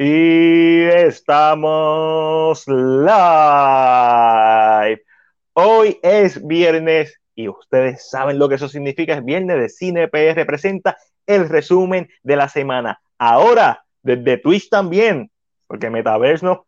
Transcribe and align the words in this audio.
Y 0.00 0.84
estamos 0.84 2.68
live. 2.68 3.10
Hoy 5.54 5.98
es 6.04 6.46
viernes 6.46 7.20
y 7.34 7.48
ustedes 7.48 8.08
saben 8.08 8.38
lo 8.38 8.48
que 8.48 8.54
eso 8.54 8.68
significa. 8.68 9.14
Es 9.14 9.24
viernes 9.24 9.58
de 9.58 9.68
Cine 9.68 10.06
PR. 10.06 10.46
Presenta 10.46 10.96
el 11.26 11.48
resumen 11.48 12.08
de 12.22 12.36
la 12.36 12.48
semana. 12.48 13.00
Ahora, 13.18 13.84
desde 14.00 14.38
Twitch 14.38 14.68
también, 14.68 15.32
porque 15.66 15.90
Metaverse 15.90 16.46
nos, 16.46 16.60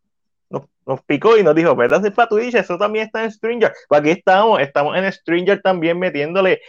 picó 1.06 1.36
y 1.36 1.44
nos 1.44 1.54
dijo, 1.54 1.76
¿verdad? 1.76 2.04
Es 2.04 2.10
para 2.10 2.28
Twitch, 2.28 2.56
eso 2.56 2.78
también 2.78 3.06
está 3.06 3.22
en 3.22 3.30
Stringer. 3.30 3.72
Pues 3.88 4.00
aquí 4.00 4.10
estamos, 4.10 4.60
estamos 4.60 4.98
en 4.98 5.04
Stringer 5.04 5.62
también 5.62 6.00
metiéndole 6.00 6.62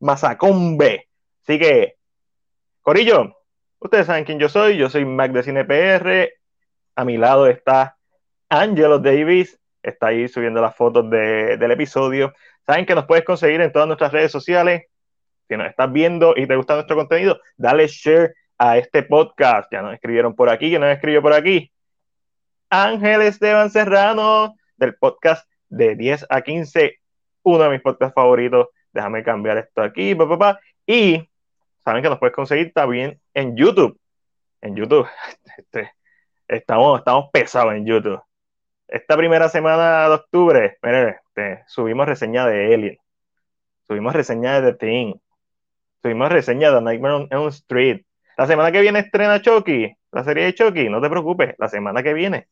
masacombe. 0.00 1.06
Así 1.44 1.60
que, 1.60 1.94
Corillo, 2.80 3.36
Ustedes 3.82 4.06
saben 4.06 4.24
quién 4.24 4.38
yo 4.38 4.48
soy, 4.48 4.76
yo 4.76 4.88
soy 4.88 5.04
Mac 5.04 5.32
de 5.32 5.42
CinePR, 5.42 6.32
a 6.94 7.04
mi 7.04 7.18
lado 7.18 7.48
está 7.48 7.96
Angelo 8.48 9.00
Davis, 9.00 9.58
está 9.82 10.06
ahí 10.06 10.28
subiendo 10.28 10.60
las 10.60 10.76
fotos 10.76 11.10
del 11.10 11.70
episodio. 11.72 12.32
Saben 12.64 12.86
que 12.86 12.94
nos 12.94 13.06
puedes 13.06 13.24
conseguir 13.24 13.60
en 13.60 13.72
todas 13.72 13.88
nuestras 13.88 14.12
redes 14.12 14.30
sociales. 14.30 14.84
Si 15.48 15.56
nos 15.56 15.66
estás 15.66 15.92
viendo 15.92 16.34
y 16.36 16.46
te 16.46 16.54
gusta 16.54 16.74
nuestro 16.74 16.94
contenido, 16.94 17.40
dale 17.56 17.88
share 17.88 18.36
a 18.56 18.78
este 18.78 19.02
podcast. 19.02 19.68
Ya 19.72 19.82
nos 19.82 19.94
escribieron 19.94 20.36
por 20.36 20.48
aquí, 20.48 20.70
que 20.70 20.78
nos 20.78 20.90
escribió 20.90 21.20
por 21.20 21.32
aquí. 21.32 21.72
Ángel 22.70 23.22
Esteban 23.22 23.68
Serrano, 23.68 24.54
del 24.76 24.94
podcast 24.94 25.50
de 25.68 25.96
10 25.96 26.26
a 26.28 26.42
15, 26.42 27.00
uno 27.42 27.64
de 27.64 27.70
mis 27.70 27.80
podcasts 27.80 28.14
favoritos. 28.14 28.68
Déjame 28.92 29.24
cambiar 29.24 29.58
esto 29.58 29.82
aquí, 29.82 30.14
papá. 30.14 30.60
Y 30.86 31.28
saben 31.84 32.02
que 32.02 32.08
nos 32.08 32.18
puedes 32.18 32.34
conseguir 32.34 32.72
también 32.72 33.20
en 33.34 33.56
YouTube. 33.56 33.98
En 34.60 34.76
YouTube. 34.76 35.06
Este, 35.58 35.92
estamos, 36.48 36.98
estamos 37.00 37.30
pesados 37.30 37.74
en 37.74 37.84
YouTube. 37.84 38.20
Esta 38.88 39.16
primera 39.16 39.48
semana 39.48 40.08
de 40.08 40.14
octubre, 40.14 40.78
este, 40.82 41.62
subimos 41.66 42.06
reseña 42.06 42.46
de 42.46 42.74
Alien. 42.74 42.98
Subimos 43.86 44.14
reseña 44.14 44.60
de 44.60 44.72
The 44.72 44.78
Thing. 44.78 45.14
Subimos 46.02 46.32
reseña 46.32 46.70
de 46.70 46.80
Nightmare 46.80 47.14
on 47.14 47.28
Elm 47.30 47.48
Street. 47.48 48.02
La 48.36 48.46
semana 48.46 48.72
que 48.72 48.80
viene 48.80 49.00
estrena 49.00 49.42
Chucky, 49.42 49.94
la 50.10 50.24
serie 50.24 50.44
de 50.44 50.54
Chucky. 50.54 50.88
No 50.88 51.00
te 51.00 51.10
preocupes, 51.10 51.54
la 51.58 51.68
semana 51.68 52.02
que 52.02 52.14
viene 52.14 52.48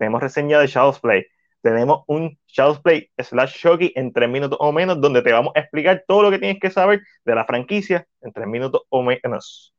tenemos 0.00 0.22
reseña 0.22 0.58
de 0.58 0.66
Child's 0.66 0.98
Play 0.98 1.26
tenemos 1.62 2.04
un 2.06 2.38
Child's 2.46 2.80
Play 2.80 3.10
slash 3.18 3.56
Shocky 3.56 3.92
en 3.94 4.12
tres 4.12 4.28
minutos 4.28 4.58
o 4.60 4.72
menos, 4.72 5.00
donde 5.00 5.22
te 5.22 5.32
vamos 5.32 5.52
a 5.54 5.60
explicar 5.60 6.04
todo 6.06 6.22
lo 6.22 6.30
que 6.30 6.38
tienes 6.38 6.58
que 6.60 6.70
saber 6.70 7.02
de 7.24 7.34
la 7.34 7.44
franquicia 7.44 8.06
en 8.20 8.32
tres 8.32 8.46
minutos 8.46 8.82
o 8.88 9.02
menos. 9.02 9.74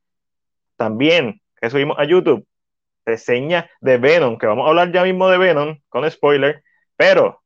También, 0.76 1.40
que 1.60 1.70
subimos 1.70 1.98
a 1.98 2.04
YouTube, 2.04 2.46
reseña 3.04 3.68
de 3.80 3.98
Venom, 3.98 4.38
que 4.38 4.46
vamos 4.46 4.66
a 4.66 4.70
hablar 4.70 4.92
ya 4.92 5.02
mismo 5.02 5.28
de 5.28 5.38
Venom, 5.38 5.78
con 5.88 6.08
spoiler, 6.10 6.62
pero 6.96 7.42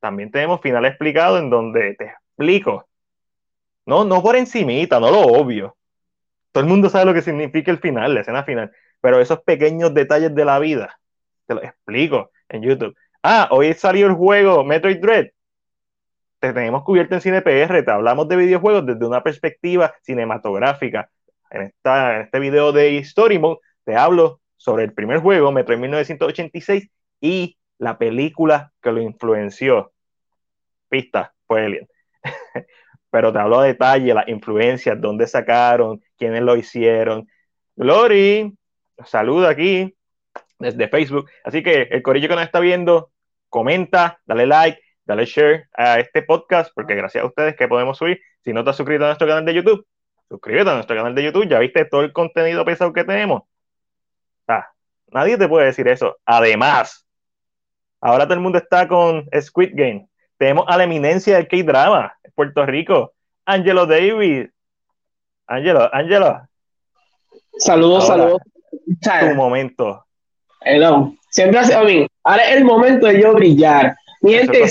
también 0.00 0.30
tenemos 0.30 0.60
final 0.60 0.84
explicado 0.84 1.38
en 1.38 1.50
donde 1.50 1.94
te 1.94 2.06
explico. 2.06 2.88
No, 3.86 4.04
no 4.04 4.22
por 4.22 4.36
encimita, 4.36 4.98
no 4.98 5.10
lo 5.10 5.20
obvio. 5.20 5.76
Todo 6.52 6.64
el 6.64 6.70
mundo 6.70 6.88
sabe 6.88 7.04
lo 7.04 7.14
que 7.14 7.22
significa 7.22 7.70
el 7.70 7.78
final, 7.78 8.14
la 8.14 8.20
escena 8.22 8.42
final, 8.44 8.72
pero 9.00 9.20
esos 9.20 9.40
pequeños 9.42 9.94
detalles 9.94 10.34
de 10.34 10.44
la 10.44 10.58
vida, 10.58 10.98
te 11.46 11.54
los 11.54 11.64
explico 11.64 12.32
en 12.48 12.62
YouTube. 12.62 12.96
Ah, 13.22 13.48
hoy 13.50 13.74
salió 13.74 14.06
el 14.06 14.14
juego 14.14 14.64
Metroid 14.64 14.98
Dread. 14.98 15.26
Te 16.38 16.54
tenemos 16.54 16.84
cubierto 16.84 17.14
en 17.14 17.20
Cine 17.20 17.42
PR, 17.42 17.82
te 17.82 17.90
hablamos 17.90 18.26
de 18.28 18.36
videojuegos 18.36 18.86
desde 18.86 19.06
una 19.06 19.22
perspectiva 19.22 19.92
cinematográfica. 20.02 21.10
En, 21.50 21.62
esta, 21.62 22.16
en 22.16 22.22
este 22.22 22.38
video 22.38 22.72
de 22.72 22.96
Story 22.98 23.38
Mode 23.38 23.58
te 23.84 23.94
hablo 23.94 24.40
sobre 24.56 24.84
el 24.84 24.94
primer 24.94 25.20
juego, 25.20 25.52
Metroid 25.52 25.78
1986, 25.78 26.88
y 27.20 27.58
la 27.78 27.98
película 27.98 28.72
que 28.80 28.90
lo 28.90 29.02
influenció. 29.02 29.92
Pista, 30.88 31.34
fue 31.46 31.66
Alien. 31.66 31.88
Pero 33.10 33.32
te 33.32 33.38
hablo 33.38 33.58
a 33.60 33.64
detalle, 33.64 34.14
las 34.14 34.28
influencias, 34.28 34.98
dónde 34.98 35.26
sacaron, 35.26 36.02
quiénes 36.16 36.40
lo 36.42 36.56
hicieron. 36.56 37.28
Glory, 37.76 38.56
saluda 39.04 39.50
aquí 39.50 39.94
desde 40.60 40.88
Facebook. 40.88 41.28
Así 41.42 41.62
que 41.62 41.88
el 41.90 42.02
corillo 42.02 42.28
que 42.28 42.36
nos 42.36 42.44
está 42.44 42.60
viendo, 42.60 43.10
comenta, 43.48 44.20
dale 44.26 44.46
like, 44.46 44.80
dale 45.04 45.24
share 45.24 45.68
a 45.74 45.98
este 45.98 46.22
podcast, 46.22 46.70
porque 46.74 46.94
gracias 46.94 47.24
a 47.24 47.26
ustedes 47.26 47.56
que 47.56 47.66
podemos 47.66 47.98
subir. 47.98 48.20
Si 48.44 48.52
no 48.52 48.62
te 48.62 48.70
has 48.70 48.76
suscrito 48.76 49.04
a 49.04 49.08
nuestro 49.08 49.26
canal 49.26 49.44
de 49.44 49.54
YouTube, 49.54 49.86
suscríbete 50.28 50.70
a 50.70 50.74
nuestro 50.74 50.96
canal 50.96 51.14
de 51.14 51.24
YouTube. 51.24 51.48
Ya 51.48 51.58
viste 51.58 51.84
todo 51.84 52.02
el 52.02 52.12
contenido 52.12 52.64
pesado 52.64 52.92
que 52.92 53.04
tenemos. 53.04 53.42
Ah, 54.46 54.68
nadie 55.08 55.36
te 55.36 55.48
puede 55.48 55.66
decir 55.66 55.88
eso. 55.88 56.18
Además, 56.24 57.06
ahora 58.00 58.24
todo 58.24 58.34
el 58.34 58.40
mundo 58.40 58.58
está 58.58 58.86
con 58.86 59.28
Squid 59.38 59.72
Game. 59.74 60.08
Tenemos 60.38 60.64
a 60.68 60.76
la 60.76 60.84
eminencia 60.84 61.36
del 61.36 61.48
K-Drama, 61.48 62.14
Puerto 62.34 62.64
Rico, 62.64 63.12
Angelo 63.44 63.86
David. 63.86 64.48
Angelo, 65.46 65.92
Angelo. 65.92 66.48
Saludos, 67.58 68.06
saludos. 68.06 68.40
Tu 69.02 69.34
momento. 69.34 70.06
Hello. 70.62 71.14
Siempre 71.30 71.58
hace, 71.58 71.74
a 71.74 71.82
mí, 71.82 72.06
ahora 72.24 72.50
es 72.50 72.56
el 72.56 72.64
momento 72.64 73.06
de 73.06 73.20
yo 73.20 73.34
brillar. 73.34 73.94
Mi 74.20 74.34
gente, 74.34 74.64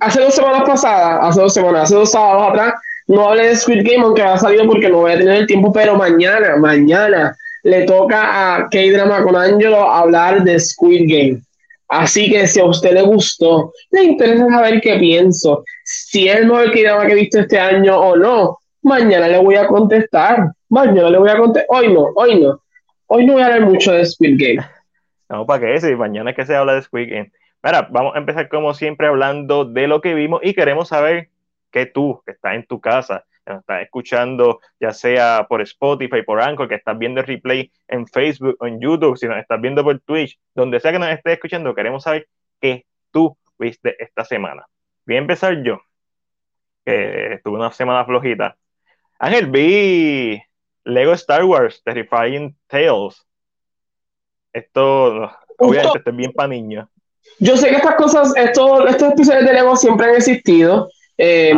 hace 0.00 0.20
dos 0.20 0.34
semanas 0.34 0.62
pasadas, 0.66 1.20
hace 1.22 1.40
dos 1.40 1.54
semanas, 1.54 1.82
hace 1.84 1.94
dos 1.94 2.10
sábados 2.10 2.50
atrás, 2.50 2.74
no 3.06 3.28
hablé 3.28 3.48
de 3.48 3.56
Squid 3.56 3.86
Game, 3.86 4.04
aunque 4.04 4.22
ha 4.22 4.36
salido 4.36 4.66
porque 4.66 4.88
no 4.88 4.98
voy 4.98 5.12
a 5.12 5.18
tener 5.18 5.36
el 5.36 5.46
tiempo, 5.46 5.72
pero 5.72 5.96
mañana, 5.96 6.56
mañana 6.56 7.36
le 7.62 7.84
toca 7.84 8.56
a 8.56 8.68
K-Drama 8.68 9.22
con 9.22 9.36
Angelo 9.36 9.90
hablar 9.90 10.42
de 10.42 10.58
Squid 10.58 11.02
Game. 11.08 11.40
Así 11.88 12.30
que 12.30 12.46
si 12.46 12.60
a 12.60 12.64
usted 12.64 12.92
le 12.92 13.02
gustó, 13.02 13.72
le 13.90 14.04
interesa 14.04 14.48
saber 14.48 14.80
qué 14.80 14.96
pienso, 14.96 15.64
si 15.84 16.28
es 16.28 16.36
el 16.36 16.46
mejor 16.46 16.72
K-Drama 16.72 17.06
que 17.06 17.12
he 17.12 17.16
visto 17.16 17.38
este 17.38 17.58
año 17.58 17.98
o 17.98 18.16
no, 18.16 18.58
mañana 18.82 19.28
le 19.28 19.38
voy 19.38 19.54
a 19.54 19.66
contestar. 19.66 20.52
Mañana 20.68 21.10
le 21.10 21.18
voy 21.18 21.30
a 21.30 21.36
contestar. 21.36 21.66
Hoy 21.68 21.92
no, 21.92 22.08
hoy 22.14 22.40
no. 22.40 22.61
Hoy 23.14 23.26
no 23.26 23.34
voy 23.34 23.60
mucho 23.60 23.92
de 23.92 24.06
Squid 24.06 24.38
Game. 24.38 24.66
No, 25.28 25.44
¿para 25.44 25.60
qué? 25.60 25.78
Si 25.78 25.94
mañana 25.94 26.30
es 26.30 26.36
que 26.36 26.46
se 26.46 26.56
habla 26.56 26.72
de 26.72 26.80
Squid 26.80 27.10
Game. 27.10 27.30
Mira, 27.62 27.86
vamos 27.90 28.14
a 28.14 28.18
empezar 28.18 28.48
como 28.48 28.72
siempre 28.72 29.06
hablando 29.06 29.66
de 29.66 29.86
lo 29.86 30.00
que 30.00 30.14
vimos 30.14 30.40
y 30.42 30.54
queremos 30.54 30.88
saber 30.88 31.28
que 31.70 31.84
tú, 31.84 32.22
que 32.24 32.32
estás 32.32 32.54
en 32.54 32.64
tu 32.64 32.80
casa, 32.80 33.26
que 33.44 33.52
nos 33.52 33.60
estás 33.60 33.82
escuchando, 33.82 34.60
ya 34.80 34.94
sea 34.94 35.44
por 35.46 35.60
Spotify, 35.60 36.22
por 36.22 36.40
Anchor, 36.40 36.70
que 36.70 36.76
estás 36.76 36.96
viendo 36.96 37.20
el 37.20 37.26
replay 37.26 37.70
en 37.86 38.06
Facebook 38.06 38.56
en 38.62 38.80
YouTube, 38.80 39.18
si 39.18 39.26
nos 39.26 39.36
estás 39.36 39.60
viendo 39.60 39.84
por 39.84 40.00
Twitch, 40.00 40.38
donde 40.54 40.80
sea 40.80 40.92
que 40.92 40.98
nos 40.98 41.10
estés 41.10 41.34
escuchando, 41.34 41.74
queremos 41.74 42.04
saber 42.04 42.28
qué 42.62 42.86
tú 43.10 43.36
viste 43.58 43.94
esta 44.02 44.24
semana. 44.24 44.64
Voy 45.04 45.16
a 45.16 45.18
empezar 45.18 45.62
yo, 45.62 45.82
que 46.82 47.42
tuve 47.44 47.58
una 47.58 47.72
semana 47.72 48.06
flojita. 48.06 48.56
Ángel, 49.18 49.50
vi 49.50 50.42
Lego 50.84 51.12
Star 51.12 51.44
Wars 51.44 51.82
Terrifying 51.84 52.56
Tales. 52.66 53.26
Esto, 54.52 55.30
obviamente, 55.58 55.98
esto 55.98 56.10
es 56.10 56.16
bien 56.16 56.32
para 56.32 56.48
niños. 56.48 56.88
Yo 57.38 57.56
sé 57.56 57.68
que 57.68 57.76
estas 57.76 57.94
cosas, 57.94 58.36
estos, 58.36 58.90
estos 58.90 59.12
episodios 59.12 59.44
de 59.44 59.52
Lego 59.52 59.76
siempre 59.76 60.06
han 60.06 60.16
existido. 60.16 60.90
Eh, 61.16 61.54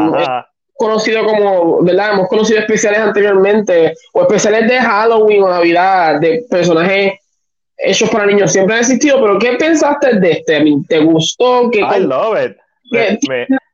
conocido 0.76 1.24
como, 1.24 1.82
¿verdad? 1.82 2.14
Hemos 2.14 2.28
conocido 2.28 2.60
especiales 2.60 3.00
anteriormente, 3.00 3.94
o 4.12 4.22
especiales 4.22 4.68
de 4.68 4.80
Halloween 4.80 5.42
o 5.44 5.48
Navidad, 5.48 6.20
de 6.20 6.44
personajes 6.50 7.14
hechos 7.76 8.10
para 8.10 8.26
niños, 8.26 8.52
siempre 8.52 8.74
han 8.74 8.80
existido, 8.80 9.20
pero 9.20 9.38
¿qué 9.38 9.52
pensaste 9.52 10.18
de 10.18 10.32
este? 10.32 10.64
¿Te 10.88 11.00
gustó? 11.00 11.70
¿Qué, 11.70 11.80
I 11.80 12.00
love 12.00 12.38
it. 12.44 12.56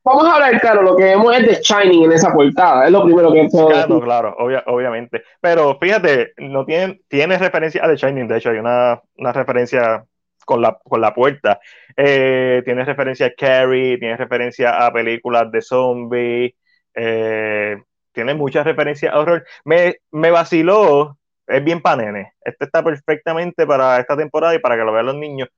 Vamos 0.02 0.24
a 0.24 0.34
hablar, 0.34 0.60
claro, 0.60 0.82
lo 0.82 0.96
que 0.96 1.04
vemos 1.04 1.36
es 1.36 1.46
de 1.46 1.60
Shining 1.62 2.04
en 2.04 2.12
esa 2.12 2.32
portada, 2.32 2.86
es 2.86 2.90
lo 2.90 3.04
primero 3.04 3.32
que 3.32 3.46
Claro, 3.48 4.00
claro, 4.00 4.34
obviamente. 4.38 5.22
Pero 5.40 5.78
fíjate, 5.78 6.32
no 6.38 6.64
tiene, 6.64 7.02
tiene 7.06 7.36
referencia 7.36 7.84
a 7.84 7.88
The 7.88 7.97
Shining, 7.97 8.26
de 8.26 8.38
hecho 8.38 8.50
hay 8.50 8.58
una, 8.58 9.02
referencia 9.18 10.04
con 10.47 10.62
la, 10.62 10.78
con 10.82 11.02
la 11.02 11.12
puerta. 11.12 11.60
Eh, 11.97 12.62
tiene 12.64 12.84
referencia 12.84 13.26
a 13.26 13.32
Carrie, 13.36 13.98
tiene 13.98 14.16
referencia 14.16 14.86
a 14.86 14.91
películas 14.91 15.52
de 15.52 15.60
zombies, 15.60 16.54
eh, 16.94 17.76
tiene 18.12 18.34
muchas 18.34 18.64
referencias 18.64 19.12
a 19.12 19.18
horror. 19.18 19.44
Me, 19.64 19.96
me 20.12 20.30
vaciló, 20.30 21.18
es 21.46 21.62
bien 21.62 21.82
panene. 21.82 22.32
Este 22.42 22.64
está 22.64 22.82
perfectamente 22.82 23.66
para 23.66 23.98
esta 23.98 24.16
temporada 24.16 24.54
y 24.54 24.60
para 24.60 24.76
que 24.76 24.84
lo 24.84 24.92
vean 24.92 25.06
los 25.06 25.16
niños. 25.16 25.48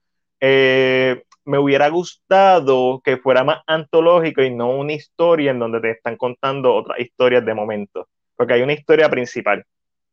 Eh, 0.45 1.23
me 1.45 1.57
hubiera 1.57 1.87
gustado 1.87 3.01
que 3.01 3.15
fuera 3.15 3.45
más 3.45 3.61
antológico 3.65 4.41
y 4.41 4.53
no 4.53 4.71
una 4.71 4.91
historia 4.91 5.51
en 5.51 5.59
donde 5.59 5.79
te 5.79 5.91
están 5.91 6.17
contando 6.17 6.75
otras 6.75 6.99
historias 6.99 7.45
de 7.45 7.53
momento. 7.53 8.09
Porque 8.35 8.55
hay 8.55 8.61
una 8.61 8.73
historia 8.73 9.09
principal, 9.09 9.65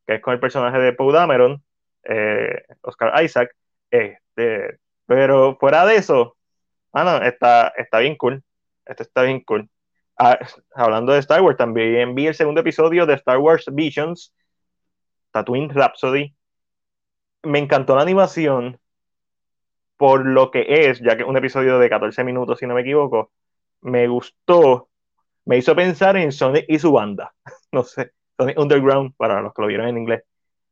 que 0.06 0.14
es 0.14 0.22
con 0.22 0.32
el 0.34 0.38
personaje 0.38 0.78
de 0.78 0.92
Paul 0.92 1.14
Dameron, 1.14 1.64
eh, 2.04 2.62
Oscar 2.82 3.24
Isaac. 3.24 3.56
Este, 3.90 4.78
pero 5.06 5.56
fuera 5.58 5.84
de 5.84 5.96
eso, 5.96 6.36
ah, 6.92 7.20
está, 7.24 7.72
está 7.76 7.98
bien 7.98 8.16
cool. 8.16 8.40
Esto 8.86 9.02
está 9.02 9.22
bien 9.22 9.40
cool. 9.40 9.68
Ah, 10.16 10.38
hablando 10.76 11.12
de 11.12 11.18
Star 11.20 11.42
Wars, 11.42 11.56
también 11.56 12.14
vi 12.14 12.28
el 12.28 12.34
segundo 12.36 12.60
episodio 12.60 13.04
de 13.04 13.14
Star 13.14 13.38
Wars 13.38 13.64
Visions, 13.72 14.32
Tatooine 15.32 15.70
Rhapsody. 15.70 16.34
me 17.42 17.58
encantó 17.58 17.96
la 17.96 18.02
animación 18.02 18.79
por 20.00 20.24
lo 20.24 20.50
que 20.50 20.64
es, 20.66 20.98
ya 21.00 21.14
que 21.14 21.24
un 21.24 21.36
episodio 21.36 21.78
de 21.78 21.90
14 21.90 22.24
minutos, 22.24 22.58
si 22.58 22.66
no 22.66 22.72
me 22.72 22.80
equivoco, 22.80 23.32
me 23.82 24.08
gustó, 24.08 24.88
me 25.44 25.58
hizo 25.58 25.76
pensar 25.76 26.16
en 26.16 26.32
Sonic 26.32 26.64
y 26.68 26.78
su 26.78 26.90
banda. 26.90 27.34
no 27.72 27.82
sé, 27.82 28.12
Sonic 28.38 28.58
Underground, 28.58 29.14
para 29.18 29.42
los 29.42 29.52
que 29.52 29.60
lo 29.60 29.68
vieron 29.68 29.88
en 29.88 29.98
inglés. 29.98 30.22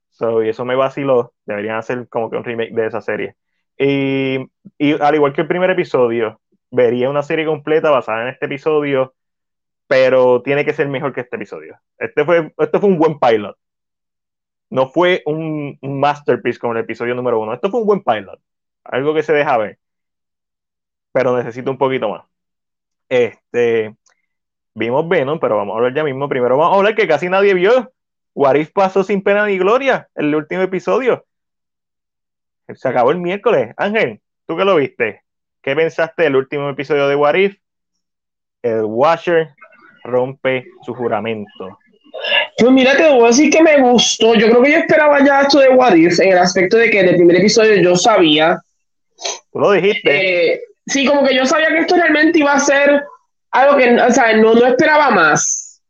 So, 0.08 0.42
y 0.42 0.48
eso 0.48 0.64
me 0.64 0.76
vaciló. 0.76 1.34
Deberían 1.44 1.76
hacer 1.76 2.08
como 2.08 2.30
que 2.30 2.38
un 2.38 2.44
remake 2.44 2.72
de 2.72 2.86
esa 2.86 3.02
serie. 3.02 3.36
Y, 3.76 4.38
y, 4.78 4.92
al 4.98 5.14
igual 5.14 5.34
que 5.34 5.42
el 5.42 5.46
primer 5.46 5.68
episodio, 5.68 6.40
vería 6.70 7.10
una 7.10 7.22
serie 7.22 7.44
completa 7.44 7.90
basada 7.90 8.22
en 8.22 8.28
este 8.28 8.46
episodio, 8.46 9.14
pero 9.86 10.40
tiene 10.40 10.64
que 10.64 10.72
ser 10.72 10.88
mejor 10.88 11.12
que 11.12 11.20
este 11.20 11.36
episodio. 11.36 11.78
Este 11.98 12.24
fue, 12.24 12.54
este 12.56 12.78
fue 12.80 12.88
un 12.88 12.96
buen 12.96 13.18
pilot. 13.18 13.58
No 14.70 14.88
fue 14.88 15.22
un 15.26 15.78
masterpiece 15.82 16.58
como 16.58 16.72
el 16.72 16.78
episodio 16.78 17.14
número 17.14 17.38
uno. 17.38 17.52
Esto 17.52 17.70
fue 17.70 17.80
un 17.80 17.86
buen 17.86 18.02
pilot. 18.02 18.40
Algo 18.88 19.14
que 19.14 19.22
se 19.22 19.32
deja 19.32 19.56
ver. 19.56 19.78
Pero 21.12 21.36
necesito 21.36 21.70
un 21.70 21.78
poquito 21.78 22.08
más. 22.08 22.24
Este, 23.08 23.94
vimos 24.74 25.08
Venom, 25.08 25.38
pero 25.38 25.56
vamos 25.56 25.74
a 25.74 25.76
hablar 25.78 25.94
ya 25.94 26.04
mismo. 26.04 26.28
Primero 26.28 26.56
vamos 26.56 26.74
a 26.74 26.78
hablar 26.78 26.94
que 26.94 27.06
casi 27.06 27.28
nadie 27.28 27.54
vio. 27.54 27.92
Warif 28.34 28.72
pasó 28.72 29.02
sin 29.04 29.22
pena 29.22 29.46
ni 29.46 29.58
gloria 29.58 30.08
el 30.14 30.34
último 30.34 30.62
episodio. 30.62 31.24
Se 32.74 32.88
acabó 32.88 33.10
el 33.10 33.18
miércoles. 33.18 33.74
Ángel, 33.76 34.20
¿tú 34.46 34.56
qué 34.56 34.64
lo 34.64 34.76
viste? 34.76 35.22
¿Qué 35.62 35.74
pensaste 35.74 36.22
del 36.24 36.36
último 36.36 36.70
episodio 36.70 37.08
de 37.08 37.16
Warif? 37.16 37.58
El 38.62 38.84
Washer 38.84 39.54
rompe 40.04 40.66
su 40.82 40.94
juramento. 40.94 41.78
Pues 42.56 42.72
mira, 42.72 42.96
te 42.96 43.08
voy 43.08 43.24
a 43.24 43.26
decir 43.28 43.50
que 43.50 43.62
me 43.62 43.80
gustó. 43.80 44.34
Yo 44.34 44.48
creo 44.48 44.62
que 44.62 44.72
yo 44.72 44.78
esperaba 44.78 45.24
ya 45.24 45.42
esto 45.42 45.58
de 45.58 45.70
Warif 45.70 46.20
en 46.20 46.32
el 46.32 46.38
aspecto 46.38 46.76
de 46.76 46.90
que 46.90 47.00
en 47.00 47.08
el 47.08 47.16
primer 47.16 47.36
episodio 47.36 47.80
yo 47.82 47.96
sabía. 47.96 48.60
Tú 49.52 49.58
lo 49.58 49.72
dijiste. 49.72 50.52
Eh, 50.52 50.60
sí, 50.86 51.06
como 51.06 51.24
que 51.24 51.34
yo 51.34 51.46
sabía 51.46 51.68
que 51.68 51.80
esto 51.80 51.96
realmente 51.96 52.38
iba 52.38 52.52
a 52.52 52.60
ser 52.60 53.04
algo 53.50 53.76
que, 53.76 53.94
o 53.94 54.10
sea, 54.10 54.36
no, 54.36 54.54
no 54.54 54.66
esperaba 54.66 55.10
más. 55.10 55.80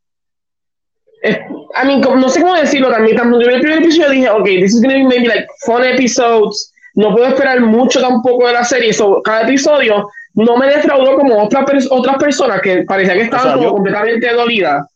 a 1.75 1.85
mí, 1.85 2.01
no 2.01 2.29
sé 2.29 2.41
cómo 2.41 2.55
decirlo 2.55 2.91
también. 2.91 3.17
Cuando 3.17 3.41
yo 3.41 3.49
vi 3.49 3.55
el 3.55 3.61
primer 3.61 3.79
episodio 3.81 4.11
dije, 4.11 4.31
ok, 4.31 4.45
this 4.45 4.75
is 4.75 4.83
going 4.83 4.95
to 4.95 5.09
be 5.09 5.17
maybe 5.17 5.29
like 5.29 5.47
fun 5.65 5.85
episodes. 5.85 6.73
No 6.95 7.13
puedo 7.13 7.27
esperar 7.27 7.61
mucho 7.61 8.01
tampoco 8.01 8.47
de 8.47 8.55
la 8.55 8.65
serie. 8.65 8.93
So, 8.93 9.23
cada 9.23 9.43
episodio 9.43 10.09
no 10.35 10.57
me 10.57 10.67
defraudó 10.67 11.17
como 11.17 11.43
otra 11.43 11.65
otras 11.91 12.17
personas 12.17 12.61
que 12.61 12.83
parecía 12.83 13.15
que 13.15 13.23
estaban 13.23 13.59
completamente 13.65 14.33
dolidas. 14.33 14.87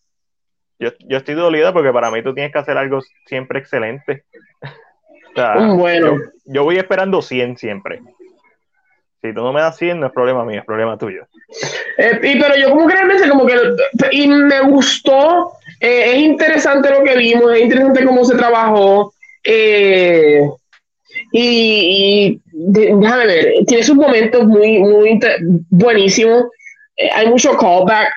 Yo, 0.78 0.90
yo, 1.08 1.18
estoy 1.18 1.34
dolida 1.36 1.72
porque 1.72 1.92
para 1.92 2.10
mí 2.10 2.22
tú 2.22 2.34
tienes 2.34 2.52
que 2.52 2.58
hacer 2.58 2.76
algo 2.76 3.00
siempre 3.26 3.60
excelente. 3.60 4.24
bueno. 5.76 6.18
Yo, 6.44 6.64
voy 6.64 6.78
esperando 6.78 7.22
100 7.22 7.56
siempre. 7.56 8.00
Si 9.22 9.32
tú 9.32 9.40
no 9.40 9.52
me 9.52 9.60
das 9.60 9.76
100, 9.76 10.00
no 10.00 10.06
es 10.08 10.12
problema 10.12 10.44
mío, 10.44 10.58
es 10.58 10.66
problema 10.66 10.98
tuyo. 10.98 11.28
Eh, 11.96 12.18
y, 12.24 12.40
pero 12.40 12.56
yo 12.56 12.70
como 12.70 12.88
que 12.88 12.94
realmente 12.94 13.28
como 13.28 13.46
que... 13.46 13.54
Y 14.10 14.26
me 14.26 14.62
gustó, 14.62 15.52
eh, 15.78 16.14
es 16.14 16.18
interesante 16.18 16.90
lo 16.90 17.04
que 17.04 17.16
vimos, 17.16 17.52
es 17.52 17.60
interesante 17.60 18.04
cómo 18.04 18.24
se 18.24 18.34
trabajó. 18.34 19.14
Eh, 19.44 20.42
y, 21.30 22.40
déjame 22.46 23.26
ver, 23.26 23.54
tiene 23.68 23.84
sus 23.84 23.94
momentos 23.94 24.44
muy, 24.44 24.80
muy 24.80 25.20
buenísimos. 25.70 26.46
hay 27.14 27.28
mucho 27.28 27.56
callback 27.56 28.12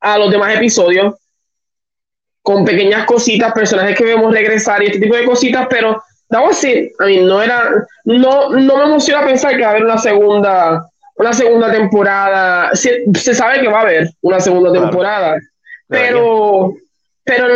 a 0.00 0.18
los 0.18 0.30
demás 0.30 0.54
episodios 0.54 1.14
con 2.40 2.64
pequeñas 2.64 3.04
cositas, 3.06 3.52
personajes 3.52 3.98
que 3.98 4.04
vemos 4.04 4.32
regresar 4.32 4.80
y 4.80 4.86
este 4.86 5.00
tipo 5.00 5.16
de 5.16 5.24
cositas, 5.24 5.66
pero 5.68 6.00
that 6.28 6.52
sí 6.52 6.92
a 6.98 7.06
mí 7.06 7.18
no 7.18 7.42
era, 7.42 7.86
no, 8.04 8.50
no 8.50 8.76
me 8.76 8.84
emociona 8.84 9.24
pensar 9.24 9.56
que 9.56 9.62
va 9.62 9.68
a 9.68 9.70
haber 9.70 9.84
una 9.84 9.98
segunda, 9.98 10.88
una 11.16 11.32
segunda 11.32 11.70
temporada. 11.72 12.70
Se, 12.74 13.04
se 13.14 13.34
sabe 13.34 13.60
que 13.60 13.68
va 13.68 13.78
a 13.78 13.82
haber 13.82 14.10
una 14.22 14.40
segunda 14.40 14.72
temporada, 14.72 15.36
pero, 15.88 16.74
pero 17.24 17.46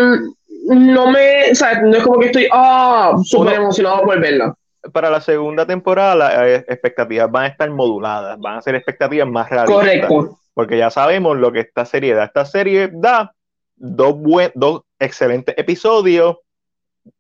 no 0.69 1.11
me, 1.11 1.51
o 1.51 1.55
sea, 1.55 1.81
no 1.83 1.97
es 1.97 2.03
como 2.03 2.21
que 2.21 2.27
estoy, 2.27 2.49
ah, 2.53 3.17
súper 3.25 3.55
emocionado 3.55 4.05
por 4.05 4.21
verla. 4.21 4.55
Para 4.93 5.11
la 5.11 5.21
segunda 5.21 5.67
temporada, 5.67 6.15
las 6.15 6.35
eh, 6.35 6.65
expectativas 6.69 7.31
van 7.31 7.45
a 7.45 7.49
estar 7.49 7.69
moduladas, 7.71 8.39
van 8.39 8.59
a 8.59 8.63
ser 8.63 8.75
expectativas 8.77 9.29
más 9.29 9.51
realistas. 9.51 9.77
Correcto. 9.77 10.39
Porque 10.55 10.79
ya 10.79 10.91
sabemos 10.91 11.37
lo 11.37 11.53
que 11.53 11.61
esta 11.61 11.85
serie 11.85 12.15
da. 12.15 12.25
Esta 12.25 12.45
serie 12.45 12.89
da 12.93 13.33
dos, 13.77 14.17
dos 14.55 14.83
excelentes 14.99 15.55
episodios, 15.59 16.39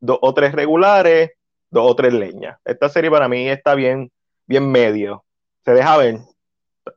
dos 0.00 0.18
o 0.22 0.32
tres 0.32 0.52
regulares, 0.52 1.32
dos 1.70 1.90
o 1.90 1.96
tres 1.96 2.12
leñas. 2.12 2.58
Esta 2.64 2.88
serie 2.88 3.10
para 3.10 3.28
mí 3.28 3.48
está 3.48 3.74
bien, 3.74 4.10
bien 4.46 4.70
medio. 4.70 5.24
Se 5.64 5.72
deja 5.72 5.96
ver. 5.96 6.18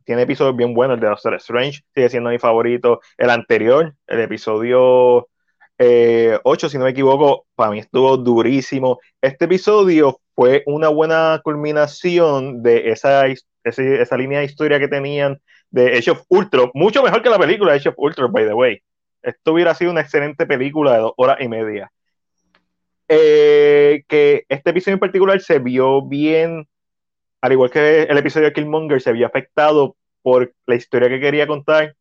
Tiene 0.05 0.23
episodios 0.23 0.55
bien 0.55 0.73
buenos. 0.73 0.95
El 0.95 1.01
de 1.01 1.07
Doctor 1.07 1.35
Strange 1.35 1.81
sigue 1.93 2.09
siendo 2.09 2.29
mi 2.29 2.39
favorito. 2.39 3.01
El 3.17 3.29
anterior, 3.29 3.95
el 4.07 4.19
episodio 4.21 5.27
8, 5.77 6.67
eh, 6.67 6.69
si 6.69 6.77
no 6.77 6.85
me 6.85 6.91
equivoco, 6.91 7.45
para 7.55 7.71
mí 7.71 7.79
estuvo 7.79 8.17
durísimo. 8.17 8.99
Este 9.21 9.45
episodio 9.45 10.19
fue 10.35 10.63
una 10.65 10.89
buena 10.89 11.41
culminación 11.43 12.63
de 12.63 12.91
esa, 12.91 13.25
esa 13.63 14.17
línea 14.17 14.39
de 14.39 14.45
historia 14.45 14.79
que 14.79 14.87
tenían 14.87 15.39
de 15.69 15.97
Age 15.97 16.11
of 16.11 16.23
Ultron, 16.27 16.69
mucho 16.73 17.01
mejor 17.01 17.21
que 17.23 17.29
la 17.29 17.39
película 17.39 17.73
Age 17.73 17.89
of 17.89 17.95
Ultron, 17.97 18.31
by 18.31 18.45
the 18.45 18.53
way. 18.53 18.81
Esto 19.21 19.53
hubiera 19.53 19.73
sido 19.73 19.91
una 19.91 20.01
excelente 20.01 20.45
película 20.45 20.93
de 20.93 20.99
dos 20.99 21.13
horas 21.17 21.37
y 21.39 21.47
media. 21.47 21.91
Eh, 23.07 24.03
que 24.07 24.45
este 24.47 24.69
episodio 24.69 24.95
en 24.95 24.99
particular 24.99 25.39
se 25.41 25.59
vio 25.59 26.01
bien, 26.01 26.67
al 27.41 27.51
igual 27.51 27.69
que 27.69 28.03
el 28.03 28.17
episodio 28.17 28.47
de 28.47 28.53
Killmonger, 28.53 29.01
se 29.01 29.11
vio 29.11 29.27
afectado 29.27 29.95
por 30.21 30.53
la 30.65 30.75
historia 30.75 31.09
que 31.09 31.19
quería 31.19 31.45
contar 31.45 31.95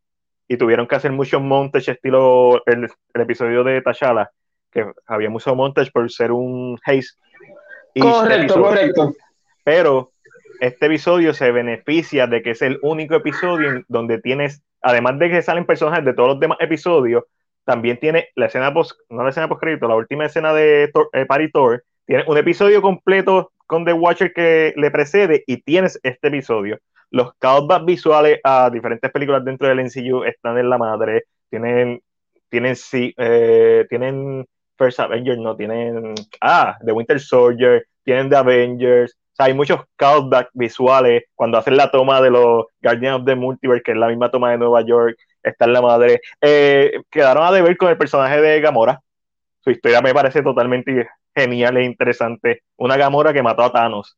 y 0.48 0.56
tuvieron 0.56 0.86
que 0.86 0.94
hacer 0.94 1.12
muchos 1.12 1.42
montage 1.42 1.92
estilo 1.92 2.64
el, 2.66 2.88
episodio 3.14 3.64
de 3.64 3.82
T'Challa, 3.82 4.30
que 4.70 4.86
había 5.06 5.30
mucho 5.30 5.54
montage 5.54 5.90
por 5.90 6.10
ser 6.10 6.30
un 6.30 6.78
haze. 6.84 7.16
Correcto, 7.98 8.62
correcto. 8.62 9.14
Pero 9.64 10.12
este 10.60 10.86
episodio 10.86 11.34
se 11.34 11.50
beneficia 11.50 12.26
de 12.26 12.42
que 12.42 12.52
es 12.52 12.62
el 12.62 12.78
único 12.82 13.16
episodio 13.16 13.82
donde 13.88 14.18
tienes, 14.18 14.62
además 14.80 15.18
de 15.18 15.30
que 15.30 15.42
salen 15.42 15.66
personajes 15.66 16.04
de 16.04 16.14
todos 16.14 16.30
los 16.30 16.40
demás 16.40 16.58
episodios, 16.60 17.24
también 17.64 17.98
tiene 17.98 18.28
la 18.34 18.46
escena 18.46 18.72
post, 18.72 18.98
no 19.08 19.22
la 19.22 19.30
escena 19.30 19.48
post 19.48 19.62
la 19.62 19.96
última 19.96 20.26
escena 20.26 20.52
de 20.52 20.90
Thor, 20.92 21.08
eh, 21.12 21.26
Thor, 21.52 21.84
tiene 22.06 22.24
un 22.26 22.36
episodio 22.36 22.82
completo 22.82 23.52
con 23.66 23.84
The 23.84 23.92
Watcher 23.92 24.32
que 24.32 24.74
le 24.76 24.90
precede 24.90 25.44
y 25.46 25.62
tienes 25.62 25.98
este 26.02 26.28
episodio. 26.28 26.78
Los 27.10 27.34
callbacks 27.38 27.84
visuales 27.84 28.40
a 28.44 28.70
diferentes 28.70 29.10
películas 29.10 29.44
dentro 29.44 29.68
del 29.68 29.80
MCU 29.80 30.24
están 30.24 30.58
en 30.58 30.70
la 30.70 30.78
madre, 30.78 31.24
tienen, 31.50 32.00
tienen, 32.48 32.76
sí, 32.76 33.14
eh, 33.16 33.86
tienen 33.88 34.46
First 34.76 35.00
Avengers, 35.00 35.38
no 35.38 35.56
tienen, 35.56 36.14
ah, 36.40 36.76
The 36.84 36.92
Winter 36.92 37.20
Soldier, 37.20 37.86
tienen 38.04 38.28
The 38.30 38.36
Avengers, 38.36 39.16
hay 39.38 39.54
muchos 39.54 39.80
callbacks 39.96 40.50
visuales 40.54 41.24
cuando 41.34 41.58
hacen 41.58 41.76
la 41.76 41.90
toma 41.90 42.20
de 42.20 42.30
los 42.30 42.66
Guardians 42.82 43.20
of 43.20 43.26
the 43.26 43.34
Multiverse, 43.34 43.82
que 43.82 43.92
es 43.92 43.98
la 43.98 44.08
misma 44.08 44.30
toma 44.30 44.50
de 44.50 44.58
Nueva 44.58 44.82
York, 44.82 45.16
está 45.42 45.64
en 45.64 45.72
la 45.72 45.82
madre. 45.82 46.20
Eh, 46.40 47.00
quedaron 47.10 47.44
a 47.44 47.52
deber 47.52 47.76
con 47.76 47.90
el 47.90 47.98
personaje 47.98 48.40
de 48.40 48.60
Gamora. 48.60 49.00
Su 49.60 49.70
historia 49.70 50.00
me 50.00 50.14
parece 50.14 50.42
totalmente 50.42 51.08
genial 51.34 51.76
e 51.76 51.84
interesante. 51.84 52.62
Una 52.76 52.96
Gamora 52.96 53.32
que 53.32 53.42
mató 53.42 53.62
a 53.62 53.72
Thanos. 53.72 54.16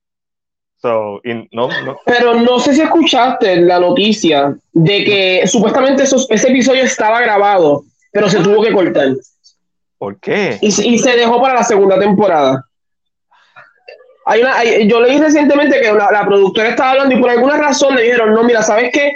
no, 0.83 1.69
Pero 2.05 2.35
no 2.35 2.59
sé 2.59 2.75
si 2.75 2.83
escuchaste 2.83 3.57
la 3.57 3.81
noticia 3.81 4.55
de 4.73 5.05
que 5.05 5.47
supuestamente 5.47 6.03
ese 6.03 6.49
episodio 6.49 6.83
estaba 6.83 7.21
grabado, 7.21 7.85
pero 8.13 8.29
se 8.29 8.41
tuvo 8.41 8.63
que 8.63 8.73
cortar. 8.73 9.09
¿Por 9.99 10.19
qué? 10.21 10.59
y 10.61 10.99
se 10.99 11.17
dejó 11.17 11.41
para 11.41 11.55
la 11.55 11.65
segunda 11.65 11.99
temporada. 11.99 12.65
Hay 14.27 14.41
una, 14.41 14.65
yo 14.65 15.01
leí 15.01 15.19
recientemente 15.19 15.81
que 15.81 15.93
la, 15.93 16.25
productora 16.25 16.71
estaba 16.71 16.93
hablando 16.93 17.15
y 17.15 17.21
por 17.21 17.31
alguna 17.31 17.59
razón 17.59 17.95
le 17.95 18.03
dijeron, 18.03 18.33
no, 18.33 18.43
mira, 18.43 18.63
¿sabes 18.63 18.91
qué? 18.93 19.13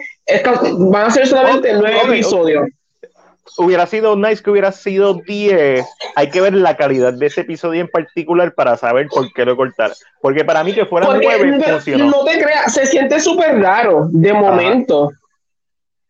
Van 0.79 1.07
a 1.07 1.11
ser 1.11 1.27
solamente 1.27 1.73
nueve 1.73 2.01
episodios. 2.05 2.69
Hubiera 3.57 3.87
sido 3.87 4.15
nice 4.15 4.43
que 4.43 4.51
hubiera 4.51 4.71
sido 4.71 5.15
diez. 5.15 5.85
Hay 6.15 6.31
que 6.31 6.41
ver 6.41 6.55
la 6.55 6.77
calidad 6.77 7.13
de 7.13 7.27
ese 7.27 7.41
episodio 7.41 7.81
en 7.81 7.89
particular 7.89 8.55
para 8.55 8.77
saber 8.77 9.09
por 9.09 9.33
qué 9.33 9.45
lo 9.45 9.57
cortar. 9.57 9.93
Porque 10.21 10.45
para 10.45 10.63
mí 10.63 10.73
que 10.73 10.87
fuera 10.87 11.09
nueve 11.13 11.47
no, 11.47 11.65
funcionó. 11.65 12.05
No 12.07 12.25
te 12.25 12.41
creas, 12.41 12.73
se 12.73 12.87
siente 12.87 13.19
súper 13.19 13.61
raro 13.61 14.09
de 14.13 14.33
momento. 14.33 15.11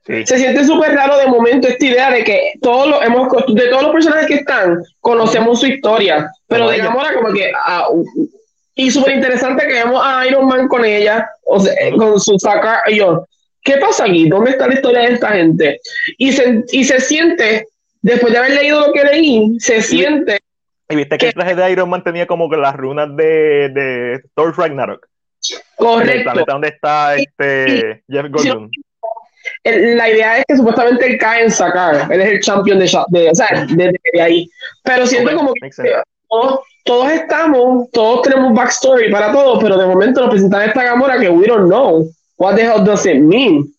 Se 0.05 0.39
siente 0.39 0.65
súper 0.65 0.95
raro 0.95 1.19
de 1.19 1.27
momento 1.27 1.69
esta 1.69 1.85
idea 1.85 2.11
de 2.11 2.25
que 2.25 2.53
todos 2.63 2.89
los, 2.89 3.03
hemos, 3.05 3.29
de 3.47 3.69
todos 3.69 3.83
los 3.83 3.93
personajes 3.93 4.27
que 4.27 4.35
están, 4.37 4.83
conocemos 5.01 5.61
su 5.61 5.67
historia. 5.67 6.31
Pero 6.47 6.71
digamos 6.71 7.03
ahora 7.03 7.15
como 7.15 7.33
que 7.33 7.53
ah, 7.55 7.89
y 8.75 8.93
súper 8.93 9.17
interesante 9.17 9.67
que 9.67 9.75
vemos 9.75 10.01
a 10.03 10.25
Iron 10.27 10.47
Man 10.47 10.69
con 10.69 10.85
ella, 10.85 11.29
o 11.45 11.59
sea, 11.59 11.75
con 11.97 12.19
su 12.21 12.39
saca. 12.39 12.81
Y 12.87 12.99
yo, 12.99 13.27
¿qué 13.69 13.77
pasa 13.79 14.05
aquí? 14.05 14.29
¿Dónde 14.29 14.53
está 14.53 14.67
la 14.67 14.75
historia 14.75 15.01
de 15.01 15.15
esta 15.15 15.33
gente? 15.33 15.81
Y 16.17 16.33
se, 16.33 16.65
y 16.73 16.85
se 16.85 17.01
siente, 17.01 17.67
después 18.01 18.33
de 18.33 18.39
haber 18.39 18.53
leído 18.53 18.87
lo 18.87 18.93
que 18.93 19.05
leí, 19.05 19.57
se 19.61 19.83
siente 19.83 20.39
Y 20.89 20.97
viste 20.97 21.19
que 21.19 21.27
el 21.29 21.35
traje 21.35 21.55
de 21.55 21.71
Iron 21.71 21.91
Man 21.91 22.03
tenía 22.03 22.27
como 22.27 22.49
que 22.49 22.57
las 22.57 22.75
runas 22.75 23.15
de, 23.15 23.69
de 23.69 24.23
Thor 24.35 24.57
Ragnarok. 24.57 25.07
Correcto. 25.77 26.33
El 26.33 26.45
donde 26.47 26.69
está 26.69 27.15
este 27.17 28.03
Jeff 28.09 28.27
Gordon. 28.31 28.71
la 29.65 30.11
idea 30.11 30.39
es 30.39 30.45
que 30.49 30.57
supuestamente 30.57 31.07
él 31.07 31.19
cae 31.19 31.45
en 31.45 31.51
sacar. 31.51 32.11
Él 32.11 32.21
es 32.23 32.29
el 32.29 32.41
champion 32.41 32.79
de, 32.79 32.91
de 33.09 33.31
o 33.31 33.35
sea, 33.35 33.67
de, 33.69 34.21
ahí. 34.21 34.49
Pero 34.83 35.07
siento 35.07 35.37
como 35.37 35.53
que 35.53 35.71
todos, 36.29 36.61
todos, 36.85 37.13
estamos, 37.13 37.91
todos 37.91 38.23
tenemos 38.23 38.53
backstory 38.55 39.11
para 39.11 39.31
todos, 39.31 39.63
pero 39.63 39.79
de 39.79 39.87
momento 39.87 40.23
nos 40.23 40.31
presentan 40.31 40.69
esta 40.69 40.83
Gamora 40.83 41.19
que 41.19 41.29
we 41.29 41.47
don't 41.47 41.69
know. 41.69 42.11
What 42.38 42.57
the 42.57 42.62
hell 42.62 42.85
does 42.85 43.04
it 43.04 43.21
mean? 43.21 43.73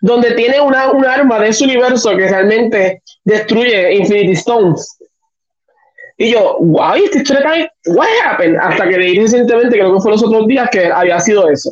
Donde 0.00 0.32
tiene 0.32 0.60
una, 0.60 0.90
un 0.90 1.04
arma 1.04 1.38
de 1.40 1.52
su 1.52 1.64
universo 1.64 2.16
que 2.16 2.28
realmente 2.28 3.02
destruye 3.24 3.94
Infinity 3.94 4.32
Stones. 4.32 4.96
Y 6.16 6.32
yo, 6.32 6.56
wow, 6.60 6.94
esta 6.94 7.18
historia 7.18 7.54
está 7.54 7.72
what 7.92 8.08
happened? 8.24 8.56
Hasta 8.60 8.88
que 8.88 8.98
leí 8.98 9.18
recientemente, 9.18 9.76
creo 9.76 9.94
que 9.94 10.00
fue 10.00 10.12
los 10.12 10.22
otros 10.22 10.46
días, 10.46 10.68
que 10.70 10.86
había 10.86 11.18
sido 11.20 11.48
eso. 11.48 11.70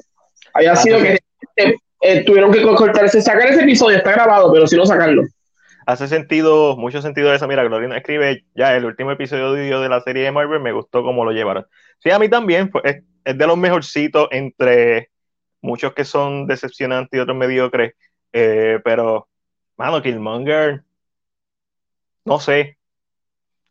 Había 0.54 0.74
sido 0.76 0.98
que 0.98 1.18
eh, 2.00 2.24
tuvieron 2.24 2.52
que 2.52 2.62
cortarse, 2.62 3.20
sacar 3.20 3.48
ese 3.48 3.62
episodio, 3.62 3.98
está 3.98 4.12
grabado, 4.12 4.52
pero 4.52 4.66
si 4.66 4.76
no 4.76 4.86
sacarlo. 4.86 5.22
Hace 5.86 6.08
sentido, 6.08 6.76
mucho 6.76 7.00
sentido 7.00 7.32
eso. 7.32 7.46
Mira, 7.46 7.64
Gloria 7.64 7.96
escribe 7.96 8.44
ya 8.54 8.76
el 8.76 8.84
último 8.84 9.10
episodio 9.10 9.80
de 9.80 9.88
la 9.88 10.00
serie 10.00 10.24
de 10.24 10.32
Marvel, 10.32 10.60
me 10.60 10.72
gustó 10.72 11.02
cómo 11.02 11.24
lo 11.24 11.32
llevaron. 11.32 11.66
Sí, 11.98 12.10
a 12.10 12.18
mí 12.18 12.28
también, 12.28 12.70
es, 12.84 13.02
es 13.24 13.38
de 13.38 13.46
los 13.46 13.56
mejorcitos 13.56 14.28
entre 14.30 15.10
muchos 15.60 15.94
que 15.94 16.04
son 16.04 16.46
decepcionantes 16.46 17.18
y 17.18 17.20
otros 17.20 17.36
mediocres, 17.36 17.94
eh, 18.32 18.80
pero, 18.84 19.28
mano, 19.76 20.02
Killmonger, 20.02 20.84
no 22.24 22.38
sé, 22.40 22.78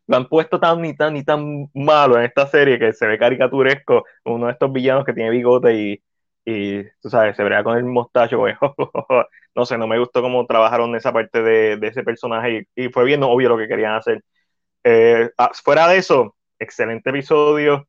lo 0.06 0.16
han 0.16 0.28
puesto 0.28 0.58
tan 0.58 0.82
ni 0.82 0.96
tan 0.96 1.14
ni 1.14 1.24
tan 1.24 1.70
malo 1.74 2.18
en 2.18 2.24
esta 2.24 2.46
serie 2.46 2.78
que 2.78 2.92
se 2.92 3.06
ve 3.06 3.18
caricaturesco, 3.18 4.04
uno 4.24 4.46
de 4.46 4.52
estos 4.52 4.72
villanos 4.72 5.04
que 5.04 5.12
tiene 5.12 5.30
bigote 5.30 5.74
y, 5.74 6.02
y 6.44 6.84
tú 7.00 7.10
sabes, 7.10 7.36
se 7.36 7.42
verá 7.42 7.62
con 7.62 7.76
el 7.76 7.84
mostacho, 7.84 8.38
pues, 8.38 8.56
no 9.54 9.66
sé, 9.66 9.76
no 9.78 9.86
me 9.86 9.98
gustó 9.98 10.22
cómo 10.22 10.46
trabajaron 10.46 10.94
esa 10.96 11.12
parte 11.12 11.42
de, 11.42 11.78
ese 11.86 12.02
personaje 12.02 12.68
y, 12.74 12.88
fue 12.88 13.04
bien 13.04 13.22
obvio 13.22 13.50
lo 13.50 13.58
que 13.58 13.68
querían 13.68 13.94
hacer. 13.96 14.24
Eh, 14.84 15.30
ah, 15.38 15.50
fuera 15.62 15.88
de 15.88 15.98
eso, 15.98 16.36
excelente 16.58 17.10
episodio, 17.10 17.86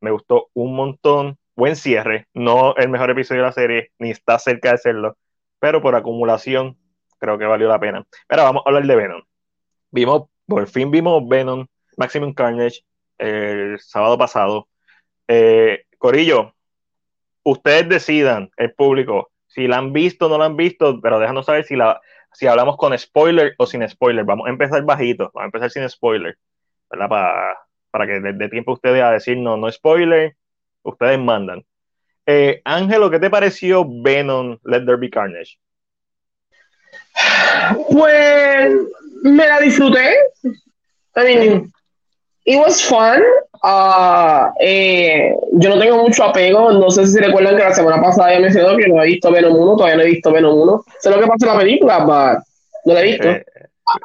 me 0.00 0.10
gustó 0.10 0.48
un 0.54 0.74
montón, 0.74 1.38
buen 1.58 1.74
cierre, 1.74 2.28
no 2.34 2.76
el 2.76 2.88
mejor 2.88 3.10
episodio 3.10 3.42
de 3.42 3.48
la 3.48 3.52
serie, 3.52 3.90
ni 3.98 4.10
está 4.12 4.38
cerca 4.38 4.70
de 4.70 4.78
serlo, 4.78 5.16
pero 5.58 5.82
por 5.82 5.96
acumulación 5.96 6.78
creo 7.18 7.36
que 7.36 7.46
valió 7.46 7.66
la 7.66 7.80
pena. 7.80 8.06
Pero 8.28 8.44
vamos 8.44 8.62
a 8.64 8.68
hablar 8.68 8.86
de 8.86 8.94
Venom. 8.94 9.22
Vimos, 9.90 10.28
por 10.46 10.68
fin 10.68 10.92
vimos 10.92 11.28
Venom, 11.28 11.66
Maximum 11.96 12.32
Carnage, 12.32 12.84
el 13.18 13.76
sábado 13.80 14.16
pasado. 14.16 14.68
Eh, 15.26 15.82
Corillo, 15.98 16.54
ustedes 17.42 17.88
decidan, 17.88 18.50
el 18.56 18.72
público, 18.74 19.32
si 19.48 19.66
la 19.66 19.78
han 19.78 19.92
visto 19.92 20.26
o 20.26 20.28
no 20.28 20.38
la 20.38 20.44
han 20.44 20.56
visto, 20.56 21.00
pero 21.00 21.18
déjanos 21.18 21.46
saber 21.46 21.64
si, 21.64 21.74
la, 21.74 22.00
si 22.32 22.46
hablamos 22.46 22.76
con 22.76 22.96
spoiler 22.96 23.56
o 23.58 23.66
sin 23.66 23.86
spoiler. 23.88 24.24
Vamos 24.24 24.46
a 24.46 24.50
empezar 24.50 24.84
bajito, 24.84 25.32
vamos 25.34 25.42
a 25.42 25.46
empezar 25.46 25.70
sin 25.72 25.88
spoiler, 25.88 26.38
¿verdad? 26.88 27.08
Para, 27.08 27.58
para 27.90 28.06
que 28.06 28.20
dé 28.20 28.48
tiempo 28.48 28.70
a 28.70 28.74
ustedes 28.74 29.02
a 29.02 29.10
decir 29.10 29.36
no, 29.38 29.56
no 29.56 29.68
spoiler, 29.72 30.36
ustedes 30.88 31.18
mandan. 31.18 31.64
Eh, 32.26 32.60
Ángelo, 32.64 33.10
¿qué 33.10 33.18
te 33.18 33.30
pareció 33.30 33.86
Venom 33.88 34.58
Let 34.64 34.84
There 34.84 34.96
Be 34.96 35.08
Carnage? 35.08 35.58
Pues 37.90 38.74
me 39.22 39.46
la 39.46 39.60
disfruté. 39.60 40.14
I 41.16 41.24
mean, 41.24 41.72
it 42.44 42.58
was 42.58 42.82
fun. 42.82 43.22
Uh, 43.62 44.52
eh, 44.60 45.34
yo 45.52 45.70
no 45.70 45.78
tengo 45.78 46.02
mucho 46.02 46.24
apego. 46.24 46.70
No 46.72 46.90
sé 46.90 47.06
si 47.06 47.18
recuerdan 47.18 47.56
que 47.56 47.64
la 47.64 47.74
semana 47.74 48.00
pasada 48.00 48.34
ya 48.34 48.40
mencionó 48.40 48.76
que 48.76 48.88
no 48.88 49.02
he 49.02 49.06
visto 49.06 49.32
Venom 49.32 49.56
1. 49.56 49.76
Todavía 49.76 49.96
no 49.96 50.02
he 50.02 50.10
visto 50.10 50.32
Venom 50.32 50.60
1. 50.60 50.84
Sé 51.00 51.10
lo 51.10 51.20
que 51.20 51.26
pasa 51.26 51.46
en 51.46 51.52
la 51.52 51.58
película, 51.58 51.98
pero 52.06 52.42
no 52.84 52.94
la 52.94 53.00
he 53.00 53.04
visto. 53.04 53.28
Eh, 53.28 53.44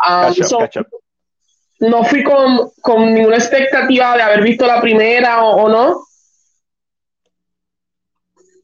um, 0.09 1.89
no 1.89 2.03
fui 2.05 2.23
con, 2.23 2.71
con, 2.81 3.13
ninguna 3.13 3.35
expectativa 3.35 4.15
de 4.15 4.23
haber 4.23 4.41
visto 4.41 4.65
la 4.65 4.81
primera 4.81 5.43
o 5.43 5.67
no. 5.67 6.05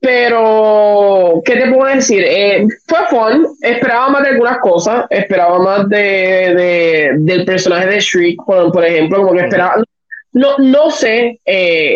Pero, 0.02 1.42
¿qué 1.44 1.58
te 1.58 1.72
puedo 1.72 1.94
decir? 1.94 2.24
Eh, 2.26 2.66
fue 2.88 3.00
fun, 3.10 3.48
esperaba 3.62 4.10
más 4.10 4.24
de 4.24 4.30
algunas 4.30 4.60
cosas, 4.60 5.06
esperaba 5.10 5.60
más 5.60 5.90
de, 5.90 7.16
del 7.18 7.44
personaje 7.44 7.88
de 7.88 8.00
Shriek, 8.00 8.42
por, 8.46 8.86
ejemplo, 8.86 9.18
como 9.18 9.34
que 9.34 9.42
esperaba, 9.42 9.84
no, 10.32 10.58
no 10.60 10.90
sé 10.90 11.40
eh, 11.44 11.96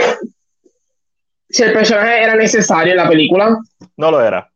si 1.50 1.63
el 1.63 1.72
personaje 1.72 2.24
era 2.24 2.36
necesario 2.36 2.91
en 2.91 2.98
la 2.98 3.07
película. 3.07 3.57
No 3.95 4.12
lo 4.12 4.22
era. 4.22 4.50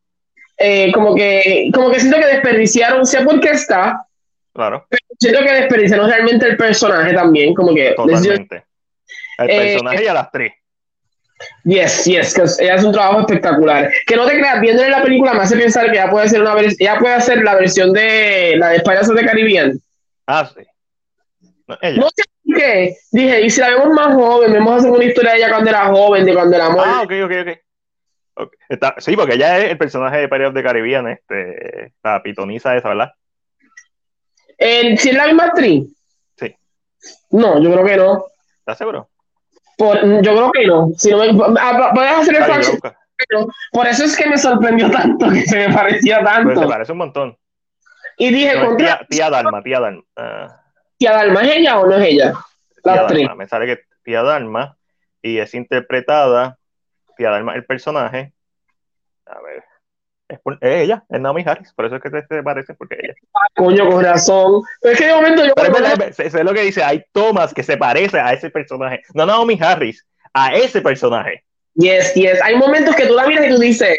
Eh, 0.58 0.92
como, 0.92 1.16
que, 1.16 1.70
como 1.74 1.90
que 1.90 2.00
siento 2.00 2.20
que 2.20 2.26
desperdiciaron, 2.26 3.06
sé 3.06 3.24
por 3.24 3.40
qué 3.40 3.52
está, 3.52 4.04
claro. 4.52 4.86
pero 4.90 5.06
siento 5.18 5.40
que 5.40 5.54
desperdiciaron 5.54 6.10
realmente 6.10 6.48
el 6.48 6.58
personaje 6.58 7.14
también, 7.14 7.54
como 7.54 7.74
que... 7.74 7.94
Totalmente. 7.96 8.66
El 9.38 9.48
personaje 9.48 10.04
y 10.04 10.08
a 10.08 10.14
las 10.14 10.32
tres. 10.32 10.54
Yes, 11.64 12.06
yes, 12.06 12.34
que 12.34 12.42
ella 12.64 12.76
hace 12.76 12.86
un 12.86 12.94
trabajo 12.94 13.20
espectacular. 13.22 13.92
Que 14.06 14.16
no 14.16 14.26
te 14.26 14.34
creas, 14.40 14.60
viendo 14.62 14.84
en 14.84 14.92
la 14.92 15.04
película 15.04 15.34
me 15.34 15.42
hace 15.42 15.58
pensar 15.58 15.86
que 15.92 15.98
ella 15.98 16.10
puede 16.10 16.30
ser 16.30 16.42
una 16.42 16.56
ella 16.60 16.98
puede 17.00 17.16
hacer 17.16 17.44
la 17.44 17.56
versión 17.56 17.94
de 17.94 18.56
la 18.58 18.70
de 18.70 18.80
Payasos 18.82 19.16
de 19.16 19.26
Caribbean. 19.26 19.80
Ah, 20.26 20.50
sí. 20.54 20.64
No, 21.68 22.10
sé 22.10 22.24
qué. 22.56 22.96
Dije, 23.12 23.42
y 23.42 23.50
si 23.50 23.60
la 23.60 23.70
vemos 23.70 23.90
más 23.90 24.14
joven, 24.14 24.54
vemos 24.54 24.72
a 24.72 24.76
hacer 24.78 24.92
una 24.92 25.04
historia 25.04 25.32
de 25.32 25.38
ella 25.38 25.50
cuando 25.50 25.70
era 25.70 25.86
joven, 25.88 26.26
de 26.26 26.34
cuando 26.34 26.56
era 26.56 26.68
Ah, 26.68 27.02
ok, 27.04 27.14
ok, 27.26 27.32
ok. 27.42 28.48
Está, 28.70 28.96
sí, 29.00 29.16
porque 29.16 29.36
ella 29.36 29.58
es 29.60 29.72
el 29.72 29.78
personaje 29.78 30.18
de 30.20 30.30
Pirates 30.30 30.54
de 30.54 30.64
Caribbean, 30.64 31.08
este, 31.08 31.94
la 32.04 32.22
pitoniza 32.22 32.76
esa, 32.76 32.90
¿verdad? 32.90 33.12
¿Si 34.60 35.10
es 35.10 35.16
la 35.16 35.26
misma 35.26 35.46
actriz? 35.46 35.94
Sí. 36.36 36.56
No, 37.32 37.62
yo 37.62 37.72
creo 37.72 37.86
que 37.86 37.98
no. 37.98 38.26
¿Estás 38.60 38.78
seguro? 38.78 39.10
Por, 39.78 40.02
yo 40.24 40.32
creo 40.32 40.52
que 40.52 40.66
no. 40.66 40.90
Si 40.98 41.12
no 41.12 41.22
ah, 41.22 41.92
voy 41.94 42.06
a 42.06 42.20
hacer 42.20 42.36
el 42.36 42.70
Por 43.72 43.88
eso 43.88 44.06
es 44.06 44.18
que 44.18 44.28
me 44.28 44.38
sorprendió 44.38 44.90
tanto, 44.90 45.30
que 45.30 45.42
se 45.42 45.68
me 45.68 45.74
parecía 45.74 46.24
tanto. 46.24 46.54
Pues 46.54 46.60
se 46.60 46.68
parece 46.68 46.92
un 46.92 46.98
montón. 46.98 47.38
Y 48.18 48.32
dije, 48.32 48.60
contra... 48.60 49.06
tía, 49.08 49.30
Dalma, 49.30 49.62
tía 49.62 49.80
Dalma. 49.80 50.04
Ah. 50.16 50.62
¿Tía 50.98 51.14
Dalma 51.14 51.44
es 51.44 51.58
ella 51.58 51.80
o 51.80 51.86
no 51.86 51.96
es 51.96 52.06
ella? 52.08 52.34
La 52.84 53.06
tía 53.06 53.36
Me 53.36 53.48
sale 53.48 53.68
que 53.68 53.84
tía 54.04 54.24
Dalma 54.24 54.78
y 55.22 55.38
es 55.38 55.54
interpretada, 55.54 56.58
tía 57.16 57.30
Dalma, 57.30 57.54
el 57.54 57.66
personaje. 57.66 58.34
A 59.28 59.40
ver, 59.42 59.64
es, 60.30 60.40
ella, 60.62 61.04
es 61.10 61.20
Naomi 61.20 61.44
Harris, 61.46 61.74
por 61.74 61.86
eso 61.86 61.96
es 61.96 62.02
que 62.02 62.10
te, 62.10 62.44
parece, 62.44 62.74
porque 62.74 62.98
ella. 63.02 63.14
Ah, 63.34 63.48
coño, 63.56 63.90
con 63.90 64.04
razón. 64.04 64.62
es 64.82 64.98
que 64.98 65.06
de 65.06 65.14
momento 65.14 65.44
yo. 65.46 65.54
es 66.18 66.34
lo 66.34 66.54
que 66.54 66.62
dice, 66.62 66.84
hay 66.84 67.04
tomas 67.12 67.54
que 67.54 67.64
se 67.64 67.78
parecen 67.78 68.22
a 68.22 68.34
ese 68.34 68.50
personaje. 68.50 69.02
No 69.14 69.26
Naomi 69.26 69.58
Harris, 69.62 70.06
a 70.34 70.56
ese 70.56 70.82
personaje. 70.82 71.44
Yes, 71.76 72.14
yes. 72.16 72.42
Hay 72.42 72.56
momentos 72.56 72.96
que 72.96 73.06
tú 73.06 73.14
la 73.14 73.28
miras 73.28 73.46
y 73.46 73.50
tú 73.50 73.60
dices, 73.60 73.98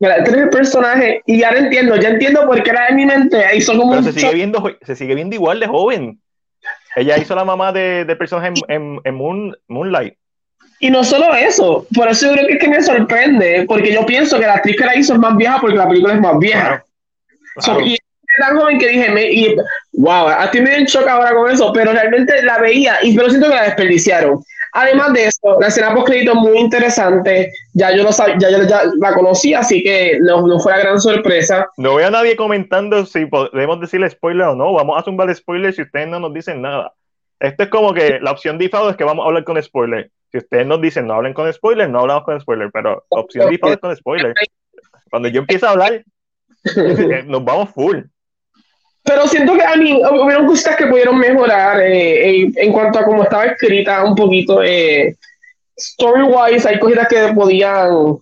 este 0.00 0.40
el 0.40 0.48
personaje, 0.50 1.20
y 1.26 1.40
ya 1.40 1.52
lo 1.52 1.58
entiendo, 1.58 1.96
ya 1.96 2.08
entiendo 2.10 2.46
por 2.46 2.62
qué 2.62 2.70
era 2.70 2.88
en 2.88 2.96
mi 2.96 3.06
mente. 3.06 3.44
Hizo 3.54 3.76
como 3.76 4.02
se, 4.02 4.12
sigue 4.12 4.34
viendo, 4.34 4.64
se 4.82 4.96
sigue 4.96 5.14
viendo 5.14 5.34
igual 5.34 5.60
de 5.60 5.66
joven. 5.66 6.20
Ella 6.96 7.18
hizo 7.18 7.34
la 7.34 7.44
mamá 7.44 7.72
de, 7.72 8.04
de 8.04 8.16
personaje 8.16 8.52
en, 8.68 9.00
en, 9.04 9.14
Moonlight. 9.68 10.14
Y 10.78 10.90
no 10.90 11.04
solo 11.04 11.34
eso, 11.34 11.86
por 11.94 12.08
eso 12.08 12.26
yo 12.26 12.32
creo 12.32 12.46
que 12.46 12.52
es 12.54 12.58
que 12.58 12.68
me 12.68 12.82
sorprende, 12.82 13.64
porque 13.66 13.92
yo 13.92 14.04
pienso 14.04 14.38
que 14.38 14.46
la 14.46 14.54
actriz 14.54 14.76
que 14.76 14.84
la 14.84 14.96
hizo 14.96 15.14
es 15.14 15.18
más 15.18 15.36
vieja 15.36 15.58
porque 15.60 15.76
la 15.76 15.88
película 15.88 16.14
es 16.14 16.20
más 16.20 16.38
vieja. 16.38 16.84
y 17.82 17.94
es 17.94 18.00
tan 18.38 18.58
joven 18.58 18.78
que 18.78 18.88
dije, 18.88 19.10
me, 19.10 19.24
y, 19.24 19.56
wow, 19.94 20.28
a 20.28 20.50
ti 20.50 20.60
me 20.60 20.70
dio 20.70 20.78
en 20.78 20.84
shock 20.84 21.08
ahora 21.08 21.34
con 21.34 21.50
eso, 21.50 21.72
pero 21.72 21.92
realmente 21.92 22.42
la 22.42 22.58
veía 22.58 22.98
y 23.02 23.16
pero 23.16 23.30
siento 23.30 23.48
que 23.48 23.54
la 23.54 23.64
desperdiciaron. 23.64 24.42
Además 24.72 25.14
de 25.14 25.24
eso, 25.24 25.58
la 25.58 25.68
escena 25.68 25.94
post 25.94 26.08
crédito 26.08 26.34
muy 26.34 26.58
interesante. 26.58 27.50
Ya 27.72 27.96
yo, 27.96 28.02
lo 28.02 28.10
ya, 28.10 28.50
ya 28.50 28.82
la 29.00 29.14
conocía, 29.14 29.60
así 29.60 29.82
que 29.82 30.18
no, 30.20 30.46
no, 30.46 30.60
fue 30.60 30.72
una 30.72 30.82
gran 30.82 31.00
sorpresa. 31.00 31.66
No 31.78 31.94
veo 31.94 32.08
a 32.08 32.10
nadie 32.10 32.36
comentando 32.36 33.06
si 33.06 33.24
podemos 33.24 33.80
decirle 33.80 34.10
spoiler 34.10 34.48
o 34.48 34.54
no. 34.54 34.74
Vamos 34.74 34.98
a 34.98 35.02
zumbar 35.02 35.34
spoiler 35.34 35.72
si 35.72 35.80
ustedes 35.80 36.08
no 36.08 36.20
nos 36.20 36.34
dicen 36.34 36.60
nada. 36.60 36.92
Esto 37.40 37.62
es 37.62 37.70
como 37.70 37.94
que 37.94 38.18
la 38.20 38.32
opción 38.32 38.58
default 38.58 38.90
es 38.90 38.96
que 38.98 39.04
vamos 39.04 39.24
a 39.24 39.28
hablar 39.28 39.44
con 39.44 39.62
spoiler. 39.62 40.10
Si 40.36 40.44
ustedes 40.44 40.66
nos 40.66 40.82
dicen 40.82 41.06
no 41.06 41.14
hablen 41.14 41.32
con 41.32 41.50
spoiler, 41.50 41.88
no 41.88 42.00
hablamos 42.00 42.24
con 42.24 42.38
spoiler, 42.38 42.70
pero 42.70 43.02
opción 43.08 43.50
es 43.50 43.78
con 43.78 43.96
spoiler. 43.96 44.34
Cuando 45.10 45.30
yo 45.30 45.40
empiezo 45.40 45.66
a 45.66 45.70
hablar, 45.70 46.04
nos 47.24 47.42
vamos 47.42 47.70
full. 47.70 48.00
Pero 49.02 49.26
siento 49.28 49.54
que 49.54 49.62
a 49.62 49.76
mí 49.76 49.94
hubieron 49.94 50.46
cosas 50.46 50.76
que 50.76 50.88
pudieron 50.88 51.18
mejorar 51.18 51.80
eh, 51.80 52.52
en, 52.54 52.70
cuanto 52.70 52.98
a 52.98 53.04
cómo 53.06 53.22
estaba 53.22 53.46
escrita 53.46 54.04
un 54.04 54.14
poquito. 54.14 54.62
Eh, 54.62 55.16
Story-wise, 55.74 56.68
hay 56.68 56.78
cosas 56.78 57.08
que 57.08 57.32
podían 57.34 58.18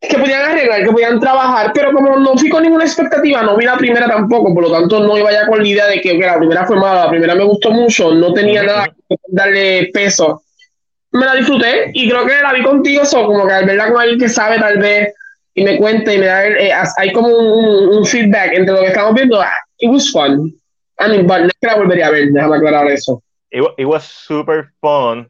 que 0.00 0.18
podían 0.18 0.42
arreglar, 0.42 0.82
que 0.82 0.92
podían 0.92 1.20
trabajar, 1.20 1.72
pero 1.74 1.92
como 1.92 2.16
no 2.18 2.36
fui 2.36 2.48
con 2.48 2.62
ninguna 2.62 2.84
expectativa, 2.84 3.42
no 3.42 3.56
vi 3.56 3.66
la 3.66 3.76
primera 3.76 4.06
tampoco, 4.06 4.54
por 4.54 4.64
lo 4.64 4.72
tanto 4.72 5.00
no 5.00 5.18
iba 5.18 5.30
ya 5.30 5.46
con 5.46 5.58
la 5.58 5.68
idea 5.68 5.86
de 5.88 6.00
que, 6.00 6.18
la 6.18 6.38
primera 6.38 6.66
fue 6.66 6.76
mala, 6.76 7.04
la 7.04 7.10
primera 7.10 7.34
me 7.34 7.44
gustó 7.44 7.70
mucho, 7.70 8.14
no 8.14 8.32
tenía 8.32 8.62
nada 8.62 8.86
que 8.86 9.16
darle 9.28 9.90
peso. 9.92 10.42
Me 11.12 11.26
la 11.26 11.34
disfruté 11.34 11.90
y 11.92 12.08
creo 12.08 12.24
que 12.24 12.40
la 12.40 12.52
vi 12.54 12.62
contigo, 12.62 13.04
so, 13.04 13.26
como 13.26 13.46
que 13.46 13.52
al 13.52 13.66
verla 13.66 13.90
con 13.90 14.00
alguien 14.00 14.18
que 14.18 14.28
sabe 14.28 14.58
tal 14.58 14.78
vez 14.78 15.12
y 15.54 15.64
me 15.64 15.76
cuenta 15.76 16.14
y 16.14 16.18
me 16.18 16.26
da, 16.26 16.46
eh, 16.46 16.72
hay 16.96 17.12
como 17.12 17.28
un, 17.28 18.04
feedback 18.06 18.52
entre 18.54 18.74
lo 18.74 18.80
que 18.80 18.86
estamos 18.86 19.14
viendo, 19.14 19.40
ah, 19.40 19.52
it 19.78 19.90
was 19.90 20.10
fun. 20.10 20.50
I 20.98 21.08
mean, 21.08 21.26
but 21.26 21.40
no 21.40 21.50
la 21.62 21.76
volvería 21.76 22.06
a 22.06 22.10
ver, 22.10 22.30
déjame 22.30 22.56
aclarar 22.56 22.86
eso. 22.88 23.22
It, 23.50 23.84
was 23.84 24.04
super 24.04 24.70
fun. 24.80 25.29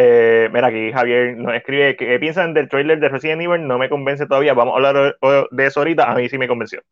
Eh, 0.00 0.48
mira, 0.52 0.68
aquí 0.68 0.92
Javier 0.92 1.36
nos 1.36 1.54
escribe 1.54 1.96
¿qué 1.96 2.18
piensan 2.20 2.54
del 2.54 2.68
trailer 2.68 3.00
de 3.00 3.08
Resident 3.08 3.42
Evil? 3.42 3.66
No 3.66 3.78
me 3.78 3.88
convence 3.88 4.26
todavía. 4.26 4.54
Vamos 4.54 4.72
a 4.72 4.76
hablar 4.76 5.16
de 5.50 5.66
eso 5.66 5.80
ahorita. 5.80 6.10
A 6.10 6.14
mí 6.14 6.28
sí 6.28 6.38
me 6.38 6.48
convenció. 6.48 6.82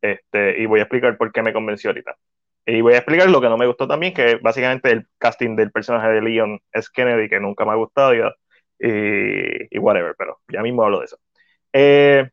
Este, 0.00 0.60
y 0.60 0.66
voy 0.66 0.80
a 0.80 0.84
explicar 0.84 1.16
por 1.16 1.32
qué 1.32 1.42
me 1.42 1.52
convenció 1.52 1.90
ahorita. 1.90 2.16
Y 2.64 2.80
voy 2.80 2.94
a 2.94 2.98
explicar 2.98 3.28
lo 3.28 3.40
que 3.40 3.48
no 3.48 3.58
me 3.58 3.66
gustó 3.66 3.88
también, 3.88 4.14
que 4.14 4.36
básicamente 4.36 4.92
el 4.92 5.08
casting 5.18 5.56
del 5.56 5.72
personaje 5.72 6.08
de 6.08 6.22
Leon 6.22 6.60
es 6.72 6.88
Kennedy, 6.90 7.28
que 7.28 7.40
nunca 7.40 7.64
me 7.64 7.72
ha 7.72 7.74
gustado 7.74 8.14
y, 8.14 8.20
y, 8.78 9.78
whatever, 9.78 10.14
pero 10.16 10.40
ya 10.48 10.62
mismo 10.62 10.84
hablo 10.84 11.00
de 11.00 11.06
eso. 11.06 11.18
Eh, 11.72 12.30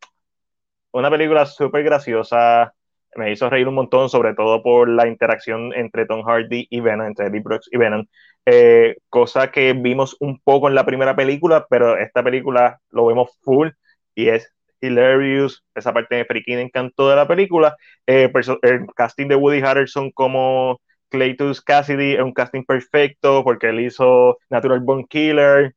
una 0.91 1.09
película 1.09 1.45
súper 1.48 1.83
graciosa, 1.83 2.74
me 3.15 3.31
hizo 3.31 3.49
reír 3.49 3.67
un 3.67 3.75
montón, 3.75 4.09
sobre 4.09 4.33
todo 4.33 4.61
por 4.61 4.89
la 4.89 5.07
interacción 5.07 5.73
entre 5.73 6.05
Tom 6.05 6.23
Hardy 6.23 6.67
y 6.69 6.79
Venom, 6.79 7.07
entre 7.07 7.27
Eddie 7.27 7.41
Brooks 7.41 7.69
y 7.71 7.77
Venom, 7.77 8.05
eh, 8.45 8.97
cosa 9.09 9.51
que 9.51 9.73
vimos 9.73 10.15
un 10.19 10.39
poco 10.39 10.67
en 10.67 10.75
la 10.75 10.85
primera 10.85 11.15
película, 11.15 11.65
pero 11.69 11.97
esta 11.97 12.23
película 12.23 12.79
lo 12.89 13.05
vemos 13.05 13.37
full 13.41 13.69
y 14.15 14.29
es 14.29 14.53
hilarious, 14.81 15.63
esa 15.75 15.93
parte 15.93 16.15
de 16.15 16.25
freaking 16.25 16.59
encantó 16.59 17.09
de 17.09 17.15
la 17.15 17.27
película, 17.27 17.75
eh, 18.07 18.31
el 18.61 18.87
casting 18.95 19.27
de 19.27 19.35
Woody 19.35 19.61
Harrelson 19.61 20.11
como 20.11 20.79
Claytus 21.09 21.61
Cassidy 21.61 22.13
es 22.13 22.21
un 22.21 22.33
casting 22.33 22.63
perfecto 22.63 23.43
porque 23.43 23.69
él 23.69 23.81
hizo 23.81 24.37
Natural 24.49 24.79
Born 24.79 25.05
Killer, 25.05 25.75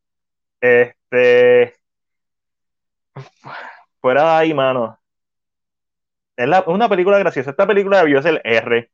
este, 0.60 1.74
fuera 4.00 4.22
de 4.22 4.28
ahí, 4.30 4.54
mano, 4.54 4.98
es 6.36 6.48
una 6.66 6.88
película 6.88 7.18
graciosa. 7.18 7.50
Esta 7.50 7.66
película 7.66 7.98
debió 7.98 8.22
ser 8.22 8.40
R, 8.44 8.90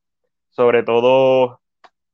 sobre 0.50 0.82
todo 0.82 1.60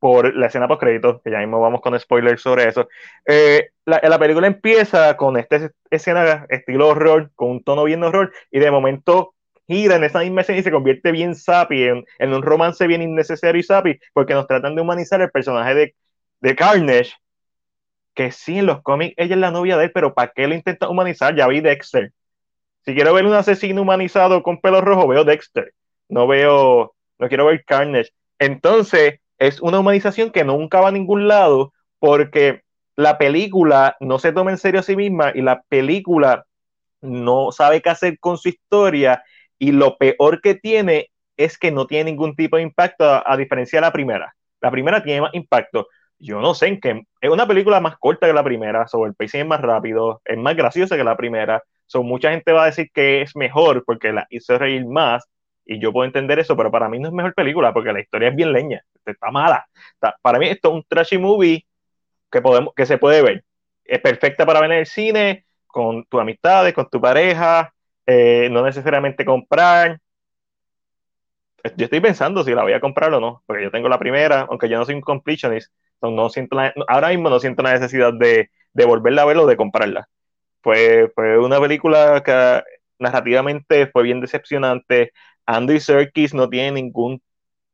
por 0.05 0.35
la 0.35 0.49
escena 0.49 0.69
post 0.69 0.83
crédito, 0.83 1.23
que 1.23 1.31
ya 1.31 1.39
mismo 1.39 1.61
vamos 1.61 1.81
con 1.81 1.99
spoilers 1.99 2.43
sobre 2.43 2.69
eso. 2.69 2.89
Eh, 3.27 3.71
la, 3.87 4.19
película 4.19 4.47
empieza 4.47 5.17
con 5.17 5.39
esta 5.39 5.71
escena 5.91 6.45
estilo 6.51 6.89
horror, 6.89 7.31
con 7.35 7.53
un 7.53 7.65
tono 7.65 7.85
bien 7.85 8.03
horror, 8.03 8.31
y 8.51 8.59
de 8.59 8.71
momento 8.71 9.35
gira 9.67 9.97
en 9.97 10.05
esa 10.05 10.21
misma 10.21 10.43
escena 10.43 10.59
y 10.59 10.63
se 10.63 10.71
convierte 10.71 11.11
bien 11.11 11.35
sapi, 11.35 11.85
en, 11.85 12.35
un 12.35 12.43
romance 12.43 12.87
bien 12.87 13.01
innecesario 13.01 13.59
y 13.59 13.63
sapi, 13.63 13.99
porque 14.13 14.35
nos 14.35 14.47
tratan 14.47 14.75
de 14.75 14.83
humanizar 14.83 15.23
el 15.23 15.31
personaje 15.31 15.75
de, 15.75 15.95
de 16.41 16.55
Carnage, 16.55 17.15
que 18.15 18.31
sí, 18.31 18.59
en 18.59 18.67
los 18.67 18.83
cómics 18.83 19.15
ella 19.17 19.37
es 19.37 19.41
la 19.41 19.51
novia 19.51 19.79
de 19.79 19.85
él, 19.85 19.93
pero 19.93 20.13
¿para 20.13 20.33
qué 20.35 20.47
lo 20.47 20.55
intenta 20.55 20.89
humanizar? 20.89 21.35
Ya 21.35 21.49
vi 21.49 21.63
Dexter. 21.63 22.13
Si 22.85 22.95
quiero 22.95 23.15
ver 23.15 23.27
un 23.27 23.35
asesino 23.35 23.83
humanizado 23.83 24.43
con 24.43 24.61
pelo 24.61 24.81
rojo, 24.81 25.09
veo 25.09 25.25
Dexter. 25.25 25.73
No 26.09 26.27
veo, 26.27 26.95
no 27.19 27.29
quiero 27.29 27.47
ver 27.47 27.65
Carnage. 27.65 28.11
Entonces, 28.39 29.21
es 29.39 29.61
una 29.61 29.81
humanización 29.81 30.31
que 30.31 30.45
nunca 30.45 30.81
va 30.81 30.89
a 30.89 30.93
ningún 30.93 31.29
lado 31.29 31.73
porque 31.99 32.63
la 32.97 33.19
película 33.19 33.97
no 34.01 34.19
se 34.19 34.33
toma 34.33 34.51
en 34.51 34.59
serio 34.59 34.81
a 34.81 34.83
sí 34.83 34.97
misma 34.97 35.33
y 35.35 35.41
la 35.41 35.63
película 35.63 36.45
no 37.01 37.53
sabe 37.53 37.83
qué 37.83 37.91
hacer 37.91 38.19
con 38.19 38.39
su 38.39 38.49
historia 38.51 39.23
y 39.59 39.73
lo 39.73 39.97
peor 39.97 40.41
que 40.41 40.55
tiene 40.55 41.11
es 41.37 41.59
que 41.59 41.71
no 41.71 41.87
tiene 41.87 42.11
ningún 42.11 42.37
tipo 42.37 42.57
de 42.57 42.63
impacto 42.63 43.05
a, 43.27 43.37
diferencia 43.37 43.79
de 43.79 43.87
la 43.87 43.93
primera. 43.93 44.35
La 44.61 44.71
primera 44.71 45.03
tiene 45.03 45.23
más 45.23 45.35
impacto. 45.35 45.89
Yo 46.19 46.41
no 46.41 46.55
sé 46.55 46.69
en 46.69 46.81
qué. 46.81 47.03
Es 47.21 47.31
una 47.31 47.47
película 47.47 47.81
más 47.81 47.97
corta 47.99 48.27
que 48.27 48.33
la 48.33 48.45
primera, 48.45 48.87
sobre 48.87 49.09
el 49.09 49.17
pacing 49.17 49.41
es 49.41 49.47
más 49.47 49.61
rápido, 49.61 50.21
es 50.25 50.39
más 50.39 50.57
graciosa 50.57 50.97
que 50.97 51.05
la 51.05 51.17
primera, 51.17 51.63
So, 51.87 52.03
mucha 52.03 52.31
gente 52.31 52.53
va 52.53 52.65
a 52.65 52.67
decir 52.67 52.91
que 52.93 53.23
es 53.23 53.37
mejor 53.37 53.85
porque 53.85 54.13
la 54.13 54.27
hizo 54.31 54.59
reír 54.59 54.87
más, 54.87 55.25
y 55.65 55.79
yo 55.79 55.93
puedo 55.93 56.05
entender 56.07 56.39
eso, 56.39 56.57
pero 56.57 56.71
para 56.71 56.89
mí 56.89 56.99
no 56.99 57.09
es 57.09 57.15
mejor 57.15 57.35
película 57.35 57.73
porque 57.73 57.93
la 57.93 58.01
historia 58.01 58.29
es 58.29 58.37
bien 58.37 58.53
leña, 58.53 58.85
está 59.05 59.31
mala. 59.31 59.67
para 60.23 60.39
mí 60.39 60.49
esto 60.49 60.69
es 60.69 60.75
un 60.75 60.85
trashy 60.87 61.19
movie 61.19 61.67
que, 62.31 62.43
podemos, 62.43 62.75
que 62.75 62.87
se 62.87 62.99
puede 62.99 63.23
ver. 63.23 63.45
Es 63.85 64.01
perfecta 64.01 64.47
para 64.47 64.61
ver 64.61 64.73
en 64.73 64.79
el 64.81 64.87
cine, 64.87 65.47
con 65.67 66.05
tus 66.05 66.21
amistades, 66.21 66.75
con 66.75 66.89
tu 66.89 67.01
pareja, 67.01 67.75
eh, 68.07 68.49
no 68.51 68.63
necesariamente 68.63 69.25
comprar. 69.25 70.01
Yo 71.77 71.85
estoy 71.87 72.01
pensando 72.01 72.45
si 72.45 72.53
la 72.55 72.63
voy 72.63 72.75
a 72.75 72.81
comprar 72.81 73.13
o 73.15 73.21
no, 73.21 73.43
porque 73.47 73.65
yo 73.65 73.71
tengo 73.71 73.89
la 73.89 73.99
primera, 73.99 74.47
aunque 74.51 74.69
yo 74.69 74.79
no 74.79 74.85
soy 74.85 74.95
un 74.95 75.01
completionist, 75.01 75.73
no 76.03 76.29
siento 76.29 76.59
ahora 76.89 77.09
mismo 77.09 77.31
no 77.31 77.41
siento 77.41 77.63
la 77.63 77.73
necesidad 77.73 78.13
de, 78.13 78.51
de 78.75 78.85
volverla 78.85 79.23
a 79.23 79.25
ver 79.25 79.39
o 79.39 79.47
de 79.47 79.57
comprarla 79.57 80.09
fue, 80.65 81.13
fue 81.15 81.39
una 81.39 81.61
película 81.61 82.23
que 82.25 82.63
narrativamente 82.99 83.87
fue 83.89 84.05
bien 84.05 84.21
decepcionante. 84.21 85.13
Andy 85.47 85.81
Serkis 85.81 86.35
no 86.35 86.49
tiene 86.49 86.73
ningún... 86.73 87.23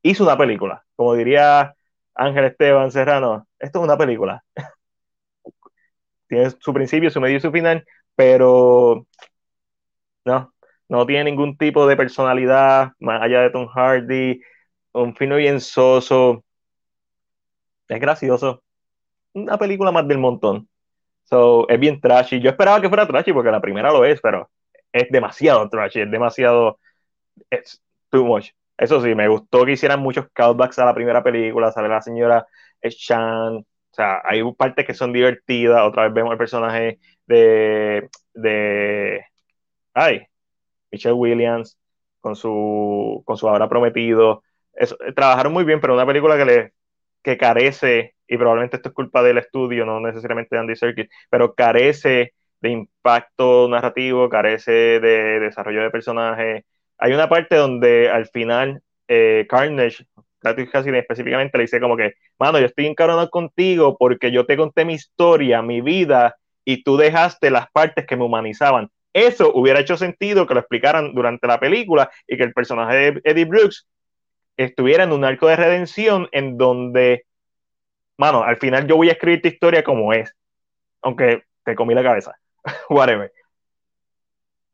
Hizo 0.03 0.24
una 0.24 0.37
película, 0.38 0.85
como 0.96 1.14
diría 1.14 1.74
Ángel 2.14 2.44
Esteban 2.46 2.90
Serrano, 2.92 3.46
esto 3.59 3.81
es 3.81 3.85
una 3.85 3.98
película. 3.98 4.44
tiene 6.29 6.50
su 6.50 6.72
principio, 6.74 7.11
su 7.11 7.20
medio 7.20 7.38
y 7.38 7.40
su 7.40 7.53
final, 7.53 7.85
pero 8.16 9.07
no, 10.24 10.53
no 10.88 11.07
tiene 11.07 11.24
ningún 11.24 11.57
tipo 11.57 11.87
de 11.87 11.96
personalidad 11.96 12.92
más 13.00 13.22
allá 13.22 13.42
de 13.42 13.50
Tom 13.50 13.68
Hardy, 13.68 14.42
un 14.92 15.14
fino 15.16 15.37
bien 15.37 15.61
soso. 15.61 16.44
Es 17.88 18.00
gracioso. 18.00 18.62
Una 19.35 19.59
película 19.59 19.92
más 19.92 20.09
del 20.09 20.18
montón. 20.18 20.69
So, 21.31 21.69
es 21.69 21.79
bien 21.81 22.01
trashy. 22.01 22.40
Yo 22.40 22.51
esperaba 22.51 22.81
que 22.81 22.88
fuera 22.88 23.07
trashy 23.07 23.33
porque 23.33 23.51
la 23.51 23.61
primera 23.61 23.93
lo 23.93 24.05
es, 24.05 24.21
pero 24.21 24.51
es 24.93 25.09
demasiado 25.11 25.69
trashy, 25.69 26.01
es 26.01 26.11
demasiado. 26.11 26.79
Es 27.51 27.83
too 28.11 28.25
much. 28.25 28.51
Eso 28.79 29.01
sí, 29.03 29.14
me 29.14 29.29
gustó 29.29 29.64
que 29.64 29.73
hicieran 29.73 30.01
muchos 30.01 30.27
callbacks 30.33 30.79
a 30.79 30.87
la 30.87 30.95
primera 30.95 31.23
película. 31.23 31.73
Sale 31.73 31.88
la 31.88 32.03
señora 32.03 32.47
Shan. 32.83 33.57
O 33.59 33.95
sea, 33.95 34.23
hay 34.25 34.43
partes 34.55 34.87
que 34.87 34.95
son 34.95 35.12
divertidas. 35.12 35.83
Otra 35.83 36.05
vez 36.05 36.14
vemos 36.14 36.33
el 36.33 36.38
personaje 36.38 37.01
de. 37.27 38.09
de 38.35 39.25
ay, 39.95 40.23
Michelle 40.90 41.14
Williams 41.14 41.79
con 42.21 42.37
su, 42.37 43.23
con 43.27 43.37
su 43.37 43.49
ahora 43.49 43.69
prometido. 43.69 44.43
trabajaron 45.16 45.53
muy 45.53 45.64
bien, 45.64 45.81
pero 45.81 45.95
una 45.95 46.07
película 46.07 46.37
que, 46.37 46.45
le, 46.45 46.73
que 47.22 47.37
carece 47.38 48.14
y 48.26 48.37
probablemente 48.37 48.76
esto 48.76 48.90
es 48.90 48.94
culpa 48.94 49.22
del 49.22 49.38
estudio, 49.38 49.85
no 49.85 50.00
necesariamente 50.00 50.54
de 50.54 50.61
Andy 50.61 50.76
Serkis, 50.76 51.09
pero 51.28 51.54
carece 51.54 52.35
de 52.61 52.70
impacto 52.70 53.68
narrativo, 53.68 54.28
carece 54.28 55.00
de 55.00 55.40
desarrollo 55.40 55.83
de 55.83 55.90
personaje. 55.90 56.64
Hay 56.98 57.12
una 57.12 57.28
parte 57.28 57.56
donde 57.56 58.09
al 58.09 58.26
final 58.28 58.83
eh, 59.09 59.46
Carnage, 59.48 60.06
casi 60.40 60.90
específicamente 60.90 61.59
le 61.59 61.64
dice 61.64 61.80
como 61.80 61.96
que, 61.96 62.14
mano, 62.38 62.61
yo 62.61 62.66
estoy 62.66 62.87
encaronado 62.87 63.28
contigo 63.30 63.96
porque 63.98 64.30
yo 64.30 64.46
te 64.46 64.56
conté 64.56 64.85
mi 64.85 64.94
historia, 64.94 65.62
mi 65.62 65.80
vida, 65.80 66.37
y 66.64 66.85
tú 66.85 66.96
dejaste 66.96 67.50
las 67.50 67.70
partes 67.72 68.06
que 68.06 68.16
me 68.16 68.24
humanizaban. 68.24 68.88
Eso 69.12 69.52
hubiera 69.52 69.80
hecho 69.80 69.96
sentido 69.96 70.46
que 70.46 70.54
lo 70.54 70.61
explicaran 70.61 71.14
durante 71.14 71.48
la 71.48 71.59
película 71.59 72.11
y 72.28 72.37
que 72.37 72.44
el 72.44 72.52
personaje 72.52 72.96
de 72.96 73.20
Eddie 73.24 73.44
Brooks 73.44 73.88
estuviera 74.64 75.05
en 75.05 75.12
un 75.12 75.25
arco 75.25 75.49
de 75.49 75.57
redención 75.57 76.29
en 76.33 76.57
donde 76.59 77.25
mano, 78.20 78.44
al 78.44 78.59
final 78.59 78.87
yo 78.87 78.96
voy 78.96 79.09
a 79.09 79.12
escribir 79.12 79.40
tu 79.40 79.49
historia 79.49 79.83
como 79.83 80.12
es, 80.12 80.37
aunque 81.01 81.44
te 81.64 81.75
comí 81.75 81.94
la 81.94 82.03
cabeza, 82.03 82.38
whatever. 82.90 83.33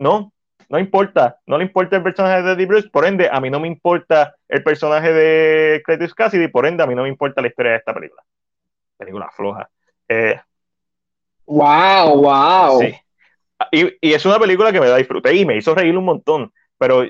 No, 0.01 0.33
no 0.68 0.79
importa, 0.81 1.38
no 1.46 1.57
le 1.57 1.64
importa 1.64 1.96
el 1.96 2.03
personaje 2.03 2.42
de 2.42 2.53
Eddie 2.53 2.66
Bruce, 2.66 2.90
por 2.90 3.07
ende, 3.07 3.29
a 3.31 3.40
mí 3.40 3.49
no 3.49 3.61
me 3.61 3.68
importa 3.68 4.35
el 4.49 4.64
personaje 4.64 5.12
de 5.12 5.81
Cletus 5.85 6.12
Cassidy, 6.12 6.49
por 6.49 6.66
ende, 6.66 6.83
a 6.83 6.87
mí 6.88 6.96
no 6.96 7.05
me 7.05 7.09
importa 7.09 7.40
la 7.40 7.46
historia 7.46 7.72
de 7.72 7.79
esta 7.79 7.94
película. 7.94 8.22
Película 8.96 9.31
floja. 9.31 9.70
wow, 11.46 12.09
eh, 12.09 12.16
wow. 12.16 12.81
Sí. 12.81 12.94
Y, 13.70 14.09
y, 14.09 14.12
es 14.12 14.27
una 14.27 14.38
película 14.38 14.72
que 14.72 14.81
me 14.81 14.88
da 14.88 14.96
disfrute 14.96 15.33
y 15.35 15.46
me 15.46 15.57
hizo 15.57 15.75
reír 15.75 15.96
un 15.96 16.05
montón, 16.05 16.53
pero 16.77 17.05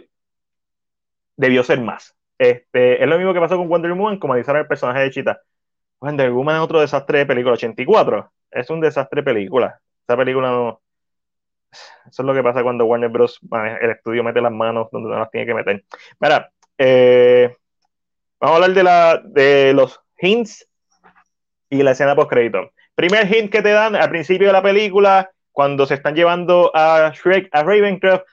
debió 1.37 1.65
ser 1.65 1.81
más. 1.81 2.16
Este, 2.38 3.03
es 3.03 3.09
lo 3.09 3.16
mismo 3.16 3.33
que 3.33 3.40
pasó 3.40 3.57
con 3.57 3.68
Wonder 3.68 3.92
Woman, 3.92 4.18
como 4.18 4.35
analizar 4.35 4.57
el 4.57 4.66
personaje 4.66 5.01
de 5.01 5.11
Chita. 5.11 5.40
Wonder 6.01 6.31
Woman 6.31 6.57
es 6.57 6.62
otro 6.62 6.81
desastre 6.81 7.18
de 7.18 7.27
película. 7.27 7.55
84 7.55 8.33
es 8.51 8.70
un 8.70 8.81
desastre 8.81 9.22
de 9.22 9.25
película. 9.25 9.81
Esa 10.07 10.16
película 10.16 10.51
no. 10.51 10.81
Eso 12.09 12.22
es 12.22 12.27
lo 12.27 12.35
que 12.35 12.42
pasa 12.42 12.62
cuando 12.62 12.87
Warner 12.87 13.11
Bros. 13.11 13.38
el 13.81 13.90
estudio 13.90 14.22
mete 14.22 14.40
las 14.40 14.53
manos 14.53 14.88
donde 14.90 15.11
no 15.11 15.18
las 15.18 15.31
tiene 15.31 15.46
que 15.46 15.55
meter. 15.55 15.85
Eh, 16.79 17.55
vamos 18.40 18.53
a 18.53 18.57
hablar 18.57 18.77
de, 18.77 18.83
la, 18.83 19.22
de 19.25 19.72
los 19.75 20.01
hints 20.18 20.66
y 21.68 21.83
la 21.83 21.90
escena 21.90 22.14
post 22.14 22.31
crédito. 22.31 22.70
Primer 22.94 23.27
hint 23.27 23.51
que 23.51 23.62
te 23.62 23.70
dan 23.70 23.94
al 23.94 24.09
principio 24.09 24.46
de 24.46 24.53
la 24.53 24.62
película, 24.62 25.31
cuando 25.57 25.87
se 25.87 25.95
están 25.95 26.14
llevando 26.14 26.71
a 26.75 27.14
Shrek 27.14 27.49
a 27.51 27.62
Ravencroft, 27.62 28.25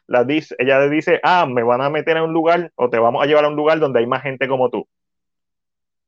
ella 0.58 0.80
le 0.82 0.90
dice, 0.90 1.22
ah, 1.24 1.46
me 1.46 1.64
van 1.64 1.80
a 1.80 1.90
meter 1.90 2.18
a 2.18 2.24
un 2.24 2.34
lugar 2.34 2.74
o 2.76 2.90
te 2.90 3.00
vamos 3.00 3.24
a 3.24 3.26
llevar 3.26 3.46
a 3.46 3.48
un 3.48 3.56
lugar 3.56 3.80
donde 3.80 4.00
hay 4.00 4.06
más 4.06 4.24
gente 4.24 4.46
como 4.46 4.70
tú. 4.70 4.86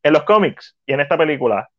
En 0.04 0.12
los 0.12 0.24
cómics 0.24 0.76
y 0.86 0.92
en 0.92 1.00
esta 1.00 1.18
película, 1.18 1.70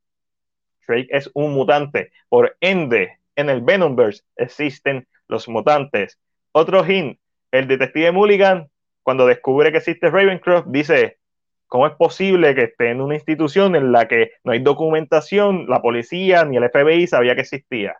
Shrek 0.88 1.08
es 1.10 1.30
un 1.34 1.52
mutante. 1.52 2.12
Por 2.30 2.56
ende, 2.60 3.18
en 3.34 3.50
el 3.50 3.60
Venomverse 3.60 4.22
existen 4.36 5.06
los 5.28 5.46
mutantes. 5.50 6.18
Otro 6.52 6.82
hint, 6.82 7.18
el 7.50 7.68
detective 7.68 8.12
Mulligan, 8.12 8.70
cuando 9.02 9.26
descubre 9.26 9.70
que 9.70 9.78
existe 9.78 10.08
Ravencroft, 10.08 10.68
dice, 10.68 11.18
¿cómo 11.66 11.86
es 11.86 11.92
posible 11.92 12.54
que 12.54 12.62
esté 12.62 12.88
en 12.88 13.02
una 13.02 13.16
institución 13.16 13.76
en 13.76 13.92
la 13.92 14.08
que 14.08 14.30
no 14.44 14.52
hay 14.52 14.60
documentación, 14.60 15.66
la 15.68 15.82
policía 15.82 16.46
ni 16.46 16.56
el 16.56 16.70
FBI 16.70 17.06
sabía 17.06 17.34
que 17.34 17.42
existía? 17.42 17.98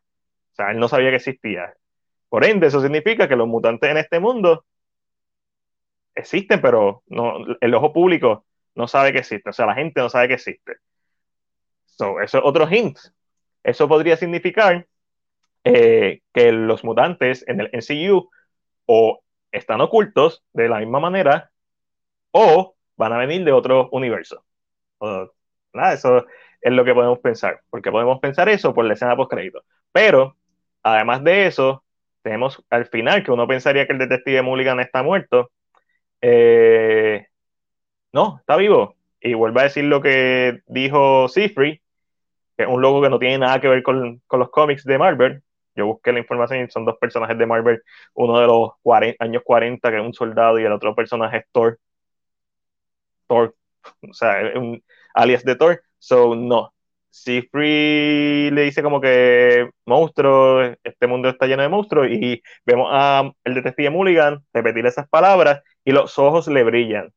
O 0.57 0.63
sea, 0.63 0.71
él 0.71 0.79
no 0.79 0.89
sabía 0.89 1.11
que 1.11 1.17
existía. 1.17 1.75
Por 2.31 2.45
ende, 2.47 2.69
eso 2.69 2.81
significa 2.81 3.29
que 3.29 3.37
los 3.37 3.47
mutantes 3.47 3.91
en 3.91 3.99
este 3.99 4.21
mundo 4.21 4.65
existen, 6.15 6.63
pero 6.63 7.03
no, 7.09 7.45
el 7.61 7.75
ojo 7.75 7.93
público 7.93 8.47
no 8.75 8.89
sabe 8.89 9.13
que 9.13 9.19
existe. 9.19 9.51
O 9.51 9.53
sea, 9.53 9.67
la 9.67 9.75
gente 9.75 10.01
no 10.01 10.09
sabe 10.09 10.29
que 10.29 10.35
existe. 10.35 10.77
So, 11.85 12.21
eso 12.23 12.39
es 12.39 12.45
otro 12.45 12.67
hint. 12.71 12.99
Eso 13.63 13.87
podría 13.87 14.17
significar 14.17 14.87
eh, 15.65 16.23
que 16.33 16.53
los 16.53 16.85
mutantes 16.85 17.45
en 17.49 17.61
el 17.61 17.71
NCU 17.75 18.31
o 18.87 19.21
están 19.53 19.83
ocultos 19.83 20.43
de 20.55 20.71
la 20.71 20.79
misma 20.79 21.01
manera 21.01 21.51
o 22.31 22.77
van 22.97 23.13
a 23.13 23.19
venir 23.19 23.45
de 23.45 23.53
otro 23.53 23.91
universo. 23.93 24.43
eso 25.93 26.27
es 26.63 26.73
lo 26.73 26.85
que 26.85 26.95
podemos 26.95 27.19
pensar, 27.19 27.61
porque 27.69 27.91
podemos 27.91 28.21
pensar 28.21 28.49
eso 28.49 28.73
por 28.73 28.87
la 28.87 28.95
escena 28.95 29.17
post 29.17 29.31
crédito. 29.31 29.63
Pero, 29.93 30.37
además 30.95 31.25
de 31.25 31.47
eso, 31.47 31.85
tenemos 32.23 32.63
al 32.71 32.87
final 32.87 33.25
que 33.25 33.33
uno 33.33 33.47
pensaría 33.47 33.87
que 33.87 33.93
el 33.93 33.99
detective 33.99 34.43
Mulligan 34.43 34.81
está 34.81 35.03
muerto. 35.03 35.51
Eh, 36.21 37.27
no, 38.13 38.39
está 38.41 38.57
vivo. 38.57 38.97
Y 39.21 39.35
vuelve 39.35 39.61
a 39.61 39.65
decir 39.65 39.85
lo 39.85 40.03
que 40.03 40.61
dijo 40.67 41.29
Seafree, 41.29 41.83
que 42.57 42.65
es 42.65 42.69
un 42.69 42.83
logo 42.83 43.03
que 43.03 43.11
no 43.11 43.19
tiene 43.19 43.39
nada 43.39 43.61
que 43.61 43.69
ver 43.69 43.83
con, 43.83 44.23
con 44.27 44.41
los 44.41 44.51
cómics 44.51 44.85
de 44.85 44.99
Marvel, 44.99 45.43
yo 45.77 45.87
busqué 45.87 46.13
la 46.13 46.21
información 46.21 46.65
y 46.65 46.71
son 46.71 46.85
dos 46.87 46.97
personajes 46.99 47.37
de 47.39 47.47
Marvel, 47.47 47.83
uno 48.15 48.41
de 48.41 48.47
los 48.47 48.71
años 49.21 49.43
40, 49.45 49.91
que 49.91 49.97
es 49.97 50.03
un 50.03 50.15
soldado, 50.15 50.59
y 50.59 50.65
el 50.65 50.73
otro 50.73 50.95
personaje 50.95 51.39
es 51.39 51.45
Thor. 51.53 51.79
Thor, 53.27 53.55
o 54.09 54.15
sea, 54.15 54.53
un 54.57 54.83
alias 55.15 55.45
de 55.45 55.57
Thor. 55.57 55.83
So, 55.99 56.35
no. 56.35 56.73
Si 57.25 57.43
Free 57.43 58.51
le 58.51 58.63
dice 58.63 58.83
como 58.83 59.01
que 59.01 59.71
monstruo, 59.87 60.63
este 60.85 61.07
mundo 61.07 61.29
está 61.29 61.47
lleno 61.47 61.63
de 61.63 61.69
monstruos, 61.69 62.09
y 62.11 62.43
vemos 62.65 62.89
a 62.93 63.31
el 63.45 63.55
detective 63.55 63.91
Mulligan 63.91 64.45
repetir 64.53 64.87
esas 64.87 65.09
palabras 65.09 65.63
y 65.85 65.93
los 65.93 66.19
ojos 66.19 66.49
le 66.49 66.63
brillan. 66.65 67.13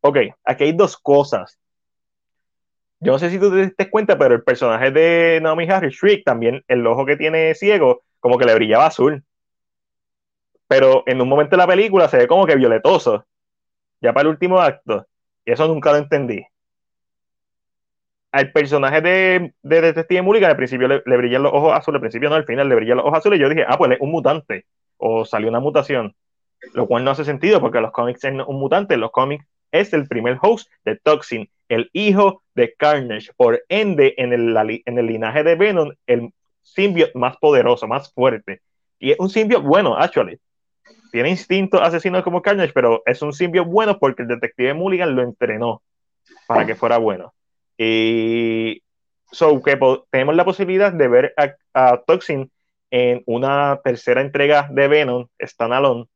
Ok, 0.00 0.18
aquí 0.44 0.64
hay 0.64 0.72
dos 0.72 0.96
cosas 0.96 1.58
yo 3.00 3.12
no 3.12 3.18
sé 3.18 3.30
si 3.30 3.38
tú 3.38 3.50
te 3.50 3.66
diste 3.66 3.90
cuenta, 3.90 4.16
pero 4.18 4.34
el 4.34 4.42
personaje 4.42 4.90
de 4.90 5.38
Naomi 5.42 5.68
Harris, 5.70 5.94
Shriek, 5.94 6.24
también 6.24 6.64
el 6.66 6.86
ojo 6.86 7.04
que 7.04 7.16
tiene 7.16 7.54
ciego, 7.54 8.02
como 8.20 8.38
que 8.38 8.46
le 8.46 8.54
brillaba 8.54 8.86
azul. 8.86 9.22
Pero 10.66 11.02
en 11.06 11.20
un 11.20 11.28
momento 11.28 11.52
de 11.52 11.58
la 11.58 11.66
película 11.66 12.08
se 12.08 12.16
ve 12.16 12.26
como 12.26 12.46
que 12.46 12.56
violetoso. 12.56 13.24
Ya 14.00 14.12
para 14.12 14.22
el 14.22 14.28
último 14.28 14.60
acto. 14.60 15.06
Y 15.44 15.52
eso 15.52 15.68
nunca 15.68 15.92
lo 15.92 15.98
entendí. 15.98 16.44
Al 18.36 18.52
personaje 18.52 19.00
de, 19.00 19.54
de 19.62 19.80
Detective 19.80 20.20
Mulligan 20.20 20.50
al 20.50 20.58
principio 20.58 20.86
le, 20.88 21.16
brillan 21.16 21.42
los 21.42 21.54
ojos 21.54 21.72
azules, 21.72 21.96
al 21.96 22.00
principio 22.02 22.28
no, 22.28 22.34
al 22.34 22.44
final 22.44 22.68
le 22.68 22.74
brillan 22.74 22.98
los 22.98 23.06
ojos 23.06 23.20
azules. 23.20 23.38
Y 23.38 23.42
yo 23.42 23.48
dije, 23.48 23.64
ah, 23.66 23.78
pues 23.78 23.92
es 23.92 23.98
un 23.98 24.10
mutante. 24.10 24.66
O 24.98 25.24
salió 25.24 25.48
una 25.48 25.58
mutación. 25.58 26.14
Lo 26.74 26.86
cual 26.86 27.02
no 27.02 27.12
hace 27.12 27.24
sentido 27.24 27.62
porque 27.62 27.80
los 27.80 27.92
cómics 27.92 28.24
es 28.24 28.34
un 28.46 28.60
mutante. 28.60 28.98
Los 28.98 29.10
cómics 29.10 29.46
es 29.72 29.94
el 29.94 30.06
primer 30.06 30.36
host 30.42 30.68
de 30.84 30.96
Toxin, 30.96 31.48
el 31.70 31.88
hijo 31.94 32.42
de 32.54 32.74
Carnage. 32.76 33.30
Por 33.38 33.64
ende, 33.70 34.12
en 34.18 34.34
el, 34.34 34.82
en 34.84 34.98
el 34.98 35.06
linaje 35.06 35.42
de 35.42 35.54
Venom, 35.54 35.92
el 36.06 36.30
symbiote 36.60 37.18
más 37.18 37.38
poderoso, 37.38 37.88
más 37.88 38.12
fuerte. 38.12 38.60
Y 38.98 39.12
es 39.12 39.18
un 39.18 39.30
symbiote 39.30 39.66
bueno, 39.66 39.96
actually. 39.96 40.38
Tiene 41.10 41.30
instinto 41.30 41.82
asesino 41.82 42.22
como 42.22 42.42
Carnage, 42.42 42.74
pero 42.74 43.02
es 43.06 43.22
un 43.22 43.32
symbiote 43.32 43.70
bueno 43.70 43.98
porque 43.98 44.24
el 44.24 44.28
detective 44.28 44.74
Mulligan 44.74 45.16
lo 45.16 45.22
entrenó 45.22 45.80
para 46.46 46.66
que 46.66 46.74
fuera 46.74 46.98
bueno. 46.98 47.32
Y 47.78 48.82
so 49.32 49.62
que 49.62 49.78
tenemos 50.10 50.36
la 50.36 50.44
posibilidad 50.44 50.92
de 50.92 51.08
ver 51.08 51.34
a, 51.74 51.98
Toxin 52.06 52.50
en 52.90 53.22
una 53.26 53.80
tercera 53.84 54.20
entrega 54.20 54.68
de 54.70 54.88
Venom, 54.88 55.26
Standalone. 55.40 56.06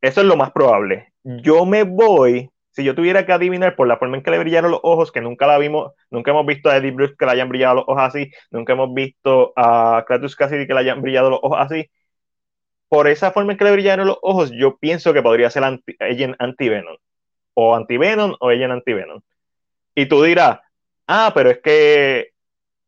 Eso 0.00 0.20
es 0.20 0.26
lo 0.26 0.36
más 0.36 0.50
probable. 0.52 1.12
Yo 1.22 1.66
me 1.66 1.84
voy 1.84 2.50
si 2.72 2.84
yo 2.84 2.94
tuviera 2.94 3.26
que 3.26 3.32
adivinar 3.32 3.76
por 3.76 3.88
la 3.88 3.98
forma 3.98 4.16
en 4.16 4.22
que 4.22 4.30
le 4.30 4.38
brillaron 4.38 4.70
los 4.70 4.80
ojos, 4.82 5.10
que 5.12 5.20
nunca 5.20 5.46
la 5.46 5.58
vimos, 5.58 5.92
nunca 6.10 6.30
hemos 6.30 6.46
visto 6.46 6.70
a 6.70 6.76
Eddie 6.76 6.92
Bruce 6.92 7.14
que 7.18 7.26
le 7.26 7.32
hayan 7.32 7.48
brillado 7.48 7.76
los 7.76 7.84
ojos 7.88 8.02
así, 8.02 8.30
nunca 8.50 8.74
hemos 8.74 8.94
visto 8.94 9.52
a 9.56 10.04
Kratos 10.06 10.36
Cassidy 10.36 10.66
que 10.66 10.74
le 10.74 10.80
hayan 10.80 11.02
brillado 11.02 11.30
los 11.30 11.40
ojos 11.42 11.58
así, 11.60 11.90
por 12.88 13.08
esa 13.08 13.32
forma 13.32 13.52
en 13.52 13.58
que 13.58 13.64
le 13.64 13.72
brillaron 13.72 14.06
los 14.08 14.18
ojos, 14.22 14.50
yo 14.52 14.76
pienso 14.78 15.12
que 15.12 15.22
podría 15.22 15.50
ser 15.50 15.64
anti, 15.64 15.96
ella 16.00 16.34
anti-Venom, 16.38 16.96
o 17.54 17.76
anti-Venom 17.76 18.36
o 18.40 18.52
en 18.52 18.70
anti-Venom. 18.70 19.20
Y 19.94 20.06
tú 20.06 20.22
dirás, 20.22 20.60
ah, 21.06 21.32
pero 21.34 21.50
es 21.50 21.60
que 21.60 22.30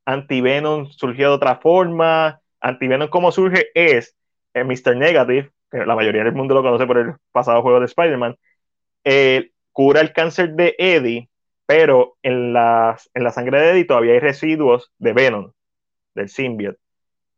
anti-Venom 0.04 0.90
surgió 0.90 1.28
de 1.28 1.34
otra 1.34 1.56
forma, 1.56 2.40
anti-Venom 2.60 3.08
como 3.08 3.32
surge 3.32 3.68
es 3.74 4.16
eh, 4.54 4.64
Mr. 4.64 4.96
Negative, 4.96 5.50
que 5.70 5.86
la 5.86 5.94
mayoría 5.94 6.24
del 6.24 6.34
mundo 6.34 6.54
lo 6.54 6.62
conoce 6.62 6.86
por 6.86 6.98
el 6.98 7.14
pasado 7.32 7.62
juego 7.62 7.80
de 7.80 7.86
Spider-Man, 7.86 8.36
eh, 9.04 9.50
cura 9.72 10.00
el 10.00 10.12
cáncer 10.12 10.54
de 10.54 10.74
Eddie, 10.78 11.28
pero 11.66 12.16
en 12.22 12.52
la, 12.52 12.98
en 13.14 13.24
la 13.24 13.30
sangre 13.30 13.60
de 13.60 13.70
Eddie 13.70 13.84
todavía 13.84 14.12
hay 14.12 14.20
residuos 14.20 14.92
de 14.98 15.12
Venom, 15.12 15.52
del 16.14 16.28
symbiote. 16.28 16.78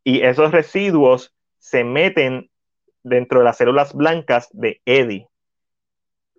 Y 0.03 0.21
esos 0.21 0.51
residuos 0.51 1.33
se 1.57 1.83
meten 1.83 2.49
dentro 3.03 3.39
de 3.39 3.45
las 3.45 3.57
células 3.57 3.93
blancas 3.93 4.49
de 4.51 4.81
Eddie. 4.85 5.27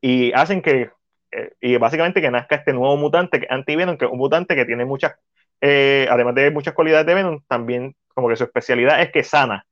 Y 0.00 0.32
hacen 0.32 0.62
que, 0.62 0.90
eh, 1.30 1.52
y 1.60 1.76
básicamente 1.76 2.20
que 2.20 2.30
nazca 2.30 2.56
este 2.56 2.72
nuevo 2.72 2.96
mutante, 2.96 3.46
anti-Venom, 3.48 3.96
que 3.96 4.04
es 4.04 4.10
un 4.10 4.18
mutante 4.18 4.54
que 4.54 4.64
tiene 4.64 4.84
muchas, 4.84 5.14
eh, 5.60 6.06
además 6.10 6.34
de 6.34 6.50
muchas 6.50 6.74
cualidades 6.74 7.06
de 7.06 7.14
Venom, 7.14 7.40
también 7.46 7.94
como 8.08 8.28
que 8.28 8.36
su 8.36 8.44
especialidad 8.44 9.00
es 9.02 9.10
que 9.12 9.22
sana. 9.22 9.66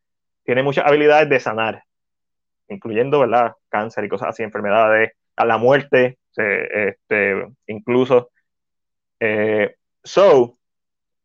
Tiene 0.44 0.62
muchas 0.62 0.86
habilidades 0.86 1.28
de 1.28 1.40
sanar, 1.40 1.84
incluyendo, 2.68 3.20
¿verdad? 3.20 3.54
Cáncer 3.68 4.04
y 4.04 4.08
cosas 4.08 4.28
así, 4.28 4.42
enfermedades 4.42 5.12
a 5.36 5.44
la 5.44 5.56
muerte, 5.56 6.18
este, 6.36 7.46
incluso. 7.66 8.30
Eh, 9.20 9.74
so, 10.02 10.58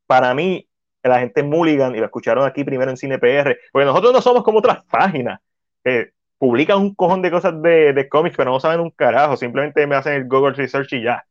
para 0.07 0.33
mí, 0.33 0.67
la 1.03 1.19
gente 1.19 1.43
Mulligan, 1.43 1.95
y 1.95 1.99
lo 1.99 2.05
escucharon 2.05 2.45
aquí 2.45 2.63
primero 2.63 2.89
en 2.91 2.97
CinePR, 2.97 3.57
porque 3.71 3.85
nosotros 3.85 4.13
no 4.13 4.21
somos 4.21 4.43
como 4.43 4.59
otras 4.59 4.83
páginas 4.85 5.39
que 5.83 6.11
publican 6.39 6.80
un 6.80 6.95
cojón 6.95 7.21
de 7.21 7.30
cosas 7.30 7.62
de, 7.62 7.93
de 7.93 8.10
cómics, 8.10 8.36
pero 8.36 8.52
no 8.52 8.60
saben 8.60 8.80
un 8.80 8.89
carajo, 8.89 9.38
simplemente 9.38 9.86
me 9.86 9.95
hacen 9.95 10.13
el 10.13 10.28
Google 10.28 10.56
Research 10.56 10.93
y 10.93 11.04
ya. 11.04 11.23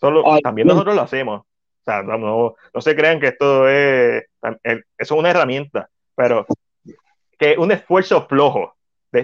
Solo, 0.00 0.24
también 0.42 0.66
nosotros 0.66 0.96
lo 0.96 1.02
hacemos. 1.02 1.42
O 1.42 1.84
sea, 1.84 2.02
no, 2.02 2.18
no, 2.18 2.80
se 2.80 2.96
crean 2.96 3.20
que 3.20 3.28
esto 3.28 3.68
es, 3.68 4.24
eso 4.42 4.82
es 4.98 5.10
una 5.12 5.30
herramienta, 5.30 5.88
pero 6.16 6.44
que 7.38 7.52
es 7.52 7.58
un 7.58 7.70
esfuerzo 7.70 8.26
flojo 8.26 8.76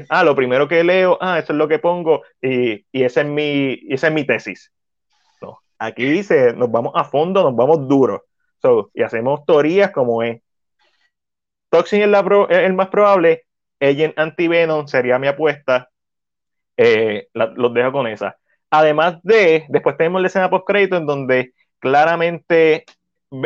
ah, 0.09 0.25
lo 0.25 0.35
primero 0.35 0.69
que 0.69 0.85
leo, 0.85 1.19
ah, 1.21 1.39
eso 1.39 1.53
es 1.53 1.59
lo 1.59 1.69
que 1.69 1.79
pongo 1.79 2.23
y, 2.41 2.85
y 2.93 3.03
esa, 3.05 3.23
es 3.23 3.27
mi, 3.27 3.81
esa 3.89 4.09
es 4.09 4.13
mi 4.13 4.25
tesis. 4.25 4.73
No, 5.41 5.61
aquí 5.79 6.05
dice, 6.05 6.53
nos 6.55 6.71
vamos 6.71 6.93
a 6.95 7.05
fondo, 7.05 7.43
nos 7.43 7.57
vamos 7.57 7.89
duro. 7.89 8.25
y 8.95 9.03
hacemos 9.03 9.45
teorías 9.47 9.91
como 9.91 10.23
es. 10.23 10.41
Toxin 11.71 12.03
es, 12.03 12.09
la 12.09 12.21
el 12.51 12.75
más 12.75 12.89
probable, 12.89 13.45
Agent 13.83 14.19
Antivenom 14.19 14.87
sería 14.87 15.19
mi 15.19 15.27
apuesta. 15.27 15.91
Eh, 16.77 17.29
los 17.35 17.75
dejo 17.75 17.93
con 17.93 18.07
esa. 18.07 18.39
Además 18.71 19.19
de, 19.23 19.67
después 19.69 19.97
tenemos 19.97 20.23
la 20.23 20.29
escena 20.29 20.49
post 20.49 20.67
crédito 20.67 20.97
en 20.97 21.07
donde 21.07 21.53
claramente 21.79 22.87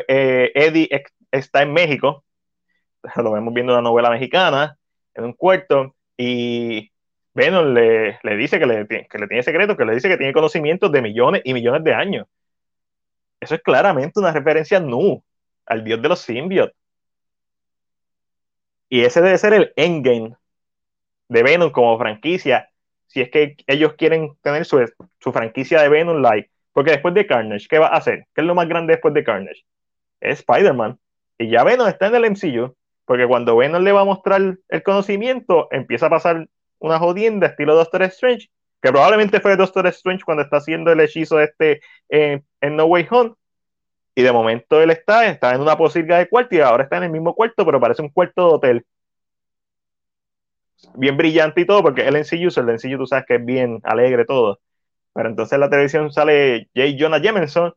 eh, 0.07 0.53
Eddie 0.55 0.89
está 1.31 1.63
en 1.63 1.73
México. 1.73 2.25
Lo 3.17 3.33
vemos 3.33 3.53
viendo 3.53 3.73
una 3.73 3.83
novela 3.83 4.11
mexicana 4.11 4.77
en 5.15 5.25
un 5.25 5.33
cuarto 5.33 5.95
y 6.17 6.93
Venom 7.35 7.75
le, 7.75 8.19
dice 8.37 8.59
que 8.59 8.67
le, 8.67 8.87
que 8.87 9.19
le 9.19 9.27
tiene 9.27 9.43
secreto, 9.43 9.77
que 9.77 9.85
le 9.85 9.95
dice 9.95 10.09
que 10.09 10.17
tiene 10.17 10.33
conocimientos 10.33 10.93
de 10.93 11.03
millones 11.03 11.43
y 11.45 11.55
millones 11.55 11.85
de 11.85 11.95
años. 11.95 12.27
Eso 13.41 13.55
es 13.55 13.63
claramente 13.63 14.19
una 14.21 14.33
referencia 14.33 14.81
Nu 14.81 15.23
al 15.67 15.85
dios 15.85 16.01
de 16.01 16.09
los 16.09 16.21
symbiotes. 16.21 16.77
Y 18.89 19.03
ese 19.03 19.21
debe 19.21 19.39
ser 19.39 19.53
el 19.55 19.73
endgame 19.77 20.35
de 21.29 21.43
Venom 21.43 21.71
como 21.71 21.99
franquicia, 21.99 22.71
si 23.07 23.21
es 23.21 23.31
que 23.31 23.57
ellos 23.67 23.95
quieren 23.95 24.37
tener 24.43 24.65
su, 24.65 24.85
su 25.19 25.33
franquicia 25.33 25.81
de 25.83 25.89
Venom 25.89 26.23
Live. 26.23 26.51
Porque 26.73 26.91
después 26.91 27.15
de 27.15 27.27
Carnage, 27.27 27.67
¿qué 27.69 27.79
va 27.79 27.89
a 27.89 27.97
hacer? 27.97 28.27
¿Qué 28.35 28.43
es 28.43 28.47
lo 28.47 28.55
más 28.55 28.69
grande 28.69 28.93
después 28.93 29.15
de 29.15 29.25
Carnage? 29.25 29.65
Es 30.21 30.41
Spider-Man. 30.41 30.99
Y 31.39 31.49
ya 31.49 31.65
Venom 31.65 31.89
está 31.89 32.09
en 32.09 32.15
el 32.17 32.25
MCU. 32.27 32.77
Porque 33.07 33.27
cuando 33.27 33.57
Venom 33.57 33.83
le 33.83 33.93
va 33.93 34.03
a 34.03 34.05
mostrar 34.05 34.59
el 34.69 34.83
conocimiento, 34.83 35.69
empieza 35.71 36.07
a 36.07 36.11
pasar 36.11 36.49
una 36.79 36.99
jodienda 36.99 37.47
estilo 37.47 37.75
Doctor 37.75 38.03
Strange, 38.03 38.51
que 38.83 38.91
probablemente 38.91 39.41
fue 39.41 39.57
Doctor 39.57 39.87
Strange 39.87 40.25
cuando 40.25 40.43
está 40.43 40.59
haciendo 40.59 40.93
el 40.93 41.01
hechizo 41.01 41.41
este 41.41 41.81
en, 42.09 42.45
No 42.61 42.85
Way 42.87 43.07
Home. 43.11 43.35
Y 44.17 44.23
de 44.23 44.33
momento 44.33 44.81
él 44.81 44.91
está, 44.91 45.27
está 45.27 45.55
en 45.55 45.61
una 45.61 45.77
posibilidad 45.77 46.19
de 46.19 46.29
cuarto 46.29 46.55
y 46.57 46.61
ahora 46.61 46.85
está 46.85 46.97
en 46.97 47.05
el 47.05 47.11
mismo 47.11 47.35
cuarto, 47.35 47.67
pero 47.67 47.79
parece 47.79 48.03
un 48.03 48.09
cuarto 48.09 48.49
de 48.49 48.55
hotel. 48.55 48.87
Bien 50.95 51.17
brillante 51.17 51.61
y 51.61 51.67
todo, 51.67 51.83
porque 51.83 52.07
el 52.09 52.17
NCU, 52.17 52.49
el 52.61 52.69
NCU 52.71 52.99
tú 52.99 53.07
sabes 53.07 53.27
que 53.27 53.37
es 53.37 53.45
bien 53.45 53.81
alegre 53.85 54.25
todo. 54.25 54.59
Pero 55.13 55.29
entonces 55.29 55.53
en 55.53 55.61
la 55.61 55.71
televisión 55.71 56.11
sale 56.13 56.71
J. 56.75 56.97
Jonah 56.99 57.19
Jameson 57.19 57.75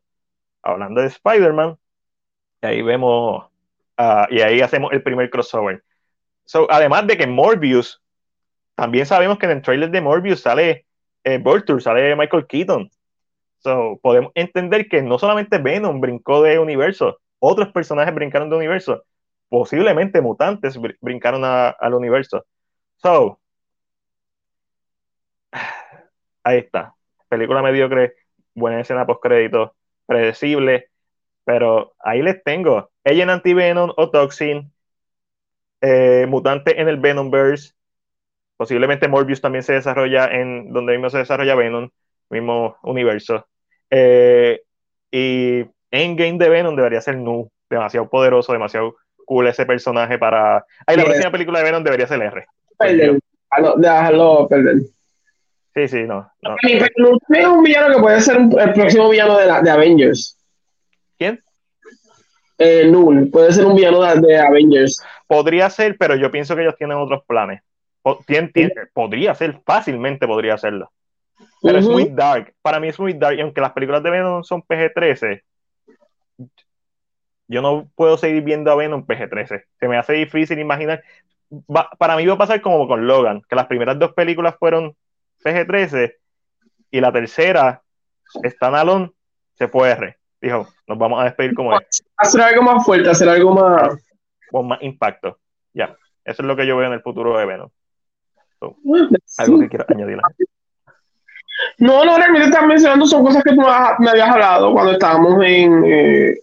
hablando 0.64 1.02
de 1.02 1.08
Spider-Man. 1.08 1.78
Y 2.62 2.66
ahí 2.68 2.82
vemos, 2.82 3.46
uh, 3.98 4.26
y 4.30 4.42
ahí 4.42 4.62
hacemos 4.62 4.94
el 4.94 5.04
primer 5.04 5.30
crossover. 5.30 5.84
So, 6.46 6.68
además 6.72 7.06
de 7.08 7.18
que 7.18 7.28
Morbius, 7.28 8.02
también 8.76 9.06
sabemos 9.06 9.40
que 9.40 9.46
en 9.46 9.54
el 9.54 9.62
trailer 9.62 9.92
de 9.92 10.02
Morbius 10.02 10.42
sale 10.42 10.86
eh, 11.24 11.44
sale 11.80 12.16
Michael 12.16 12.48
Keaton. 12.48 12.90
So, 13.60 14.00
podemos 14.02 14.32
entender 14.36 14.88
que 14.88 15.02
no 15.02 15.20
solamente 15.20 15.58
Venom 15.58 16.00
brincó 16.02 16.42
de 16.44 16.60
universo, 16.60 17.20
otros 17.40 17.70
personajes 17.72 18.14
brincaron 18.16 18.50
de 18.50 18.56
universo, 18.58 19.04
posiblemente 19.50 20.22
mutantes 20.22 20.80
brincaron 21.02 21.44
al 21.46 21.94
universo. 21.94 22.46
So, 22.98 23.40
ahí 26.44 26.60
está. 26.60 26.96
Película 27.28 27.62
mediocre, 27.62 28.16
buena 28.54 28.82
escena 28.82 29.06
post 29.06 29.22
crédito, 29.22 29.76
predecible, 30.06 30.90
pero 31.44 31.94
ahí 32.00 32.22
les 32.22 32.44
tengo. 32.44 32.92
En 33.04 33.30
Anti-Venom 33.30 33.92
o 33.98 34.10
Toxin, 34.12 34.72
eh, 35.82 36.26
mutante 36.28 36.80
en 36.82 36.88
el 36.90 36.98
Venomverse, 36.98 37.74
posiblemente 38.58 39.08
Morbius 39.08 39.42
también 39.42 39.64
se 39.64 39.74
desarrolla 39.74 40.28
en 40.28 40.74
donde 40.74 40.94
mismo 40.94 41.10
se 41.10 41.20
desarrolla 41.20 41.56
Venom, 41.56 41.90
mismo 42.30 42.78
universo. 42.84 43.49
Eh, 43.90 44.62
y 45.12 45.66
Endgame 45.92 46.38
de 46.38 46.50
Venom 46.50 46.76
debería 46.76 47.02
ser 47.02 47.18
Nu, 47.18 47.50
demasiado 47.70 48.10
poderoso, 48.10 48.54
demasiado 48.54 48.96
cool 49.26 49.48
ese 49.48 49.66
personaje 49.66 50.18
para. 50.18 50.66
Ay, 50.86 50.98
la 50.98 51.06
próxima 51.06 51.32
película 51.32 51.60
de 51.60 51.66
Venom 51.66 51.84
debería 51.84 52.08
ser 52.08 52.22
R. 52.22 52.46
Déjalo 53.78 54.48
perder. 54.48 54.78
Sí, 55.76 55.88
sí, 55.88 56.04
no. 56.04 56.30
no. 56.42 56.56
es 56.64 57.48
un 57.48 57.64
villano 57.64 57.96
que 57.96 58.02
puede 58.02 58.22
ser 58.22 58.38
el 58.38 58.74
próximo 58.74 59.10
villano 59.10 59.38
de, 59.38 59.46
la, 59.46 59.62
de 59.62 59.70
Avengers. 59.70 60.38
¿Quién? 61.18 61.42
Eh, 62.58 62.88
Null, 62.90 63.30
puede 63.30 63.54
ser 63.54 63.66
un 63.66 63.76
villano 63.76 64.02
de, 64.02 64.38
Avengers. 64.38 65.02
Podría 65.28 65.70
ser, 65.70 65.96
pero 65.98 66.16
yo 66.16 66.32
pienso 66.32 66.56
que 66.56 66.64
ellos 66.64 66.76
tienen 66.78 66.98
otros 66.98 67.24
planes. 67.26 67.62
podría 68.94 69.36
ser, 69.36 69.62
fácilmente 69.66 70.28
podría 70.28 70.58
serlo. 70.58 70.92
Pero 71.62 71.78
es 71.78 71.88
muy 71.88 72.06
dark. 72.06 72.54
Para 72.62 72.80
mí 72.80 72.88
es 72.88 73.00
muy 73.00 73.14
dark. 73.14 73.38
Y 73.38 73.42
aunque 73.42 73.62
las 73.62 73.74
películas 73.74 74.04
de 74.04 74.10
Venom 74.10 74.44
son 74.44 74.62
PG-13, 74.64 75.42
yo 77.48 77.62
no 77.62 77.90
puedo 77.96 78.18
seguir 78.18 78.44
viendo 78.44 78.72
a 78.72 78.76
Venom 78.76 79.06
PG-13. 79.06 79.64
Se 79.80 79.88
me 79.88 79.98
hace 79.98 80.14
difícil 80.14 80.60
imaginar. 80.60 81.04
para 81.98 82.16
mí 82.16 82.26
va 82.26 82.36
a 82.36 82.38
pasar 82.38 82.62
como 82.62 82.88
con 82.88 83.08
Logan, 83.08 83.42
que 83.50 83.56
las 83.56 83.68
primeras 83.68 83.98
dos 83.98 84.14
películas 84.14 84.56
fueron 84.58 84.96
PG-13 85.44 86.16
y 86.92 87.02
la 87.02 87.12
tercera, 87.12 87.82
Alon 88.62 89.14
se 89.54 89.68
fue 89.68 89.90
R. 89.92 90.18
Dijo, 90.42 90.68
nos 90.88 90.98
vamos 90.98 91.22
a 91.22 91.26
despedir 91.26 91.54
como 91.54 91.78
es. 91.78 92.04
Hacer 92.18 92.42
algo 92.42 92.62
más 92.62 92.86
fuerte, 92.86 93.10
hacer 93.10 93.28
algo 93.28 93.54
más. 93.54 93.98
Con 94.50 94.68
más 94.68 94.82
impacto. 94.82 95.38
Ya. 95.74 95.96
Eso 96.24 96.42
es 96.42 96.48
lo 96.48 96.56
que 96.56 96.66
yo 96.66 96.78
veo 96.78 96.88
en 96.88 96.94
el 96.94 97.02
futuro 97.02 97.38
de 97.38 97.46
Venom. 97.46 97.70
algo 99.38 99.60
que 99.60 99.70
quiero 99.70 99.86
añadir. 99.90 100.20
No, 101.78 102.06
no, 102.06 102.18
realmente 102.18 102.48
estás 102.48 102.66
mencionando 102.66 103.06
son 103.06 103.24
cosas 103.24 103.44
que 103.44 103.52
tú 103.52 103.62
me 104.00 104.10
habías 104.10 104.30
hablado 104.30 104.72
cuando 104.74 104.94
estábamos 104.94 105.44
en, 105.44 105.84
eh, 105.86 106.38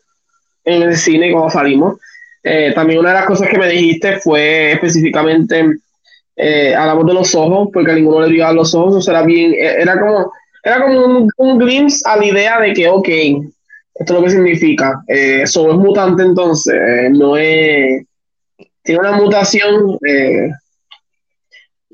en 0.65 0.83
el 0.83 0.97
cine, 0.97 1.33
cuando 1.33 1.51
salimos. 1.51 1.99
Eh, 2.43 2.73
también 2.75 3.01
una 3.01 3.11
de 3.11 3.17
las 3.17 3.27
cosas 3.27 3.49
que 3.49 3.59
me 3.59 3.69
dijiste 3.69 4.19
fue 4.21 4.73
específicamente 4.73 5.79
eh, 6.37 6.75
hablamos 6.75 7.07
de 7.07 7.15
los 7.15 7.35
ojos, 7.35 7.71
porque 7.73 7.93
a 7.93 7.95
ninguno 7.95 8.21
le 8.21 8.29
brillaba 8.29 8.53
los 8.53 8.75
ojos, 8.75 8.99
eso 8.99 9.11
era 9.11 9.23
bien, 9.23 9.53
eh, 9.55 9.77
era 9.81 9.99
como, 9.99 10.33
era 10.63 10.83
como 10.83 11.05
un, 11.05 11.31
un, 11.39 11.59
glimpse 11.59 12.03
a 12.05 12.17
la 12.17 12.27
idea 12.27 12.61
de 12.61 12.75
que, 12.75 12.89
ok, 12.89 13.09
esto 13.95 14.05
es 14.05 14.11
lo 14.11 14.23
que 14.23 14.31
significa, 14.31 15.03
eh, 15.09 15.43
es 15.43 15.57
mutante 15.57 16.23
entonces, 16.23 16.75
eh, 16.75 17.09
no 17.11 17.37
es, 17.37 18.05
tiene 18.83 19.01
una 19.01 19.13
mutación, 19.13 19.99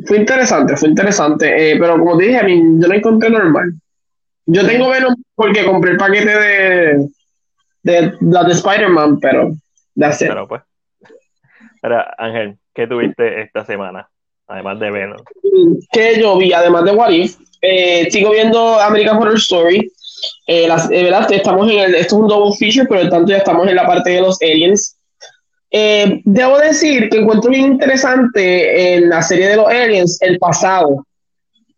fue 0.07 0.19
interesante, 0.19 0.77
fue 0.77 0.88
interesante, 0.88 1.77
pero 1.79 1.99
como 1.99 2.17
te 2.19 2.25
dije, 2.25 2.38
a 2.38 2.45
mí 2.45 2.61
yo 2.79 2.88
lo 2.88 2.95
encontré 2.95 3.31
normal. 3.31 3.75
Yo 4.47 4.67
tengo 4.67 4.91
Venom 4.91 5.15
porque 5.35 5.65
compré 5.65 5.93
el 5.93 5.97
paquete 5.97 6.38
de, 6.38 7.09
de 7.83 8.12
la 8.21 8.45
de 8.45 8.53
Spider-Man, 8.53 9.21
pero 9.21 9.55
that's 9.97 10.21
it. 10.23 10.29
Pero 10.29 10.49
pues, 10.49 10.62
Ángel, 12.19 12.57
¿qué 12.75 12.87
tuviste 12.87 13.43
esta 13.43 13.65
semana? 13.65 14.09
además 14.53 14.79
de 14.81 14.91
Venom. 14.91 15.19
Que 15.93 16.21
yo 16.21 16.37
vi, 16.37 16.53
además 16.53 16.85
de 16.85 16.93
What 16.93 17.11
If, 17.11 17.37
eh, 17.62 18.09
sigo 18.11 18.33
viendo 18.33 18.79
American 18.81 19.17
Horror 19.17 19.37
Story. 19.37 19.91
Eh, 20.47 20.69
las, 20.69 20.91
eh, 20.91 21.03
¿verdad? 21.05 21.31
Estamos 21.33 21.71
en 21.71 21.79
el, 21.79 21.95
esto 21.95 22.17
es 22.17 22.23
un 22.23 22.29
double 22.29 22.57
feature, 22.57 22.87
pero 22.88 23.09
tanto 23.09 23.31
ya 23.31 23.38
estamos 23.38 23.67
en 23.67 23.77
la 23.77 23.87
parte 23.87 24.11
de 24.11 24.21
los 24.21 24.41
aliens. 24.43 24.97
Debo 26.25 26.59
decir 26.59 27.09
que 27.09 27.19
encuentro 27.19 27.51
bien 27.51 27.73
interesante 27.73 28.95
en 28.95 29.09
la 29.09 29.23
serie 29.23 29.49
de 29.49 29.57
los 29.57 29.67
aliens 29.67 30.21
el 30.21 30.39
pasado. 30.39 31.07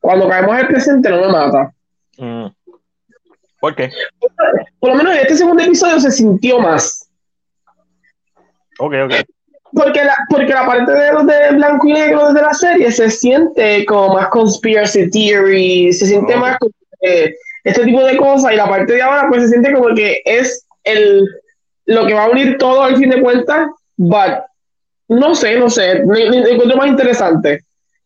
Cuando 0.00 0.28
caemos 0.28 0.58
el 0.58 0.66
presente 0.66 1.08
no 1.10 1.20
me 1.20 1.28
mata. 1.28 1.72
Mm. 2.18 2.46
¿Por 3.60 3.74
qué? 3.74 3.90
Por 4.78 4.90
lo 4.90 4.96
menos 4.96 5.14
en 5.14 5.20
este 5.20 5.36
segundo 5.36 5.62
episodio 5.62 5.98
se 6.00 6.10
sintió 6.10 6.58
más. 6.58 7.08
Ok, 8.78 8.94
ok 9.04 9.12
porque 9.74 10.04
la, 10.04 10.16
porque 10.28 10.52
la 10.52 10.66
parte 10.66 10.92
de 10.92 11.12
los 11.12 11.26
de 11.26 11.56
blanco 11.56 11.88
y 11.88 11.92
negro 11.92 12.32
de 12.32 12.40
la 12.40 12.54
serie 12.54 12.90
se 12.92 13.10
siente 13.10 13.84
como 13.86 14.14
más 14.14 14.28
conspiracy 14.28 15.10
theory, 15.10 15.92
se 15.92 16.06
siente 16.06 16.36
más 16.36 16.58
como 16.58 16.72
este 17.64 17.84
tipo 17.84 18.04
de 18.04 18.16
cosas, 18.16 18.52
y 18.52 18.56
la 18.56 18.68
parte 18.68 18.94
de 18.94 19.02
ahora 19.02 19.26
pues 19.28 19.42
se 19.42 19.48
siente 19.48 19.72
como 19.72 19.94
que 19.94 20.22
es 20.24 20.66
el 20.84 21.26
lo 21.86 22.06
que 22.06 22.14
va 22.14 22.24
a 22.24 22.30
unir 22.30 22.56
todo 22.56 22.82
al 22.82 22.96
fin 22.96 23.10
de 23.10 23.20
cuentas, 23.20 23.68
but 23.96 24.44
no 25.08 25.34
sé, 25.34 25.58
no 25.58 25.68
sé, 25.68 26.04
me, 26.04 26.26
encuentro 26.26 26.76
más 26.76 26.88
interesante, 26.88 27.60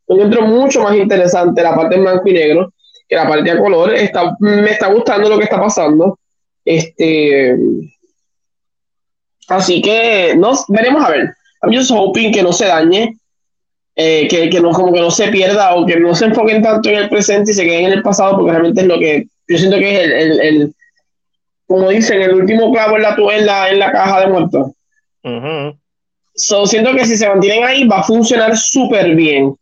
me 0.08 0.16
encuentro 0.16 0.42
mucho 0.42 0.82
más 0.82 0.96
interesante 0.96 1.62
la 1.62 1.74
parte 1.74 1.94
en 1.94 2.02
blanco 2.02 2.28
y 2.28 2.32
negro 2.32 2.72
que 3.08 3.16
la 3.16 3.26
parte 3.26 3.50
a 3.50 3.58
color, 3.58 3.94
está, 3.94 4.36
me 4.40 4.70
está 4.70 4.88
gustando 4.88 5.28
lo 5.28 5.38
que 5.38 5.44
está 5.44 5.58
pasando, 5.58 6.18
este, 6.64 7.56
así 9.48 9.80
que 9.80 10.34
no, 10.36 10.52
veremos 10.68 11.04
a 11.04 11.10
ver. 11.10 11.34
I'm 11.62 11.72
just 11.72 11.90
hoping 11.90 12.30
que 12.30 12.42
no 12.42 12.52
se 12.52 12.66
dañe, 12.66 13.16
eh, 13.96 14.28
que, 14.28 14.50
que, 14.50 14.60
no, 14.60 14.72
como 14.72 14.92
que 14.92 15.00
no 15.00 15.10
se 15.10 15.28
pierda 15.28 15.74
o 15.74 15.86
que 15.86 15.98
no 15.98 16.14
se 16.14 16.26
enfoquen 16.26 16.62
tanto 16.62 16.90
en 16.90 16.96
el 16.96 17.08
presente 17.08 17.52
y 17.52 17.54
se 17.54 17.64
queden 17.64 17.86
en 17.86 17.92
el 17.94 18.02
pasado, 18.02 18.36
porque 18.36 18.52
realmente 18.52 18.82
es 18.82 18.86
lo 18.86 18.98
que 18.98 19.26
yo 19.48 19.58
siento 19.58 19.78
que 19.78 19.94
es 19.94 20.04
el, 20.04 20.12
el, 20.12 20.40
el 20.40 20.74
como 21.66 21.90
dicen, 21.90 22.22
el 22.22 22.34
último 22.34 22.72
clavo 22.72 22.96
en 22.96 23.02
la, 23.02 23.16
en 23.16 23.46
la, 23.46 23.70
en 23.70 23.78
la 23.78 23.92
caja 23.92 24.20
de 24.20 24.26
muertos. 24.28 24.72
So, 26.34 26.66
siento 26.66 26.92
que 26.94 27.04
si 27.04 27.16
se 27.16 27.28
mantienen 27.28 27.64
ahí 27.64 27.86
va 27.86 28.00
a 28.00 28.04
funcionar 28.04 28.56
súper 28.56 29.14
bien. 29.14 29.54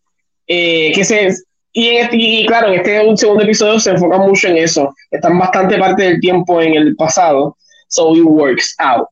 Eh, 0.48 0.92
que 0.94 1.04
se, 1.04 1.34
y, 1.78 1.88
en 1.88 2.04
este, 2.04 2.16
y 2.16 2.46
claro, 2.46 2.68
en 2.68 2.74
este 2.74 3.16
segundo 3.18 3.44
episodio 3.44 3.78
se 3.78 3.90
enfoca 3.90 4.16
mucho 4.16 4.48
en 4.48 4.56
eso. 4.56 4.94
Están 5.10 5.38
bastante 5.38 5.76
parte 5.76 6.04
del 6.04 6.20
tiempo 6.20 6.62
en 6.62 6.74
el 6.74 6.96
pasado. 6.96 7.54
So 7.88 8.16
it 8.16 8.24
works 8.24 8.74
out. 8.78 9.06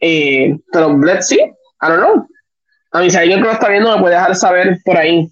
Eh, 0.00 0.56
pero 0.72 0.96
let's 0.98 1.28
see. 1.28 1.38
I 1.38 1.88
don't 1.88 2.00
know. 2.00 2.26
A 2.92 3.00
mí, 3.00 3.10
si 3.10 3.18
alguien 3.18 3.40
que 3.40 3.46
lo 3.46 3.52
está 3.52 3.68
viendo, 3.68 3.94
me 3.94 4.00
puede 4.00 4.14
dejar 4.14 4.34
saber 4.34 4.78
por 4.82 4.96
ahí. 4.96 5.30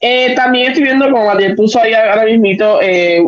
Eh, 0.00 0.34
también 0.34 0.68
estoy 0.68 0.84
viendo, 0.84 1.04
como 1.10 1.26
Matiel 1.26 1.54
puso 1.54 1.78
ahí 1.78 1.92
ahora 1.92 2.24
mismo, 2.24 2.46
eh, 2.80 3.22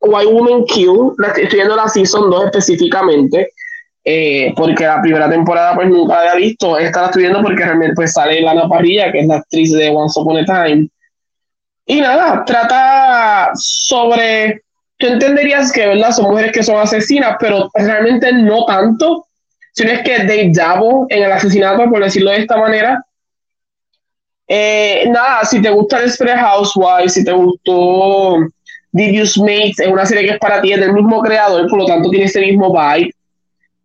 White 0.00 0.32
Woman 0.32 0.64
Q. 0.66 1.14
Estoy 1.36 1.58
viendo 1.58 1.76
la 1.76 1.88
Season 1.88 2.28
2 2.28 2.46
específicamente. 2.46 3.52
Eh, 4.04 4.52
porque 4.54 4.84
la 4.84 5.00
primera 5.00 5.30
temporada 5.30 5.74
pues 5.74 5.88
nunca 5.88 6.14
la 6.14 6.32
había 6.32 6.46
visto. 6.46 6.78
Esta 6.78 7.00
la 7.00 7.06
estoy 7.06 7.22
viendo 7.22 7.42
porque 7.42 7.64
realmente 7.64 7.94
pues 7.94 8.12
sale 8.12 8.40
Lana 8.40 8.68
Parrilla, 8.68 9.10
que 9.10 9.20
es 9.20 9.26
la 9.26 9.36
actriz 9.36 9.72
de 9.72 9.88
Once 9.88 10.20
Upon 10.20 10.38
a 10.38 10.44
Time. 10.44 10.88
Y 11.86 12.00
nada, 12.00 12.44
trata 12.44 13.50
sobre... 13.54 14.62
Tú 14.96 15.08
entenderías 15.08 15.72
que, 15.72 15.86
¿verdad? 15.86 16.12
Son 16.12 16.30
mujeres 16.30 16.52
que 16.52 16.62
son 16.62 16.76
asesinas, 16.76 17.36
pero 17.40 17.68
realmente 17.74 18.32
no 18.32 18.64
tanto 18.64 19.26
si 19.74 19.84
no 19.84 19.90
es 19.90 20.02
que 20.02 20.18
Dave 20.18 20.52
Dabo 20.54 21.06
en 21.08 21.24
el 21.24 21.32
asesinato, 21.32 21.90
por 21.90 22.02
decirlo 22.02 22.30
de 22.30 22.38
esta 22.38 22.56
manera. 22.56 23.04
Eh, 24.46 25.04
nada, 25.08 25.44
si 25.44 25.60
te 25.60 25.70
gusta 25.70 25.98
Desperate 25.98 26.38
Housewives, 26.38 27.14
si 27.14 27.24
te 27.24 27.32
gustó 27.32 28.36
Devious 28.92 29.36
Mates, 29.36 29.80
es 29.80 29.88
una 29.88 30.06
serie 30.06 30.26
que 30.26 30.34
es 30.34 30.38
para 30.38 30.60
ti, 30.60 30.72
es 30.72 30.80
del 30.80 30.92
mismo 30.92 31.20
creador, 31.22 31.68
por 31.68 31.80
lo 31.80 31.86
tanto 31.86 32.08
tiene 32.08 32.26
ese 32.26 32.40
mismo 32.40 32.72
vibe. 32.72 33.10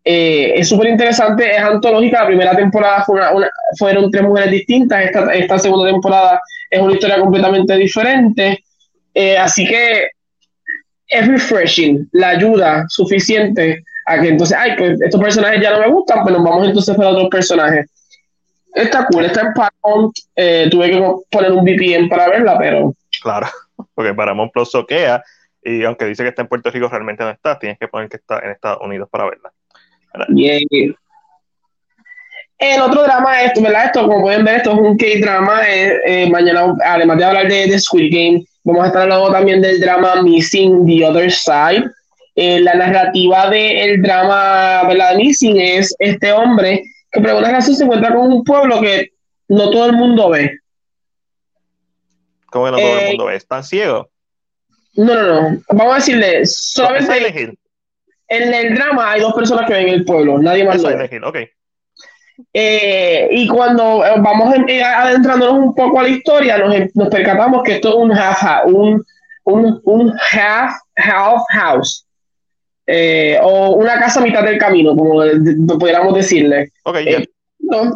Eh, 0.03 0.53
es 0.55 0.69
súper 0.69 0.89
interesante, 0.89 1.51
es 1.51 1.61
antológica. 1.61 2.21
La 2.21 2.27
primera 2.27 2.55
temporada 2.55 3.03
fue 3.05 3.21
fueron 3.77 4.09
tres 4.09 4.23
mujeres 4.23 4.51
distintas. 4.51 5.05
Esta, 5.05 5.33
esta, 5.33 5.59
segunda 5.59 5.91
temporada 5.91 6.41
es 6.69 6.79
una 6.79 6.93
historia 6.93 7.19
completamente 7.19 7.75
diferente. 7.75 8.63
Eh, 9.13 9.37
así 9.37 9.67
que 9.67 10.09
es 11.07 11.27
refreshing, 11.27 12.07
la 12.13 12.29
ayuda 12.29 12.85
suficiente 12.87 13.83
a 14.05 14.21
que 14.21 14.29
entonces, 14.29 14.57
ay, 14.57 14.75
pues 14.77 15.01
estos 15.01 15.21
personajes 15.21 15.61
ya 15.61 15.71
no 15.71 15.79
me 15.79 15.89
gustan, 15.89 16.23
pero 16.23 16.41
vamos 16.41 16.67
entonces 16.67 16.95
para 16.95 17.09
otros 17.09 17.29
personajes. 17.29 17.89
Está 18.73 19.05
cool, 19.07 19.25
está 19.25 19.41
en 19.41 19.53
Paramount. 19.53 20.15
Eh, 20.35 20.67
tuve 20.69 20.91
que 20.91 21.03
poner 21.31 21.51
un 21.51 21.63
VPN 21.63 22.07
para 22.07 22.29
verla, 22.29 22.57
pero. 22.57 22.93
Claro, 23.21 23.47
porque 23.95 24.13
Paramount 24.13 24.51
Plus 24.51 24.71
soquea 24.71 25.23
y 25.63 25.83
aunque 25.83 26.05
dice 26.05 26.23
que 26.23 26.29
está 26.29 26.41
en 26.41 26.47
Puerto 26.47 26.71
Rico, 26.71 26.87
realmente 26.87 27.23
no 27.23 27.29
está. 27.29 27.59
Tienes 27.59 27.77
que 27.77 27.87
poner 27.87 28.09
que 28.09 28.17
está 28.17 28.39
en 28.39 28.51
Estados 28.51 28.79
Unidos 28.81 29.09
para 29.11 29.25
verla. 29.25 29.51
Bien. 30.29 30.61
El 32.57 32.81
otro 32.81 33.03
drama, 33.03 33.41
esto, 33.43 33.61
¿verdad? 33.61 33.85
Esto, 33.85 34.01
como 34.01 34.21
pueden 34.21 34.43
ver, 34.43 34.57
esto 34.57 34.73
es 34.73 34.79
un 34.79 34.97
K-drama. 34.97 35.61
Eh, 35.65 35.99
eh, 36.05 36.29
mañana, 36.29 36.75
además 36.83 37.17
de 37.17 37.23
hablar 37.23 37.47
de, 37.47 37.67
de, 37.67 37.79
Squid 37.79 38.13
Game, 38.13 38.45
vamos 38.63 38.83
a 38.83 38.87
estar 38.87 39.03
hablando 39.03 39.31
también 39.31 39.61
del 39.61 39.79
drama 39.79 40.21
Missing 40.21 40.85
the 40.85 41.05
Other 41.05 41.31
Side. 41.31 41.89
Eh, 42.35 42.59
la 42.59 42.73
narrativa 42.73 43.49
del 43.49 44.01
drama, 44.01 44.83
¿verdad? 44.87 45.15
Missing 45.15 45.59
es 45.59 45.95
este 45.99 46.31
hombre 46.33 46.83
que 47.11 47.21
por 47.21 47.29
alguna 47.29 47.51
razón 47.51 47.75
se 47.75 47.83
encuentra 47.83 48.13
con 48.13 48.31
un 48.31 48.43
pueblo 48.43 48.81
que 48.81 49.13
no 49.47 49.69
todo 49.69 49.85
el 49.85 49.93
mundo 49.93 50.29
ve. 50.29 50.59
¿Cómo 52.47 52.65
que 52.65 52.71
no 52.71 52.77
todo 52.77 52.99
el 52.99 53.07
mundo 53.07 53.25
ve? 53.25 53.35
¿Están 53.35 53.63
ciegos? 53.63 54.07
No, 54.95 55.15
no, 55.15 55.23
no. 55.51 55.61
Vamos 55.69 55.93
a 55.93 55.95
decirle, 55.95 56.45
solamente 56.45 57.57
en 58.29 58.53
el 58.53 58.75
drama 58.75 59.11
hay 59.11 59.21
dos 59.21 59.33
personas 59.33 59.65
que 59.67 59.73
ven 59.73 59.89
el 59.89 60.05
pueblo, 60.05 60.37
nadie 60.37 60.63
más 60.63 60.81
lo 60.81 60.89
ve. 60.89 61.21
Okay. 61.23 61.49
Eh, 62.53 63.27
y 63.31 63.47
cuando 63.47 64.05
eh, 64.05 64.13
vamos 64.17 64.55
eh, 64.67 64.81
adentrándonos 64.81 65.55
un 65.55 65.75
poco 65.75 65.99
a 65.99 66.03
la 66.03 66.09
historia, 66.09 66.57
nos, 66.57 66.95
nos 66.95 67.09
percatamos 67.09 67.63
que 67.63 67.75
esto 67.75 67.89
es 67.89 67.95
un 67.95 68.11
half, 68.11 68.65
un, 68.65 69.03
un, 69.43 69.81
un 69.83 70.13
half, 70.31 70.73
half 70.95 71.41
house. 71.49 72.05
o 73.41 73.71
una 73.71 73.99
casa 73.99 74.19
a 74.19 74.23
mitad 74.23 74.43
del 74.43 74.57
camino, 74.57 74.95
como 74.95 75.21
pudiéramos 75.77 76.15
decirle. 76.15 76.71
Okay, 76.83 77.27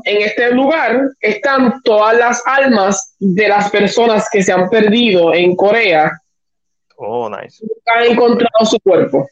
en 0.06 0.22
este 0.22 0.52
lugar 0.52 1.10
están 1.20 1.82
todas 1.84 2.18
las 2.18 2.44
almas 2.46 3.16
de 3.20 3.48
las 3.48 3.70
personas 3.72 4.28
que 4.32 4.44
se 4.44 4.52
han 4.52 4.70
perdido 4.70 5.34
en 5.34 5.56
Corea. 5.56 6.12
Oh, 6.98 7.30
nice. 7.30 7.66
Han 7.96 8.12
encontrado 8.12 8.66
su 8.66 8.80
cuerpo. 8.82 9.28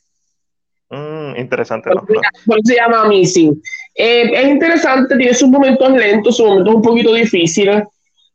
Mm, 0.91 1.37
interesante. 1.37 1.89
Por, 1.89 2.57
eso 2.57 2.61
se 2.65 2.75
llama 2.75 3.05
Missing. 3.05 3.61
Eh, 3.95 4.29
es 4.33 4.47
interesante, 4.49 5.15
tiene 5.15 5.33
sus 5.33 5.47
momentos 5.47 5.89
lentos, 5.91 6.35
sus 6.35 6.45
momentos 6.45 6.75
un 6.75 6.81
poquito 6.81 7.13
difíciles. 7.13 7.83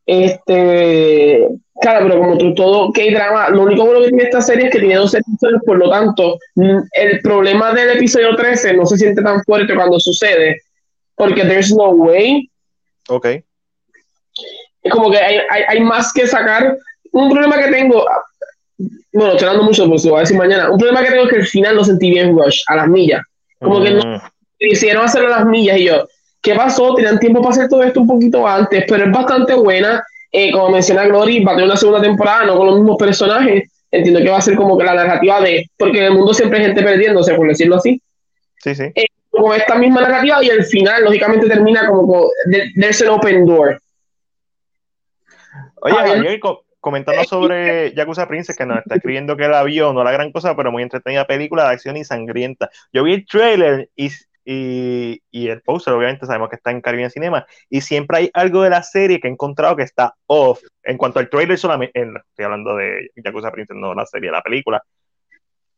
Este, 0.07 1.47
claro, 1.79 2.07
pero 2.07 2.19
como 2.19 2.55
todo 2.55 2.91
K-drama, 2.91 3.49
lo 3.49 3.63
único 3.63 3.85
bueno 3.85 4.01
que 4.01 4.07
tiene 4.07 4.23
esta 4.23 4.41
serie 4.41 4.65
es 4.65 4.71
que 4.71 4.79
tiene 4.79 4.95
dos 4.95 5.13
episodios, 5.13 5.61
por 5.65 5.77
lo 5.77 5.89
tanto, 5.89 6.39
mm, 6.55 6.77
el 6.93 7.19
problema 7.21 7.73
del 7.73 7.91
episodio 7.91 8.35
13 8.35 8.73
no 8.73 8.85
se 8.85 8.97
siente 8.97 9.21
tan 9.21 9.43
fuerte 9.43 9.75
cuando 9.75 9.99
sucede, 9.99 10.61
porque 11.15 11.43
there's 11.43 11.71
no 11.75 11.89
way. 11.89 12.49
Ok. 13.09 13.25
Es 14.81 14.91
como 14.91 15.11
que 15.11 15.17
hay, 15.17 15.41
hay, 15.49 15.63
hay 15.67 15.79
más 15.81 16.11
que 16.11 16.25
sacar. 16.25 16.75
Un 17.11 17.29
problema 17.29 17.57
que 17.57 17.71
tengo, 17.71 18.05
bueno, 18.77 19.33
estoy 19.33 19.47
hablando 19.47 19.63
mucho, 19.63 19.87
pues 19.89 20.05
lo 20.05 20.11
voy 20.11 20.19
a 20.19 20.21
decir 20.21 20.37
mañana. 20.37 20.69
Un 20.69 20.77
problema 20.77 21.03
que 21.03 21.09
tengo 21.09 21.23
es 21.23 21.29
que 21.29 21.35
al 21.37 21.45
final 21.45 21.75
lo 21.75 21.83
sentí 21.83 22.09
bien 22.09 22.37
rush, 22.37 22.61
a 22.67 22.75
las 22.75 22.87
millas. 22.87 23.21
Como 23.59 23.81
que 23.81 23.91
no 23.91 24.01
mm. 24.01 24.21
hicieron 24.59 25.05
hacerlo 25.05 25.33
a 25.33 25.39
las 25.39 25.45
millas 25.45 25.77
y 25.77 25.85
yo, 25.85 26.07
¿qué 26.41 26.53
pasó? 26.53 26.93
Tenían 26.93 27.19
tiempo 27.19 27.41
para 27.41 27.55
hacer 27.55 27.69
todo 27.69 27.83
esto 27.83 28.01
un 28.01 28.07
poquito 28.07 28.47
antes, 28.47 28.85
pero 28.87 29.05
es 29.05 29.11
bastante 29.11 29.53
buena. 29.55 30.03
Eh, 30.31 30.51
como 30.51 30.69
menciona 30.69 31.05
Glory, 31.05 31.43
va 31.43 31.53
a 31.53 31.55
tener 31.55 31.69
una 31.69 31.77
segunda 31.77 32.01
temporada, 32.01 32.45
no 32.45 32.57
con 32.57 32.67
los 32.67 32.75
mismos 32.75 32.97
personajes. 32.97 33.71
Entiendo 33.89 34.19
que 34.19 34.29
va 34.29 34.37
a 34.37 34.41
ser 34.41 34.55
como 34.55 34.77
que 34.77 34.83
la 34.83 34.93
narrativa 34.93 35.41
de, 35.41 35.69
porque 35.77 35.99
en 35.99 36.05
el 36.05 36.13
mundo 36.13 36.33
siempre 36.33 36.59
hay 36.59 36.65
gente 36.65 36.83
perdiéndose, 36.83 37.33
por 37.33 37.47
decirlo 37.47 37.77
así. 37.77 38.01
Sí, 38.57 38.75
sí. 38.75 38.83
Eh, 38.93 39.05
con 39.29 39.55
esta 39.55 39.75
misma 39.75 40.01
narrativa 40.01 40.43
y 40.43 40.49
el 40.49 40.65
final, 40.65 41.03
lógicamente, 41.03 41.47
termina 41.47 41.87
como, 41.87 42.01
como 42.01 42.29
there's 42.75 43.01
an 43.01 43.09
open 43.09 43.45
door. 43.45 43.79
Oye, 45.81 45.95
ayer, 45.97 46.39
comentando 46.79 47.23
sobre 47.25 47.93
Yakuza 47.93 48.27
Princess, 48.27 48.55
que 48.55 48.65
nos 48.65 48.79
está 48.79 48.95
escribiendo 48.95 49.35
que 49.37 49.47
la 49.47 49.63
vio, 49.63 49.93
no 49.93 50.03
la 50.03 50.11
gran 50.11 50.31
cosa, 50.31 50.55
pero 50.55 50.71
muy 50.71 50.83
entretenida 50.83 51.25
película 51.25 51.65
de 51.65 51.73
acción 51.73 51.97
y 51.97 52.03
sangrienta. 52.03 52.69
Yo 52.93 53.03
vi 53.03 53.13
el 53.13 53.25
trailer 53.25 53.89
y, 53.95 54.11
y, 54.45 55.47
el 55.49 55.61
poster, 55.61 55.93
obviamente 55.93 56.25
sabemos 56.25 56.49
que 56.49 56.55
está 56.55 56.71
en 56.71 56.81
Caribbean 56.81 57.11
Cinema, 57.11 57.45
y 57.69 57.81
siempre 57.81 58.17
hay 58.17 58.29
algo 58.33 58.63
de 58.63 58.69
la 58.69 58.83
serie 58.83 59.19
que 59.19 59.27
he 59.27 59.31
encontrado 59.31 59.75
que 59.75 59.83
está 59.83 60.15
off. 60.27 60.61
En 60.83 60.97
cuanto 60.97 61.19
al 61.19 61.29
trailer, 61.29 61.57
solamente, 61.57 61.99
estoy 61.99 62.45
hablando 62.45 62.75
de 62.75 63.11
Yakuza 63.15 63.51
Princess, 63.51 63.75
no 63.75 63.93
la 63.93 64.05
serie, 64.05 64.31
la 64.31 64.41
película. 64.41 64.81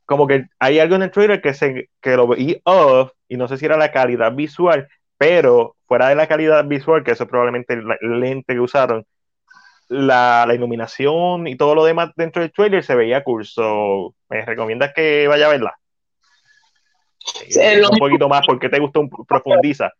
Como 0.05 0.27
que 0.27 0.45
hay 0.59 0.79
algo 0.79 0.95
en 0.95 1.03
el 1.03 1.11
trailer 1.11 1.41
que, 1.41 1.53
se, 1.53 1.89
que 2.01 2.15
lo 2.15 2.27
vi 2.27 2.59
off, 2.63 3.11
y 3.27 3.37
no 3.37 3.47
sé 3.47 3.57
si 3.57 3.65
era 3.65 3.77
la 3.77 3.91
calidad 3.91 4.33
visual, 4.33 4.87
pero 5.17 5.75
fuera 5.87 6.09
de 6.09 6.15
la 6.15 6.27
calidad 6.27 6.65
visual, 6.65 7.03
que 7.03 7.11
eso 7.11 7.23
es 7.23 7.29
probablemente 7.29 7.73
el 7.73 8.19
lente 8.19 8.53
que 8.53 8.59
usaron, 8.59 9.05
la, 9.89 10.45
la, 10.47 10.53
iluminación 10.53 11.47
y 11.47 11.57
todo 11.57 11.75
lo 11.75 11.83
demás 11.83 12.11
dentro 12.15 12.41
del 12.41 12.51
trailer 12.51 12.83
se 12.83 12.95
veía 12.95 13.23
curso. 13.23 14.15
¿Me 14.29 14.45
recomiendas 14.45 14.93
que 14.93 15.27
vaya 15.27 15.47
a 15.47 15.49
verla? 15.49 15.79
un 17.91 17.99
poquito 17.99 18.29
más, 18.29 18.45
porque 18.45 18.69
te 18.69 18.79
gustó? 18.79 19.07
Profundiza. 19.27 19.91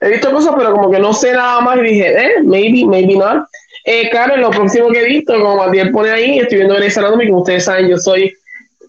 He 0.00 0.10
visto 0.10 0.30
cosas, 0.30 0.54
pero 0.56 0.72
como 0.72 0.90
que 0.90 0.98
no 0.98 1.12
sé 1.12 1.32
nada 1.32 1.60
más 1.60 1.78
y 1.78 1.82
dije, 1.82 2.08
eh, 2.08 2.42
maybe, 2.42 2.84
maybe 2.86 3.16
not. 3.16 3.46
Eh, 3.84 4.10
claro, 4.10 4.36
lo 4.36 4.50
próximo 4.50 4.90
que 4.90 5.02
he 5.02 5.06
visto, 5.06 5.32
como 5.40 5.56
Matiel 5.56 5.90
pone 5.90 6.10
ahí, 6.10 6.38
estoy 6.38 6.58
viendo 6.58 6.74
Grey's 6.74 6.98
Anatomy, 6.98 7.28
como 7.28 7.40
ustedes 7.40 7.64
saben, 7.64 7.88
yo 7.88 7.96
soy, 7.96 8.32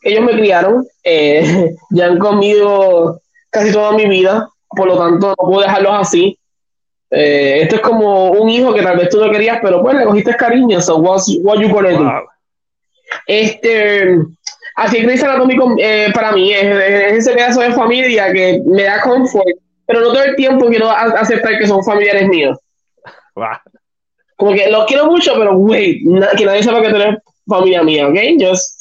ellos 0.01 0.23
me 0.23 0.33
criaron, 0.33 0.85
eh, 1.03 1.75
ya 1.91 2.07
han 2.07 2.17
comido 2.17 3.21
casi 3.49 3.71
toda 3.71 3.93
mi 3.93 4.07
vida, 4.07 4.49
por 4.69 4.87
lo 4.87 4.97
tanto 4.97 5.29
no 5.29 5.35
puedo 5.35 5.61
dejarlos 5.61 5.93
así. 5.93 6.37
Eh, 7.09 7.61
esto 7.61 7.75
es 7.77 7.81
como 7.81 8.31
un 8.31 8.49
hijo 8.49 8.73
que 8.73 8.81
tal 8.81 8.97
vez 8.97 9.09
tú 9.09 9.23
no 9.23 9.31
querías, 9.31 9.59
pero 9.61 9.81
pues 9.81 9.95
le 9.95 10.05
cogiste 10.05 10.35
cariño, 10.35 10.81
so 10.81 10.97
what 10.97 11.21
you 11.27 11.69
gonna 11.69 11.91
do? 11.91 12.27
Este, 13.25 14.17
así 14.75 14.97
que 14.97 15.03
Grey's 15.03 15.23
Anatomy 15.23 15.55
eh, 15.79 16.11
para 16.13 16.33
mí 16.33 16.51
es, 16.51 16.65
ese 16.65 17.31
pedazo 17.31 17.61
de 17.61 17.71
familia 17.71 18.31
que 18.33 18.61
me 18.65 18.83
da 18.83 19.01
confort, 19.01 19.47
pero 19.85 20.01
no 20.01 20.07
todo 20.07 20.23
el 20.23 20.35
tiempo 20.35 20.67
quiero 20.67 20.89
aceptar 20.91 21.57
que 21.57 21.67
son 21.67 21.83
familiares 21.83 22.27
míos. 22.27 22.57
Como 24.35 24.53
que 24.53 24.69
los 24.69 24.85
quiero 24.85 25.05
mucho, 25.05 25.33
pero 25.37 25.55
wait, 25.57 26.01
que 26.37 26.45
nadie 26.45 26.63
sepa 26.63 26.81
que 26.81 26.89
tú 26.89 26.95
eres 26.97 27.17
familia 27.47 27.83
mía, 27.83 28.07
¿ok? 28.07 28.17
Just 28.39 28.76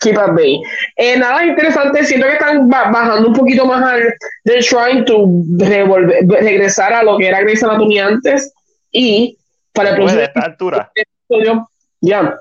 Keep 0.00 0.18
at 0.18 0.34
bay. 0.34 0.62
Eh, 0.96 1.16
nada 1.16 1.44
interesante, 1.44 2.04
siento 2.04 2.26
que 2.26 2.34
están 2.34 2.68
bajando 2.68 3.28
un 3.28 3.34
poquito 3.34 3.66
más 3.66 3.82
al 3.82 4.14
They're 4.44 4.62
trying 4.62 5.04
to 5.04 5.26
regresar 5.58 6.92
a 6.92 7.02
lo 7.02 7.18
que 7.18 7.28
era 7.28 7.40
Grey's 7.40 7.62
Anatomy 7.62 7.98
antes 7.98 8.52
y 8.92 9.36
para 9.72 9.90
el 9.90 9.96
próximo 9.96 10.22
episodio, 10.94 11.68
ya. 12.00 12.36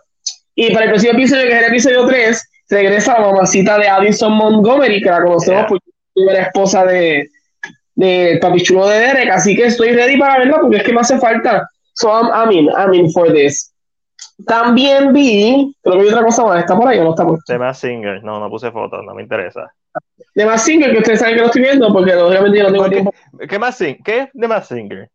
Y 0.56 0.72
para 0.74 0.86
el 0.86 0.92
próximo 0.92 1.14
episodio, 1.14 1.48
que 1.48 1.54
es 1.54 1.60
el 1.60 1.66
episodio 1.66 2.06
3, 2.08 2.50
regresa 2.70 3.20
la 3.20 3.28
mamacita 3.28 3.78
de 3.78 3.88
Addison 3.88 4.34
Montgomery, 4.34 5.02
que 5.02 5.10
la 5.10 5.22
conocemos 5.22 5.66
porque 5.68 5.90
es 6.16 6.40
esposa 6.40 6.86
de, 6.86 7.30
de 7.96 8.40
Papichulo 8.42 8.88
de 8.88 9.00
Derek, 9.00 9.30
así 9.32 9.56
que 9.56 9.66
estoy 9.66 9.92
ready 9.92 10.18
para 10.18 10.40
verla 10.40 10.60
porque 10.62 10.78
es 10.78 10.84
que 10.84 10.94
me 10.94 11.02
hace 11.02 11.18
falta. 11.20 11.68
So 11.94 12.10
I'm, 12.10 12.30
I'm 12.34 12.52
in, 12.52 12.70
I'm 12.70 12.94
in 12.94 13.12
for 13.12 13.32
this. 13.32 13.74
También 14.46 15.14
vi, 15.14 15.76
creo 15.82 15.96
que 15.96 16.02
hay 16.02 16.08
otra 16.10 16.26
cosa 16.26 16.44
más, 16.44 16.60
¿está 16.60 16.76
por 16.76 16.88
ahí 16.88 17.00
o 17.00 17.06
no 17.06 17.10
está 17.12 17.26
por 17.26 17.40
The 17.46 17.58
Mass 17.58 17.80
Singer, 17.80 18.24
no, 18.24 18.40
no 18.40 18.50
puse 18.50 18.70
fotos, 18.72 19.02
no 19.06 19.16
me 19.16 19.24
interesa. 19.24 19.72
The 20.34 20.46
Mass 20.46 20.64
Singer, 20.64 20.92
que 20.92 20.98
ustedes 20.98 21.20
saben 21.20 21.36
que 21.36 21.42
lo 21.42 21.48
estoy 21.48 21.62
viendo, 21.62 21.92
porque 21.94 22.14
obviamente 22.14 22.58
yo 22.58 22.66
no 22.66 22.72
tengo 22.74 22.90
tiempo. 22.90 23.14
¿Qué 23.48 23.60
más 23.60 23.78
Singer? 23.78 24.02
¿Qué 24.04 24.20
es 24.20 24.30
The 24.34 24.76
Singer? 24.76 25.10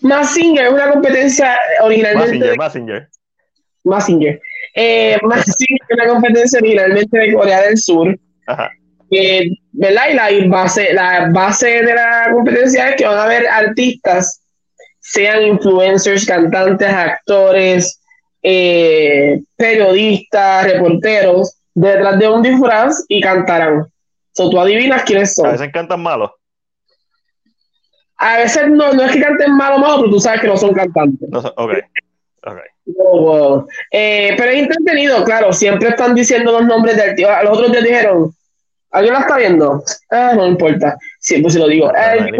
Mass 0.00 0.32
Singer 0.32 0.66
es 0.66 0.72
una 0.72 0.90
competencia 0.90 1.58
originalmente. 1.82 2.56
Mass 2.56 2.72
Singer, 2.72 3.08
Mass 3.84 4.06
Singer. 4.06 4.40
Eh, 4.74 5.18
Mass 5.22 5.44
Singer 5.44 5.80
es 5.88 5.96
una 5.96 6.08
competencia 6.08 6.58
originalmente 6.60 7.18
de 7.18 7.34
Corea 7.34 7.60
del 7.62 7.76
Sur. 7.76 8.18
Ajá. 8.46 8.70
Eh, 9.10 9.50
¿verdad? 9.72 10.30
Y 10.30 10.40
la 10.42 10.48
base, 10.48 10.92
la 10.94 11.28
base 11.30 11.82
de 11.82 11.94
la 11.94 12.28
competencia 12.32 12.90
es 12.90 12.96
que 12.96 13.06
van 13.06 13.18
a 13.18 13.24
haber 13.24 13.46
artistas, 13.48 14.42
sean 15.00 15.42
influencers, 15.42 16.26
cantantes, 16.26 16.88
actores, 16.88 17.99
eh, 18.42 19.42
periodistas, 19.56 20.64
reporteros, 20.64 21.56
detrás 21.74 22.18
de 22.18 22.28
un 22.28 22.42
disfraz 22.42 23.04
y 23.08 23.20
cantarán. 23.20 23.86
So, 24.32 24.50
tú 24.50 24.60
adivinas 24.60 25.02
quiénes 25.04 25.34
son. 25.34 25.46
A 25.46 25.52
veces 25.52 25.70
cantan 25.72 26.02
malos. 26.02 26.30
A 28.16 28.38
veces 28.38 28.68
no, 28.68 28.92
no 28.92 29.02
es 29.02 29.12
que 29.12 29.20
canten 29.20 29.56
malo 29.56 29.78
malo, 29.78 30.00
pero 30.00 30.10
tú 30.10 30.20
sabes 30.20 30.40
que 30.40 30.46
no 30.46 30.56
son 30.56 30.74
cantantes. 30.74 31.28
No, 31.30 31.38
ok. 31.56 31.72
Eh, 33.90 34.34
pero 34.36 34.50
es 34.50 34.58
entretenido, 34.58 35.24
claro. 35.24 35.52
Siempre 35.52 35.88
están 35.88 36.14
diciendo 36.14 36.52
los 36.52 36.64
nombres 36.64 36.96
del 36.96 37.14
tío. 37.14 37.28
Los 37.42 37.58
otros 37.58 37.72
días 37.72 37.84
dijeron 37.84 38.34
¿Alguien 38.90 39.14
la 39.14 39.20
está 39.20 39.36
viendo? 39.36 39.84
Ah, 40.10 40.32
no 40.34 40.46
importa. 40.46 40.96
Siempre 41.20 41.50
se 41.50 41.58
lo 41.58 41.68
digo. 41.68 41.92
el, 41.94 42.34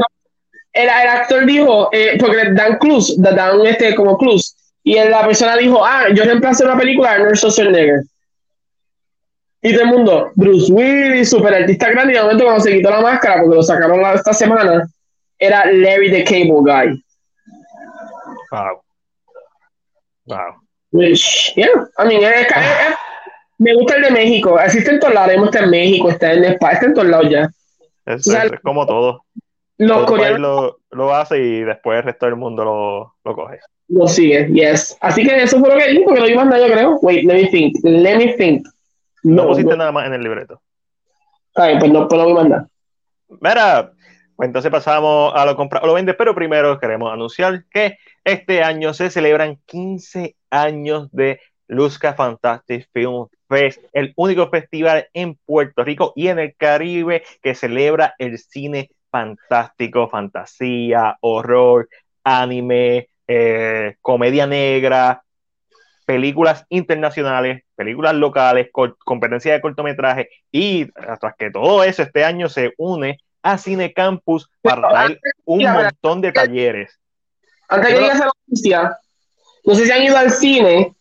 el, 0.73 0.89
actor 0.89 1.47
dijo, 1.47 1.89
eh, 1.93 2.17
porque 2.19 2.53
dan 2.53 2.79
Cruz, 2.79 3.15
dan 3.19 3.67
este 3.67 3.95
como 3.95 4.17
Cruz, 4.17 4.57
y 4.83 4.95
la 4.95 5.25
persona 5.25 5.57
dijo, 5.57 5.85
ah, 5.85 6.07
yo 6.15 6.25
reemplacé 6.25 6.65
una 6.65 6.77
película 6.77 7.11
de 7.11 7.17
Arnold 7.17 7.37
Schwarzenegger. 7.37 8.03
Y 9.63 9.73
todo 9.73 9.83
el 9.83 9.89
mundo, 9.89 10.33
Bruce 10.37 10.73
Willis, 10.73 11.29
super 11.29 11.53
artista 11.53 11.91
grande, 11.91 12.15
y 12.15 12.17
de 12.17 12.23
momento 12.23 12.45
cuando 12.45 12.63
se 12.63 12.73
quitó 12.73 12.91
la 12.91 13.03
máscara, 13.03 13.43
porque 13.43 13.57
lo 13.57 13.63
sacaron 13.63 14.01
esta 14.15 14.33
semana, 14.33 14.89
era 15.39 15.67
Larry 15.67 16.11
the 16.11 16.25
Cable 16.25 16.63
Guy. 16.63 17.05
Wow. 18.51 18.83
Wow. 20.25 20.55
Which, 20.93 21.53
yeah, 21.57 21.69
I 21.99 22.07
mean, 22.07 22.23
me 23.59 23.75
gusta 23.75 23.97
el 23.97 24.03
de 24.03 24.11
México. 24.11 24.59
Existe 24.59 24.93
en 24.93 25.01
todos 25.01 25.15
lados, 25.15 25.35
está 25.45 25.61
en 25.61 25.71
México, 25.71 26.09
está 26.09 26.33
en 26.33 26.45
España, 26.45 26.73
está 26.73 26.87
en 26.87 26.95
todos 26.95 27.09
lados 27.09 27.31
ya. 27.31 27.51
Es, 28.07 28.27
es 28.27 28.61
como 28.63 28.87
todo. 28.87 29.23
Los 29.81 30.05
coreanos 30.05 30.41
lo, 30.41 30.81
lo, 30.91 31.15
hace 31.15 31.39
y 31.43 31.61
después 31.61 31.99
el 31.99 32.05
resto 32.05 32.27
del 32.27 32.37
mundo 32.37 32.65
lo, 32.65 33.15
lo 33.25 33.35
coge. 33.35 33.61
Lo 33.89 34.07
sigue, 34.07 34.47
yes. 34.53 34.97
Así 35.01 35.25
que 35.25 35.43
eso 35.43 35.59
fue 35.59 35.71
lo 35.71 35.77
que 35.77 35.91
dijo, 35.91 36.05
porque 36.05 36.21
lo 36.21 36.29
iba 36.29 36.43
a 36.43 36.45
nada, 36.45 36.67
yo 36.67 36.73
creo. 36.73 36.99
Wait, 37.01 37.25
let 37.25 37.35
me 37.35 37.49
think. 37.49 37.77
Let 37.83 38.19
me 38.19 38.35
think. 38.35 38.67
No, 39.23 39.47
pusiste 39.47 39.75
nada 39.75 39.91
más 39.91 40.07
en 40.07 40.13
el 40.13 40.23
libreto. 40.23 40.61
Ay, 41.55 41.79
pues 41.79 41.91
no, 41.91 42.07
pues 42.07 42.19
no 42.19 42.25
voy 42.25 42.33
a 42.33 42.43
mandar. 42.43 42.67
Mira, 43.41 43.93
pues 44.37 44.49
entonces 44.49 44.71
pasamos 44.71 45.33
a 45.35 45.47
lo 45.47 45.57
comprar 45.57 45.83
o 45.83 45.87
lo 45.87 45.95
vende, 45.95 46.13
pero 46.13 46.35
primero 46.35 46.79
queremos 46.79 47.11
anunciar 47.11 47.65
que 47.71 47.97
este 48.23 48.63
año 48.63 48.93
se 48.93 49.09
celebran 49.09 49.59
15 49.65 50.37
años 50.51 51.09
de 51.11 51.41
Luzca 51.69 52.13
Fantastic 52.13 52.87
Film 52.93 53.29
Fest, 53.49 53.83
el 53.95 54.13
único 54.17 54.51
festival 54.51 55.09
en 55.15 55.37
Puerto 55.47 55.85
Rico 55.85 56.13
y 56.17 56.29
en 56.29 56.39
el 56.39 56.55
Caribe 56.55 57.23
que 57.43 57.55
celebra 57.55 58.15
el 58.19 58.39
cine 58.39 58.91
fantástico, 59.11 60.09
fantasía, 60.09 61.17
horror, 61.21 61.89
anime, 62.25 63.09
eh, 63.27 63.97
comedia 64.01 64.47
negra, 64.47 65.23
películas 66.05 66.65
internacionales, 66.69 67.63
películas 67.77 68.15
locales, 68.15 68.69
competencia 69.05 69.53
de 69.53 69.61
cortometraje 69.61 70.29
y 70.51 70.87
tras 70.93 71.37
que 71.39 71.51
todo 71.51 71.85
eso 71.85 72.03
este 72.03 72.25
año 72.25 72.49
se 72.49 72.73
une 72.79 73.19
a 73.43 73.59
Cine 73.59 73.93
Campus 73.93 74.51
para 74.61 74.93
dar 74.93 75.19
un 75.45 75.63
montón 75.63 76.21
de 76.21 76.33
talleres. 76.33 76.99
Antes 77.69 77.95
que 77.95 78.01
digas 78.01 78.19
la 78.19 78.27
noticia, 78.27 78.99
no 79.65 79.75
sé 79.75 79.87
si 79.87 79.93
han 79.93 80.03
ido 80.03 80.17
al 80.17 80.31
cine, 80.31 80.95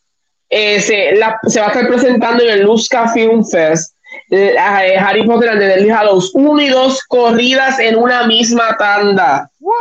eh, 0.49 0.80
se, 0.80 1.20
va 1.20 1.39
a 1.43 1.68
estar 1.68 1.88
presentando 1.88 2.43
en 2.43 2.49
el 2.49 2.64
Luzca 2.64 3.07
Film 3.10 3.43
Fest 3.43 3.95
Harry 4.30 5.26
Potter 5.26 5.49
and 5.49 5.59
the 5.59 5.67
Deadly 5.67 5.89
Hallows 5.89 6.32
1 6.34 6.61
y 6.61 6.70
2 6.70 7.03
corridas 7.05 7.80
en 7.80 7.95
una 7.95 8.28
misma 8.28 8.76
tanda. 8.78 9.49
What? 9.59 9.78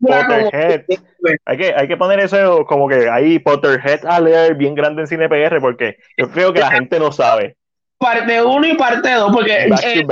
Potterhead. 0.00 0.84
Hay 1.44 1.56
que, 1.56 1.74
hay 1.76 1.88
que 1.88 1.96
poner 1.96 2.20
eso 2.20 2.64
como 2.66 2.88
que 2.88 3.08
ahí 3.10 3.38
Potterhead 3.38 4.04
a 4.06 4.20
leer 4.20 4.54
bien 4.54 4.74
grande 4.74 5.02
en 5.02 5.08
Cine 5.08 5.28
PR 5.28 5.60
porque 5.60 5.96
yo 6.16 6.30
creo 6.30 6.52
que 6.52 6.60
la 6.60 6.70
gente 6.70 6.98
no 6.98 7.10
sabe. 7.10 7.56
Parte 7.98 8.42
1 8.42 8.66
y 8.66 8.74
parte 8.74 9.10
2 9.10 9.32
porque 9.32 9.64
eh, 9.64 10.06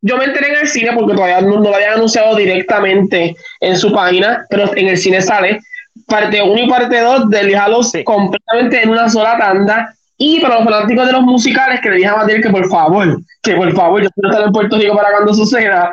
yo 0.00 0.16
me 0.16 0.24
enteré 0.24 0.50
en 0.50 0.58
el 0.60 0.68
cine 0.68 0.92
porque 0.94 1.14
todavía 1.14 1.40
no, 1.40 1.58
lo 1.58 1.74
habían 1.74 1.94
anunciado 1.94 2.36
directamente 2.36 3.34
en 3.60 3.76
su 3.76 3.92
página, 3.92 4.46
pero 4.48 4.74
en 4.76 4.88
el 4.88 4.96
cine 4.96 5.20
sale 5.20 5.60
parte 6.06 6.40
1 6.40 6.60
y 6.60 6.68
parte 6.68 7.00
2 7.00 7.28
de 7.30 7.56
Hallows 7.56 7.92
completamente 8.04 8.82
en 8.82 8.90
una 8.90 9.08
sola 9.08 9.36
tanda. 9.38 9.94
Y 10.18 10.40
para 10.40 10.56
los 10.56 10.64
fanáticos 10.64 11.06
de 11.06 11.12
los 11.12 11.22
musicales, 11.22 11.80
que 11.80 11.90
le 11.90 11.96
dije 11.96 12.08
a 12.08 12.16
Matías 12.16 12.42
que 12.42 12.50
por 12.50 12.68
favor, 12.68 13.18
que 13.40 13.54
por 13.54 13.72
favor, 13.72 14.02
yo 14.02 14.10
quiero 14.10 14.30
estar 14.30 14.46
en 14.46 14.52
Puerto 14.52 14.76
Rico 14.76 14.96
para 14.96 15.12
cuando 15.12 15.32
suceda, 15.32 15.92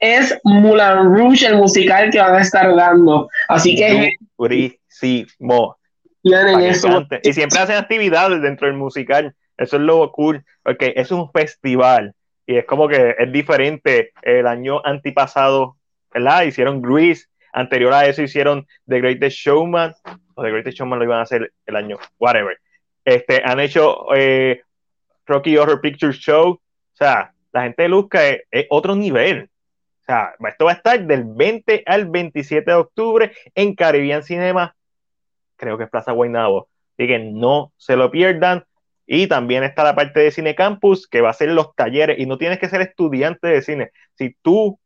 es 0.00 0.38
Mulan 0.44 1.14
Rouge, 1.14 1.46
el 1.46 1.56
musical 1.56 2.10
que 2.10 2.18
van 2.18 2.34
a 2.34 2.40
estar 2.40 2.74
dando. 2.74 3.28
Así 3.48 3.76
que. 3.76 4.12
Durísimo. 4.38 5.76
Y 7.22 7.32
siempre 7.32 7.58
hacen 7.60 7.76
actividades 7.76 8.42
dentro 8.42 8.66
del 8.66 8.76
musical. 8.76 9.34
Eso 9.56 9.76
es 9.76 9.82
lo 9.82 10.10
cool, 10.12 10.44
porque 10.62 10.92
es 10.96 11.10
un 11.12 11.30
festival 11.30 12.14
y 12.46 12.56
es 12.56 12.64
como 12.64 12.88
que 12.88 13.14
es 13.18 13.32
diferente. 13.32 14.12
El 14.22 14.46
año 14.46 14.80
antipasado, 14.84 15.76
¿verdad? 16.12 16.42
Hicieron 16.42 16.82
Grease, 16.82 17.26
anterior 17.52 17.92
a 17.92 18.06
eso 18.06 18.22
hicieron 18.22 18.66
The 18.86 19.00
Greatest 19.00 19.36
Showman, 19.36 19.94
o 20.34 20.42
The 20.42 20.50
Greatest 20.50 20.78
Showman 20.78 20.98
lo 20.98 21.04
iban 21.04 21.20
a 21.20 21.22
hacer 21.22 21.52
el 21.66 21.76
año, 21.76 21.96
whatever. 22.18 22.58
Este, 23.06 23.40
han 23.44 23.60
hecho 23.60 24.12
eh, 24.16 24.62
Rocky 25.26 25.56
Horror 25.56 25.80
Picture 25.80 26.12
Show, 26.12 26.50
o 26.50 26.60
sea, 26.92 27.32
la 27.52 27.62
gente 27.62 27.84
de 27.84 27.88
Luzca 27.88 28.20
es 28.28 28.66
otro 28.68 28.96
nivel. 28.96 29.48
O 30.00 30.04
sea, 30.04 30.34
esto 30.46 30.64
va 30.64 30.72
a 30.72 30.74
estar 30.74 31.00
del 31.06 31.22
20 31.24 31.84
al 31.86 32.08
27 32.08 32.68
de 32.68 32.76
octubre 32.76 33.32
en 33.54 33.76
Caribbean 33.76 34.24
Cinema, 34.24 34.74
creo 35.54 35.78
que 35.78 35.84
es 35.84 35.90
Plaza 35.90 36.10
Guaynabo. 36.12 36.68
Así 36.98 37.06
que 37.06 37.18
no 37.20 37.72
se 37.76 37.96
lo 37.96 38.10
pierdan. 38.10 38.64
Y 39.06 39.28
también 39.28 39.62
está 39.62 39.84
la 39.84 39.94
parte 39.94 40.18
de 40.18 40.32
Cine 40.32 40.56
Campus, 40.56 41.06
que 41.06 41.20
va 41.20 41.30
a 41.30 41.34
ser 41.34 41.50
los 41.50 41.76
talleres, 41.76 42.18
y 42.18 42.26
no 42.26 42.38
tienes 42.38 42.58
que 42.58 42.68
ser 42.68 42.80
estudiante 42.80 43.46
de 43.46 43.62
cine. 43.62 43.92
Si 44.14 44.34
tú 44.42 44.80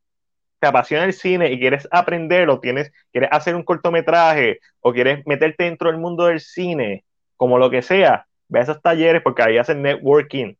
te 0.58 0.66
apasiona 0.66 1.04
el 1.04 1.14
cine 1.14 1.50
y 1.50 1.58
quieres 1.58 1.88
aprender, 1.90 2.50
o 2.50 2.60
tienes, 2.60 2.92
quieres 3.12 3.30
hacer 3.32 3.54
un 3.54 3.62
cortometraje, 3.62 4.60
o 4.80 4.92
quieres 4.92 5.26
meterte 5.26 5.64
dentro 5.64 5.90
del 5.90 5.98
mundo 5.98 6.26
del 6.26 6.40
cine, 6.40 7.04
como 7.40 7.56
lo 7.56 7.70
que 7.70 7.80
sea, 7.80 8.26
ve 8.48 8.58
a 8.60 8.62
esos 8.64 8.82
talleres 8.82 9.22
porque 9.22 9.42
ahí 9.42 9.56
hacen 9.56 9.80
networking. 9.80 10.52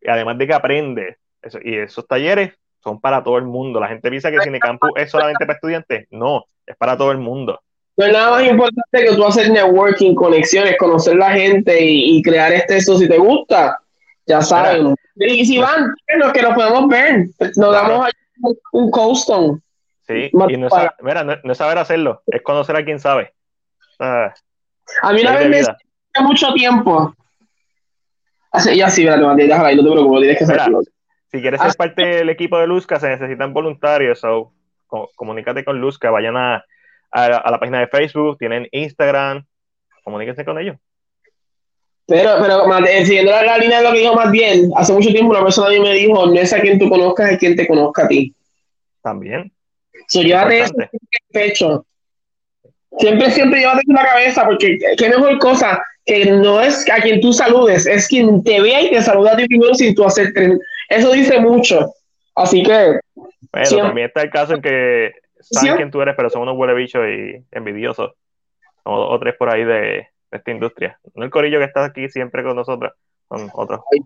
Y 0.00 0.08
además 0.08 0.38
de 0.38 0.46
que 0.46 0.54
aprendes. 0.54 1.16
y 1.64 1.78
esos 1.78 2.06
talleres 2.06 2.52
son 2.80 3.00
para 3.00 3.24
todo 3.24 3.38
el 3.38 3.44
mundo. 3.44 3.80
La 3.80 3.88
gente 3.88 4.08
piensa 4.08 4.30
que 4.30 4.38
Cine 4.38 4.60
Campus 4.60 4.90
es 4.94 5.10
solamente 5.10 5.44
para 5.44 5.56
estudiantes. 5.56 6.06
No, 6.12 6.44
es 6.64 6.76
para 6.76 6.96
todo 6.96 7.10
el 7.10 7.18
mundo. 7.18 7.60
No 7.96 8.06
es 8.06 8.12
nada 8.12 8.30
más 8.30 8.44
importante 8.44 9.04
que 9.04 9.16
tú 9.16 9.24
hacer 9.24 9.50
networking, 9.50 10.14
conexiones, 10.14 10.76
conocer 10.78 11.16
la 11.16 11.32
gente 11.32 11.76
y, 11.80 12.22
crear 12.22 12.52
este 12.52 12.76
eso 12.76 12.96
si 12.96 13.08
te 13.08 13.18
gusta. 13.18 13.80
Ya 14.24 14.42
saben. 14.42 14.94
y 15.16 15.44
si 15.44 15.58
van, 15.58 15.92
los 16.18 16.32
que 16.32 16.42
nos 16.42 16.54
podemos 16.54 16.86
ver, 16.86 17.26
nos 17.56 17.72
damos 17.72 18.10
un 18.70 18.92
coston. 18.92 19.60
Sí, 20.06 20.30
y 20.32 20.56
no 20.56 20.68
es, 20.68 20.72
mira, 21.00 21.24
no, 21.42 21.54
saber 21.56 21.78
hacerlo, 21.78 22.22
es 22.28 22.42
conocer 22.42 22.76
a 22.76 22.84
quien 22.84 23.00
sabe. 23.00 23.34
a 23.98 24.32
mí 25.12 25.20
una 25.20 25.36
vez 25.36 25.48
me 25.48 25.62
mucho 26.20 26.52
tiempo. 26.52 27.14
Hace, 28.50 28.76
ya 28.76 28.90
sí, 28.90 29.06
espérate, 29.06 29.46
déjala 29.46 29.68
ahí, 29.68 29.76
no 29.76 29.82
te 29.82 29.90
preocupes, 29.90 30.20
tienes 30.20 30.38
que. 30.38 30.92
Si 31.30 31.40
quieres 31.40 31.62
ser 31.62 31.72
parte 31.74 32.04
del 32.04 32.28
equipo 32.28 32.58
de 32.58 32.66
Luzca, 32.66 33.00
se 33.00 33.08
necesitan 33.08 33.54
voluntarios. 33.54 34.20
So, 34.20 34.52
comunícate 35.16 35.64
con 35.64 35.80
Luzca, 35.80 36.10
vayan 36.10 36.36
a, 36.36 36.62
a, 37.10 37.50
la 37.50 37.58
página 37.58 37.80
de 37.80 37.86
Facebook, 37.86 38.36
tienen 38.38 38.68
Instagram, 38.70 39.44
comuníquense 40.04 40.44
con 40.44 40.58
ellos. 40.58 40.76
Pero, 42.06 42.36
pero 42.42 42.86
eh, 42.86 43.06
siguiendo 43.06 43.32
la, 43.32 43.56
línea 43.56 43.78
de 43.78 43.84
lo 43.84 43.92
que 43.92 44.00
dijo 44.00 44.14
más 44.14 44.30
bien, 44.30 44.70
hace 44.76 44.92
mucho 44.92 45.10
tiempo 45.10 45.30
una 45.30 45.42
persona 45.42 45.68
a 45.68 45.70
mí 45.70 45.80
me 45.80 45.94
dijo, 45.94 46.26
no 46.26 46.34
es 46.34 46.52
a 46.52 46.60
quien 46.60 46.78
tú 46.78 46.90
conozcas, 46.90 47.30
es 47.30 47.38
quien 47.38 47.56
te 47.56 47.66
conozca 47.66 48.04
a 48.04 48.08
ti. 48.08 48.34
También. 49.00 49.50
So, 50.08 50.20
llévate 50.20 50.60
eso 50.60 50.74
en 50.76 50.82
el 50.82 50.98
pecho. 51.32 51.86
Siempre, 52.98 53.30
siempre 53.30 53.60
llévate 53.60 53.82
en 53.88 53.94
la 53.94 54.04
cabeza, 54.04 54.44
porque 54.44 54.78
qué 54.96 55.08
mejor 55.08 55.38
cosa 55.38 55.82
que 56.04 56.26
no 56.32 56.60
es 56.60 56.88
a 56.90 57.00
quien 57.00 57.20
tú 57.20 57.32
saludes, 57.32 57.86
es 57.86 58.08
quien 58.08 58.42
te 58.42 58.60
vea 58.60 58.82
y 58.82 58.90
te 58.90 59.02
saluda 59.02 59.32
a 59.32 59.36
ti 59.36 59.46
primero 59.46 59.74
sin 59.74 59.94
tú 59.94 60.04
hacer 60.04 60.32
eso 60.88 61.12
dice 61.12 61.40
mucho. 61.40 61.94
Así 62.34 62.62
que. 62.62 62.98
Bueno, 63.14 63.76
también 63.76 64.06
está 64.08 64.22
el 64.22 64.30
caso 64.30 64.54
en 64.54 64.62
que 64.62 65.12
saben 65.40 65.76
quién 65.76 65.90
tú 65.90 66.00
eres, 66.02 66.14
pero 66.16 66.30
son 66.30 66.42
unos 66.42 66.56
huele 66.56 66.74
bichos 66.74 67.02
y 67.06 67.44
envidiosos. 67.50 68.12
Dos 68.84 69.06
o 69.10 69.18
tres 69.18 69.34
por 69.38 69.48
ahí 69.48 69.64
de, 69.64 70.08
esta 70.30 70.50
industria. 70.50 70.98
No 71.14 71.24
el 71.24 71.30
corillo 71.30 71.58
que 71.58 71.64
está 71.64 71.84
aquí 71.84 72.08
siempre 72.08 72.42
con 72.42 72.56
nosotros, 72.56 72.92
son 73.28 73.50
otros. 73.54 73.80
Ay, 73.92 74.00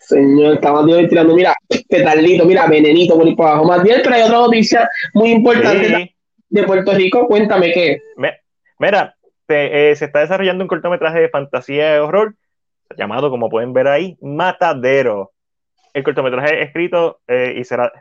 señor, 0.00 0.54
está 0.54 0.82
Dios 0.84 1.08
tirando, 1.08 1.34
mira, 1.34 1.54
petardito, 1.88 2.44
mira, 2.44 2.66
venenito 2.66 3.16
por 3.16 3.26
ahí 3.26 3.34
por 3.34 3.48
abajo. 3.48 3.64
Más 3.64 3.82
bien, 3.82 4.00
pero 4.02 4.14
hay 4.14 4.22
otra 4.22 4.38
noticia 4.38 4.88
muy 5.14 5.30
importante 5.30 6.14
de 6.50 6.62
Puerto 6.64 6.92
Rico. 6.92 7.26
Cuéntame 7.26 7.72
qué. 7.72 8.02
mira, 8.78 9.16
eh, 9.48 9.94
se 9.96 10.04
está 10.04 10.20
desarrollando 10.20 10.62
un 10.64 10.68
cortometraje 10.68 11.20
de 11.20 11.28
fantasía 11.30 11.96
y 11.96 11.98
horror 11.98 12.34
llamado, 12.96 13.30
como 13.30 13.48
pueden 13.48 13.72
ver 13.72 13.88
ahí, 13.88 14.18
Matadero 14.20 15.32
el 15.94 16.04
cortometraje 16.04 16.62
escrito 16.62 17.20
eh, 17.26 17.54
y 17.56 17.64
será, 17.64 17.92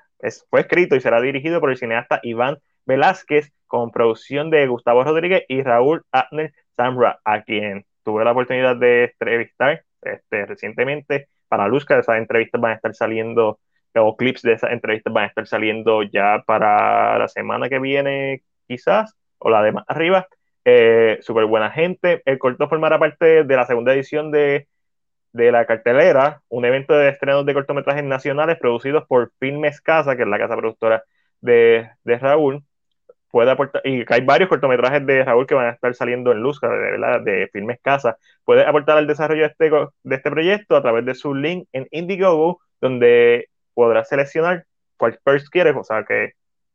fue 0.49 0.61
escrito 0.61 0.95
y 0.95 1.01
será 1.01 1.21
dirigido 1.21 1.59
por 1.59 1.71
el 1.71 1.77
cineasta 1.77 2.19
Iván 2.23 2.57
Velázquez 2.85 3.51
con 3.67 3.91
producción 3.91 4.49
de 4.49 4.67
Gustavo 4.67 5.03
Rodríguez 5.03 5.43
y 5.47 5.61
Raúl 5.61 6.03
Abner 6.11 6.53
Samra, 6.75 7.19
a 7.23 7.43
quien 7.43 7.85
tuve 8.03 8.23
la 8.23 8.31
oportunidad 8.31 8.75
de 8.75 9.05
entrevistar 9.05 9.83
este, 10.01 10.45
recientemente 10.45 11.27
para 11.47 11.67
Luzca. 11.67 11.99
Esas 11.99 12.17
entrevistas 12.17 12.59
van 12.59 12.71
a 12.71 12.75
estar 12.75 12.95
saliendo, 12.95 13.59
o 13.99 14.15
clips 14.15 14.41
de 14.41 14.53
esas 14.53 14.71
entrevistas 14.71 15.13
van 15.13 15.25
a 15.25 15.27
estar 15.27 15.47
saliendo 15.47 16.03
ya 16.03 16.43
para 16.45 17.17
la 17.17 17.27
semana 17.27 17.69
que 17.69 17.79
viene, 17.79 18.43
quizás, 18.67 19.15
o 19.37 19.49
la 19.49 19.63
de 19.63 19.71
más 19.71 19.85
arriba. 19.87 20.27
Eh, 20.65 21.17
Súper 21.21 21.45
buena 21.45 21.71
gente. 21.71 22.21
El 22.25 22.37
corto 22.39 22.67
formará 22.69 22.99
parte 22.99 23.43
de 23.43 23.55
la 23.55 23.65
segunda 23.65 23.93
edición 23.93 24.31
de 24.31 24.67
de 25.31 25.51
la 25.51 25.65
cartelera, 25.65 26.41
un 26.49 26.65
evento 26.65 26.93
de 26.93 27.09
estrenos 27.09 27.45
de 27.45 27.53
cortometrajes 27.53 28.03
nacionales 28.03 28.57
producidos 28.57 29.05
por 29.07 29.31
Filmes 29.39 29.81
Casa, 29.81 30.15
que 30.15 30.23
es 30.23 30.27
la 30.27 30.39
casa 30.39 30.57
productora 30.57 31.03
de, 31.41 31.89
de 32.03 32.17
Raúl. 32.17 32.63
Puede 33.29 33.51
aportar, 33.51 33.83
y 33.85 34.03
hay 34.11 34.21
varios 34.21 34.49
cortometrajes 34.49 35.05
de 35.05 35.23
Raúl 35.23 35.45
que 35.45 35.53
van 35.53 35.67
a 35.67 35.71
estar 35.71 35.93
saliendo 35.93 36.31
en 36.31 36.39
luz, 36.39 36.59
de, 36.61 37.21
de 37.23 37.49
Filmes 37.53 37.79
Casa. 37.81 38.17
Puede 38.43 38.65
aportar 38.65 38.97
al 38.97 39.05
desarrollo 39.05 39.41
de 39.43 39.47
este, 39.49 39.69
de 40.03 40.15
este 40.15 40.31
proyecto 40.31 40.75
a 40.75 40.81
través 40.81 41.05
de 41.05 41.13
su 41.13 41.35
link 41.35 41.67
en 41.71 41.87
Indiegogo, 41.91 42.59
donde 42.81 43.48
podrás 43.79 44.09
seleccionar 44.09 44.65
cuál 44.97 45.17
first 45.23 45.47
quieres, 45.49 45.73
o 45.77 45.85
sea, 45.85 46.03
que 46.03 46.33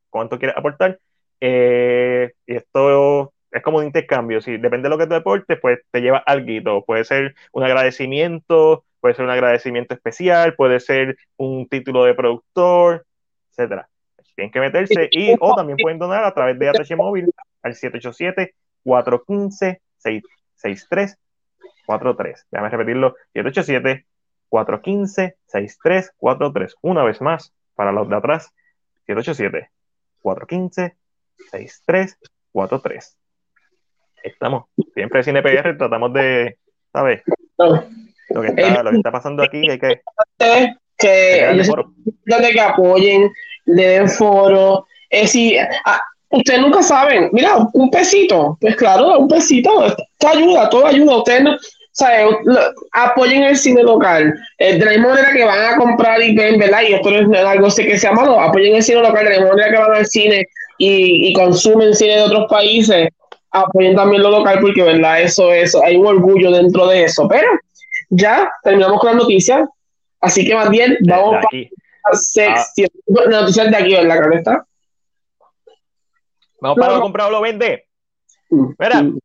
cuánto 0.08 0.38
quieres 0.38 0.56
aportar. 0.56 0.98
Eh, 1.38 2.32
y 2.46 2.54
esto 2.54 3.34
es 3.50 3.62
como 3.62 3.76
un 3.78 3.84
intercambio. 3.84 4.40
Si 4.40 4.56
depende 4.56 4.84
de 4.84 4.88
lo 4.88 4.96
que 4.96 5.06
te 5.06 5.12
deportes, 5.12 5.58
pues 5.60 5.80
te 5.90 6.00
lleva 6.00 6.22
algo. 6.24 6.82
Puede 6.86 7.04
ser 7.04 7.34
un 7.52 7.62
agradecimiento, 7.62 8.86
puede 9.00 9.14
ser 9.14 9.26
un 9.26 9.32
agradecimiento 9.32 9.92
especial, 9.92 10.54
puede 10.54 10.80
ser 10.80 11.18
un 11.36 11.68
título 11.68 12.04
de 12.04 12.14
productor, 12.14 13.04
etcétera. 13.50 13.86
Tienen 14.34 14.50
que 14.50 14.60
meterse 14.60 15.08
y 15.10 15.34
o 15.38 15.54
también 15.54 15.76
pueden 15.76 15.98
donar 15.98 16.24
a 16.24 16.32
través 16.32 16.58
de 16.58 16.70
ATH 16.70 16.96
Móvil 16.96 17.30
al 17.62 17.74
787 17.74 18.54
415 18.82 19.82
6343. 19.98 22.46
Déjame 22.50 22.70
repetirlo, 22.70 23.14
787 23.34 24.06
415 24.54 25.36
6343. 25.46 26.76
Una 26.82 27.02
vez 27.02 27.20
más, 27.20 27.52
para 27.74 27.90
los 27.90 28.08
de 28.08 28.16
atrás, 28.16 28.52
787 29.06 29.70
415 30.22 30.96
6343 31.50 33.16
estamos. 34.22 34.64
Siempre 34.94 35.20
en 35.20 35.24
CinePR 35.24 35.76
tratamos 35.76 36.12
de, 36.12 36.56
¿sabes? 36.92 37.22
Lo 37.58 38.42
que 38.42 38.48
está, 38.48 38.82
lo 38.82 38.90
que 38.90 38.96
está 38.96 39.12
pasando 39.12 39.42
aquí 39.42 39.68
hay 39.68 39.78
que... 39.78 40.00
Que, 40.38 40.74
que 40.96 42.60
apoyen, 42.60 43.30
le 43.66 43.86
den 43.88 44.08
foro. 44.08 44.86
Es 45.10 45.22
decir, 45.22 45.58
ah, 45.84 46.00
ustedes 46.30 46.60
nunca 46.60 46.82
saben, 46.82 47.28
mira, 47.32 47.56
un 47.72 47.90
pesito, 47.90 48.56
pues 48.60 48.76
claro, 48.76 49.18
un 49.18 49.28
pesito, 49.28 49.94
todo 50.18 50.30
ayuda, 50.30 50.68
todo 50.70 50.86
ayuda. 50.86 51.18
Ustedes 51.18 51.42
no, 51.42 51.56
apoyen 52.92 53.44
el 53.44 53.56
cine 53.56 53.82
local. 53.82 54.34
Eh, 54.58 54.78
de 54.78 54.84
la 54.84 54.90
misma 54.92 55.08
manera 55.10 55.32
que 55.32 55.44
van 55.44 55.74
a 55.74 55.76
comprar 55.76 56.22
y 56.22 56.34
ven, 56.34 56.58
¿verdad? 56.58 56.82
Y 56.88 56.94
esto 56.94 57.10
no 57.10 57.36
es 57.36 57.44
algo 57.44 57.70
sé 57.70 57.86
que 57.86 57.98
sea 57.98 58.12
malo, 58.12 58.40
apoyen 58.40 58.76
el 58.76 58.82
cine 58.82 59.00
local 59.00 59.24
de 59.24 59.30
la 59.30 59.36
misma 59.36 59.54
manera 59.54 59.70
que 59.70 59.78
van 59.78 59.96
al 59.96 60.06
cine 60.06 60.44
y, 60.78 61.28
y 61.28 61.32
consumen 61.32 61.94
cine 61.94 62.16
de 62.16 62.22
otros 62.22 62.46
países 62.50 63.08
apoyen 63.54 63.94
también 63.94 64.22
lo 64.22 64.30
local 64.30 64.58
porque, 64.60 64.82
¿verdad? 64.82 65.22
Eso, 65.22 65.52
eso, 65.52 65.82
hay 65.84 65.96
un 65.96 66.06
orgullo 66.06 66.50
dentro 66.50 66.86
de 66.88 67.04
eso. 67.04 67.26
Pero 67.28 67.48
ya 68.10 68.50
terminamos 68.62 69.00
con 69.00 69.10
las 69.10 69.22
noticias. 69.22 69.68
Así 70.20 70.46
que 70.46 70.54
más 70.54 70.70
bien, 70.70 70.96
vamos 71.02 71.36
para 71.42 71.48
la 73.20 73.40
noticias 73.40 73.70
de 73.70 73.76
aquí, 73.76 73.92
¿verdad, 73.94 74.32
está. 74.32 74.66
Vamos 76.60 76.78
para 76.78 76.94
lo 76.94 77.00
comprado 77.02 77.30
lo 77.30 77.40
vende. 77.42 77.84
Mm, 78.50 78.72
Mira, 78.78 79.02
mm. 79.02 79.18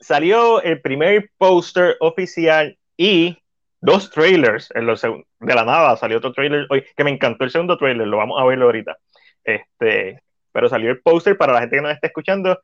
Salió 0.00 0.62
el 0.62 0.80
primer 0.80 1.30
póster 1.38 1.96
oficial 2.00 2.76
y 2.96 3.38
dos 3.80 4.10
trailers 4.10 4.70
en 4.74 4.86
los 4.86 5.02
de 5.02 5.54
la 5.54 5.64
nada 5.64 5.96
salió 5.96 6.18
otro 6.18 6.32
trailer 6.32 6.66
hoy 6.70 6.84
que 6.96 7.04
me 7.04 7.10
encantó 7.10 7.44
el 7.44 7.50
segundo 7.50 7.78
trailer 7.78 8.06
lo 8.06 8.18
vamos 8.18 8.40
a 8.40 8.44
verlo 8.44 8.66
ahorita 8.66 8.96
este 9.44 10.22
pero 10.52 10.68
salió 10.68 10.90
el 10.90 11.00
póster 11.00 11.38
para 11.38 11.52
la 11.52 11.60
gente 11.60 11.76
que 11.76 11.82
nos 11.82 11.92
está 11.92 12.08
escuchando 12.08 12.60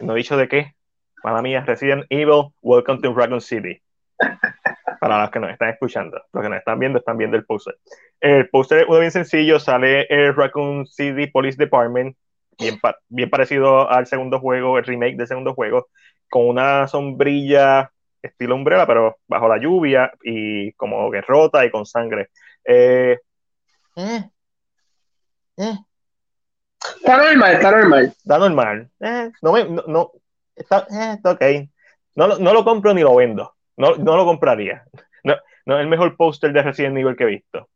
no 0.00 0.14
he 0.14 0.16
dicho 0.16 0.36
de 0.36 0.48
qué. 0.48 0.74
Para 1.22 1.42
mí 1.42 1.58
Resident 1.58 2.04
Evil, 2.10 2.52
Welcome 2.62 3.00
to 3.00 3.12
Dragon 3.12 3.40
City. 3.40 3.80
Para 5.00 5.20
los 5.20 5.30
que 5.30 5.40
nos 5.40 5.50
están 5.50 5.70
escuchando, 5.70 6.22
los 6.32 6.42
que 6.42 6.48
nos 6.48 6.58
están 6.58 6.78
viendo, 6.78 6.98
están 6.98 7.18
viendo 7.18 7.36
el 7.36 7.44
póster. 7.44 7.76
El 8.20 8.48
póster 8.48 8.80
es 8.80 8.84
uno 8.88 8.98
bien 8.98 9.10
sencillo, 9.10 9.60
sale 9.60 10.06
el 10.08 10.34
Raccoon 10.34 10.86
City 10.86 11.26
Police 11.26 11.58
Department, 11.58 12.16
bien, 12.58 12.78
bien 13.08 13.28
parecido 13.28 13.90
al 13.90 14.06
segundo 14.06 14.40
juego, 14.40 14.78
el 14.78 14.84
remake 14.84 15.16
del 15.16 15.26
segundo 15.26 15.54
juego, 15.54 15.88
con 16.28 16.48
una 16.48 16.88
sombrilla 16.88 17.90
estilo 18.26 18.54
umbrella, 18.54 18.86
pero 18.86 19.18
bajo 19.26 19.48
la 19.48 19.58
lluvia 19.58 20.12
y 20.22 20.72
como 20.72 21.10
que 21.10 21.20
rota 21.22 21.64
y 21.64 21.70
con 21.70 21.86
sangre. 21.86 22.30
Eh, 22.64 23.18
eh, 23.96 24.30
eh. 25.56 25.78
Está 26.96 27.16
normal, 27.16 27.52
está 27.54 27.70
normal. 27.70 28.04
Está 28.06 28.38
normal. 28.38 28.90
Eh, 29.00 29.30
no 29.42 29.52
me, 29.52 29.64
no, 29.64 30.12
está, 30.54 30.86
eh, 30.90 31.14
está 31.14 31.32
ok. 31.32 31.42
No, 32.14 32.38
no, 32.38 32.52
lo 32.52 32.64
compro 32.64 32.94
ni 32.94 33.02
lo 33.02 33.14
vendo. 33.14 33.54
No, 33.76 33.96
no 33.96 34.16
lo 34.16 34.24
compraría. 34.24 34.84
No, 35.24 35.34
no 35.66 35.76
es 35.76 35.82
el 35.82 35.88
mejor 35.88 36.16
póster 36.16 36.52
de 36.52 36.62
Resident 36.62 36.96
Evil 36.96 37.16
que 37.16 37.24
he 37.24 37.26
visto. 37.26 37.68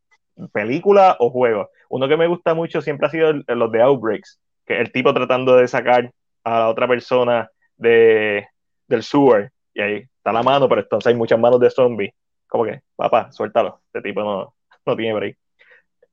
Película 0.53 1.17
o 1.19 1.31
juego. 1.31 1.71
Uno 1.89 2.09
que 2.09 2.17
me 2.17 2.27
gusta 2.27 2.55
mucho 2.55 2.81
siempre 2.81 3.07
ha 3.07 3.11
sido 3.11 3.33
los 3.33 3.73
de 3.73 3.83
Outbreaks, 3.83 4.41
que 4.65 4.79
el 4.79 4.93
tipo 4.93 5.13
tratando 5.13 5.57
de 5.57 5.69
sacar 5.69 6.11
a 6.45 6.61
la 6.61 6.69
otra 6.69 6.89
persona 6.89 7.51
de, 7.81 8.47
del 8.87 9.03
sewer. 9.03 9.51
Y 9.75 9.81
ahí 9.81 9.95
está 10.17 10.33
la 10.33 10.43
mano, 10.43 10.69
pero 10.69 10.81
entonces 10.83 11.09
hay 11.11 11.17
muchas 11.17 11.39
manos 11.39 11.61
de 11.61 11.71
zombie. 11.71 12.15
Como 12.49 12.65
que, 12.65 12.81
papá, 12.97 13.31
suéltalo. 13.33 13.81
Este 13.87 14.03
tipo 14.09 14.23
no, 14.23 14.55
no 14.87 14.97
tiene 14.97 15.15
break. 15.15 15.37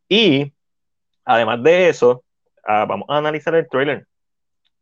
Y 0.09 0.51
además 1.25 1.61
de 1.63 1.89
eso, 1.89 2.23
Ah, 2.69 2.83
vamos 2.85 3.05
a 3.09 3.17
analizar 3.17 3.55
el 3.55 3.67
trailer. 3.69 4.05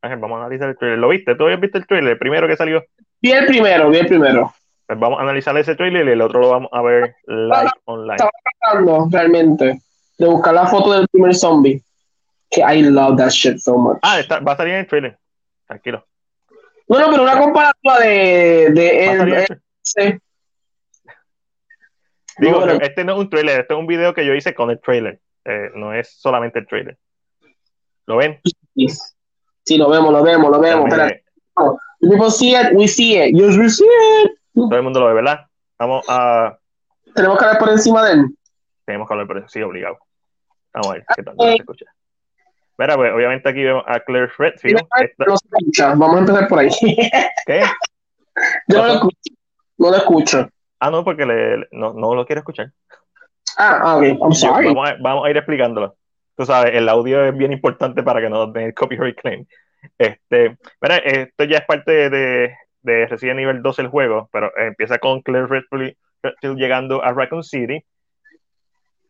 vamos 0.01 0.31
a 0.31 0.37
analizar 0.37 0.69
el 0.69 0.77
trailer. 0.77 0.97
¿Lo 0.97 1.09
viste? 1.09 1.35
¿Tú 1.35 1.43
habías 1.43 1.59
visto 1.59 1.77
el 1.77 1.85
trailer? 1.85 2.13
El 2.13 2.17
primero 2.17 2.47
que 2.47 2.57
salió. 2.57 2.83
Vi 3.21 3.31
el 3.31 3.45
primero, 3.45 3.89
vi 3.91 3.97
el 3.97 4.07
primero. 4.07 4.51
Pues 4.87 4.97
vamos 4.99 5.19
a 5.19 5.21
analizar 5.21 5.55
ese 5.57 5.75
trailer 5.75 6.07
y 6.07 6.11
el 6.11 6.21
otro 6.21 6.39
lo 6.39 6.49
vamos 6.49 6.69
a 6.73 6.81
ver 6.81 7.15
live 7.27 7.69
online. 7.85 8.15
Estaba 8.15 8.31
tratando 8.59 9.07
realmente 9.11 9.79
de 10.17 10.25
buscar 10.25 10.55
la 10.55 10.65
foto 10.65 10.93
del 10.93 11.07
primer 11.09 11.35
zombie. 11.35 11.79
Que 12.49 12.61
I 12.61 12.81
love 12.81 13.17
that 13.17 13.29
shit 13.29 13.59
so 13.59 13.77
much. 13.77 13.99
Ah, 14.01 14.19
va 14.45 14.53
a 14.53 14.57
salir 14.57 14.73
en 14.73 14.79
el 14.79 14.87
trailer. 14.87 15.17
Tranquilo. 15.67 16.03
Bueno, 16.87 17.07
pero 17.09 17.23
una 17.23 17.39
comparativa 17.39 17.99
de, 17.99 18.69
de 18.71 19.05
el, 19.07 20.21
Digo, 22.37 22.65
este 22.67 23.03
no 23.03 23.13
es 23.13 23.19
un 23.19 23.29
trailer, 23.29 23.61
este 23.61 23.73
es 23.73 23.79
un 23.79 23.87
video 23.87 24.13
que 24.13 24.25
yo 24.25 24.33
hice 24.33 24.53
con 24.53 24.69
el 24.69 24.79
trailer. 24.81 25.19
Eh, 25.45 25.71
no 25.75 25.93
es 25.93 26.09
solamente 26.19 26.59
el 26.59 26.67
trailer. 26.67 26.97
¿Lo 28.07 28.17
ven? 28.17 28.41
Sí, 29.63 29.77
lo 29.77 29.89
vemos, 29.89 30.11
lo 30.11 30.21
vemos, 30.21 30.51
lo 30.51 30.59
vemos. 30.59 30.89
People 32.01 32.29
see 32.29 32.55
it, 32.55 32.73
we 32.73 32.87
see 32.87 33.17
it. 33.17 33.33
Yes, 33.35 33.57
we 33.57 33.69
see 33.69 33.85
it. 34.23 34.31
Todo 34.53 34.75
el 34.75 34.83
mundo 34.83 34.99
lo 34.99 35.07
ve, 35.07 35.13
¿verdad? 35.13 35.45
Vamos 35.79 36.05
a. 36.07 36.57
Tenemos 37.15 37.37
que 37.37 37.45
hablar 37.45 37.59
por 37.59 37.69
encima 37.69 38.05
de 38.05 38.13
él. 38.13 38.37
Tenemos 38.85 39.07
que 39.07 39.13
hablar 39.13 39.27
por 39.27 39.37
encima, 39.37 39.49
sí, 39.49 39.61
obligado. 39.61 39.97
Vamos 40.73 40.89
a 40.89 40.93
ver 40.93 41.05
qué 41.15 41.23
tal 41.23 41.35
se 41.39 41.55
escucha. 41.55 41.85
Mira, 42.77 42.95
pues 42.95 43.13
obviamente 43.13 43.49
aquí 43.49 43.63
vemos 43.63 43.83
a 43.87 43.99
Claire 44.01 44.31
Redfield. 44.37 44.81
Esta... 44.99 45.95
Vamos 45.95 46.15
a 46.15 46.19
empezar 46.19 46.47
por 46.47 46.59
ahí. 46.59 46.69
¿Qué? 47.45 47.61
Yo 48.67 48.81
no 48.81 48.87
lo 48.87 48.93
escucho. 48.93 49.33
No 49.77 49.89
lo 49.91 49.97
escucho. 49.97 50.49
Ah, 50.79 50.91
no, 50.91 51.03
porque 51.03 51.25
le, 51.25 51.67
no, 51.71 51.93
no 51.93 52.15
lo 52.15 52.25
quiero 52.25 52.41
escuchar. 52.41 52.71
Ah, 53.57 53.79
ah 53.81 53.97
ok. 53.97 54.03
I'm 54.03 54.33
sorry. 54.33 54.67
Vamos 54.67 54.89
a, 54.89 54.95
vamos 54.99 55.25
a 55.25 55.29
ir 55.29 55.37
explicándolo 55.37 55.95
tú 56.35 56.45
sabes, 56.45 56.73
el 56.75 56.89
audio 56.89 57.25
es 57.25 57.35
bien 57.35 57.53
importante 57.53 58.03
para 58.03 58.21
que 58.21 58.29
no 58.29 58.47
den 58.47 58.71
copyright 58.73 59.19
claim. 59.19 59.45
Este, 59.97 60.57
mira, 60.81 60.97
esto 60.97 61.43
ya 61.45 61.59
es 61.59 61.65
parte 61.65 62.09
de, 62.09 62.55
de 62.81 63.07
Resident 63.07 63.39
Evil 63.39 63.61
2 63.61 63.79
el 63.79 63.87
juego, 63.87 64.29
pero 64.31 64.51
empieza 64.57 64.97
con 64.99 65.21
Claire 65.21 65.47
Redfield, 65.47 65.95
llegando 66.57 67.03
a 67.03 67.13
Raccoon 67.13 67.43
City, 67.43 67.83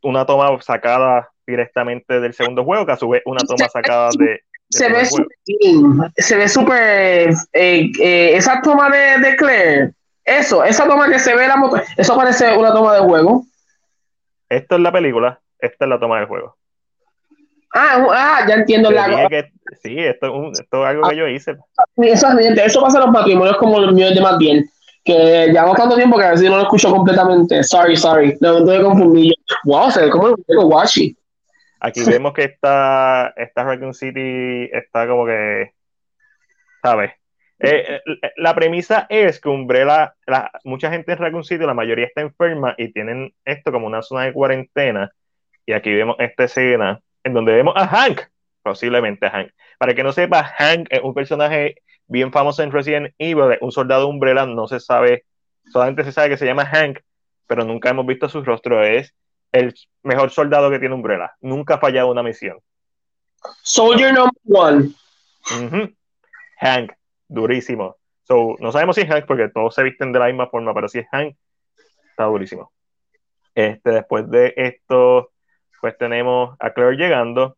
una 0.03 0.25
toma 0.25 0.61
sacada 0.61 1.29
directamente 1.45 2.19
del 2.19 2.33
segundo 2.33 2.63
juego, 2.63 2.85
que 2.85 2.91
a 2.91 2.97
su 2.97 3.09
vez 3.09 3.21
una 3.25 3.41
toma 3.41 3.67
sacada 3.69 4.09
de... 4.17 4.41
se, 4.69 4.89
ve 4.89 5.05
se 6.17 6.37
ve 6.37 6.47
súper... 6.47 7.33
Eh, 7.53 7.91
eh, 7.99 8.31
esa 8.35 8.61
toma 8.61 8.89
de, 8.89 9.19
de, 9.19 9.35
Claire, 9.35 9.91
eso, 10.23 10.63
esa 10.63 10.87
toma 10.87 11.09
que 11.09 11.19
se 11.19 11.35
ve 11.35 11.47
la 11.47 11.57
moto, 11.57 11.81
eso 11.97 12.15
parece 12.15 12.55
una 12.57 12.73
toma 12.73 12.95
de 12.95 13.01
juego. 13.01 13.45
Esto 14.49 14.75
es 14.75 14.81
la 14.81 14.91
película, 14.91 15.39
esta 15.59 15.85
es 15.85 15.89
la 15.89 15.99
toma 15.99 16.17
del 16.17 16.27
juego. 16.27 16.55
Ah, 17.73 18.07
ah, 18.09 18.45
ya 18.47 18.55
entiendo 18.55 18.89
la 18.89 19.27
Sí, 19.83 19.99
esto, 19.99 20.51
es 20.53 20.61
algo 20.71 21.09
que 21.09 21.15
yo 21.17 21.27
hice. 21.27 21.57
Eso, 21.97 22.27
eso 22.39 22.81
pasa 22.81 22.99
en 22.99 23.03
los 23.03 23.11
matrimonios 23.11 23.57
como 23.57 23.79
los 23.79 23.93
míos 23.93 24.15
de 24.15 24.21
más 24.21 24.37
bien. 24.37 24.65
Que 25.03 25.47
llevamos 25.47 25.75
tanto 25.75 25.95
tiempo 25.95 26.17
que 26.17 26.23
a 26.23 26.31
veces 26.31 26.49
no 26.49 26.55
lo 26.57 26.63
escucho 26.63 26.89
completamente. 26.89 27.63
Sorry, 27.63 27.97
sorry. 27.97 28.37
No, 28.39 28.61
me 28.61 28.81
confundí. 28.81 29.33
Wow, 29.65 29.91
se 29.91 30.03
ve 30.03 30.09
como 30.09 30.27
un 30.27 30.35
washi. 30.47 31.15
Aquí 31.79 32.03
vemos 32.05 32.33
que 32.33 32.43
esta, 32.43 33.33
esta 33.35 33.63
Raccoon 33.63 33.93
City 33.93 34.69
está 34.71 35.07
como 35.07 35.25
que. 35.25 35.73
¿Sabes? 36.81 37.11
Eh, 37.59 38.01
eh, 38.05 38.31
la 38.37 38.53
premisa 38.53 39.07
es 39.09 39.39
que 39.39 39.49
Umbrella, 39.49 40.15
la, 40.25 40.51
mucha 40.63 40.91
gente 40.91 41.13
en 41.13 41.17
Raccoon 41.19 41.43
City, 41.43 41.65
la 41.65 41.73
mayoría 41.73 42.05
está 42.05 42.21
enferma 42.21 42.75
y 42.77 42.91
tienen 42.91 43.33
esto 43.45 43.71
como 43.71 43.87
una 43.87 44.01
zona 44.01 44.23
de 44.23 44.33
cuarentena. 44.33 45.11
Y 45.65 45.73
aquí 45.73 45.93
vemos 45.93 46.15
esta 46.19 46.45
escena 46.45 47.01
en 47.23 47.33
donde 47.33 47.53
vemos 47.53 47.73
a 47.75 47.87
Hank, 47.87 48.21
posiblemente 48.61 49.25
a 49.25 49.31
Hank. 49.31 49.51
Para 49.79 49.93
que 49.93 50.03
no 50.03 50.11
sepa, 50.11 50.43
Hank 50.43 50.87
es 50.89 51.01
un 51.01 51.13
personaje 51.13 51.75
bien 52.07 52.31
famoso 52.31 52.61
en 52.61 52.71
Resident 52.71 53.13
Evil, 53.17 53.57
un 53.61 53.71
soldado 53.71 54.07
umbrella, 54.07 54.45
no 54.45 54.67
se 54.67 54.79
sabe, 54.79 55.25
solamente 55.71 56.03
se 56.03 56.11
sabe 56.11 56.29
que 56.29 56.37
se 56.37 56.45
llama 56.45 56.65
Hank. 56.65 56.99
pero 57.47 57.63
nunca 57.63 57.89
hemos 57.89 58.05
visto 58.05 58.29
su 58.29 58.43
rostro. 58.43 58.83
Es 58.83 59.13
el 59.55 59.73
mejor 60.03 60.31
soldado 60.31 60.69
que 60.69 60.79
tiene 60.79 60.95
Umbrella. 60.95 61.33
Nunca 61.41 61.75
ha 61.75 61.79
fallado 61.79 62.11
una 62.11 62.23
misión. 62.23 62.59
Soldier 63.63 64.13
number 64.13 64.33
one. 64.45 64.91
Hank, 66.59 66.91
durísimo. 67.27 67.95
So, 68.23 68.55
no 68.59 68.71
sabemos 68.71 68.95
si 68.95 69.03
es 69.03 69.09
Hank 69.09 69.25
porque 69.25 69.49
todos 69.49 69.73
se 69.73 69.83
visten 69.83 70.11
de 70.11 70.19
la 70.19 70.27
misma 70.27 70.47
forma, 70.47 70.73
pero 70.73 70.89
si 70.89 70.99
es 70.99 71.07
Hank, 71.11 71.35
está 72.09 72.25
durísimo. 72.25 72.71
Este, 73.53 73.91
después 73.91 74.29
de 74.29 74.53
esto, 74.57 75.31
pues 75.79 75.97
tenemos 75.97 76.55
a 76.59 76.71
Claire 76.71 76.97
llegando 76.97 77.57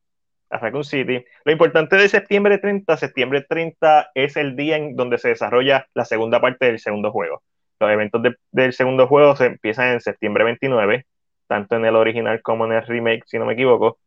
a 0.50 0.58
Raccoon 0.60 0.84
City. 0.84 1.26
Lo 1.46 1.52
importante 1.52 1.96
de 1.96 2.10
septiembre 2.10 2.60
30, 2.60 2.96
septiembre 2.98 3.46
30 3.48 4.12
es 4.14 4.38
el 4.38 4.56
día 4.56 4.78
en 4.78 4.96
donde 4.96 5.18
se 5.18 5.30
desarrolla 5.30 5.88
la 5.94 6.06
segunda 6.06 6.40
parte 6.40 6.68
del 6.68 6.80
segundo 6.80 7.12
juego. 7.12 7.42
Los 7.80 7.92
eventos 7.92 8.22
del 8.52 8.74
segundo 8.74 9.08
juego 9.08 9.36
se 9.36 9.46
empiezan 9.46 9.94
en 9.94 10.02
septiembre 10.02 10.44
29, 10.44 11.06
tanto 11.48 11.76
en 11.76 11.86
el 11.86 11.96
original 11.96 12.42
como 12.42 12.66
en 12.66 12.74
el 12.74 12.86
remake, 12.86 13.24
si 13.26 13.40
no 13.40 13.46
me 13.46 13.54
equivoco, 13.54 13.98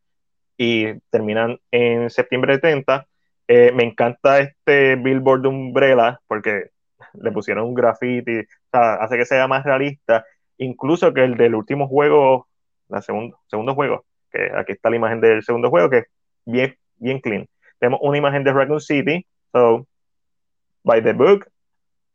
y 0.57 0.99
terminan 1.09 1.59
en 1.71 2.09
septiembre 2.09 2.59
30. 2.59 3.07
Eh, 3.47 3.71
me 3.73 3.83
encanta 3.83 4.39
este 4.39 4.95
billboard 4.95 5.41
de 5.41 5.47
Umbrella 5.47 6.19
porque 6.27 6.69
le 7.13 7.31
pusieron 7.31 7.65
un 7.65 7.73
graffiti, 7.73 8.39
o 8.39 8.43
sea, 8.71 8.93
hace 8.95 9.17
que 9.17 9.25
sea 9.25 9.47
más 9.47 9.63
realista, 9.63 10.25
incluso 10.57 11.13
que 11.13 11.23
el 11.23 11.35
del 11.35 11.55
último 11.55 11.87
juego, 11.87 12.47
el 12.89 13.01
segundo, 13.01 13.39
segundo 13.47 13.73
juego, 13.73 14.05
que 14.31 14.51
aquí 14.55 14.73
está 14.73 14.89
la 14.89 14.95
imagen 14.95 15.19
del 15.19 15.43
segundo 15.43 15.69
juego, 15.69 15.89
que 15.89 15.97
es 15.97 16.05
bien, 16.45 16.77
bien 16.97 17.19
clean. 17.19 17.47
Tenemos 17.79 17.99
una 18.03 18.17
imagen 18.17 18.43
de 18.43 18.53
Raccoon 18.53 18.79
City, 18.79 19.25
so, 19.51 19.87
by 20.83 21.03
the 21.03 21.13
book, 21.13 21.47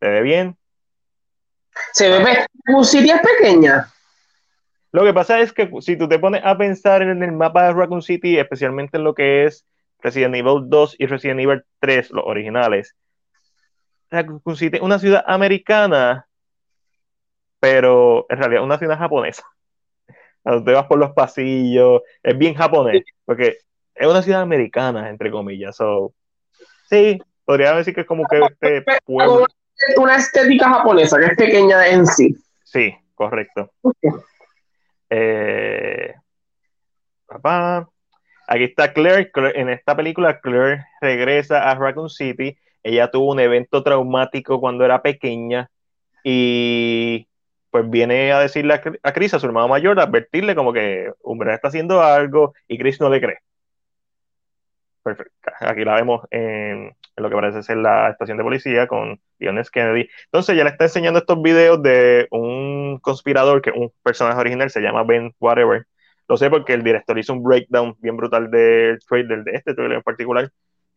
se 0.01 0.09
ve 0.09 0.23
bien. 0.23 0.57
Se 1.93 2.09
ve, 2.09 2.19
Raccoon 2.21 2.85
City 2.85 3.11
es 3.11 3.21
pequeña. 3.21 3.89
Lo 4.97 5.05
que 5.05 5.13
pasa 5.13 5.41
es 5.41 5.53
que 5.53 5.71
si 5.81 5.99
tú 5.99 6.09
te 6.09 6.19
pones 6.19 6.41
a 6.43 6.57
pensar 6.57 7.03
en 7.03 7.23
el 7.23 7.33
mapa 7.33 7.67
de 7.67 7.75
Raccoon 7.75 8.01
City, 8.01 8.39
especialmente 8.39 8.97
en 8.97 9.05
lo 9.05 9.13
que 9.13 9.45
es 9.45 9.67
Resident 10.01 10.35
Evil 10.35 10.71
2 10.71 10.97
y 10.99 11.05
Resident 11.05 11.39
Evil 11.39 11.65
3, 11.81 12.13
los 12.13 12.25
originales, 12.25 12.97
Raccoon 14.11 14.57
City 14.57 14.79
es 14.79 14.83
una 14.83 14.99
ciudad 14.99 15.23
americana, 15.27 16.27
pero 17.61 18.25
en 18.31 18.39
realidad 18.39 18.65
una 18.65 18.79
ciudad 18.79 18.97
japonesa. 18.97 19.43
Cuando 20.43 20.65
te 20.65 20.73
vas 20.73 20.87
por 20.87 20.99
los 20.99 21.11
pasillos, 21.11 22.01
es 22.23 22.39
bien 22.39 22.55
japonés, 22.55 23.05
porque 23.27 23.59
es 23.95 24.07
una 24.07 24.23
ciudad 24.23 24.41
americana, 24.41 25.11
entre 25.11 25.31
comillas. 25.31 25.77
So, 25.77 26.15
sí, 26.89 27.21
podría 27.45 27.75
decir 27.75 27.95
que 27.95 28.01
es 28.01 28.07
como 28.07 28.27
que 28.27 28.39
este 28.39 28.83
pueblo. 29.05 29.45
Una 29.99 30.17
estética 30.17 30.71
japonesa, 30.71 31.19
que 31.19 31.27
es 31.27 31.37
pequeña 31.37 31.87
en 31.87 32.07
sí. 32.07 32.35
Sí, 32.65 32.97
correcto. 33.15 33.71
Eh. 35.11 36.15
Aquí 38.49 38.65
está 38.65 38.93
Claire. 38.93 39.31
En 39.55 39.69
esta 39.69 39.97
película, 39.97 40.41
Claire 40.41 40.85
regresa 41.01 41.71
a 41.71 41.75
Raccoon 41.75 42.11
City. 42.11 42.57
Ella 42.83 43.11
tuvo 43.11 43.33
un 43.33 43.41
evento 43.41 43.83
traumático 43.83 44.61
cuando 44.61 44.85
era 44.85 45.03
pequeña 45.03 45.71
y 46.23 47.29
pues 47.71 47.91
viene 47.91 48.33
a 48.33 48.41
decirle 48.41 48.75
a, 48.75 49.13
Chris, 49.13 49.35
a 49.35 49.39
su 49.39 49.47
hermano 49.47 49.69
mayor, 49.69 50.01
a 50.01 50.05
advertirle 50.05 50.55
como 50.55 50.73
que 50.73 51.11
Umbrella 51.23 51.57
está 51.57 51.69
haciendo 51.69 52.03
algo 52.03 52.55
y 52.69 52.79
Chris 52.79 53.01
no 53.01 53.11
le 53.11 53.21
cree. 53.21 53.39
Aquí 55.61 55.85
la 55.85 55.95
vemos 55.95 56.23
en, 56.31 56.95
lo 57.17 57.29
que 57.29 57.35
parece 57.35 57.63
ser 57.63 57.79
la 57.79 58.11
estación 58.11 58.37
de 58.37 58.45
policía 58.45 58.87
con 58.87 59.21
Leon 59.39 59.63
Kennedy. 59.73 60.09
Entonces 60.25 60.57
ya 60.57 60.65
le 60.65 60.71
está 60.71 60.85
enseñando 60.85 61.21
estos 61.21 61.41
videos 61.41 61.83
de 61.83 62.27
un 62.31 62.99
conspirador 63.01 63.63
que 63.63 63.71
un 63.71 63.93
personaje 64.03 64.39
original 64.39 64.71
se 64.71 64.81
llama 64.81 65.05
Ben 65.05 65.35
Whatever. 65.41 65.87
Lo 66.29 66.37
sé 66.37 66.51
porque 66.51 66.73
el 66.75 66.83
director 66.83 67.19
hizo 67.19 67.33
un 67.33 67.43
breakdown 67.43 67.97
bien 68.01 68.17
brutal 68.17 68.51
del 68.51 68.99
trailer, 69.09 69.45
de 69.45 69.53
este 69.53 69.75
trailer 69.75 69.99
en 69.99 70.03
particular, 70.03 70.51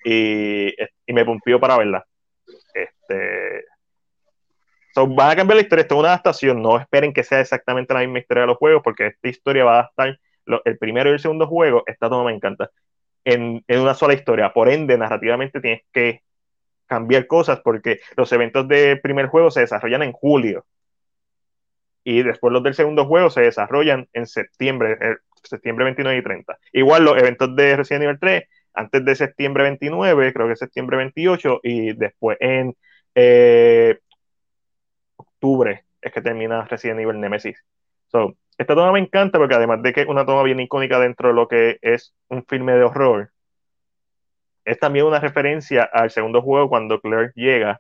y, 0.04 0.70
y 1.06 1.14
me 1.14 1.24
pompió 1.24 1.60
para 1.60 1.78
verla. 1.78 2.06
Este, 2.74 3.66
so, 4.94 5.08
van 5.08 5.32
a 5.32 5.36
cambiar 5.36 5.58
la 5.58 5.62
historia, 5.62 5.84
esto 5.84 5.96
es 5.96 6.00
una 6.00 6.10
adaptación, 6.10 6.62
no 6.62 6.80
esperen 6.80 7.14
que 7.14 7.24
sea 7.24 7.42
exactamente 7.42 7.94
la 7.94 8.00
misma 8.00 8.20
historia 8.20 8.42
de 8.42 8.48
los 8.48 8.58
juegos, 8.58 8.82
porque 8.84 9.08
esta 9.08 9.28
historia 9.28 9.64
va 9.66 9.82
a 9.82 9.84
estar, 9.84 10.20
el 10.66 10.78
primero 10.80 11.12
y 11.12 11.14
el 11.14 11.20
segundo 11.20 11.46
juego, 11.46 11.84
esta 11.86 12.10
toma 12.10 12.26
me 12.26 12.36
encanta 12.36 12.72
en, 13.34 13.64
una 13.68 13.94
sola 13.94 14.14
historia. 14.14 14.54
Por 14.54 14.70
ende, 14.70 14.98
narrativamente 14.98 15.62
tienes 15.62 15.84
que 15.92 16.24
cambiar 16.86 17.28
cosas 17.28 17.62
porque 17.64 18.00
los 18.16 18.32
eventos 18.32 18.68
del 18.68 19.00
primer 19.02 19.28
juego 19.28 19.52
se 19.52 19.62
desarrollan 19.62 20.04
en 20.04 20.12
julio. 20.12 20.66
Y 22.04 22.24
después 22.24 22.52
los 22.52 22.64
del 22.64 22.74
segundo 22.74 23.06
juego 23.06 23.30
se 23.30 23.42
desarrollan 23.42 24.08
en 24.14 24.26
septiembre, 24.26 24.98
eh, 25.00 25.18
septiembre 25.44 25.86
29 25.86 26.20
y 26.20 26.24
30. 26.24 26.58
Igual 26.74 27.06
los 27.06 27.18
eventos 27.18 27.56
de 27.56 27.76
Resident 27.76 28.06
Evil 28.06 28.20
3, 28.20 28.44
antes 28.74 29.06
de 29.06 29.16
septiembre 29.16 29.64
29, 29.64 30.34
creo 30.34 30.48
que 30.48 30.56
septiembre 30.56 30.98
28, 30.98 31.60
y 31.64 31.94
después 31.94 32.38
en 32.40 32.76
eh, 33.14 34.00
octubre 35.18 35.86
es 36.02 36.12
que 36.12 36.22
termina 36.22 36.66
Resident 36.66 37.02
Evil 37.02 37.20
Nemesis. 37.20 37.64
So, 38.08 38.36
esta 38.60 38.76
toma 38.76 38.92
me 38.92 39.00
encanta 39.00 39.40
porque 39.40 39.56
además 39.56 39.82
de 39.82 39.94
que 39.94 40.02
es 40.02 40.08
una 40.08 40.26
toma 40.26 40.44
bien 40.44 40.60
icónica 40.60 41.00
dentro 41.00 41.30
de 41.30 41.34
lo 41.34 41.48
que 41.48 41.80
es 41.82 42.14
un 42.28 42.46
filme 42.46 42.74
de 42.74 42.84
horror, 42.84 43.32
es 44.66 44.78
también 44.78 45.06
una 45.06 45.22
referencia 45.22 45.84
al 45.84 46.12
segundo 46.12 46.42
juego 46.42 46.68
cuando 46.68 47.00
Claire 47.00 47.32
llega, 47.36 47.80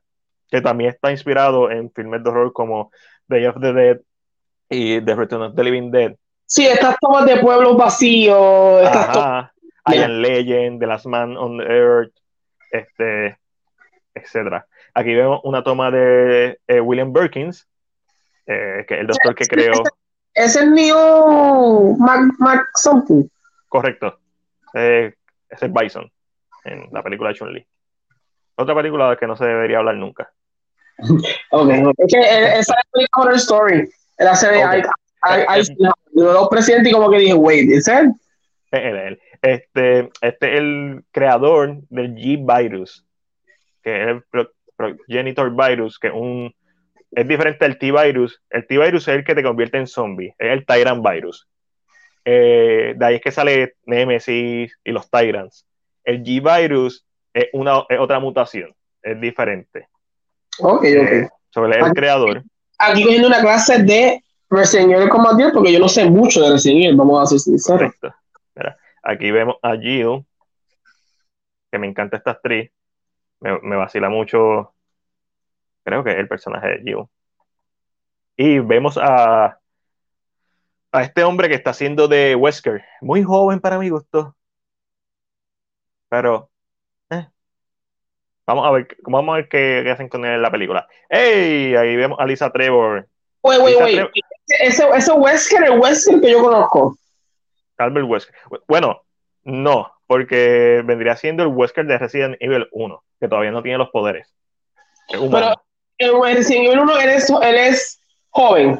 que 0.50 0.62
también 0.62 0.92
está 0.92 1.12
inspirado 1.12 1.70
en 1.70 1.92
filmes 1.92 2.24
de 2.24 2.30
horror 2.30 2.54
como 2.54 2.92
Day 3.28 3.46
of 3.46 3.60
the 3.60 3.74
Dead 3.74 4.00
y 4.70 5.02
The 5.02 5.16
Return 5.16 5.42
of 5.42 5.56
the 5.56 5.64
Living 5.66 5.92
Dead. 5.92 6.16
Sí, 6.46 6.66
estas 6.66 6.96
tomas 7.02 7.26
de 7.26 7.38
pueblos 7.42 7.76
vacíos, 7.76 8.82
estas 8.82 9.50
Legend, 9.86 10.80
The 10.80 10.88
Last 10.88 11.08
Man 11.08 11.36
on 11.36 11.58
the 11.58 11.66
Earth, 11.66 12.14
este, 12.72 13.38
etc. 14.14 14.64
Aquí 14.94 15.14
vemos 15.14 15.42
una 15.44 15.62
toma 15.62 15.92
de 15.92 16.58
eh, 16.68 16.80
William 16.80 17.12
Birkins, 17.12 17.68
eh, 18.48 18.86
que 18.88 18.94
es 18.94 19.00
el 19.02 19.08
doctor 19.08 19.36
que 19.36 19.46
creó 19.46 19.84
es 20.40 20.56
el 20.56 20.72
mío 20.72 21.96
Mac, 21.98 22.70
something. 22.76 23.28
Correcto. 23.68 24.20
Eh, 24.74 25.14
es 25.50 25.62
el 25.62 25.72
Bison 25.72 26.10
en 26.64 26.88
la 26.92 27.04
película 27.04 27.30
de 27.30 27.36
Chun-Li. 27.36 27.68
Otra 28.56 28.76
película 28.76 29.10
de 29.10 29.18
que 29.18 29.28
no 29.28 29.36
se 29.36 29.46
debería 29.46 29.80
hablar 29.80 29.96
nunca. 29.96 30.32
ok, 31.52 31.70
es 31.98 32.14
que 32.14 32.20
esa 32.20 32.74
es 32.74 32.86
la 32.94 33.08
horror 33.22 33.36
story. 33.36 33.90
Hace 34.18 34.52
de 34.52 34.66
okay. 34.66 34.82
los 36.14 36.48
presidentes 36.50 36.92
y 36.92 36.96
como 36.96 37.10
que 37.10 37.20
dije, 37.20 37.34
wait, 37.34 37.70
¿es 37.72 37.88
él? 37.88 38.14
él. 38.72 39.20
Este, 39.42 40.10
este 40.22 40.54
es 40.54 40.60
el 40.60 41.04
creador 41.12 41.82
del 41.90 42.16
G-Virus, 42.16 43.06
que 43.82 44.02
es 44.04 44.08
el 44.10 44.24
progenitor 44.78 45.52
virus, 45.56 45.98
que 45.98 46.08
es 46.08 46.14
un 46.14 46.54
es 47.12 47.28
diferente 47.28 47.66
al 47.66 47.78
T-Virus. 47.78 48.41
El 48.49 48.68
T-Virus 48.68 49.07
es 49.07 49.16
el 49.16 49.24
que 49.24 49.36
te 49.36 49.43
convierte 49.43 49.78
en 49.78 49.88
zombie, 49.88 50.36
es 50.38 50.51
el 50.51 50.66
Tyrant 50.66 51.05
Virus. 51.07 51.47
Eh, 52.26 52.93
de 52.95 53.05
ahí 53.05 53.16
es 53.16 53.22
que 53.22 53.32
sale 53.32 53.76
Nemesis 53.86 54.78
y 54.84 54.91
los 54.91 55.10
Tyrants. 55.10 55.66
El 56.03 56.24
G-Virus 56.24 57.05
es, 57.34 57.47
una, 57.53 57.80
otra 57.99 58.20
mutación, 58.20 58.74
es 59.01 59.20
diferente. 59.20 59.88
Ok, 60.60 60.84
eh, 60.84 61.24
ok. 61.24 61.32
sobre 61.49 61.80
el 61.80 61.93
creador. 61.93 62.43
Aquí 62.78 63.03
cogiendo 63.03 63.28
una 63.28 63.41
clase 63.41 63.84
de 63.84 64.24
Resident 64.49 64.91
Evil 64.91 65.10
Commander 65.10 65.51
porque 65.53 65.72
yo 65.72 65.80
no 65.80 65.89
sé 65.89 66.10
mucho 66.10 66.41
de 66.41 66.51
Resident 66.51 66.86
Evil, 66.86 66.97
vamos 66.97 67.22
a 67.22 67.26
ser 67.26 67.39
sinceros. 67.39 67.93
aquí 69.03 69.32
vemos 69.32 69.55
a 69.62 69.76
Jill, 69.76 70.26
que 71.72 71.80
me 71.80 71.88
encanta 71.88 72.18
esta 72.18 72.32
actriz. 72.32 72.72
Me, 73.41 73.57
me 73.62 73.78
vacila 73.78 74.10
mucho 74.10 74.74
creo 75.90 76.04
que 76.04 76.12
es 76.12 76.18
el 76.18 76.28
personaje 76.28 76.68
de 76.68 76.82
Jill. 76.84 77.06
Y 78.38 78.60
vemos 78.60 78.98
a, 78.98 79.60
a 80.92 81.02
este 81.02 81.24
hombre 81.24 81.50
que 81.50 81.56
está 81.56 81.72
haciendo 81.72 82.08
de 82.08 82.36
Wesker, 82.36 82.84
muy 83.02 83.24
joven 83.24 83.60
para 83.60 83.80
mi 83.80 83.90
gusto. 83.90 84.36
Pero, 86.10 86.50
eh. 87.10 87.28
vamos 88.46 88.68
a 88.68 88.72
ver, 88.72 88.88
vamos 89.02 89.34
a 89.34 89.38
ver 89.38 89.50
qué, 89.50 89.90
hacen 89.92 90.10
con 90.10 90.26
él 90.26 90.36
en 90.36 90.42
la 90.42 90.52
película. 90.52 90.88
¡Ey! 91.10 91.76
Ahí 91.76 91.96
vemos 91.96 92.20
a 92.20 92.26
Lisa 92.26 92.52
Trevor. 92.52 93.08
Wait, 93.42 93.60
wait, 93.62 93.82
wait. 93.82 94.10
Ese, 94.60 94.88
ese 94.90 95.12
Wesker, 95.12 95.64
el 95.64 95.80
Wesker 95.80 96.22
que 96.22 96.32
yo 96.32 96.42
conozco. 96.42 96.96
Albert 97.78 98.08
Wesker. 98.08 98.36
Bueno, 98.68 99.04
no, 99.44 99.92
porque 100.08 100.84
vendría 100.86 101.16
siendo 101.16 101.44
el 101.44 101.50
Wesker 101.50 101.86
de 101.86 101.98
Resident 101.98 102.36
Evil 102.40 102.68
1, 102.72 103.04
que 103.20 103.28
todavía 103.28 103.52
no 103.52 103.62
tiene 103.62 103.78
los 103.78 103.90
poderes. 103.90 104.34
Pero, 105.08 105.62
en 106.00 106.22
Resident 106.22 106.66
Evil 106.68 106.80
1 106.80 107.00
él 107.02 107.10
es, 107.10 107.30
él 107.30 107.56
es 107.56 108.00
joven. 108.30 108.80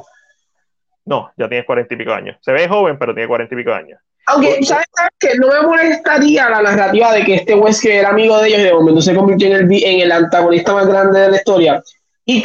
No, 1.06 1.32
ya 1.38 1.48
tiene 1.50 1.66
cuarenta 1.66 1.94
y 1.94 1.98
pico 1.98 2.12
años. 2.14 2.38
Se 2.42 2.52
ve 2.52 2.68
joven, 2.68 2.98
pero 3.00 3.14
tiene 3.14 3.28
cuarenta 3.28 3.54
y 3.54 3.58
pico 3.58 3.72
años. 3.74 4.00
Aunque, 4.28 4.64
¿sabes 4.64 4.86
qué? 5.20 5.36
No 5.40 5.48
me 5.48 5.62
molestaría 5.62 6.50
la 6.50 6.62
narrativa 6.62 7.12
de 7.14 7.24
que 7.24 7.36
este 7.36 7.56
Wesker 7.56 7.92
era 7.94 8.10
amigo 8.10 8.38
de 8.40 8.50
ellos 8.50 8.60
y 8.60 8.64
de 8.64 8.74
momento 8.74 9.02
se 9.02 9.16
convirtió 9.16 9.48
en 9.48 9.54
el, 9.54 9.84
en 9.84 10.02
el 10.02 10.12
antagonista 10.12 10.74
más 10.74 10.88
grande 10.88 11.20
de 11.20 11.32
la 11.32 11.38
historia. 11.38 11.84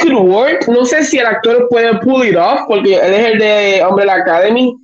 Could 0.01 0.13
work. 0.15 0.67
No 0.67 0.83
sé 0.83 1.03
si 1.03 1.19
el 1.19 1.27
actor 1.27 1.67
puede 1.69 1.93
pull 1.99 2.25
it 2.27 2.35
off, 2.35 2.61
porque 2.67 2.95
él 2.95 3.13
es 3.13 3.25
el 3.33 3.37
de 3.39 3.83
Hombre 3.83 4.05
la 4.07 4.15
Academy. 4.15 4.75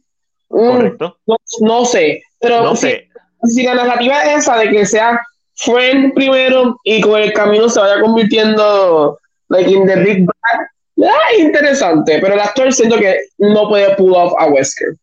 Mm, 0.49 0.67
Correcto. 0.71 1.17
no, 1.25 1.37
no 1.61 1.85
sé. 1.85 2.21
Pero 2.39 2.61
No 2.61 2.75
si, 2.75 2.81
sé. 2.87 3.09
si 3.45 3.63
la 3.63 3.73
narrativa 3.73 4.21
es 4.23 4.39
esa 4.43 4.57
de 4.57 4.69
que 4.69 4.85
sea 4.85 5.19
friend 5.55 6.13
primero 6.13 6.77
y 6.83 7.01
con 7.01 7.19
el 7.19 7.33
camino 7.33 7.67
se 7.67 7.79
vaya 7.79 7.99
convirtiendo 7.99 9.17
like 9.51 9.69
in 9.69 9.85
the 9.85 9.95
big 9.97 10.25
bad, 10.25 10.67
ah, 11.09 11.33
interesante. 11.37 12.19
Pero 12.19 12.33
el 12.33 12.39
actor 12.39 12.71
siento 12.73 12.97
que 12.97 13.19
no 13.37 13.67
puede 13.69 13.95
pull 13.95 14.13
off 14.15 14.33
a 14.39 14.47
Wesker. 14.47 14.95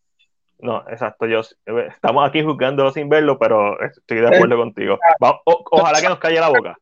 No, 0.59 0.83
exacto. 0.89 1.25
Yo, 1.25 1.41
estamos 1.87 2.27
aquí 2.27 2.43
juzgándolo 2.43 2.91
sin 2.91 3.07
verlo, 3.07 3.39
pero 3.39 3.79
estoy 3.81 4.19
de 4.19 4.27
acuerdo 4.27 4.57
contigo. 4.57 4.99
Va- 5.23 5.39
o- 5.45 5.63
ojalá 5.71 6.01
que 6.01 6.09
nos 6.09 6.19
calle 6.19 6.39
la 6.39 6.49
boca. 6.49 6.75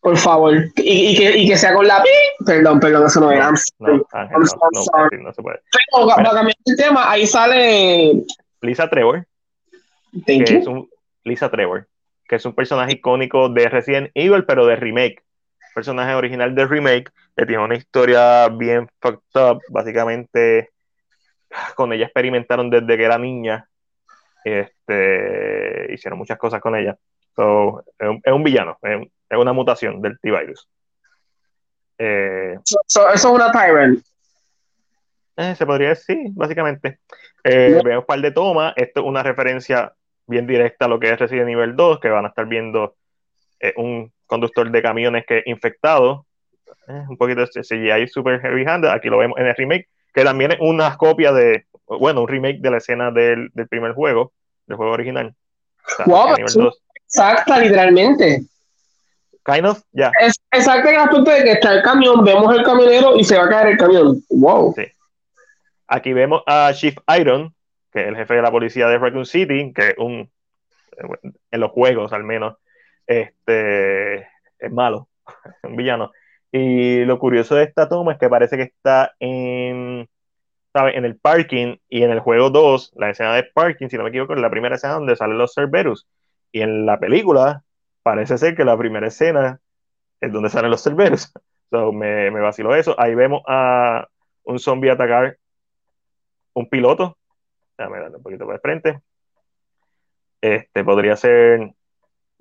Por 0.00 0.16
favor. 0.18 0.52
Y, 0.76 1.12
y 1.12 1.16
que, 1.16 1.38
y 1.38 1.48
que 1.48 1.56
sea 1.56 1.72
con 1.74 1.86
la 1.86 2.02
pi. 2.02 2.44
Perdón, 2.44 2.80
perdón, 2.80 3.06
eso 3.06 3.20
no 3.20 3.30
era. 3.30 3.50
No, 3.78 4.04
Ángel, 4.12 4.36
I'm 4.36 4.42
no, 4.72 4.82
no, 5.10 5.22
no 5.22 5.32
se 5.32 5.42
puede. 5.42 5.60
Pero 5.94 6.06
para 6.08 6.30
cambiar 6.30 6.56
el 6.66 6.76
tema, 6.76 7.10
ahí 7.10 7.24
sale. 7.26 8.12
Lisa 8.60 8.90
Trevor, 8.90 9.24
Thank 10.26 10.44
que 10.44 10.52
you. 10.54 10.58
es 10.60 10.66
un 10.66 10.90
Lisa 11.24 11.50
Trevor, 11.50 11.86
que 12.28 12.36
es 12.36 12.44
un 12.44 12.52
personaje 12.54 12.92
icónico 12.94 13.48
de 13.48 13.68
Resident 13.68 14.10
Evil, 14.14 14.44
pero 14.44 14.66
de 14.66 14.76
remake. 14.76 15.22
Personaje 15.74 16.14
original 16.14 16.54
de 16.54 16.66
remake, 16.66 17.10
que 17.36 17.46
tiene 17.46 17.62
una 17.64 17.74
historia 17.76 18.48
bien 18.48 18.88
fucked 19.00 19.40
up. 19.40 19.60
Básicamente, 19.68 20.70
con 21.74 21.92
ella 21.92 22.04
experimentaron 22.06 22.68
desde 22.70 22.96
que 22.96 23.04
era 23.04 23.18
niña. 23.18 23.68
Este, 24.44 25.92
hicieron 25.92 26.18
muchas 26.18 26.38
cosas 26.38 26.60
con 26.60 26.74
ella. 26.76 26.96
So, 27.34 27.84
es, 27.98 28.08
un, 28.08 28.20
es 28.22 28.32
un 28.32 28.42
villano, 28.42 28.78
es, 28.82 28.96
un- 28.96 29.10
es 29.30 29.38
una 29.38 29.52
mutación 29.52 30.02
del 30.02 30.18
T-Virus. 30.20 30.68
Eh, 31.98 32.58
So- 32.64 32.80
so- 32.86 33.08
eso 33.10 33.28
es 33.28 33.34
una 33.34 33.50
Tyrant. 33.52 34.04
Eh, 35.36 35.54
se 35.54 35.64
podría 35.64 35.90
decir, 35.90 36.18
básicamente. 36.32 36.98
Eh, 37.44 37.70
No. 37.76 37.82
Vemos 37.82 38.02
un 38.02 38.06
par 38.06 38.20
de 38.20 38.30
tomas. 38.32 38.74
Esto 38.76 39.00
es 39.00 39.06
una 39.06 39.22
referencia 39.22 39.92
bien 40.26 40.46
directa 40.46 40.84
a 40.84 40.88
lo 40.88 41.00
que 41.00 41.10
es 41.10 41.18
Resident 41.18 41.48
Evil 41.48 41.74
2, 41.74 42.00
que 42.00 42.08
van 42.08 42.24
a 42.26 42.28
estar 42.28 42.46
viendo 42.46 42.96
eh, 43.60 43.72
un 43.76 44.12
conductor 44.32 44.70
de 44.70 44.80
camiones 44.80 45.26
que 45.26 45.42
infectado. 45.44 46.24
Eh, 46.88 47.04
un 47.06 47.18
poquito 47.18 47.42
de 47.42 47.48
CGI 47.48 48.08
super 48.08 48.40
heavy 48.40 48.64
handed. 48.66 48.88
Aquí 48.88 49.08
lo 49.08 49.18
vemos 49.18 49.38
en 49.38 49.46
el 49.46 49.54
remake, 49.54 49.88
que 50.14 50.24
también 50.24 50.52
es 50.52 50.58
una 50.60 50.96
copia 50.96 51.32
de, 51.32 51.66
bueno, 51.86 52.22
un 52.22 52.28
remake 52.28 52.60
de 52.60 52.70
la 52.70 52.78
escena 52.78 53.10
del, 53.10 53.50
del 53.52 53.68
primer 53.68 53.92
juego, 53.92 54.32
del 54.66 54.78
juego 54.78 54.92
original. 54.92 55.34
O 55.84 55.90
sea, 55.90 56.06
Wow, 56.06 56.28
Resident 56.28 56.38
Evil 56.38 56.50
sí. 56.50 56.60
2. 56.60 56.82
Exacta, 57.04 57.58
literalmente. 57.58 58.42
Kind 59.44 59.66
of, 59.66 59.82
ya. 59.92 60.10
Es 60.18 60.32
exacto 60.50 60.88
en 60.88 60.94
el 60.94 61.00
aspecto 61.00 61.30
de 61.30 61.44
que 61.44 61.52
está 61.52 61.74
el 61.74 61.82
camión, 61.82 62.24
vemos 62.24 62.54
el 62.54 62.62
camionero 62.62 63.16
y 63.16 63.24
se 63.24 63.36
va 63.36 63.44
a 63.44 63.48
caer 63.50 63.68
el 63.72 63.76
camión. 63.76 64.22
Wow. 64.30 64.74
Aquí 65.88 66.12
vemos 66.14 66.42
a 66.46 66.72
Chief 66.72 66.96
Iron, 67.18 67.54
que 67.92 68.00
es 68.00 68.08
el 68.08 68.16
jefe 68.16 68.34
de 68.34 68.42
la 68.42 68.50
policía 68.50 68.86
de 68.88 68.96
Raccoon 68.96 69.26
City, 69.26 69.72
que 69.74 69.88
es 69.88 69.98
un, 69.98 70.30
en 71.50 71.60
los 71.60 71.70
juegos 71.70 72.14
al 72.14 72.24
menos, 72.24 72.56
este, 73.06 74.28
es 74.58 74.72
malo, 74.72 75.08
es 75.26 75.54
un 75.64 75.76
villano. 75.76 76.12
Y 76.50 77.04
lo 77.04 77.18
curioso 77.18 77.54
de 77.54 77.64
esta 77.64 77.88
toma 77.88 78.12
es 78.12 78.18
que 78.18 78.28
parece 78.28 78.56
que 78.56 78.64
está 78.64 79.14
en, 79.18 80.08
¿sabe? 80.72 80.96
en 80.96 81.04
el 81.04 81.16
parking 81.18 81.76
y 81.88 82.02
en 82.02 82.10
el 82.10 82.20
juego 82.20 82.50
2, 82.50 82.92
la 82.96 83.10
escena 83.10 83.34
de 83.34 83.44
parking, 83.44 83.88
si 83.88 83.96
no 83.96 84.04
me 84.04 84.10
equivoco, 84.10 84.34
es 84.34 84.40
la 84.40 84.50
primera 84.50 84.76
escena 84.76 84.94
donde 84.94 85.16
salen 85.16 85.38
los 85.38 85.54
Cerberus. 85.54 86.06
Y 86.52 86.60
en 86.60 86.84
la 86.84 86.98
película 86.98 87.64
parece 88.02 88.36
ser 88.38 88.54
que 88.54 88.64
la 88.64 88.76
primera 88.76 89.06
escena 89.06 89.60
es 90.20 90.32
donde 90.32 90.50
salen 90.50 90.70
los 90.70 90.82
Cerberus. 90.82 91.32
So, 91.72 91.90
me, 91.90 92.30
me 92.30 92.40
vaciló 92.40 92.74
eso. 92.74 92.94
Ahí 92.98 93.14
vemos 93.14 93.40
a 93.48 94.06
un 94.44 94.58
zombie 94.58 94.90
atacar 94.90 95.38
un 96.52 96.68
piloto. 96.68 97.16
Déjame 97.78 97.98
darle 97.98 98.18
un 98.18 98.22
poquito 98.22 98.44
para 98.44 98.56
el 98.56 98.60
frente. 98.60 99.00
Este 100.42 100.84
podría 100.84 101.16
ser 101.16 101.72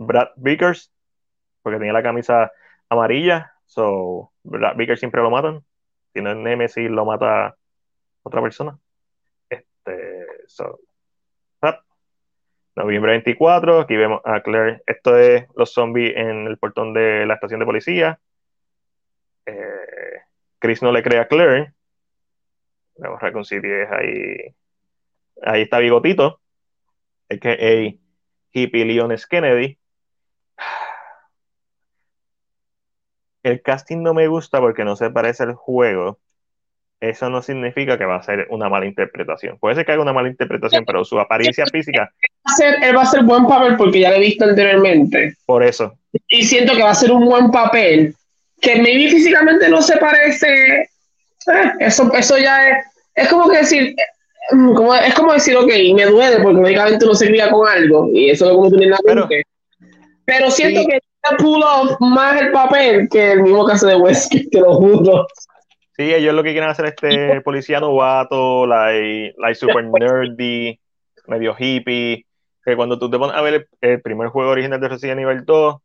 Brad 0.06 0.30
Vickers, 0.36 0.92
porque 1.62 1.78
tenía 1.78 1.94
la 1.94 2.04
camisa 2.04 2.52
amarilla. 2.90 3.54
So, 3.66 4.32
Brad 4.44 4.76
Vickers 4.76 5.00
siempre 5.00 5.22
lo 5.22 5.30
matan. 5.30 5.64
Si 6.14 6.22
no 6.22 6.32
es 6.32 6.38
Nemesis, 6.38 6.90
lo 6.90 7.06
mata 7.06 7.56
otra 8.24 8.42
persona. 8.42 8.78
Este, 9.50 10.28
so, 10.48 10.80
ah. 11.62 11.80
Noviembre 12.76 13.12
24, 13.12 13.82
aquí 13.82 13.96
vemos 13.96 14.22
a 14.26 14.42
Claire. 14.42 14.82
Esto 14.86 15.18
es 15.18 15.46
los 15.56 15.74
zombies 15.74 16.16
en 16.16 16.48
el 16.48 16.58
portón 16.58 16.94
de 16.94 17.26
la 17.26 17.36
estación 17.36 17.60
de 17.60 17.66
policía. 17.66 18.20
Eh, 19.46 20.22
Chris 20.60 20.82
no 20.82 20.92
le 20.92 21.04
cree 21.04 21.20
a 21.20 21.28
Claire. 21.28 21.74
Vemos 22.96 23.22
Raccoon 23.22 23.46
City 23.46 23.70
es 23.70 23.92
ahí. 23.92 24.56
Ahí 25.44 25.62
está 25.64 25.80
Bigotito, 25.80 26.40
a.k.a. 27.30 27.96
Hippie 28.54 28.86
Leones 28.86 29.26
Kennedy. 29.26 29.81
El 33.44 33.62
casting 33.62 34.02
no 34.04 34.14
me 34.14 34.28
gusta 34.28 34.60
porque 34.60 34.84
no 34.86 34.96
se 34.96 35.10
parece 35.10 35.44
al 35.44 35.54
juego. 35.54 36.20
Eso 37.00 37.30
no 37.32 37.42
significa 37.42 37.98
que 37.98 38.06
va 38.06 38.18
a 38.18 38.24
ser 38.24 38.46
una 38.52 38.70
mala 38.70 38.86
interpretación. 38.86 39.58
Puede 39.58 39.74
ser 39.76 39.86
que 39.86 39.92
haga 39.94 40.04
una 40.04 40.14
mala 40.14 40.30
interpretación, 40.30 40.86
pero 40.86 41.04
su 41.04 41.20
apariencia 41.20 41.66
física, 41.66 42.12
Va 42.48 42.54
a 42.54 42.56
ser- 42.56 42.76
él 42.84 42.96
va 42.96 43.02
a 43.02 43.06
ser 43.08 43.24
buen 43.24 43.48
papel 43.48 43.76
porque 43.76 44.00
ya 44.02 44.12
lo 44.12 44.18
he 44.18 44.20
visto 44.20 44.46
anteriormente. 44.46 45.36
por 45.48 45.64
eso. 45.64 45.94
Y 46.28 46.44
siento 46.44 46.74
que 46.76 46.84
va 46.84 46.92
a 46.92 46.96
ser 46.96 47.12
un 47.12 47.26
buen 47.26 47.50
papel. 47.50 48.14
Que 48.62 48.76
maybe 48.76 49.10
físicamente 49.10 49.68
no 49.70 49.82
se 49.82 49.98
parece. 49.98 50.48
eh, 50.82 50.88
eso, 51.80 52.14
eso 52.14 52.38
ya 52.38 52.70
es. 52.70 52.86
Es 53.16 53.28
como 53.30 53.50
que 53.50 53.58
decir. 53.58 53.84
eh, 53.90 53.96
Como, 54.76 54.94
es 54.94 55.14
como 55.16 55.34
decir, 55.34 55.56
ok, 55.56 55.72
me 55.96 56.06
duele 56.06 56.42
porque 56.44 56.60
médicamente 56.62 57.06
uno 57.06 57.14
se 57.16 57.28
cría 57.28 57.50
con 57.50 57.68
algo. 57.68 58.10
Y 58.14 58.30
eso 58.30 58.46
es 58.46 58.52
lo 58.52 58.56
que 58.58 58.68
uno 58.68 58.70
tiene 58.70 58.86
en 58.86 58.92
la 58.92 58.98
Pero- 59.04 59.28
mente. 59.28 59.44
Pero 60.26 60.52
siento 60.52 60.82
Sí. 60.82 60.88
que 60.88 61.00
pull 61.38 61.64
off 61.64 61.96
más 62.00 62.42
el 62.42 62.52
papel 62.52 63.08
que 63.10 63.34
el 63.34 63.44
mismo 63.44 63.66
caso 63.66 63.88
de 63.88 63.96
Wesker, 63.96 64.48
te 64.52 64.60
lo 64.60 64.74
juro. 64.76 65.28
Sí, 65.96 66.14
ellos 66.14 66.34
lo 66.34 66.44
que 66.44 66.52
quieren 66.52 66.70
hacer 66.70 66.86
este 66.86 67.42
policía 67.46 67.80
novato, 67.80 68.66
like, 68.66 69.34
like 69.38 69.56
super 69.56 69.84
nerdy, 69.86 70.80
medio 71.28 71.56
hippie. 71.58 72.26
Que 72.64 72.76
cuando 72.76 73.00
tú 73.00 73.10
te 73.10 73.18
pones 73.18 73.36
a 73.36 73.42
ver 73.42 73.54
el, 73.56 73.68
el 73.82 74.02
primer 74.02 74.28
juego 74.30 74.52
original 74.52 74.80
de 74.80 74.88
Resident 74.88 75.20
Evil 75.22 75.44
2, 75.46 75.76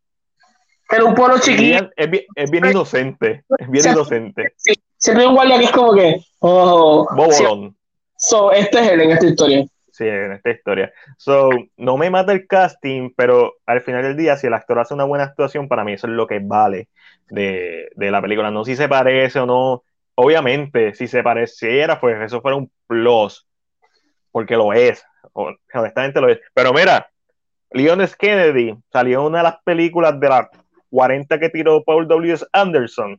Era 0.90 1.04
un 1.04 1.14
polo 1.14 1.36
es 1.36 1.40
chiquito. 1.42 1.62
bien, 1.62 1.90
es 1.96 2.10
bien, 2.10 2.24
es 2.34 2.50
bien 2.50 2.64
inocente. 2.66 3.44
Es 3.58 3.70
bien 3.70 3.84
inocente. 3.92 4.52
Sí, 4.56 4.74
siempre 4.98 5.22
hay 5.24 5.28
un 5.28 5.34
guardia 5.34 5.58
que 5.58 5.64
es 5.64 5.70
como 5.72 5.94
que. 5.94 6.16
Oh, 6.40 7.06
sí, 7.30 7.42
Bobolón. 7.44 7.76
so, 8.18 8.52
este 8.52 8.78
es 8.80 8.88
él 8.90 9.00
en 9.00 9.10
esta 9.12 9.26
historia. 9.26 9.66
Sí, 9.96 10.06
en 10.06 10.32
esta 10.32 10.50
historia. 10.50 10.92
So, 11.16 11.48
no 11.78 11.96
me 11.96 12.10
mata 12.10 12.30
el 12.32 12.46
casting, 12.46 13.14
pero 13.16 13.54
al 13.64 13.80
final 13.80 14.02
del 14.02 14.14
día, 14.14 14.36
si 14.36 14.46
el 14.46 14.52
actor 14.52 14.78
hace 14.78 14.92
una 14.92 15.04
buena 15.04 15.24
actuación, 15.24 15.68
para 15.68 15.84
mí 15.84 15.94
eso 15.94 16.06
es 16.06 16.12
lo 16.12 16.26
que 16.26 16.38
vale 16.38 16.90
de, 17.30 17.88
de 17.96 18.10
la 18.10 18.20
película. 18.20 18.50
No 18.50 18.62
si 18.62 18.76
se 18.76 18.90
parece 18.90 19.40
o 19.40 19.46
no. 19.46 19.84
Obviamente, 20.14 20.92
si 20.92 21.06
se 21.06 21.22
pareciera, 21.22 21.98
pues 21.98 22.20
eso 22.20 22.42
fuera 22.42 22.58
un 22.58 22.70
plus, 22.86 23.46
porque 24.30 24.54
lo 24.54 24.74
es. 24.74 25.02
Honestamente 25.32 26.20
lo 26.20 26.28
es. 26.28 26.40
Pero 26.52 26.74
mira, 26.74 27.08
Leon 27.70 28.02
S. 28.02 28.14
Kennedy 28.18 28.76
salió 28.92 29.20
en 29.20 29.26
una 29.28 29.38
de 29.38 29.44
las 29.44 29.62
películas 29.64 30.20
de 30.20 30.28
las 30.28 30.48
40 30.90 31.38
que 31.38 31.48
tiró 31.48 31.82
Paul 31.84 32.06
W. 32.06 32.36
Anderson. 32.52 33.18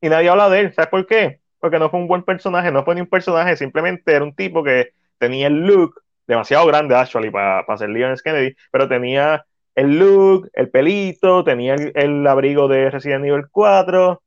Y 0.00 0.08
nadie 0.08 0.28
habla 0.28 0.48
de 0.48 0.60
él. 0.60 0.74
¿Sabes 0.74 0.90
por 0.90 1.04
qué? 1.06 1.37
Porque 1.60 1.78
no 1.78 1.90
fue 1.90 2.00
un 2.00 2.08
buen 2.08 2.22
personaje, 2.22 2.70
no 2.70 2.84
fue 2.84 2.94
ni 2.94 3.00
un 3.00 3.06
personaje, 3.08 3.56
simplemente 3.56 4.12
era 4.12 4.24
un 4.24 4.34
tipo 4.34 4.62
que 4.62 4.92
tenía 5.18 5.48
el 5.48 5.66
look 5.66 6.00
demasiado 6.26 6.66
grande, 6.66 6.94
actually, 6.94 7.30
para 7.30 7.76
ser 7.76 7.88
Leon 7.88 8.12
S. 8.12 8.22
Kennedy, 8.22 8.54
pero 8.70 8.88
tenía 8.88 9.44
el 9.74 9.98
look, 9.98 10.50
el 10.52 10.70
pelito, 10.70 11.42
tenía 11.42 11.74
el, 11.74 11.92
el 11.94 12.26
abrigo 12.26 12.68
de 12.68 12.90
Resident 12.90 13.24
Evil 13.24 13.46
4, 13.50 14.22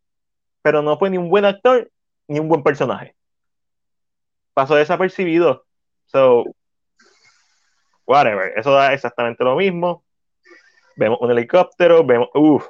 pero 0.61 0.82
no 0.82 0.97
fue 0.97 1.09
ni 1.09 1.17
un 1.17 1.29
buen 1.29 1.45
actor 1.45 1.89
ni 2.27 2.39
un 2.39 2.47
buen 2.47 2.63
personaje. 2.63 3.15
Pasó 4.53 4.75
desapercibido. 4.75 5.65
So, 6.05 6.45
whatever. 8.05 8.53
Eso 8.57 8.71
da 8.71 8.93
exactamente 8.93 9.43
lo 9.43 9.55
mismo. 9.55 10.03
Vemos 10.95 11.19
un 11.21 11.32
helicóptero, 11.32 12.05
vemos, 12.05 12.29
uff, 12.34 12.67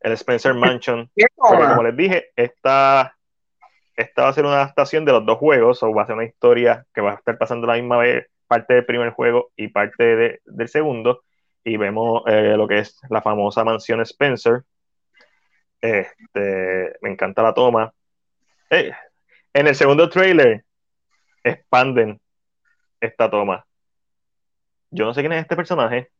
el 0.00 0.12
Spencer 0.12 0.54
Mansion. 0.54 1.10
¿Qué 1.16 1.26
Porque 1.34 1.64
como 1.64 1.82
les 1.82 1.96
dije, 1.96 2.30
esta, 2.36 3.15
esta 3.96 4.22
va 4.24 4.28
a 4.28 4.32
ser 4.32 4.44
una 4.44 4.56
adaptación 4.56 5.04
de 5.04 5.12
los 5.12 5.24
dos 5.24 5.38
juegos, 5.38 5.82
o 5.82 5.92
va 5.92 6.02
a 6.02 6.06
ser 6.06 6.14
una 6.16 6.24
historia 6.24 6.84
que 6.94 7.00
va 7.00 7.12
a 7.12 7.14
estar 7.14 7.38
pasando 7.38 7.66
la 7.66 7.74
misma 7.74 7.98
vez, 7.98 8.26
parte 8.46 8.74
del 8.74 8.84
primer 8.86 9.10
juego 9.10 9.50
y 9.56 9.68
parte 9.68 10.04
de- 10.16 10.40
del 10.44 10.68
segundo. 10.68 11.22
Y 11.64 11.76
vemos 11.78 12.22
eh, 12.26 12.54
lo 12.56 12.68
que 12.68 12.78
es 12.78 13.00
la 13.10 13.20
famosa 13.22 13.64
mansión 13.64 14.00
Spencer. 14.02 14.62
Este, 15.80 16.96
me 17.00 17.10
encanta 17.10 17.42
la 17.42 17.54
toma. 17.54 17.92
Eh, 18.70 18.92
en 19.52 19.66
el 19.66 19.74
segundo 19.74 20.08
trailer 20.08 20.64
expanden 21.42 22.20
esta 23.00 23.30
toma. 23.30 23.64
Yo 24.90 25.04
no 25.04 25.14
sé 25.14 25.20
quién 25.20 25.32
es 25.32 25.42
este 25.42 25.56
personaje. 25.56 26.10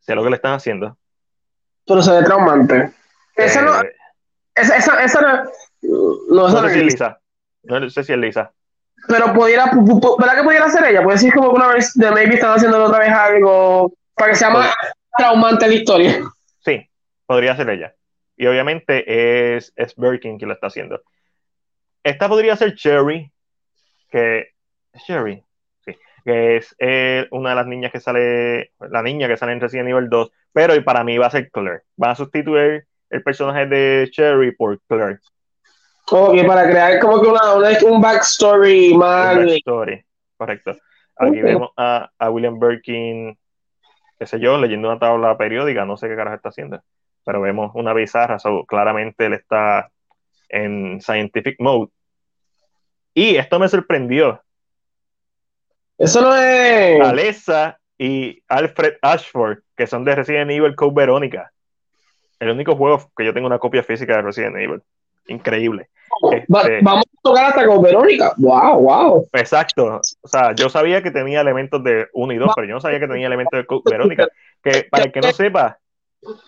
Sé 0.00 0.14
lo 0.14 0.22
que 0.22 0.30
le 0.30 0.36
están 0.36 0.54
haciendo. 0.54 0.96
Pero 1.86 2.02
se 2.02 2.12
ve 2.12 2.22
traumante. 2.24 2.92
Esa 3.36 3.62
no. 3.62 3.72
Esa, 4.54 4.76
esa, 4.76 5.04
esa 5.04 5.20
no. 5.20 5.44
No, 6.30 6.48
esa 6.48 6.56
no 6.56 6.62
no 6.62 6.68
sé 6.68 6.74
si 6.74 6.80
es 6.80 6.84
Lisa. 6.86 7.18
No 7.64 7.90
sé 7.90 8.04
si 8.04 8.12
es 8.12 8.18
Lisa. 8.18 8.52
Pero 9.08 9.32
pudiera. 9.34 9.66
pu- 9.66 10.00
pu- 10.00 10.18
¿Verdad 10.18 10.36
que 10.36 10.44
pudiera 10.44 10.70
ser 10.70 10.84
ella? 10.84 11.02
Puede 11.02 11.16
decir 11.16 11.32
como 11.34 11.50
que 11.50 11.56
una 11.56 11.68
vez 11.68 11.92
de 11.94 12.10
maybe 12.10 12.34
están 12.34 12.52
haciendo 12.54 12.82
otra 12.84 12.98
vez 13.00 13.10
algo. 13.10 13.92
Para 14.14 14.30
que 14.30 14.36
sea 14.36 14.50
más 14.50 14.74
traumante 15.18 15.66
la 15.68 15.74
historia. 15.74 16.20
Sí, 16.64 16.88
podría 17.26 17.56
ser 17.56 17.68
ella. 17.70 17.94
Y 18.36 18.46
obviamente 18.46 19.56
es, 19.56 19.72
es 19.76 19.94
Birkin 19.96 20.38
quien 20.38 20.48
lo 20.48 20.54
está 20.54 20.68
haciendo. 20.68 21.02
Esta 22.02 22.28
podría 22.28 22.56
ser 22.56 22.74
Cherry, 22.74 23.30
que 24.10 24.48
Cherry, 25.06 25.42
sí, 25.84 25.96
que 26.24 26.56
es 26.56 26.74
eh, 26.78 27.26
una 27.30 27.50
de 27.50 27.56
las 27.56 27.66
niñas 27.66 27.92
que 27.92 28.00
sale, 28.00 28.72
la 28.78 29.02
niña 29.02 29.26
que 29.26 29.36
sale 29.36 29.52
en 29.52 29.60
Resident 29.60 29.88
Evil 29.88 30.08
2, 30.08 30.30
pero 30.52 30.82
para 30.84 31.02
mí 31.02 31.16
va 31.18 31.26
a 31.26 31.30
ser 31.30 31.50
Claire. 31.50 31.82
Van 31.96 32.10
a 32.10 32.14
sustituir 32.14 32.86
el 33.14 33.22
personaje 33.22 33.66
de 33.66 34.08
Cherry 34.10 34.52
por 34.54 34.80
Claire. 34.88 35.18
Como 36.06 36.32
que 36.32 36.44
para 36.44 36.68
crear 36.68 36.98
como 37.00 37.20
que 37.22 37.28
una, 37.28 37.54
una- 37.54 37.78
un 37.86 38.00
backstory 38.00 38.94
más. 38.94 39.36
Un 39.38 39.46
backstory. 39.46 40.04
Correcto. 40.36 40.70
Aquí 41.16 41.38
Ok. 41.38 41.44
vemos 41.44 41.70
a, 41.76 42.10
a 42.18 42.30
William 42.30 42.58
Birkin, 42.58 43.38
qué 44.18 44.26
sé 44.26 44.38
yo, 44.40 44.58
leyendo 44.58 44.88
una 44.88 44.98
tabla 44.98 45.38
periódica, 45.38 45.84
no 45.84 45.96
sé 45.96 46.08
qué 46.08 46.16
carajo 46.16 46.36
está 46.36 46.48
haciendo, 46.48 46.82
pero 47.24 47.40
vemos 47.40 47.70
una 47.74 47.94
bizarra, 47.94 48.38
so, 48.38 48.64
claramente 48.66 49.26
él 49.26 49.34
está 49.34 49.90
en 50.48 51.00
scientific 51.00 51.56
mode. 51.60 51.90
Y 53.14 53.36
esto 53.36 53.58
me 53.60 53.68
sorprendió. 53.68 54.42
Eso 55.96 56.20
no 56.20 56.34
es. 56.36 57.00
Alessa 57.00 57.78
y 57.96 58.42
Alfred 58.48 58.94
Ashford, 59.00 59.58
que 59.76 59.86
son 59.86 60.04
de 60.04 60.16
Resident 60.16 60.50
Evil 60.50 60.74
Code 60.74 60.94
Verónica. 60.96 61.52
El 62.44 62.50
único 62.50 62.76
juego 62.76 63.10
que 63.16 63.24
yo 63.24 63.32
tengo 63.32 63.46
una 63.46 63.58
copia 63.58 63.82
física 63.82 64.16
de 64.16 64.22
Resident 64.22 64.56
Evil. 64.56 64.82
Increíble. 65.28 65.88
Va- 66.22 66.60
Este- 66.60 66.80
vamos 66.82 67.04
a 67.06 67.20
tocar 67.22 67.44
hasta 67.46 67.66
con 67.66 67.82
Verónica. 67.82 68.34
Wow, 68.36 68.80
wow. 68.80 69.28
Exacto. 69.32 70.00
O 70.20 70.28
sea, 70.28 70.54
yo 70.54 70.68
sabía 70.68 71.02
que 71.02 71.10
tenía 71.10 71.40
elementos 71.40 71.82
de 71.82 72.08
1 72.12 72.32
y 72.34 72.36
2, 72.36 72.52
pero 72.54 72.66
yo 72.68 72.74
no 72.74 72.80
sabía 72.80 73.00
que 73.00 73.08
tenía 73.08 73.26
elementos 73.26 73.56
de 73.58 73.64
Code 73.66 73.82
Verónica. 73.90 74.28
Que 74.62 74.86
para 74.90 75.04
el 75.04 75.12
que 75.12 75.20
no 75.20 75.32
sepa, 75.32 75.78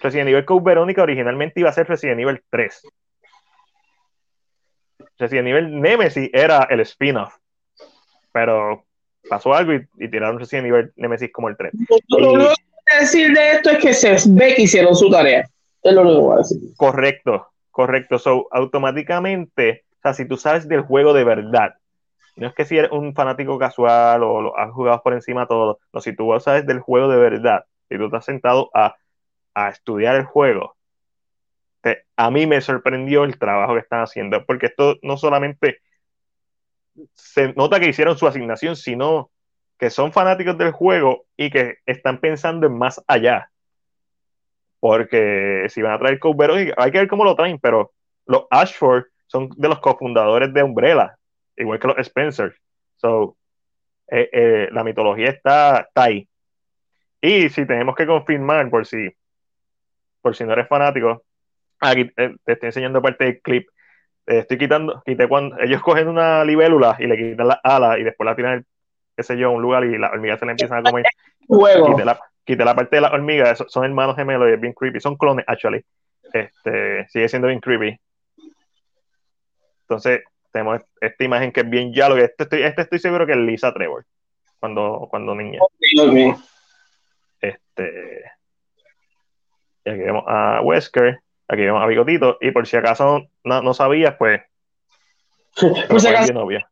Resident 0.02 0.28
Evil 0.28 0.44
Code 0.44 0.62
Verónica 0.64 1.02
originalmente 1.02 1.60
iba 1.60 1.70
a 1.70 1.72
ser 1.72 1.88
Resident 1.88 2.20
Evil 2.20 2.42
3. 2.50 2.82
Resident 5.18 5.48
Evil 5.48 5.80
Nemesis 5.80 6.28
era 6.32 6.66
el 6.70 6.80
spin-off. 6.80 7.34
Pero 8.32 8.84
pasó 9.30 9.54
algo 9.54 9.72
y, 9.72 9.86
y 9.98 10.08
tiraron 10.10 10.38
Resident 10.38 10.66
Evil 10.68 10.92
Nemesis 10.96 11.32
como 11.32 11.48
el 11.48 11.56
3. 11.56 11.72
Lo 12.08 12.32
único 12.32 12.50
que 12.86 13.00
decir 13.00 13.32
de 13.34 13.52
esto 13.52 13.70
es 13.70 13.78
que 13.78 13.94
se 13.94 14.16
ve 14.28 14.54
que 14.54 14.62
hicieron 14.62 14.94
su 14.94 15.10
tarea. 15.10 15.48
Correcto, 16.76 17.48
correcto. 17.70 18.18
So, 18.18 18.48
automáticamente, 18.50 19.84
o 19.98 20.02
sea, 20.02 20.14
si 20.14 20.26
tú 20.28 20.36
sabes 20.36 20.68
del 20.68 20.82
juego 20.82 21.12
de 21.12 21.24
verdad, 21.24 21.74
no 22.36 22.48
es 22.48 22.54
que 22.54 22.64
si 22.66 22.78
eres 22.78 22.92
un 22.92 23.14
fanático 23.14 23.58
casual 23.58 24.22
o 24.24 24.42
lo 24.42 24.58
has 24.58 24.72
jugado 24.72 25.02
por 25.02 25.14
encima 25.14 25.46
todo, 25.48 25.80
no, 25.92 26.00
si 26.00 26.14
tú 26.16 26.32
sabes 26.40 26.66
del 26.66 26.80
juego 26.80 27.08
de 27.08 27.18
verdad, 27.18 27.66
si 27.88 27.98
tú 27.98 28.06
estás 28.06 28.24
sentado 28.26 28.70
a, 28.74 28.96
a 29.54 29.70
estudiar 29.70 30.16
el 30.16 30.24
juego, 30.26 30.76
te- 31.82 32.04
a 32.16 32.30
mí 32.30 32.46
me 32.46 32.60
sorprendió 32.60 33.24
el 33.24 33.38
trabajo 33.38 33.74
que 33.74 33.80
están 33.80 34.02
haciendo, 34.02 34.44
porque 34.46 34.66
esto 34.66 34.96
no 35.02 35.16
solamente 35.16 35.78
se 37.14 37.52
nota 37.54 37.80
que 37.80 37.88
hicieron 37.88 38.16
su 38.18 38.26
asignación, 38.26 38.76
sino 38.76 39.30
que 39.78 39.90
son 39.90 40.12
fanáticos 40.12 40.56
del 40.58 40.72
juego 40.72 41.26
y 41.36 41.50
que 41.50 41.78
están 41.86 42.20
pensando 42.20 42.66
en 42.66 42.78
más 42.78 43.02
allá. 43.06 43.50
Porque 44.80 45.66
si 45.68 45.82
van 45.82 45.92
a 45.92 45.98
traer 45.98 46.18
Verónica, 46.36 46.74
hay 46.76 46.90
que 46.90 46.98
ver 46.98 47.08
cómo 47.08 47.24
lo 47.24 47.34
traen, 47.34 47.58
pero 47.58 47.92
los 48.26 48.46
Ashford 48.50 49.04
son 49.26 49.48
de 49.56 49.68
los 49.68 49.80
cofundadores 49.80 50.52
de 50.52 50.62
Umbrella, 50.62 51.16
igual 51.56 51.78
que 51.78 51.88
los 51.88 51.98
Spencer. 51.98 52.54
So, 52.96 53.36
eh, 54.08 54.28
eh, 54.32 54.68
la 54.72 54.84
mitología 54.84 55.30
está, 55.30 55.80
está 55.80 56.04
ahí. 56.04 56.28
Y 57.20 57.48
si 57.48 57.66
tenemos 57.66 57.94
que 57.96 58.06
confirmar, 58.06 58.68
por 58.70 58.86
si, 58.86 59.10
por 60.20 60.36
si 60.36 60.44
no 60.44 60.52
eres 60.52 60.68
fanático, 60.68 61.24
aquí 61.80 62.10
eh, 62.16 62.36
te 62.44 62.52
estoy 62.52 62.68
enseñando 62.68 63.02
parte 63.02 63.24
del 63.24 63.40
clip. 63.40 63.68
Estoy 64.26 64.58
quitando, 64.58 65.02
quité 65.04 65.28
cuando 65.28 65.56
ellos 65.60 65.82
cogen 65.82 66.08
una 66.08 66.44
libélula 66.44 66.96
y 66.98 67.06
le 67.06 67.16
quitan 67.16 67.46
las 67.46 67.60
alas 67.62 67.98
y 67.98 68.02
después 68.02 68.26
la 68.26 68.34
tiran, 68.34 68.66
qué 69.16 69.22
sé 69.22 69.36
yo, 69.36 69.48
a 69.48 69.50
un 69.50 69.62
lugar 69.62 69.84
y 69.84 69.98
las 69.98 70.10
hormigas 70.12 70.40
se 70.40 70.46
le 70.46 70.52
empiezan 70.52 70.78
a 70.78 70.82
comer. 70.90 71.04
Juego. 71.46 71.86
Quité 71.86 72.04
la, 72.04 72.18
quité 72.46 72.64
la 72.64 72.74
parte 72.74 72.96
de 72.96 73.02
las 73.02 73.12
hormigas, 73.12 73.62
son 73.68 73.84
hermanos 73.84 74.16
gemelos 74.16 74.48
y 74.48 74.52
es 74.52 74.60
bien 74.60 74.72
creepy. 74.72 75.00
Son 75.00 75.16
clones, 75.16 75.44
actually. 75.48 75.84
Este, 76.32 77.06
sigue 77.08 77.28
siendo 77.28 77.48
bien 77.48 77.60
creepy. 77.60 77.98
Entonces, 79.82 80.22
tenemos 80.52 80.80
esta 81.00 81.24
imagen 81.24 81.52
que 81.52 81.60
es 81.60 81.68
bien 81.68 81.92
yalo. 81.92 82.16
Este 82.16 82.44
estoy, 82.44 82.62
este 82.62 82.82
estoy 82.82 82.98
seguro 82.98 83.26
que 83.26 83.32
es 83.32 83.38
Lisa 83.38 83.74
Trevor, 83.74 84.06
cuando, 84.58 85.06
cuando 85.10 85.34
niña. 85.34 85.58
Ok. 85.60 86.38
Este, 87.40 88.24
y 89.84 89.90
aquí 89.90 90.00
vemos 90.00 90.24
a 90.26 90.60
Wesker, 90.62 91.20
aquí 91.48 91.62
vemos 91.62 91.82
a 91.82 91.86
Bigotito, 91.86 92.38
y 92.40 92.50
por 92.50 92.66
si 92.66 92.76
acaso 92.76 93.26
no, 93.44 93.62
no 93.62 93.74
sabías, 93.74 94.16
pues, 94.18 94.40
Por 95.88 96.00
si 96.00 96.08
acaso, 96.08 96.32
novia. 96.32 96.68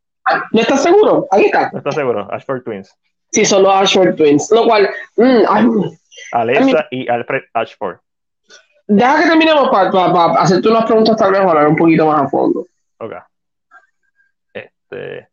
¿no 0.53 0.61
estás 0.61 0.83
seguro? 0.83 1.27
Ahí 1.31 1.47
está. 1.47 1.71
No 1.73 1.79
estás 1.79 1.95
seguro, 1.95 2.29
Ashford 2.31 2.63
Twins. 2.63 2.97
Sí, 3.35 3.45
son 3.45 3.65
los 3.65 3.75
Ashford 3.75 4.15
Twins. 4.15 4.49
Lo 4.53 4.65
cual, 4.65 4.89
mm, 5.17 5.43
ay, 5.49 5.67
Alessa 6.33 6.87
y 6.91 7.09
Alfred 7.11 7.43
Ashford. 7.53 7.97
deja 8.87 9.23
que 9.23 9.29
terminemos 9.29 9.69
para 9.71 10.27
hacerte 10.41 10.69
unas 10.69 10.85
preguntas 10.85 11.17
tal 11.17 11.33
vez 11.33 11.41
hablar 11.41 11.67
un 11.69 11.75
poquito 11.77 12.07
más 12.07 12.23
a 12.23 12.29
fondo. 12.29 12.65
Ok. 12.99 13.13
Este, 14.53 15.29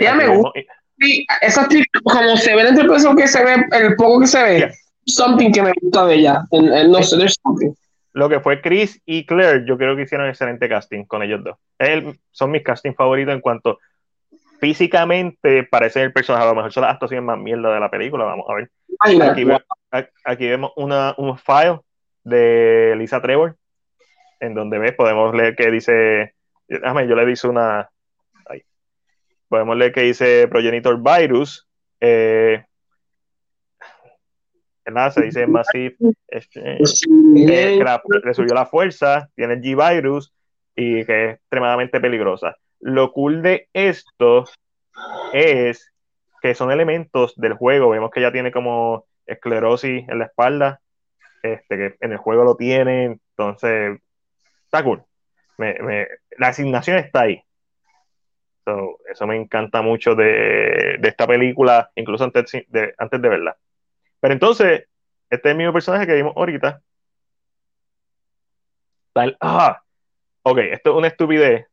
Ya 0.00 0.14
me 0.14 0.28
gusta. 0.28 0.60
Sí, 0.98 1.26
esa 1.40 1.62
actriz, 1.62 1.84
como 2.02 2.36
se 2.36 2.54
ve 2.54 2.62
la 2.64 2.70
interpretación 2.70 3.16
que 3.16 3.26
se 3.26 3.42
ve, 3.44 3.54
el 3.72 3.96
poco 3.96 4.20
que 4.20 4.26
se 4.26 4.42
ve, 4.42 4.58
Yeah. 4.58 4.72
something 5.06 5.50
que 5.52 5.62
me 5.62 5.72
gusta 5.80 6.04
de 6.06 6.14
ella. 6.14 6.42
En- 6.50 6.72
en- 6.72 6.90
no 6.90 7.02
sé, 7.02 7.16
there's 7.16 7.36
something. 7.42 7.72
Lo 8.12 8.28
que 8.28 8.40
fue 8.40 8.60
Chris 8.60 9.00
y 9.06 9.24
Claire, 9.24 9.64
yo 9.66 9.78
creo 9.78 9.96
que 9.96 10.02
hicieron 10.02 10.28
excelente 10.28 10.68
casting 10.68 11.04
con 11.04 11.22
ellos 11.22 11.42
dos. 11.44 11.56
Son 12.32 12.50
mis 12.50 12.62
casting 12.62 12.92
favoritos 12.94 13.32
en 13.34 13.40
cuanto 13.40 13.78
físicamente 14.60 15.64
parece 15.64 16.02
el 16.02 16.12
personaje. 16.12 16.44
A 16.44 16.48
lo 16.50 16.54
mejor 16.54 16.72
son 16.72 16.82
las 16.82 16.92
actuaciones 16.92 17.24
más 17.24 17.38
mierda 17.38 17.72
de 17.74 17.80
la 17.80 17.90
película. 17.90 18.24
Vamos 18.24 18.46
a 18.48 18.54
ver. 18.54 18.70
Aquí, 19.30 19.44
ve- 19.44 19.64
a- 19.92 20.08
aquí 20.24 20.48
vemos 20.48 20.72
una, 20.76 21.14
un 21.16 21.36
file 21.38 21.80
de 22.24 22.94
Lisa 22.98 23.20
Trevor, 23.22 23.56
en 24.40 24.54
donde 24.54 24.78
ves, 24.78 24.92
podemos 24.94 25.34
leer 25.34 25.56
que 25.56 25.70
dice. 25.70 26.34
Déjame, 26.68 27.08
yo 27.08 27.16
le 27.16 27.26
dice 27.26 27.48
una. 27.48 27.88
ahí. 28.46 28.62
Podemos 29.48 29.76
leer 29.76 29.92
que 29.92 30.02
dice 30.02 30.46
Progenitor 30.48 30.98
Virus. 31.02 31.66
Eh, 32.00 32.64
¿verdad? 34.84 35.10
Se 35.12 35.22
dice 35.22 35.46
Massive. 35.46 35.96
eh, 36.28 36.78
que 37.78 37.84
la- 37.84 38.02
le 38.24 38.34
subió 38.34 38.54
la 38.54 38.66
fuerza, 38.66 39.28
tiene 39.34 39.54
el 39.54 39.60
G-Virus 39.62 40.32
y 40.76 41.04
que 41.04 41.24
es 41.30 41.34
extremadamente 41.36 42.00
peligrosa. 42.00 42.56
Lo 42.80 43.12
cool 43.12 43.42
de 43.42 43.68
esto 43.72 44.44
es 45.32 45.92
que 46.42 46.54
son 46.54 46.70
elementos 46.70 47.34
del 47.36 47.54
juego. 47.54 47.90
Vemos 47.90 48.10
que 48.10 48.20
ella 48.20 48.32
tiene 48.32 48.52
como 48.52 49.06
esclerosis 49.26 50.08
en 50.08 50.18
la 50.18 50.26
espalda, 50.26 50.80
este, 51.42 51.76
que 51.76 51.96
en 52.00 52.12
el 52.12 52.18
juego 52.18 52.44
lo 52.44 52.56
tiene, 52.56 53.04
entonces 53.04 53.98
está 54.64 54.82
cool. 54.82 55.04
La 55.58 56.48
asignación 56.48 56.98
está 56.98 57.22
ahí. 57.22 57.42
So, 58.64 58.98
eso 59.10 59.26
me 59.26 59.36
encanta 59.36 59.82
mucho 59.82 60.14
de, 60.14 60.96
de 60.98 61.08
esta 61.08 61.26
película, 61.26 61.90
incluso 61.94 62.24
antes 62.24 62.52
de, 62.68 62.94
antes 62.98 63.20
de 63.20 63.28
verla. 63.28 63.56
Pero 64.20 64.34
entonces, 64.34 64.86
este 65.30 65.48
es 65.48 65.52
el 65.52 65.56
mismo 65.56 65.72
personaje 65.72 66.06
que 66.06 66.14
vimos 66.14 66.34
ahorita. 66.36 66.80
Tal, 69.12 69.36
ah, 69.40 69.82
ok, 70.42 70.58
esto 70.58 70.90
es 70.90 70.96
una 70.96 71.08
estupidez, 71.08 71.66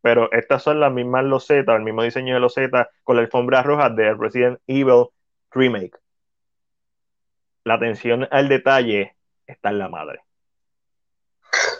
pero 0.00 0.30
estas 0.32 0.62
son 0.62 0.80
las 0.80 0.92
mismas 0.92 1.24
losetas, 1.24 1.76
el 1.76 1.82
mismo 1.82 2.02
diseño 2.02 2.34
de 2.34 2.40
loseta 2.40 2.88
con 3.04 3.16
la 3.16 3.22
alfombra 3.22 3.62
roja 3.62 3.90
de 3.90 4.14
Resident 4.14 4.58
Evil 4.66 5.06
Remake. 5.50 5.96
La 7.64 7.74
atención 7.74 8.26
al 8.30 8.48
detalle 8.48 9.14
está 9.46 9.70
en 9.70 9.78
la 9.78 9.88
madre. 9.88 10.20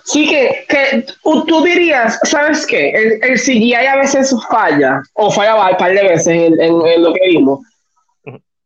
Sí, 0.05 0.27
que, 0.29 0.65
que 0.69 1.07
tú, 1.23 1.63
dirías, 1.63 2.19
¿sabes 2.25 2.67
qué? 2.67 2.91
El, 2.91 3.23
el 3.23 3.39
CGI 3.39 3.75
a 3.75 3.97
veces 3.97 4.35
falla, 4.51 5.03
o 5.13 5.31
falla 5.31 5.71
un 5.71 5.77
par 5.77 5.93
de 5.93 6.03
veces 6.03 6.29
en, 6.29 6.61
en- 6.61 6.87
en 6.87 7.03
lo 7.03 7.13
que 7.13 7.29
vimos. 7.29 7.61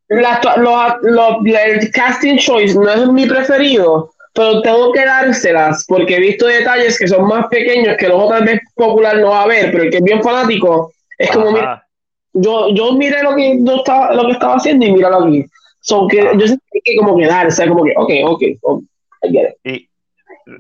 La 0.09 0.41
lo- 0.57 0.99
lo- 1.03 1.41
el 1.45 1.91
casting 1.91 2.37
choice 2.37 2.79
no 2.79 2.89
es 2.89 3.09
mi 3.09 3.27
preferido, 3.27 4.13
pero 4.35 4.63
tengo 4.63 4.93
que 4.93 5.05
dárselas 5.05 5.85
porque 5.87 6.17
he 6.17 6.21
visto 6.21 6.47
detalles 6.47 6.99
que 6.99 7.09
son 7.09 7.27
más 7.27 7.47
pequeños 7.49 7.97
que 7.99 8.09
los 8.09 8.29
tal 8.29 8.45
vez 8.45 8.61
popular 8.75 9.19
no 9.19 9.31
va 9.31 9.43
a 9.43 9.47
ver, 9.47 9.71
pero 9.71 9.85
el 9.85 9.91
que 9.91 9.99
es 9.99 10.03
bien 10.03 10.23
fanático 10.23 10.93
es 11.19 11.31
como, 11.31 11.53
mira, 11.53 11.87
yo, 12.33 12.71
yo 12.75 12.93
miré 12.93 13.23
lo 13.23 13.35
que, 13.35 13.59
yo 13.61 13.77
estaba, 13.77 14.15
lo 14.15 14.27
que 14.27 14.33
estaba 14.33 14.57
haciendo 14.57 14.87
y 14.87 14.93
míralo 14.93 15.25
aquí. 15.25 15.45
So 15.81 16.07
que 16.07 16.19
yo 16.19 16.47
sé 16.47 16.57
que 16.57 16.79
hay 16.79 16.81
que 16.85 16.97
como 16.97 17.17
que 17.17 17.27
dar, 17.27 17.47
o 17.47 17.51
sea, 17.51 17.69
como 17.69 17.85
que, 17.85 17.93
ok, 17.97 18.11
ok, 18.25 18.43
ok, 18.63 18.83
I 19.25 19.31
get 19.31 19.57
it. 19.65 19.75
Y 19.75 19.89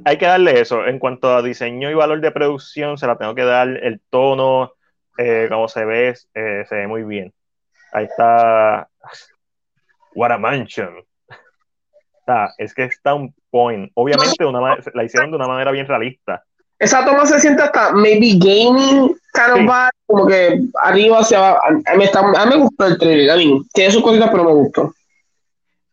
hay 0.04 0.18
que 0.18 0.26
darle 0.26 0.60
eso. 0.60 0.86
En 0.86 0.98
cuanto 0.98 1.34
a 1.34 1.42
diseño 1.42 1.90
y 1.90 1.94
valor 1.94 2.20
de 2.20 2.30
producción, 2.30 2.98
se 2.98 3.06
la 3.06 3.16
tengo 3.16 3.34
que 3.34 3.44
dar 3.44 3.68
el 3.68 4.00
tono, 4.10 4.72
eh, 5.18 5.46
como 5.48 5.68
se 5.68 5.84
ve, 5.84 6.14
eh, 6.34 6.64
se 6.68 6.74
ve 6.74 6.86
muy 6.86 7.04
bien. 7.04 7.32
Ahí 7.92 8.04
está. 8.04 8.88
What 10.14 10.32
a 10.32 10.38
mansion. 10.38 11.04
Está, 12.22 12.54
es 12.56 12.72
que 12.72 12.84
está 12.84 13.14
un 13.14 13.34
point. 13.50 13.90
Obviamente 13.94 14.44
una 14.46 14.76
la 14.94 15.04
hicieron 15.04 15.30
de 15.30 15.36
una 15.36 15.48
manera 15.48 15.72
bien 15.72 15.86
realista. 15.88 16.42
Esa 16.78 17.04
toma 17.04 17.26
se 17.26 17.38
siente 17.40 17.62
hasta 17.62 17.92
maybe 17.92 18.32
gaming 18.38 19.08
kind 19.34 19.68
of 19.70 19.90
como 20.06 20.26
que 20.26 20.60
arriba 20.80 21.18
hacia 21.18 21.38
abajo. 21.38 21.60
A, 21.86 21.94
mí 21.96 22.04
está- 22.04 22.20
a 22.20 22.46
mí 22.46 22.50
me 22.50 22.56
gustó 22.62 22.86
el 22.86 22.98
trailer, 22.98 23.30
a 23.30 23.36
mí 23.36 23.62
tiene 23.72 23.90
sus 23.90 24.02
cositas, 24.02 24.30
pero 24.30 24.44
me 24.44 24.52
gustó. 24.52 24.92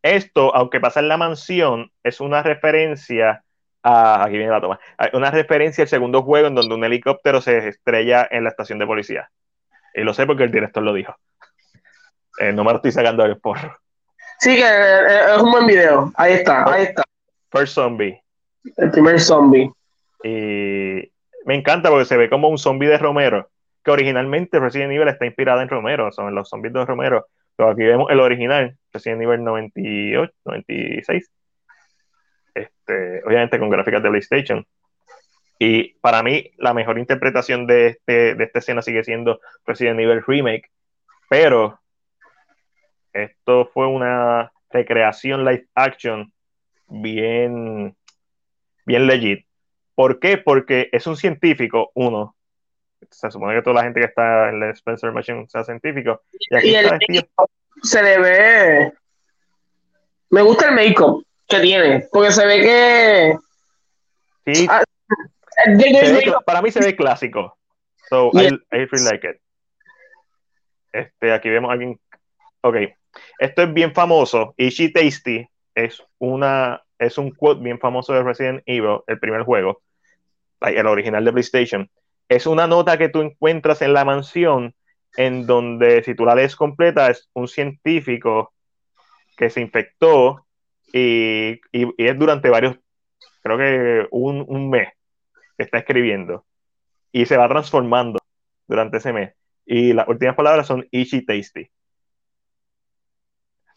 Esto, 0.02 0.56
aunque 0.56 0.80
pasa 0.80 1.00
en 1.00 1.08
la 1.08 1.18
mansión, 1.18 1.92
es 2.04 2.22
una 2.22 2.42
referencia 2.44 3.44
a. 3.84 4.24
Aquí 4.24 4.38
viene 4.38 4.52
la 4.52 4.62
toma. 4.62 4.80
Una 5.14 5.32
referencia 5.32 5.84
al 5.84 5.88
segundo 5.90 6.22
juego 6.24 6.48
en 6.48 6.56
donde 6.56 6.76
un 6.76 6.84
helicóptero 6.84 7.42
se 7.42 7.68
estrella 7.68 8.28
en 8.30 8.44
la 8.44 8.50
estación 8.50 8.80
de 8.80 8.86
policía. 8.88 9.30
Y 9.94 10.02
lo 10.04 10.14
sé 10.14 10.26
porque 10.26 10.44
el 10.44 10.52
director 10.52 10.84
lo 10.84 10.94
dijo. 10.94 11.16
Eh, 12.40 12.54
no 12.54 12.64
me 12.64 12.72
lo 12.72 12.78
estoy 12.78 12.92
sacando 12.92 13.24
del 13.24 13.38
porro. 13.40 13.78
Sí, 14.40 14.56
que 14.56 14.64
eh, 14.64 15.36
es 15.36 15.42
un 15.42 15.52
buen 15.52 15.68
video. 15.68 16.12
Ahí 16.16 16.34
está, 16.34 16.64
ahí 16.72 16.84
está. 16.84 17.04
First 17.52 17.74
Zombie. 17.74 18.22
El 18.78 18.92
primer 18.92 19.20
zombie. 19.20 19.70
Y 20.24 21.12
me 21.46 21.56
encanta 21.56 21.90
porque 21.90 22.06
se 22.06 22.18
ve 22.18 22.30
como 22.30 22.48
un 22.48 22.58
zombie 22.58 22.88
de 22.88 22.98
Romero, 22.98 23.50
que 23.84 23.92
originalmente 23.92 24.60
Resident 24.60 24.94
Evil 24.94 25.08
está 25.08 25.26
inspirada 25.26 25.62
en 25.62 25.70
Romero, 25.70 26.12
son 26.12 26.34
los 26.34 26.48
zombies 26.50 26.74
de 26.74 26.86
Romero. 26.86 27.28
Pero 27.56 27.72
aquí 27.72 27.84
vemos 27.84 28.10
el 28.10 28.22
original, 28.22 28.78
Resident 28.94 29.22
Evil 29.22 29.44
98, 29.44 30.34
96. 30.46 31.30
Este, 32.54 33.24
obviamente 33.26 33.60
con 33.60 33.70
gráficas 33.70 34.02
de 34.02 34.10
PlayStation. 34.10 34.66
Y 35.58 35.96
para 35.96 36.24
mí, 36.24 36.52
la 36.58 36.74
mejor 36.74 36.98
interpretación 36.98 37.68
de, 37.68 37.88
este, 37.88 38.36
de 38.36 38.44
esta 38.46 38.60
escena 38.60 38.82
sigue 38.82 39.04
siendo 39.04 39.42
Resident 39.66 40.00
Evil 40.00 40.24
Remake. 40.26 40.70
Pero 41.30 41.80
esto 43.14 43.70
fue 43.74 43.88
una 43.88 44.52
recreación 44.70 45.44
live 45.46 45.68
action 45.76 46.32
bien, 46.88 47.96
bien 48.86 49.08
legit. 49.08 49.46
¿Por 49.96 50.20
qué? 50.20 50.38
Porque 50.38 50.90
es 50.92 51.08
un 51.08 51.18
científico, 51.18 51.92
uno. 51.96 52.36
Se 53.10 53.32
supone 53.32 53.56
que 53.56 53.62
toda 53.62 53.78
la 53.78 53.84
gente 53.84 54.00
que 54.00 54.06
está 54.08 54.50
en 54.50 54.60
la 54.60 54.70
Spencer 54.72 55.12
Machine 55.12 55.46
sea 55.50 55.64
científico. 55.64 56.22
Y 56.40 56.56
aquí 56.56 56.70
Y 56.70 56.76
el 56.76 56.90
vestido. 56.90 57.22
make-up 57.38 57.50
se 57.82 58.04
le 58.04 58.20
ve. 58.20 58.94
Me 60.30 60.42
gusta 60.42 60.70
el 60.70 60.76
make-up 60.76 61.26
que 61.48 61.60
tiene, 61.60 62.08
porque 62.12 62.32
se 62.32 62.46
ve 62.46 62.62
que. 62.62 63.38
Sí, 64.54 64.68
Ah, 64.70 64.84
se 65.66 66.14
ve 66.14 66.34
para 66.46 66.62
mí 66.62 66.72
se 66.72 66.80
ve 66.80 66.96
clásico. 66.96 67.58
So, 68.10 68.32
Yeah. 68.34 68.50
I, 68.72 68.78
I 68.78 68.86
really 68.86 69.06
like 69.06 69.28
it. 69.28 69.38
Este, 70.92 71.32
aquí 71.32 71.50
vemos 71.50 71.70
a 71.70 71.74
alguien. 71.74 72.00
Ok. 72.62 72.76
Esto 73.40 73.64
es 73.64 73.74
bien 73.74 73.94
famoso. 73.94 74.54
Ishi 74.58 74.92
Tasty 74.92 75.48
es 75.76 76.04
una 76.20 76.82
es 76.98 77.18
un 77.18 77.32
quote 77.32 77.62
bien 77.64 77.80
famoso 77.80 78.14
de 78.14 78.24
Resident 78.24 78.62
Evil, 78.66 79.00
el 79.08 79.20
primer 79.20 79.44
juego, 79.44 79.82
el 80.62 80.86
original 80.88 81.24
de 81.26 81.32
PlayStation. 81.32 81.90
Es 82.28 82.46
una 82.46 82.68
nota 82.68 82.98
que 82.98 83.10
tú 83.10 83.22
encuentras 83.22 83.82
en 83.82 83.94
la 83.94 84.04
mansión, 84.06 84.76
en 85.18 85.46
donde, 85.48 86.04
si 86.04 86.14
tú 86.16 86.26
la 86.26 86.36
lees 86.36 86.56
completa, 86.58 87.10
es 87.10 87.30
un 87.34 87.48
científico 87.48 88.54
que 89.38 89.50
se 89.50 89.62
infectó 89.62 90.46
y, 90.94 91.54
y- 91.72 91.94
y 91.98 92.08
es 92.08 92.18
durante 92.20 92.50
varios, 92.50 92.78
creo 93.44 93.58
que 93.58 94.08
un, 94.12 94.46
un 94.48 94.70
mes 94.70 94.90
que 95.58 95.64
está 95.64 95.80
escribiendo 95.80 96.46
y 97.12 97.26
se 97.26 97.38
va 97.38 97.50
transformando 97.50 98.20
durante 98.68 98.98
ese 98.98 99.14
mes. 99.14 99.34
Y 99.66 99.94
las 99.94 100.08
últimas 100.08 100.36
palabras 100.36 100.68
son 100.68 100.88
Ishi 100.92 101.26
Tasty. 101.26 101.70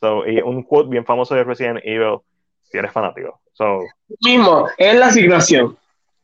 So, 0.02 0.26
y 0.26 0.42
un 0.42 0.64
quote 0.64 0.88
bien 0.90 1.04
famoso 1.04 1.32
de 1.36 1.44
Resident 1.44 1.78
Evil, 1.84 2.18
si 2.64 2.76
eres 2.76 2.90
fanático. 2.90 3.40
So, 3.52 3.82
mismo, 4.24 4.66
es 4.76 4.96
la 4.96 5.06
asignación. 5.06 5.78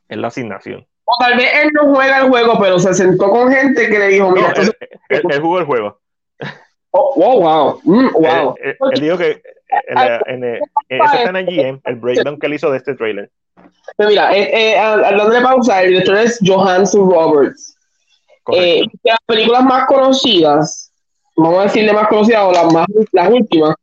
es 0.09 0.19
la 0.19 0.27
asignación. 0.27 0.85
O 1.05 1.15
tal 1.21 1.37
vez 1.37 1.47
él 1.63 1.71
no 1.73 1.95
juega 1.95 2.19
el 2.23 2.29
juego, 2.29 2.59
pero 2.59 2.81
se 2.81 2.93
sentó 2.93 3.31
con 3.31 3.53
gente 3.53 3.89
que 3.89 3.99
le 4.01 4.09
dijo, 4.09 4.27
No, 4.31 4.33
mira, 4.33 4.51
él, 4.57 4.63
es- 4.63 4.89
él- 5.11 5.23
él 5.31 5.41
jugó 5.41 5.61
el 5.61 5.65
juego. 5.67 6.01
oh, 6.91 7.13
oh, 7.17 7.41
wow, 7.41 7.81
mm, 7.85 8.13
wow. 8.15 8.55
Él, 8.61 9.01
dijo 9.01 9.17
que 9.17 9.41
en 9.71 9.99
en 10.27 10.45
el- 10.45 10.61
en- 10.89 11.01
eso 11.01 11.15
está 11.15 11.31
en 11.31 11.37
el 11.37 11.47
GM, 11.47 11.81
el 11.85 11.95
breakdown 11.97 12.37
que 12.41 12.47
él 12.49 12.55
hizo 12.55 12.73
de 12.73 12.79
este 12.79 12.97
trailer. 12.97 13.31
Pero 13.97 14.09
mira, 14.11 14.37
eh, 14.37 14.73
eh, 14.73 14.77
hablando 14.79 15.31
de 15.31 15.41
pausa, 15.41 15.83
el 15.83 15.91
director 15.91 16.17
es 16.19 16.41
Johansson 16.45 17.09
Roberts. 17.09 17.77
Eh, 18.53 18.83
de 19.05 19.11
las 19.11 19.19
películas 19.27 19.63
más 19.65 19.87
conocidas, 19.87 20.88
vamos 21.39 21.61
a 21.61 21.63
decirle 21.65 21.93
más 21.93 22.09
conocidas 22.09 22.43
o 22.45 22.53
las, 22.53 22.73
más, 22.73 22.87
las 23.13 23.31
últimas, 23.31 23.75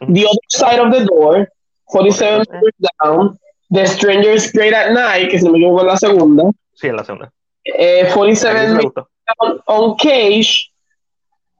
The 0.00 0.24
Other 0.26 0.38
Side 0.48 0.80
of 0.80 0.92
the 0.92 1.04
Door, 1.04 1.48
47 1.86 2.30
Correcto. 2.46 2.52
Meters 2.54 2.90
Down, 3.02 3.38
The 3.70 3.86
Stranger 3.86 4.34
Straight 4.38 4.74
at 4.74 4.90
Night, 4.92 5.30
que 5.30 5.38
se 5.40 5.48
me 5.50 5.58
equivoco 5.58 5.80
es 5.80 5.86
la 5.86 5.96
segunda, 5.96 6.44
Sí, 6.74 6.86
en 6.86 6.96
la 6.96 7.04
segunda. 7.04 7.32
eh, 7.64 8.02
A 8.02 8.04
mí 8.06 8.12
47 8.14 8.68
sí 8.68 8.84
gustó. 8.84 9.08
on, 9.66 9.96
Cage, 9.96 10.70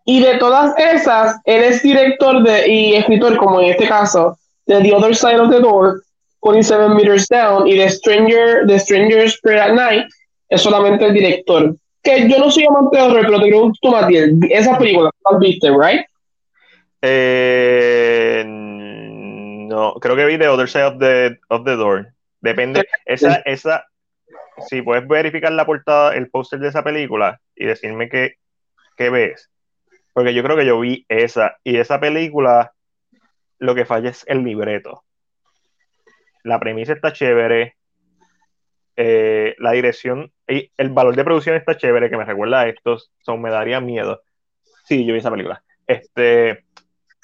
y 0.05 0.21
de 0.23 0.39
todas 0.39 0.75
esas, 0.79 1.37
él 1.45 1.63
es 1.65 1.83
director 1.83 2.43
de, 2.43 2.69
y 2.69 2.95
escritor, 2.95 3.37
como 3.37 3.61
en 3.61 3.71
este 3.71 3.87
caso, 3.87 4.39
de 4.67 4.81
The 4.81 4.95
Other 4.95 5.15
Side 5.17 5.41
of 5.41 5.51
the 5.51 5.61
Door, 5.61 6.03
47 6.41 6.89
Meters 6.95 7.27
Down, 7.29 7.67
y 7.67 7.77
The 7.77 7.91
Stranger, 7.91 8.67
The 8.67 8.79
Stranger 8.79 9.25
Straight 9.29 9.61
at 9.61 9.73
Night, 9.75 10.07
es 10.51 10.63
solamente 10.63 11.05
el 11.07 11.13
director. 11.15 11.75
Que 12.03 12.29
yo 12.29 12.39
no 12.39 12.51
soy 12.51 12.65
amante 12.65 12.97
de 12.97 13.03
horror, 13.03 13.27
pero 13.27 13.41
te 13.41 13.47
pregunto 13.49 13.79
tú, 13.83 13.91
Matías, 13.91 14.31
esas 14.51 14.79
películas 14.79 15.13
las 15.31 15.41
viste, 15.41 15.71
¿right? 15.71 16.07
Eh, 17.03 18.45
no, 18.47 19.95
creo 19.95 20.17
que 20.17 20.27
vi 20.27 20.39
The 20.39 20.49
Other 20.49 20.69
Side 20.69 20.85
of 20.85 20.99
the, 20.99 21.39
of 21.49 21.65
the 21.65 21.77
Door. 21.77 22.13
Depende. 22.41 22.85
Esa, 23.05 23.37
esa, 23.45 23.85
si 24.69 24.83
puedes 24.83 25.07
verificar 25.07 25.53
la 25.53 25.67
portada, 25.67 26.15
el 26.15 26.31
póster 26.31 26.61
de 26.61 26.69
esa 26.69 26.83
película 26.83 27.41
y 27.55 27.67
decirme 27.67 28.09
qué, 28.09 28.35
qué 28.97 29.11
ves. 29.11 29.51
Porque 30.13 30.35
yo 30.35 30.43
creo 30.43 30.57
que 30.57 30.67
yo 30.67 30.81
vi 30.81 31.05
esa. 31.09 31.57
Y 31.63 31.77
esa 31.77 32.01
película, 32.01 32.73
lo 33.59 33.75
que 33.75 33.85
falla 33.85 34.11
es 34.11 34.25
el 34.27 34.43
libreto. 34.43 35.05
La 36.43 36.59
premisa 36.59 36.93
está 36.93 37.13
chévere. 37.13 37.77
Eh, 39.01 39.55
la 39.59 39.71
dirección 39.71 40.33
y 40.49 40.73
el 40.77 40.91
valor 40.91 41.15
de 41.15 41.23
producción 41.23 41.55
está 41.55 41.77
chévere, 41.77 42.11
que 42.11 42.17
me 42.17 42.25
recuerda 42.25 42.63
a 42.63 42.69
estos. 42.69 43.13
Son, 43.21 43.41
me 43.41 43.49
daría 43.49 43.81
miedo. 43.81 44.23
Sí, 44.87 45.07
yo 45.07 45.13
vi 45.13 45.21
esa 45.21 45.31
película. 45.31 45.63
Este 45.87 46.65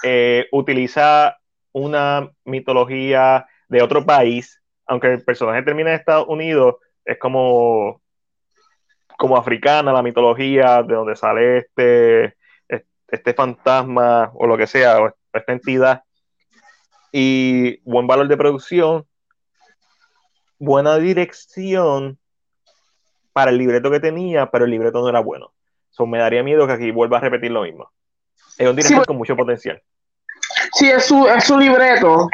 eh, 0.04 0.46
utiliza 0.52 1.36
una 1.72 2.30
mitología 2.44 3.46
de 3.68 3.82
otro 3.82 4.06
país, 4.06 4.62
aunque 4.86 5.14
el 5.14 5.24
personaje 5.24 5.64
termina 5.64 5.90
en 5.90 5.96
Estados 5.96 6.28
Unidos, 6.28 6.76
es 7.04 7.18
como, 7.18 8.00
como 9.18 9.36
africana 9.36 9.92
la 9.92 10.02
mitología 10.04 10.80
de 10.84 10.94
donde 10.94 11.16
sale 11.16 11.58
este, 11.58 12.36
este 13.08 13.34
fantasma 13.34 14.30
o 14.34 14.46
lo 14.46 14.56
que 14.56 14.68
sea, 14.68 15.02
o 15.02 15.12
esta 15.32 15.52
entidad, 15.52 16.04
y 17.10 17.80
buen 17.82 18.06
valor 18.06 18.28
de 18.28 18.36
producción, 18.36 19.06
buena 20.64 20.98
dirección 20.98 22.18
para 23.32 23.50
el 23.50 23.58
libreto 23.58 23.90
que 23.90 24.00
tenía, 24.00 24.50
pero 24.50 24.64
el 24.64 24.70
libreto 24.70 25.00
no 25.00 25.08
era 25.08 25.20
bueno. 25.20 25.52
So, 25.90 26.06
me 26.06 26.18
daría 26.18 26.42
miedo 26.42 26.66
que 26.66 26.72
aquí 26.72 26.90
vuelva 26.90 27.18
a 27.18 27.20
repetir 27.20 27.50
lo 27.50 27.62
mismo. 27.62 27.90
Es 28.58 28.68
un 28.68 28.76
director 28.76 29.02
Sí, 29.02 29.06
con 29.06 29.16
mucho 29.16 29.36
potencial. 29.36 29.82
Sí, 30.72 30.88
es 30.90 31.04
su, 31.06 31.26
es 31.28 31.44
su 31.44 31.58
libreto. 31.58 32.28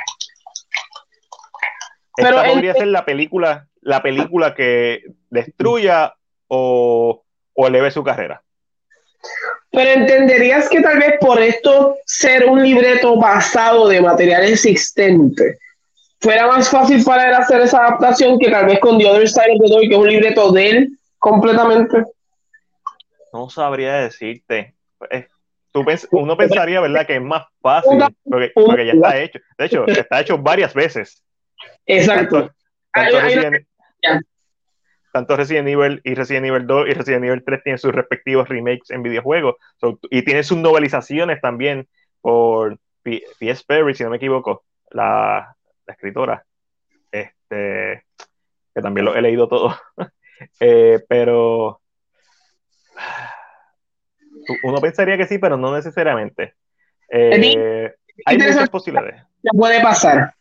Pero 2.17 2.29
Esta 2.31 2.47
él- 2.47 2.53
podría 2.53 2.75
ser 2.75 2.87
la 2.89 3.05
película, 3.05 3.69
la 3.81 4.03
película 4.03 4.55
que 4.55 5.03
destruya 5.31 6.15
o, 6.49 7.23
o 7.55 7.67
eleve 7.67 7.91
su 7.91 8.03
carrera. 8.05 8.43
Pero 9.71 9.91
entenderías 10.01 10.69
que 10.69 10.81
tal 10.81 10.99
vez 10.99 11.15
por 11.21 11.41
esto 11.41 11.97
ser 12.07 12.47
un 12.47 12.63
libreto 12.63 13.17
basado 13.17 13.87
de 13.89 14.01
material 14.01 14.45
existente 14.45 15.59
fuera 16.21 16.47
más 16.47 16.69
fácil 16.71 17.03
para 17.05 17.29
él 17.29 17.35
hacer 17.35 17.61
esa 17.63 17.79
adaptación 17.87 18.39
que 18.39 18.51
tal 18.51 18.67
vez 18.67 18.79
con 18.81 18.99
The 18.99 19.07
Other 19.07 19.29
Side 19.29 19.53
of 19.55 19.63
the 19.63 19.73
Door, 19.73 19.81
que 19.83 19.89
es 19.95 19.97
un 19.99 20.09
libreto 20.09 20.53
de 20.53 20.71
él 20.71 20.99
completamente. 21.19 22.05
No 23.33 23.49
sabría 23.49 23.95
decirte. 23.97 24.75
Eh, 25.11 25.27
tú 25.73 25.83
pens- 25.83 26.09
uno 26.11 26.37
pensaría, 26.37 26.81
¿verdad?, 26.81 27.07
que 27.07 27.17
es 27.17 27.23
más 27.23 27.47
fácil, 27.63 28.03
porque, 28.25 28.53
porque 28.55 28.87
ya 28.87 28.93
está 28.93 29.19
hecho. 29.19 29.39
De 29.57 29.65
hecho, 29.67 29.87
está 29.87 30.21
hecho 30.21 30.39
varias 30.39 30.75
veces. 30.75 31.23
Exacto. 31.87 32.39
Tanto, 32.41 32.55
tanto 32.93 33.21
Resident, 33.21 33.67
ya. 34.03 34.21
tanto 35.13 35.37
Resident 35.37 35.69
Evil 35.69 36.01
y 36.05 36.15
Resident 36.15 36.47
Evil 36.47 36.67
2 36.67 36.89
y 36.89 36.93
Resident 36.95 37.25
Evil 37.25 37.45
3 37.45 37.63
tienen 37.63 37.79
sus 37.79 37.93
respectivos 37.93 38.49
remakes 38.49 38.91
en 38.91 39.03
videojuegos. 39.03 39.57
So, 39.79 39.99
y 40.11 40.23
tienen 40.25 40.45
sus 40.45 40.59
novelizaciones 40.59 41.41
también 41.41 41.89
por, 42.21 42.79
P.S. 43.03 43.63
Perry, 43.67 43.95
si 43.95 44.03
no 44.05 44.11
me 44.11 44.17
equivoco, 44.17 44.65
la, 44.91 45.55
escritora, 45.91 46.45
este, 47.11 48.05
que 48.75 48.83
también 48.83 49.05
lo 49.05 49.15
he 49.15 49.23
leído 49.23 49.49
todo, 49.49 49.77
eh, 50.61 51.01
pero 51.09 51.81
uno 54.63 54.81
pensaría 54.81 55.17
que 55.17 55.27
sí, 55.27 55.39
pero 55.39 55.57
no 55.57 55.75
necesariamente. 55.75 56.55
Eh, 57.09 57.93
hay 58.25 58.39
muchas 58.39 58.71
posibilidades. 58.71 59.23
Puede 59.57 59.81
pasar. 59.81 60.35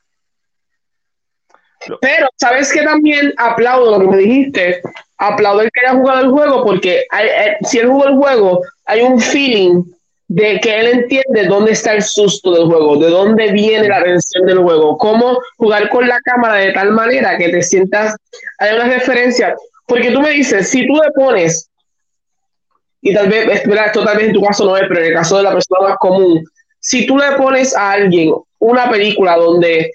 Pero, 2.01 2.27
¿sabes 2.35 2.71
que 2.73 2.83
También 2.83 3.33
aplaudo 3.37 3.97
lo 3.97 3.99
que 3.99 4.17
me 4.17 4.17
dijiste. 4.17 4.81
Aplaudo 5.17 5.61
el 5.61 5.71
que 5.71 5.85
haya 5.85 5.97
jugado 5.97 6.21
el 6.21 6.31
juego 6.31 6.63
porque 6.63 7.05
eh, 7.19 7.57
si 7.61 7.79
él 7.79 7.87
jugó 7.87 8.07
el 8.07 8.15
juego, 8.15 8.61
hay 8.85 9.01
un 9.01 9.19
feeling 9.19 9.83
de 10.29 10.59
que 10.59 10.79
él 10.79 10.87
entiende 10.87 11.47
dónde 11.47 11.71
está 11.71 11.93
el 11.93 12.03
susto 12.03 12.53
del 12.53 12.65
juego, 12.65 12.97
de 12.97 13.09
dónde 13.09 13.51
viene 13.51 13.89
la 13.89 14.03
tensión 14.03 14.45
del 14.45 14.59
juego, 14.59 14.95
cómo 14.97 15.39
jugar 15.57 15.89
con 15.89 16.07
la 16.07 16.19
cámara 16.19 16.55
de 16.55 16.71
tal 16.71 16.91
manera 16.91 17.35
que 17.37 17.49
te 17.49 17.63
sientas, 17.63 18.15
hay 18.59 18.75
una 18.75 18.85
referencia, 18.85 19.55
porque 19.87 20.11
tú 20.11 20.21
me 20.21 20.29
dices, 20.29 20.69
si 20.69 20.85
tú 20.85 20.93
le 20.93 21.09
pones, 21.15 21.67
y 23.01 23.13
tal 23.13 23.27
vez, 23.27 23.65
esto 23.65 24.05
tal 24.05 24.17
vez 24.17 24.27
en 24.27 24.33
tu 24.33 24.43
caso 24.43 24.65
no 24.65 24.77
es, 24.77 24.83
pero 24.87 24.99
en 24.99 25.07
el 25.07 25.13
caso 25.13 25.37
de 25.37 25.43
la 25.43 25.51
persona 25.53 25.89
más 25.89 25.97
común, 25.97 26.45
si 26.79 27.07
tú 27.07 27.17
le 27.17 27.31
pones 27.35 27.75
a 27.75 27.93
alguien 27.93 28.31
una 28.59 28.87
película 28.87 29.35
donde 29.35 29.91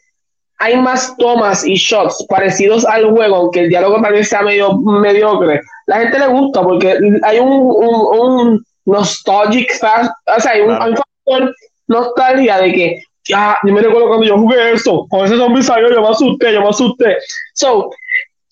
hay 0.59 0.77
más 0.77 1.17
tomas 1.17 1.65
y 1.65 1.77
shots 1.77 2.27
parecidos 2.29 2.85
al 2.87 3.09
juego, 3.09 3.37
aunque 3.37 3.61
el 3.61 3.69
diálogo 3.69 4.03
tal 4.03 4.13
vez 4.13 4.29
sea 4.29 4.43
medio 4.43 4.79
mediocre, 4.79 5.61
la 5.87 6.01
gente 6.01 6.19
le 6.19 6.27
gusta 6.27 6.61
porque 6.63 6.99
hay 7.23 7.39
un, 7.39 7.51
un 7.51 8.65
nostalgic 8.87 9.71
o 9.75 10.41
sea, 10.41 10.53
hay 10.53 10.61
un, 10.61 10.77
factor 10.77 11.55
nostalgia 11.87 12.59
de 12.59 12.73
que 12.73 13.03
ya, 13.27 13.57
yo 13.65 13.73
me 13.73 13.81
recuerdo 13.81 14.09
cuando 14.09 14.27
yo 14.27 14.37
jugué 14.37 14.73
eso, 14.73 15.07
con 15.09 15.25
ese 15.25 15.37
zombie 15.37 15.63
salió, 15.63 15.91
yo 15.91 16.03
me 16.03 16.09
asusté, 16.09 16.53
yo 16.53 16.61
me 16.61 16.69
asusté. 16.69 17.17
So, 17.55 17.91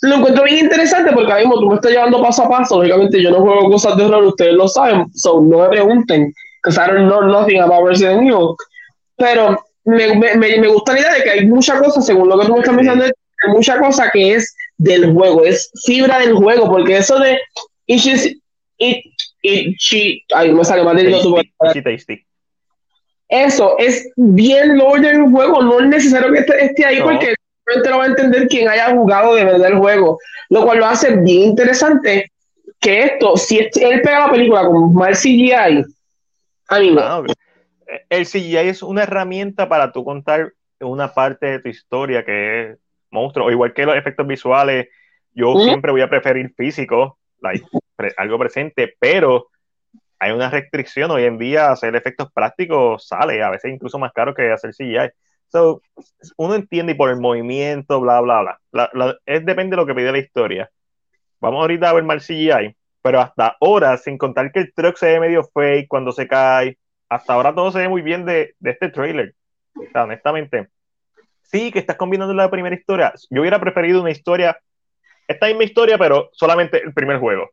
lo 0.02 0.16
encuentro 0.16 0.44
bien 0.44 0.64
interesante 0.64 1.12
porque 1.12 1.30
ahora 1.30 1.44
mismo 1.44 1.60
tú 1.60 1.68
me 1.68 1.74
estás 1.74 1.92
llevando 1.92 2.22
paso 2.22 2.44
a 2.44 2.48
paso. 2.48 2.78
Lógicamente, 2.78 3.22
yo 3.22 3.30
no 3.30 3.40
juego 3.40 3.70
cosas 3.70 3.96
de 3.96 4.04
horror, 4.04 4.24
ustedes 4.24 4.54
lo 4.54 4.66
saben, 4.66 5.06
so 5.14 5.40
no 5.40 5.58
me 5.58 5.68
pregunten, 5.68 6.32
because 6.62 6.80
I 6.80 6.90
don't 6.90 7.08
know 7.08 7.22
nothing 7.22 7.60
about 7.60 7.86
Resident 7.86 8.22
Evil. 8.22 8.56
Pero 9.16 9.62
me, 9.84 10.14
me, 10.16 10.36
me, 10.36 10.68
gusta 10.68 10.94
la 10.94 11.00
idea 11.00 11.14
de 11.14 11.22
que 11.22 11.30
hay 11.30 11.46
mucha 11.46 11.78
cosa, 11.78 12.00
según 12.00 12.28
lo 12.28 12.38
que 12.38 12.46
tú 12.46 12.54
me 12.54 12.60
estás 12.60 12.76
diciendo, 12.76 13.04
hay 13.04 13.52
mucha 13.52 13.78
cosa 13.78 14.10
que 14.10 14.34
es 14.34 14.54
del 14.78 15.12
juego, 15.12 15.44
es 15.44 15.70
fibra 15.84 16.18
del 16.18 16.34
juego, 16.34 16.68
porque 16.68 16.96
eso 16.96 17.18
de. 17.18 17.38
It, 17.86 19.04
ay, 19.42 20.52
me 20.52 20.64
sale 20.64 20.82
tasty, 21.82 22.24
Eso 23.28 23.76
es 23.78 24.10
bien 24.16 24.78
lo 24.78 24.92
del 24.94 25.22
juego, 25.22 25.62
no 25.62 25.80
es 25.80 25.86
necesario 25.86 26.32
que 26.32 26.40
esté, 26.40 26.84
ahí 26.84 27.00
porque 27.02 27.34
solamente 27.64 27.90
lo 27.90 27.98
va 27.98 28.04
a 28.04 28.08
entender 28.08 28.48
quien 28.48 28.68
haya 28.68 28.90
jugado 28.90 29.34
de 29.34 29.44
verdad 29.44 29.68
el 29.68 29.78
juego, 29.78 30.18
lo 30.50 30.64
cual 30.64 30.78
lo 30.78 30.86
hace 30.86 31.16
bien 31.16 31.50
interesante 31.50 32.30
que 32.80 33.04
esto, 33.04 33.36
si 33.36 33.58
él 33.58 34.02
pega 34.02 34.26
la 34.26 34.30
película 34.30 34.66
con 34.66 34.94
mal 34.94 35.14
CGI, 35.14 35.84
a 36.68 36.78
mí 36.80 36.90
no. 36.90 37.24
El 38.08 38.26
CGI 38.26 38.56
es 38.56 38.82
una 38.82 39.02
herramienta 39.02 39.68
para 39.68 39.92
tú 39.92 40.04
contar 40.04 40.52
una 40.80 41.12
parte 41.12 41.46
de 41.46 41.58
tu 41.60 41.68
historia 41.68 42.24
que 42.24 42.62
es 42.62 42.78
monstruo, 43.10 43.50
igual 43.50 43.72
que 43.72 43.86
los 43.86 43.96
efectos 43.96 44.26
visuales, 44.26 44.88
yo 45.34 45.54
siempre 45.60 45.92
voy 45.92 46.00
a 46.00 46.10
preferir 46.10 46.52
físico, 46.56 47.18
like, 47.42 47.64
algo 48.16 48.38
presente, 48.38 48.94
pero 48.98 49.48
hay 50.18 50.32
una 50.32 50.50
restricción 50.50 51.10
hoy 51.10 51.24
en 51.24 51.38
día 51.38 51.70
hacer 51.70 51.94
efectos 51.96 52.28
prácticos 52.32 53.06
sale, 53.06 53.42
a 53.42 53.50
veces 53.50 53.72
incluso 53.72 53.98
más 53.98 54.12
caro 54.12 54.34
que 54.34 54.50
hacer 54.50 54.72
CGI. 54.72 55.10
So, 55.48 55.82
uno 56.36 56.54
entiende 56.54 56.92
y 56.92 56.94
por 56.94 57.10
el 57.10 57.20
movimiento, 57.20 58.00
bla, 58.00 58.20
bla, 58.20 58.58
bla. 58.70 59.18
es 59.26 59.44
depende 59.44 59.76
de 59.76 59.76
lo 59.76 59.86
que 59.86 59.94
pide 59.94 60.12
la 60.12 60.18
historia. 60.18 60.70
Vamos 61.40 61.60
ahorita 61.60 61.90
a 61.90 61.92
ver 61.92 62.04
mal 62.04 62.20
CGI, 62.20 62.74
pero 63.02 63.20
hasta 63.20 63.56
ahora, 63.60 63.96
sin 63.98 64.16
contar 64.16 64.52
que 64.52 64.60
el 64.60 64.72
truck 64.72 64.96
se 64.96 65.06
ve 65.06 65.20
medio 65.20 65.42
fake 65.44 65.88
cuando 65.88 66.12
se 66.12 66.28
cae, 66.28 66.78
hasta 67.08 67.34
ahora 67.34 67.54
todo 67.54 67.70
se 67.70 67.80
ve 67.80 67.88
muy 67.88 68.00
bien 68.00 68.24
de, 68.24 68.54
de 68.58 68.70
este 68.70 68.88
trailer. 68.88 69.34
honestamente, 69.94 70.68
sí 71.42 71.70
que 71.70 71.80
estás 71.80 71.96
combinando 71.96 72.32
la 72.32 72.50
primera 72.50 72.74
historia. 72.74 73.12
Yo 73.28 73.42
hubiera 73.42 73.60
preferido 73.60 74.00
una 74.00 74.10
historia, 74.10 74.58
esta 75.32 75.46
misma 75.46 75.64
historia, 75.64 75.98
pero 75.98 76.30
solamente 76.32 76.82
el 76.82 76.92
primer 76.92 77.18
juego 77.18 77.50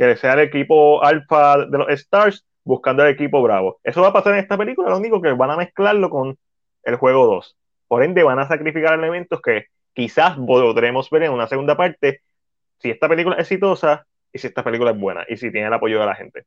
que 0.00 0.16
sea 0.16 0.32
el 0.32 0.40
equipo 0.40 1.04
alfa 1.04 1.58
de 1.66 1.76
los 1.76 1.90
Stars 1.90 2.46
buscando 2.64 3.04
el 3.04 3.12
equipo 3.12 3.42
Bravo. 3.42 3.80
Eso 3.84 4.00
va 4.00 4.08
a 4.08 4.12
pasar 4.14 4.32
en 4.32 4.38
esta 4.38 4.56
película, 4.56 4.88
lo 4.88 4.96
único 4.96 5.20
que 5.20 5.32
van 5.32 5.50
a 5.50 5.58
mezclarlo 5.58 6.08
con 6.08 6.38
el 6.84 6.96
juego 6.96 7.26
2. 7.26 7.56
Por 7.86 8.02
ende, 8.02 8.22
van 8.22 8.38
a 8.38 8.48
sacrificar 8.48 8.98
elementos 8.98 9.42
que 9.42 9.66
quizás 9.92 10.38
podremos 10.38 11.10
ver 11.10 11.24
en 11.24 11.32
una 11.32 11.46
segunda 11.46 11.76
parte 11.76 12.22
si 12.78 12.88
esta 12.88 13.10
película 13.10 13.36
es 13.36 13.42
exitosa 13.42 14.06
y 14.32 14.38
si 14.38 14.46
esta 14.46 14.64
película 14.64 14.92
es 14.92 14.98
buena 14.98 15.26
y 15.28 15.36
si 15.36 15.52
tiene 15.52 15.66
el 15.66 15.74
apoyo 15.74 16.00
de 16.00 16.06
la 16.06 16.14
gente. 16.14 16.44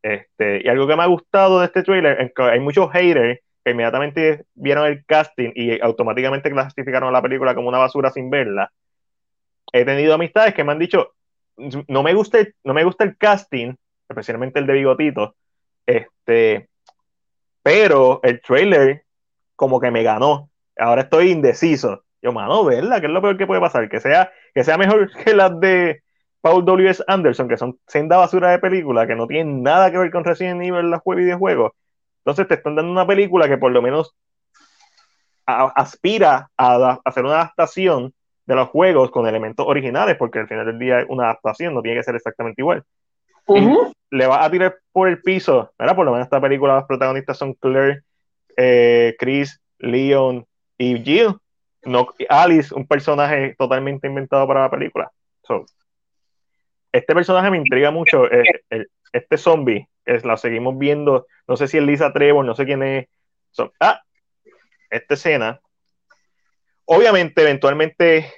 Este, 0.00 0.62
y 0.64 0.68
algo 0.68 0.86
que 0.86 0.94
me 0.94 1.02
ha 1.02 1.06
gustado 1.06 1.58
de 1.58 1.66
este 1.66 1.82
trailer 1.82 2.20
es 2.20 2.32
que 2.32 2.42
hay 2.42 2.60
muchos 2.60 2.88
haters 2.92 3.40
que 3.64 3.70
inmediatamente 3.72 4.44
vieron 4.54 4.86
el 4.86 5.04
casting 5.06 5.50
y 5.56 5.80
automáticamente 5.80 6.52
clasificaron 6.52 7.12
la 7.12 7.22
película 7.22 7.52
como 7.56 7.68
una 7.68 7.78
basura 7.78 8.10
sin 8.10 8.30
verla. 8.30 8.70
He 9.76 9.84
tenido 9.84 10.14
amistades 10.14 10.54
que 10.54 10.62
me 10.62 10.70
han 10.70 10.78
dicho, 10.78 11.14
no 11.88 12.04
me 12.04 12.14
gusta 12.14 12.38
el, 12.38 12.54
no 12.62 12.74
me 12.74 12.84
gusta 12.84 13.02
el 13.02 13.16
casting, 13.16 13.74
especialmente 14.08 14.60
el 14.60 14.68
de 14.68 14.72
Bigotito, 14.72 15.34
este, 15.84 16.68
pero 17.60 18.20
el 18.22 18.40
trailer 18.40 19.02
como 19.56 19.80
que 19.80 19.90
me 19.90 20.04
ganó. 20.04 20.48
Ahora 20.78 21.02
estoy 21.02 21.32
indeciso. 21.32 22.04
Yo, 22.22 22.32
mano, 22.32 22.64
¿verdad? 22.64 23.00
¿Qué 23.00 23.06
es 23.06 23.12
lo 23.12 23.20
peor 23.20 23.36
que 23.36 23.48
puede 23.48 23.60
pasar? 23.60 23.88
Que 23.88 23.98
sea, 23.98 24.30
que 24.54 24.62
sea 24.62 24.78
mejor 24.78 25.10
que 25.24 25.34
las 25.34 25.58
de 25.58 26.04
Paul 26.40 26.64
W.S. 26.64 27.02
Anderson, 27.08 27.48
que 27.48 27.56
son 27.56 27.80
senda 27.88 28.16
basura 28.16 28.52
de 28.52 28.60
película, 28.60 29.08
que 29.08 29.16
no 29.16 29.26
tienen 29.26 29.64
nada 29.64 29.90
que 29.90 29.98
ver 29.98 30.12
con 30.12 30.22
Resident 30.22 30.62
Evil, 30.62 30.88
los 30.88 31.00
videojuegos. 31.04 31.72
Entonces 32.18 32.46
te 32.46 32.54
están 32.54 32.76
dando 32.76 32.92
una 32.92 33.08
película 33.08 33.48
que 33.48 33.58
por 33.58 33.72
lo 33.72 33.82
menos 33.82 34.14
aspira 35.46 36.48
a 36.56 37.00
hacer 37.04 37.24
una 37.24 37.40
adaptación 37.40 38.14
de 38.46 38.54
los 38.54 38.68
juegos 38.68 39.10
con 39.10 39.26
elementos 39.26 39.66
originales, 39.66 40.16
porque 40.16 40.40
al 40.40 40.48
final 40.48 40.66
del 40.66 40.78
día 40.78 41.00
es 41.00 41.06
una 41.08 41.24
adaptación, 41.24 41.74
no 41.74 41.82
tiene 41.82 41.98
que 41.98 42.04
ser 42.04 42.14
exactamente 42.14 42.60
igual. 42.60 42.84
Le 44.10 44.26
va 44.26 44.44
a 44.44 44.50
tirar 44.50 44.78
por 44.92 45.08
el 45.08 45.20
piso, 45.20 45.72
¿verdad? 45.78 45.96
Por 45.96 46.04
lo 46.04 46.12
menos 46.12 46.26
esta 46.26 46.40
película 46.40 46.76
los 46.76 46.84
protagonistas 46.84 47.36
son 47.36 47.54
Claire, 47.54 48.02
eh, 48.56 49.14
Chris, 49.18 49.60
Leon 49.78 50.46
y 50.78 51.02
Jill. 51.02 51.36
No, 51.82 52.08
Alice, 52.28 52.74
un 52.74 52.86
personaje 52.86 53.54
totalmente 53.58 54.06
inventado 54.06 54.46
para 54.46 54.62
la 54.62 54.70
película. 54.70 55.10
este 56.92 57.14
personaje 57.14 57.50
me 57.50 57.58
intriga 57.58 57.90
mucho. 57.90 58.30
Eh, 58.30 58.62
este 59.12 59.36
zombie, 59.36 59.88
es, 60.04 60.24
la 60.24 60.36
seguimos 60.36 60.78
viendo. 60.78 61.26
No 61.46 61.56
sé 61.56 61.68
si 61.68 61.78
es 61.78 61.84
Lisa 61.84 62.12
Trevor, 62.12 62.44
no 62.44 62.54
sé 62.54 62.64
quién 62.64 62.82
es. 62.82 63.06
ah, 63.80 64.00
esta 64.90 65.14
escena 65.14 65.60
Obviamente, 66.86 67.42
eventualmente, 67.42 68.32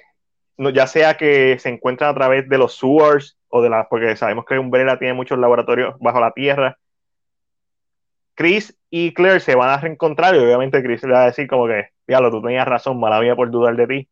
ya 0.57 0.87
sea 0.87 1.17
que 1.17 1.57
se 1.59 1.69
encuentran 1.69 2.09
a 2.09 2.13
través 2.13 2.49
de 2.49 2.57
los 2.57 2.77
sewers 2.77 3.37
o 3.49 3.61
de 3.61 3.69
las, 3.69 3.87
porque 3.87 4.15
sabemos 4.15 4.45
que 4.45 4.59
Umbrella 4.59 4.99
tiene 4.99 5.13
muchos 5.13 5.37
laboratorios 5.39 5.95
bajo 5.99 6.19
la 6.19 6.31
tierra, 6.31 6.77
Chris 8.37 8.77
y 8.91 9.13
Claire 9.13 9.39
se 9.39 9.55
van 9.55 9.69
a 9.69 9.77
reencontrar 9.77 10.35
y 10.35 10.37
obviamente 10.37 10.83
Chris 10.83 11.03
le 11.03 11.13
va 11.13 11.23
a 11.23 11.25
decir 11.25 11.47
como 11.47 11.67
que, 11.67 11.89
diablo, 12.07 12.29
tú 12.29 12.41
tenías 12.41 12.67
razón, 12.67 12.99
mala 12.99 13.19
mía 13.19 13.35
por 13.35 13.49
dudar 13.49 13.75
de 13.75 13.87
ti. 13.87 14.09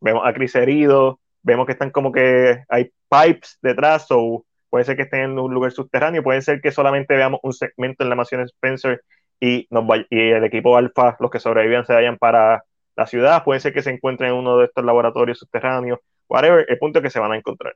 Vemos 0.00 0.22
a 0.26 0.34
Chris 0.34 0.54
herido, 0.54 1.18
vemos 1.42 1.64
que 1.64 1.72
están 1.72 1.90
como 1.90 2.12
que 2.12 2.62
hay 2.68 2.90
pipes 3.08 3.58
detrás, 3.62 4.06
o 4.10 4.44
puede 4.68 4.84
ser 4.84 4.96
que 4.96 5.02
estén 5.02 5.22
en 5.22 5.38
un 5.38 5.54
lugar 5.54 5.72
subterráneo, 5.72 6.22
puede 6.22 6.42
ser 6.42 6.60
que 6.60 6.72
solamente 6.72 7.16
veamos 7.16 7.40
un 7.42 7.54
segmento 7.54 8.04
en 8.04 8.10
la 8.10 8.16
mansión 8.16 8.42
Spencer 8.42 9.02
y, 9.40 9.66
nos 9.70 9.84
y 10.10 10.30
el 10.30 10.44
equipo 10.44 10.76
Alpha, 10.76 11.16
los 11.20 11.30
que 11.30 11.40
sobrevivan, 11.40 11.86
se 11.86 11.94
vayan 11.94 12.18
para 12.18 12.64
la 12.96 13.06
ciudad, 13.06 13.44
puede 13.44 13.60
ser 13.60 13.72
que 13.72 13.82
se 13.82 13.90
encuentren 13.90 14.30
en 14.30 14.36
uno 14.36 14.58
de 14.58 14.66
estos 14.66 14.84
laboratorios 14.84 15.38
subterráneos, 15.38 15.98
whatever, 16.28 16.64
el 16.68 16.78
punto 16.78 16.98
es 16.98 17.02
que 17.02 17.10
se 17.10 17.20
van 17.20 17.32
a 17.32 17.36
encontrar. 17.36 17.74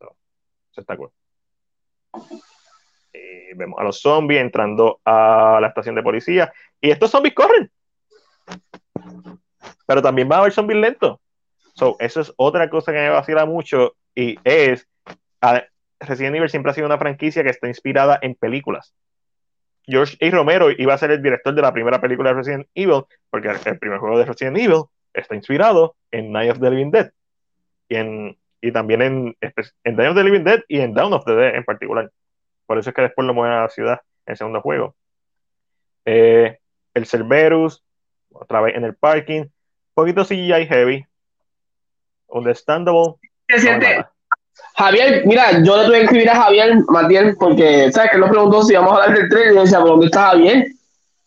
eso 0.00 0.80
está 0.80 0.96
cool. 0.96 1.10
Eh, 3.12 3.52
vemos 3.56 3.78
a 3.80 3.84
los 3.84 4.00
zombies 4.00 4.40
entrando 4.40 5.00
a 5.04 5.58
la 5.60 5.68
estación 5.68 5.94
de 5.94 6.02
policía 6.02 6.52
y 6.80 6.90
estos 6.90 7.10
zombies 7.10 7.34
corren. 7.34 7.70
Pero 9.86 10.02
también 10.02 10.28
va 10.30 10.36
a 10.36 10.40
haber 10.40 10.52
zombies 10.52 10.80
lentos. 10.80 11.18
So, 11.74 11.96
eso 11.98 12.20
es 12.20 12.32
otra 12.36 12.68
cosa 12.68 12.92
que 12.92 12.98
me 12.98 13.08
vacila 13.08 13.46
mucho 13.46 13.94
y 14.14 14.36
es, 14.44 14.88
Resident 16.00 16.36
Evil 16.36 16.50
siempre 16.50 16.72
ha 16.72 16.74
sido 16.74 16.86
una 16.86 16.98
franquicia 16.98 17.42
que 17.42 17.50
está 17.50 17.68
inspirada 17.68 18.18
en 18.20 18.34
películas. 18.34 18.94
George 19.88 20.16
A. 20.20 20.30
Romero 20.30 20.70
iba 20.70 20.94
a 20.94 20.98
ser 20.98 21.10
el 21.10 21.22
director 21.22 21.54
de 21.54 21.62
la 21.62 21.72
primera 21.72 22.00
película 22.00 22.30
de 22.30 22.36
Resident 22.36 22.68
Evil, 22.74 23.04
porque 23.30 23.48
el 23.48 23.78
primer 23.78 23.98
juego 23.98 24.18
de 24.18 24.26
Resident 24.26 24.58
Evil 24.58 24.84
está 25.14 25.34
inspirado 25.34 25.96
en 26.10 26.30
Night 26.30 26.52
of 26.52 26.60
the 26.60 26.70
Living 26.70 26.90
Dead 26.90 27.10
y, 27.88 28.72
también 28.72 29.02
en, 29.02 29.36
en 29.40 29.96
Night 29.96 30.10
of 30.10 30.16
the 30.16 30.24
Living 30.24 30.44
Dead 30.44 30.60
y 30.68 30.80
en 30.80 30.92
Dawn 30.92 31.12
of 31.12 31.24
the 31.24 31.34
Dead 31.34 31.54
en 31.54 31.64
particular. 31.64 32.10
Por 32.66 32.78
eso 32.78 32.90
es 32.90 32.94
que 32.94 33.02
después 33.02 33.26
lo 33.26 33.34
mueven 33.34 33.56
a 33.56 33.62
la 33.62 33.68
ciudad 33.70 34.02
en 34.26 34.32
el 34.32 34.36
segundo 34.36 34.60
juego. 34.60 34.94
Eh, 36.04 36.58
el 36.94 37.06
Cerberus, 37.06 37.82
otra 38.30 38.60
vez 38.60 38.76
en 38.76 38.84
el 38.84 38.94
parking. 38.94 39.40
Un 39.40 39.50
poquito 39.94 40.24
CGI 40.24 40.66
heavy. 40.66 41.06
Understandable. 42.28 43.14
Se 43.48 43.60
siente, 43.60 44.04
Javier, 44.76 45.22
mira, 45.26 45.62
yo 45.64 45.76
le 45.76 45.84
tuve 45.86 45.98
que 45.98 46.04
escribir 46.04 46.30
a 46.30 46.36
Javier 46.36 46.76
Matiel 46.88 47.36
porque, 47.38 47.90
¿sabes? 47.90 48.12
Que 48.12 48.18
nos 48.18 48.30
preguntó 48.30 48.62
si 48.62 48.72
íbamos 48.72 48.92
a 48.92 48.94
hablar 49.02 49.18
del 49.18 49.28
trailer 49.28 49.52
y 49.52 49.56
yo 49.56 49.62
decía, 49.62 49.80
¿por 49.80 49.88
dónde 49.88 50.06
está 50.06 50.28
Javier? 50.28 50.66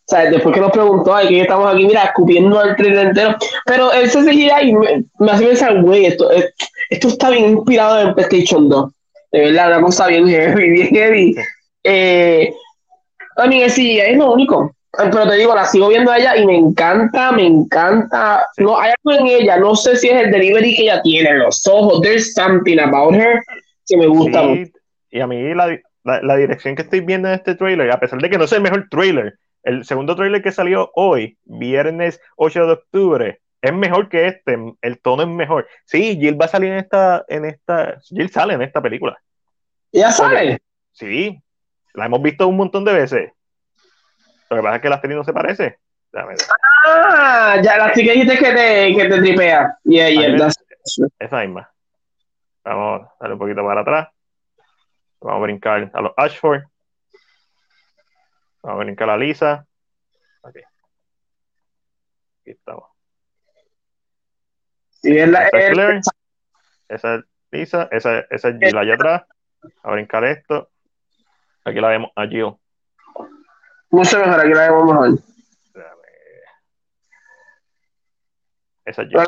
O 0.04 0.14
sea, 0.14 0.30
después 0.30 0.54
que 0.54 0.60
nos 0.60 0.72
preguntó, 0.72 1.14
ay, 1.14 1.28
que 1.28 1.42
estamos 1.42 1.72
aquí, 1.72 1.86
mira, 1.86 2.04
escupiendo 2.04 2.62
el 2.62 2.76
trailer 2.76 3.08
entero. 3.08 3.36
Pero 3.66 3.92
ese 3.92 4.22
CGI 4.24 4.72
me, 4.74 5.04
me 5.18 5.32
hace 5.32 5.46
pensar, 5.46 5.80
güey, 5.82 6.06
esto, 6.06 6.30
esto 6.90 7.08
está 7.08 7.30
bien 7.30 7.50
inspirado 7.50 8.00
en 8.00 8.14
PlayStation 8.14 8.68
2. 8.68 8.90
De 9.32 9.40
verdad, 9.40 9.68
una 9.68 9.86
cosa 9.86 10.06
bien 10.06 10.26
heavy, 10.28 10.70
bien 10.70 10.88
heavy. 10.88 11.36
Eh, 11.84 12.54
a 13.36 13.46
mí 13.46 13.62
CGI 13.66 14.00
es 14.00 14.16
lo 14.16 14.32
único. 14.32 14.74
Pero 14.92 15.28
te 15.28 15.36
digo, 15.36 15.54
la 15.54 15.64
sigo 15.64 15.88
viendo 15.88 16.10
a 16.10 16.18
ella 16.18 16.36
y 16.36 16.46
me 16.46 16.56
encanta, 16.56 17.32
me 17.32 17.46
encanta. 17.46 18.46
No, 18.58 18.78
hay 18.78 18.92
algo 19.02 19.20
en 19.20 19.26
ella, 19.26 19.56
no 19.56 19.74
sé 19.74 19.96
si 19.96 20.08
es 20.08 20.24
el 20.24 20.30
delivery 20.30 20.76
que 20.76 20.82
ella 20.82 21.00
tiene, 21.02 21.34
los 21.38 21.66
ojos, 21.66 22.02
there's 22.02 22.34
something 22.34 22.78
about 22.78 23.14
her 23.14 23.42
que 23.86 23.96
me 23.96 24.06
gusta 24.06 24.42
mucho. 24.42 24.72
Y 25.10 25.20
a 25.20 25.26
mí 25.26 25.54
la, 25.54 25.78
la, 26.04 26.36
dirección 26.36 26.74
que 26.74 26.82
estoy 26.82 27.00
viendo 27.00 27.28
en 27.28 27.34
este 27.34 27.54
trailer, 27.54 27.90
a 27.90 28.00
pesar 28.00 28.20
de 28.20 28.28
que 28.28 28.36
no 28.36 28.44
es 28.44 28.52
el 28.52 28.62
mejor 28.62 28.88
trailer, 28.90 29.38
el 29.62 29.84
segundo 29.84 30.14
trailer 30.14 30.42
que 30.42 30.52
salió 30.52 30.90
hoy, 30.94 31.38
viernes 31.44 32.20
8 32.36 32.66
de 32.66 32.72
octubre, 32.72 33.40
es 33.62 33.72
mejor 33.72 34.08
que 34.08 34.26
este, 34.26 34.58
el 34.82 35.00
tono 35.00 35.22
es 35.22 35.28
mejor. 35.28 35.68
Sí, 35.84 36.18
Jill 36.20 36.40
va 36.40 36.46
a 36.46 36.48
salir 36.48 36.72
en 36.72 36.78
esta, 36.78 37.24
en 37.28 37.44
esta, 37.44 37.98
Jill 38.02 38.30
sale 38.30 38.54
en 38.54 38.62
esta 38.62 38.82
película. 38.82 39.16
¿Ya 39.92 40.10
sale? 40.10 40.60
Sí, 40.90 41.38
la 41.94 42.06
hemos 42.06 42.20
visto 42.22 42.48
un 42.48 42.56
montón 42.56 42.84
de 42.84 42.92
veces. 42.92 43.32
Lo 44.52 44.58
que 44.58 44.62
pasa 44.64 44.76
es 44.76 44.82
que 44.82 44.88
la 44.90 44.96
actriz 44.96 45.16
no 45.16 45.24
se 45.24 45.32
parece. 45.32 45.78
Ah, 46.84 47.56
ya 47.62 47.78
la 47.78 47.90
chica 47.94 48.12
dijiste 48.12 48.36
que 48.36 48.52
te, 48.52 48.94
que 48.94 49.08
te 49.08 49.18
tripea. 49.18 49.78
Yeah, 49.84 50.10
yeah, 50.10 50.50
esa 51.18 51.40
misma. 51.40 51.72
Vamos 52.62 53.08
a 53.08 53.14
darle 53.18 53.32
un 53.32 53.38
poquito 53.38 53.64
para 53.64 53.80
atrás. 53.80 54.08
Vamos 55.22 55.38
a 55.38 55.42
brincar 55.44 55.90
a 55.94 56.00
los 56.02 56.12
Ashford. 56.18 56.64
Vamos 58.62 58.82
a 58.82 58.84
brincar 58.84 59.08
a 59.08 59.16
Lisa. 59.16 59.66
Aquí. 60.42 60.58
Aquí 62.40 62.50
estamos. 62.50 62.90
Sí, 64.90 65.16
es 65.16 65.28
la, 65.30 65.46
esa, 65.48 65.92
es 65.94 66.06
esa 66.90 67.14
es 67.14 67.24
Lisa, 67.50 67.88
esa, 67.90 68.18
esa 68.28 68.48
es 68.50 68.56
Jill 68.60 68.76
allá 68.76 68.94
atrás. 68.96 69.22
A 69.82 69.92
brincar 69.92 70.24
esto. 70.24 70.68
Aquí 71.64 71.80
la 71.80 71.88
vemos 71.88 72.10
a 72.14 72.26
Jill. 72.26 72.56
Mucho 73.92 74.18
mejor, 74.18 74.40
aquí 74.40 74.54
la 74.54 74.70
vemos 74.70 74.86
mejor. 74.86 75.18
Esa 78.86 79.02
es 79.02 79.08
Jill. 79.08 79.20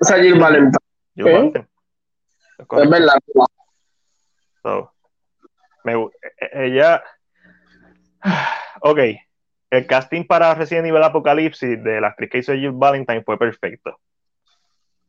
Esa 0.00 0.16
es 0.16 0.22
Jill 0.22 0.40
Valentine. 0.40 0.78
Jill 1.14 1.24
Valentine. 1.24 1.68
Es 2.58 2.90
verdad. 2.90 3.18
So, 4.62 4.92
me, 5.84 5.92
e, 5.92 6.08
e, 6.40 6.66
ella. 6.66 7.04
Ok. 8.80 8.98
El 9.70 9.86
casting 9.86 10.26
para 10.26 10.54
Resident 10.54 10.86
Evil 10.86 11.02
Apocalipsis 11.02 11.84
de 11.84 12.00
la 12.00 12.08
actriz 12.08 12.30
que 12.30 12.38
hizo 12.38 12.54
Jill 12.54 12.72
Valentine 12.72 13.22
fue 13.22 13.36
perfecto. 13.36 14.00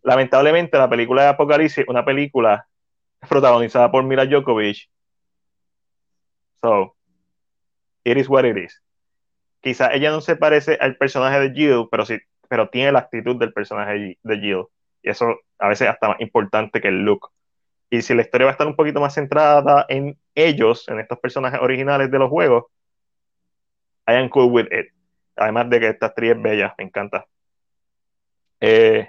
Lamentablemente, 0.03 0.77
la 0.77 0.89
película 0.89 1.21
de 1.21 1.27
Apocalipsis, 1.29 1.85
una 1.87 2.03
película 2.03 2.67
protagonizada 3.29 3.89
por 3.89 4.03
Mila 4.03 4.25
Djokovic. 4.25 4.89
So, 6.61 6.97
it 8.03 8.17
is 8.17 8.27
what 8.27 8.43
it 8.43 8.57
is 8.57 8.81
quizá 9.61 9.93
ella 9.93 10.11
no 10.11 10.21
se 10.21 10.35
parece 10.35 10.77
al 10.79 10.97
personaje 10.97 11.39
de 11.39 11.51
Jill, 11.53 11.87
pero 11.91 12.05
sí, 12.05 12.19
pero 12.47 12.69
tiene 12.69 12.91
la 12.91 12.99
actitud 12.99 13.37
del 13.37 13.53
personaje 13.53 14.17
de 14.21 14.39
Jill. 14.39 14.65
Y 15.01 15.09
eso 15.09 15.39
a 15.57 15.67
veces 15.67 15.87
hasta 15.87 16.09
más 16.09 16.21
importante 16.21 16.81
que 16.81 16.89
el 16.89 17.03
look. 17.03 17.31
Y 17.89 18.01
si 18.01 18.13
la 18.13 18.21
historia 18.21 18.45
va 18.45 18.51
a 18.51 18.53
estar 18.53 18.67
un 18.67 18.75
poquito 18.75 18.99
más 19.01 19.13
centrada 19.13 19.85
en 19.89 20.17
ellos, 20.35 20.87
en 20.89 20.99
estos 20.99 21.19
personajes 21.19 21.59
originales 21.61 22.11
de 22.11 22.19
los 22.19 22.29
juegos, 22.29 22.65
I 24.07 24.13
am 24.13 24.29
cool 24.29 24.51
with 24.51 24.67
it. 24.71 24.93
Además 25.35 25.69
de 25.69 25.79
que 25.79 25.87
esta 25.89 26.07
actriz 26.07 26.31
es 26.31 26.41
bella, 26.41 26.75
me 26.77 26.85
encanta. 26.85 27.25
Eh, 28.59 29.07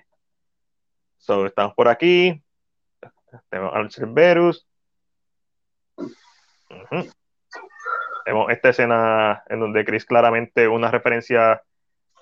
so, 1.19 1.47
estamos 1.47 1.75
por 1.75 1.89
aquí. 1.89 2.43
Tenemos 3.51 3.75
al 3.75 3.91
Cerberus 3.91 4.67
vemos 8.31 8.49
esta 8.51 8.69
escena 8.69 9.43
en 9.49 9.59
donde 9.59 9.85
Chris 9.85 10.05
claramente 10.05 10.69
una 10.69 10.89
referencia 10.89 11.63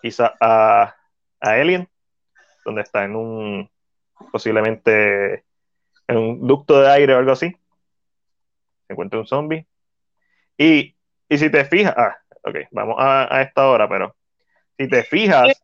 quizá 0.01 0.35
a, 0.40 0.94
a 1.39 1.51
Alien, 1.51 1.86
donde 2.64 2.80
está 2.80 3.05
en 3.05 3.14
un 3.14 3.70
posiblemente 4.32 5.44
en 6.06 6.16
un 6.16 6.47
ducto 6.47 6.80
de 6.80 6.90
aire 6.90 7.14
o 7.14 7.18
algo 7.18 7.32
así. 7.32 7.55
Se 8.86 8.93
encuentra 8.94 9.18
un 9.18 9.26
zombie. 9.26 9.66
Y, 10.56 10.97
y 11.28 11.39
si 11.39 11.51
te 11.51 11.66
fijas, 11.66 11.94
ah, 11.94 12.16
ok, 12.43 12.56
vamos 12.70 12.97
a, 12.98 13.36
a, 13.36 13.43
esta 13.43 13.68
hora, 13.68 13.86
pero 13.86 14.16
si 14.78 14.89
te 14.89 15.05
fijas, 15.05 15.62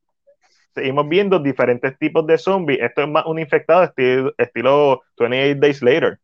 seguimos 0.75 1.09
viendo 1.09 1.39
diferentes 1.39 1.99
tipos 1.99 2.27
de 2.27 2.37
zombies. 2.37 2.81
Esto 2.83 3.01
es 3.03 3.09
más 3.09 3.25
un 3.25 3.39
infectado 3.39 3.85
estilo, 3.85 4.35
estilo 4.37 5.03
28 5.17 5.59
Days 5.59 5.83
Later. 5.83 6.21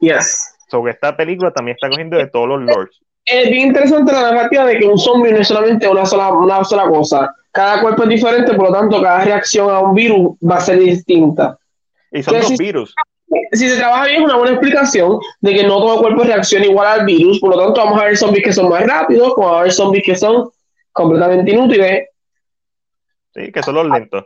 Yes 0.00 0.53
que 0.82 0.90
esta 0.90 1.16
película 1.16 1.52
también 1.52 1.76
está 1.76 1.88
cogiendo 1.88 2.16
de 2.16 2.26
todos 2.26 2.48
los 2.48 2.62
lords. 2.62 3.00
Es 3.24 3.50
bien 3.50 3.68
interesante 3.68 4.12
la 4.12 4.32
narrativa 4.32 4.66
de 4.66 4.78
que 4.78 4.86
un 4.86 4.98
zombie 4.98 5.32
no 5.32 5.38
es 5.38 5.48
solamente 5.48 5.88
una 5.88 6.04
sola, 6.04 6.32
una 6.32 6.64
sola 6.64 6.88
cosa. 6.88 7.34
Cada 7.52 7.80
cuerpo 7.80 8.02
es 8.02 8.08
diferente, 8.10 8.52
por 8.54 8.70
lo 8.70 8.72
tanto, 8.72 9.00
cada 9.00 9.24
reacción 9.24 9.70
a 9.70 9.80
un 9.80 9.94
virus 9.94 10.36
va 10.42 10.56
a 10.56 10.60
ser 10.60 10.78
distinta. 10.78 11.56
Y 12.10 12.22
son 12.22 12.40
dos 12.40 12.56
virus. 12.58 12.94
Si 13.52 13.68
se 13.68 13.76
trabaja 13.76 14.06
bien, 14.06 14.16
es 14.18 14.24
una 14.24 14.36
buena 14.36 14.52
explicación 14.52 15.18
de 15.40 15.54
que 15.54 15.64
no 15.64 15.78
todo 15.78 16.00
cuerpo 16.00 16.24
reacciona 16.24 16.66
igual 16.66 16.86
al 16.86 17.06
virus. 17.06 17.40
Por 17.40 17.50
lo 17.50 17.58
tanto, 17.58 17.80
vamos 17.84 18.00
a 18.00 18.04
ver 18.04 18.16
zombies 18.16 18.44
que 18.44 18.52
son 18.52 18.68
más 18.68 18.84
rápidos, 18.86 19.34
como 19.34 19.48
a 19.48 19.62
ver 19.62 19.72
zombies 19.72 20.04
que 20.04 20.16
son 20.16 20.50
completamente 20.92 21.50
inútiles. 21.50 22.08
Sí, 23.34 23.50
que 23.50 23.62
son 23.62 23.74
los 23.74 23.88
lentos. 23.88 24.24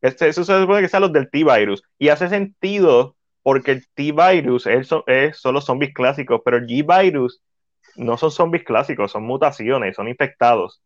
Este, 0.00 0.28
eso 0.28 0.44
se 0.44 0.60
supone 0.60 0.82
que 0.82 0.88
sean 0.88 1.02
los 1.02 1.12
del 1.12 1.30
T-Virus. 1.30 1.82
Y 1.98 2.08
hace 2.08 2.28
sentido 2.28 3.15
porque 3.46 3.70
el 3.70 3.86
T-Virus 3.94 4.66
es, 4.66 4.90
es, 5.06 5.38
solo 5.38 5.60
zombies 5.60 5.94
clásicos, 5.94 6.40
pero 6.44 6.56
el 6.56 6.66
G-Virus 6.66 7.40
no 7.94 8.16
son 8.16 8.32
zombies 8.32 8.64
clásicos, 8.64 9.12
son 9.12 9.22
mutaciones, 9.22 9.94
son 9.94 10.08
infectados. 10.08 10.82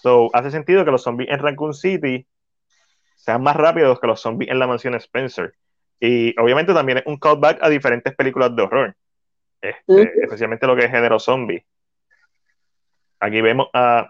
So, 0.00 0.30
hace 0.32 0.52
sentido 0.52 0.84
que 0.84 0.92
los 0.92 1.02
zombies 1.02 1.28
en 1.30 1.40
Raccoon 1.40 1.74
City 1.74 2.24
sean 3.16 3.42
más 3.42 3.56
rápidos 3.56 3.98
que 3.98 4.06
los 4.06 4.20
zombies 4.20 4.48
en 4.52 4.60
la 4.60 4.68
mansión 4.68 4.94
Spencer. 4.94 5.54
Y 5.98 6.38
obviamente 6.40 6.72
también 6.72 6.98
es 6.98 7.06
un 7.06 7.18
callback 7.18 7.58
a 7.60 7.68
diferentes 7.68 8.14
películas 8.14 8.54
de 8.54 8.62
horror, 8.62 8.94
este, 9.60 10.12
especialmente 10.22 10.68
lo 10.68 10.76
que 10.76 10.84
es 10.84 10.92
género 10.92 11.18
zombie. 11.18 11.66
Aquí 13.18 13.40
vemos 13.40 13.66
a. 13.72 14.08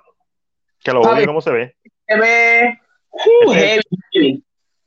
que 0.85 0.93
lo 0.93 1.01
odio 1.01 1.25
cómo 1.25 1.41
se 1.41 1.53
ve. 1.53 1.77
Se 2.07 2.19
ve. 2.19 2.79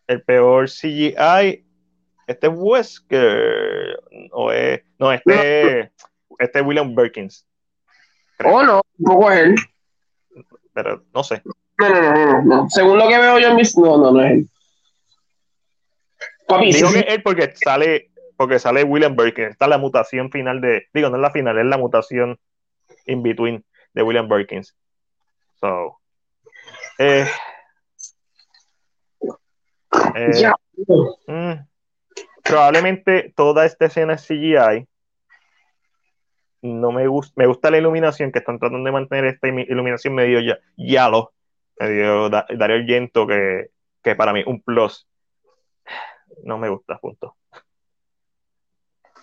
el 0.05 0.21
peor 0.21 0.69
CGI 0.69 1.66
este 2.27 2.47
es 2.47 2.53
Wesker, 2.55 3.99
o 4.31 4.51
es, 4.51 4.81
no, 4.99 5.11
este, 5.11 5.91
este 6.37 6.59
es 6.59 6.65
William 6.65 6.93
Berkins. 6.93 7.47
Oh, 8.43 8.63
no, 8.63 8.81
un 8.99 9.05
poco 9.05 9.31
es 9.31 9.39
él. 9.39 9.55
Pero 10.73 11.03
no 11.13 11.23
sé. 11.23 11.41
No, 11.79 11.89
no, 11.89 12.01
no, 12.01 12.41
no, 12.43 12.69
Según 12.69 12.97
lo 12.97 13.07
que 13.07 13.17
veo 13.17 13.39
yo 13.39 13.47
en 13.47 13.55
mis. 13.55 13.75
No, 13.77 13.97
no, 13.97 14.11
no 14.11 14.21
es 14.21 14.31
él. 14.31 14.49
Papi, 16.47 16.71
Digo 16.71 16.91
que 16.91 16.99
es 16.99 17.05
él 17.07 17.23
porque 17.23 17.53
sale, 17.55 18.11
porque 18.35 18.59
sale 18.59 18.83
William 18.83 19.15
Berkins. 19.15 19.51
Está 19.51 19.67
la 19.67 19.77
mutación 19.77 20.29
final 20.29 20.61
de. 20.61 20.87
Digo, 20.93 21.09
no 21.09 21.15
es 21.15 21.21
la 21.21 21.31
final, 21.31 21.57
es 21.57 21.65
la 21.65 21.77
mutación 21.77 22.37
in 23.05 23.23
between 23.23 23.65
de 23.93 24.03
William 24.03 24.27
Berkins. 24.27 24.75
So. 25.59 25.99
Eh, 26.99 27.27
eh, 30.15 30.51
mm, 31.27 31.53
probablemente 32.47 33.33
toda 33.35 33.65
esta 33.65 33.85
escena 33.85 34.13
es 34.13 34.25
CGI. 34.25 34.87
No 36.61 36.91
me 36.91 37.07
gusta, 37.07 37.33
me 37.35 37.47
gusta 37.47 37.69
la 37.69 37.77
iluminación 37.77 38.31
que 38.31 38.39
están 38.39 38.59
tratando 38.59 38.85
de 38.85 38.91
mantener 38.91 39.25
esta 39.25 39.47
iluminación 39.47 40.15
medio 40.15 40.39
ya, 40.39 40.59
yalo, 40.75 41.33
medio 41.79 42.29
Dario 42.29 43.11
que, 43.27 43.69
que 44.03 44.15
para 44.15 44.33
mí 44.33 44.43
un 44.45 44.61
plus. 44.61 45.07
No 46.43 46.57
me 46.57 46.69
gusta, 46.69 46.97
punto. 46.99 47.35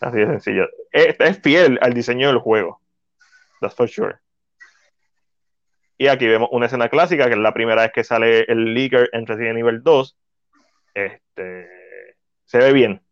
Así 0.01 0.19
de 0.19 0.27
sencillo. 0.27 0.69
Es, 0.91 1.17
es 1.19 1.41
fiel 1.41 1.79
al 1.83 1.95
diseño 1.95 2.29
del 2.29 2.39
juego. 2.39 2.81
That's 3.61 3.75
for 3.75 3.89
sure. 3.89 4.17
Y 5.97 6.09
aquí 6.09 6.27
vemos 6.27 6.49
una 6.53 6.67
escena 6.67 6.89
clásica, 6.89 7.27
que 7.27 7.33
es 7.33 7.39
la 7.39 7.55
primera 7.55 7.83
vez 7.83 7.93
que 7.93 8.05
sale 8.05 8.41
el 8.49 8.75
Leaker 8.75 9.09
en 9.13 9.27
Resident 9.27 9.59
Evil 9.59 9.83
2. 9.83 10.17
Este, 10.95 11.69
se 12.45 12.59
ve 12.59 12.73
bien 12.73 13.05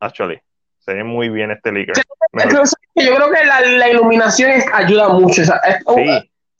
actually. 0.00 0.40
Se 0.78 0.94
ve 0.94 1.04
muy 1.04 1.28
bien 1.28 1.50
este 1.50 1.70
Licker. 1.72 1.94
Yo 2.94 3.14
creo 3.14 3.30
que 3.30 3.44
la, 3.44 3.60
la 3.60 3.88
iluminación 3.88 4.50
ayuda 4.72 5.08
mucho. 5.10 5.42
sí, 5.44 5.50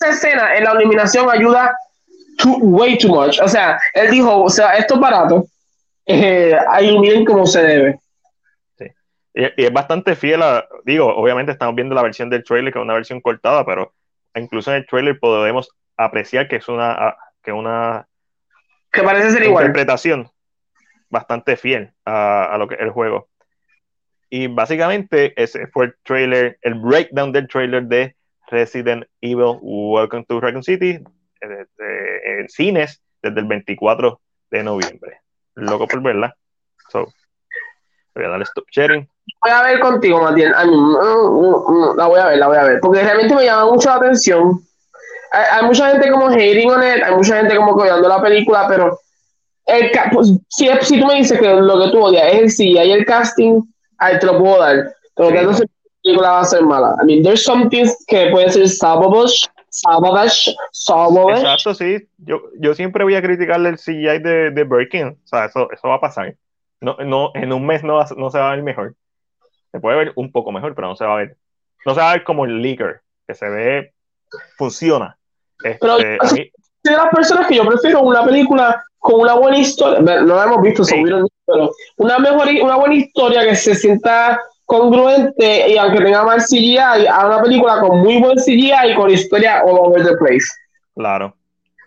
esa 0.01 0.11
escena 0.11 0.55
en 0.55 0.65
la 0.65 0.73
eliminación 0.73 1.29
ayuda 1.31 1.77
too, 2.39 2.59
way 2.59 2.99
too 2.99 3.09
much. 3.09 3.41
O 3.41 3.49
sea, 3.49 3.79
él 3.95 4.11
dijo, 4.11 4.43
o 4.43 4.49
sea, 4.49 4.77
esto 4.77 4.95
es 4.95 5.01
barato, 5.01 5.45
eh, 6.07 6.57
iluminen 6.81 7.25
como 7.25 7.47
se 7.47 7.63
debe. 7.63 7.99
Sí. 8.79 8.87
Y, 9.35 9.65
es 9.65 9.73
bastante 9.73 10.17
fiel 10.17 10.43
a, 10.43 10.67
digo, 10.85 11.07
obviamente 11.07 11.53
estamos 11.53 11.75
viendo 11.75 11.95
la 11.95 12.03
versión 12.03 12.31
del 12.31 12.45
trailer, 12.45 12.73
que 12.73 12.79
es 12.79 12.85
una 12.85 12.95
versión 12.95 13.21
cortada, 13.21 13.65
pero 13.65 13.93
incluso 14.35 14.71
en 14.71 14.79
el 14.79 14.87
trailer 14.87 15.19
podemos 15.19 15.71
apreciar 15.97 16.49
que 16.49 16.57
es 16.57 16.69
una, 16.69 17.17
que 17.43 17.53
una 17.53 18.07
que 18.93 19.03
parece 19.03 19.31
ser 19.31 19.45
igual. 19.45 19.67
interpretación 19.67 20.31
bastante 21.11 21.57
fiel 21.57 21.93
a, 22.05 22.45
a 22.45 22.59
lo 22.59 22.69
que 22.69 22.75
es 22.75 22.81
el 22.81 22.91
juego. 22.91 23.30
Y 24.31 24.47
básicamente 24.47 25.35
ese 25.41 25.67
fue 25.67 25.87
el 25.87 25.95
trailer, 26.05 26.59
el 26.63 26.75
breakdown 26.75 27.33
del 27.33 27.49
trailer 27.49 27.83
de 27.85 28.15
Resident 28.49 29.05
Evil 29.21 29.59
Welcome 29.61 30.25
to 30.29 30.41
Raccoon 30.41 30.63
City 30.63 31.01
en 31.41 32.49
cines 32.49 33.03
desde 33.23 33.41
el 33.41 33.47
24 33.47 34.21
de 34.51 34.63
noviembre. 34.63 35.21
Loco 35.55 35.87
por 35.87 36.03
verla. 36.03 36.35
So, 36.91 37.07
voy 38.15 38.25
a 38.25 38.29
darle 38.29 38.45
stop 38.45 38.65
sharing. 38.71 39.09
Voy 39.45 39.53
a 39.53 39.63
ver 39.63 39.81
contigo, 39.81 40.23
Matías. 40.23 40.55
Mm, 40.65 40.71
mm, 40.71 41.93
mm, 41.93 41.97
la 41.97 42.07
voy 42.07 42.21
a 42.21 42.27
ver, 42.27 42.39
la 42.39 42.47
voy 42.47 42.57
a 42.57 42.65
ver. 42.65 42.81
Porque 42.81 43.03
realmente 43.03 43.35
me 43.35 43.45
llama 43.45 43.71
mucho 43.71 43.89
la 43.89 43.97
atención. 43.97 44.61
Hay, 45.33 45.65
mucha 45.65 45.91
gente 45.91 46.11
como 46.11 46.27
hating 46.27 46.71
on 46.71 46.83
it, 46.83 47.05
hay 47.05 47.15
mucha 47.15 47.37
gente 47.37 47.55
como 47.55 47.75
cuidando 47.75 48.09
la 48.09 48.21
película, 48.21 48.67
pero 48.69 48.99
el, 49.67 49.93
pues, 50.13 50.33
si, 50.49 50.69
si 50.83 51.01
tú 51.01 51.07
me 51.07 51.17
dices 51.17 51.39
que 51.39 51.49
lo 51.49 51.81
que 51.81 51.93
tú 51.93 52.03
odias 52.03 52.33
es 52.33 52.39
el 52.41 52.51
sí 52.51 52.73
y 52.73 52.79
el 52.79 53.05
casting, 53.05 53.63
ahí 54.01 54.19
te 54.19 54.27
lo 54.27 54.39
puedo 54.39 54.59
dar. 54.59 54.95
Pero 55.15 55.29
sí. 55.29 55.35
que 55.35 55.43
no 55.43 55.53
película 56.03 56.31
va 56.31 56.41
a 56.41 56.45
ser 56.45 56.63
mala. 56.63 56.97
I 57.03 57.05
mean, 57.05 57.23
there's 57.23 57.45
some 57.45 57.69
things 57.69 58.05
que 58.09 58.31
pueden 58.31 58.51
ser 58.51 58.69
salvables, 58.69 59.49
salvables, 59.69 60.55
salvables. 60.73 61.41
Exacto, 61.41 61.75
sí. 61.75 62.09
Yo, 62.19 62.43
yo 62.59 62.75
siempre 62.75 63.05
voy 63.05 63.15
a 63.15 63.23
criticarle 63.23 63.69
el 63.69 63.77
CGI 63.77 64.19
de, 64.19 64.51
de 64.51 64.65
Breaking. 64.65 65.09
O 65.09 65.27
sea, 65.27 65.47
eso, 65.47 65.71
eso 65.71 65.89
va 65.89 65.97
a 65.97 66.01
pasar. 66.01 66.37
No, 66.81 66.97
no, 67.05 67.31
en 67.35 67.53
un 67.53 67.67
mes 67.67 67.85
no, 67.85 68.03
no 68.17 68.31
se 68.31 68.39
va 68.39 68.49
a 68.49 68.55
ver 68.55 68.63
mejor. 68.63 68.95
Se 69.71 69.81
puede 69.81 69.99
ver 69.99 70.13
un 70.17 70.33
poco 70.33 70.51
mejor, 70.53 70.75
pero 70.75 70.89
no 70.89 70.97
se 70.97 71.05
va 71.05 71.15
a 71.15 71.19
ver. 71.19 71.37
No 71.85 71.95
se 71.95 72.01
va 72.01 72.11
a 72.11 72.15
ver 72.15 72.25
como 72.25 72.45
el 72.45 72.61
leaker, 72.61 73.03
que 73.27 73.35
se 73.35 73.49
ve, 73.49 73.93
funciona. 74.57 75.17
Este, 75.63 75.79
pero 75.81 75.99
mí, 76.35 76.51
de 76.83 76.93
las 76.93 77.09
personas 77.11 77.47
que 77.47 77.57
yo 77.57 77.67
prefiero 77.67 78.03
una 78.03 78.25
película 78.25 78.83
con 78.99 79.21
una 79.21 79.35
buena 79.35 79.59
historia, 79.59 80.01
no 80.01 80.35
la 80.35 80.45
hemos 80.45 80.63
visto, 80.63 80.85
sí. 80.85 81.03
pero 81.47 81.71
una, 81.97 82.19
mejor, 82.19 82.49
una 82.63 82.77
buena 82.77 82.95
historia 82.95 83.45
que 83.45 83.57
se 83.57 83.75
sienta 83.75 84.39
congruente 84.67 85.71
y 85.71 85.77
aunque 85.79 86.05
tenga 86.05 86.23
mal 86.23 86.41
CGI, 86.41 86.79
a 86.79 87.27
una 87.27 87.43
película 87.43 87.81
con 87.81 87.99
muy 88.01 88.21
buen 88.21 88.39
CGI 88.39 88.93
y 88.93 88.95
con 88.95 89.11
historia 89.11 89.63
all 89.65 89.79
over 89.79 90.05
the 90.05 90.17
place. 90.17 90.47
Claro. 90.95 91.35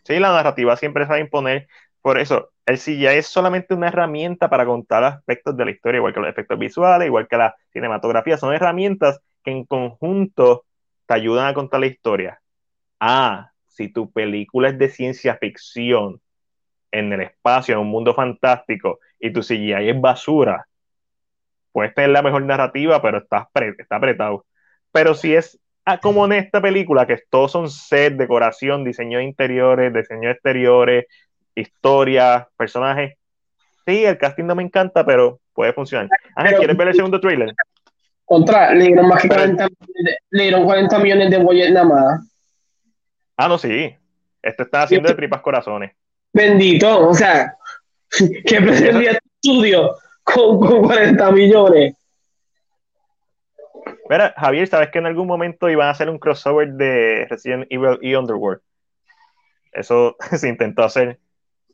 Sí, 0.03 0.19
la 0.19 0.33
narrativa 0.33 0.75
siempre 0.75 1.05
se 1.05 1.11
va 1.11 1.15
a 1.15 1.19
imponer. 1.19 1.67
Por 2.01 2.19
eso, 2.19 2.49
el 2.65 2.77
CGI 2.77 3.05
es 3.05 3.27
solamente 3.27 3.73
una 3.73 3.87
herramienta 3.87 4.49
para 4.49 4.65
contar 4.65 5.05
aspectos 5.05 5.55
de 5.55 5.63
la 5.63 5.71
historia, 5.71 5.99
igual 5.99 6.13
que 6.13 6.19
los 6.19 6.29
efectos 6.29 6.59
visuales, 6.59 7.05
igual 7.05 7.27
que 7.29 7.37
la 7.37 7.55
cinematografía. 7.71 8.37
Son 8.37 8.53
herramientas 8.53 9.21
que 9.45 9.51
en 9.51 9.63
conjunto 9.63 10.65
te 11.05 11.13
ayudan 11.13 11.47
a 11.47 11.53
contar 11.53 11.79
la 11.79 11.85
historia. 11.85 12.41
Ah, 12.99 13.52
si 13.73 13.91
tu 13.91 14.11
película 14.11 14.69
es 14.69 14.77
de 14.77 14.89
ciencia 14.89 15.35
ficción, 15.35 16.21
en 16.91 17.11
el 17.11 17.21
espacio, 17.21 17.73
en 17.73 17.81
un 17.81 17.87
mundo 17.87 18.13
fantástico, 18.13 18.99
y 19.19 19.33
tu 19.33 19.41
CGI 19.41 19.89
es 19.89 19.99
basura, 19.99 20.67
puedes 21.71 21.93
tener 21.95 22.11
la 22.11 22.21
mejor 22.21 22.43
narrativa, 22.43 23.01
pero 23.01 23.17
está, 23.17 23.49
está 23.77 23.95
apretado. 23.95 24.45
Pero 24.91 25.15
si 25.15 25.33
es 25.33 25.59
ah, 25.85 25.97
como 25.97 26.25
en 26.25 26.33
esta 26.33 26.61
película, 26.61 27.07
que 27.07 27.17
todos 27.29 27.51
son 27.51 27.69
set, 27.69 28.13
decoración, 28.13 28.83
diseño 28.83 29.17
de 29.17 29.23
interiores, 29.23 29.91
diseño 29.91 30.29
exteriores, 30.29 31.05
historia, 31.55 32.47
personajes. 32.55 33.15
Sí, 33.85 34.05
el 34.05 34.17
casting 34.17 34.45
no 34.45 34.55
me 34.55 34.63
encanta, 34.63 35.03
pero 35.05 35.39
puede 35.53 35.73
funcionar. 35.73 36.07
Ángel, 36.35 36.57
¿quieres 36.57 36.77
ver 36.77 36.87
el 36.89 36.95
segundo 36.95 37.19
trailer? 37.19 37.53
Contra, 38.23 38.73
le 38.73 38.85
dieron 38.85 39.07
más 39.07 39.21
que 39.21 39.27
40, 39.27 39.67
le 40.29 40.43
dieron 40.43 40.63
40 40.63 40.99
millones 40.99 41.31
de 41.31 41.37
bolles 41.37 41.71
nada 41.71 41.85
más. 41.85 42.32
Ah, 43.37 43.47
no, 43.47 43.57
sí. 43.57 43.95
Esto 44.41 44.63
está 44.63 44.83
haciendo 44.83 45.09
de 45.09 45.15
tripas 45.15 45.41
corazones. 45.41 45.95
Bendito, 46.33 47.07
o 47.07 47.13
sea, 47.13 47.55
que 48.45 48.61
pretendía 48.61 49.11
este 49.11 49.27
estudio 49.41 49.95
con, 50.23 50.59
con 50.59 50.83
40 50.83 51.31
millones. 51.31 51.95
Mira, 54.09 54.33
Javier, 54.37 54.67
¿sabes 54.67 54.89
que 54.89 54.99
en 54.99 55.05
algún 55.05 55.27
momento 55.27 55.69
iban 55.69 55.87
a 55.87 55.91
hacer 55.91 56.09
un 56.09 56.19
crossover 56.19 56.73
de 56.73 57.25
Resident 57.29 57.67
Evil 57.69 57.99
y 58.01 58.15
Underworld? 58.15 58.61
Eso 59.71 60.15
se 60.37 60.49
intentó 60.49 60.83
hacer 60.83 61.19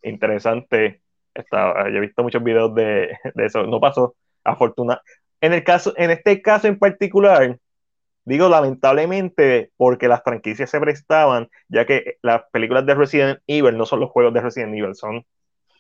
interesante. 0.04 1.02
Estaba, 1.34 1.90
yo 1.90 1.98
he 1.98 2.02
visto 2.02 2.24
muchos 2.24 2.44
videos 2.44 2.74
de, 2.76 3.18
de 3.34 3.46
eso. 3.46 3.64
No 3.64 3.80
pasó, 3.80 4.16
afortunadamente. 4.44 5.12
En, 5.42 5.54
el 5.54 5.64
caso, 5.64 5.94
en 5.98 6.12
este 6.12 6.42
caso 6.42 6.68
en 6.68 6.78
particular, 6.78 7.58
digo 8.30 8.48
lamentablemente 8.48 9.72
porque 9.76 10.08
las 10.08 10.22
franquicias 10.24 10.70
se 10.70 10.80
prestaban, 10.80 11.50
ya 11.68 11.86
que 11.86 12.18
las 12.22 12.44
películas 12.52 12.86
de 12.86 12.94
Resident 12.94 13.40
Evil 13.48 13.76
no 13.76 13.88
son 13.88 14.00
los 14.00 14.12
juegos 14.12 14.34
de 14.36 14.42
Resident 14.42 14.76
Evil, 14.76 14.94
son 14.94 15.26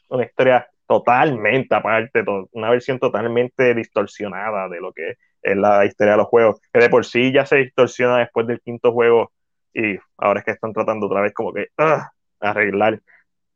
una 0.09 0.25
historia 0.25 0.67
totalmente 0.87 1.75
aparte, 1.75 2.25
una 2.53 2.71
versión 2.71 2.97
totalmente 2.97 3.75
distorsionada 3.75 4.67
de 4.67 4.81
lo 4.81 4.91
que 4.91 5.17
es 5.43 5.57
la 5.57 5.85
historia 5.85 6.13
de 6.13 6.17
los 6.17 6.27
juegos, 6.27 6.59
que 6.73 6.79
de 6.79 6.89
por 6.89 7.05
sí 7.05 7.31
ya 7.31 7.45
se 7.45 7.57
distorsiona 7.57 8.17
después 8.17 8.47
del 8.47 8.59
quinto 8.61 8.91
juego 8.91 9.31
y 9.71 9.99
ahora 10.17 10.39
es 10.39 10.45
que 10.45 10.51
están 10.51 10.73
tratando 10.73 11.05
otra 11.05 11.21
vez 11.21 11.33
como 11.35 11.53
que 11.53 11.67
uh, 11.77 12.01
arreglar 12.39 12.99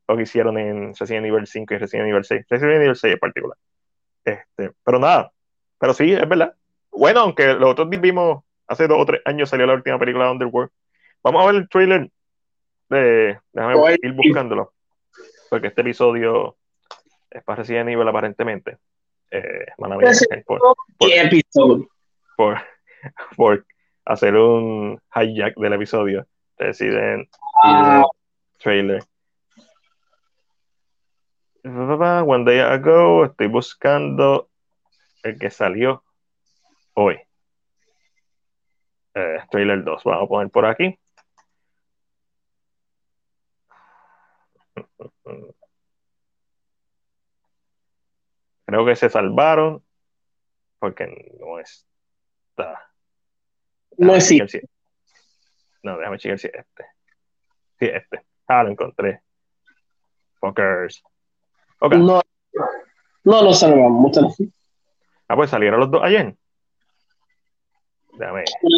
lo 0.08 0.16
que 0.16 0.24
hicieron 0.24 0.60
en 0.60 0.94
Resident 0.94 1.26
Evil 1.26 1.48
5 1.48 1.74
y 1.74 1.78
Resident 1.80 2.10
Evil 2.10 2.24
6, 2.24 2.46
Resident 2.48 2.84
Evil 2.84 2.96
6 2.96 3.14
en 3.14 3.20
particular. 3.20 3.58
Este, 4.24 4.72
pero 4.86 5.00
nada, 5.00 5.32
pero 5.80 5.96
sí, 5.96 6.14
es 6.14 6.30
verdad. 6.30 6.54
Bueno, 6.92 7.22
aunque 7.22 7.54
los 7.56 7.72
otros 7.72 7.90
vimos 7.90 8.43
hace 8.68 8.88
dos 8.88 9.00
o 9.00 9.06
tres 9.06 9.22
años 9.26 9.50
salió 9.50 9.66
la 9.66 9.74
última 9.74 10.00
película 10.00 10.26
de 10.26 10.32
Underworld. 10.32 10.72
Vamos 11.24 11.44
a 11.44 11.46
ver 11.48 11.56
el 11.56 11.70
trailer 11.70 12.10
de, 12.90 13.40
déjame 13.52 13.98
ir 14.02 14.14
buscándolo, 14.14 14.74
porque 15.50 15.68
este 15.68 15.82
episodio 15.82 16.58
es 17.30 17.44
para 17.44 17.58
Resident 17.58 17.90
Evil 17.90 18.08
aparentemente. 18.08 18.78
Eh, 19.32 19.66
por, 20.46 20.60
por, 20.98 21.88
por, 22.36 22.62
por, 23.36 23.66
hacer 24.06 24.36
un 24.36 25.02
hijack 25.16 25.56
del 25.58 25.74
episodio. 25.74 26.28
Resident 26.58 27.28
Evil 27.64 28.04
trailer. 28.60 29.04
One 31.66 32.46
day 32.46 32.60
ago, 32.60 33.26
estoy 33.26 33.48
buscando 33.48 34.50
el 35.24 35.40
que 35.40 35.50
salió 35.50 36.04
hoy. 36.94 37.18
Eh, 39.16 39.38
trailer 39.52 39.84
2, 39.84 40.04
vamos 40.04 40.24
a 40.24 40.28
poner 40.28 40.50
por 40.50 40.66
aquí. 40.66 40.98
Creo 48.66 48.86
que 48.86 48.96
se 48.96 49.10
salvaron 49.10 49.84
porque 50.80 51.36
no 51.40 51.60
está. 51.60 52.90
No 53.98 54.16
es 54.16 54.28
sí. 54.28 54.42
No, 55.84 55.98
déjame 55.98 56.18
checar 56.18 56.40
si 56.40 56.48
es 56.48 56.54
este. 56.56 56.86
Sí, 57.78 57.86
este. 57.86 58.26
Ah, 58.48 58.64
lo 58.64 58.72
encontré. 58.72 59.22
Fuckers. 60.40 61.04
Okay. 61.80 62.00
No, 62.00 62.22
no 63.24 63.44
nos 63.44 63.60
salvamos. 63.60 64.18
Ah, 65.28 65.36
pues 65.36 65.50
salieron 65.50 65.80
los 65.80 65.92
dos 65.92 66.02
ayer. 66.04 66.36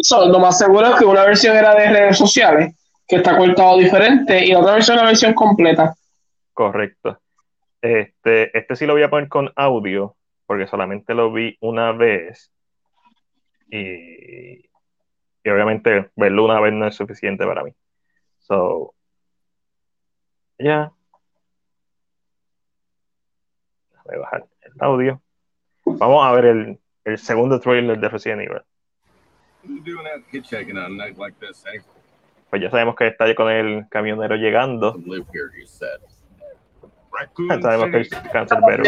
Eso, 0.00 0.28
lo 0.28 0.38
más 0.38 0.58
seguro 0.58 0.86
es 0.88 0.96
que 0.96 1.04
una 1.04 1.24
versión 1.24 1.56
era 1.56 1.74
de 1.74 1.90
redes 1.90 2.16
sociales, 2.16 2.74
que 3.06 3.16
está 3.16 3.36
cortado 3.36 3.76
diferente, 3.78 4.44
y 4.44 4.52
la 4.52 4.60
otra 4.60 4.74
versión 4.74 4.96
es 4.96 5.02
la 5.02 5.08
versión 5.08 5.34
completa. 5.34 5.94
Correcto. 6.52 7.20
Este, 7.80 8.56
este 8.56 8.76
sí 8.76 8.86
lo 8.86 8.94
voy 8.94 9.02
a 9.02 9.10
poner 9.10 9.28
con 9.28 9.52
audio, 9.54 10.16
porque 10.46 10.66
solamente 10.66 11.14
lo 11.14 11.32
vi 11.32 11.56
una 11.60 11.92
vez. 11.92 12.50
Y, 13.70 14.56
y 15.44 15.50
obviamente 15.50 16.10
verlo 16.16 16.44
una 16.44 16.60
vez 16.60 16.72
no 16.72 16.86
es 16.86 16.94
suficiente 16.94 17.44
para 17.44 17.62
mí. 17.62 17.72
So, 18.40 18.94
ya. 20.58 20.64
Yeah. 20.64 20.92
Déjame 23.90 24.18
bajar 24.18 24.46
el 24.62 24.72
audio. 24.78 25.20
Vamos 25.84 26.24
a 26.24 26.32
ver 26.32 26.44
el, 26.46 26.78
el 27.04 27.18
segundo 27.18 27.60
trailer 27.60 27.98
de 27.98 28.08
Resident 28.08 28.42
Evil. 28.42 28.62
Pues 32.50 32.62
ya 32.62 32.70
sabemos 32.70 32.94
que 32.96 33.08
está 33.08 33.34
con 33.34 33.50
el 33.50 33.88
camionero 33.88 34.36
llegando. 34.36 34.96
Sabemos 37.60 37.90
que 37.90 38.00
es 38.00 38.10
cancerbero. 38.32 38.84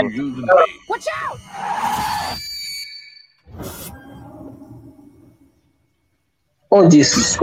Oh, 6.71 6.89
Jesus. 6.91 7.39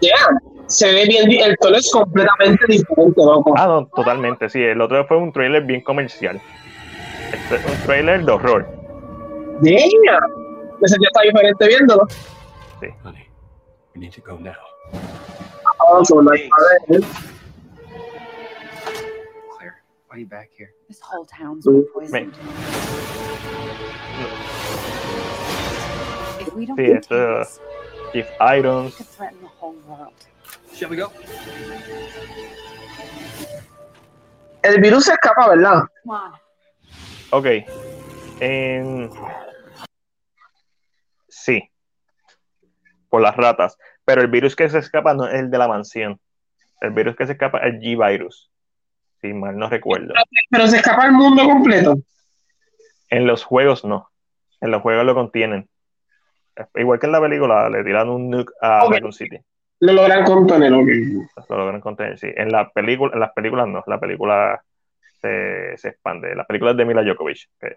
Yeah. 0.00 0.16
se 0.66 0.92
ve 0.92 1.06
bien, 1.06 1.30
el 1.30 1.56
tono 1.58 1.76
es 1.76 1.90
completamente 1.92 2.64
diferente, 2.68 3.22
loco. 3.22 3.54
Ah, 3.56 3.66
no, 3.66 3.86
totalmente, 3.86 4.48
sí. 4.48 4.62
El 4.62 4.80
otro 4.80 5.06
fue 5.06 5.16
un 5.16 5.32
trailer 5.32 5.62
bien 5.62 5.80
comercial. 5.82 6.40
Este 7.32 7.56
es 7.56 7.64
un 7.64 7.86
trailer 7.86 8.24
de 8.24 8.32
horror. 8.32 8.66
Niña, 9.60 10.18
ese 10.82 10.96
ya 11.00 11.08
está 11.08 11.22
diferente 11.22 11.68
viéndolo. 11.68 12.06
Sí. 12.84 12.90
Honey, 13.02 13.28
we 13.94 14.00
need 14.02 14.12
to 14.12 14.20
go 14.20 14.36
now. 14.36 14.54
Ah, 15.80 16.02
so 16.02 16.20
nice. 16.20 16.48
Claire, 19.56 19.82
why 20.06 20.16
are 20.16 20.18
you 20.18 20.26
back 20.26 20.50
here? 20.52 20.70
This 20.88 21.00
whole 21.00 21.24
town's 21.24 21.64
been 21.64 21.86
poisoned. 21.94 22.34
If 26.40 26.52
we 26.54 26.66
don't 26.66 26.76
Sí, 26.76 26.84
contain 26.84 26.96
esto- 26.98 27.38
this, 27.38 27.60
Chief 28.12 28.26
it 28.26 28.36
Irons. 28.40 28.94
could 28.96 29.06
threaten 29.08 29.40
the 29.40 29.48
whole 29.48 29.74
world. 29.88 30.12
Shall 30.74 30.90
we 30.90 30.96
go? 30.96 31.10
El 34.62 34.80
virus 34.80 35.04
se 35.06 35.12
escapa, 35.12 35.48
¿verdad? 35.48 35.82
Come 36.04 36.16
on. 36.18 36.32
Ok. 37.32 37.46
En... 38.40 39.10
Sí. 41.28 41.70
Por 43.14 43.22
las 43.22 43.36
ratas. 43.36 43.78
Pero 44.04 44.22
el 44.22 44.26
virus 44.26 44.56
que 44.56 44.68
se 44.68 44.80
escapa 44.80 45.14
no 45.14 45.28
es 45.28 45.34
el 45.34 45.48
de 45.48 45.56
la 45.56 45.68
mansión. 45.68 46.18
El 46.80 46.90
virus 46.90 47.14
que 47.14 47.26
se 47.26 47.34
escapa 47.34 47.58
es 47.58 47.74
el 47.74 47.78
G-Virus. 47.78 48.50
Si 49.20 49.32
mal 49.32 49.56
no 49.56 49.70
recuerdo. 49.70 50.14
Pero 50.50 50.66
se 50.66 50.78
escapa 50.78 51.06
el 51.06 51.12
mundo 51.12 51.44
completo. 51.44 51.94
En 53.10 53.24
los 53.28 53.44
juegos 53.44 53.84
no. 53.84 54.08
En 54.60 54.72
los 54.72 54.82
juegos 54.82 55.06
lo 55.06 55.14
contienen. 55.14 55.68
Igual 56.74 56.98
que 56.98 57.06
en 57.06 57.12
la 57.12 57.20
película, 57.20 57.70
le 57.70 57.84
tiran 57.84 58.08
un 58.08 58.30
nuke 58.30 58.52
a 58.60 58.84
Ok. 58.84 58.94
Raccoon 58.94 59.12
City. 59.12 59.38
Lo 59.78 59.92
logran 59.92 60.24
contener, 60.24 60.72
ok. 60.72 60.88
Lo 61.50 61.56
logran 61.56 61.80
contener, 61.80 62.18
sí. 62.18 62.32
En, 62.34 62.50
la 62.50 62.68
película, 62.68 63.12
en 63.14 63.20
las 63.20 63.32
películas 63.32 63.68
no. 63.68 63.84
La 63.86 64.00
película 64.00 64.60
se, 65.20 65.76
se 65.76 65.90
expande. 65.90 66.34
Las 66.34 66.48
películas 66.48 66.76
de 66.76 66.84
Mila 66.84 67.04
Djokovic, 67.04 67.48
que 67.60 67.76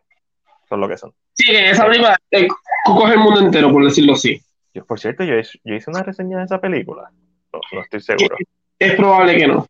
son 0.67 0.81
lo 0.81 0.87
que 0.87 0.97
son. 0.97 1.13
Sí, 1.33 1.55
en 1.55 1.65
esa 1.65 1.85
película 1.85 2.17
eh, 2.31 2.47
coge 2.85 3.13
el 3.13 3.19
mundo 3.19 3.39
entero, 3.39 3.71
por 3.71 3.83
decirlo 3.83 4.13
así. 4.13 4.41
Yo, 4.77 4.85
por 4.85 4.99
cierto, 4.99 5.23
yo, 5.23 5.33
hice- 5.39 5.59
yo 5.63 5.73
hice 5.73 5.89
una 5.89 6.03
reseña 6.03 6.37
de 6.37 6.43
esa 6.45 6.61
película. 6.61 7.09
No, 7.51 7.59
no 7.73 7.81
estoy 7.81 7.99
seguro. 7.99 8.35
Es 8.77 8.93
probable 8.95 9.35
que 9.35 9.47
no. 9.47 9.65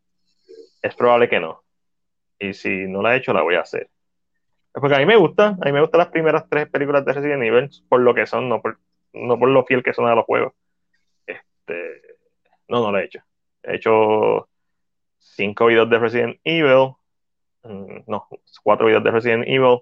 Es 0.82 0.94
probable 0.94 1.28
que 1.30 1.40
no. 1.40 1.62
Y 2.38 2.52
si 2.52 2.86
no 2.86 3.00
la 3.00 3.14
he 3.14 3.18
hecho, 3.18 3.32
la 3.32 3.40
voy 3.40 3.54
a 3.54 3.62
hacer. 3.62 3.88
Porque 4.70 4.94
a 4.96 4.98
mí 4.98 5.06
me 5.06 5.16
gusta, 5.16 5.56
a 5.60 5.64
mí 5.64 5.72
me 5.72 5.80
gustan 5.80 6.00
las 6.00 6.08
primeras 6.08 6.44
tres 6.50 6.68
películas 6.68 7.06
de 7.06 7.12
Resident 7.14 7.42
Evil 7.42 7.70
por 7.88 8.00
lo 8.02 8.14
que 8.14 8.26
son, 8.26 8.50
no 8.50 8.60
por, 8.60 8.78
no 9.14 9.38
por 9.38 9.48
lo 9.48 9.64
fiel 9.64 9.82
que 9.82 9.94
son 9.94 10.06
a 10.08 10.14
los 10.14 10.26
juegos. 10.26 10.52
Este, 11.26 12.02
no, 12.68 12.80
no 12.82 12.92
la 12.92 13.00
he 13.00 13.06
hecho. 13.06 13.20
He 13.62 13.76
hecho 13.76 14.46
cinco 15.16 15.66
videos 15.66 15.88
de 15.88 15.98
Resident 15.98 16.38
Evil, 16.44 16.92
mm, 17.62 18.00
no, 18.06 18.28
cuatro 18.62 18.86
videos 18.88 19.02
de 19.04 19.10
Resident 19.10 19.44
Evil, 19.48 19.80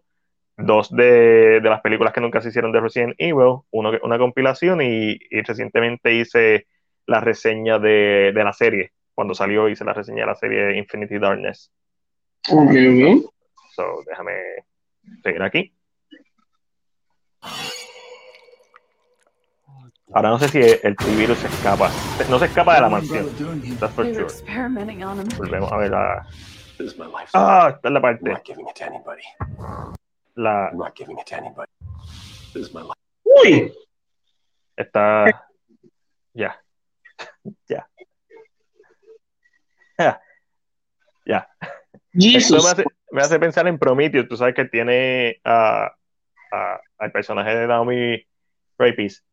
dos 0.57 0.91
de, 0.91 1.61
de 1.61 1.69
las 1.69 1.81
películas 1.81 2.13
que 2.13 2.21
nunca 2.21 2.41
se 2.41 2.49
hicieron 2.49 2.73
de 2.73 2.81
Resident 2.81 3.15
Evil, 3.19 3.61
uno, 3.71 3.93
una 4.03 4.19
compilación 4.19 4.81
y, 4.81 5.19
y 5.31 5.43
recientemente 5.43 6.15
hice 6.15 6.67
la 7.07 7.21
reseña 7.21 7.79
de, 7.79 8.33
de 8.35 8.45
la 8.45 8.53
serie. 8.53 8.93
Cuando 9.15 9.35
salió 9.35 9.69
hice 9.69 9.85
la 9.85 9.93
reseña 9.93 10.21
de 10.21 10.27
la 10.27 10.35
serie 10.35 10.77
Infinity 10.77 11.19
Darkness. 11.19 11.71
Ok, 12.51 12.71
ok. 12.71 13.33
So, 13.75 14.03
déjame 14.07 14.33
seguir 15.23 15.43
aquí. 15.43 15.73
Ahora 20.13 20.31
no 20.31 20.39
sé 20.39 20.49
si 20.49 20.61
el 20.61 20.97
T-Virus 20.97 21.39
se 21.39 21.49
escapa. 21.49 21.91
No 22.31 22.39
se 22.39 22.47
escapa 22.47 22.75
de 22.77 22.81
la 22.81 22.89
mansión. 22.89 23.27
That's 23.79 23.93
for 23.95 24.07
sure. 24.07 24.23
experimenting 24.23 25.05
on 25.05 25.21
him. 25.21 25.29
Volvemos 25.37 25.71
a 25.73 25.77
ver 25.77 25.91
la. 25.91 26.27
This 26.79 26.93
is 26.93 26.99
my 26.99 27.07
life. 27.07 27.31
Ah, 27.35 27.73
esta 27.75 27.89
es 27.89 27.93
la 27.93 28.01
parte. 28.01 28.33
La, 30.37 30.69
I'm 30.69 30.79
not 30.79 30.95
giving 30.95 31.19
it 31.19 31.27
to 31.27 31.37
anybody. 31.37 31.71
This 32.53 32.69
is 32.69 32.75
my 32.75 32.83
life. 32.83 32.93
Uy, 33.25 33.73
está. 34.77 35.45
Ya. 36.35 36.61
Ya. 39.99 40.21
Ya. 41.25 41.49
Esto 42.13 42.57
me 42.57 42.69
hace, 42.71 42.85
me 43.11 43.23
hace 43.23 43.39
pensar 43.39 43.67
en 43.67 43.79
Prometheus. 43.79 44.29
Tú 44.29 44.37
sabes 44.37 44.55
que 44.55 44.67
tiene 44.67 45.41
a, 45.45 45.91
a- 46.53 46.81
al 46.99 47.13
personaje 47.13 47.57
de 47.57 47.67
Naomi 47.67 48.23
Rapis. 48.79 49.25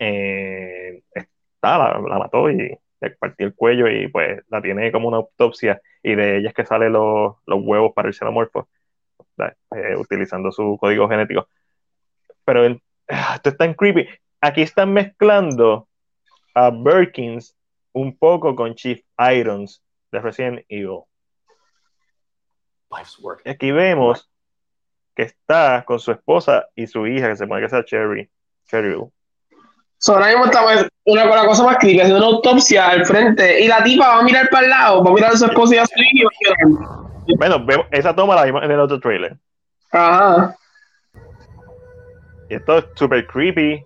Eh, 0.00 1.02
está, 1.14 1.78
la, 1.78 2.00
la 2.08 2.18
mató 2.18 2.50
y 2.50 2.56
le 3.00 3.10
partió 3.18 3.46
el 3.46 3.54
cuello 3.54 3.88
y 3.88 4.08
pues 4.08 4.42
la 4.48 4.60
tiene 4.60 4.90
como 4.90 5.08
una 5.08 5.18
autopsia 5.18 5.80
y 6.02 6.14
de 6.16 6.38
ella 6.38 6.48
es 6.48 6.54
que 6.54 6.66
salen 6.66 6.92
los, 6.92 7.36
los 7.46 7.60
huevos 7.62 7.92
para 7.94 8.08
el 8.08 8.14
xenomorfo 8.14 8.68
eh, 9.38 9.96
utilizando 9.96 10.50
su 10.52 10.76
código 10.80 11.08
genético. 11.08 11.48
Pero 12.44 12.64
en- 12.64 12.82
ah, 13.08 13.34
esto 13.36 13.50
es 13.50 13.56
tan 13.56 13.74
creepy. 13.74 14.08
Aquí 14.40 14.62
están 14.62 14.92
mezclando 14.92 15.88
a 16.54 16.70
Birkins 16.70 17.56
un 17.92 18.16
poco 18.16 18.54
con 18.54 18.74
Chief 18.74 19.00
Irons 19.18 19.82
de 20.12 20.20
Resident 20.20 20.64
Evil. 20.68 21.00
Life's 22.90 23.18
work. 23.20 23.42
Y 23.44 23.50
aquí 23.50 23.70
vemos 23.70 24.28
que 25.14 25.22
está 25.22 25.84
con 25.86 25.98
su 26.00 26.10
esposa 26.12 26.66
y 26.74 26.86
su 26.86 27.06
hija, 27.06 27.28
que 27.28 27.36
se 27.36 27.46
pone 27.46 27.62
que 27.62 27.68
sea 27.68 27.84
Cherry. 27.84 28.28
Cheryl. 28.66 29.10
So, 29.98 30.14
ahora 30.14 30.28
mismo 30.28 30.46
estamos 30.46 30.86
una, 31.04 31.24
una 31.30 31.44
cosa 31.44 31.64
más 31.64 31.76
crítica, 31.76 32.04
haciendo 32.04 32.26
una 32.26 32.36
autopsia 32.36 32.88
al 32.88 33.04
frente. 33.04 33.60
Y 33.60 33.68
la 33.68 33.82
tipa 33.84 34.08
va 34.08 34.20
a 34.20 34.22
mirar 34.22 34.48
para 34.50 34.64
el 34.64 34.70
lado, 34.70 35.04
va 35.04 35.10
a 35.10 35.14
mirar 35.14 35.32
a 35.32 35.36
su 35.36 35.44
esposa 35.44 35.74
y 35.74 35.78
a 35.78 35.86
su 35.86 35.92
hijo 36.00 36.28
Bueno, 37.36 37.64
vemos, 37.64 37.86
esa 37.90 38.14
toma 38.14 38.34
la 38.34 38.44
vimos 38.44 38.62
en 38.62 38.70
el 38.70 38.80
otro 38.80 39.00
trailer. 39.00 39.36
Ajá. 39.92 40.56
Y 42.48 42.54
esto 42.54 42.78
es 42.78 42.84
super 42.94 43.26
creepy. 43.26 43.84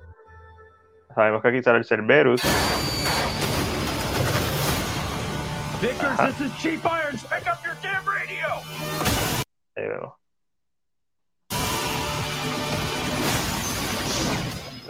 Sabemos 1.14 1.42
que 1.42 1.48
aquí 1.48 1.62
sale 1.62 1.78
el 1.78 1.84
Cerberus. 1.84 2.42
Vickers, 5.80 6.16
this 6.16 6.40
is 6.40 6.56
Chief 6.58 6.84
Irons. 6.84 7.24
Pick 7.24 7.46
up 7.46 7.58
your 7.64 7.76
damn 7.82 8.04
radio. 8.06 8.62
Ahí 9.76 9.88
vemos. 9.88 10.14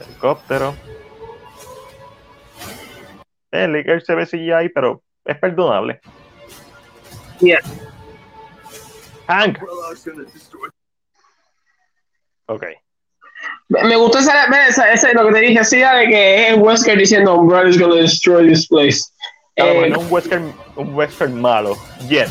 Helicóptero. 0.01 0.75
El 3.51 3.73
Licker 3.73 4.03
se 4.03 4.15
ve 4.15 4.27
CGI, 4.27 4.69
pero 4.75 5.03
es 5.25 5.39
perdonable. 5.39 6.01
Yeah. 7.41 7.61
Hank. 9.27 9.59
Ok. 12.47 12.65
Me 13.69 13.97
gustó 13.97 14.19
esa, 14.19 14.45
esa, 14.69 14.93
esa- 14.93 15.13
lo 15.13 15.27
que 15.29 15.33
te 15.35 15.41
dije, 15.41 15.59
así 15.59 15.79
de 15.79 16.07
que 16.09 16.49
es 16.51 16.59
Wesker 16.59 16.99
diciendo, 16.99 17.35
Umbrella 17.35 17.69
is 17.69 17.79
gonna 17.79 17.97
destroy 17.97 18.47
this 18.49 18.67
place. 18.69 19.01
A 19.59 19.65
lo 19.65 19.71
Eh, 19.71 19.75
mejor 19.75 19.91
no 19.91 20.01
un 20.01 20.13
western, 20.13 20.55
un 20.77 20.95
western 20.95 21.41
malo. 21.41 21.77
Jen. 22.09 22.29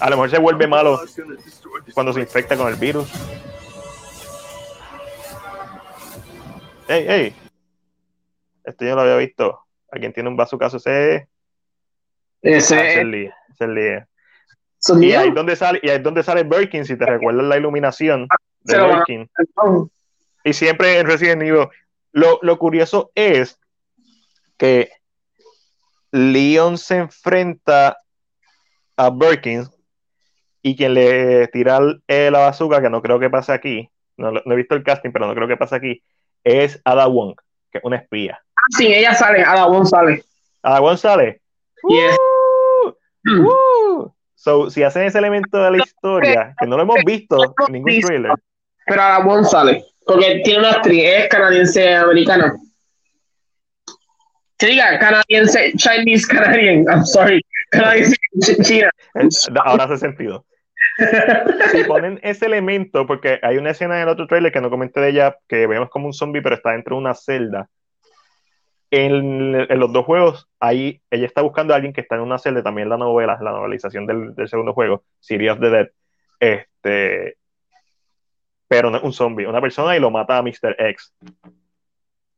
A 0.00 0.10
lo 0.10 0.16
mejor 0.16 0.30
se 0.30 0.38
vuelve 0.38 0.66
malo 0.66 1.00
cuando 1.94 2.12
se 2.12 2.20
infecta 2.20 2.56
con 2.56 2.68
el 2.68 2.74
virus. 2.76 3.08
¡Ey, 6.88 7.06
ey! 7.08 7.36
Esto 8.64 8.84
yo 8.84 8.94
lo 8.94 9.02
había 9.02 9.16
visto. 9.16 9.60
¿A 9.90 9.98
quién 9.98 10.12
tiene 10.12 10.28
un 10.28 10.36
bazucazo? 10.36 10.76
Ese 10.76 11.14
es 11.16 11.22
ah, 11.22 11.28
ese 12.42 12.58
es 12.76 12.92
ese 12.96 13.04
Lee. 13.04 13.30
Ese 13.52 13.64
es 13.64 13.70
Lee. 13.70 14.04
Y 15.00 15.12
ahí 15.12 15.30
donde 15.30 15.56
sale, 15.56 15.80
y 15.82 15.88
ahí 15.88 15.96
es 15.96 16.02
donde 16.02 16.22
sale 16.22 16.42
Birkin, 16.42 16.84
si 16.84 16.96
te 16.96 17.06
recuerdas 17.06 17.44
la 17.46 17.56
iluminación 17.56 18.28
de 18.60 18.78
Birkin. 18.82 19.30
Y 20.44 20.52
siempre 20.52 20.98
en 20.98 21.06
Resident 21.06 21.42
Evil. 21.42 21.68
Lo, 22.12 22.38
lo 22.42 22.58
curioso 22.58 23.10
es 23.14 23.58
que 24.56 24.90
Leon 26.12 26.78
se 26.78 26.98
enfrenta 26.98 27.98
a 28.96 29.10
Birkin 29.10 29.64
y 30.62 30.76
quien 30.76 30.94
le 30.94 31.48
tira 31.48 31.78
el- 31.78 32.32
la 32.32 32.38
bazooka, 32.38 32.80
que 32.80 32.90
no 32.90 33.02
creo 33.02 33.18
que 33.18 33.30
pase 33.30 33.52
aquí, 33.52 33.90
no, 34.16 34.32
he 34.38 34.54
visto 34.54 34.74
el 34.74 34.84
casting, 34.84 35.10
pero 35.10 35.26
no 35.26 35.34
creo 35.34 35.48
que 35.48 35.56
pase 35.56 35.74
aquí, 35.76 36.02
es 36.44 36.80
Ada 36.84 37.06
Wong, 37.06 37.34
que 37.72 37.78
es 37.78 37.84
una 37.84 37.96
espía. 37.96 38.40
Ah, 38.56 38.62
sí, 38.76 38.86
ella 38.86 39.14
sale, 39.14 39.42
Ada 39.42 39.66
Wong 39.66 39.86
sale. 39.86 40.24
Ada 40.62 40.80
Wong 40.80 40.96
sale. 40.96 41.40
Yes. 41.88 42.16
¡Uh! 42.16 42.88
¡Uh! 43.42 43.73
So, 44.44 44.68
si 44.68 44.82
hacen 44.82 45.04
ese 45.04 45.16
elemento 45.16 45.56
de 45.56 45.70
la 45.70 45.78
historia, 45.78 46.54
que 46.60 46.66
no 46.66 46.76
lo 46.76 46.82
hemos 46.82 47.02
visto 47.06 47.54
en 47.66 47.72
ningún 47.72 47.98
trailer, 48.02 48.32
Pero 48.84 49.00
Ada 49.00 49.24
Wong 49.24 49.46
sale, 49.46 49.82
porque 50.04 50.42
tiene 50.44 50.58
una 50.58 50.72
actriz, 50.72 51.02
es 51.02 51.28
canadiense-americana. 51.28 52.54
Que 54.58 54.66
diga, 54.66 54.98
canadiense, 54.98 55.72
Chinese 55.78 56.26
Canadian, 56.26 56.84
I'm 56.90 57.06
sorry, 57.06 57.40
canadiense 57.70 58.16
China. 58.62 58.90
eh, 59.14 59.28
ahora 59.64 59.84
hace 59.84 59.96
sentido. 59.96 60.44
si 61.72 61.84
ponen 61.84 62.20
ese 62.22 62.44
elemento, 62.44 63.06
porque 63.06 63.38
hay 63.42 63.56
una 63.56 63.70
escena 63.70 63.96
en 63.96 64.02
el 64.02 64.08
otro 64.10 64.26
trailer 64.26 64.52
que 64.52 64.60
no 64.60 64.68
comenté 64.68 65.00
de 65.00 65.08
ella, 65.08 65.38
que 65.48 65.66
vemos 65.66 65.88
como 65.88 66.04
un 66.04 66.12
zombie, 66.12 66.42
pero 66.42 66.56
está 66.56 66.72
dentro 66.72 66.96
de 66.96 67.00
una 67.00 67.14
celda. 67.14 67.70
En, 68.96 69.80
los 69.80 69.92
dos 69.92 70.04
juegos, 70.04 70.48
ahí 70.60 71.00
ella 71.10 71.26
está 71.26 71.42
buscando 71.42 71.72
a 71.72 71.76
alguien 71.76 71.92
que 71.92 72.00
está 72.00 72.16
en 72.16 72.22
una 72.22 72.38
celda, 72.38 72.62
también 72.62 72.88
la 72.88 72.96
novela, 72.96 73.38
la 73.40 73.52
novelización 73.52 74.06
del, 74.06 74.34
segundo 74.48 74.72
juego, 74.72 75.04
City 75.20 75.48
of 75.48 75.60
the 75.60 75.70
Dead, 75.70 75.88
este, 76.40 77.36
pero 78.68 78.94
es 78.94 79.02
un 79.02 79.12
zombie, 79.12 79.46
una 79.46 79.60
persona 79.60 79.96
y 79.96 80.00
lo 80.00 80.10
mata 80.10 80.38
a 80.38 80.42
Mr. 80.42 80.76
X. 80.78 81.14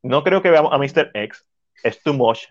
No 0.02 0.22
creo 0.22 0.42
que 0.42 0.50
veamos 0.50 0.72
a 0.72 0.78
Mr. 0.78 1.10
X, 1.14 1.44
es 1.82 2.02
too 2.02 2.14
much. 2.14 2.44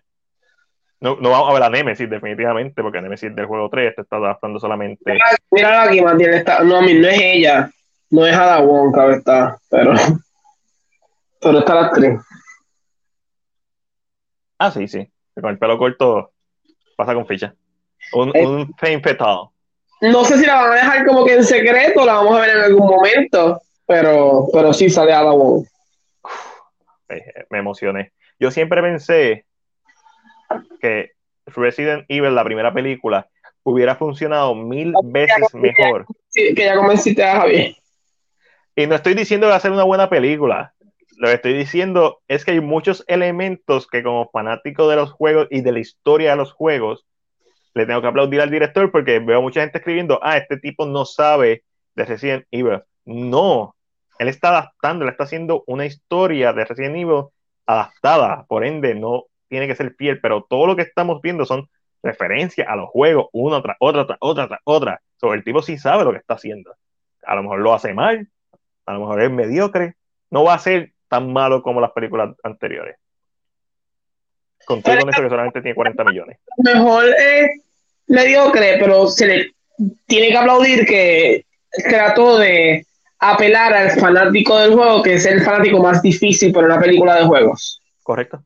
No, 0.99 1.17
no 1.17 1.29
vamos 1.29 1.49
a 1.49 1.53
ver 1.53 1.63
a 1.63 1.69
Nemesis 1.69 2.09
definitivamente, 2.09 2.81
porque 2.81 3.01
Nemesis 3.01 3.35
del 3.35 3.45
juego 3.45 3.69
3 3.69 3.95
te 3.95 4.01
está 4.01 4.17
adaptando 4.17 4.59
solamente. 4.59 5.17
Mira 5.51 5.83
aquí, 5.83 6.01
Matías, 6.01 6.35
está, 6.35 6.63
no, 6.63 6.81
no 6.81 6.87
es 6.87 7.21
ella, 7.21 7.69
no 8.09 8.25
es 8.25 8.35
Ada 8.35 8.61
Wong, 8.61 8.93
cabe 8.93 9.15
está, 9.15 9.57
pero, 9.69 9.93
pero 11.41 11.59
está 11.59 11.75
la 11.75 11.85
actriz. 11.87 12.19
Ah, 14.57 14.71
sí, 14.71 14.87
sí, 14.87 15.07
con 15.39 15.49
el 15.51 15.57
pelo 15.57 15.77
corto 15.77 16.31
pasa 16.95 17.13
con 17.13 17.25
ficha. 17.27 17.53
Un, 18.13 18.31
Eh. 18.35 18.45
un 18.45 18.73
fame 18.77 19.01
fatal. 19.01 19.49
No 20.01 20.23
sé 20.25 20.37
si 20.37 20.45
la 20.45 20.55
van 20.55 20.71
a 20.71 20.75
dejar 20.75 21.05
como 21.05 21.25
que 21.25 21.35
en 21.35 21.43
secreto, 21.43 22.05
la 22.05 22.13
vamos 22.15 22.37
a 22.37 22.41
ver 22.41 22.49
en 22.57 22.63
algún 22.63 22.87
momento, 22.87 23.61
pero, 23.87 24.47
pero 24.53 24.73
sí 24.73 24.89
sale 24.89 25.13
Ada 25.13 25.31
Wong. 25.31 25.65
eh, 27.09 27.45
me 27.49 27.59
emocioné. 27.59 28.11
Yo 28.39 28.51
siempre 28.51 28.81
pensé 28.81 29.45
que 30.81 31.11
Resident 31.47 32.05
Evil, 32.09 32.35
la 32.35 32.43
primera 32.43 32.73
película, 32.73 33.29
hubiera 33.63 33.95
funcionado 33.95 34.53
mil 34.55 34.93
veces 35.03 35.53
mejor. 35.53 36.05
Sí, 36.29 36.53
que 36.53 36.65
ya 36.65 36.75
convenciste 36.75 37.23
a 37.23 37.37
Javier. 37.37 37.75
Y 38.75 38.87
no 38.87 38.95
estoy 38.95 39.13
diciendo 39.13 39.47
que 39.47 39.51
va 39.51 39.55
a 39.57 39.61
ser 39.61 39.71
una 39.71 39.83
buena 39.85 40.09
película. 40.09 40.73
Lo 41.17 41.27
que 41.29 41.35
estoy 41.35 41.53
diciendo 41.53 42.21
es 42.27 42.43
que 42.43 42.51
hay 42.51 42.59
muchos 42.59 43.03
elementos 43.07 43.87
que 43.87 44.03
como 44.03 44.29
fanático 44.31 44.89
de 44.89 44.97
los 44.97 45.11
juegos 45.11 45.47
y 45.49 45.61
de 45.61 45.71
la 45.71 45.79
historia 45.79 46.31
de 46.31 46.37
los 46.37 46.51
juegos, 46.51 47.05
le 47.73 47.85
tengo 47.85 48.01
que 48.01 48.07
aplaudir 48.07 48.41
al 48.41 48.49
director 48.49 48.91
porque 48.91 49.19
veo 49.19 49.41
mucha 49.41 49.61
gente 49.61 49.77
escribiendo, 49.77 50.19
ah, 50.23 50.37
este 50.37 50.57
tipo 50.57 50.85
no 50.85 51.05
sabe 51.05 51.63
de 51.95 52.05
Resident 52.05 52.45
Evil. 52.51 52.81
No, 53.05 53.75
él 54.19 54.27
está 54.27 54.49
adaptando, 54.49 55.05
él 55.05 55.11
está 55.11 55.25
haciendo 55.25 55.63
una 55.67 55.85
historia 55.85 56.53
de 56.53 56.65
Resident 56.65 56.95
Evil 56.95 57.25
adaptada, 57.65 58.45
por 58.47 58.65
ende 58.65 58.95
no 58.95 59.25
tiene 59.47 59.67
que 59.67 59.75
ser 59.75 59.93
fiel, 59.95 60.19
pero 60.21 60.45
todo 60.49 60.67
lo 60.67 60.75
que 60.75 60.83
estamos 60.83 61.21
viendo 61.21 61.45
son 61.45 61.69
referencias 62.01 62.67
a 62.67 62.75
los 62.75 62.89
juegos, 62.89 63.27
una 63.31 63.61
tras 63.61 63.77
otra, 63.79 64.05
tras 64.05 64.17
otra, 64.21 64.47
tras 64.47 64.61
otra. 64.63 65.01
Sobre 65.17 65.37
el 65.37 65.43
tipo 65.43 65.61
sí 65.61 65.77
sabe 65.77 66.03
lo 66.03 66.11
que 66.11 66.19
está 66.19 66.35
haciendo. 66.35 66.75
A 67.23 67.35
lo 67.35 67.43
mejor 67.43 67.59
lo 67.59 67.73
hace 67.73 67.93
mal, 67.93 68.29
a 68.85 68.93
lo 68.93 68.99
mejor 68.99 69.21
es 69.21 69.31
mediocre, 69.31 69.95
no 70.29 70.43
va 70.43 70.53
a 70.53 70.59
ser 70.59 70.94
tan 71.07 71.31
malo 71.31 71.61
como 71.61 71.81
las 71.81 71.91
películas 71.91 72.35
anteriores. 72.43 72.97
Contigo 74.65 74.97
con 74.99 75.09
eso 75.09 75.21
que 75.21 75.29
solamente 75.29 75.61
tiene 75.61 75.75
40 75.75 76.03
millones. 76.05 76.39
Mejor 76.57 77.05
es 77.05 77.61
mediocre, 78.07 78.77
pero 78.79 79.07
se 79.07 79.27
le 79.27 79.51
tiene 80.07 80.29
que 80.29 80.37
aplaudir 80.37 80.85
que 80.85 81.45
trató 81.89 82.37
de 82.37 82.85
apelar 83.19 83.73
al 83.73 83.91
fanático 83.91 84.57
del 84.59 84.73
juego, 84.73 85.03
que 85.03 85.13
es 85.15 85.25
el 85.25 85.41
fanático 85.41 85.79
más 85.81 86.01
difícil 86.01 86.51
para 86.51 86.67
una 86.67 86.79
película 86.79 87.15
de 87.15 87.25
juegos. 87.25 87.81
¿Correcto? 88.03 88.43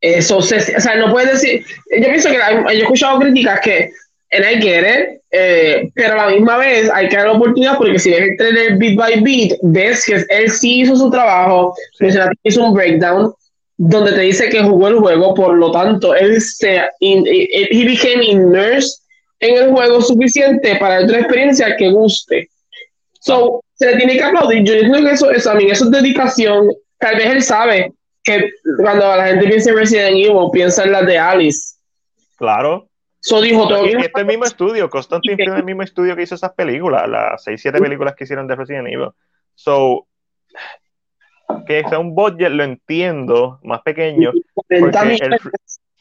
Eso 0.00 0.42
se, 0.42 0.76
o 0.76 0.80
sea, 0.80 0.96
no 0.96 1.10
puedes 1.10 1.32
decir. 1.32 1.64
Yo 1.90 2.08
pienso 2.08 2.28
que 2.28 2.36
yo 2.36 2.68
he 2.68 2.78
escuchado 2.78 3.18
críticas 3.18 3.60
que 3.60 3.90
en 4.30 4.42
I 4.42 4.60
get 4.62 4.82
it, 4.82 5.20
eh, 5.30 5.90
pero 5.94 6.14
a 6.14 6.26
la 6.26 6.28
misma 6.34 6.56
vez 6.58 6.90
hay 6.92 7.08
que 7.08 7.16
dar 7.16 7.26
la 7.26 7.32
oportunidad 7.32 7.76
porque 7.78 7.98
si 7.98 8.10
ves 8.10 8.20
el 8.20 8.36
trailer 8.36 8.76
beat 8.76 8.96
by 8.96 9.20
beat, 9.20 9.58
ves 9.62 10.04
que 10.04 10.24
él 10.28 10.50
sí 10.50 10.80
hizo 10.80 10.96
su 10.96 11.10
trabajo, 11.10 11.74
Sí. 11.98 12.06
hizo 12.44 12.64
un 12.64 12.74
breakdown 12.74 13.32
donde 13.78 14.12
te 14.12 14.20
dice 14.22 14.48
que 14.48 14.62
jugó 14.62 14.88
el 14.88 14.98
juego, 14.98 15.34
por 15.34 15.54
lo 15.54 15.70
tanto, 15.70 16.14
él 16.14 16.40
se 16.40 16.80
in- 17.00 17.26
eh, 17.26 17.48
eh, 17.52 17.68
he 17.70 17.84
became 17.84 18.24
immersed 18.24 19.00
en 19.40 19.56
el 19.64 19.70
juego 19.70 20.00
suficiente 20.00 20.76
para 20.76 21.04
otra 21.04 21.18
experiencia 21.18 21.76
que 21.76 21.90
guste. 21.90 22.48
So, 23.20 23.60
se 23.74 23.86
le 23.90 23.96
tiene 23.98 24.16
que 24.16 24.22
aplaudir. 24.22 24.62
Yo 24.64 24.72
creo 24.78 25.04
que 25.04 25.10
eso, 25.10 25.30
eso, 25.30 25.50
a 25.50 25.54
mí, 25.56 25.66
eso 25.70 25.84
es 25.84 25.90
dedicación. 25.90 26.68
Tal 26.98 27.16
vez 27.16 27.26
él 27.26 27.42
sabe 27.42 27.92
que 28.24 28.48
cuando 28.78 29.14
la 29.14 29.26
gente 29.26 29.46
piensa 29.46 29.70
en 29.70 29.76
Resident 29.76 30.16
Evil, 30.16 30.48
piensa 30.52 30.84
en 30.84 30.92
las 30.92 31.06
de 31.06 31.18
Alice. 31.18 31.74
Claro. 32.38 32.88
So 33.68 33.82
dijo 33.88 33.98
este 34.06 34.24
mismo 34.24 34.44
estudio, 34.44 34.90
Constantine 34.90 35.36
fue 35.44 35.56
el 35.58 35.64
mismo 35.64 35.82
estudio 35.82 36.14
que 36.16 36.22
hizo 36.22 36.34
esas 36.36 36.52
películas, 36.52 37.08
las 37.08 37.42
6, 37.42 37.60
7 37.60 37.80
películas 37.80 38.14
que 38.14 38.24
hicieron 38.24 38.46
de 38.46 38.54
Resident 38.56 38.88
Evil. 38.88 39.08
So, 39.54 40.06
que 41.66 41.82
sea 41.88 41.98
un 41.98 42.14
budget, 42.14 42.50
lo 42.50 42.62
entiendo, 42.64 43.58
más 43.62 43.82
pequeño, 43.82 44.32
porque 44.54 44.80
el- 45.20 45.30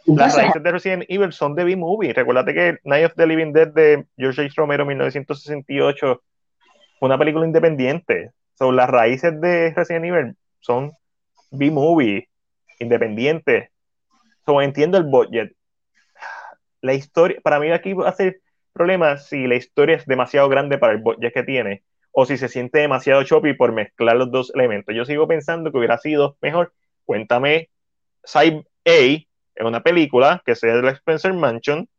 las 0.06 0.36
raíces 0.36 0.62
de 0.64 0.72
Resident 0.72 1.04
Evil 1.08 1.32
son 1.32 1.56
de 1.56 1.64
B-Movie. 1.64 2.14
Recuérdate 2.14 2.54
que 2.54 2.78
Night 2.84 3.06
of 3.06 3.14
the 3.16 3.26
Living 3.26 3.54
Dead 3.54 3.68
de 3.70 4.06
George 4.18 4.44
H. 4.44 4.54
Romero 4.56 4.86
1968 4.86 6.22
fue 7.00 7.08
una 7.08 7.18
película 7.18 7.46
independiente. 7.46 8.32
So, 8.54 8.72
las 8.72 8.88
raíces 8.90 9.40
de 9.42 9.74
Resident 9.76 10.06
Evil 10.06 10.36
son 10.60 10.92
B-Movie, 11.50 12.30
independientes. 12.80 13.70
So, 14.46 14.62
entiendo 14.62 14.98
el 15.00 15.06
budget. 15.06 15.55
La 16.86 16.94
historia, 16.94 17.40
para 17.42 17.60
mí 17.60 17.72
aquí 17.72 17.94
va 17.94 18.08
a 18.10 18.14
ser 18.14 18.42
problema 18.72 19.18
si 19.18 19.48
la 19.48 19.56
historia 19.56 19.96
es 19.96 20.06
demasiado 20.06 20.48
grande 20.50 20.78
para 20.78 20.94
el 20.94 21.00
budget 21.02 21.34
que 21.34 21.42
tiene 21.42 21.84
o 22.12 22.28
si 22.28 22.38
se 22.38 22.48
siente 22.48 22.78
demasiado 22.78 23.24
choppy 23.24 23.54
por 23.54 23.74
mezclar 23.74 24.16
los 24.18 24.30
dos 24.32 24.52
elementos. 24.54 24.94
Yo 24.96 25.04
sigo 25.04 25.28
pensando 25.28 25.72
que 25.72 25.80
hubiera 25.80 25.98
sido 25.98 26.38
mejor. 26.42 26.74
Cuéntame 27.04 27.70
Side 28.24 28.68
A 28.86 29.26
en 29.56 29.66
una 29.66 29.82
película 29.82 30.44
que 30.46 30.56
sea 30.56 30.74
el 30.76 30.88
Spencer 30.90 31.34
Mansion 31.34 31.90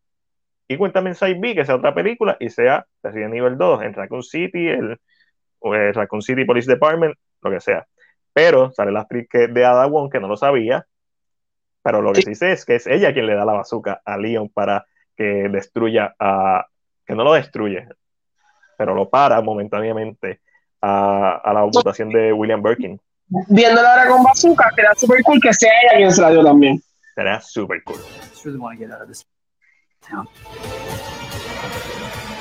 y 0.69 0.77
cuéntame 0.77 1.15
Side 1.15 1.41
B 1.41 1.57
que 1.57 1.65
sea 1.65 1.75
otra 1.75 1.93
película 1.93 2.37
y 2.39 2.51
sea 2.51 2.87
Resident 3.03 3.35
Evil 3.35 3.59
2 3.59 3.83
en 3.83 3.93
Raccoon 3.93 4.23
City, 4.23 4.69
el, 4.69 5.01
o 5.59 5.75
el 5.75 5.95
Raccoon 5.95 6.23
City 6.23 6.45
Police 6.45 6.71
Department, 6.71 7.17
lo 7.43 7.51
que 7.51 7.61
sea. 7.61 7.89
Pero 8.33 8.71
sale 8.71 8.93
la 8.93 9.01
actriz 9.01 9.27
de 9.33 9.65
Ada 9.65 9.87
Wong 9.87 10.13
que 10.13 10.21
no 10.21 10.29
lo 10.29 10.37
sabía, 10.37 10.87
pero 11.87 12.03
lo 12.03 12.13
que 12.13 12.23
sí 12.23 12.35
sé 12.35 12.53
es 12.53 12.65
que 12.65 12.75
es 12.77 12.87
ella 12.87 13.13
quien 13.13 13.27
le 13.27 13.35
da 13.35 13.45
la 13.45 13.53
bazooka 13.55 14.03
a 14.05 14.17
Leon 14.19 14.49
para 14.49 14.85
que 15.17 15.25
destruya 15.51 16.15
a. 16.19 16.67
que 17.07 17.15
no 17.15 17.25
lo 17.25 17.33
destruye, 17.35 17.87
pero 18.77 18.95
lo 18.95 19.09
para 19.09 19.41
momentáneamente 19.41 20.41
a, 20.83 21.41
a 21.45 21.53
la 21.55 21.63
votación 21.63 22.11
de 22.11 22.33
William 22.33 22.63
Birkin. 22.63 23.01
Viéndolo 23.49 23.89
ahora 23.89 24.09
con 24.09 24.23
Bazooka, 24.23 24.71
queda 24.77 24.93
súper 24.97 25.23
cool 25.25 25.41
que 25.41 25.53
sea 25.53 25.71
ella 25.83 25.97
quien 25.97 26.13
se 26.13 26.21
la 26.23 26.31
dio 26.31 26.45
también. 26.45 26.81
Sería 27.15 27.41
súper 27.41 27.83
cool. 27.85 27.97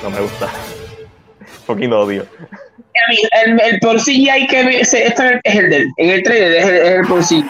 No 0.02 0.10
me 0.10 0.20
gusta. 0.20 0.48
Fucking 1.66 1.92
odio. 1.92 2.26
A 2.40 3.10
mí, 3.10 3.16
el, 3.44 3.60
el 3.60 3.80
por 3.80 3.96
CGI 3.96 4.46
que 4.48 4.64
ve- 4.64 4.84
se- 4.84 5.06
este 5.06 5.40
es 5.44 5.54
el 5.56 5.70
del, 5.70 5.88
en 5.96 6.10
el 6.10 6.22
trailer 6.22 6.52
es 6.52 6.64
el, 6.66 6.74
es 6.76 6.90
el 7.00 7.06
por 7.06 7.20
CGI. 7.22 7.44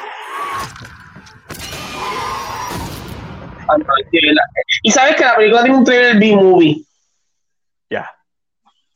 Ah, 3.69 3.77
no, 3.79 3.85
Y 4.83 4.91
sabes 4.91 5.17
que 5.17 5.25
la 5.25 5.37
película 5.37 5.63
tiene 5.63 5.79
un 5.79 5.85
trailer 5.85 6.19
B-movie. 6.19 6.83
Ya. 7.91 8.11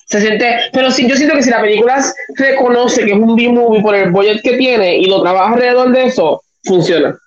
Se 0.05 0.21
siente, 0.21 0.71
pero 0.73 0.91
sí, 0.91 1.09
yo 1.09 1.17
siento 1.17 1.37
que 1.37 1.43
si 1.43 1.51
la 1.51 1.61
película 1.61 2.03
reconoce 2.37 3.05
que 3.05 3.13
es 3.13 3.19
un 3.19 3.37
B-movie 3.37 3.83
por 3.83 3.95
el 3.95 4.11
budget 4.11 4.43
que 4.43 4.57
tiene 4.57 4.99
y 4.99 5.07
lo 5.07 5.23
trabaja 5.23 5.55
alrededor 5.55 5.91
de 5.91 6.07
eso, 6.07 6.43
funciona. 6.65 7.19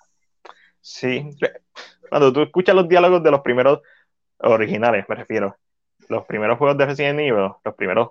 Sí. 0.80 1.30
Cuando 2.08 2.32
tú 2.32 2.42
escuchas 2.42 2.74
los 2.74 2.88
diálogos 2.88 3.22
de 3.22 3.30
los 3.30 3.40
primeros 3.40 3.80
originales, 4.38 5.04
me 5.08 5.14
refiero, 5.14 5.56
los 6.08 6.24
primeros 6.26 6.58
juegos 6.58 6.76
de 6.76 6.86
Resident 6.86 7.20
Evil, 7.20 7.50
los 7.64 7.74
primeros 7.74 8.10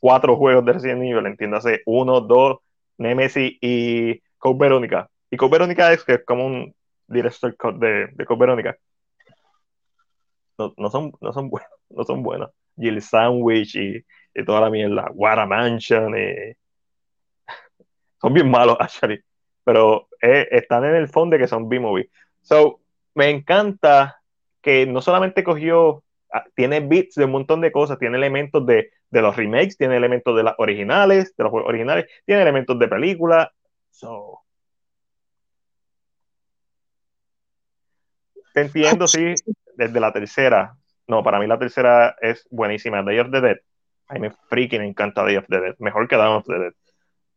cuatro 0.00 0.36
juegos 0.36 0.64
de 0.64 0.72
Resident 0.72 1.02
Evil, 1.02 1.26
entiéndase, 1.26 1.82
uno, 1.86 2.20
dos, 2.20 2.58
Nemesis 2.98 3.56
y 3.60 4.20
Code 4.38 4.58
Verónica. 4.58 5.08
Y 5.30 5.36
Code 5.36 5.52
Verónica 5.52 5.92
es 5.92 6.04
que 6.04 6.14
es 6.14 6.24
como 6.24 6.44
un 6.44 6.74
director 7.12 7.56
cut 7.56 7.76
de, 7.76 8.08
de 8.12 8.26
Code 8.26 8.40
Verónica. 8.40 8.76
No, 10.58 10.74
no 10.76 10.90
son, 10.90 11.12
no 11.20 11.32
son 11.32 11.50
buenos, 11.50 11.70
no 11.90 12.04
son 12.04 12.22
buenos. 12.22 12.50
Jill 12.76 13.02
Sandwich 13.02 13.76
y, 13.76 14.04
y 14.34 14.44
toda 14.44 14.62
la 14.62 14.70
mierda, 14.70 15.10
Wara 15.14 15.46
Mansion, 15.46 16.14
y... 16.18 16.54
son 18.20 18.34
bien 18.34 18.50
malos, 18.50 18.76
actually. 18.80 19.20
Pero 19.64 20.08
eh, 20.20 20.48
están 20.50 20.84
en 20.84 20.96
el 20.96 21.08
fondo 21.08 21.34
de 21.34 21.42
que 21.42 21.48
son 21.48 21.68
B-movie. 21.68 22.10
So, 22.40 22.80
me 23.14 23.30
encanta 23.30 24.20
que 24.60 24.86
no 24.86 25.00
solamente 25.00 25.44
cogió, 25.44 26.02
ah, 26.32 26.44
tiene 26.54 26.80
bits 26.80 27.14
de 27.16 27.24
un 27.26 27.32
montón 27.32 27.60
de 27.60 27.72
cosas, 27.72 27.98
tiene 27.98 28.16
elementos 28.16 28.64
de, 28.66 28.90
de 29.10 29.22
los 29.22 29.36
remakes, 29.36 29.76
tiene 29.76 29.96
elementos 29.96 30.36
de 30.36 30.42
las 30.42 30.54
originales, 30.58 31.34
de 31.36 31.44
los 31.44 31.52
originales, 31.52 32.06
tiene 32.24 32.42
elementos 32.42 32.78
de 32.78 32.88
película. 32.88 33.52
So, 33.90 34.41
te 38.54 38.60
entiendo, 38.62 39.06
sí, 39.08 39.34
desde 39.76 40.00
la 40.00 40.12
tercera. 40.12 40.74
No, 41.06 41.22
para 41.22 41.38
mí 41.38 41.46
la 41.46 41.58
tercera 41.58 42.16
es 42.20 42.46
buenísima. 42.50 43.02
Day 43.02 43.18
of 43.18 43.30
the 43.30 43.40
Dead. 43.40 43.56
A 44.08 44.14
mí 44.14 44.20
me 44.20 44.30
freaking 44.48 44.82
encanta 44.82 45.24
Day 45.24 45.36
of 45.36 45.46
the 45.48 45.60
Dead. 45.60 45.74
Mejor 45.78 46.06
que 46.08 46.16
Dawn 46.16 46.36
of 46.36 46.44
the 46.46 46.58
Dead. 46.58 46.72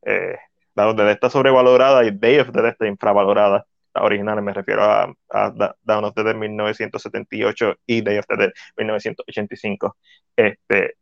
Eh, 0.04 0.38
Dawn 0.76 0.90
of 0.90 0.96
the 0.98 1.04
Dead 1.04 1.14
está 1.14 1.30
sobrevalorada 1.30 2.04
y 2.06 2.12
Day 2.12 2.40
of 2.40 2.52
the 2.52 2.62
Dead 2.62 2.72
está 2.72 2.88
infravalorada. 2.88 3.66
las 3.94 4.04
originales, 4.04 4.44
me 4.44 4.54
refiero 4.54 4.84
a, 4.84 5.04
a 5.30 5.50
Da- 5.52 5.76
Dawn 5.82 6.04
of 6.06 6.14
the 6.16 6.24
Dead 6.24 6.36
1978 6.36 7.76
y 7.88 8.02
Day 8.02 8.18
of 8.18 8.26
the 8.28 8.36
Dead 8.36 8.52
1985. 8.78 9.96
Este, 10.36 10.96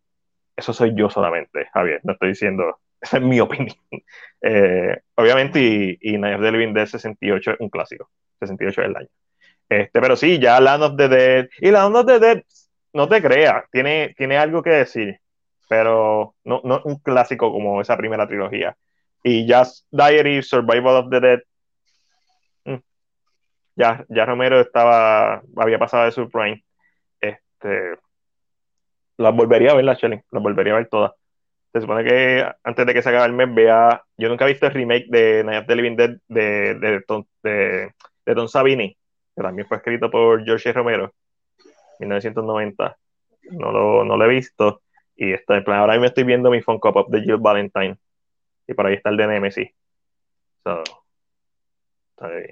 eso 0.55 0.73
soy 0.73 0.93
yo 0.95 1.09
solamente, 1.09 1.67
Javier, 1.73 2.01
no 2.03 2.13
estoy 2.13 2.29
diciendo, 2.29 2.79
esa 3.01 3.17
es 3.17 3.23
mi 3.23 3.39
opinión. 3.39 3.75
Eh, 4.41 4.97
obviamente, 5.15 5.59
y, 5.59 5.97
y 6.01 6.17
Night 6.17 6.35
of 6.35 6.41
the 6.43 6.51
Living 6.51 6.73
Dead 6.73 6.85
68 6.85 7.51
es 7.51 7.59
un 7.59 7.69
clásico, 7.69 8.09
68 8.39 8.81
es 8.81 8.87
el 8.87 8.95
año. 8.95 9.07
Este, 9.81 10.01
pero 10.01 10.15
sí, 10.15 10.39
ya 10.39 10.59
Land 10.59 10.83
of 10.83 10.97
the 10.97 11.07
Dead, 11.07 11.49
y 11.59 11.71
Land 11.71 11.95
of 11.95 12.05
the 12.05 12.19
Dead, 12.19 12.43
no 12.93 13.07
te 13.09 13.21
creas, 13.21 13.63
tiene, 13.71 14.13
tiene 14.17 14.37
algo 14.37 14.61
que 14.61 14.69
decir, 14.69 15.19
pero 15.67 16.35
no, 16.43 16.61
no 16.63 16.81
un 16.85 16.97
clásico 16.99 17.51
como 17.51 17.81
esa 17.81 17.97
primera 17.97 18.27
trilogía. 18.27 18.77
Y 19.23 19.51
Just 19.51 19.87
Diary, 19.91 20.43
Survival 20.43 20.97
of 20.97 21.09
the 21.09 21.19
Dead, 21.19 21.39
mm, 22.65 22.77
ya, 23.75 24.05
ya 24.09 24.25
Romero 24.25 24.59
estaba, 24.61 25.41
había 25.57 25.79
pasado 25.79 26.05
de 26.05 26.11
su 26.11 26.29
prime. 26.29 26.63
Este, 27.19 27.97
las 29.17 29.35
volvería 29.35 29.71
a 29.71 29.75
ver, 29.75 29.85
las 29.85 29.97
Shelly, 29.99 30.21
las 30.31 30.43
volvería 30.43 30.73
a 30.73 30.77
ver 30.77 30.89
todas. 30.89 31.13
Se 31.73 31.81
supone 31.81 32.03
que 32.03 32.45
antes 32.63 32.85
de 32.85 32.93
que 32.93 33.01
se 33.01 33.09
acabe 33.09 33.25
el 33.25 33.33
mes 33.33 33.53
vea, 33.53 34.03
yo 34.17 34.29
nunca 34.29 34.45
he 34.45 34.49
visto 34.49 34.67
el 34.67 34.73
remake 34.73 35.07
de 35.09 35.43
Night 35.43 35.61
of 35.61 35.67
the 35.67 35.75
Living 35.75 35.95
Dead 35.95 36.11
de, 36.27 36.75
de, 36.75 37.03
de, 37.43 37.91
de 38.25 38.35
Tom 38.35 38.47
Savini, 38.47 38.95
que 39.35 39.41
también 39.41 39.67
fue 39.67 39.77
escrito 39.77 40.09
por 40.09 40.43
George 40.43 40.71
Romero, 40.73 41.13
1990. 41.99 42.97
No 43.51 43.71
lo, 43.71 44.05
no 44.05 44.17
lo 44.17 44.25
he 44.25 44.29
visto. 44.29 44.81
Y 45.15 45.33
está 45.33 45.57
en 45.57 45.63
plan, 45.63 45.79
ahora 45.79 45.93
mismo 45.93 46.05
estoy 46.05 46.23
viendo 46.23 46.49
mi 46.49 46.61
Funko 46.61 46.93
Pop 46.93 47.09
de 47.09 47.21
Jill 47.21 47.37
Valentine. 47.37 47.97
Y 48.67 48.73
por 48.73 48.85
ahí 48.85 48.95
está 48.95 49.09
el 49.09 49.17
de 49.17 49.27
Nemesis. 49.27 49.69
So, 50.63 50.83
está 52.11 52.27
ahí. 52.27 52.45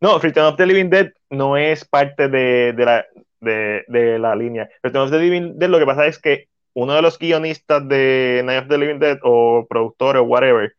No, 0.00 0.18
Return 0.18 0.46
of 0.46 0.56
the 0.56 0.66
Living 0.66 0.90
Dead 0.90 1.12
no 1.30 1.56
es 1.56 1.84
parte 1.84 2.28
de, 2.28 2.74
de 2.74 2.84
la, 2.84 3.06
de 3.40 4.18
la 4.18 4.36
línea. 4.36 4.68
Return 4.82 5.04
of 5.04 5.10
the 5.10 5.18
Living 5.18 5.58
Dead 5.58 5.70
lo 5.70 5.78
que 5.78 5.86
pasa 5.86 6.06
es 6.06 6.18
que 6.18 6.48
uno 6.74 6.94
de 6.94 7.02
los 7.02 7.18
guionistas 7.18 7.88
de 7.88 8.42
Night 8.44 8.64
of 8.64 8.68
the 8.68 8.78
Living 8.78 8.98
Dead 8.98 9.18
o 9.22 9.66
productor 9.68 10.16
o 10.16 10.24
whatever, 10.24 10.74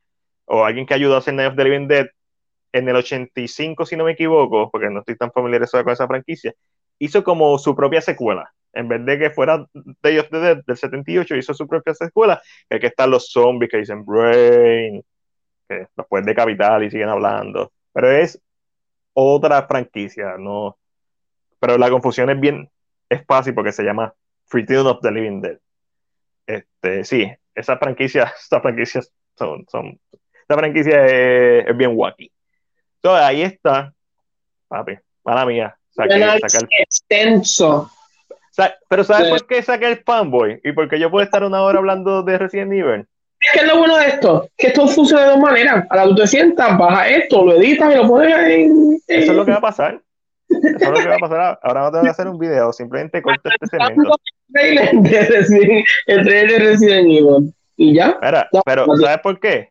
o 0.46 0.64
alguien 0.64 0.86
que 0.86 0.94
ayudó 0.94 1.16
a 1.16 1.20
hacer 1.20 1.34
Night 1.34 1.50
of 1.50 1.56
the 1.56 1.64
Living 1.64 1.88
Dead 1.88 2.08
en 2.76 2.90
el 2.90 2.98
85, 2.98 3.86
si 3.86 3.96
no 3.96 4.04
me 4.04 4.12
equivoco, 4.12 4.70
porque 4.70 4.90
no 4.90 5.00
estoy 5.00 5.16
tan 5.16 5.32
familiarizado 5.32 5.82
con 5.86 5.94
esa 5.94 6.08
franquicia, 6.08 6.54
hizo 7.00 7.24
como 7.24 7.58
su 7.58 7.74
propia 7.74 8.02
secuela. 8.02 8.54
En 8.74 8.90
vez 8.90 9.06
de 9.06 9.18
que 9.18 9.30
fuera 9.30 9.66
Day 10.04 10.20
of 10.20 10.28
the 10.30 10.40
Dead 10.40 10.58
del 10.68 10.76
78, 10.76 11.38
hizo 11.38 11.54
su 11.54 11.66
propia 11.68 11.94
secuela, 11.94 12.42
que 12.70 12.76
aquí 12.76 12.88
están 12.88 13.12
los 13.12 13.32
zombies 13.32 13.72
que 13.72 13.78
dicen 13.78 14.04
Brain, 14.04 15.02
que 15.70 15.88
los 15.96 16.08
pueden 16.08 16.84
y 16.84 16.90
siguen 16.90 17.08
hablando. 17.08 17.72
Pero 17.94 18.12
es 18.12 18.42
otra 19.14 19.66
franquicia, 19.68 20.36
no. 20.38 20.78
Pero 21.60 21.78
la 21.78 21.90
confusión 21.90 22.30
es 22.30 22.40
bien, 22.42 22.70
es 23.08 23.26
fácil 23.26 23.54
porque 23.54 23.72
se 23.72 23.84
llama 23.84 24.14
Return 24.52 24.88
of 24.88 25.00
the 25.02 25.12
Living 25.12 25.40
Dead. 25.40 25.60
Este, 26.46 27.06
sí, 27.06 27.32
esas 27.56 27.80
franquicias, 27.80 28.34
estas 28.44 28.62
franquicias 28.62 29.14
son, 29.38 29.66
son, 29.70 29.98
esta 30.42 30.56
franquicia 30.56 31.06
es 31.06 31.78
bien 31.78 31.94
wacky. 31.96 32.30
Entonces 33.06 33.24
ahí 33.28 33.42
está, 33.44 33.94
papi, 34.68 34.98
mala 35.24 35.46
mía. 35.46 35.78
Saqué, 35.92 36.20
saqué 36.50 36.58
el- 36.76 36.82
extenso. 36.82 37.92
sa- 38.50 38.74
pero 38.90 39.04
¿sabes 39.04 39.26
Sí. 39.28 39.30
por 39.32 39.46
qué 39.48 39.62
saqué 39.62 39.88
el 39.90 39.98
fanboy? 40.04 40.60
Y 40.64 40.72
porque 40.72 40.98
yo 41.00 41.12
puedo 41.12 41.24
estar 41.24 41.44
una 41.44 41.62
hora 41.62 41.78
hablando 41.78 42.24
de 42.24 42.36
Resident 42.40 42.74
Evil. 42.74 43.06
¿Qué 43.54 43.60
es 43.60 43.68
lo 43.68 43.78
bueno 43.78 43.96
de 43.98 44.08
esto? 44.08 44.50
Que 44.58 44.68
esto 44.68 44.88
funciona 44.88 45.22
de 45.26 45.30
dos 45.30 45.40
maneras. 45.40 45.86
A 45.92 45.96
la 45.98 46.04
que 46.04 46.10
tú 46.10 46.16
te 46.16 46.26
sientas, 46.28 46.76
baja 46.80 47.08
esto, 47.08 47.46
lo 47.46 47.54
editas 47.54 47.94
y 47.94 47.98
lo 47.98 48.08
pones 48.08 48.36
en. 48.40 48.98
Eso 49.08 49.32
es 49.34 49.38
lo 49.38 49.46
que 49.46 49.52
va 49.52 49.58
a 49.58 49.62
pasar. 49.62 50.02
Eso 50.50 50.68
es 50.74 50.90
lo 50.90 50.94
que 50.96 51.08
va 51.08 51.16
a 51.16 51.20
pasar. 51.20 51.60
Ahora 51.62 51.82
no 51.82 51.92
tengo 51.92 52.04
que 52.06 52.10
hacer 52.10 52.28
un 52.28 52.40
video, 52.40 52.74
simplemente 52.74 53.22
corto 53.22 53.50
este 53.50 53.68
segmento. 53.68 54.16
el 54.52 56.24
trailer 56.24 56.52
de 56.52 56.60
Resident 56.60 57.06
Evil. 57.08 57.54
Y 57.78 57.94
ya. 57.94 58.18
Mira, 58.20 58.50
pero 58.66 58.88
¿sabes 58.98 59.20
por 59.20 59.40
qué? 59.40 59.70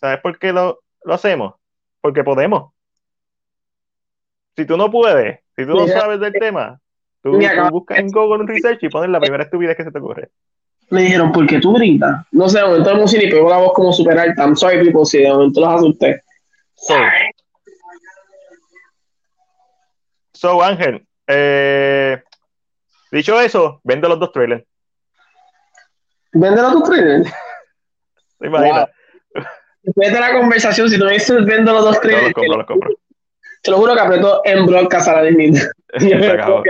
¿Sabes 0.00 0.20
por 0.20 0.38
qué 0.38 0.52
lo, 0.52 0.78
lo 1.02 1.14
hacemos? 1.14 1.54
Porque 2.00 2.24
podemos. 2.24 2.72
Si 4.56 4.64
tú 4.64 4.76
no 4.76 4.90
puedes, 4.90 5.40
si 5.56 5.64
tú 5.64 5.74
no 5.74 5.86
sabes 5.86 6.20
del 6.20 6.32
tema, 6.32 6.80
tú, 7.22 7.38
tú 7.38 7.70
buscas 7.70 7.98
en 7.98 8.08
Google 8.08 8.40
un 8.40 8.48
research 8.48 8.82
y 8.82 8.88
pones 8.88 9.10
la 9.10 9.20
primera 9.20 9.44
estupidez 9.44 9.76
que 9.76 9.84
se 9.84 9.92
te 9.92 9.98
ocurre. 9.98 10.30
Me 10.90 11.02
dijeron, 11.02 11.32
¿por 11.32 11.46
qué 11.46 11.60
tú 11.60 11.74
gritas? 11.74 12.26
No 12.32 12.48
sé, 12.48 12.58
de 12.58 12.64
momento 12.64 12.90
el 12.90 12.98
música 12.98 13.22
y 13.22 13.30
pegó 13.30 13.50
la 13.50 13.58
voz 13.58 13.72
como 13.74 13.92
super 13.92 14.18
alta. 14.18 14.42
I'm 14.42 14.56
sorry, 14.56 14.82
people, 14.82 15.04
si 15.04 15.18
de 15.18 15.30
momento 15.30 15.60
los 15.60 15.68
asusté. 15.68 16.22
So, 16.74 16.94
so 20.32 20.62
Ángel, 20.62 21.06
eh, 21.26 22.22
dicho 23.12 23.38
eso, 23.40 23.80
vende 23.84 24.08
los 24.08 24.18
dos 24.18 24.32
trailers. 24.32 24.64
Véndelo 26.32 26.68
a 26.68 26.72
tu 26.72 26.82
trailer. 26.82 27.24
¿Te 28.38 28.46
imaginas? 28.46 28.88
Después 29.88 30.12
de 30.12 30.20
la 30.20 30.32
conversación, 30.38 30.90
si 30.90 30.98
me 30.98 31.12
dices 31.12 31.44
vendo 31.46 31.72
los 31.72 31.82
dos 31.84 31.94
No, 31.96 32.00
trailers, 32.02 32.24
los 32.26 32.34
compro, 32.34 32.56
los 32.58 32.66
compro. 32.66 32.90
te 33.62 33.70
lo 33.70 33.76
juro 33.78 33.94
que 33.94 34.00
apretó 34.00 34.42
en 34.44 34.66
broadcast 34.66 35.08
a 35.08 35.22
la 35.22 35.30
misma. 35.30 35.60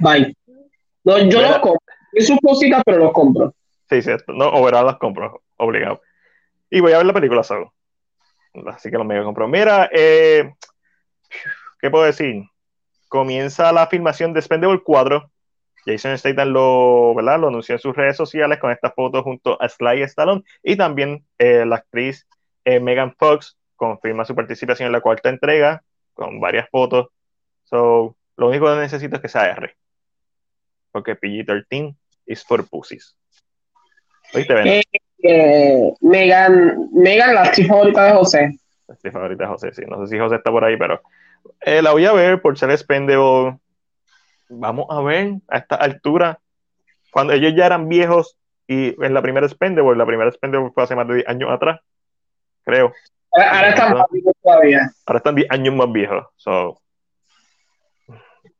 Bye. 0.00 0.36
No, 1.04 1.18
yo 1.18 1.24
Mira. 1.38 1.48
los 1.50 1.58
compro. 1.58 1.80
Y 2.12 2.22
sus 2.22 2.38
cositas, 2.42 2.82
pero 2.84 2.98
los 2.98 3.12
compro. 3.12 3.54
Sí, 3.88 4.02
cierto. 4.02 4.32
No, 4.32 4.48
overall 4.48 4.86
las 4.86 4.96
compro, 4.96 5.42
obligado. 5.56 6.00
Y 6.70 6.80
voy 6.80 6.92
a 6.92 6.98
ver 6.98 7.06
la 7.06 7.12
película 7.12 7.42
solo. 7.42 7.72
Así 8.66 8.90
que 8.90 8.96
los 8.96 9.06
mega 9.06 9.22
compro. 9.24 9.46
Mira, 9.48 9.88
eh, 9.92 10.52
¿qué 11.80 11.90
puedo 11.90 12.04
decir? 12.04 12.42
Comienza 13.08 13.72
la 13.72 13.86
filmación 13.86 14.32
de 14.32 14.42
Spendable 14.42 14.80
4. 14.82 15.30
Jason 15.84 16.16
Statham 16.18 16.48
lo, 16.48 17.14
¿verdad? 17.14 17.38
lo 17.38 17.48
anunció 17.48 17.74
en 17.74 17.78
sus 17.78 17.94
redes 17.94 18.16
sociales 18.16 18.58
con 18.58 18.70
esta 18.70 18.90
foto 18.90 19.22
junto 19.22 19.60
a 19.60 19.68
Sly 19.68 20.02
Stallone 20.02 20.42
y 20.62 20.76
también 20.76 21.24
eh, 21.38 21.64
la 21.66 21.76
actriz 21.76 22.26
eh, 22.64 22.80
Megan 22.80 23.14
Fox 23.16 23.56
confirma 23.76 24.24
su 24.24 24.34
participación 24.34 24.86
en 24.86 24.92
la 24.92 25.00
cuarta 25.00 25.28
entrega 25.28 25.82
con 26.14 26.40
varias 26.40 26.68
fotos. 26.70 27.08
So, 27.64 28.16
lo 28.36 28.48
único 28.48 28.66
que 28.66 28.80
necesito 28.80 29.16
es 29.16 29.22
que 29.22 29.28
sea 29.28 29.50
R. 29.50 29.74
Porque 30.92 31.18
PG-13 31.18 31.94
is 32.26 32.44
for 32.44 32.66
pussies. 32.68 33.16
¿Oíste, 34.32 34.54
Ben? 34.54 34.66
Eh, 34.66 34.82
eh, 35.22 35.92
Megan, 36.00 36.88
Megan, 36.92 37.34
la 37.34 37.42
actriz 37.42 37.68
favorita 37.68 38.04
de 38.04 38.12
José. 38.12 38.58
Mi 39.02 39.10
favorita 39.10 39.44
es 39.44 39.50
José, 39.50 39.72
sí. 39.72 39.82
No 39.88 40.00
sé 40.00 40.12
si 40.12 40.18
José 40.18 40.36
está 40.36 40.50
por 40.50 40.64
ahí, 40.64 40.76
pero 40.76 41.00
eh, 41.60 41.82
la 41.82 41.92
voy 41.92 42.04
a 42.06 42.12
ver 42.12 42.40
por 42.40 42.58
ser 42.58 42.76
Spendable. 42.76 43.58
Vamos 44.48 44.86
a 44.90 45.00
ver 45.02 45.34
a 45.48 45.58
esta 45.58 45.76
altura. 45.76 46.40
Cuando 47.10 47.32
ellos 47.32 47.52
ya 47.56 47.66
eran 47.66 47.88
viejos 47.88 48.36
y 48.66 48.94
en 49.04 49.14
la 49.14 49.22
primera 49.22 49.48
Spendable, 49.48 49.96
la 49.96 50.06
primera 50.06 50.30
Spendable 50.30 50.70
fue 50.72 50.82
hace 50.82 50.96
más 50.96 51.06
de 51.08 51.16
10 51.16 51.28
años 51.28 51.50
atrás, 51.50 51.80
creo. 52.64 52.92
Ahora, 53.32 53.56
ahora 53.56 53.68
está 53.70 53.94
más 53.94 54.06
vivo 54.10 54.32
todavía. 54.42 54.90
Ahora 55.06 55.18
están 55.18 55.34
10 55.34 55.50
años 55.50 55.74
más 55.74 55.92
viejos. 55.92 56.26
So, 56.36 56.80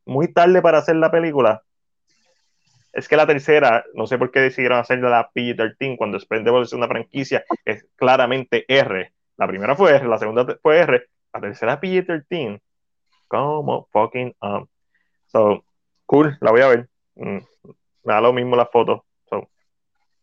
muy 0.05 0.33
tarde 0.33 0.61
para 0.63 0.79
hacer 0.79 0.97
la 0.97 1.11
película. 1.11 1.63
Es 2.93 3.09
que 3.09 3.17
la 3.17 3.27
tercera, 3.27 3.85
no 3.95 4.07
sé 4.07 4.19
por 4.19 4.31
qué 4.31 4.41
decidieron 4.41 4.79
hacer 4.79 5.01
la 5.01 5.31
PG-13 5.35 5.97
cuando 5.97 6.21
Spendable 6.21 6.63
es 6.63 6.73
una 6.73 6.87
franquicia 6.87 7.45
que 7.65 7.73
es 7.73 7.87
claramente 7.97 8.65
R. 8.69 9.13
La 9.37 9.49
primera 9.49 9.75
fue 9.75 9.97
R, 9.97 10.07
la 10.07 10.19
segunda 10.19 10.47
fue 10.63 10.79
R, 10.79 11.09
la 11.33 11.41
tercera 11.41 11.81
PG-13. 11.81 12.61
Como 13.27 13.89
fucking 13.91 14.37
um. 14.43 14.67
So, 15.27 15.65
cool, 16.15 16.39
la 16.41 16.51
voy 16.51 16.61
a 16.61 16.69
ver. 16.69 16.89
Mm, 17.17 17.39
me 18.05 18.13
da 18.15 18.21
lo 18.21 18.33
mismo 18.33 18.57
las 18.57 18.71
fotos. 18.71 19.01
So, 19.29 19.49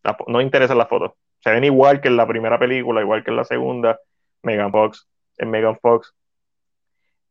la 0.02 0.16
fo- 0.16 0.24
no 0.28 0.38
me 0.38 0.44
interesan 0.44 0.78
las 0.78 0.88
fotos. 0.88 1.12
Se 1.40 1.50
ven 1.50 1.64
igual 1.64 2.00
que 2.00 2.08
en 2.08 2.16
la 2.16 2.26
primera 2.26 2.58
película, 2.58 3.00
igual 3.00 3.24
que 3.24 3.30
en 3.30 3.36
la 3.36 3.44
segunda. 3.44 3.98
Megan 4.42 4.72
Fox, 4.72 5.06
en 5.38 5.50
Megan 5.50 5.78
Fox. 5.80 6.14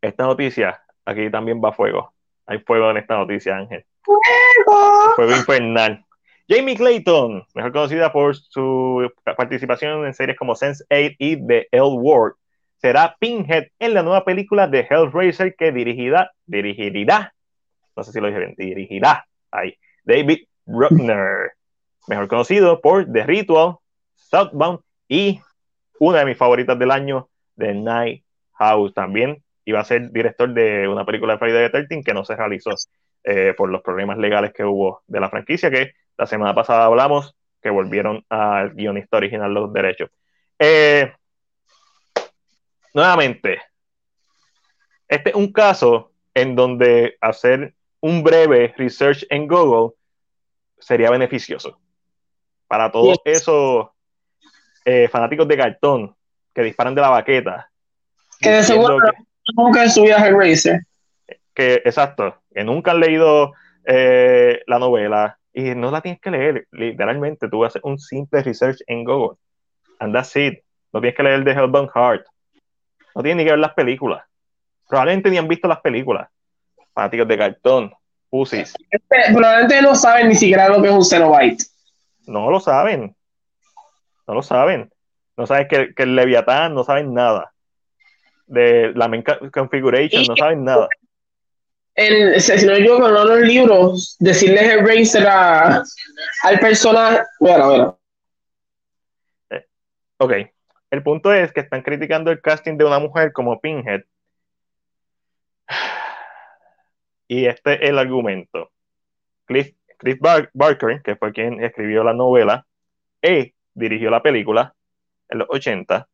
Esta 0.02 0.26
noticia, 0.26 0.82
aquí 1.06 1.30
también 1.30 1.62
va 1.64 1.72
fuego. 1.74 2.14
Hay 2.46 2.60
fuego 2.60 2.90
en 2.92 2.98
esta 2.98 3.18
noticia, 3.18 3.56
Ángel. 3.58 3.86
Fuego 5.16 5.32
infernal. 5.32 6.06
Jamie 6.48 6.76
Clayton, 6.76 7.46
mejor 7.54 7.72
conocida 7.72 8.12
por 8.12 8.36
su 8.36 9.10
participación 9.38 10.06
en 10.06 10.14
series 10.14 10.38
como 10.38 10.54
Sense8 10.56 11.16
y 11.18 11.48
The 11.48 11.68
L 11.72 11.84
Word, 11.94 12.34
será 12.78 13.16
Pinhead 13.20 13.68
en 13.80 13.94
la 13.94 14.04
nueva 14.04 14.26
película 14.26 14.68
de 14.68 14.86
Hellraiser 14.90 15.56
que 15.56 15.72
dirigirá, 15.72 16.32
dirigirá, 16.46 17.34
no 17.96 18.04
sé 18.04 18.12
si 18.12 18.20
lo 18.20 18.28
dije 18.28 18.40
bien, 18.40 18.56
dirigirá, 18.58 19.26
ahí, 19.52 19.78
David 20.04 20.46
Bruckner, 20.66 21.54
mejor 22.08 22.28
conocido 22.28 22.82
por 22.82 23.12
The 23.12 23.24
Ritual, 23.24 23.78
Southbound 24.16 24.80
y 25.08 25.42
una 26.00 26.20
de 26.20 26.26
mis 26.26 26.38
favoritas 26.38 26.78
del 26.80 26.92
año, 26.92 27.30
The 27.58 27.74
Night 27.74 28.24
House. 28.54 28.94
También 28.94 29.44
iba 29.66 29.80
a 29.80 29.86
ser 29.86 30.12
director 30.12 30.54
de 30.54 30.88
una 30.88 31.06
película 31.06 31.34
de 31.34 31.40
Friday 31.40 31.70
the 31.70 31.86
13 31.86 32.04
que 32.04 32.14
no 32.14 32.26
se 32.26 32.36
realizó 32.36 32.72
eh, 33.24 33.54
por 33.56 33.70
los 33.70 33.82
problemas 33.82 34.18
legales 34.18 34.54
que 34.54 34.64
hubo 34.64 35.04
de 35.08 35.20
la 35.20 35.30
franquicia, 35.30 35.70
que 35.70 35.92
la 36.18 36.26
semana 36.26 36.56
pasada 36.56 36.86
hablamos, 36.86 37.36
que 37.62 37.70
volvieron 37.70 38.26
al 38.30 38.74
guionista 38.74 39.18
original 39.18 39.54
los 39.54 39.72
derechos. 39.72 40.10
Eh, 40.58 41.14
nuevamente, 42.94 43.62
este 45.08 45.32
es 45.32 45.36
un 45.36 45.52
caso 45.52 46.12
en 46.34 46.56
donde 46.56 47.18
hacer 47.22 47.76
un 48.02 48.24
breve 48.24 48.74
research 48.78 49.26
en 49.30 49.48
Google 49.48 49.96
sería 50.80 51.10
beneficioso 51.10 51.80
para 52.68 52.92
todos 52.92 53.18
Yes. 53.26 53.42
esos 53.42 53.88
eh, 54.86 55.08
fanáticos 55.10 55.48
de 55.48 55.58
cartón 55.58 56.16
que 56.54 56.64
disparan 56.64 56.96
de 56.96 57.02
la 57.02 57.10
baqueta. 57.10 57.70
Que 58.40 58.64
seguro 58.64 58.98
que- 58.98 59.24
nunca 59.56 59.84
en 59.84 59.92
su 59.92 60.02
vida 60.04 60.18
Hellraiser. 60.18 60.80
que, 61.54 61.76
exacto, 61.86 62.42
que 62.54 62.64
nunca 62.64 62.92
han 62.92 63.00
leído 63.00 63.54
eh, 63.86 64.62
la 64.68 64.80
novela 64.80 65.38
y 65.54 65.76
no 65.76 65.92
la 65.92 66.02
tienes 66.02 66.22
que 66.22 66.32
leer, 66.32 66.68
literalmente, 66.72 67.50
tú 67.50 67.64
haces 67.66 67.82
un 67.84 68.00
simple 68.00 68.42
research 68.42 68.78
en 68.88 69.04
Google, 69.04 69.38
and 70.00 70.14
that's 70.14 70.36
it. 70.36 70.60
No 70.94 71.02
tienes 71.02 71.16
que 71.18 71.24
leer 71.24 71.44
de 71.44 71.52
Hellbound 71.52 71.90
Heart, 71.94 72.26
no 73.16 73.22
tienes 73.22 73.38
ni 73.38 73.44
que 73.46 73.52
ver 73.52 73.60
las 73.60 73.74
películas, 73.74 74.24
probablemente 74.88 75.30
ni 75.30 75.38
han 75.38 75.48
visto 75.48 75.68
las 75.68 75.82
películas, 75.82 76.30
fanáticos 76.94 77.28
de 77.28 77.38
cartón, 77.38 77.94
pussies, 78.30 78.74
Este, 78.90 79.34
Probablemente 79.34 79.82
no 79.82 79.96
saben 79.96 80.30
ni 80.30 80.36
siquiera 80.36 80.70
lo 80.70 80.82
que 80.82 80.88
es 80.90 80.94
un 80.94 81.06
Cenobite. 81.06 81.64
no 82.28 82.50
lo 82.50 82.60
saben, 82.60 83.16
no 84.28 84.34
lo 84.34 84.42
saben, 84.42 84.92
no 85.38 85.46
saben 85.48 85.68
que, 85.68 85.94
que 85.94 86.04
el 86.04 86.16
Leviatán, 86.16 86.74
no 86.74 86.84
saben 86.84 87.14
nada. 87.14 87.52
De 88.48 88.92
la 88.96 89.08
main 89.08 89.24
configuration, 89.54 90.24
no 90.28 90.36
saben 90.36 90.64
nada. 90.66 90.88
En, 91.96 92.40
si 92.40 92.66
no 92.66 92.78
yo 92.78 93.00
con 93.00 93.14
los 93.14 93.40
libros, 93.42 94.16
decirle 94.20 94.62
Hellraiser 94.62 95.28
a, 95.28 95.84
al 96.44 96.60
personaje. 96.60 97.22
Bueno, 97.40 97.68
bueno. 97.68 98.00
Ok, 100.18 100.34
el 100.92 101.04
punto 101.04 101.34
es 101.34 101.52
que 101.52 101.62
están 101.62 101.82
criticando 101.82 102.30
el 102.32 102.42
casting 102.42 102.78
de 102.78 102.86
una 102.86 103.00
mujer 103.00 103.34
como 103.34 103.60
Pinhead. 103.60 104.02
Y 107.34 107.46
este 107.46 107.76
es 107.76 107.90
el 107.90 107.98
argumento. 107.98 108.72
Cliff, 109.46 109.74
Cliff 109.98 110.20
Bar- 110.20 110.50
Barker, 110.54 111.02
que 111.02 111.16
fue 111.16 111.32
quien 111.32 111.64
escribió 111.64 112.04
la 112.04 112.14
novela 112.14 112.68
y 113.22 113.54
dirigió 113.74 114.10
la 114.10 114.22
película 114.22 114.76
en 115.30 115.40
los 115.40 115.48
80, 115.50 116.10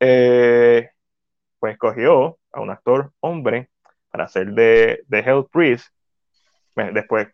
eh, 0.00 0.88
pues 1.58 1.74
escogió 1.74 2.38
a 2.52 2.60
un 2.62 2.70
actor 2.70 3.12
hombre 3.20 3.68
para 4.10 4.24
hacer 4.24 4.48
de, 4.52 5.02
de 5.08 5.18
Hell 5.20 5.44
Priest. 5.52 5.88
Después, 6.94 7.28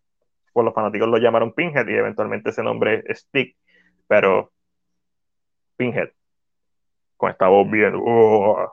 por 0.53 0.65
los 0.65 0.75
fanáticos 0.75 1.09
lo 1.09 1.19
llamaron 1.19 1.53
Pinhead 1.53 1.87
y 1.89 1.95
eventualmente 1.95 2.51
ese 2.51 2.65
nombre 2.65 3.05
es 3.07 3.21
Stick, 3.21 3.57
pero 4.09 4.53
Pinhead. 5.77 6.11
Con 7.17 7.31
esta 7.31 7.49
voz 7.49 7.71
bien. 7.71 7.95
uh. 7.95 8.69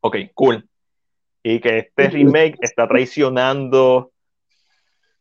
Ok, 0.00 0.16
cool. 0.34 0.69
Y 1.42 1.60
que 1.60 1.78
este 1.78 2.10
remake 2.10 2.56
está 2.60 2.86
traicionando. 2.86 4.12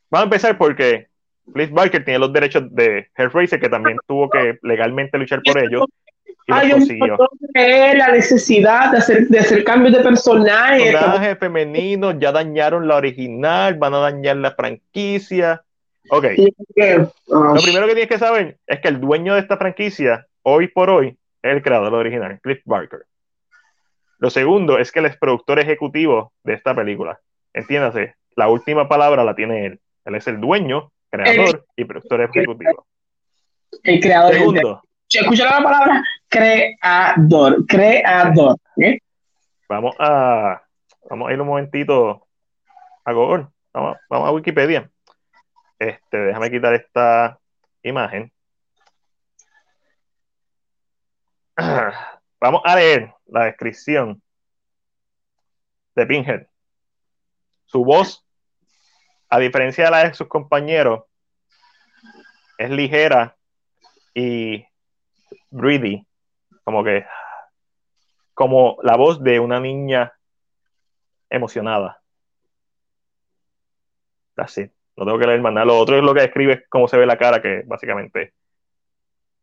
Vamos 0.10 0.24
a 0.24 0.26
empezar 0.26 0.58
porque 0.58 1.08
Cliff 1.54 1.72
Barker 1.72 2.04
tiene 2.04 2.20
los 2.20 2.34
derechos 2.34 2.64
de 2.74 3.08
Hellraiser, 3.16 3.60
que 3.60 3.70
también 3.70 3.98
tuvo 4.08 4.30
que 4.30 4.58
legalmente 4.64 5.18
luchar 5.18 5.41
por 5.44 5.58
ellos. 5.64 5.86
Y 6.26 6.52
Ay, 6.52 6.72
consiguió. 6.72 7.18
la 7.54 8.12
necesidad 8.12 8.91
de 8.91 8.98
hacer, 8.98 9.28
de 9.28 9.40
hacer 9.40 9.64
cambios 9.64 9.96
de 9.96 10.04
personaje. 10.04 10.91
Personajes 10.91 11.38
femeninos 11.38 12.16
ya 12.20 12.32
dañaron 12.32 12.88
la 12.88 12.96
original, 12.96 13.76
van 13.76 13.94
a 13.94 14.00
dañar 14.00 14.38
la 14.38 14.52
franquicia. 14.52 15.64
Ok, 16.10 16.26
ah, 16.26 17.54
lo 17.54 17.62
primero 17.62 17.86
que 17.86 17.94
tienes 17.94 18.08
que 18.08 18.18
saber 18.18 18.58
es 18.66 18.80
que 18.80 18.88
el 18.88 19.00
dueño 19.00 19.36
de 19.36 19.41
esta 19.41 19.58
franquicia, 19.58 20.26
hoy 20.41 20.68
por 20.68 20.90
hoy, 20.90 21.10
es 21.44 21.54
el 21.54 21.62
creador 21.62 21.94
original, 21.94 22.40
Cliff 22.41 22.62
Barker. 22.66 23.02
Lo 24.20 24.30
segundo 24.30 24.78
es 24.78 24.91
que 24.91 25.00
él 25.00 25.06
es 25.06 25.18
productor 25.18 25.60
ejecutivo 25.60 26.34
de 26.44 26.54
esta 26.54 26.76
película. 26.76 27.20
Entiéndase, 27.54 28.16
la 28.36 28.50
última 28.50 28.88
palabra 28.88 29.24
la 29.24 29.34
tiene 29.34 29.66
él. 29.66 29.80
Él 30.06 30.16
es 30.16 30.28
el 30.28 30.40
dueño, 30.40 30.91
creador 31.10 31.66
y 31.76 31.86
productor 31.86 32.22
ejecutivo. 32.22 32.86
el 33.84 34.00
creador. 34.00 34.34
Segundo, 34.34 34.82
Escucha 35.12 35.46
la 35.46 35.64
palabra 35.64 36.04
creador. 36.28 37.66
Creador. 37.66 38.58
¿eh? 38.78 39.00
vamos 39.68 39.96
a, 40.00 40.62
vamos 41.10 41.30
a 41.30 41.34
ir 41.34 41.41
un 41.41 41.48
momentito 41.48 42.28
a 43.06 43.14
Google. 43.14 43.48
Vamos, 43.74 43.98
vamos 44.10 44.28
a 44.28 44.32
Wikipedia. 44.32 44.90
Este, 45.80 46.18
déjame 46.18 46.52
quitar 46.52 46.74
esta 46.74 47.40
imagen. 47.84 48.32
Vamos 52.41 52.61
a 52.64 52.76
leer 52.76 53.14
la 53.28 53.45
descripción 53.45 54.22
de 55.95 56.06
Pinhead. 56.06 56.48
Su 57.66 57.84
voz, 57.84 58.26
a 59.30 59.40
diferencia 59.40 59.86
de 59.86 59.91
la 59.91 60.03
de 60.06 60.14
sus 60.14 60.28
compañeros, 60.28 61.03
es 62.57 62.70
ligera 62.70 63.36
y 64.14 64.66
breathy, 65.49 66.06
como 66.64 66.84
que 66.84 67.06
como 68.34 68.78
la 68.84 68.95
voz 68.95 69.22
de 69.22 69.40
una 69.40 69.60
niña 69.60 70.14
emocionada. 71.30 72.02
Así. 74.38 74.72
No 74.95 75.06
tengo 75.06 75.20
que 75.20 75.28
leer 75.28 75.41
más 75.41 75.53
nada. 75.53 75.66
Lo 75.66 75.78
otro 75.78 75.98
es 75.98 76.03
lo 76.03 76.14
que 76.14 76.22
describe 76.22 76.66
cómo 76.70 76.88
se 76.88 76.98
ve 76.98 77.06
la 77.06 77.18
cara, 77.18 77.41
que 77.41 77.64
básicamente 77.66 78.34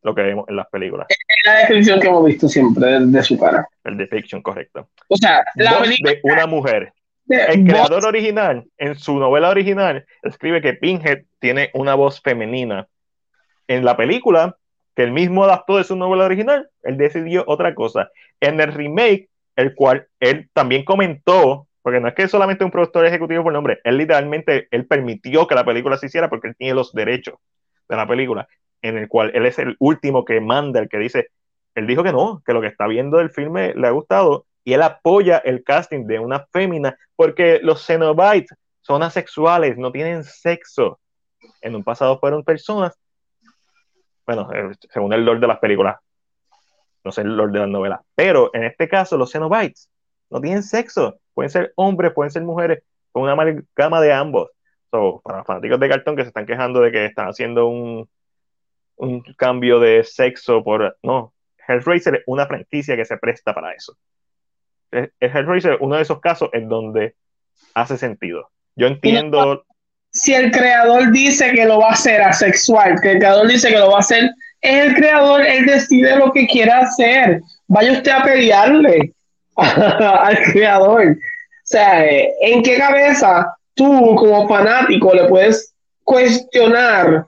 lo 0.02 0.14
que 0.14 0.22
vemos 0.22 0.48
en 0.48 0.56
las 0.56 0.68
películas. 0.68 1.06
La 1.44 1.58
descripción 1.58 2.00
que 2.00 2.08
hemos 2.08 2.24
visto 2.24 2.48
siempre 2.48 2.86
de, 2.86 3.06
de 3.06 3.22
su 3.22 3.38
cara. 3.38 3.68
El 3.84 3.96
depiction, 3.96 4.42
correcto. 4.42 4.88
O 5.08 5.16
sea, 5.16 5.44
la 5.54 5.78
Voz 5.78 5.88
de 5.88 6.20
una 6.22 6.46
mujer. 6.46 6.92
de 7.24 7.44
El 7.44 7.62
voz- 7.64 7.70
creador 7.72 8.06
original, 8.06 8.64
en 8.78 8.96
su 8.96 9.18
novela 9.18 9.50
original, 9.50 10.04
escribe 10.22 10.60
que 10.62 10.74
Pinhead 10.74 11.22
tiene 11.38 11.70
una 11.74 11.94
voz 11.94 12.20
femenina. 12.20 12.88
En 13.68 13.84
la 13.84 13.96
película, 13.96 14.56
que 14.94 15.02
él 15.02 15.12
mismo 15.12 15.44
adaptó 15.44 15.76
de 15.76 15.84
su 15.84 15.94
novela 15.96 16.24
original, 16.24 16.68
él 16.82 16.96
decidió 16.96 17.44
otra 17.46 17.74
cosa. 17.74 18.10
En 18.40 18.60
el 18.60 18.72
remake, 18.72 19.28
el 19.56 19.74
cual 19.74 20.06
él 20.20 20.48
también 20.52 20.84
comentó, 20.84 21.66
porque 21.82 22.00
no 22.00 22.08
es 22.08 22.14
que 22.14 22.28
solamente 22.28 22.64
un 22.64 22.70
productor 22.70 23.06
ejecutivo 23.06 23.42
por 23.44 23.52
nombre, 23.52 23.78
él 23.84 23.98
literalmente, 23.98 24.68
él 24.70 24.86
permitió 24.86 25.46
que 25.46 25.54
la 25.54 25.64
película 25.64 25.96
se 25.96 26.06
hiciera 26.06 26.28
porque 26.28 26.48
él 26.48 26.56
tiene 26.56 26.74
los 26.74 26.92
derechos 26.92 27.36
de 27.88 27.96
la 27.96 28.06
película, 28.06 28.48
en 28.82 28.98
el 28.98 29.08
cual 29.08 29.30
él 29.34 29.46
es 29.46 29.58
el 29.58 29.76
último 29.78 30.24
que 30.24 30.40
manda, 30.40 30.80
el 30.80 30.88
que 30.88 30.98
dice, 30.98 31.28
él 31.74 31.86
dijo 31.86 32.02
que 32.02 32.12
no, 32.12 32.42
que 32.44 32.52
lo 32.52 32.60
que 32.60 32.68
está 32.68 32.86
viendo 32.86 33.18
del 33.18 33.30
filme 33.30 33.74
le 33.74 33.86
ha 33.86 33.90
gustado 33.90 34.46
y 34.64 34.72
él 34.72 34.82
apoya 34.82 35.38
el 35.38 35.62
casting 35.62 36.06
de 36.06 36.18
una 36.18 36.46
fémina 36.52 36.96
porque 37.14 37.60
los 37.62 37.86
Cenobites 37.86 38.56
son 38.80 39.02
asexuales, 39.02 39.76
no 39.76 39.92
tienen 39.92 40.24
sexo. 40.24 40.98
En 41.60 41.76
un 41.76 41.84
pasado 41.84 42.18
fueron 42.18 42.42
personas, 42.42 42.98
bueno, 44.26 44.48
eh, 44.52 44.72
según 44.90 45.12
el 45.12 45.24
lore 45.24 45.40
de 45.40 45.46
las 45.46 45.58
películas, 45.58 45.96
no 47.04 47.12
sé 47.12 47.20
el 47.20 47.36
lore 47.36 47.52
de 47.52 47.58
las 47.60 47.68
novelas, 47.68 48.00
pero 48.14 48.50
en 48.54 48.64
este 48.64 48.88
caso 48.88 49.16
los 49.16 49.30
Cenobites 49.30 49.88
no 50.30 50.40
tienen 50.40 50.62
sexo, 50.62 51.18
pueden 51.34 51.50
ser 51.50 51.72
hombres, 51.76 52.12
pueden 52.12 52.30
ser 52.30 52.42
mujeres, 52.42 52.82
con 53.12 53.22
una 53.22 53.32
amalgama 53.32 54.00
de 54.00 54.12
ambos. 54.12 54.50
So, 54.90 55.20
para 55.22 55.38
los 55.38 55.46
fanáticos 55.46 55.80
de 55.80 55.88
cartón 55.88 56.16
que 56.16 56.22
se 56.22 56.28
están 56.28 56.46
quejando 56.46 56.80
de 56.80 56.90
que 56.92 57.04
están 57.06 57.28
haciendo 57.28 57.66
un, 57.68 58.08
un 58.96 59.22
cambio 59.36 59.80
de 59.80 60.04
sexo 60.04 60.62
por... 60.62 60.96
No, 61.02 61.32
Hellraiser 61.68 62.16
es 62.16 62.22
una 62.26 62.46
franquicia 62.46 62.96
que 62.96 63.04
se 63.04 63.16
presta 63.16 63.54
para 63.54 63.72
eso. 63.72 63.96
El 64.90 65.12
el 65.20 65.30
Hellraiser 65.30 65.74
es 65.74 65.78
uno 65.80 65.96
de 65.96 66.02
esos 66.02 66.20
casos 66.20 66.48
en 66.52 66.68
donde 66.68 67.14
hace 67.74 67.96
sentido. 67.96 68.50
Yo 68.76 68.86
entiendo, 68.86 69.64
Si 70.10 70.34
el 70.34 70.50
creador 70.50 71.12
dice 71.12 71.52
que 71.52 71.66
lo 71.66 71.78
va 71.78 71.88
a 71.88 71.92
hacer 71.92 72.22
asexual, 72.22 73.00
que 73.00 73.12
el 73.12 73.18
creador 73.18 73.48
dice 73.48 73.68
que 73.68 73.78
lo 73.78 73.90
va 73.90 73.96
a 73.96 74.00
hacer, 74.00 74.30
es 74.60 74.86
el 74.86 74.94
creador, 74.94 75.42
él 75.42 75.66
decide 75.66 76.16
lo 76.16 76.32
que 76.32 76.46
quiera 76.46 76.80
hacer. 76.80 77.40
Vaya 77.68 77.92
usted 77.92 78.10
a 78.10 78.22
pelearle 78.22 79.12
al 79.56 80.38
creador. 80.52 81.12
O 81.12 81.68
sea, 81.68 82.06
eh, 82.06 82.32
¿en 82.42 82.62
qué 82.62 82.78
cabeza 82.78 83.54
tú 83.74 84.14
como 84.16 84.48
fanático 84.48 85.14
le 85.14 85.28
puedes 85.28 85.74
cuestionar 86.04 87.26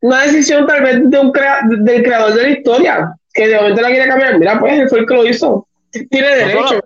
una 0.00 0.22
decisión 0.22 0.66
tal 0.66 0.82
vez 0.82 1.10
de 1.10 1.18
un 1.18 1.32
crea- 1.32 1.60
del 1.68 2.02
creador 2.02 2.34
de 2.34 2.42
la 2.42 2.48
historia? 2.50 3.14
Que 3.32 3.48
de 3.48 3.56
momento 3.56 3.82
la 3.82 3.88
quiere 3.88 4.08
cambiar. 4.08 4.38
Mira, 4.38 4.58
pues 4.58 4.78
él 4.78 4.88
fue 4.88 5.00
el 5.00 5.06
que 5.06 5.14
lo 5.14 5.26
hizo. 5.26 5.68
Tiene 6.10 6.36
derecho. 6.36 6.80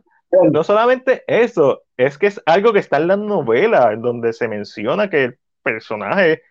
no 0.53 0.63
solamente 0.65 1.25
eso, 1.27 1.83
es 1.97 2.17
que 2.19 2.29
es 2.29 2.41
algo 2.47 2.73
que 2.73 2.79
está 2.79 2.97
en 2.99 3.09
la 3.09 3.17
novela, 3.17 3.93
en 3.93 4.03
donde 4.03 4.33
se 4.33 4.47
menciona 4.49 5.11
que 5.11 5.25
el 5.25 5.39
personaje, 5.63 6.43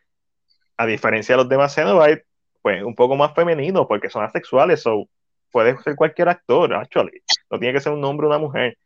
a 0.78 0.86
diferencia 0.86 1.34
de 1.36 1.42
los 1.44 1.50
demás 1.50 1.74
Xenobites, 1.74 2.26
pues 2.62 2.84
un 2.84 2.96
poco 2.96 3.16
más 3.16 3.34
femenino, 3.34 3.88
porque 3.88 4.10
son 4.10 4.24
asexuales, 4.26 4.82
so 4.82 5.08
puede 5.52 5.78
ser 5.80 5.96
cualquier 5.96 6.30
actor, 6.30 6.74
actually. 6.74 7.22
No 7.50 7.58
tiene 7.58 7.74
que 7.74 7.80
ser 7.80 7.94
un 7.94 8.04
hombre 8.04 8.28
o 8.28 8.30
una 8.30 8.38
mujer. 8.38 8.78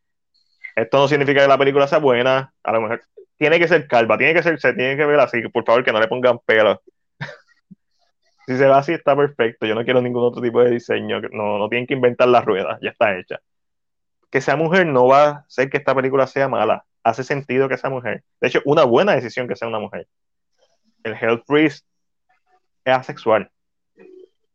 Esto 0.76 0.98
no 0.98 1.08
significa 1.08 1.42
que 1.42 1.48
la 1.48 1.58
película 1.58 1.86
sea 1.86 1.98
buena, 1.98 2.52
a 2.62 2.72
lo 2.72 2.80
mejor 2.80 3.02
tiene 3.36 3.58
que 3.58 3.68
ser 3.68 3.86
calva, 3.88 4.16
tiene 4.16 4.34
que 4.34 4.42
ser, 4.42 4.60
se 4.60 4.72
tiene 4.74 4.96
que 4.96 5.04
ver 5.04 5.18
así, 5.20 5.42
por 5.48 5.64
favor 5.64 5.84
que 5.84 5.92
no 5.92 6.00
le 6.00 6.08
pongan 6.08 6.38
pelo. 6.46 6.80
Si 8.46 8.56
se 8.56 8.66
va 8.66 8.78
así, 8.78 8.92
está 8.92 9.16
perfecto. 9.16 9.66
Yo 9.66 9.74
no 9.74 9.84
quiero 9.84 10.02
ningún 10.02 10.24
otro 10.24 10.42
tipo 10.42 10.62
de 10.62 10.70
diseño. 10.70 11.20
No, 11.32 11.58
no 11.58 11.68
tienen 11.68 11.86
que 11.86 11.94
inventar 11.94 12.28
la 12.28 12.42
rueda, 12.42 12.78
ya 12.82 12.90
está 12.90 13.16
hecha. 13.18 13.40
Que 14.30 14.40
sea 14.40 14.56
mujer 14.56 14.86
no 14.86 15.06
va 15.06 15.24
a 15.24 15.30
hacer 15.46 15.70
que 15.70 15.78
esta 15.78 15.94
película 15.94 16.26
sea 16.26 16.48
mala. 16.48 16.84
Hace 17.02 17.24
sentido 17.24 17.68
que 17.68 17.78
sea 17.78 17.90
mujer. 17.90 18.22
De 18.40 18.48
hecho, 18.48 18.60
una 18.64 18.84
buena 18.84 19.14
decisión 19.14 19.48
que 19.48 19.56
sea 19.56 19.68
una 19.68 19.78
mujer. 19.78 20.06
El 21.02 21.14
Hell 21.14 21.42
Priest 21.46 21.86
es 22.84 22.94
asexual. 22.94 23.50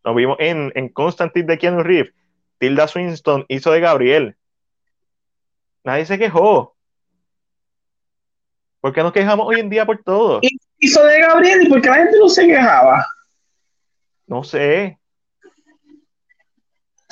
Lo 0.03 0.13
vimos 0.13 0.37
en, 0.39 0.71
en 0.75 0.89
Constantine 0.89 1.47
de 1.47 1.57
Keanu 1.57 1.83
Reeves. 1.83 2.13
Tilda 2.57 2.87
Swinton 2.87 3.45
hizo 3.47 3.71
de 3.71 3.79
Gabriel. 3.79 4.35
Nadie 5.83 6.05
se 6.05 6.17
quejó. 6.17 6.75
¿Por 8.81 8.93
qué 8.93 9.01
nos 9.01 9.11
quejamos 9.11 9.47
hoy 9.47 9.59
en 9.59 9.69
día 9.69 9.85
por 9.85 10.01
todo? 10.03 10.39
Hizo 10.77 11.03
de 11.05 11.19
Gabriel 11.19 11.63
y 11.63 11.69
porque 11.69 11.89
la 11.89 11.95
gente 11.95 12.17
no 12.17 12.29
se 12.29 12.47
quejaba. 12.47 13.05
No 14.29 14.43
sé. 14.43 14.99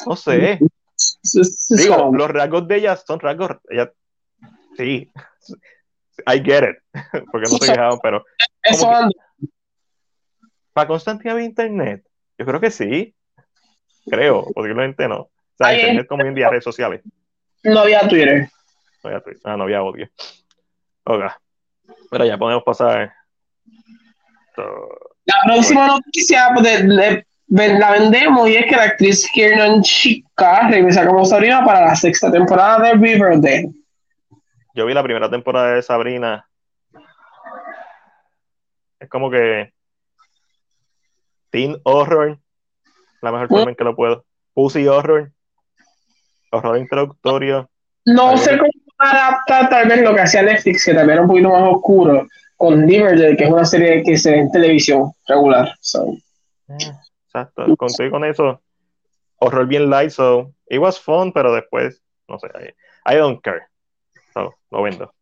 No 0.06 0.16
sé. 0.16 0.60
Digo, 1.70 2.12
los 2.14 2.30
rasgos 2.30 2.68
de 2.68 2.76
ella 2.78 2.96
son 2.96 3.20
rasgos. 3.20 3.58
Ella, 3.70 3.92
sí. 4.78 5.12
I 6.28 6.40
get 6.44 6.64
it. 6.64 6.78
Porque 7.32 7.50
no 7.50 7.58
se 7.58 7.72
quejaban, 7.72 8.00
pero 8.02 8.24
eso 8.62 8.88
que-. 9.40 9.48
¿para 10.74 10.88
Constantine 10.88 11.32
había 11.32 11.46
internet? 11.46 12.06
Yo 12.38 12.46
creo 12.46 12.60
que 12.62 12.70
sí. 12.70 13.16
Creo, 14.06 14.46
posiblemente 14.54 15.08
no. 15.08 15.22
O 15.22 15.32
sea, 15.58 15.68
Ay, 15.68 15.80
internet 15.80 16.08
como 16.08 16.22
hoy 16.22 16.30
en 16.30 16.36
día, 16.36 16.50
redes 16.52 16.64
sociales. 16.64 17.02
no 17.64 17.80
había 17.80 18.08
Twitter. 18.08 18.48
No 19.04 19.10
había, 19.10 19.22
Twitter. 19.22 19.42
ah, 19.44 19.58
no 19.58 19.64
había 19.64 19.80
audio. 19.80 20.08
Ok. 21.06 21.24
Pero 22.12 22.26
ya 22.26 22.38
podemos 22.38 22.64
pasar. 22.64 23.12
La 25.28 25.36
próxima 25.46 25.88
noticia 25.88 26.50
pues, 26.54 26.64
de- 26.66 26.84
de- 26.96 27.28
ven- 27.48 27.80
la 27.80 27.92
vendemos 27.92 28.50
y 28.50 28.56
es 28.56 28.66
que 28.66 28.76
la 28.76 28.84
actriz 28.84 29.28
Kiernan 29.32 29.82
Chica 29.82 30.68
regresa 30.70 31.06
como 31.06 31.24
Sabrina 31.26 31.64
para 31.66 31.86
la 31.86 31.96
sexta 31.96 32.32
temporada 32.32 32.80
de 32.80 32.94
Riverdale. 32.94 33.72
Yo 34.74 34.86
vi 34.86 34.94
la 34.94 35.04
primera 35.04 35.30
temporada 35.30 35.74
de 35.76 35.82
Sabrina. 35.82 36.48
Es 39.00 39.10
como 39.10 39.30
que. 39.30 39.72
Teen 41.50 41.78
Horror. 41.84 42.40
La 43.22 43.32
mejor 43.32 43.48
forma 43.48 43.70
en 43.72 43.76
que 43.76 43.84
lo 43.84 43.96
puedo. 43.96 44.26
Pussy 44.54 44.88
Horror. 44.88 45.32
Horror 46.52 46.78
introductorio. 46.78 47.70
No 48.06 48.38
sé 48.38 48.58
cómo 48.58 48.70
adaptar 49.00 49.70
tal 49.70 49.88
vez 49.88 50.02
lo 50.02 50.16
que 50.16 50.22
hacía 50.22 50.42
Netflix, 50.44 50.86
que 50.86 50.94
también 50.94 51.14
era 51.14 51.22
un 51.22 51.28
poquito 51.28 51.50
más 51.50 51.64
oscuro, 51.64 52.26
con 52.58 52.88
Riverdale, 52.88 53.38
que 53.38 53.46
es 53.46 53.50
una 53.50 53.66
serie 53.66 54.04
que 54.04 54.18
se 54.18 54.32
ve 54.32 54.40
en 54.40 54.52
televisión 54.52 55.12
regular. 55.28 55.74
So, 55.80 56.18
Exacto. 56.68 57.76
Conté 57.78 58.10
con 58.10 58.26
eso. 58.26 58.62
Horror 59.38 59.68
bien 59.68 59.90
light, 59.90 60.10
so. 60.10 60.52
It 60.70 60.80
was 60.80 61.00
fun, 61.00 61.32
pero 61.32 61.54
después. 61.54 62.02
No 62.28 62.40
sé. 62.40 62.48
I, 62.48 63.14
I 63.14 63.18
don't 63.18 63.42
care. 63.42 63.62
So, 64.34 64.54
lo 64.72 64.82
vendo. 64.82 65.14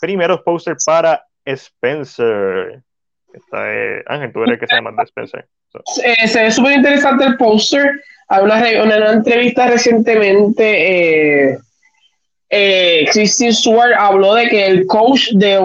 Primero 0.00 0.42
poster 0.42 0.76
para 0.86 1.24
Spencer. 1.44 2.82
Esta 3.34 3.72
es, 3.72 4.04
Ángel, 4.06 4.32
tú 4.32 4.42
eres 4.42 4.54
el 4.54 4.60
que 4.60 4.66
se 4.66 4.76
llama 4.76 4.92
de 4.92 5.02
Spencer. 5.02 5.48
So, 5.72 5.82
eh, 6.04 6.28
se 6.28 6.42
ve 6.42 6.50
súper 6.50 6.72
interesante 6.74 7.24
el 7.24 7.36
póster. 7.36 8.00
Hay 8.28 8.44
una, 8.44 8.56
una 8.84 9.12
entrevista 9.12 9.66
recientemente. 9.66 11.52
Eh, 11.52 11.58
eh, 12.54 13.06
Kristen 13.10 13.52
Stewart 13.52 13.92
habló 13.98 14.34
de 14.34 14.46
que 14.48 14.66
el 14.66 14.86
coach 14.86 15.30
de, 15.32 15.58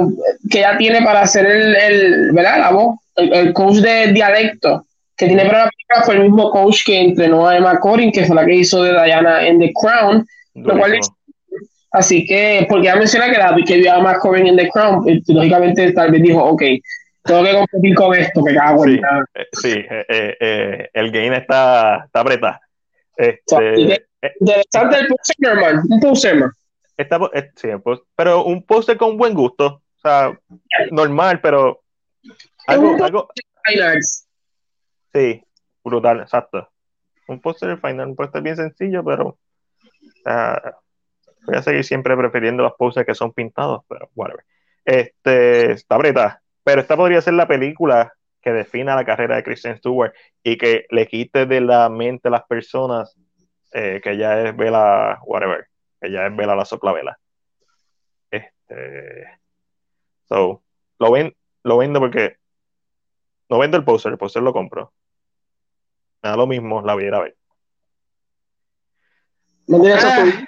que 0.50 0.60
ella 0.60 0.78
tiene 0.78 1.02
para 1.02 1.22
hacer 1.22 1.46
el, 1.46 1.76
el 1.76 2.32
¿verdad? 2.32 2.60
La 2.60 2.72
voz, 2.72 2.96
el, 3.18 3.34
el 3.34 3.54
coach 3.54 3.76
de 3.80 4.14
dialecto 4.14 4.86
que 5.18 5.28
tiene 5.28 5.46
para 5.46 5.66
la 5.66 5.70
película 5.70 6.04
fue 6.06 6.16
el 6.16 6.22
mismo 6.24 6.50
coach 6.52 6.84
que 6.86 7.02
entrenó 7.02 7.48
a 7.48 7.58
Emma 7.58 7.78
Corrin, 7.80 8.12
que 8.12 8.26
fue 8.26 8.36
la 8.36 8.46
que 8.46 8.56
hizo 8.56 8.84
de 8.84 8.94
Diana 8.94 9.46
en 9.46 9.60
The 9.60 9.72
Crown. 9.74 10.26
Lo 10.56 10.78
cual. 10.78 10.98
Así 11.92 12.26
que, 12.26 12.66
porque 12.70 12.88
ella 12.88 12.98
menciona 12.98 13.32
que, 13.32 13.38
la, 13.38 13.56
que 13.66 13.78
vio 13.78 13.94
a 13.94 13.98
Emma 13.98 14.18
Corrin 14.20 14.48
en 14.48 14.56
The 14.58 14.70
Crown, 14.70 15.04
y 15.10 15.34
lógicamente 15.34 15.92
tal 15.92 16.12
vez 16.12 16.22
dijo, 16.22 16.44
ok, 16.44 16.62
tengo 17.24 17.44
que 17.44 17.52
competir 17.54 17.96
con 17.96 18.16
esto, 18.16 18.44
que 18.44 18.54
cago 18.54 18.86
en 18.86 18.92
Sí. 18.94 19.00
nada. 19.02 19.26
Eh, 19.36 19.46
sí, 19.54 19.74
eh, 19.90 20.36
eh, 20.40 20.90
el 20.94 21.12
game 21.12 21.36
está, 21.38 22.04
está 22.06 22.20
apretado. 22.20 22.60
So, 23.48 23.62
y 23.62 23.92
Este, 23.92 24.06
de- 24.22 24.34
Interesante 24.40 24.98
el 25.00 25.48
hermano, 25.48 25.82
un 25.90 26.00
poster, 26.00 26.44
está- 26.98 27.30
eh, 27.34 27.52
sí, 27.56 27.70
pero 28.16 28.44
un 28.44 28.64
póster 28.64 28.98
con 28.98 29.18
buen 29.18 29.34
gusto. 29.34 29.84
O 29.98 30.00
sea, 30.00 30.40
normal, 30.92 31.42
pero 31.42 31.82
algo, 32.68 33.04
algo, 33.04 33.28
sí, 35.14 35.44
brutal, 35.84 36.22
exacto. 36.22 36.70
Un 37.28 37.42
póster 37.42 37.78
final, 37.80 38.10
un 38.10 38.16
póster 38.16 38.42
bien 38.42 38.56
sencillo, 38.56 39.04
pero 39.04 39.38
ah, 40.26 40.78
voy 41.46 41.56
a 41.56 41.62
seguir 41.62 41.84
siempre 41.84 42.16
prefiriendo 42.16 42.64
los 42.64 42.74
pósters 42.74 43.06
que 43.06 43.16
son 43.16 43.34
pintados, 43.34 43.84
pero 43.88 44.10
whatever. 44.16 44.46
Este, 44.86 45.72
está 45.72 45.96
apretada, 45.96 46.42
pero 46.64 46.82
esta 46.82 46.96
podría 46.96 47.22
ser 47.22 47.34
la 47.34 47.48
película 47.48 48.14
que 48.42 48.54
defina 48.54 48.96
la 48.96 49.04
carrera 49.04 49.36
de 49.36 49.44
Kristen 49.44 49.78
Stewart 49.78 50.14
y 50.44 50.58
que 50.58 50.86
le 50.90 51.08
quite 51.08 51.46
de 51.46 51.60
la 51.60 51.90
mente 51.90 52.30
a 52.30 52.32
las 52.32 52.46
personas 52.46 53.14
eh, 53.74 54.00
que 54.02 54.12
ella 54.12 54.48
es 54.48 54.56
Vela, 54.56 55.20
whatever, 55.26 55.68
ella 56.02 56.28
es 56.28 56.36
Vela 56.36 56.56
la 56.56 56.66
soplavela. 56.66 57.20
Este, 58.32 59.40
so, 60.28 60.64
lo, 61.00 61.12
ven, 61.12 61.36
lo 61.64 61.78
vendo 61.78 62.00
porque 62.00 62.38
no 63.50 63.60
vendo 63.60 63.78
el 63.78 63.84
póster, 63.84 64.12
el 64.12 64.18
póster 64.18 64.44
lo 64.44 64.54
compro. 64.54 64.94
Me 66.22 66.30
da 66.30 66.36
lo 66.36 66.48
mismo, 66.48 66.82
la 66.82 66.94
voy 66.94 67.04
a 67.04 67.08
ir 67.08 67.14
a 67.14 67.20
ver. 67.22 67.38
No 69.68 69.84
Ah. 69.86 70.46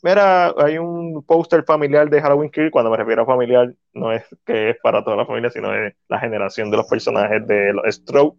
Mira, 0.00 0.54
hay 0.56 0.78
un 0.78 1.24
póster 1.24 1.64
familiar 1.64 2.08
de 2.08 2.20
Halloween 2.20 2.50
Kill. 2.50 2.70
Cuando 2.70 2.90
me 2.90 2.96
refiero 2.96 3.22
a 3.22 3.26
familiar, 3.26 3.74
no 3.94 4.12
es 4.12 4.24
que 4.44 4.70
es 4.70 4.76
para 4.80 5.02
toda 5.02 5.16
la 5.16 5.26
familia, 5.26 5.50
sino 5.50 5.74
es 5.74 5.94
la 6.08 6.20
generación 6.20 6.70
de 6.70 6.76
los 6.76 6.86
personajes 6.86 7.44
de 7.46 7.72
los 7.72 7.84
Strode, 7.96 8.38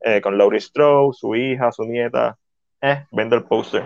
eh, 0.00 0.20
con 0.20 0.36
Laurie 0.36 0.60
Strode, 0.60 1.12
su 1.12 1.36
hija, 1.36 1.70
su 1.70 1.84
nieta. 1.84 2.36
Eh, 2.80 3.06
vendo 3.12 3.36
el 3.36 3.44
póster. 3.44 3.84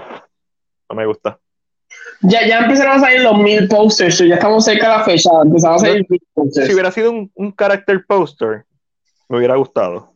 No 0.88 0.96
me 0.96 1.04
gusta. 1.04 1.38
Ya, 2.22 2.46
ya 2.46 2.58
empezaron 2.60 2.98
a 2.98 3.00
salir 3.00 3.20
los 3.22 3.38
mil 3.38 3.66
posters, 3.68 4.18
ya 4.18 4.34
estamos 4.34 4.64
cerca 4.64 4.90
de 4.92 4.98
la 4.98 5.04
fecha, 5.04 5.30
empezaron 5.42 5.76
a 5.76 5.78
salir 5.78 6.06
mil 6.08 6.20
posters. 6.34 6.66
Si 6.66 6.72
hubiera 6.74 6.90
sido 6.90 7.10
un, 7.10 7.30
un 7.34 7.52
character 7.52 8.04
poster, 8.06 8.64
me 9.28 9.38
hubiera 9.38 9.56
gustado. 9.56 10.12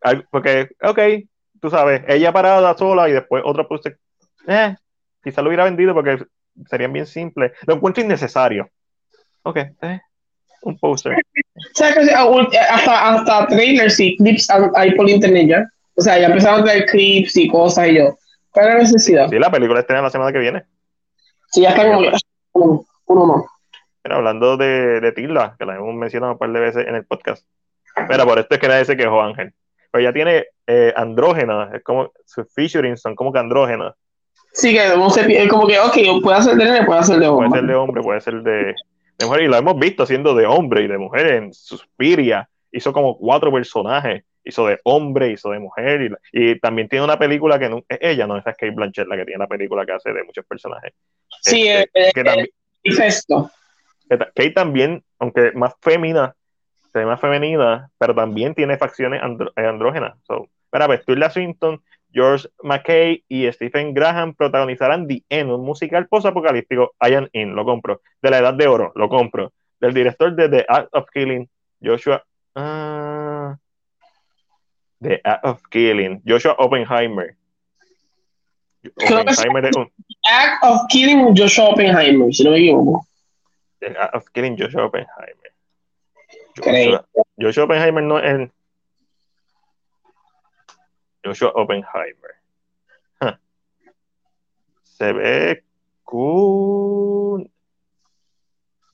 Al- 0.00 0.26
Porque, 0.30 0.68
ok, 0.82 0.98
tú 1.60 1.68
sabes, 1.70 2.02
ella 2.08 2.32
parada 2.32 2.76
sola 2.76 3.08
y 3.08 3.12
después 3.12 3.42
otro 3.44 3.68
póster. 3.68 3.98
Eh, 4.46 4.74
quizá 5.22 5.42
lo 5.42 5.48
hubiera 5.48 5.64
vendido 5.64 5.92
porque 5.94 6.24
serían 6.68 6.92
bien 6.92 7.06
simples. 7.06 7.52
Lo 7.66 7.74
encuentro 7.74 8.02
innecesario. 8.02 8.68
Ok, 9.42 9.56
eh, 9.82 10.00
un. 10.62 10.78
O 10.80 10.96
sea, 10.96 11.14
que 11.94 12.58
hasta, 12.58 13.08
hasta 13.14 13.46
trailers 13.48 14.00
y 14.00 14.16
clips 14.16 14.48
hay- 14.50 14.70
hay 14.74 14.94
por 14.94 15.08
internet 15.10 15.46
ya. 15.48 15.64
O 15.94 16.00
sea, 16.02 16.18
ya 16.18 16.26
empezaron 16.28 16.60
a 16.60 16.64
traer 16.64 16.86
clips 16.86 17.36
y 17.36 17.48
cosas 17.48 17.88
y 17.88 17.96
yo. 17.96 18.16
¿Cuál 18.52 18.68
es 18.68 18.74
la 18.74 18.80
necesidad? 18.80 19.28
Sí, 19.28 19.38
la 19.38 19.50
película 19.50 19.80
estrena 19.80 20.02
la 20.02 20.10
semana 20.10 20.32
que 20.32 20.38
viene. 20.38 20.64
Sí, 21.52 21.62
ya 21.62 21.70
está 21.70 21.82
como 22.52 22.84
uno, 23.06 23.26
no. 23.26 23.46
Mira, 24.04 24.16
hablando 24.16 24.56
de, 24.56 25.00
de 25.00 25.12
Tilda, 25.12 25.56
que 25.58 25.66
la 25.66 25.76
hemos 25.76 25.94
mencionado 25.94 26.32
un 26.32 26.38
par 26.38 26.50
de 26.52 26.60
veces 26.60 26.86
en 26.86 26.94
el 26.94 27.04
podcast. 27.04 27.44
Mira, 28.08 28.24
por 28.24 28.38
esto 28.38 28.54
es 28.54 28.60
que 28.60 28.68
nadie 28.68 28.84
se 28.84 28.96
quejó, 28.96 29.20
Ángel. 29.20 29.52
Pero 29.90 30.02
ella 30.02 30.12
tiene 30.12 30.46
eh, 30.66 30.92
andrógenas, 30.96 31.74
es 31.74 31.82
como 31.82 32.12
sus 32.24 32.46
featuring 32.54 32.96
son 32.96 33.14
como 33.16 33.32
que 33.32 33.40
andrógenas. 33.40 33.94
Sí, 34.52 34.72
que 34.72 34.80
se 35.10 35.24
pi- 35.24 35.48
como 35.48 35.66
que, 35.66 35.78
ok, 35.78 36.22
puede 36.22 36.38
hacer 36.38 36.54
de 36.56 36.64
nene, 36.64 36.84
puede 36.86 37.00
hacer 37.00 37.18
de 37.18 37.26
Puede 37.28 37.44
hombre. 37.46 37.60
ser 37.60 37.68
de 37.68 37.74
hombre, 37.74 38.02
puede 38.02 38.20
ser 38.20 38.42
de, 38.42 38.74
de 39.18 39.26
mujer. 39.26 39.42
Y 39.42 39.48
lo 39.48 39.56
hemos 39.56 39.78
visto 39.78 40.02
haciendo 40.04 40.34
de 40.34 40.46
hombre 40.46 40.82
y 40.82 40.88
de 40.88 40.98
mujer 40.98 41.26
en 41.26 41.52
Suspiria. 41.52 42.48
Hizo 42.72 42.92
como 42.92 43.16
cuatro 43.18 43.52
personajes. 43.52 44.24
Hizo 44.44 44.66
de 44.66 44.78
hombre, 44.84 45.30
hizo 45.30 45.50
de 45.50 45.58
mujer. 45.58 46.16
Y, 46.32 46.52
y 46.52 46.58
también 46.60 46.88
tiene 46.88 47.04
una 47.04 47.18
película 47.18 47.58
que 47.58 47.68
no, 47.68 47.84
es 47.88 47.98
ella, 48.00 48.26
no 48.26 48.36
es 48.36 48.44
Kate 48.44 48.70
Blanchett 48.70 49.06
la 49.06 49.16
que 49.16 49.24
tiene 49.26 49.38
la 49.38 49.46
película 49.46 49.84
que 49.84 49.92
hace 49.92 50.12
de 50.12 50.24
muchos 50.24 50.44
personajes. 50.46 50.92
Sí, 51.42 51.68
Este, 51.68 52.08
eh, 52.08 52.12
que 52.14 52.24
también, 52.24 52.48
manifesto. 52.84 53.50
que 54.08 54.16
ta- 54.16 54.26
Kate 54.26 54.50
también, 54.52 55.02
aunque 55.18 55.52
más 55.52 55.74
femina, 55.80 56.34
se 56.92 56.98
ve 57.00 57.06
más 57.06 57.20
femenina, 57.20 57.88
pero 57.98 58.14
también 58.14 58.54
tiene 58.54 58.76
facciones 58.76 59.22
andro- 59.22 59.52
eh, 59.56 59.66
andrógenas. 59.66 60.14
So, 60.26 60.48
mira, 60.72 60.86
pues 60.86 61.04
Tilda 61.04 61.30
Swinton, 61.30 61.80
George 62.12 62.48
McKay 62.64 63.22
y 63.28 63.46
Stephen 63.52 63.94
Graham 63.94 64.34
protagonizarán 64.34 65.06
The 65.06 65.22
End, 65.28 65.50
un 65.52 65.64
musical 65.64 66.08
post-apocalíptico. 66.08 66.94
I 67.00 67.14
Am 67.14 67.28
In, 67.32 67.54
lo 67.54 67.64
compro. 67.64 68.00
De 68.20 68.30
la 68.30 68.38
Edad 68.38 68.54
de 68.54 68.66
Oro, 68.66 68.90
lo 68.96 69.08
compro. 69.08 69.52
Del 69.80 69.94
director 69.94 70.34
de 70.34 70.48
The 70.48 70.66
Act 70.68 70.88
of 70.92 71.06
Killing, 71.14 71.48
Joshua. 71.80 72.24
ah, 72.56 73.29
The 75.00 75.20
Act 75.24 75.44
of 75.44 75.62
Killing, 75.70 76.22
Joshua 76.26 76.54
Oppenheimer. 76.58 77.36
Creo 78.82 79.24
que 79.24 79.34
sí. 79.34 79.40
Oppenheimer 79.40 79.64
es 79.66 79.76
un. 79.76 79.90
Act 80.24 80.64
of 80.64 80.80
Killing 80.88 81.34
Joshua 81.34 81.70
Oppenheimer, 81.70 82.32
si 82.32 82.44
no 82.44 82.50
me 82.50 82.58
equivoco. 82.58 83.06
The 83.80 83.96
Act 83.98 84.14
of 84.14 84.24
Killing, 84.32 84.56
Joshua 84.56 84.84
Oppenheimer. 84.84 85.52
Joshua, 86.56 87.06
Joshua 87.38 87.64
Oppenheimer 87.64 88.02
no 88.02 88.18
es 88.18 88.24
el. 88.24 88.52
Joshua 91.24 91.52
Oppenheimer. 91.54 92.34
Huh. 93.20 93.36
Se 94.84 95.12
ve 95.12 95.62
cool. 96.04 97.50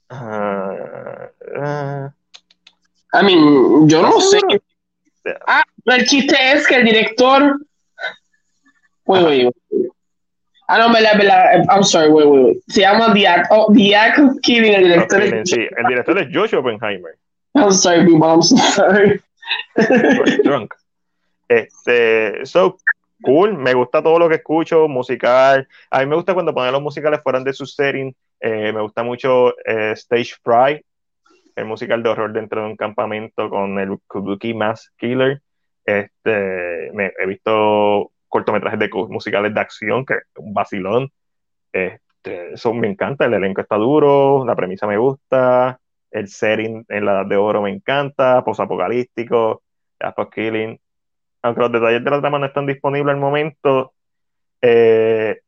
Ah, 0.08 1.30
ah, 1.56 2.12
I 3.12 3.22
mean, 3.22 3.88
yo 3.88 4.02
no 4.02 4.20
sé. 4.20 4.38
Ah, 5.48 5.64
el 5.94 6.04
chiste 6.06 6.36
es 6.52 6.66
que 6.66 6.76
el 6.76 6.84
director. 6.84 7.58
Wait, 9.06 9.24
wait, 9.24 9.44
wait. 9.70 9.88
Ah, 10.68 10.78
no, 10.78 10.88
me 10.88 11.00
la, 11.00 11.14
me 11.14 11.24
la- 11.24 11.64
I'm 11.70 11.84
sorry, 11.84 12.08
wait, 12.10 12.26
wait, 12.26 12.44
wait. 12.44 12.62
Se 12.68 12.80
llama 12.80 13.14
The 13.14 13.26
Act, 13.28 13.46
oh, 13.50 13.72
The 13.72 13.94
Act 13.94 14.18
of 14.18 14.40
Killing. 14.42 14.74
El 14.74 14.82
director 14.84 15.22
es. 15.22 15.48
sí, 15.50 15.60
el 15.60 15.86
director 15.86 16.18
es 16.18 16.28
Joshua 16.32 16.58
Oppenheimer. 16.58 17.16
I'm 17.54 17.70
sorry, 17.72 18.04
people, 18.04 18.28
I'm 18.28 18.42
so 18.42 18.56
sorry. 18.56 19.20
Or 19.78 20.42
drunk. 20.42 20.74
Este, 21.48 22.44
so 22.44 22.76
cool, 23.22 23.54
me 23.56 23.74
gusta 23.74 24.02
todo 24.02 24.18
lo 24.18 24.28
que 24.28 24.36
escucho, 24.36 24.88
musical. 24.88 25.68
A 25.90 26.00
mí 26.00 26.06
me 26.06 26.16
gusta 26.16 26.34
cuando 26.34 26.52
ponen 26.52 26.72
los 26.72 26.82
musicales 26.82 27.20
fuera 27.22 27.38
de 27.40 27.52
su 27.52 27.64
setting. 27.64 28.12
Eh, 28.40 28.72
me 28.72 28.80
gusta 28.82 29.04
mucho 29.04 29.54
eh, 29.64 29.92
Stage 29.92 30.34
Fright, 30.42 30.84
el 31.54 31.64
musical 31.64 32.02
de 32.02 32.08
horror 32.08 32.32
dentro 32.32 32.62
de 32.62 32.66
un 32.70 32.76
campamento 32.76 33.48
con 33.48 33.78
el 33.78 33.96
Kabuki 34.08 34.52
Mask 34.52 34.92
Killer. 34.98 35.40
Este, 35.86 36.90
me- 36.94 37.12
he 37.18 37.26
visto 37.26 38.12
cortometrajes 38.28 38.78
de 38.80 38.90
musicales 39.08 39.54
de 39.54 39.60
acción, 39.60 40.04
que 40.04 40.14
es 40.14 40.22
un 40.38 40.52
vacilón. 40.54 41.10
Este, 41.72 42.54
eso 42.54 42.74
me 42.74 42.88
encanta, 42.88 43.26
el 43.26 43.34
elenco 43.34 43.60
está 43.62 43.76
duro, 43.76 44.44
la 44.46 44.56
premisa 44.56 44.86
me 44.86 44.98
gusta, 44.98 45.80
el 46.10 46.28
setting 46.28 46.84
en 46.88 47.04
la 47.04 47.12
Edad 47.12 47.26
de 47.26 47.36
Oro 47.36 47.62
me 47.62 47.70
encanta, 47.70 48.42
posapocalíptico, 48.44 49.62
Jasper 50.00 50.28
Killing. 50.34 50.80
Aunque 51.42 51.60
los 51.62 51.72
detalles 51.72 52.04
de 52.04 52.10
la 52.10 52.20
trama 52.20 52.38
no 52.40 52.46
están 52.46 52.66
disponibles 52.66 53.14
al 53.14 53.20
momento, 53.20 53.94
eh, 54.62 55.40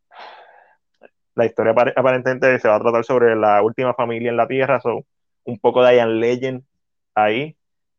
la 1.34 1.46
historia 1.46 1.72
apare- 1.72 1.92
aparentemente 1.96 2.58
se 2.58 2.68
va 2.68 2.76
a 2.76 2.80
tratar 2.80 3.04
sobre 3.04 3.36
la 3.36 3.62
última 3.62 3.94
familia 3.94 4.30
en 4.30 4.36
la 4.36 4.48
Tierra, 4.48 4.80
so, 4.80 5.04
un 5.44 5.58
poco 5.58 5.82
de 5.82 5.96
Ian 5.96 6.20
Legend 6.20 6.62
ahí, 7.14 7.56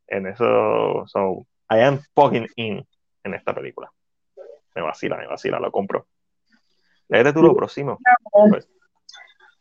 en 0.08 0.28
eso, 0.28 1.06
so, 1.08 1.46
I 1.72 1.80
am 1.82 2.00
fucking 2.16 2.48
in 2.56 2.86
en 3.24 3.34
esta 3.34 3.54
película. 3.54 3.92
Me 4.76 4.82
vacila, 4.82 5.18
me 5.18 5.28
vacila, 5.28 5.60
lo 5.60 5.72
compro. 5.72 6.06
Léete 7.10 7.34
tú 7.34 7.42
lo 7.42 7.56
próximo. 7.56 7.98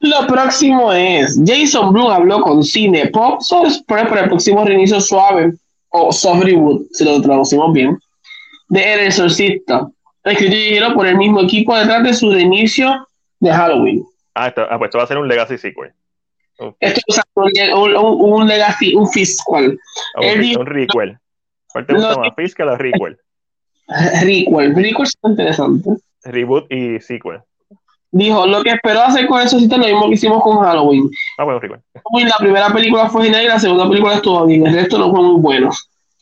Lo 0.01 0.27
próximo 0.29 0.93
es 0.93 1.41
Jason 1.45 1.93
Blum 1.93 2.11
habló 2.11 2.41
con 2.41 2.63
Cine 2.63 3.09
Pop 3.09 3.41
para 3.89 4.03
el 4.23 4.29
próximo 4.29 4.65
reinicio 4.65 5.01
suave 5.01 5.53
o 5.89 6.13
soft 6.13 6.45
reboot, 6.45 6.87
si 6.93 7.05
lo 7.05 7.21
traducimos 7.21 7.73
bien, 7.73 7.99
de 8.69 8.95
El 8.95 9.01
Exorcista, 9.01 9.89
escrito 10.23 10.55
y 10.55 10.59
dirigido 10.59 10.95
por 10.95 11.07
el 11.07 11.17
mismo 11.17 11.41
equipo 11.41 11.75
detrás 11.77 12.05
de 12.05 12.15
su 12.15 12.31
reinicio 12.31 13.09
de 13.41 13.53
Halloween. 13.53 14.05
Ah, 14.35 14.49
esto, 14.49 14.67
ah, 14.71 14.79
pues 14.79 14.89
esto 14.89 14.99
va 14.99 15.05
a 15.05 15.07
ser 15.09 15.19
un 15.19 15.27
Legacy 15.27 15.59
Sequel. 15.59 15.93
Un, 16.61 16.77
Esto 16.81 17.01
es 17.07 17.21
un, 17.35 17.97
un, 17.97 18.33
un 18.43 18.47
legacy, 18.49 18.95
un 18.95 19.09
fiscal, 19.09 19.79
un, 20.17 20.23
él 20.25 20.41
dijo- 20.41 20.61
un 20.61 20.67
requel. 20.67 21.19
¿Cuál 21.73 21.87
te 21.87 21.95
gusta 21.95 22.15
No, 22.15 22.21
más? 22.21 22.31
¿Fiscal 22.37 22.69
o 22.69 22.77
requel? 22.77 23.17
requel, 24.23 24.75
requel 24.75 25.03
es 25.03 25.13
interesante. 25.25 25.91
Reboot 26.25 26.71
y 26.73 27.01
sequel. 27.01 27.41
Dijo, 28.11 28.47
lo 28.47 28.63
que 28.63 28.71
espero 28.71 29.03
hacer 29.03 29.27
con 29.27 29.39
El 29.39 29.45
Exorcista 29.45 29.77
es 29.77 29.81
lo 29.83 29.87
mismo 29.87 30.09
que 30.09 30.15
hicimos 30.15 30.43
con 30.43 30.59
Halloween. 30.59 31.11
Ah, 31.39 31.45
bueno, 31.45 31.61
requel. 31.61 31.81
La 32.27 32.37
primera 32.39 32.73
película 32.73 33.09
fue 33.09 33.25
genial 33.25 33.45
y 33.45 33.49
la 33.49 33.59
segunda 33.59 33.89
película 33.89 34.15
estuvo 34.15 34.47
bien, 34.47 34.67
el 34.67 34.75
resto 34.75 34.99
no 34.99 35.11
fue 35.11 35.23
muy 35.23 35.41
bueno. 35.41 35.71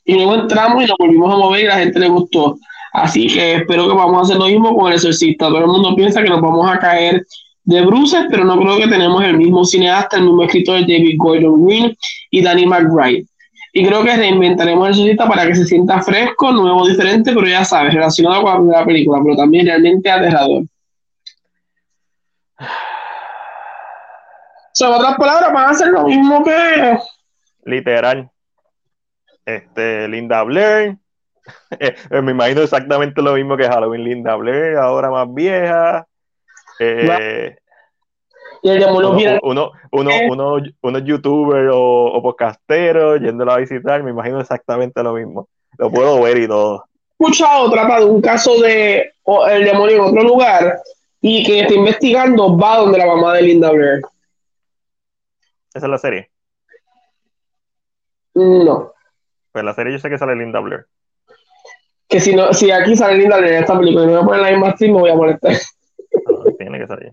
Y 0.05 0.15
luego 0.15 0.35
entramos 0.35 0.83
y 0.83 0.87
nos 0.87 0.97
volvimos 0.99 1.33
a 1.33 1.37
mover 1.37 1.65
y 1.65 1.67
la 1.69 1.79
gente 1.79 1.99
le 1.99 2.09
gustó. 2.09 2.57
Así 2.93 3.27
que 3.29 3.57
espero 3.57 3.89
que 3.89 3.95
vamos 3.95 4.19
a 4.19 4.23
hacer 4.23 4.37
lo 4.37 4.47
mismo 4.47 4.77
con 4.77 4.89
El 4.89 4.95
Exorcista. 4.95 5.49
Todo 5.49 5.59
el 5.59 5.67
mundo 5.67 5.95
piensa 5.95 6.23
que 6.23 6.29
nos 6.29 6.41
vamos 6.41 6.69
a 6.71 6.79
caer 6.79 7.25
de 7.65 7.83
bruces, 7.85 8.25
pero 8.31 8.45
no 8.45 8.59
creo 8.61 8.79
que 8.79 8.89
tenemos 8.89 9.23
el 9.25 9.37
mismo 9.37 9.65
cineasta, 9.65 10.17
el 10.17 10.25
mismo 10.25 10.43
escritor 10.45 10.81
David 10.81 11.17
Gordon 11.19 11.67
Green 11.67 11.97
y 12.31 12.43
Danny 12.43 12.67
McBride. 12.67 13.27
Y 13.79 13.87
creo 13.87 14.03
que 14.03 14.17
reinventaremos 14.17 14.87
El 14.87 14.93
Exorcista 14.95 15.29
para 15.29 15.47
que 15.47 15.55
se 15.55 15.67
sienta 15.67 16.01
fresco, 16.01 16.51
nuevo, 16.51 16.89
diferente, 16.89 17.35
pero 17.35 17.47
ya 17.47 17.63
sabes, 17.63 17.93
relacionado 17.93 18.41
con 18.41 18.71
la 18.71 18.87
película, 18.87 19.21
pero 19.23 19.37
también 19.37 19.67
realmente 19.67 20.11
aterrador. 20.11 20.63
So, 24.73 24.87
en 24.87 24.95
otras 24.95 25.17
palabras, 25.17 25.53
van 25.53 25.67
a 25.67 25.69
hacer 25.69 25.89
lo 25.89 26.05
mismo 26.05 26.43
que 26.43 26.99
Literal. 27.67 28.31
Este, 29.45 30.09
Linda 30.09 30.43
Blair. 30.43 30.97
Eh, 31.79 32.23
me 32.23 32.33
imagino 32.33 32.63
exactamente 32.63 33.21
lo 33.21 33.35
mismo 33.35 33.59
que 33.59 33.69
Halloween. 33.69 34.05
Linda 34.05 34.37
Blair, 34.37 34.79
ahora 34.79 35.11
más 35.11 35.33
vieja. 35.35 36.07
Eh, 36.81 37.57
uno, 38.67 39.41
uno, 39.43 39.73
uno, 39.93 40.11
Eh. 40.11 40.29
uno, 40.31 40.57
unos 40.83 41.05
youtubers 41.05 41.71
o, 41.73 42.07
o 42.07 42.23
podcasteros 42.23 43.21
yéndolo 43.21 43.53
a 43.53 43.59
visitar, 43.59 44.03
me 44.03 44.11
imagino 44.11 44.41
exactamente 44.41 45.03
lo 45.03 45.13
mismo. 45.15 45.49
Lo 45.79 45.91
puedo 45.91 46.21
ver 46.23 46.39
y 46.39 46.49
todo. 46.49 46.85
escuchado 47.19 47.71
trata 47.71 48.01
de 48.01 48.07
un 48.07 48.21
caso 48.21 48.61
de 48.61 49.13
o, 49.25 49.47
el 49.47 49.65
demonio 49.65 49.97
en 49.97 50.01
otro 50.03 50.23
lugar 50.23 50.79
y 51.21 51.45
que 51.45 51.61
está 51.61 51.75
investigando 51.75 52.57
va 52.57 52.79
donde 52.79 52.99
la 52.99 53.07
mamá 53.07 53.35
de 53.35 53.43
Linda 53.43 53.71
Blair. 53.71 54.01
Esa 55.75 55.87
es 55.87 55.91
la 55.91 55.99
serie. 55.99 56.31
No. 58.35 58.93
Pues 59.53 59.65
la 59.65 59.75
serie 59.75 59.93
yo 59.93 59.99
sé 59.99 60.11
que 60.11 60.19
sale 60.19 60.37
Linda 60.37 60.61
Blair. 60.61 60.87
Que 62.09 62.21
si 62.21 62.35
no, 62.35 62.53
si 62.53 62.71
aquí 62.71 62.97
sale 62.97 63.19
Linda 63.19 63.39
Blair 63.39 63.55
en 63.55 63.61
esta 63.63 63.79
película 63.79 64.05
y 64.05 64.07
no 64.09 64.13
voy 64.13 64.23
a 64.23 64.27
poner 64.27 64.43
la 64.43 64.51
misma 64.51 64.69
actriz, 64.69 64.91
me 64.91 65.01
voy 65.01 65.11
a 65.11 65.17
molestar. 65.17 65.53
No, 66.27 66.45
tiene 66.59 66.79
que 66.79 66.87
salir. 66.87 67.13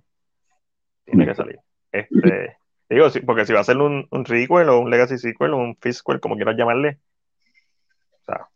Tiene 1.05 1.25
que 1.25 1.35
salir. 1.35 1.59
Este, 1.91 2.57
digo, 2.89 3.07
porque 3.25 3.45
si 3.45 3.53
va 3.53 3.59
a 3.59 3.63
ser 3.65 3.77
un, 3.77 4.07
un 4.09 4.25
requel 4.25 4.69
o 4.69 4.80
un 4.80 4.89
legacy 4.89 5.17
sequel 5.17 5.53
o 5.53 5.57
un 5.57 5.75
fiscal, 5.77 6.19
como 6.19 6.35
quieras 6.35 6.55
llamarle, 6.57 6.99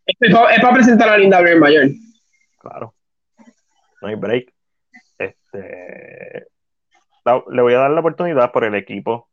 Es 0.06 0.32
para 0.62 0.72
presentar 0.74 1.08
a 1.10 1.18
Linda 1.18 1.40
Blair 1.40 1.58
mayor. 1.60 1.88
claro. 2.58 2.94
No 4.00 4.08
hay 4.08 4.14
break. 4.14 4.52
Este, 5.18 6.46
la- 7.24 7.42
le 7.50 7.62
voy 7.62 7.74
a 7.74 7.78
dar 7.78 7.90
la 7.90 8.00
oportunidad 8.00 8.52
por 8.52 8.64
el 8.64 8.74
equipo. 8.76 9.28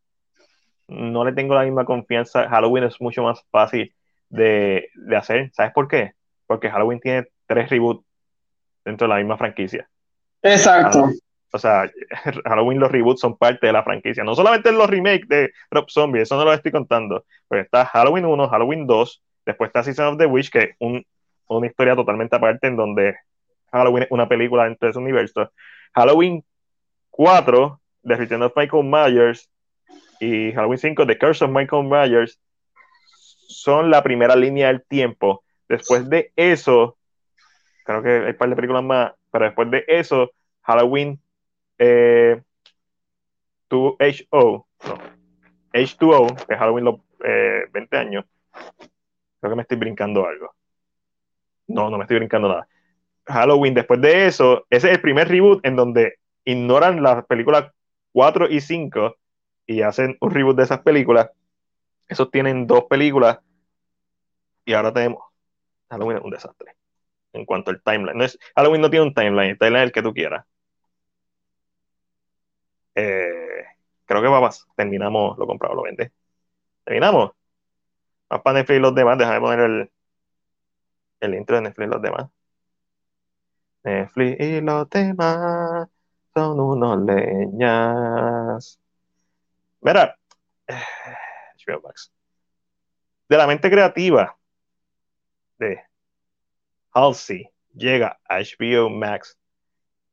No 0.87 1.23
le 1.23 1.33
tengo 1.33 1.55
la 1.55 1.63
misma 1.63 1.85
confianza. 1.85 2.49
Halloween 2.49 2.83
es 2.85 2.99
mucho 2.99 3.23
más 3.23 3.43
fácil 3.51 3.95
de, 4.29 4.89
de 4.95 5.15
hacer. 5.15 5.51
¿Sabes 5.53 5.71
por 5.73 5.87
qué? 5.87 6.13
Porque 6.47 6.69
Halloween 6.69 6.99
tiene 6.99 7.27
tres 7.47 7.69
reboots 7.69 8.03
dentro 8.83 9.07
de 9.07 9.13
la 9.13 9.19
misma 9.19 9.37
franquicia. 9.37 9.87
Exacto. 10.41 11.09
O 11.55 11.59
sea, 11.59 11.89
Halloween 12.45 12.79
los 12.79 12.91
reboots 12.91 13.21
son 13.21 13.37
parte 13.37 13.67
de 13.67 13.73
la 13.73 13.83
franquicia. 13.83 14.23
No 14.23 14.35
solamente 14.35 14.71
los 14.71 14.89
remakes 14.89 15.27
de 15.29 15.51
Rob 15.71 15.89
Zombie, 15.89 16.21
eso 16.21 16.35
no 16.35 16.43
lo 16.43 16.53
estoy 16.53 16.71
contando. 16.71 17.25
Pero 17.47 17.61
está 17.61 17.85
Halloween 17.85 18.25
1, 18.25 18.49
Halloween 18.49 18.85
2, 18.85 19.23
después 19.45 19.69
está 19.69 19.83
Season 19.83 20.07
of 20.13 20.17
the 20.17 20.25
Witch, 20.25 20.49
que 20.51 20.59
es 20.59 20.75
un- 20.79 21.05
una 21.47 21.67
historia 21.67 21.95
totalmente 21.95 22.35
aparte 22.35 22.67
en 22.67 22.75
donde 22.75 23.15
Halloween 23.71 24.03
es 24.03 24.11
una 24.11 24.27
película 24.27 24.65
dentro 24.65 24.87
de 24.87 24.91
ese 24.91 24.99
universo. 24.99 25.51
Halloween 25.93 26.43
4, 27.09 27.79
The 28.03 28.15
Return 28.15 28.43
of 28.43 28.53
Michael 28.55 28.83
Myers, 28.83 29.49
y 30.19 30.51
Halloween 30.51 30.79
5, 30.79 31.05
The 31.07 31.17
Curse 31.17 31.45
of 31.45 31.51
Michael 31.51 31.83
Myers, 31.85 32.39
son 33.47 33.89
la 33.89 34.03
primera 34.03 34.35
línea 34.35 34.67
del 34.67 34.83
tiempo. 34.83 35.43
Después 35.69 36.09
de 36.09 36.31
eso, 36.35 36.97
creo 37.85 38.03
que 38.03 38.09
hay 38.09 38.31
un 38.31 38.37
par 38.37 38.49
de 38.49 38.55
películas 38.55 38.83
más, 38.83 39.13
pero 39.31 39.45
después 39.45 39.71
de 39.71 39.85
eso, 39.87 40.31
Halloween 40.63 41.19
eh, 41.77 42.41
2HO, 43.69 44.65
no, 44.87 44.97
H2O, 45.73 46.47
que 46.47 46.55
Halloween 46.55 46.85
los 46.85 46.99
eh, 47.23 47.65
20 47.71 47.97
años. 47.97 48.25
Creo 49.39 49.51
que 49.51 49.55
me 49.55 49.61
estoy 49.63 49.77
brincando 49.77 50.25
algo. 50.25 50.53
No, 51.67 51.89
no 51.89 51.97
me 51.97 52.03
estoy 52.03 52.17
brincando 52.17 52.47
nada. 52.47 52.67
Halloween, 53.25 53.73
después 53.73 53.99
de 54.01 54.27
eso, 54.27 54.65
ese 54.69 54.87
es 54.87 54.95
el 54.95 55.01
primer 55.01 55.27
reboot 55.27 55.65
en 55.65 55.75
donde 55.75 56.19
ignoran 56.45 57.01
las 57.01 57.25
películas 57.25 57.71
4 58.13 58.49
y 58.49 58.61
5 58.61 59.15
y 59.65 59.81
hacen 59.81 60.17
un 60.21 60.31
reboot 60.31 60.55
de 60.55 60.63
esas 60.63 60.81
películas. 60.81 61.29
Esos 62.07 62.29
tienen 62.29 62.67
dos 62.67 62.85
películas 62.85 63.39
y 64.63 64.73
ahora 64.73 64.93
tenemos 64.93 65.23
Halloween 65.89 66.17
es 66.17 66.23
un 66.23 66.31
desastre 66.31 66.75
en 67.33 67.45
cuanto 67.45 67.71
al 67.71 67.81
timeline. 67.81 68.29
Halloween 68.55 68.81
no 68.81 68.89
tiene 68.89 69.05
un 69.05 69.13
timeline, 69.13 69.51
el 69.51 69.57
timeline 69.57 69.83
es 69.83 69.87
el 69.87 69.91
que 69.91 70.01
tú 70.03 70.13
quieras. 70.13 70.45
Eh, 72.95 73.65
creo 74.05 74.21
que 74.21 74.27
vamos, 74.27 74.67
terminamos, 74.75 75.37
lo 75.37 75.47
comprado, 75.47 75.75
lo 75.75 75.83
vende. 75.83 76.11
Terminamos. 76.83 77.31
Más 78.29 78.41
para 78.41 78.59
Netflix 78.59 78.77
y 78.77 78.81
los 78.81 78.95
demás, 78.95 79.17
déjame 79.17 79.39
poner 79.39 79.59
el, 79.59 79.91
el 81.19 81.35
intro 81.35 81.57
de 81.57 81.63
Netflix 81.63 81.87
y 81.87 81.91
los 81.91 82.01
demás. 82.01 82.29
Netflix 83.83 84.39
y 84.39 84.61
los 84.61 84.89
demás 84.89 85.87
son 86.33 86.59
unos 86.59 87.01
leñas. 87.03 88.79
Mira, 89.81 90.17
HBO 90.67 91.81
Max. 91.83 92.11
De 93.29 93.37
la 93.37 93.47
mente 93.47 93.69
creativa 93.69 94.35
de 95.57 95.79
Halsey 96.93 97.49
llega 97.73 98.19
a 98.27 98.39
HBO 98.39 98.89
Max. 98.89 99.37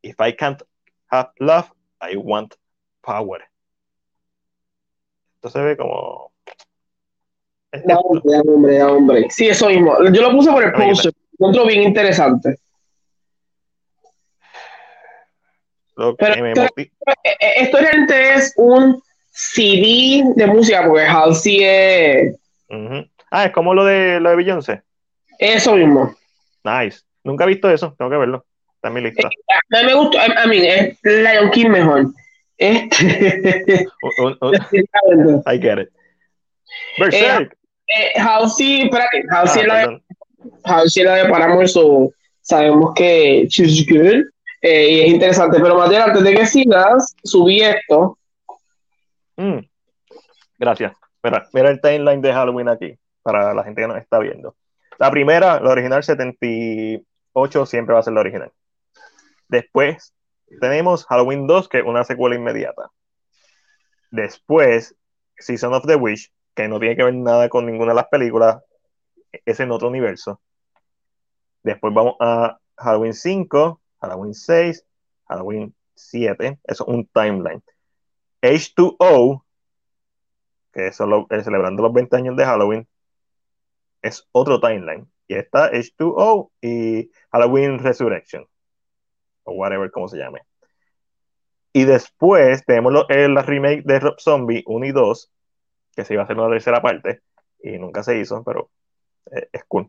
If 0.02 0.16
I 0.20 0.32
can't 0.32 0.62
have 1.10 1.32
love, 1.38 1.70
I 2.00 2.16
want 2.16 2.56
power. 3.02 3.42
Esto 5.36 5.50
se 5.50 5.60
ve 5.60 5.76
como. 5.76 6.32
Da 7.84 7.96
hombre, 7.98 8.22
da 8.36 8.40
hombre, 8.42 8.78
da 8.78 8.92
hombre. 8.92 9.30
Sí, 9.30 9.48
eso 9.48 9.68
mismo. 9.68 9.96
Yo 10.12 10.22
lo 10.22 10.30
puse 10.32 10.50
por 10.50 10.62
el 10.62 10.72
poster. 10.72 11.12
Encuentro 11.32 11.66
bien 11.66 11.82
interesante. 11.82 12.56
Lo 15.96 16.16
que 16.16 16.24
Pero- 16.26 16.42
me 16.42 16.54
moti- 16.54 16.90
Eh, 17.24 17.30
eh, 17.40 17.52
Esto 17.56 17.78
realmente 17.78 18.34
es 18.34 18.52
un 18.56 19.02
CD 19.30 20.22
de 20.36 20.46
música, 20.46 20.86
porque 20.86 21.04
Halsey 21.04 21.58
es. 21.62 22.36
Ah, 23.30 23.46
es 23.46 23.52
como 23.52 23.74
lo 23.74 23.84
de 23.84 24.20
lo 24.20 24.30
de 24.30 24.36
Beyoncé. 24.36 24.82
eso 25.38 25.74
mismo. 25.74 26.14
Nice. 26.64 27.00
Nunca 27.24 27.44
he 27.44 27.48
visto 27.48 27.70
eso, 27.70 27.94
tengo 27.98 28.10
que 28.10 28.16
verlo. 28.16 28.44
Está 28.76 28.88
en 28.88 28.94
mi 28.94 29.00
lista. 29.00 29.28
A 29.28 29.80
mí 29.80 29.86
me 29.86 29.94
gustó, 29.94 30.18
a, 30.18 30.24
a 30.42 30.46
mí 30.46 30.58
es 30.66 30.98
Lion 31.02 31.50
King 31.50 31.68
mejor. 31.68 32.06
Este, 32.62 33.86
Un- 34.18 34.39
un-. 34.40 35.43
I 35.47 35.59
get 35.60 35.78
it. 35.78 35.89
Berserk. 36.98 37.56
Eh, 37.89 38.18
Halsey, 38.18 38.82
espérate, 38.82 39.22
Ah, 39.30 39.40
Halsey 39.40 39.62
es 39.62 39.68
la. 39.68 40.01
Halsey 40.64 41.05
la 41.05 41.14
de 41.16 41.28
Paramore, 41.28 41.68
so 41.68 42.10
sabemos 42.40 42.94
que 42.94 43.47
she's 43.48 43.86
good 43.86 44.24
eh, 44.62 44.89
y 44.90 45.01
es 45.02 45.09
interesante. 45.09 45.59
Pero 45.60 45.76
Mateo, 45.76 46.05
antes 46.05 46.22
de 46.22 46.34
que 46.34 46.47
sigas, 46.47 47.14
subí 47.24 47.60
esto. 47.60 48.16
Mm. 49.36 49.59
Gracias. 50.59 50.93
Mira, 51.22 51.47
mira 51.52 51.70
el 51.70 51.80
timeline 51.80 52.20
de 52.22 52.32
Halloween 52.32 52.68
aquí, 52.68 52.97
para 53.22 53.52
la 53.55 53.62
gente 53.64 53.82
que 53.82 53.89
nos 53.89 53.98
está 53.98 54.18
viendo. 54.18 54.56
La 54.98 55.10
primera, 55.10 55.60
la 55.60 55.70
original 55.70 56.02
78, 56.02 57.66
siempre 57.66 57.94
va 57.94 58.01
a 58.01 58.02
ser 58.05 58.12
la 58.14 58.20
original. 58.20 58.51
Después 59.48 60.12
tenemos 60.60 61.06
Halloween 61.06 61.46
2, 61.46 61.68
que 61.68 61.78
es 61.78 61.84
una 61.84 62.04
secuela 62.04 62.36
inmediata. 62.36 62.90
Después, 64.10 64.96
Season 65.38 65.72
of 65.74 65.86
the 65.86 65.96
Witch, 65.96 66.32
que 66.54 66.68
no 66.68 66.78
tiene 66.78 66.96
que 66.96 67.04
ver 67.04 67.14
nada 67.14 67.48
con 67.48 67.66
ninguna 67.66 67.92
de 67.92 67.96
las 67.96 68.08
películas, 68.08 68.62
es 69.44 69.60
en 69.60 69.70
otro 69.70 69.88
universo. 69.88 70.40
Después 71.62 71.94
vamos 71.94 72.16
a 72.20 72.58
Halloween 72.76 73.14
5, 73.14 73.80
Halloween 74.00 74.34
6, 74.34 74.84
Halloween 75.28 75.74
7, 75.94 76.60
eso 76.64 76.84
es 76.84 76.94
un 76.94 77.06
timeline. 77.06 77.62
H2O, 78.42 79.44
que 80.72 80.88
es 80.88 80.96
solo, 80.96 81.26
eh, 81.30 81.42
celebrando 81.42 81.82
los 81.82 81.92
20 81.92 82.16
años 82.16 82.36
de 82.36 82.44
Halloween, 82.44 82.88
es 84.02 84.28
otro 84.32 84.60
timeline. 84.60 85.10
Y 85.28 85.34
está 85.34 85.70
H2O 85.70 86.50
y 86.60 87.10
Halloween 87.30 87.78
Resurrection, 87.78 88.46
o 89.44 89.52
whatever, 89.52 89.90
como 89.90 90.09
se 90.09 90.19
llame. 90.19 90.40
Y 91.73 91.85
después 91.85 92.64
tenemos 92.66 92.93
lo- 92.93 93.06
la 93.09 93.43
remake 93.43 93.82
de 93.85 93.98
Rob 94.01 94.19
Zombie 94.20 94.62
1 94.66 94.85
y 94.86 94.93
2, 94.93 95.31
que 95.97 96.05
se 96.05 96.14
iba 96.14 96.23
a 96.23 96.24
hacer 96.24 96.36
una 96.39 96.51
tercera 96.51 96.82
parte, 96.82 97.20
y 97.62 97.78
nunca 97.78 98.02
se 98.02 98.19
hizo, 98.19 98.43
pero 98.44 98.70
eh, 99.35 99.48
es 99.52 99.64
cool 99.69 99.89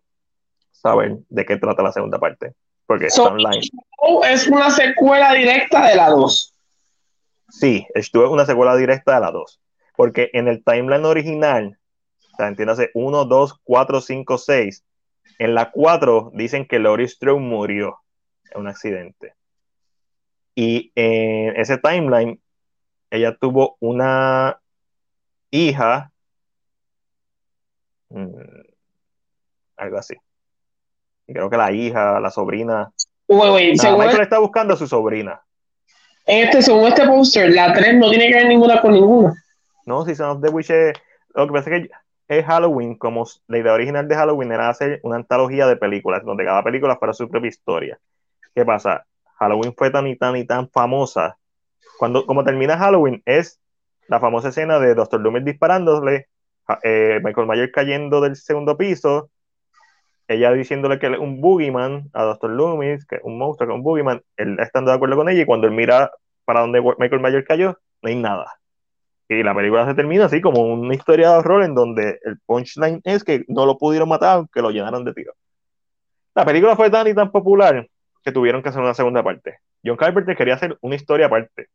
saber 0.71 1.17
de 1.29 1.45
qué 1.45 1.57
trata 1.57 1.81
la 1.83 1.91
segunda 1.91 2.19
parte, 2.19 2.53
porque 2.85 3.07
está 3.07 3.23
So, 3.23 3.29
online. 3.29 3.61
H2O 3.61 4.25
es 4.25 4.47
una 4.47 4.69
secuela 4.69 5.33
directa 5.33 5.87
de 5.87 5.95
la 5.95 6.09
2. 6.09 6.53
Sí, 7.49 7.85
H2 7.95 8.23
es 8.25 8.29
una 8.29 8.45
secuela 8.45 8.75
directa 8.75 9.15
de 9.15 9.21
la 9.21 9.31
2. 9.31 9.59
Porque 9.95 10.29
en 10.33 10.47
el 10.47 10.63
timeline 10.63 11.05
original, 11.05 11.77
o 12.33 12.35
sea, 12.37 12.47
entiéndase 12.47 12.89
1, 12.95 13.25
2, 13.25 13.59
4, 13.63 14.01
5, 14.01 14.37
6, 14.37 14.83
en 15.39 15.53
la 15.55 15.69
4 15.71 16.31
dicen 16.33 16.65
que 16.67 16.79
Laurie 16.79 17.07
Strode 17.07 17.39
murió 17.39 17.99
en 18.51 18.61
un 18.61 18.67
accidente. 18.67 19.35
Y 20.55 20.91
en 20.95 21.55
ese 21.59 21.77
timeline, 21.77 22.39
ella 23.09 23.35
tuvo 23.35 23.77
una 23.79 24.59
hija, 25.51 26.11
mm, 28.09 28.27
algo 29.77 29.97
así. 29.97 30.15
Y 31.27 31.33
creo 31.33 31.49
que 31.49 31.57
la 31.57 31.71
hija, 31.71 32.19
la 32.19 32.29
sobrina. 32.29 32.91
Güey, 33.27 33.75
Nada, 33.75 33.89
según, 33.89 33.99
Michael 33.99 34.21
está 34.21 34.39
buscando 34.39 34.73
a 34.73 34.77
su 34.77 34.87
sobrina. 34.87 35.41
en 36.25 36.45
este, 36.45 36.61
según 36.61 36.87
este 36.87 37.05
póster, 37.07 37.51
la 37.51 37.73
3 37.73 37.95
no 37.95 38.09
tiene 38.09 38.27
que 38.27 38.35
ver 38.35 38.47
ninguna 38.47 38.81
con 38.81 38.93
ninguna. 38.93 39.33
No, 39.85 40.05
Season 40.05 40.29
of 40.29 40.41
the 40.41 40.49
Witch 40.49 40.69
es, 40.69 40.93
lo 41.33 41.47
que 41.47 41.53
pasa 41.53 41.75
es 41.75 41.81
que 41.81 41.89
es 42.27 42.45
Halloween, 42.45 42.95
como 42.95 43.25
la 43.47 43.57
idea 43.57 43.73
original 43.73 44.07
de 44.07 44.15
Halloween 44.15 44.51
era 44.51 44.69
hacer 44.69 44.99
una 45.03 45.17
antología 45.17 45.67
de 45.67 45.75
películas, 45.75 46.23
donde 46.23 46.45
cada 46.45 46.63
película 46.63 46.95
fuera 46.97 47.13
su 47.13 47.29
propia 47.29 47.49
historia. 47.49 47.99
¿Qué 48.55 48.65
pasa? 48.65 49.05
Halloween 49.43 49.73
fue 49.75 49.91
tan 49.91 50.07
y 50.07 50.15
tan 50.15 50.35
y 50.37 50.45
tan 50.45 50.69
famosa. 50.69 51.37
Cuando, 51.99 52.25
como 52.25 52.43
termina 52.43 52.77
Halloween, 52.77 53.21
es 53.25 53.59
la 54.07 54.19
famosa 54.19 54.49
escena 54.49 54.79
de 54.79 54.95
Dr. 54.95 55.19
Loomis 55.19 55.45
disparándole, 55.45 56.27
eh, 56.83 57.19
Michael 57.23 57.47
Myers 57.47 57.71
cayendo 57.73 58.21
del 58.21 58.35
segundo 58.35 58.77
piso, 58.77 59.29
ella 60.27 60.51
diciéndole 60.53 60.97
que 60.97 61.07
es 61.07 61.19
un 61.19 61.41
boogeyman 61.41 62.09
a 62.13 62.23
Dr. 62.23 62.51
Loomis, 62.51 63.05
que 63.05 63.15
es 63.17 63.21
un 63.23 63.37
monstruo, 63.37 63.67
que 63.67 63.73
es 63.73 63.77
un 63.77 63.83
boogeyman, 63.83 64.21
él 64.37 64.57
estando 64.59 64.91
de 64.91 64.95
acuerdo 64.95 65.17
con 65.17 65.29
ella, 65.29 65.41
y 65.41 65.45
cuando 65.45 65.67
él 65.67 65.73
mira 65.73 66.11
para 66.45 66.61
donde 66.61 66.81
Michael 66.81 67.21
Myers 67.21 67.45
cayó, 67.45 67.77
no 68.01 68.09
hay 68.09 68.15
nada. 68.15 68.47
Y 69.27 69.43
la 69.43 69.53
película 69.53 69.85
se 69.85 69.93
termina 69.93 70.25
así 70.25 70.41
como 70.41 70.61
una 70.61 70.93
historia 70.93 71.31
de 71.31 71.37
horror 71.37 71.63
en 71.63 71.75
donde 71.75 72.19
el 72.23 72.39
punchline 72.45 73.01
es 73.03 73.23
que 73.23 73.43
no 73.47 73.65
lo 73.65 73.77
pudieron 73.77 74.09
matar 74.09 74.37
aunque 74.37 74.61
lo 74.61 74.69
llenaron 74.69 75.03
de 75.03 75.13
tiros. 75.13 75.35
La 76.35 76.45
película 76.45 76.75
fue 76.75 76.89
tan 76.89 77.07
y 77.07 77.13
tan 77.13 77.31
popular 77.31 77.87
que 78.23 78.31
tuvieron 78.31 78.63
que 78.63 78.69
hacer 78.69 78.81
una 78.81 78.93
segunda 78.93 79.23
parte. 79.23 79.59
John 79.83 79.97
Carpenter 79.97 80.35
quería 80.35 80.55
hacer 80.55 80.77
una 80.81 80.95
historia 80.95 81.25
aparte, 81.25 81.67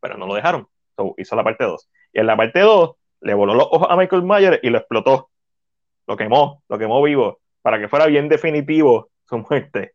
pero 0.00 0.18
no 0.18 0.26
lo 0.26 0.34
dejaron. 0.34 0.66
So, 0.96 1.14
hizo 1.16 1.36
la 1.36 1.44
parte 1.44 1.64
2. 1.64 1.88
Y 2.12 2.20
en 2.20 2.26
la 2.26 2.36
parte 2.36 2.60
2 2.60 2.96
le 3.20 3.34
voló 3.34 3.54
los 3.54 3.68
ojos 3.70 3.88
a 3.90 3.96
Michael 3.96 4.22
Myers 4.22 4.58
y 4.62 4.70
lo 4.70 4.78
explotó. 4.78 5.30
Lo 6.06 6.16
quemó, 6.16 6.62
lo 6.68 6.78
quemó 6.78 7.02
vivo, 7.02 7.40
para 7.62 7.78
que 7.78 7.88
fuera 7.88 8.06
bien 8.06 8.28
definitivo 8.28 9.10
su 9.24 9.38
muerte. 9.38 9.94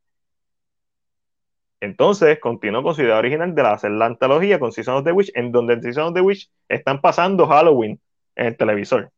Entonces, 1.82 2.40
continuó 2.40 2.82
con 2.82 2.96
su 2.96 3.02
idea 3.02 3.18
original 3.18 3.54
de 3.54 3.62
hacer 3.62 3.92
la 3.92 4.06
antología 4.06 4.60
con 4.60 4.72
Season 4.72 4.96
of 4.96 5.04
the 5.04 5.12
Witch, 5.12 5.32
en 5.36 5.52
donde 5.52 5.74
en 5.74 5.84
Season 5.84 6.06
of 6.06 6.14
the 6.14 6.22
Witch 6.22 6.50
están 6.70 7.02
pasando 7.02 7.46
Halloween 7.48 8.00
en 8.36 8.48
el 8.48 8.58
televisor. 8.58 9.12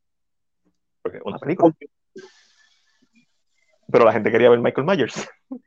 Porque 1.02 1.20
es 1.20 1.24
una 1.24 1.38
película. 1.38 1.74
Pero 3.90 4.04
la 4.04 4.12
gente 4.12 4.32
quería 4.32 4.50
ver 4.50 4.60
Michael 4.60 4.88
Myers. 4.88 5.30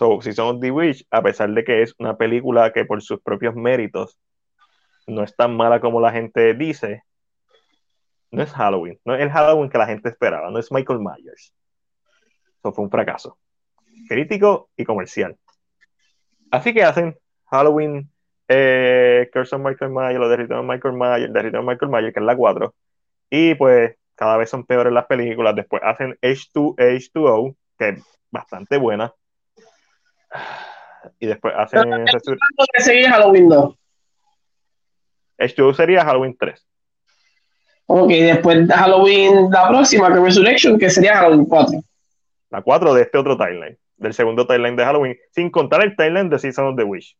So, 0.00 0.18
Season 0.22 0.46
of 0.46 0.60
the 0.62 0.70
Witch, 0.70 1.06
a 1.10 1.20
pesar 1.20 1.50
de 1.50 1.62
que 1.62 1.82
es 1.82 1.94
una 1.98 2.16
película 2.16 2.72
que 2.72 2.86
por 2.86 3.02
sus 3.02 3.20
propios 3.20 3.54
méritos 3.54 4.18
no 5.06 5.22
es 5.22 5.36
tan 5.36 5.54
mala 5.54 5.78
como 5.78 6.00
la 6.00 6.10
gente 6.10 6.54
dice, 6.54 7.02
no 8.30 8.42
es 8.42 8.50
Halloween. 8.50 8.98
No 9.04 9.14
es 9.14 9.20
el 9.20 9.28
Halloween 9.28 9.68
que 9.68 9.76
la 9.76 9.84
gente 9.84 10.08
esperaba. 10.08 10.50
No 10.50 10.58
es 10.58 10.72
Michael 10.72 11.00
Myers. 11.00 11.52
Eso 12.60 12.72
fue 12.72 12.82
un 12.82 12.90
fracaso. 12.90 13.36
Crítico 14.08 14.70
y 14.74 14.86
comercial. 14.86 15.36
Así 16.50 16.72
que 16.72 16.82
hacen 16.82 17.18
Halloween, 17.50 18.10
eh, 18.48 19.28
Curse 19.30 19.56
of 19.56 19.60
Michael 19.60 19.90
Myers, 19.90 20.18
lo 20.18 20.30
de 20.30 20.36
Return 20.38 20.60
of 20.60 20.66
Michael 20.66 20.94
Myers, 20.94 21.30
de 21.30 21.42
Return 21.42 21.68
of 21.68 21.68
Michael 21.68 21.90
Myers, 21.90 22.14
que 22.14 22.20
es 22.20 22.26
la 22.26 22.36
4. 22.38 22.74
Y 23.28 23.54
pues 23.54 23.96
cada 24.14 24.38
vez 24.38 24.48
son 24.48 24.64
peores 24.64 24.94
las 24.94 25.04
películas. 25.04 25.54
Después 25.54 25.82
hacen 25.84 26.16
H2, 26.22 26.76
H2O, 26.78 27.54
que 27.76 27.88
es 27.90 28.18
bastante 28.30 28.78
buena. 28.78 29.12
Y 31.18 31.26
después 31.26 31.54
hacen 31.56 31.90
Lo 31.90 32.04
que 32.04 32.78
es 32.78 33.08
Halloween 33.08 33.48
2. 33.48 33.74
H2O 35.38 35.74
sería 35.74 36.04
Halloween 36.04 36.36
3. 36.38 36.66
Ok, 37.86 38.08
después 38.08 38.68
de 38.68 38.74
Halloween, 38.74 39.50
la 39.50 39.68
próxima, 39.68 40.08
que 40.08 40.18
es 40.18 40.22
Resurrection, 40.22 40.78
que 40.78 40.90
sería 40.90 41.16
Halloween 41.16 41.46
4. 41.46 41.80
La 42.50 42.62
4 42.62 42.94
de 42.94 43.02
este 43.02 43.18
otro 43.18 43.36
timeline, 43.36 43.78
del 43.96 44.14
segundo 44.14 44.46
timeline 44.46 44.76
de 44.76 44.84
Halloween, 44.84 45.18
sin 45.32 45.50
contar 45.50 45.82
el 45.82 45.96
timeline 45.96 46.28
de 46.28 46.38
Season 46.38 46.68
of 46.68 46.76
the 46.76 46.84
Witch. 46.84 47.16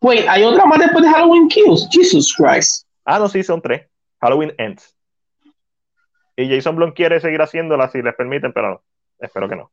Wait, 0.00 0.26
¿hay 0.28 0.44
otra 0.44 0.66
más 0.66 0.78
después 0.78 1.04
de 1.04 1.10
Halloween 1.10 1.48
Kills? 1.48 1.88
Jesus 1.90 2.34
Christ. 2.36 2.86
Ah, 3.04 3.18
no, 3.18 3.28
sí, 3.28 3.42
son 3.42 3.60
tres. 3.62 3.88
Halloween 4.20 4.54
Ends. 4.58 4.96
Y 6.36 6.48
Jason 6.48 6.76
Blum 6.76 6.92
quiere 6.92 7.18
seguir 7.18 7.40
haciéndola 7.40 7.88
si 7.88 8.02
les 8.02 8.14
permiten, 8.14 8.52
pero 8.52 8.84
espero 9.18 9.48
que 9.48 9.56
no. 9.56 9.72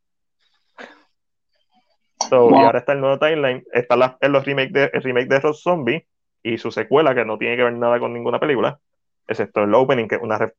So, 2.30 2.50
Wow. 2.50 2.62
Y 2.62 2.64
ahora 2.66 2.80
está 2.80 2.94
el 2.94 3.02
nuevo 3.02 3.20
timeline. 3.20 3.64
Está 3.72 3.96
la, 3.96 4.18
en 4.22 4.32
los 4.32 4.46
remake 4.46 4.72
de, 4.72 4.90
el 4.94 5.04
remake 5.04 5.28
de 5.28 5.40
Rob 5.40 5.56
Zombie 5.56 6.06
y 6.42 6.58
su 6.58 6.72
secuela, 6.72 7.14
que 7.16 7.26
no 7.26 7.38
tiene 7.38 7.56
que 7.58 7.64
ver 7.64 7.74
nada 7.74 8.00
con 8.00 8.14
ninguna 8.14 8.40
película, 8.40 8.80
excepto 9.28 9.64
el 9.64 9.74
opening, 9.74 10.08
que 10.08 10.16
es 10.16 10.22
una, 10.22 10.52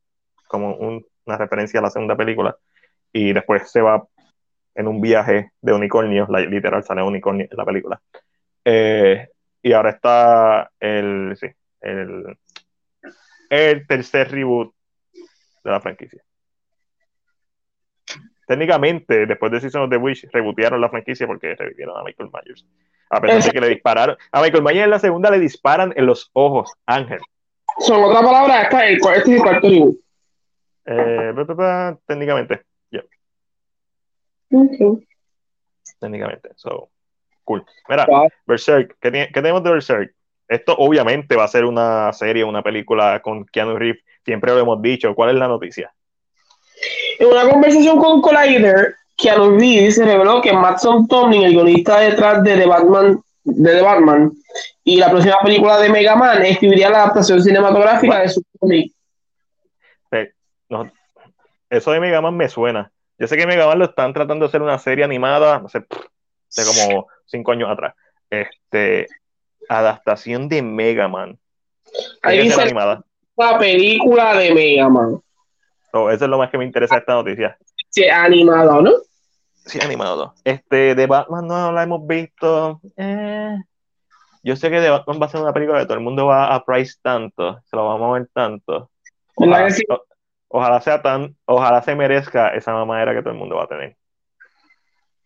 como 0.48 0.74
un- 0.76 1.04
una 1.26 1.36
referencia 1.38 1.80
a 1.80 1.82
la 1.82 1.90
segunda 1.90 2.16
película. 2.16 2.56
Y 3.12 3.32
después 3.32 3.70
se 3.70 3.80
va 3.80 4.02
en 4.74 4.88
un 4.88 5.00
viaje 5.00 5.50
de 5.60 5.72
unicornios, 5.72 6.28
la- 6.28 6.40
literal 6.40 6.82
sale 6.84 7.02
unicornio 7.02 7.46
en 7.50 7.56
la 7.56 7.64
película. 7.64 8.00
Eh, 8.64 9.28
y 9.62 9.72
ahora 9.72 9.90
está 9.90 10.70
el, 10.80 11.36
sí, 11.36 11.46
el, 11.80 12.36
el 13.50 13.86
tercer 13.86 14.30
reboot 14.30 14.74
de 15.64 15.70
la 15.70 15.80
franquicia. 15.80 16.22
Técnicamente, 18.46 19.26
después 19.26 19.52
de 19.52 19.60
Season 19.60 19.82
of 19.82 19.90
the 19.90 19.96
Witch, 19.96 20.26
rebotearon 20.32 20.80
la 20.80 20.88
franquicia 20.88 21.26
porque 21.26 21.54
revivieron 21.54 21.96
a 21.96 22.02
Michael 22.02 22.30
Myers. 22.32 22.66
A 23.10 23.20
pesar 23.20 23.42
de 23.42 23.50
que 23.50 23.60
le 23.60 23.68
dispararon. 23.68 24.16
A 24.32 24.40
Michael 24.40 24.62
Myers 24.62 24.84
en 24.84 24.90
la 24.90 24.98
segunda 24.98 25.30
le 25.30 25.38
disparan 25.38 25.92
en 25.96 26.06
los 26.06 26.30
ojos, 26.32 26.72
Ángel. 26.86 27.20
Son 27.78 28.02
otra 28.02 28.22
palabra, 28.22 28.62
esta 28.62 28.86
es 28.86 29.04
el, 29.04 29.12
este 29.14 29.38
cuarto 29.38 29.68
reboot. 29.68 29.96
Eh, 30.86 31.32
técnicamente, 32.06 32.62
Ok. 34.52 35.02
técnicamente. 35.98 36.50
So, 36.56 36.90
cool. 37.44 37.64
Mira. 37.88 38.06
Berserk, 38.46 38.96
¿qué, 39.00 39.10
qué 39.10 39.28
tenemos 39.32 39.62
de 39.64 39.70
Berserk? 39.70 40.14
Esto 40.46 40.76
obviamente 40.76 41.36
va 41.36 41.44
a 41.44 41.48
ser 41.48 41.64
una 41.64 42.12
serie, 42.12 42.44
una 42.44 42.62
película 42.62 43.20
con 43.20 43.46
Keanu 43.46 43.76
Reeves, 43.76 44.04
siempre 44.24 44.52
lo 44.52 44.60
hemos 44.60 44.82
dicho. 44.82 45.14
¿Cuál 45.14 45.30
es 45.30 45.36
la 45.36 45.48
noticia? 45.48 45.92
En 47.18 47.26
una 47.28 47.48
conversación 47.48 47.98
con 47.98 48.20
Collider, 48.20 48.94
Keanu 49.16 49.58
Reeves 49.58 49.98
reveló 49.98 50.40
que 50.40 50.52
Matson 50.52 51.06
Tomlin, 51.06 51.44
el 51.44 51.52
guionista 51.52 52.00
detrás 52.00 52.42
de 52.42 52.56
The 52.56 52.66
Batman, 52.66 53.20
de 53.44 53.72
The 53.72 53.82
Batman 53.82 54.32
y 54.82 54.96
la 54.96 55.10
próxima 55.10 55.40
película 55.42 55.78
de 55.78 55.88
Mega 55.88 56.16
Man, 56.16 56.44
escribiría 56.44 56.90
la 56.90 57.04
adaptación 57.04 57.42
cinematográfica 57.42 58.20
de 58.20 58.28
su 58.28 58.42
cómic. 58.58 58.92
Eh, 60.12 60.32
no, 60.68 60.90
eso 61.70 61.92
de 61.92 62.00
Mega 62.00 62.20
Man 62.20 62.36
me 62.36 62.48
suena. 62.48 62.90
Yo 63.18 63.26
sé 63.26 63.36
que 63.36 63.46
Mega 63.46 63.66
Man 63.66 63.78
lo 63.78 63.86
están 63.86 64.12
tratando 64.12 64.44
de 64.44 64.48
hacer 64.48 64.62
una 64.62 64.78
serie 64.78 65.04
animada, 65.04 65.60
no 65.60 65.68
sé, 65.68 65.80
de 65.80 66.64
como 66.64 67.06
cinco 67.26 67.52
años 67.52 67.70
atrás. 67.70 67.94
Este, 68.28 69.06
adaptación 69.68 70.48
de 70.48 70.62
Mega 70.62 71.08
Man. 71.08 71.38
Ahí 72.22 72.40
dice 72.40 72.60
animada. 72.60 73.04
la 73.36 73.58
película 73.58 74.34
de 74.34 74.52
Mega 74.52 74.88
Man. 74.88 75.20
So, 75.94 76.10
eso 76.10 76.24
es 76.24 76.30
lo 76.30 76.38
más 76.38 76.50
que 76.50 76.58
me 76.58 76.64
interesa 76.64 76.96
de 76.96 77.00
esta 77.02 77.14
noticia. 77.14 77.56
Sí, 77.90 78.04
animada, 78.08 78.82
¿no? 78.82 78.90
Sí, 79.64 79.78
animado. 79.80 80.34
Este, 80.42 80.96
de 80.96 81.06
Batman 81.06 81.46
no 81.46 81.70
la 81.70 81.84
hemos 81.84 82.04
visto. 82.04 82.80
Eh, 82.96 83.56
yo 84.42 84.56
sé 84.56 84.70
que 84.70 84.80
de 84.80 84.90
Batman 84.90 85.20
va 85.22 85.26
a 85.26 85.28
ser 85.28 85.40
una 85.40 85.52
película 85.52 85.78
que 85.78 85.84
todo 85.84 85.94
el 85.96 86.02
mundo 86.02 86.26
va 86.26 86.52
a 86.52 86.64
price 86.64 86.96
tanto, 87.00 87.60
se 87.64 87.76
lo 87.76 87.86
vamos 87.86 88.10
a 88.10 88.18
ver 88.18 88.28
tanto. 88.34 88.90
¿Verdad 89.38 89.54
Ojalá, 89.54 89.64
que 89.66 89.70
sí? 89.72 89.82
o- 89.88 90.02
ojalá 90.48 90.80
sea 90.80 91.00
tan, 91.00 91.36
ojalá 91.44 91.80
se 91.80 91.94
merezca 91.94 92.48
esa 92.48 92.72
mamadera 92.72 93.14
que 93.14 93.20
todo 93.22 93.30
el 93.32 93.38
mundo 93.38 93.54
va 93.54 93.62
a 93.62 93.68
tener. 93.68 93.96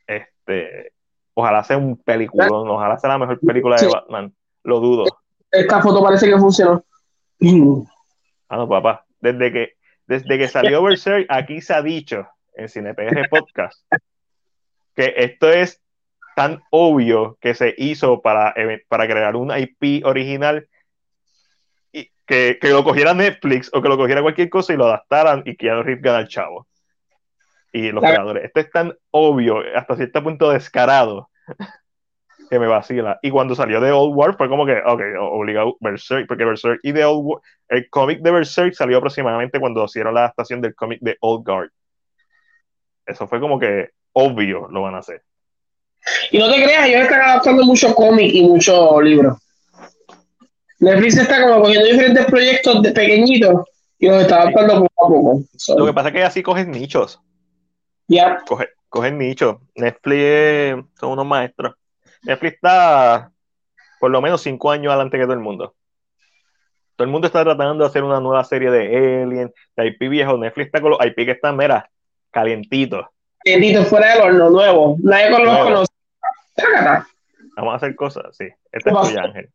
Este, 0.06 0.92
ojalá 1.32 1.64
sea 1.64 1.78
un 1.78 1.96
peliculón, 1.96 2.68
ojalá 2.68 2.98
sea 2.98 3.08
la 3.08 3.18
mejor 3.18 3.40
película 3.40 3.76
de 3.76 3.86
Sí. 3.86 3.90
Batman. 3.90 4.34
Lo 4.64 4.80
dudo. 4.80 5.04
Esta 5.50 5.80
foto 5.80 6.02
parece 6.02 6.28
que 6.28 6.36
funcionó. 6.36 6.84
Ah, 8.50 8.56
no, 8.58 8.68
papá. 8.68 9.06
Desde 9.20 9.50
que, 9.50 9.72
desde 10.08 10.38
que 10.38 10.48
salió 10.48 10.82
Berserk, 10.82 11.26
aquí 11.28 11.60
se 11.60 11.74
ha 11.74 11.82
dicho 11.82 12.26
en 12.54 12.68
CinePR 12.68 13.28
Podcast 13.28 13.80
que 14.96 15.14
esto 15.16 15.48
es 15.48 15.80
tan 16.34 16.60
obvio 16.70 17.38
que 17.40 17.54
se 17.54 17.74
hizo 17.78 18.20
para, 18.20 18.52
para 18.88 19.06
crear 19.06 19.36
un 19.36 19.52
IP 19.56 20.04
original 20.04 20.68
y 21.92 22.10
que, 22.26 22.58
que 22.60 22.70
lo 22.70 22.82
cogiera 22.82 23.14
Netflix 23.14 23.70
o 23.72 23.80
que 23.80 23.88
lo 23.88 23.96
cogiera 23.96 24.22
cualquier 24.22 24.50
cosa 24.50 24.72
y 24.72 24.76
lo 24.76 24.86
adaptaran 24.86 25.42
y 25.46 25.56
Keanu 25.56 25.84
Reeves 25.84 26.02
gana 26.02 26.18
el 26.18 26.28
chavo. 26.28 26.66
Y 27.72 27.92
los 27.92 28.02
creadores. 28.02 28.44
Esto 28.44 28.60
es 28.60 28.70
tan 28.70 28.94
obvio, 29.10 29.62
hasta 29.76 29.94
cierto 29.94 30.22
punto 30.22 30.50
descarado, 30.50 31.30
que 32.48 32.58
me 32.58 32.66
vacila. 32.66 33.18
Y 33.22 33.30
cuando 33.30 33.54
salió 33.54 33.80
de 33.80 33.92
Old 33.92 34.14
War 34.16 34.36
fue 34.36 34.48
como 34.48 34.64
que, 34.66 34.76
ok, 34.84 35.00
obligado 35.20 35.76
Berserk, 35.80 36.26
porque 36.26 36.44
Berserk 36.44 36.80
y 36.82 36.92
The 36.92 37.04
Old 37.04 37.22
War, 37.24 37.40
el 37.68 37.88
cómic 37.90 38.20
de 38.20 38.30
Berserk 38.30 38.74
salió 38.74 38.98
aproximadamente 38.98 39.60
cuando 39.60 39.84
hicieron 39.84 40.14
la 40.14 40.20
adaptación 40.20 40.60
del 40.60 40.74
cómic 40.74 41.00
de 41.00 41.16
Old 41.20 41.44
Guard. 41.46 41.70
Eso 43.06 43.26
fue 43.26 43.40
como 43.40 43.58
que 43.58 43.90
obvio 44.12 44.68
lo 44.68 44.82
van 44.82 44.94
a 44.94 44.98
hacer. 44.98 45.22
Y 46.30 46.38
no 46.38 46.50
te 46.50 46.62
creas, 46.62 46.86
ellos 46.86 47.02
están 47.02 47.20
adaptando 47.20 47.64
mucho 47.64 47.94
cómic 47.94 48.32
y 48.32 48.42
muchos 48.42 49.02
libros. 49.02 49.38
Netflix 50.80 51.16
está 51.18 51.42
como 51.42 51.62
cogiendo 51.62 51.86
diferentes 51.88 52.24
proyectos 52.26 52.82
de 52.82 52.92
pequeñitos 52.92 53.64
y 53.98 54.06
los 54.08 54.22
está 54.22 54.42
adaptando 54.42 54.74
poco 54.74 55.04
a 55.04 55.08
poco. 55.08 55.40
So, 55.56 55.76
Lo 55.78 55.86
que 55.86 55.92
pasa 55.92 56.08
es 56.08 56.14
que 56.14 56.22
así 56.22 56.42
cogen 56.42 56.70
nichos. 56.70 57.20
ya. 58.06 58.38
Coge- 58.46 58.68
cogen 58.88 59.18
nichos. 59.18 59.56
Netflix 59.74 60.84
son 61.00 61.10
unos 61.12 61.26
maestros. 61.26 61.74
Netflix 62.22 62.54
está 62.54 63.30
por 64.00 64.10
lo 64.10 64.20
menos 64.20 64.42
cinco 64.42 64.70
años 64.70 64.90
adelante 64.90 65.18
que 65.18 65.24
todo 65.24 65.34
el 65.34 65.40
mundo. 65.40 65.74
Todo 66.96 67.04
el 67.06 67.12
mundo 67.12 67.26
está 67.26 67.44
tratando 67.44 67.84
de 67.84 67.88
hacer 67.88 68.02
una 68.02 68.20
nueva 68.20 68.42
serie 68.44 68.70
de 68.70 69.22
Alien, 69.22 69.52
de 69.76 69.86
IP 69.86 70.08
viejo. 70.08 70.36
Netflix 70.36 70.66
está 70.66 70.80
con 70.80 70.90
los 70.90 71.04
IP 71.04 71.14
que 71.16 71.30
están, 71.32 71.56
mira, 71.56 71.88
calientitos. 72.30 73.06
Tito 73.44 73.84
fuera 73.84 74.14
del 74.14 74.22
horno, 74.22 74.50
nuevo. 74.50 74.96
Nadie 75.02 75.30
con 75.30 75.44
los 75.44 75.58
conoce. 75.58 75.92
Vamos 77.56 77.72
a 77.72 77.76
hacer 77.76 77.94
cosas, 77.94 78.36
sí. 78.36 78.48
Este 78.72 78.90
es 78.90 78.96
tuyo, 79.00 79.20
Ángel. 79.20 79.48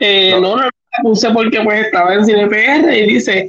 Eh, 0.00 0.32
No. 0.32 0.40
no, 0.40 0.56
no, 0.56 0.62
la 0.64 0.70
puse 1.02 1.30
porque 1.30 1.60
pues 1.62 1.86
estaba 1.86 2.14
en 2.14 2.24
CinePR 2.24 2.92
y 2.92 3.06
dice 3.06 3.48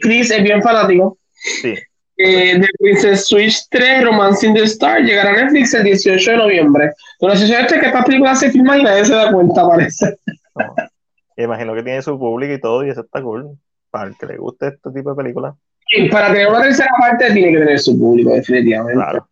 Chris 0.00 0.30
es 0.30 0.42
bien 0.42 0.62
fanático. 0.62 1.18
Sí. 1.32 1.74
Eh, 2.20 2.58
de 2.58 2.66
Princess 2.80 3.26
Switch 3.28 3.68
3, 3.70 4.04
Romancing 4.04 4.52
the 4.54 4.64
Star, 4.64 5.00
llegará 5.02 5.30
a 5.30 5.32
Netflix 5.44 5.72
el 5.74 5.84
18 5.84 6.30
de 6.32 6.36
noviembre. 6.36 6.92
Lo 7.20 7.28
gracioso 7.28 7.54
es 7.54 7.66
que 7.72 7.86
estas 7.86 8.04
películas 8.04 8.40
se 8.40 8.50
filman 8.50 8.80
y 8.80 8.82
nadie 8.82 9.04
se 9.04 9.14
da 9.14 9.30
cuenta, 9.32 9.66
parece. 9.66 10.16
No. 10.56 10.74
Imagino 11.36 11.74
que 11.74 11.84
tiene 11.84 12.02
su 12.02 12.18
público 12.18 12.52
y 12.52 12.60
todo, 12.60 12.84
y 12.84 12.90
eso 12.90 13.02
está 13.02 13.22
cool. 13.22 13.56
Para 13.90 14.08
el 14.08 14.16
que 14.18 14.26
le 14.26 14.36
guste 14.36 14.66
este 14.66 14.90
tipo 14.90 15.10
de 15.10 15.16
películas. 15.22 15.54
Para 16.10 16.32
tener 16.32 16.48
una 16.48 16.60
tercera 16.62 16.90
parte 16.98 17.32
tiene 17.32 17.52
que 17.52 17.58
tener 17.58 17.78
su 17.78 17.96
público, 17.98 18.30
definitivamente. 18.34 18.94
Claro. 19.00 19.28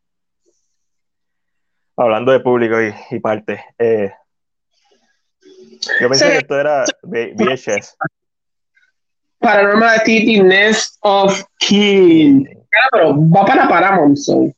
Hablando 1.97 2.31
de 2.33 2.41
público 2.41 2.81
y, 2.81 2.95
y 3.11 3.19
parte. 3.19 3.65
eh, 3.79 4.13
yo 6.01 6.09
pensé 6.09 6.25
Sí. 6.27 6.31
que 6.33 6.39
esto 6.39 6.59
era 6.61 6.85
VHS. 7.03 7.97
Paranormal 9.39 9.89
Activity 9.97 10.43
Nest 10.43 10.97
of 11.03 11.43
Kin. 11.59 12.49
Va 12.95 13.45
para 13.45 13.69
Paramount. 13.69 14.17
so. 14.17 14.53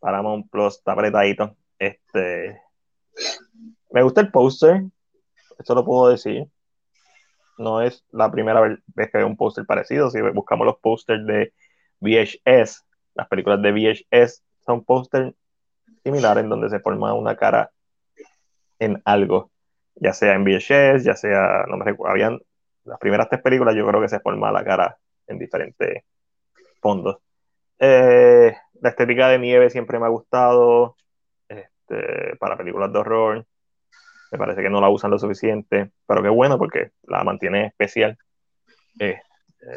Paramount 0.00 0.50
Plus 0.50 0.76
está 0.76 0.92
apretadito. 0.92 1.56
Este, 1.78 2.60
me 3.90 4.02
gusta 4.02 4.20
el 4.20 4.30
póster, 4.30 4.82
eso 5.58 5.74
lo 5.74 5.84
puedo 5.84 6.10
decir. 6.10 6.46
No 7.56 7.80
es 7.80 8.04
la 8.10 8.30
primera 8.30 8.60
vez 8.60 9.10
que 9.10 9.18
veo 9.18 9.26
un 9.26 9.36
póster 9.36 9.64
parecido. 9.64 10.10
Si 10.10 10.20
buscamos 10.20 10.66
los 10.66 10.78
pósters 10.78 11.24
de 11.26 11.52
VHS, 12.00 12.84
las 13.14 13.28
películas 13.28 13.62
de 13.62 13.72
VHS 13.72 14.42
son 14.66 14.84
pósters 14.84 15.34
similares 16.02 16.44
en 16.44 16.50
donde 16.50 16.68
se 16.68 16.80
forma 16.80 17.14
una 17.14 17.36
cara 17.36 17.70
en 18.78 19.00
algo, 19.04 19.50
ya 19.94 20.12
sea 20.12 20.34
en 20.34 20.44
VHS, 20.44 21.04
ya 21.04 21.14
sea, 21.14 21.64
no 21.68 21.76
me 21.76 21.84
recuerdo, 21.84 22.12
habían 22.12 22.40
las 22.84 22.98
primeras 22.98 23.28
tres 23.28 23.40
películas, 23.40 23.74
yo 23.74 23.86
creo 23.86 24.00
que 24.00 24.08
se 24.08 24.20
forma 24.20 24.52
la 24.52 24.64
cara 24.64 24.98
en 25.26 25.38
diferentes 25.38 26.04
fondos. 26.84 27.16
Eh, 27.78 28.54
la 28.82 28.90
estética 28.90 29.28
de 29.28 29.38
nieve 29.38 29.70
siempre 29.70 29.98
me 29.98 30.04
ha 30.04 30.10
gustado. 30.10 30.96
Este, 31.48 32.36
para 32.36 32.58
películas 32.58 32.92
de 32.92 32.98
horror. 32.98 33.46
Me 34.30 34.38
parece 34.38 34.60
que 34.60 34.68
no 34.68 34.82
la 34.82 34.90
usan 34.90 35.10
lo 35.10 35.18
suficiente. 35.18 35.90
Pero 36.06 36.22
qué 36.22 36.28
bueno 36.28 36.58
porque 36.58 36.90
la 37.04 37.24
mantiene 37.24 37.68
especial. 37.68 38.18
Eh, 39.00 39.18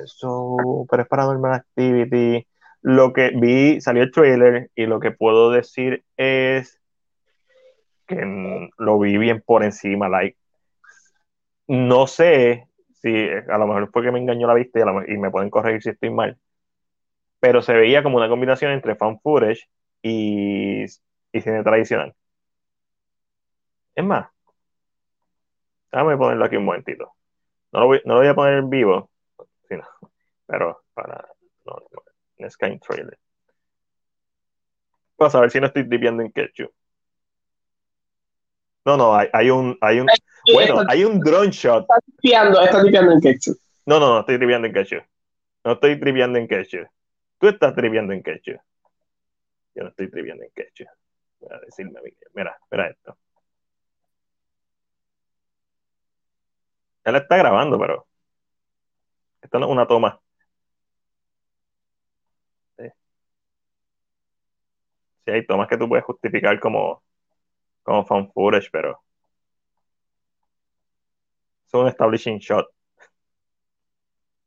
eso, 0.04 0.86
pero 0.90 1.04
es 1.04 1.08
Paranormal 1.08 1.54
Activity. 1.54 2.46
Lo 2.82 3.14
que 3.14 3.32
vi, 3.34 3.80
salió 3.80 4.04
el 4.04 4.12
trailer 4.12 4.70
y 4.76 4.86
lo 4.86 5.00
que 5.00 5.12
puedo 5.12 5.50
decir 5.52 6.04
es 6.18 6.82
que 8.06 8.22
lo 8.78 9.00
vi 9.00 9.18
bien 9.18 9.42
por 9.46 9.64
encima. 9.64 10.10
Like, 10.10 10.38
no 11.68 12.06
sé 12.08 12.68
si 13.02 13.30
a 13.30 13.58
lo 13.58 13.68
mejor 13.68 13.90
fue 13.92 14.04
que 14.04 14.12
me 14.12 14.20
engañó 14.20 14.48
la 14.48 14.54
vista 14.54 14.82
y 15.08 15.18
me 15.18 15.32
pueden 15.32 15.50
corregir 15.50 15.82
si 15.82 15.90
estoy 15.92 16.10
mal 16.10 16.38
pero 17.40 17.62
se 17.62 17.74
veía 17.74 18.04
como 18.04 18.18
una 18.18 18.30
combinación 18.30 18.72
entre 18.72 18.96
fan 18.96 19.20
footage 19.20 19.70
y, 20.02 20.84
y 20.84 21.42
cine 21.42 21.64
tradicional. 21.64 22.14
Es 23.96 24.04
más, 24.04 24.30
déjame 25.92 26.18
ponerlo 26.18 26.46
aquí 26.46 26.56
un 26.56 26.66
momentito. 26.66 27.14
No 27.72 27.82
lo 27.82 27.88
voy, 27.88 28.02
no 28.06 28.14
lo 28.16 28.20
voy 28.20 28.30
a 28.30 28.36
poner 28.36 28.60
en 28.60 28.70
vivo, 28.70 29.10
sino, 29.68 29.84
pero 30.46 30.84
para 30.94 31.28
no, 31.66 31.82
en 32.38 32.50
Sky 32.50 32.80
Trailer. 32.80 33.18
Vamos 35.18 35.36
a 35.36 35.42
ver 35.42 35.52
si 35.52 35.60
no 35.60 35.68
estoy 35.68 35.88
tripeando 35.88 36.24
en 36.24 36.32
Ketchup. 36.32 36.72
No, 38.86 38.96
no, 38.96 39.14
hay, 39.14 39.28
hay 39.34 39.50
un, 39.50 39.78
hay 39.82 40.00
un, 40.00 40.08
bueno, 40.54 40.82
hay 40.88 41.04
un 41.04 41.20
drone 41.20 41.52
shot. 41.52 41.82
Está 41.82 42.00
tipeando, 42.22 42.62
está 42.62 42.82
tipeando 42.82 43.12
en 43.12 43.20
ketchup. 43.20 43.58
No, 43.86 44.00
no, 44.00 44.14
no 44.14 44.20
estoy 44.22 44.38
tripeando 44.38 44.68
en 44.68 44.74
Ketchup. 44.74 45.04
No 45.66 45.72
estoy 45.74 46.00
tripeando 46.00 46.40
en 46.40 46.48
Ketchup. 46.48 46.88
Tú 47.40 47.48
estás 47.48 47.76
tripeando 47.76 48.14
en 48.14 48.24
Ketchup. 48.24 48.60
Yo 49.76 49.84
no 49.84 49.90
estoy 49.90 50.10
tripeando 50.10 50.44
en 50.44 50.52
Ketchup. 50.56 50.88
Voy 51.40 51.56
a 51.56 51.60
decirme. 51.60 52.00
Mira, 52.34 52.58
mira 52.72 52.88
esto. 52.90 53.18
Él 57.04 57.16
está 57.16 57.38
grabando, 57.38 57.80
pero 57.80 58.08
esto 59.42 59.60
no 59.60 59.66
es 59.68 59.72
una 59.72 59.88
toma. 59.88 60.20
Sí, 62.78 62.84
hay 65.32 65.46
tomas 65.46 65.68
que 65.68 65.78
tú 65.78 65.88
puedes 65.90 66.06
justificar 66.06 66.60
como, 66.60 67.04
como 67.84 68.06
fan 68.06 68.32
footage, 68.32 68.70
pero 68.72 69.02
es 71.68 71.74
un 71.74 71.88
establishing 71.88 72.40
shot. 72.40 72.68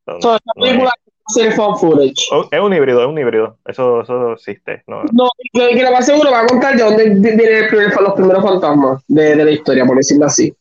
So, 0.05 0.17
esta 0.17 0.39
No, 0.55 0.55
no 0.55 0.65
es- 0.65 0.71
película 0.71 0.89
va 0.89 0.91
a 0.91 1.10
ser 1.33 1.51
fan 1.53 1.75
footage. 1.77 2.27
Oh, 2.31 2.45
es 2.49 2.59
un 2.59 2.73
híbrido, 2.73 3.01
es 3.01 3.07
un 3.07 3.17
híbrido. 3.17 3.57
Eso, 3.65 4.01
eso 4.01 4.33
existe. 4.33 4.83
No, 4.87 5.03
No, 5.11 5.29
que, 5.53 5.69
que 5.75 5.83
lo 5.83 5.91
más 5.91 6.05
seguro 6.05 6.31
va 6.31 6.41
a 6.41 6.45
contar 6.45 6.75
de 6.75 6.83
dónde 6.83 7.09
vienen 7.09 7.67
los 8.01 8.13
primeros 8.13 8.43
fantasmas 8.43 9.03
de, 9.07 9.35
de 9.35 9.45
la 9.45 9.51
historia, 9.51 9.85
por 9.85 9.97
decirlo 9.97 10.25
así. 10.25 10.53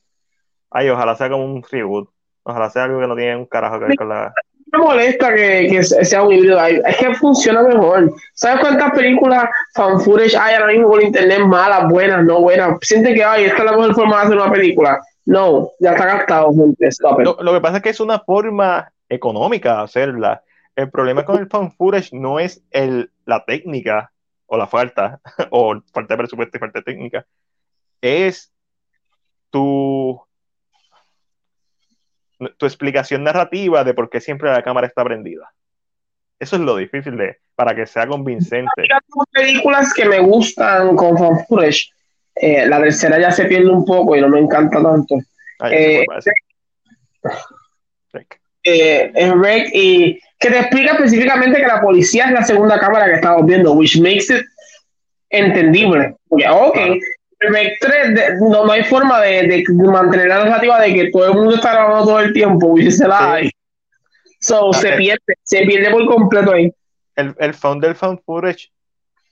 Ay, 0.71 0.89
ojalá 0.89 1.17
sea 1.17 1.29
como 1.29 1.45
un 1.45 1.63
reboot. 1.69 2.09
Ojalá 2.43 2.71
sea 2.71 2.85
algo 2.85 3.01
que 3.01 3.07
no 3.07 3.17
tiene 3.17 3.37
un 3.37 3.47
carajo 3.47 3.79
que 3.79 3.87
ver 3.87 3.97
con 3.97 4.09
la. 4.09 4.33
me 4.73 4.79
molesta 4.79 5.35
que, 5.35 5.69
que 5.71 5.83
sea 5.83 6.23
un 6.23 6.33
híbrido. 6.33 6.59
Es 6.65 6.97
que 6.97 7.15
funciona 7.15 7.63
mejor. 7.63 8.13
¿Sabes 8.35 8.61
cuántas 8.61 8.93
películas 8.93 9.45
fan 9.75 10.01
footage 10.01 10.37
hay 10.37 10.55
ahora 10.55 10.73
mismo 10.73 10.89
por 10.89 11.03
internet? 11.03 11.41
Malas, 11.41 11.89
buenas, 11.89 12.25
no 12.25 12.41
buenas. 12.41 12.79
Siente 12.83 13.15
que, 13.15 13.23
ay, 13.23 13.45
esta 13.45 13.59
es 13.59 13.65
la 13.65 13.73
mejor 13.73 13.95
forma 13.95 14.17
de 14.21 14.23
hacer 14.27 14.37
una 14.39 14.53
película. 14.53 15.01
No, 15.27 15.71
ya 15.81 15.93
está 15.93 16.07
gastado, 16.07 16.53
gente. 16.55 16.89
Lo, 17.19 17.37
lo 17.41 17.53
que 17.53 17.61
pasa 17.61 17.77
es 17.77 17.83
que 17.83 17.91
es 17.91 18.01
una 18.01 18.19
forma 18.21 18.91
económica 19.09 19.77
de 19.77 19.83
hacerla. 19.83 20.43
El 20.77 20.91
problema 20.91 21.25
con 21.25 21.39
el 21.39 21.47
fan 21.51 21.73
footage 21.73 22.11
no 22.13 22.39
es 22.39 22.63
el, 22.71 23.11
la 23.25 23.45
técnica 23.45 24.13
o 24.47 24.57
la 24.57 24.67
falta, 24.67 25.21
o 25.51 25.81
falta 25.93 26.15
de 26.15 26.19
presupuesto 26.19 26.57
y 26.57 26.61
falta 26.61 26.81
de 26.81 26.85
técnica. 26.85 27.27
Es 28.01 28.53
tu, 29.51 30.21
tu 32.57 32.67
explicación 32.67 33.25
narrativa 33.25 33.85
de 33.85 33.95
por 33.95 34.09
qué 34.09 34.21
siempre 34.21 34.51
la 34.51 34.63
cámara 34.63 34.87
está 34.87 35.05
prendida. 35.05 35.53
Eso 36.39 36.57
es 36.57 36.63
lo 36.63 36.77
difícil 36.77 37.17
de, 37.19 37.37
para 37.55 37.75
que 37.75 37.87
sea 37.87 38.07
convincente. 38.07 38.71
Hay 38.79 38.89
algunas 38.91 39.29
películas 39.31 39.93
que 39.93 40.07
me 40.07 40.21
gustan 40.21 40.97
con 40.97 41.19
fan 41.19 41.45
footage. 41.47 41.91
Eh, 42.35 42.67
la 42.67 42.81
tercera 42.81 43.21
ya 43.21 43.31
se 43.31 43.45
pierde 43.45 43.69
un 43.69 43.85
poco 43.85 44.17
y 44.17 44.23
no 44.23 44.29
me 44.29 44.41
encanta 44.41 44.83
tanto. 44.83 45.17
Ay, 45.59 46.05
ese 46.17 46.33
Eh, 48.63 49.13
eh, 49.15 49.35
Rec 49.35 49.71
y 49.75 50.19
que 50.41 50.51
te 50.51 50.59
explica 50.59 50.93
específicamente 50.95 51.61
que 51.61 51.67
la 51.67 51.81
policía 51.81 52.25
es 52.27 52.33
la 52.33 52.43
segunda 52.43 52.79
cámara 52.81 53.07
que 53.07 53.15
estamos 53.17 53.45
viendo, 53.47 53.73
which 53.75 54.01
makes 54.01 54.33
it 54.35 54.45
entendible. 55.31 56.17
Porque, 56.29 56.49
ok, 56.49 56.75
Claro. 56.75 56.95
Rec 57.43 57.79
3 57.81 58.15
de- 58.15 58.35
no, 58.41 58.67
no 58.67 58.73
hay 58.73 58.85
forma 58.85 59.19
de, 59.23 59.43
de 59.47 59.65
mantener 59.91 60.29
la 60.29 60.45
narrativa 60.45 60.79
de 60.81 60.93
que 60.93 61.11
todo 61.11 61.27
el 61.27 61.35
mundo 61.35 61.55
está 61.55 61.73
grabando 61.73 62.05
todo 62.05 62.21
el 62.21 62.35
tiempo, 62.35 62.67
which 62.67 62.85
is 62.87 63.01
a 63.01 63.09
lie. 63.41 63.51
So, 64.41 64.73
se 64.75 64.93
pierde, 64.93 65.23
se 65.43 65.63
pierde 65.65 65.91
por 65.91 66.05
completo 66.07 66.53
ahí. 66.53 66.71
el, 67.17 67.35
el 67.39 67.55
found 67.55 67.83
del 67.83 67.95
fan 67.95 68.19
footage 68.19 68.71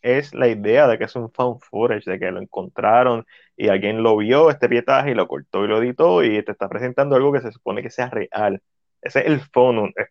es 0.01 0.33
la 0.35 0.49
idea 0.49 0.87
de 0.87 0.97
que 0.97 1.05
es 1.05 1.17
un 1.17 1.31
found 1.31 1.61
footage, 1.61 2.11
de 2.11 2.19
que 2.19 2.31
lo 2.31 2.41
encontraron 2.41 3.27
y 3.57 3.69
alguien 3.69 4.03
lo 4.03 4.17
vio, 4.17 4.49
este 4.49 4.69
pietaje, 4.71 5.11
y 5.11 5.15
lo 5.15 5.27
cortó 5.29 5.65
y 5.65 5.69
lo 5.69 5.83
editó 5.83 6.23
y 6.25 6.43
te 6.43 6.53
está 6.53 6.67
presentando 6.69 7.15
algo 7.17 7.33
que 7.33 7.41
se 7.43 7.53
supone 7.53 7.83
que 7.83 7.91
sea 7.91 8.09
real. 8.09 8.61
Ese 9.03 9.21
es 9.21 9.27
el 9.27 9.41
found, 9.41 9.93
ese 9.97 10.11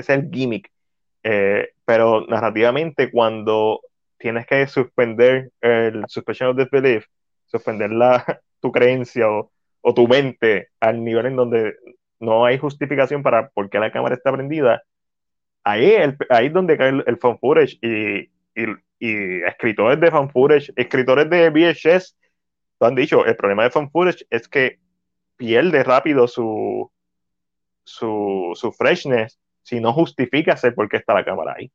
es 0.00 0.08
el 0.10 0.30
gimmick. 0.30 0.70
Eh, 1.22 1.70
pero 1.84 2.26
narrativamente, 2.26 3.10
cuando 3.10 3.80
tienes 4.18 4.46
que 4.46 4.66
suspender 4.66 5.52
el 5.60 6.04
suspension 6.08 6.50
of 6.50 6.56
disbelief, 6.56 7.06
suspender 7.46 7.90
la, 7.92 8.24
tu 8.60 8.72
creencia 8.72 9.30
o, 9.30 9.52
o 9.82 9.94
tu 9.94 10.08
mente 10.08 10.68
al 10.80 11.02
nivel 11.04 11.26
en 11.26 11.36
donde 11.36 11.74
no 12.20 12.44
hay 12.44 12.58
justificación 12.58 13.22
para 13.22 13.50
por 13.50 13.70
qué 13.70 13.78
la 13.78 13.92
cámara 13.92 14.14
está 14.14 14.32
prendida, 14.32 14.82
ahí, 15.64 15.92
el- 15.92 16.16
ahí 16.30 16.46
es 16.46 16.52
donde 16.52 16.76
cae 16.78 16.90
el, 16.90 17.04
el 17.06 17.18
fan 17.18 17.38
footage 17.38 17.78
y, 17.82 18.20
y, 18.54 18.66
y 18.98 19.42
escritores 19.44 20.00
de 20.00 20.10
fan 20.10 20.30
footage, 20.30 20.72
escritores 20.76 21.28
de 21.30 21.50
VHS, 21.50 22.14
lo 22.80 22.86
han 22.88 22.94
dicho, 22.94 23.24
el 23.26 23.36
problema 23.36 23.64
de 23.64 23.70
fan 23.70 23.90
footage 23.90 24.24
es 24.30 24.48
que 24.48 24.78
pierde 25.36 25.84
rápido 25.84 26.28
su, 26.28 26.90
su, 27.84 28.52
su 28.54 28.72
freshness 28.72 29.38
si 29.70 29.80
no 29.80 29.92
justificas 29.94 30.64
el 30.64 30.74
por 30.74 30.88
qué 30.90 30.98
está 30.98 31.14
la 31.14 31.24
cámara 31.24 31.54
ahí. 31.58 31.72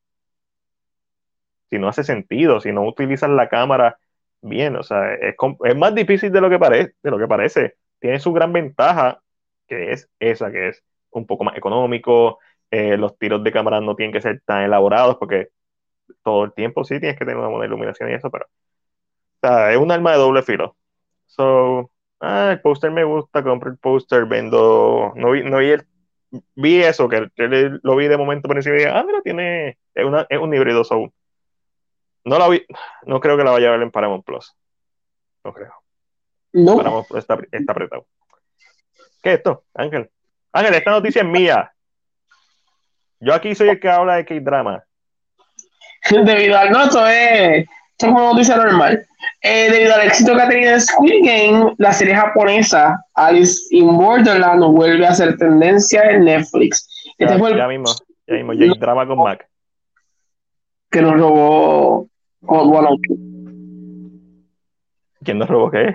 Si 1.70 1.80
no 1.80 1.88
hace 1.88 2.04
sentido, 2.04 2.60
si 2.62 2.72
no 2.72 2.84
utilizas 2.88 3.30
la 3.30 3.50
cámara 3.50 3.98
bien, 4.42 4.76
o 4.76 4.84
sea, 4.84 5.14
es 5.16 5.76
más 5.76 5.96
difícil 5.96 6.32
de 6.32 6.42
lo 6.42 6.50
que 6.50 6.60
parece, 6.60 6.94
de 7.02 7.12
lo 7.12 7.18
que 7.18 7.28
parece. 7.28 7.76
Tiene 8.00 8.20
su 8.20 8.34
gran 8.34 8.54
ventaja, 8.54 9.20
que 9.68 9.92
es 9.94 10.10
esa, 10.20 10.52
que 10.52 10.70
es 10.70 10.84
un 11.12 11.26
poco 11.26 11.44
más 11.44 11.58
económico, 11.58 12.40
eh, 12.72 12.98
los 12.98 13.18
tiros 13.18 13.44
de 13.44 13.52
cámara 13.52 13.82
no 13.82 13.96
tienen 13.96 14.14
que 14.14 14.22
ser 14.22 14.42
tan 14.46 14.64
elaborados 14.64 15.18
porque 15.18 15.50
todo 16.24 16.46
el 16.46 16.54
tiempo 16.54 16.84
sí 16.86 17.00
tienes 17.00 17.18
que 17.20 17.26
tener 17.26 17.38
una 17.40 17.50
buena 17.50 17.66
iluminación 17.68 18.10
y 18.12 18.14
eso, 18.16 18.32
pero 18.32 18.46
o 19.18 19.48
sea, 19.48 19.72
es 19.74 19.78
un 19.78 19.92
arma 19.92 20.12
de 20.14 20.18
doble 20.18 20.44
filo. 20.44 20.78
So, 21.28 21.92
ah, 22.22 22.50
el 22.54 22.62
póster 22.62 22.92
me 22.92 23.04
gusta, 23.04 23.44
compro 23.44 23.72
el 23.72 23.78
póster, 23.78 24.26
vendo, 24.26 25.14
no 25.16 25.32
vi, 25.32 25.44
no 25.44 25.58
vi 25.60 25.72
el- 25.72 25.88
vi 26.56 26.82
eso, 26.82 27.08
que, 27.10 27.30
le- 27.36 27.80
lo 27.84 27.96
vi 27.96 28.08
de 28.08 28.18
momento 28.18 28.48
por 28.48 28.58
encima 28.58 28.76
y 28.76 28.80
dije, 28.80 28.92
ah, 28.92 29.04
mira, 29.06 29.22
tiene, 29.22 29.78
es, 29.94 30.06
una, 30.06 30.26
es 30.30 30.40
un 30.40 30.54
híbrido, 30.54 30.84
so, 30.84 31.12
no 32.24 32.40
la 32.40 32.48
vi, 32.50 32.66
no 33.06 33.20
creo 33.20 33.38
que 33.38 33.44
la 33.44 33.52
vaya 33.52 33.68
a 33.70 33.72
ver 33.72 33.82
en 33.82 33.92
Paramount 33.92 34.26
Plus. 34.26 34.56
No 35.44 35.54
creo. 35.54 35.74
No, 36.54 36.78
Paramount 36.78 37.08
Plus 37.08 37.20
está, 37.20 37.38
está 37.52 37.72
apretado. 37.72 38.08
¿Qué 39.22 39.34
es 39.34 39.38
esto, 39.38 39.64
Ángel? 39.74 40.10
Ángel, 40.54 40.74
esta 40.74 40.92
noticia 40.92 41.22
es 41.22 41.28
mía. 41.28 41.72
Yo 43.20 43.34
aquí 43.34 43.56
soy 43.56 43.70
el 43.70 43.80
que 43.80 43.90
habla 43.90 44.16
de 44.16 44.26
K-drama. 44.26 44.84
debido 46.10 46.58
al 46.58 46.72
no, 46.72 46.84
esto 46.84 47.06
es, 47.08 47.60
esto 47.92 48.06
es 48.06 48.14
como 48.14 48.32
noticia 48.34 48.58
normal. 48.58 49.06
Eh, 49.42 49.70
debido 49.72 49.94
al 49.94 50.08
éxito 50.08 50.36
que 50.36 50.42
ha 50.42 50.50
tenido 50.50 50.80
Squid 50.80 51.24
Game, 51.24 51.74
la 51.78 51.94
serie 51.94 52.16
japonesa 52.16 52.96
Alice 53.14 53.62
in 53.70 53.96
Borderland 53.96 54.64
vuelve 54.64 55.06
a 55.06 55.14
ser 55.14 55.38
tendencia 55.38 56.02
en 56.10 56.26
Netflix. 56.26 56.88
Este 57.18 57.34
Ya, 57.34 57.40
fue 57.40 57.52
el 57.52 57.58
ya 57.58 57.68
mismo, 57.68 57.86
ya 58.28 58.34
mismo, 58.36 58.54
J-drama 58.54 59.06
con 59.08 59.20
Mac. 59.20 59.48
que 60.90 61.02
nos 61.02 61.14
robó 61.14 62.08
Hot 62.48 62.64
102. 62.72 62.98
¿Quién 65.24 65.40
nos 65.40 65.50
robó 65.50 65.72
qué? 65.72 65.94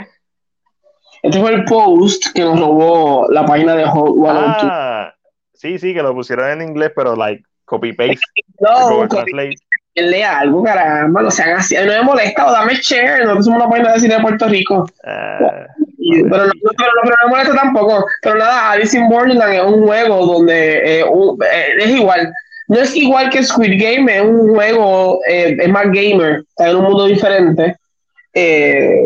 Este 1.23 1.41
fue 1.41 1.53
el 1.55 1.65
post 1.65 2.27
que 2.35 2.43
nos 2.43 2.59
robó 2.59 3.27
la 3.31 3.45
página 3.45 3.75
de 3.75 3.85
Hot 3.87 4.15
102. 4.15 4.33
Ah, 4.71 5.13
sí, 5.55 5.79
sí, 5.79 5.93
que 5.95 6.03
lo 6.03 6.15
pusieron 6.15 6.51
en 6.51 6.69
inglés, 6.69 6.93
pero 6.95 7.15
like 7.17 7.43
copy-paste, 7.65 8.19
no, 8.61 8.91
Google 8.91 9.09
con- 9.09 9.25
Translate. 9.25 9.57
Lea 9.95 10.39
algo, 10.41 10.63
caramba, 10.63 11.23
no 11.23 11.31
sean 11.31 11.51
así. 11.57 11.75
No 11.77 11.87
me 11.87 12.03
molesta, 12.03 12.47
o 12.47 12.53
dame 12.53 12.75
share. 12.77 13.21
Nosotros 13.25 13.45
somos 13.47 13.61
una 13.63 13.71
página 13.71 13.93
de 13.93 14.01
cine 14.01 14.15
de 14.17 14.21
Puerto 14.23 14.47
Rico. 14.49 14.87
Ah, 15.05 15.67
Y- 15.99 16.23
pero, 16.25 16.39
no, 16.39 16.45
no- 16.47 16.53
pero, 16.77 16.91
no- 16.95 17.03
pero 17.03 17.15
no 17.23 17.27
me 17.27 17.31
molesta 17.31 17.55
tampoco. 17.55 18.07
Pero 18.23 18.37
nada, 18.37 18.71
Alice 18.73 18.97
in 18.97 19.09
Borderland 19.09 19.53
es 19.55 19.63
un 19.63 19.87
juego 19.87 20.27
donde 20.27 21.01
eh, 21.01 21.05
un- 21.05 21.39
eh, 21.43 21.67
es 21.79 21.91
igual. 21.91 22.33
No 22.69 22.79
es 22.79 22.95
igual 22.97 23.31
que 23.31 23.43
Squid 23.43 23.83
Game, 23.83 24.17
es 24.17 24.23
un 24.23 24.55
juego, 24.55 25.19
eh, 25.29 25.57
es 25.61 25.69
más 25.69 25.87
gamer, 25.87 26.45
está 26.49 26.71
en 26.71 26.77
un 26.77 26.85
mundo 26.85 27.07
diferente. 27.07 27.77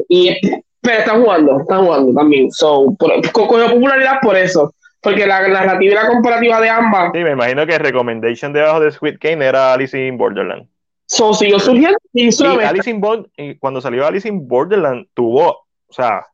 Y, 0.08 0.36
pero 0.82 0.98
están 0.98 1.22
jugando, 1.22 1.60
están 1.60 1.84
jugando 1.84 2.12
también. 2.14 2.50
So, 2.52 2.94
por, 2.98 3.10
co- 3.32 3.48
cogió 3.48 3.70
popularidad 3.70 4.18
por 4.22 4.36
eso. 4.36 4.72
Porque 5.00 5.26
la 5.26 5.46
narrativa 5.48 5.92
y 5.92 5.94
la 5.94 6.06
comparativa 6.08 6.60
de 6.62 6.68
ambas 6.70 7.10
sí, 7.12 7.18
me 7.22 7.32
imagino 7.32 7.66
que 7.66 7.74
el 7.74 7.80
recommendation 7.80 8.52
debajo 8.54 8.80
de 8.80 8.90
Squid 8.90 9.16
Game 9.20 9.44
era 9.44 9.74
Alice 9.74 9.98
in 9.98 10.16
Borderland. 10.16 10.66
So, 11.06 11.34
siguió 11.34 11.58
surgiendo 11.58 11.98
y 12.12 12.32
solamente 12.32 12.66
Alice 12.66 12.90
in 12.90 13.00
Bor- 13.00 13.28
y 13.36 13.56
cuando 13.56 13.80
salió 13.80 14.06
Alice 14.06 14.28
in 14.28 14.46
Borderland 14.48 15.06
tuvo, 15.14 15.66
o 15.86 15.92
sea, 15.92 16.26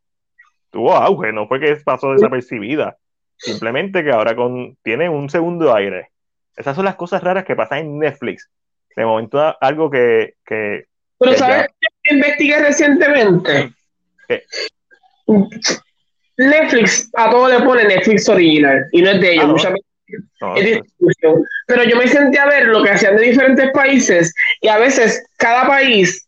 tuvo 0.70 0.94
auge, 0.94 1.32
no 1.32 1.47
fue 1.48 1.60
que 1.60 1.76
pasó 1.84 2.12
desapercibida. 2.12 2.97
Simplemente 3.36 4.05
que 4.05 4.10
ahora 4.10 4.36
con, 4.36 4.76
tiene 4.82 5.09
un 5.09 5.30
segundo 5.30 5.74
aire. 5.74 6.10
Esas 6.56 6.76
son 6.76 6.84
las 6.84 6.97
cosas 6.97 7.22
raras 7.24 7.44
que 7.44 7.56
pasan 7.56 7.78
en 7.78 7.98
Netflix. 7.98 8.51
De 8.94 9.05
momento 9.05 9.56
algo 9.60 9.90
que, 9.90 10.34
que 10.44 10.84
Pero 11.18 11.32
Que 11.32 11.38
¿sabes 11.38 11.68
qué 12.02 12.14
investigué 12.14 12.59
recientemente? 12.60 13.72
¿Qué? 14.28 14.42
Netflix, 16.36 17.10
a 17.14 17.30
todo 17.30 17.48
le 17.48 17.60
pone 17.64 17.84
Netflix 17.84 18.28
original 18.28 18.86
y 18.92 19.02
no 19.02 19.10
es 19.10 19.20
de 19.20 19.32
ellos, 19.32 19.44
Ah, 19.44 19.47
¿no? 19.47 19.52
muchas 19.55 19.72
veces 19.72 19.86
no, 20.41 20.57
es 20.57 20.65
distribución. 20.65 21.45
Pero 21.66 21.85
yo 21.85 21.97
me 21.97 22.09
senté 22.09 22.39
a 22.39 22.47
ver 22.47 22.66
lo 22.66 22.82
que 22.82 22.91
hacían 22.91 23.16
de 23.16 23.23
diferentes 23.23 23.70
países 23.73 24.32
y 24.61 24.69
a 24.69 24.78
veces 24.78 25.24
cada 25.37 25.66
país 25.66 26.27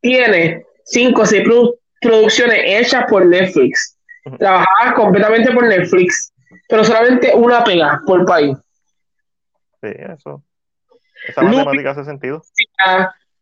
tiene 0.00 0.64
cinco 0.84 1.22
o 1.22 1.26
seis 1.26 1.42
produ- 1.44 1.74
producciones 2.00 2.58
hechas 2.64 3.04
por 3.08 3.26
Netflix, 3.26 3.96
Ujú. 4.24 4.36
trabajadas 4.38 4.94
completamente 4.94 5.52
por 5.52 5.66
Netflix, 5.66 6.32
pero 6.68 6.84
solamente 6.84 7.32
una 7.34 7.64
pega 7.64 8.00
por 8.06 8.24
país. 8.24 8.56
sí, 9.82 9.88
eso. 10.16 10.42
Esa 11.28 11.42
matemática 11.42 11.90
hace 11.90 12.04
sentido. 12.04 12.42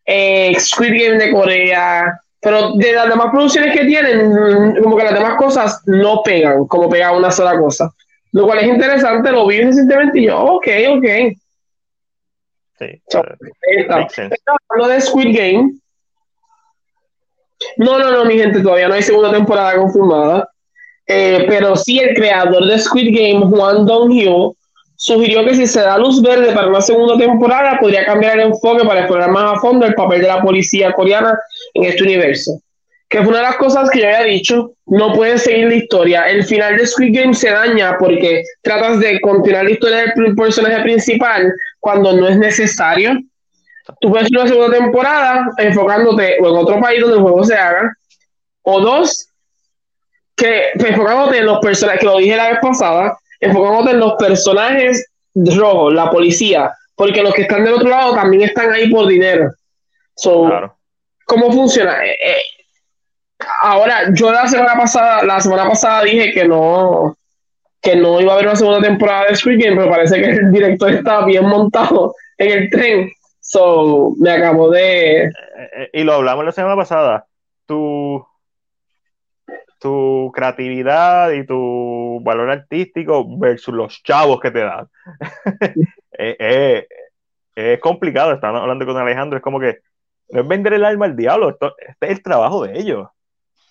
eh, 0.07 0.55
Squid 0.59 0.91
Game 1.03 1.19
de 1.19 1.33
Corea, 1.33 2.21
pero 2.41 2.73
de 2.77 2.93
las 2.93 3.09
demás 3.09 3.29
producciones 3.31 3.77
que 3.77 3.85
tienen, 3.87 4.31
mm, 4.31 4.83
como 4.83 4.97
que 4.97 5.05
las 5.05 5.15
demás 5.15 5.37
cosas 5.37 5.83
no 5.87 6.23
pegan, 6.23 6.67
como 6.67 6.89
pega 6.89 7.13
una 7.13 7.31
sola 7.31 7.59
cosa. 7.59 7.91
Lo 8.35 8.47
cual 8.47 8.59
es 8.59 8.67
interesante, 8.67 9.31
lo 9.31 9.47
vi 9.47 9.63
recientemente 9.63 10.19
y 10.19 10.27
yo, 10.27 10.37
ok, 10.37 10.67
ok. 10.97 11.07
Sí. 12.77 13.01
So, 13.09 13.23
eh, 13.71 13.87
Hablando 13.89 14.93
de 14.93 15.01
Squid 15.01 15.37
Game, 15.37 15.75
No, 17.77 17.97
no, 17.97 18.11
no, 18.11 18.25
mi 18.25 18.37
gente, 18.37 18.61
todavía 18.61 18.89
no 18.89 18.95
hay 18.95 19.03
segunda 19.03 19.31
temporada 19.31 19.77
confirmada. 19.77 20.49
Eh, 21.07 21.45
pero 21.47 21.77
sí, 21.77 22.01
el 22.01 22.17
creador 22.17 22.67
de 22.67 22.77
Squid 22.77 23.17
Game, 23.17 23.47
Juan 23.47 23.87
Dong-hyo, 23.87 24.57
sugirió 24.97 25.45
que 25.45 25.55
si 25.55 25.69
se 25.69 25.83
da 25.83 25.97
luz 25.97 26.21
verde 26.21 26.53
para 26.53 26.67
una 26.67 26.81
segunda 26.81 27.17
temporada, 27.17 27.79
podría 27.79 28.05
cambiar 28.05 28.41
el 28.41 28.47
enfoque 28.47 28.85
para 28.85 29.01
explorar 29.01 29.31
más 29.31 29.59
a 29.59 29.61
fondo 29.61 29.87
el 29.87 29.95
papel 29.95 30.23
de 30.23 30.27
la 30.27 30.43
policía 30.43 30.93
coreana 30.93 31.39
en 31.75 31.85
este 31.85 32.03
universo. 32.03 32.61
Que 33.15 33.21
fue 33.21 33.29
una 33.29 33.39
de 33.39 33.45
las 33.45 33.57
cosas 33.59 33.89
que 33.91 34.01
yo 34.01 34.07
había 34.07 34.25
dicho, 34.25 34.73
no 34.87 35.13
puedes 35.13 35.45
seguir 35.45 35.69
la 35.69 35.77
historia. 35.77 36.23
El 36.23 36.43
final 36.43 36.77
de 36.77 36.85
Squid 36.85 37.17
Game 37.17 37.33
se 37.33 37.49
daña 37.49 37.97
porque 37.97 38.43
tratas 38.61 38.99
de 38.99 39.21
continuar 39.21 39.67
la 39.67 39.71
historia 39.71 40.13
del 40.17 40.35
personaje 40.35 40.83
principal 40.83 41.55
cuando 41.79 42.13
no 42.13 42.27
es 42.27 42.37
necesario. 42.37 43.17
Tú 44.01 44.11
puedes 44.11 44.27
hacer 44.27 44.37
una 44.37 44.49
segunda 44.49 44.79
temporada 44.79 45.49
enfocándote 45.59 46.39
o 46.41 46.49
en 46.49 46.57
otro 46.57 46.81
país 46.81 47.03
donde 47.03 47.19
el 47.19 47.23
juego 47.23 47.45
se 47.45 47.55
haga, 47.55 47.97
o 48.63 48.81
dos, 48.81 49.29
que 50.35 50.71
enfocándote 50.75 51.39
en 51.39 51.47
los 51.47 51.61
personajes, 51.61 52.01
que 52.01 52.07
lo 52.07 52.19
dije 52.19 52.35
la 52.35 52.51
vez 52.51 52.59
pasada, 52.61 53.17
enfocándote 53.39 53.93
en 53.93 54.01
los 54.01 54.15
personajes 54.15 55.07
rojos, 55.37 55.95
la 55.95 56.11
policía, 56.11 56.73
porque 56.97 57.23
los 57.23 57.33
que 57.33 57.43
están 57.43 57.63
del 57.63 57.75
otro 57.75 57.91
lado 57.91 58.13
también 58.13 58.43
están 58.43 58.73
ahí 58.73 58.91
por 58.91 59.07
dinero. 59.07 59.53
So, 60.17 60.47
Claro. 60.47 60.77
¿Cómo 61.27 61.51
funciona? 61.51 62.05
Eh, 62.05 62.11
eh, 62.11 62.37
ahora, 63.61 64.13
yo 64.13 64.33
la 64.33 64.47
semana 64.49 64.77
pasada, 64.77 65.25
la 65.25 65.41
semana 65.41 65.69
pasada 65.69 66.05
dije 66.05 66.33
que 66.33 66.47
no, 66.47 67.17
que 67.81 67.97
no 67.97 68.21
iba 68.21 68.33
a 68.33 68.35
haber 68.35 68.47
una 68.47 68.57
segunda 68.57 68.81
temporada 68.81 69.27
de 69.27 69.37
Squid 69.37 69.63
Game, 69.63 69.77
pero 69.77 69.91
parece 69.91 70.21
que 70.21 70.31
el 70.31 70.53
director 70.53 70.91
estaba 70.91 71.27
bien 71.27 71.47
montado 71.47 72.15
en 72.39 72.51
el 72.51 72.71
tren. 72.71 73.11
So, 73.41 74.15
me 74.19 74.31
acabo 74.31 74.71
de. 74.71 75.25
Eh, 75.25 75.31
eh, 75.77 75.91
y 75.93 76.03
lo 76.03 76.15
hablamos 76.15 76.47
la 76.47 76.53
semana 76.53 76.77
pasada. 76.77 77.27
Tu, 77.67 78.27
tu 79.79 80.33
creatividad 80.35 81.31
y 81.33 81.45
tu 81.45 82.21
valor 82.23 82.51
artístico 82.51 83.39
versus 83.39 83.75
los 83.75 84.03
chavos 84.03 84.41
que 84.41 84.51
te 84.51 84.61
dan. 84.61 84.89
Eh, 86.17 86.87
es 87.57 87.81
complicado. 87.81 88.33
Estaban 88.33 88.63
hablando 88.63 88.87
con 88.87 88.97
Alejandro. 88.97 89.37
Es 89.37 89.43
como 89.43 89.59
que 89.59 89.81
no 90.31 90.43
es 90.43 90.49
vender 90.49 90.75
el 90.75 90.85
alma 90.85 91.07
al 91.07 91.17
diablo. 91.17 91.51
Esto, 91.51 91.75
este 91.77 92.07
es 92.07 92.13
el 92.13 92.23
trabajo 92.23 92.65
de 92.65 92.79
ellos. 92.79 93.09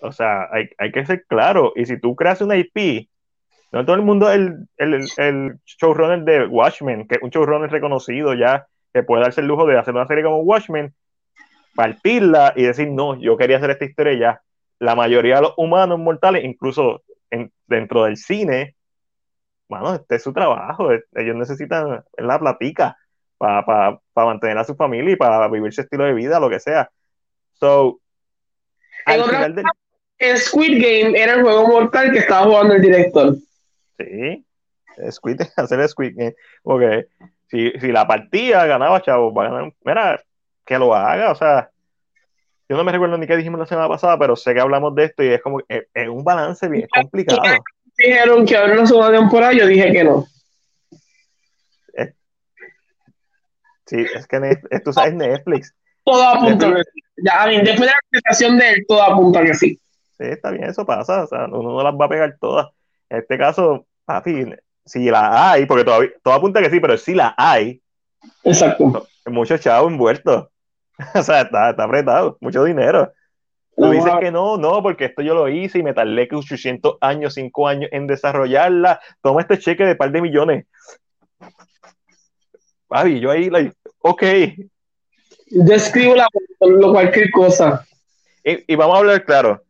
O 0.03 0.11
sea, 0.11 0.49
hay, 0.51 0.69
hay 0.77 0.91
que 0.91 1.05
ser 1.05 1.25
claro. 1.25 1.71
Y 1.75 1.85
si 1.85 1.99
tú 1.99 2.15
creas 2.15 2.41
una 2.41 2.57
IP, 2.57 3.09
no 3.71 3.85
todo 3.85 3.95
el 3.95 4.01
mundo 4.03 4.29
es 4.29 4.35
el, 4.35 4.67
el, 4.77 5.07
el 5.17 5.59
showrunner 5.65 6.23
de 6.23 6.45
Watchmen, 6.47 7.07
que 7.07 7.15
es 7.15 7.21
un 7.23 7.29
showrunner 7.29 7.71
reconocido 7.71 8.33
ya, 8.33 8.67
que 8.93 9.01
puede 9.03 9.23
darse 9.23 9.41
el 9.41 9.47
lujo 9.47 9.65
de 9.65 9.77
hacer 9.79 9.93
una 9.95 10.05
serie 10.05 10.23
como 10.23 10.39
Watchmen, 10.39 10.93
partirla 11.73 12.53
y 12.55 12.63
decir, 12.63 12.89
no, 12.89 13.19
yo 13.19 13.37
quería 13.37 13.57
hacer 13.57 13.71
esta 13.71 13.85
historia 13.85 14.13
ya. 14.13 14.41
La 14.79 14.95
mayoría 14.95 15.37
de 15.37 15.43
los 15.43 15.53
humanos 15.57 15.97
mortales, 15.99 16.43
incluso 16.43 17.01
en- 17.31 17.51
dentro 17.65 18.03
del 18.03 18.17
cine, 18.17 18.75
bueno, 19.67 19.95
este 19.95 20.15
es 20.15 20.23
su 20.23 20.33
trabajo. 20.33 20.91
Ellos 20.91 21.35
necesitan 21.35 22.03
la 22.17 22.39
platica 22.39 22.97
para 23.37 23.99
mantener 24.15 24.57
a 24.57 24.63
su 24.65 24.75
familia 24.75 25.13
y 25.13 25.15
para 25.15 25.47
vivir 25.47 25.73
su 25.73 25.81
estilo 25.81 26.03
de 26.03 26.13
vida, 26.13 26.39
lo 26.39 26.49
que 26.49 26.59
sea. 26.59 26.91
So, 27.53 27.99
al 29.05 29.23
final 29.31 29.55
del, 29.55 29.65
El 29.65 29.71
Squid 30.37 30.81
Game 30.81 31.19
era 31.19 31.33
el 31.33 31.41
juego 31.41 31.67
mortal 31.67 32.11
que 32.11 32.19
estaba 32.19 32.45
jugando 32.45 32.75
el 32.75 32.81
director. 32.81 33.35
Sí, 33.97 34.45
Squid, 35.11 35.41
hacer 35.57 35.87
Squid 35.87 36.13
Game. 36.15 36.35
Porque 36.61 37.07
si, 37.47 37.71
si 37.79 37.91
la 37.91 38.07
partida 38.07 38.65
ganaba, 38.65 39.01
chavos, 39.01 39.33
va 39.35 39.45
a 39.45 39.49
ganar. 39.49 39.73
Mira, 39.83 40.21
que 40.65 40.77
lo 40.77 40.93
haga, 40.93 41.31
o 41.31 41.35
sea. 41.35 41.69
Yo 42.69 42.77
no 42.77 42.83
me 42.85 42.93
recuerdo 42.93 43.17
ni 43.17 43.27
qué 43.27 43.35
dijimos 43.35 43.59
la 43.59 43.65
semana 43.65 43.89
pasada, 43.89 44.17
pero 44.17 44.35
sé 44.35 44.53
que 44.53 44.61
hablamos 44.61 44.95
de 44.95 45.03
esto 45.03 45.21
y 45.21 45.27
es 45.27 45.41
como 45.41 45.59
es, 45.67 45.83
es 45.93 46.07
un 46.07 46.23
balance 46.23 46.67
bien 46.69 46.87
complicado. 46.87 47.41
Dijeron 47.97 48.45
que 48.45 48.57
haber 48.57 48.77
una 48.77 48.87
segunda 48.87 49.11
temporada, 49.11 49.53
yo 49.53 49.67
dije 49.67 49.91
que 49.91 50.03
no. 50.03 50.25
Sí, 53.85 53.97
es 54.15 54.25
que 54.27 54.59
esto 54.71 54.89
es 54.89 55.13
Netflix. 55.13 55.73
Todo 56.03 56.23
apunta 56.23 56.73
que 56.73 56.81
sí. 56.83 57.01
Ya, 57.17 57.43
a 57.43 57.47
mí, 57.47 57.57
después 57.57 57.81
de 57.81 57.85
la 57.85 57.93
presentación 58.09 58.57
de 58.57 58.69
él, 58.71 58.85
todo 58.87 59.03
apunta 59.03 59.43
que 59.43 59.53
sí. 59.53 59.79
Sí, 60.17 60.25
está 60.25 60.51
bien, 60.51 60.65
eso 60.65 60.85
pasa. 60.85 61.23
O 61.23 61.27
sea, 61.27 61.45
uno 61.45 61.63
no 61.63 61.83
las 61.83 61.93
va 61.93 62.05
a 62.05 62.09
pegar 62.09 62.37
todas. 62.39 62.67
En 63.09 63.19
este 63.19 63.37
caso, 63.37 63.85
papi, 64.05 64.53
si 64.85 65.09
la 65.09 65.51
hay, 65.51 65.65
porque 65.65 65.83
todavía, 65.83 66.11
todo 66.21 66.33
apunta 66.33 66.61
que 66.61 66.69
sí, 66.69 66.79
pero 66.79 66.97
si 66.97 67.13
la 67.13 67.33
hay, 67.37 67.81
Exacto. 68.43 69.07
muchos 69.25 69.61
chavos 69.61 69.91
envueltos. 69.91 70.47
O 71.15 71.23
sea, 71.23 71.41
está, 71.41 71.71
está 71.71 71.83
apretado, 71.85 72.37
mucho 72.39 72.63
dinero. 72.63 73.11
Tú 73.75 73.89
dices 73.89 74.13
que 74.19 74.31
no, 74.31 74.57
no, 74.57 74.83
porque 74.83 75.05
esto 75.05 75.23
yo 75.23 75.33
lo 75.33 75.49
hice 75.49 75.79
y 75.79 75.83
me 75.83 75.95
tardé 75.95 76.27
que 76.27 76.35
800 76.35 76.97
años, 77.01 77.33
5 77.33 77.67
años 77.67 77.89
en 77.91 78.05
desarrollarla. 78.05 79.01
Toma 79.21 79.41
este 79.41 79.57
cheque 79.57 79.83
de 79.83 79.95
par 79.95 80.11
de 80.11 80.21
millones. 80.21 80.67
Papi, 82.87 83.19
yo 83.19 83.31
ahí, 83.31 83.49
like, 83.49 83.73
ok. 83.99 84.23
Yo 85.47 85.73
escribo 85.73 86.13
la, 86.13 86.27
lo 86.59 86.91
cualquier 86.91 87.31
cosa. 87.31 87.83
Y, 88.43 88.73
y 88.73 88.75
vamos 88.75 88.95
a 88.95 88.99
hablar 88.99 89.25
claro. 89.25 89.62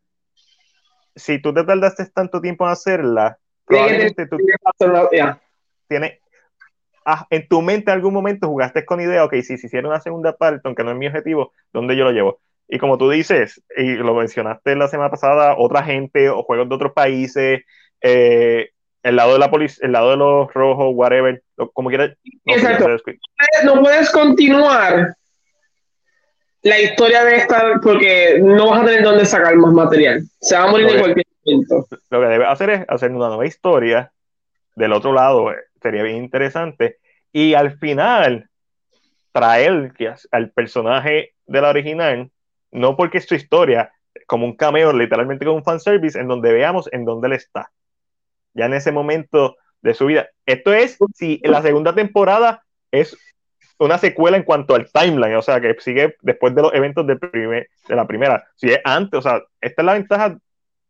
Si 1.16 1.42
tú 1.42 1.54
te 1.54 1.64
tardaste 1.64 2.06
tanto 2.08 2.42
tiempo 2.42 2.66
en 2.66 2.72
hacerla, 2.72 3.38
probablemente 3.66 4.28
tú 4.28 4.38
tienes. 5.88 6.20
ah, 7.06 7.28
en 7.30 7.48
tu 7.48 7.62
mente 7.62 7.92
en 7.92 7.98
algún 7.98 8.14
momento 8.14 8.48
jugaste 8.48 8.86
con 8.86 9.02
idea, 9.02 9.24
ok, 9.24 9.34
si 9.36 9.58
se 9.58 9.68
hiciera 9.68 9.88
una 9.88 10.00
segunda 10.00 10.36
parte, 10.36 10.62
aunque 10.66 10.84
no 10.84 10.92
es 10.92 10.98
mi 10.98 11.08
objetivo, 11.08 11.54
¿dónde 11.72 11.96
yo 11.96 12.04
lo 12.06 12.12
llevo? 12.12 12.40
Y 12.68 12.80
como 12.80 12.98
tú 12.98 13.10
dices, 13.10 13.62
y 13.76 13.96
lo 13.96 14.16
mencionaste 14.16 14.76
la 14.76 14.88
semana 14.88 15.12
pasada, 15.12 15.56
otra 15.58 15.84
gente 15.84 16.30
o 16.30 16.44
juegos 16.44 16.70
de 16.70 16.76
otros 16.76 16.94
países, 16.94 17.62
eh, 18.02 18.70
el 19.04 19.16
lado 19.16 19.34
de 19.34 19.40
la 19.40 19.52
policía, 19.52 19.86
el 19.86 19.92
lado 19.92 20.12
de 20.12 20.18
los 20.18 20.54
rojos, 20.54 20.92
whatever, 20.94 21.44
como 21.74 21.90
quieras. 21.90 22.18
No, 22.46 22.56
Exacto. 22.56 22.88
no 23.66 23.82
puedes 23.82 24.10
continuar 24.12 25.16
la 26.64 26.80
historia 26.80 27.26
de 27.26 27.36
esta 27.36 27.80
porque 27.82 28.40
no 28.42 28.70
vas 28.70 28.82
a 28.82 28.86
tener 28.86 29.04
dónde 29.04 29.26
sacar 29.26 29.56
más 29.58 29.74
material. 29.74 30.24
Se 30.40 30.56
va 30.56 30.64
a 30.64 30.72
morir 30.72 30.88
en 30.88 31.00
cualquier 31.00 31.26
momento. 31.46 31.88
lo 32.10 32.22
que 32.22 32.28
debes 32.28 32.48
hacer 32.48 32.70
es 32.70 32.86
hacer 32.88 33.12
una 33.12 33.28
nueva 33.28 33.46
historia 33.46 34.12
del 34.76 34.94
otro 34.94 35.14
lado, 35.14 35.52
eh, 35.52 35.58
sería 35.82 36.04
bien 36.04 36.18
interesante. 36.18 36.98
Y 37.32 37.54
al 37.54 37.78
final, 37.78 38.50
traer 39.32 39.94
que 39.98 40.14
al 40.32 40.52
personaje 40.52 41.34
de 41.46 41.62
la 41.62 41.70
original, 41.70 42.32
no 42.72 42.96
porque 42.96 43.18
es 43.18 43.26
su 43.26 43.36
historia, 43.36 43.92
como 44.26 44.46
un 44.46 44.56
cameo, 44.56 44.94
literalmente 44.94 45.46
como 45.46 45.58
un 45.58 45.64
fanservice, 45.64 46.18
en 46.18 46.28
donde 46.28 46.54
veamos 46.54 46.88
en 46.94 47.04
dónde 47.04 47.28
él 47.28 47.34
está. 47.34 47.72
Ya 48.54 48.66
en 48.66 48.74
ese 48.74 48.92
momento 48.92 49.58
de 49.82 49.94
su 49.94 50.06
vida. 50.06 50.30
Esto 50.46 50.74
es 50.74 50.98
si 51.14 51.42
la 51.44 51.62
segunda 51.62 51.94
temporada 51.94 52.64
es 52.92 53.18
una 53.80 53.98
secuela 53.98 54.38
en 54.38 54.44
cuanto 54.44 54.76
al 54.76 54.90
timeline, 54.92 55.36
o 55.36 55.42
sea, 55.42 55.60
que 55.60 55.76
sigue 55.80 56.16
después 56.22 56.56
de 56.56 56.62
los 56.62 56.74
eventos 56.74 57.06
de 57.06 57.68
la 57.90 58.08
primera. 58.08 58.48
Si 58.56 58.70
es 58.70 58.80
antes, 58.84 59.20
o 59.20 59.22
sea, 59.22 59.42
esta 59.62 59.82
es 59.82 59.86
la 59.86 59.94
ventaja 59.94 60.38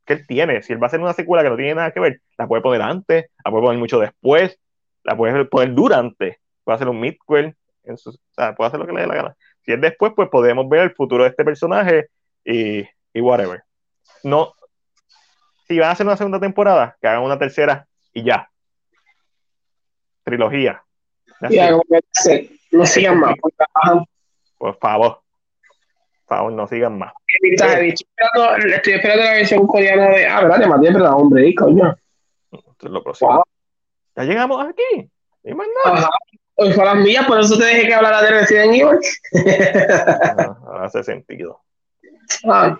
que 0.05 0.13
él 0.13 0.27
tiene. 0.27 0.61
Si 0.61 0.73
él 0.73 0.81
va 0.81 0.85
a 0.85 0.87
hacer 0.87 0.99
una 0.99 1.13
secuela 1.13 1.43
que 1.43 1.49
no 1.49 1.55
tiene 1.55 1.75
nada 1.75 1.91
que 1.91 1.99
ver, 1.99 2.21
la 2.37 2.47
puede 2.47 2.61
poner 2.61 2.81
antes, 2.81 3.25
la 3.43 3.51
puede 3.51 3.63
poner 3.63 3.79
mucho 3.79 3.99
después, 3.99 4.59
la 5.03 5.15
puede 5.15 5.45
poner 5.45 5.73
durante, 5.73 6.39
puede 6.63 6.75
hacer 6.75 6.89
un 6.89 6.99
midquel, 6.99 7.55
o 7.85 7.97
sea, 7.97 8.55
puede 8.55 8.67
hacer 8.67 8.79
lo 8.79 8.85
que 8.85 8.93
le 8.93 9.01
dé 9.01 9.07
la 9.07 9.15
gana. 9.15 9.35
Si 9.61 9.71
es 9.71 9.81
después, 9.81 10.13
pues 10.15 10.29
podemos 10.29 10.67
ver 10.67 10.81
el 10.81 10.95
futuro 10.95 11.23
de 11.23 11.29
este 11.29 11.45
personaje 11.45 12.09
y, 12.43 12.81
y 13.13 13.21
whatever. 13.21 13.63
No, 14.23 14.53
si 15.67 15.79
van 15.79 15.89
a 15.89 15.91
hacer 15.93 16.05
una 16.05 16.17
segunda 16.17 16.39
temporada, 16.39 16.97
que 17.01 17.07
hagan 17.07 17.23
una 17.23 17.39
tercera 17.39 17.87
y 18.13 18.23
ya. 18.23 18.49
Trilogía. 20.23 20.83
Ya, 21.49 21.71
no 22.71 22.85
sigan 22.85 23.19
más. 23.19 23.35
porque, 23.39 23.57
ajá, 23.73 24.03
Por 24.57 24.77
favor. 24.79 25.19
Por 26.25 26.37
favor, 26.37 26.53
no 26.53 26.67
sigan 26.67 26.97
más. 26.97 27.13
Estoy 27.41 27.89
esperando, 27.89 28.67
estoy 28.67 28.93
esperando 28.93 29.23
la 29.23 29.31
versión 29.33 29.67
coreana 29.67 30.09
de. 30.09 30.27
Ah, 30.27 30.41
¿verdad? 30.41 30.59
Te 30.59 30.67
maté, 30.67 30.91
¿verdad? 30.91 31.13
Hombre, 31.13 31.47
y 31.47 31.55
coño. 31.55 31.95
Esto 32.51 32.87
es 32.87 32.91
lo 32.91 33.03
próximo. 33.03 33.31
Wow. 33.33 33.43
Ya 34.15 34.23
llegamos 34.23 34.65
aquí. 34.65 35.09
Más 35.53 35.67
nada. 35.85 35.97
Ajá. 35.99 36.09
Hoy 36.55 36.71
fue 36.71 36.83
a 36.83 36.93
las 36.93 37.03
mías, 37.03 37.25
por 37.25 37.39
eso 37.39 37.57
te 37.57 37.65
dejé 37.65 37.87
que 37.87 37.93
hablara 37.93 38.21
de 38.21 38.29
Resident 38.29 38.73
Evil. 38.73 38.99
Ah, 40.37 40.57
ahora 40.65 40.85
hace 40.85 41.03
sentido. 41.03 41.61
Ah. 42.47 42.77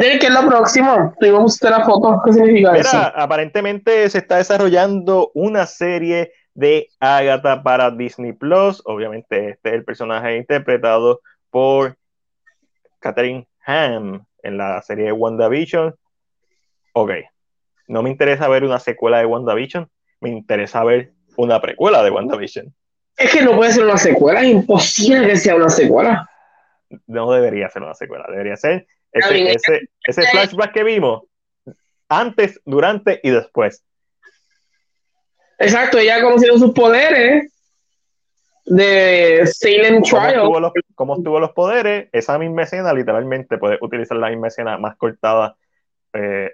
¿qué 0.00 0.26
es 0.26 0.30
lo 0.30 0.48
próximo? 0.48 1.14
Tuvimos 1.20 1.54
usted 1.54 1.70
la 1.70 1.84
foto. 1.84 2.22
¿Qué 2.24 2.32
significa 2.32 2.76
eso? 2.76 2.96
Mira, 2.96 3.12
aparentemente 3.16 4.08
se 4.08 4.18
está 4.18 4.38
desarrollando 4.38 5.30
una 5.34 5.66
serie 5.66 6.32
de 6.54 6.88
Agatha 7.00 7.62
para 7.62 7.90
Disney 7.90 8.32
Plus. 8.32 8.82
Obviamente, 8.86 9.50
este 9.50 9.68
es 9.70 9.74
el 9.74 9.84
personaje 9.84 10.36
interpretado 10.36 11.20
por 11.50 11.96
Catherine 13.00 13.46
Ham 13.66 14.24
en 14.42 14.56
la 14.56 14.80
serie 14.82 15.06
de 15.06 15.12
WandaVision. 15.12 15.94
Ok, 16.92 17.10
no 17.88 18.02
me 18.02 18.10
interesa 18.10 18.48
ver 18.48 18.64
una 18.64 18.78
secuela 18.78 19.18
de 19.18 19.26
WandaVision, 19.26 19.88
me 20.20 20.30
interesa 20.30 20.84
ver 20.84 21.12
una 21.36 21.60
precuela 21.60 22.02
de 22.02 22.10
WandaVision. 22.10 22.74
Es 23.16 23.30
que 23.30 23.42
no 23.42 23.56
puede 23.56 23.72
ser 23.72 23.84
una 23.84 23.98
secuela, 23.98 24.40
es 24.42 24.48
imposible 24.48 25.26
que 25.26 25.36
sea 25.36 25.56
una 25.56 25.68
secuela. 25.68 26.28
no 27.06 27.32
debería 27.32 27.68
ser 27.70 27.82
una 27.82 27.94
secuela, 27.94 28.26
debería 28.28 28.56
ser 28.56 28.86
ese, 29.12 29.34
bien, 29.34 29.48
ese, 29.48 29.88
ese 30.06 30.22
flashback 30.22 30.72
que 30.72 30.84
vimos 30.84 31.22
antes, 32.08 32.60
durante 32.64 33.20
y 33.22 33.30
después. 33.30 33.84
Exacto, 35.58 35.98
ella 35.98 36.22
conocido 36.22 36.58
sus 36.58 36.72
poderes 36.72 37.52
de 38.66 39.46
Salem 39.46 40.00
cómo 40.00 40.04
Trial. 40.04 40.38
obtuvo, 40.40 40.60
los, 40.60 40.72
cómo 40.94 41.38
los 41.40 41.52
poderes, 41.52 42.08
esa 42.12 42.38
misma 42.38 42.62
escena, 42.62 42.92
literalmente 42.92 43.58
puedes 43.58 43.80
utilizar 43.82 44.16
la 44.16 44.30
misma 44.30 44.48
escena 44.48 44.78
más 44.78 44.96
cortada 44.96 45.56
eh, 46.12 46.52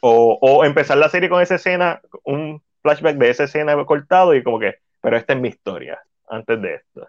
o, 0.00 0.38
o 0.40 0.64
empezar 0.64 0.98
la 0.98 1.08
serie 1.08 1.28
con 1.28 1.40
esa 1.40 1.56
escena, 1.56 2.00
un 2.24 2.62
flashback 2.82 3.16
de 3.16 3.30
esa 3.30 3.44
escena 3.44 3.82
cortado 3.86 4.34
y 4.34 4.42
como 4.42 4.58
que, 4.58 4.74
pero 5.00 5.16
esta 5.16 5.32
es 5.34 5.40
mi 5.40 5.48
historia, 5.48 6.02
antes 6.28 6.60
de 6.60 6.74
esto. 6.74 7.08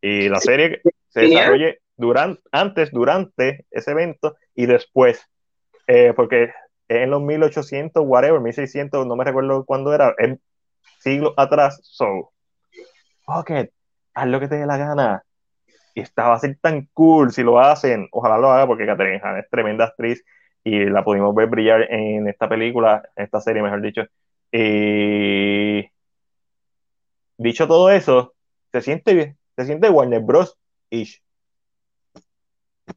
Y 0.00 0.28
la 0.28 0.40
serie 0.40 0.80
se 1.08 1.22
Genial. 1.22 1.38
desarrolle 1.40 1.80
durante, 1.96 2.42
antes, 2.52 2.90
durante 2.90 3.66
ese 3.70 3.90
evento 3.90 4.36
y 4.54 4.66
después, 4.66 5.26
eh, 5.86 6.12
porque 6.14 6.52
en 6.88 7.10
los 7.10 7.20
1800, 7.20 8.02
whatever, 8.06 8.40
1600, 8.40 9.06
no 9.06 9.16
me 9.16 9.24
recuerdo 9.24 9.64
cuándo 9.64 9.92
era, 9.94 10.14
en 10.18 10.40
siglos 11.00 11.34
atrás, 11.36 11.80
so, 11.82 12.32
fuck 13.24 13.50
haz 14.14 14.26
lo 14.26 14.40
que 14.40 14.48
te 14.48 14.56
dé 14.56 14.66
la 14.66 14.76
gana. 14.76 15.22
Y 15.94 16.00
esta 16.02 16.28
va 16.28 16.34
a 16.34 16.38
ser 16.38 16.56
tan 16.60 16.88
cool 16.92 17.32
si 17.32 17.42
lo 17.42 17.58
hacen. 17.58 18.08
Ojalá 18.12 18.38
lo 18.38 18.50
haga 18.50 18.66
porque 18.66 18.86
Catherine 18.86 19.20
Hahn 19.22 19.38
es 19.38 19.50
tremenda 19.50 19.86
actriz 19.86 20.24
y 20.62 20.84
la 20.84 21.02
pudimos 21.02 21.34
ver 21.34 21.48
brillar 21.48 21.82
en 21.92 22.28
esta 22.28 22.48
película, 22.48 23.02
en 23.16 23.24
esta 23.24 23.40
serie, 23.40 23.62
mejor 23.62 23.80
dicho. 23.82 24.02
Y 24.52 25.90
dicho 27.38 27.66
todo 27.66 27.90
eso, 27.90 28.34
se 28.72 28.80
siente 28.82 29.14
bien, 29.14 29.38
se 29.56 29.64
siente 29.64 29.90
Warner 29.90 30.20
Bros. 30.20 30.56
ish. 30.90 31.22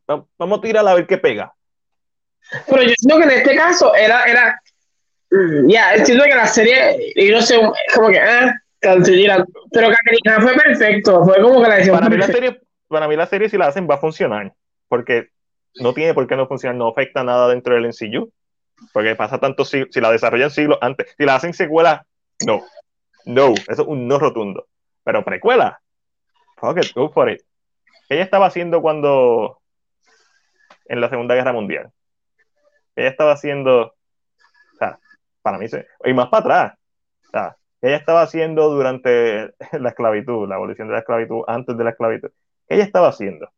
Va- 0.09 0.25
Vamos 0.38 0.59
a 0.59 0.61
tirar 0.61 0.88
a 0.88 0.93
ver 0.93 1.07
qué 1.07 1.17
pega. 1.17 1.53
Pero 2.67 2.84
yo 2.84 2.93
siento 2.97 3.17
que 3.17 3.23
en 3.23 3.31
este 3.31 3.55
caso 3.55 3.95
era, 3.95 4.25
era, 4.25 4.61
mm, 5.34 5.69
ya, 5.69 6.05
siento 6.05 6.23
que 6.23 6.35
la 6.35 6.47
serie, 6.47 7.14
y 7.15 7.30
no 7.30 7.41
sé, 7.41 7.60
como 7.95 8.10
que, 8.10 8.22
cancelaron. 8.80 9.47
pero 9.72 9.89
Caterina 9.89 10.41
fue 10.41 10.53
perfecto, 10.55 11.23
fue 11.26 11.41
como 11.41 11.61
que 11.61 11.69
la 11.69 11.76
decisión 11.76 11.97
Para 11.97 12.10
mí 12.10 12.18
la 12.18 12.27
serie, 12.27 12.61
para 12.88 13.07
mí 13.07 13.15
la 13.15 13.26
serie 13.26 13.49
si 13.49 13.57
la 13.57 13.68
hacen 13.68 13.88
va 13.89 13.95
a 13.95 13.99
funcionar, 13.99 14.53
porque 14.88 15.30
no 15.76 15.93
tiene 15.93 16.14
por 16.14 16.27
qué 16.27 16.35
no 16.35 16.47
funcionar, 16.47 16.76
no 16.76 16.89
afecta 16.89 17.23
nada 17.23 17.47
dentro 17.47 17.76
del 17.76 17.85
MCU, 17.85 18.31
porque 18.91 19.15
pasa 19.15 19.39
tanto 19.39 19.65
si, 19.65 19.85
si 19.89 20.01
la 20.01 20.11
desarrollan 20.11 20.51
siglos 20.51 20.77
antes, 20.81 21.14
si 21.18 21.26
la 21.26 21.35
hacen 21.35 21.53
secuela, 21.53 22.05
no, 22.45 22.64
no, 23.26 23.53
eso 23.53 23.81
es 23.81 23.88
un 23.88 24.07
no 24.07 24.19
rotundo, 24.19 24.68
pero 25.03 25.23
precuela, 25.23 25.80
fuck 26.57 26.77
it, 26.77 26.93
go 26.93 27.11
for 27.11 27.30
it. 27.30 27.41
¿Qué 28.07 28.15
ella 28.15 28.23
estaba 28.23 28.47
haciendo 28.47 28.81
cuando 28.81 29.60
en 30.85 31.01
la 31.01 31.10
Segunda 31.10 31.35
Guerra 31.35 31.53
Mundial? 31.53 31.91
¿Qué 32.95 33.01
ella 33.01 33.10
estaba 33.10 33.34
haciendo? 33.34 33.95
Para 35.43 35.59
mí, 35.59 35.67
y 36.05 36.13
más 36.13 36.29
para 36.29 36.39
atrás, 36.41 36.79
o 37.27 37.29
sea, 37.29 37.57
¿qué 37.79 37.89
ella 37.89 37.97
estaba 37.97 38.23
haciendo 38.23 38.69
durante 38.69 39.53
la 39.73 39.89
esclavitud, 39.89 40.49
la 40.49 40.55
abolición 40.55 40.87
de 40.87 40.93
la 40.93 40.99
esclavitud, 41.01 41.43
antes 41.47 41.77
de 41.77 41.83
la 41.83 41.91
esclavitud? 41.91 42.31
¿Qué 42.67 42.75
ella 42.75 42.83
estaba 42.83 43.09
haciendo? 43.09 43.51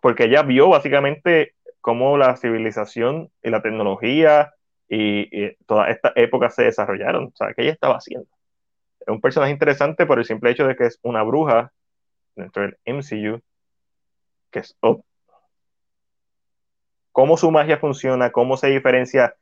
Porque 0.00 0.24
ella 0.24 0.42
vio 0.42 0.68
básicamente 0.68 1.54
cómo 1.80 2.16
la 2.16 2.36
civilización 2.36 3.30
y 3.42 3.50
la 3.50 3.62
tecnología 3.62 4.54
y, 4.88 5.46
y 5.46 5.56
todas 5.66 5.88
estas 5.90 6.12
épocas 6.14 6.54
se 6.54 6.64
desarrollaron. 6.64 7.24
O 7.24 7.32
sea, 7.34 7.52
¿qué 7.54 7.62
ella 7.62 7.72
estaba 7.72 7.96
haciendo? 7.96 8.28
Es 9.00 9.08
un 9.08 9.20
personaje 9.20 9.52
interesante 9.52 10.06
por 10.06 10.18
el 10.18 10.24
simple 10.24 10.50
hecho 10.50 10.66
de 10.66 10.76
que 10.76 10.86
es 10.86 10.98
una 11.02 11.22
bruja 11.22 11.72
dentro 12.36 12.62
del 12.62 12.78
MCU, 12.86 13.40
que 14.50 14.60
es 14.60 14.76
oh, 14.80 15.04
cómo 17.12 17.36
su 17.36 17.50
magia 17.50 17.78
funciona, 17.78 18.32
cómo 18.32 18.56
se 18.56 18.68
diferencia, 18.68 19.36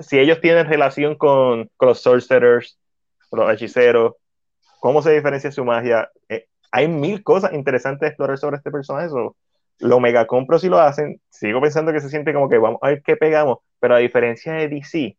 si 0.00 0.18
ellos 0.18 0.40
tienen 0.40 0.66
relación 0.66 1.16
con, 1.16 1.70
con 1.76 1.88
los 1.88 2.00
sorcerers, 2.00 2.78
los 3.32 3.52
hechiceros, 3.52 4.14
cómo 4.80 5.02
se 5.02 5.12
diferencia 5.12 5.52
su 5.52 5.64
magia. 5.64 6.10
Eh, 6.28 6.46
hay 6.70 6.88
mil 6.88 7.22
cosas 7.22 7.52
interesantes 7.52 8.00
de 8.00 8.08
explorar 8.08 8.38
sobre 8.38 8.56
este 8.56 8.70
personaje. 8.70 9.08
so, 9.08 9.36
lo 9.78 10.00
mega 10.00 10.26
compro 10.26 10.58
si 10.58 10.68
lo 10.68 10.80
hacen. 10.80 11.20
Sigo 11.28 11.60
pensando 11.60 11.92
que 11.92 12.00
se 12.00 12.08
siente 12.08 12.32
como 12.32 12.48
que 12.48 12.58
vamos 12.58 12.78
a 12.82 12.88
ver 12.88 13.02
qué 13.02 13.16
pegamos, 13.16 13.58
pero 13.78 13.94
a 13.94 13.98
diferencia 13.98 14.54
de 14.54 14.68
DC, 14.68 15.16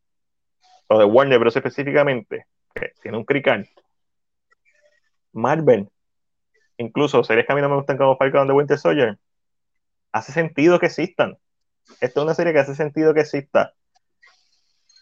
o 0.88 1.00
de 1.00 1.06
Warner 1.06 1.40
Bros. 1.40 1.56
específicamente, 1.56 2.46
que 2.74 2.92
tiene 3.02 3.18
un 3.18 3.26
crical, 3.26 3.68
Marvel, 5.32 5.90
incluso 6.78 7.24
series 7.24 7.46
que 7.46 7.54
a 7.54 7.56
mí 7.56 7.62
no 7.62 7.70
me 7.70 7.76
gustan 7.76 7.98
como 7.98 8.18
Falcon 8.18 8.48
the 8.48 8.54
Winter 8.54 8.78
Soldier, 8.78 9.18
hace 10.12 10.32
sentido 10.32 10.80
que 10.80 10.88
existan. 10.88 11.38
Esta 12.02 12.20
es 12.20 12.24
una 12.24 12.34
serie 12.34 12.54
que 12.54 12.60
hace 12.60 12.76
sentido 12.76 13.14
que 13.14 13.22
exista. 13.22 13.74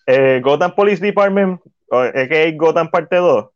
Eh, 0.08 0.40
Gotham 0.44 0.76
Police 0.76 1.04
Department, 1.04 1.62
o, 1.90 2.00
a.k.a. 2.00 2.52
Gotham 2.56 2.90
Parte 2.90 3.16
2, 3.16 3.50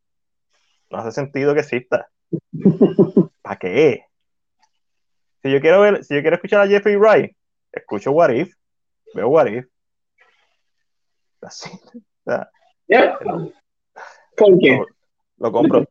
no 0.89 0.97
hace 0.97 1.11
sentido 1.11 1.53
que 1.53 1.61
exista. 1.61 2.09
¿Para 3.41 3.55
qué? 3.57 4.05
Si 5.41 5.51
yo 5.51 5.61
quiero 5.61 5.81
ver, 5.81 6.03
si 6.03 6.15
yo 6.15 6.21
quiero 6.21 6.35
escuchar 6.35 6.61
a 6.61 6.67
Jeffrey 6.67 6.95
Wright, 6.95 7.35
escucho 7.71 8.11
What 8.11 8.31
If, 8.31 8.53
veo 9.13 9.29
What 9.29 9.47
If. 9.47 9.65
Así, 11.41 11.69
o 11.69 12.01
sea, 12.25 12.49
Ya. 12.87 13.17
¿Por 13.17 14.59
qué? 14.59 14.77
lo, 14.77 14.85
lo 15.37 15.51
compro. 15.51 15.85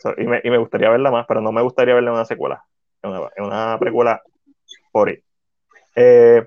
So, 0.00 0.14
y, 0.16 0.26
me, 0.26 0.40
y 0.42 0.50
me 0.50 0.58
gustaría 0.58 0.90
verla 0.90 1.10
más, 1.10 1.26
pero 1.26 1.40
no 1.40 1.52
me 1.52 1.62
gustaría 1.62 1.94
verla 1.94 2.10
en 2.10 2.14
una 2.16 2.24
secuela. 2.24 2.64
En 3.02 3.10
una, 3.10 3.28
en 3.36 3.44
una 3.44 3.78
precuela 3.78 4.22
por 4.90 5.08
ahí. 5.08 5.22
Eh, 5.96 6.46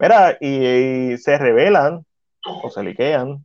mira, 0.00 0.36
y, 0.40 1.12
y 1.12 1.18
se 1.18 1.36
revelan 1.38 2.04
o 2.62 2.70
se 2.70 2.82
liquean 2.82 3.44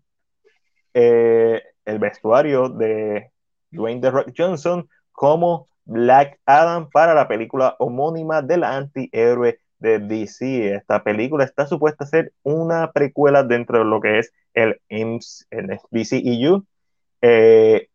eh, 0.94 1.62
el 1.86 2.00
vestuario 2.00 2.70
de 2.70 3.32
Dwayne 3.72 4.02
The 4.02 4.12
Rock 4.12 4.34
Johnson 4.36 4.88
como 5.12 5.68
Black 5.86 6.40
Adam 6.46 6.90
para 6.90 7.14
la 7.14 7.28
película 7.28 7.76
homónima 7.80 8.42
del 8.42 8.64
antihéroe 8.64 9.60
de 9.80 10.00
DC. 10.00 10.76
Esta 10.76 11.04
película 11.04 11.44
está 11.44 11.68
supuesta 11.68 12.06
a 12.06 12.08
ser 12.08 12.32
una 12.44 12.92
precuela 12.92 13.44
dentro 13.44 13.80
de 13.80 13.86
lo 13.86 14.00
que 14.00 14.20
es 14.20 14.32
el, 14.54 14.80
MC 14.90 15.46
el 15.52 15.80
DCEU. 15.92 16.66
Eh, 17.22 17.90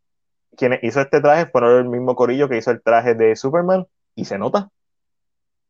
quienes 0.57 0.83
hizo 0.83 1.01
este 1.01 1.21
traje 1.21 1.47
fueron 1.47 1.79
el 1.79 1.89
mismo 1.89 2.15
corillo 2.15 2.49
que 2.49 2.59
hizo 2.59 2.71
el 2.71 2.83
traje 2.83 3.15
de 3.15 3.37
Superman 3.37 3.87
y 4.15 4.25
se 4.27 4.39
nota. 4.39 4.71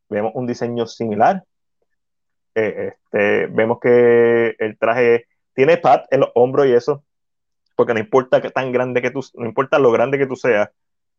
Vemos 0.08 0.32
un 0.34 0.46
diseño 0.46 0.86
similar. 0.86 1.44
Eh, 2.54 2.94
este, 2.94 3.46
vemos 3.46 3.78
que 3.80 4.56
el 4.58 4.76
traje 4.78 5.26
tiene 5.58 5.76
pad 5.76 6.02
en 6.12 6.20
los 6.20 6.30
hombros 6.36 6.68
y 6.68 6.72
eso, 6.72 7.02
porque 7.74 7.92
no 7.92 7.98
importa 7.98 8.40
que 8.40 8.48
tan 8.50 8.70
grande 8.70 9.02
que 9.02 9.10
tú, 9.10 9.24
no 9.34 9.44
importa 9.44 9.80
lo 9.80 9.90
grande 9.90 10.16
que 10.16 10.24
tú 10.28 10.36
seas, 10.36 10.70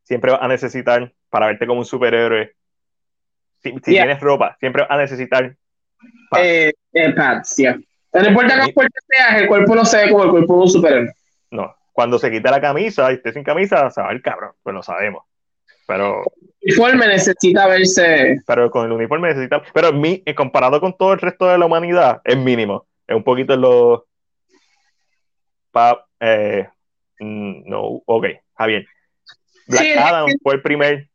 siempre 0.03 0.31
vas 0.31 0.41
a 0.41 0.47
necesitar 0.47 1.11
para 1.29 1.47
verte 1.47 1.67
como 1.67 1.79
un 1.81 1.85
superhéroe. 1.85 2.53
Si, 3.61 3.71
si 3.83 3.91
Yeah. 3.91 4.05
tienes 4.05 4.21
ropa, 4.21 4.55
siempre 4.61 4.83
vas 4.83 4.91
a 4.91 4.95
necesitar 4.97 5.57
pads. 6.29 6.41
Eh, 6.45 6.71
eh, 6.93 7.13
pads, 7.13 7.55
ya. 7.57 7.77
No 8.13 8.29
importa 8.29 8.65
qué 8.65 8.71
fuerte 8.71 8.97
seas, 9.09 9.41
el 9.41 9.47
cuerpo 9.49 9.75
no 9.75 9.83
se 9.83 10.05
ve 10.05 10.09
como 10.09 10.23
el 10.23 10.29
cuerpo 10.29 10.53
de 10.55 10.61
un 10.61 10.69
superhéroe. 10.69 11.13
No, 11.51 11.75
cuando 11.91 12.17
se 12.17 12.31
quita 12.31 12.49
la 12.49 12.61
camisa 12.61 13.11
y 13.11 13.15
esté 13.15 13.33
sin 13.33 13.43
camisa, 13.43 13.89
se 13.89 14.01
va 14.01 14.09
el 14.13 14.21
cabrón, 14.21 14.51
pues 14.63 14.73
lo 14.73 14.81
sabemos. 14.81 15.23
Pero 15.85 16.21
El 16.61 16.69
uniforme 16.77 17.07
necesita 17.07 17.67
verse. 17.67 18.37
pero 18.47 18.71
con 18.71 18.85
el 18.85 18.93
uniforme 18.93 19.27
necesita, 19.27 19.61
pero 19.73 19.91
mi, 19.91 20.23
comparado 20.33 20.79
con 20.79 20.95
todo 20.95 21.11
el 21.11 21.19
resto 21.19 21.45
de 21.49 21.57
la 21.57 21.65
humanidad, 21.65 22.21
es 22.23 22.37
mínimo. 22.37 22.85
Es 23.05 23.17
un 23.17 23.23
poquito 23.23 23.53
en 23.55 23.61
los 23.61 24.01
pa, 25.71 26.05
eh, 26.19 26.67
mm, 27.19 27.69
no, 27.69 28.01
ok, 28.05 28.25
Javier. 28.57 28.85
Black 29.67 29.83
Sí, 29.83 29.91
Adam 29.97 30.27
fue 30.41 30.55
el 30.55 30.61
primer, 30.61 31.09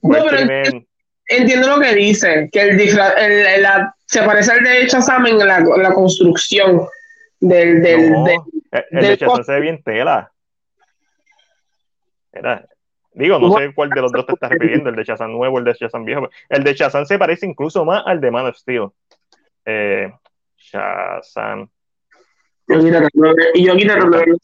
fue 0.00 0.18
No, 0.18 0.24
el 0.24 0.30
pero 0.30 0.36
primer, 0.38 0.86
Entiendo 1.26 1.68
lo 1.68 1.80
que 1.80 1.94
dice, 1.94 2.50
que 2.52 2.60
el, 2.60 2.78
el- 2.80 3.46
el- 3.46 3.62
la- 3.62 3.94
se 4.04 4.22
parece 4.24 4.52
al 4.52 4.62
de 4.62 4.86
Shazam 4.86 5.26
en 5.26 5.38
la, 5.38 5.60
la 5.60 5.92
construcción 5.94 6.86
del, 7.40 7.82
del, 7.82 8.12
no, 8.12 8.24
del- 8.24 8.40
el, 8.72 8.84
el 8.90 9.00
del 9.00 9.10
de 9.10 9.16
Shazam 9.16 9.42
se 9.44 9.52
ve 9.52 9.60
bien 9.60 9.82
tela. 9.82 10.30
Era, 12.30 12.66
digo, 13.14 13.38
no 13.38 13.56
sé 13.56 13.72
cuál 13.74 13.88
de 13.90 14.02
los 14.02 14.12
dos 14.12 14.26
te 14.26 14.32
estás 14.34 14.50
refiriendo, 14.50 14.90
el 14.90 14.96
de 14.96 15.04
Shazam 15.04 15.32
nuevo, 15.32 15.58
el 15.58 15.64
de 15.64 15.72
Shazam 15.72 16.04
viejo. 16.04 16.28
El 16.50 16.62
de 16.62 16.74
Shazam 16.74 17.06
se 17.06 17.18
parece 17.18 17.46
incluso 17.46 17.84
más 17.86 18.02
al 18.06 18.20
de 18.20 18.30
Man 18.30 18.46
of 18.46 18.56
Steel. 18.56 18.88
Eh, 19.64 20.12
Shazam, 20.58 21.60
Yo 21.60 21.68
aquí 21.68 21.68
tratando 21.68 21.68
de- 21.68 21.70
y 22.68 23.64
yo 23.66 23.72
aquí 23.72 23.84
de- 23.84 24.36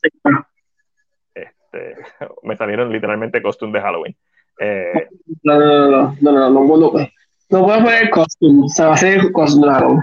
este, 1.34 1.96
me 2.42 2.56
salieron 2.56 2.92
literalmente 2.92 3.42
costume 3.42 3.78
de 3.78 3.84
Halloween. 3.84 4.16
Eh, 4.58 5.08
No, 5.42 5.58
no, 5.58 5.66
no, 5.66 5.88
no, 5.90 6.16
no, 6.20 6.32
no, 6.32 6.32
no, 6.32 6.50
no, 6.50 6.76
no, 6.76 6.92
no 7.50 7.64
puedo 7.64 7.82
poner 7.82 8.10
costume, 8.10 8.68
se 8.68 8.84
va 8.84 8.90
a 8.90 8.94
hacer 8.94 9.32
costume. 9.32 9.66
claro. 9.66 9.98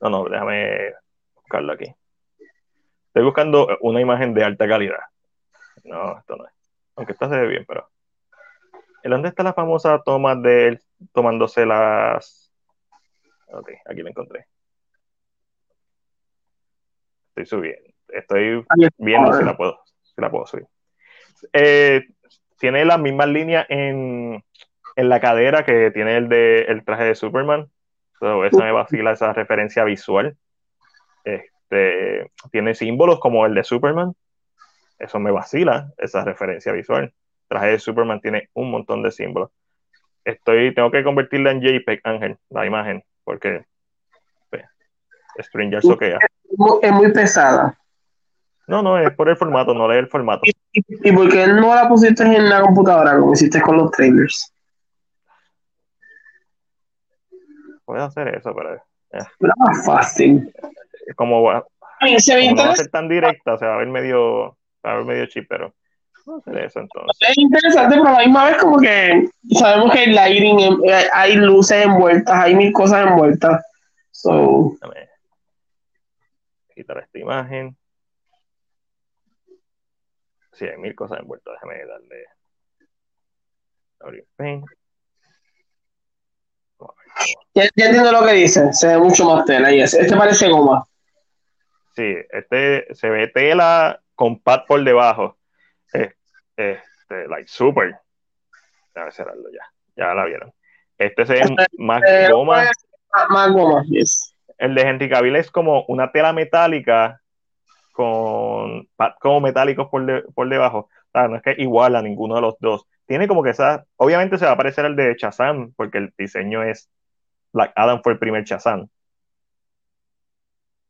no, 0.00 0.08
no, 0.10 0.24
déjame 0.24 0.92
buscarlo 1.34 1.72
aquí. 1.72 1.92
Estoy 3.08 3.24
buscando 3.24 3.66
una 3.80 4.00
imagen 4.00 4.32
de 4.34 4.44
alta 4.44 4.68
calidad. 4.68 5.00
No, 5.84 6.18
esto 6.18 6.36
no 6.36 6.46
es. 6.46 6.52
Aunque 6.96 7.12
esta 7.12 7.28
se 7.28 7.36
ve 7.36 7.46
bien, 7.48 7.64
pero. 7.66 7.88
¿En 9.02 9.10
dónde 9.12 9.28
está 9.28 9.42
la 9.42 9.52
famosa 9.54 10.00
toma 10.04 10.34
del 10.36 10.80
tomándose 11.12 11.64
las. 11.66 12.52
Ok, 13.48 13.70
aquí 13.86 14.02
lo 14.02 14.08
encontré. 14.08 14.46
Estoy 17.38 17.46
subiendo. 17.46 17.90
Estoy 18.08 18.64
viendo 18.98 19.32
si 19.32 19.44
la 19.44 19.56
puedo, 19.56 19.78
si 20.02 20.20
la 20.20 20.30
puedo 20.30 20.46
subir. 20.46 20.66
Eh, 21.52 22.04
tiene 22.58 22.84
las 22.84 22.98
mismas 22.98 23.28
líneas 23.28 23.66
en, 23.68 24.42
en 24.96 25.08
la 25.08 25.20
cadera 25.20 25.64
que 25.64 25.90
tiene 25.92 26.16
el 26.16 26.28
de 26.28 26.62
el 26.62 26.84
traje 26.84 27.04
de 27.04 27.14
Superman. 27.14 27.70
So, 28.18 28.44
esa 28.44 28.64
me 28.64 28.72
vacila 28.72 29.12
esa 29.12 29.32
referencia 29.32 29.84
visual. 29.84 30.36
Este, 31.22 32.30
tiene 32.50 32.74
símbolos 32.74 33.20
como 33.20 33.46
el 33.46 33.54
de 33.54 33.62
Superman. 33.62 34.14
Eso 34.98 35.20
me 35.20 35.30
vacila, 35.30 35.92
esa 35.98 36.24
referencia 36.24 36.72
visual. 36.72 37.04
El 37.04 37.12
traje 37.46 37.68
de 37.68 37.78
Superman 37.78 38.20
tiene 38.20 38.48
un 38.54 38.72
montón 38.72 39.02
de 39.02 39.12
símbolos. 39.12 39.50
Estoy, 40.24 40.74
tengo 40.74 40.90
que 40.90 41.04
convertirla 41.04 41.52
en 41.52 41.60
JPEG, 41.60 42.00
Ángel, 42.02 42.38
la 42.50 42.66
imagen, 42.66 43.04
porque 43.22 43.64
pues, 44.50 44.64
Stranger 45.38 45.82
soquea. 45.82 46.18
Es 46.58 46.66
muy- 46.66 46.78
Es 46.82 46.92
muy 46.92 47.12
pesada. 47.12 47.74
No, 48.66 48.82
no, 48.82 48.98
es 48.98 49.14
por 49.14 49.28
el 49.28 49.36
formato, 49.36 49.72
no 49.72 49.88
lee 49.90 49.98
el 49.98 50.08
formato. 50.08 50.42
¿Y, 50.44 50.52
y 51.08 51.12
por 51.12 51.30
qué 51.30 51.46
no 51.46 51.74
la 51.74 51.88
pusiste 51.88 52.22
en 52.24 52.50
la 52.50 52.60
computadora 52.60 53.18
como 53.18 53.32
hiciste 53.32 53.62
con 53.62 53.78
los 53.78 53.90
trailers? 53.92 54.52
Puedo 57.84 58.04
hacer 58.04 58.28
eso, 58.36 58.54
pero 58.54 58.74
Era 59.10 59.54
más 59.56 59.86
fácil. 59.86 60.52
como, 61.16 61.42
va- 61.42 61.64
se 62.18 62.34
ve 62.36 62.42
como 62.50 62.56
no 62.56 62.66
va 62.66 62.72
a 62.72 62.76
ser 62.76 62.88
tan 62.88 63.08
directa, 63.08 63.54
o 63.54 63.58
sea, 63.58 63.68
va 63.68 63.74
a 63.76 63.78
ver 63.78 63.88
medio, 63.88 64.56
va 64.84 64.92
a 64.92 64.94
ver 64.96 65.04
medio 65.06 65.26
chip, 65.26 65.46
pero 65.48 65.72
hacer 66.38 66.58
eso 66.64 66.80
entonces. 66.80 67.16
es 67.30 67.38
interesante, 67.38 67.96
pero 67.96 68.08
a 68.08 68.12
la 68.12 68.18
misma 68.18 68.44
vez 68.46 68.56
como 68.58 68.78
que 68.78 69.28
sabemos 69.58 69.92
que 69.92 70.00
hay 70.00 70.12
lighting, 70.12 70.58
eh, 70.86 71.06
hay 71.14 71.36
luces 71.36 71.86
envueltas, 71.86 72.34
hay 72.34 72.54
mil 72.54 72.70
cosas 72.74 73.06
envueltas. 73.06 73.64
So, 74.10 74.74
quitar 76.78 76.98
esta 76.98 77.18
imagen. 77.18 77.76
Sí, 80.52 80.64
hay 80.66 80.76
mil 80.78 80.94
cosas 80.94 81.20
envueltas. 81.20 81.54
Déjame 81.54 81.84
darle. 81.86 82.26
Abrir 84.00 84.26
Paint. 84.36 84.64
A 86.80 86.84
ver 86.86 87.36
ya, 87.54 87.62
ya 87.74 87.86
entiendo 87.86 88.12
lo 88.12 88.24
que 88.24 88.32
dicen, 88.32 88.72
se 88.72 88.86
ve 88.88 88.98
mucho 88.98 89.24
más 89.24 89.44
tela 89.44 89.72
y 89.72 89.80
ese. 89.80 90.00
Este 90.00 90.16
parece 90.16 90.48
goma. 90.48 90.84
Sí, 91.96 92.14
este 92.30 92.94
se 92.94 93.10
ve 93.10 93.26
tela 93.28 94.00
con 94.14 94.40
pad 94.40 94.60
por 94.66 94.82
debajo. 94.84 95.36
Eh, 95.92 96.12
Este, 96.56 97.28
like 97.28 97.48
super. 97.48 97.96
Déjame 98.94 99.12
cerrarlo 99.12 99.48
ya. 99.50 99.62
Ya 99.96 100.14
la 100.14 100.24
vieron. 100.24 100.52
Este 100.96 101.26
se 101.26 101.32
ve 101.34 101.42
más 101.78 102.02
Eh, 102.06 102.28
goma. 102.30 102.56
más, 103.12 103.28
más 103.30 103.52
goma, 103.52 103.82
yes. 103.88 104.34
El 104.58 104.74
de 104.74 104.82
Henry 104.82 105.08
Cavill 105.08 105.36
es 105.36 105.50
como 105.50 105.84
una 105.88 106.10
tela 106.12 106.32
metálica 106.32 107.20
con 107.92 108.88
como 109.20 109.40
metálicos 109.40 109.88
por, 109.88 110.04
de- 110.06 110.22
por 110.34 110.48
debajo. 110.48 110.78
O 110.78 111.10
sea, 111.12 111.28
no 111.28 111.36
es 111.36 111.42
que 111.42 111.54
igual 111.58 111.96
a 111.96 112.02
ninguno 112.02 112.34
de 112.36 112.40
los 112.42 112.56
dos. 112.60 112.86
Tiene 113.06 113.26
como 113.26 113.42
que 113.42 113.50
esa. 113.50 113.84
Obviamente 113.96 114.36
se 114.38 114.44
va 114.44 114.52
a 114.52 114.56
parecer 114.56 114.84
al 114.84 114.94
de 114.96 115.14
Shazam, 115.18 115.72
porque 115.76 115.98
el 115.98 116.12
diseño 116.16 116.62
es. 116.62 116.88
Black 117.52 117.72
Adam 117.76 118.02
fue 118.02 118.12
el 118.12 118.18
primer 118.18 118.44
Shazam. 118.44 118.88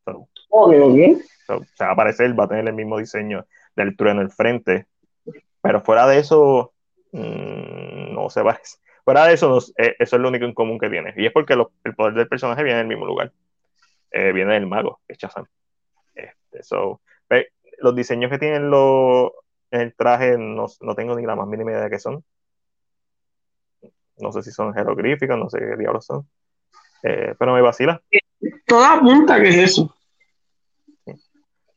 So, 0.04 0.28
Ok, 0.50 0.72
ok. 0.82 1.22
so, 1.46 1.64
se 1.74 1.84
va 1.84 1.92
a 1.92 1.96
parecer, 1.96 2.38
va 2.38 2.44
a 2.44 2.48
tener 2.48 2.66
el 2.66 2.74
mismo 2.74 2.98
diseño 2.98 3.46
del 3.76 3.96
trueno 3.96 4.20
al 4.20 4.30
frente. 4.30 4.86
Pero 5.62 5.82
fuera 5.82 6.06
de 6.06 6.18
eso, 6.18 6.72
mm, 7.12 8.12
no 8.14 8.28
se 8.30 8.42
parece. 8.42 8.78
Fuera 9.04 9.26
de 9.26 9.34
eso, 9.34 9.48
no- 9.48 9.58
eh, 9.82 9.94
eso 9.98 10.16
es 10.16 10.22
lo 10.22 10.28
único 10.28 10.44
en 10.44 10.54
común 10.54 10.78
que 10.78 10.90
tiene. 10.90 11.14
Y 11.16 11.26
es 11.26 11.32
porque 11.32 11.56
lo- 11.56 11.72
el 11.84 11.94
poder 11.94 12.14
del 12.14 12.28
personaje 12.28 12.62
viene 12.64 12.78
del 12.78 12.86
mismo 12.88 13.06
lugar. 13.06 13.32
Eh, 14.10 14.32
viene 14.32 14.54
del 14.54 14.66
mago, 14.66 15.00
que 15.06 15.12
es 15.14 15.18
Shazam. 15.18 15.46
Este, 16.14 16.62
so, 16.62 17.00
los 17.80 17.94
diseños 17.94 18.30
que 18.30 18.38
tienen 18.38 18.70
los, 18.70 19.30
el 19.70 19.94
traje 19.94 20.36
no, 20.38 20.66
no 20.80 20.94
tengo 20.94 21.14
ni 21.14 21.24
la 21.26 21.36
más 21.36 21.46
mínima 21.46 21.72
idea 21.72 21.84
de 21.84 21.90
qué 21.90 21.98
son. 21.98 22.24
No 24.16 24.32
sé 24.32 24.42
si 24.42 24.50
son 24.50 24.74
jeroglíficos, 24.74 25.38
no 25.38 25.48
sé 25.48 25.58
qué 25.60 25.76
diablos 25.76 26.06
son. 26.06 26.28
Eh, 27.02 27.34
pero 27.38 27.54
me 27.54 27.62
vacila. 27.62 28.02
Todo 28.66 28.84
apunta 28.84 29.40
que 29.40 29.48
es 29.48 29.56
eso. 29.56 29.94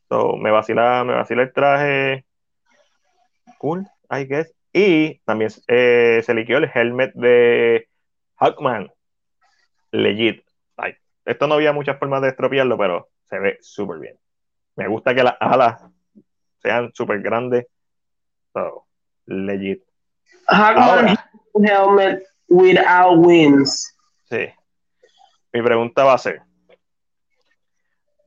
So, 0.08 0.36
me 0.36 0.50
vacila, 0.50 1.04
me 1.04 1.14
vacila 1.14 1.42
el 1.42 1.52
traje. 1.52 2.26
Cool, 3.58 3.86
I 4.10 4.24
guess. 4.24 4.52
Y 4.72 5.20
también 5.20 5.50
eh, 5.68 6.20
se 6.24 6.34
liquidó 6.34 6.58
el 6.58 6.70
helmet 6.74 7.14
de 7.14 7.88
Hawkman. 8.36 8.92
Legit. 9.92 10.44
Esto 11.24 11.46
no 11.46 11.54
había 11.54 11.72
muchas 11.72 11.98
formas 11.98 12.22
de 12.22 12.28
estropearlo, 12.28 12.76
pero 12.76 13.08
se 13.28 13.38
ve 13.38 13.58
súper 13.60 13.98
bien. 13.98 14.18
Me 14.76 14.88
gusta 14.88 15.14
que 15.14 15.22
las 15.22 15.36
alas 15.40 15.82
sean 16.60 16.90
súper 16.94 17.20
grandes. 17.20 17.66
So, 18.52 18.86
legit. 19.26 19.82
Ahora, 20.48 21.14
helmet 21.54 22.24
without 22.48 23.18
wings. 23.18 23.96
sí. 24.28 24.48
Mi 25.52 25.60
pregunta 25.60 26.04
va 26.04 26.14
a 26.14 26.18
ser: 26.18 26.40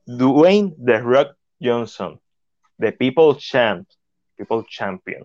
Dwayne 0.06 0.74
The 0.84 0.98
Rock 1.00 1.36
Johnson, 1.60 2.20
The 2.78 2.92
People 2.92 3.36
Champ, 3.36 3.88
People 4.36 4.64
Champion, 4.68 5.24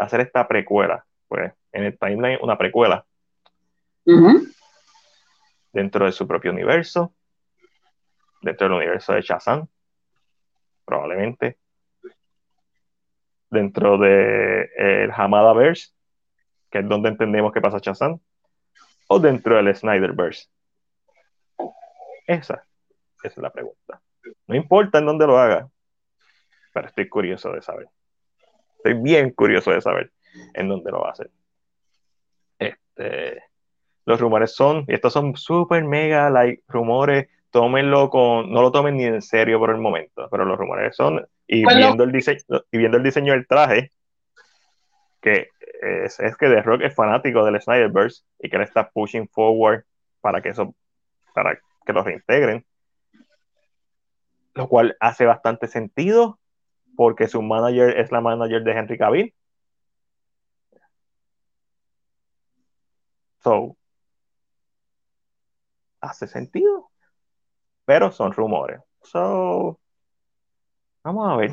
va 0.00 0.04
a 0.04 0.04
hacer 0.04 0.20
esta 0.20 0.46
precuela. 0.46 1.04
Pues 1.26 1.52
en 1.72 1.84
el 1.84 1.98
timeline, 1.98 2.38
una 2.40 2.56
precuela 2.56 3.04
Ujú. 4.06 4.46
Dentro 5.74 6.06
de 6.06 6.12
su 6.12 6.26
propio 6.26 6.52
universo, 6.52 7.12
dentro 8.40 8.68
del 8.68 8.76
universo 8.76 9.12
de 9.12 9.22
Shazam, 9.22 9.66
probablemente, 10.84 11.58
dentro 13.50 13.98
de 13.98 14.62
eh, 14.62 15.04
el 15.04 15.10
Hamadaverse, 15.10 15.92
que 16.70 16.78
es 16.78 16.88
donde 16.88 17.08
entendemos 17.08 17.52
que 17.52 17.60
pasa 17.60 17.78
Shazam, 17.82 18.20
o 19.08 19.18
dentro 19.18 19.56
del 19.56 19.74
Snyderverse. 19.74 20.48
Esa, 22.26 22.64
esa 23.18 23.28
es 23.28 23.36
la 23.36 23.50
pregunta. 23.50 24.00
No 24.46 24.54
importa 24.54 24.98
en 24.98 25.06
dónde 25.06 25.26
lo 25.26 25.38
haga, 25.38 25.68
pero 26.72 26.86
estoy 26.86 27.08
curioso 27.08 27.50
de 27.52 27.62
saber. 27.62 27.88
Estoy 28.76 28.94
bien 28.94 29.30
curioso 29.30 29.72
de 29.72 29.80
saber 29.80 30.12
en 30.54 30.68
dónde 30.68 30.92
lo 30.92 31.00
va 31.00 31.08
a 31.08 31.12
hacer. 31.12 31.30
Este, 32.58 33.42
los 34.06 34.20
rumores 34.20 34.54
son, 34.54 34.84
y 34.88 34.94
estos 34.94 35.12
son 35.12 35.36
super 35.36 35.84
mega 35.84 36.30
like 36.30 36.62
rumores, 36.68 37.28
tómenlo 37.50 38.10
con, 38.10 38.50
no 38.52 38.62
lo 38.62 38.72
tomen 38.72 38.96
ni 38.96 39.04
en 39.04 39.22
serio 39.22 39.58
por 39.58 39.70
el 39.70 39.78
momento, 39.78 40.28
pero 40.30 40.44
los 40.44 40.58
rumores 40.58 40.94
son, 40.96 41.26
y 41.46 41.64
Bueno. 41.64 41.78
viendo 41.78 42.04
el 42.04 42.12
diseño, 42.12 42.40
y 42.70 42.78
viendo 42.78 42.96
el 42.96 43.02
diseño 43.02 43.32
del 43.32 43.46
traje, 43.46 43.90
que 45.20 45.48
es, 45.80 46.20
es 46.20 46.36
que 46.36 46.48
The 46.48 46.62
Rock 46.62 46.82
es 46.82 46.94
fanático 46.94 47.44
del 47.44 47.60
Snyderverse 47.60 48.24
y 48.40 48.50
que 48.50 48.56
él 48.56 48.62
está 48.62 48.90
pushing 48.90 49.28
forward 49.28 49.84
para 50.20 50.42
que 50.42 50.50
eso, 50.50 50.74
para 51.34 51.58
que 51.86 51.92
lo 51.92 52.02
reintegren. 52.02 52.64
Lo 54.54 54.68
cual 54.68 54.96
hace 55.00 55.24
bastante 55.24 55.66
sentido 55.66 56.38
porque 56.96 57.26
su 57.26 57.42
manager 57.42 57.98
es 57.98 58.12
la 58.12 58.20
manager 58.20 58.62
de 58.62 58.72
Henry 58.72 58.98
Cavill. 58.98 59.34
So, 63.42 63.76
hace 66.04 66.26
sentido, 66.26 66.90
pero 67.84 68.12
son 68.12 68.32
rumores. 68.32 68.80
So, 69.02 69.78
vamos 71.02 71.32
a 71.32 71.36
ver. 71.36 71.52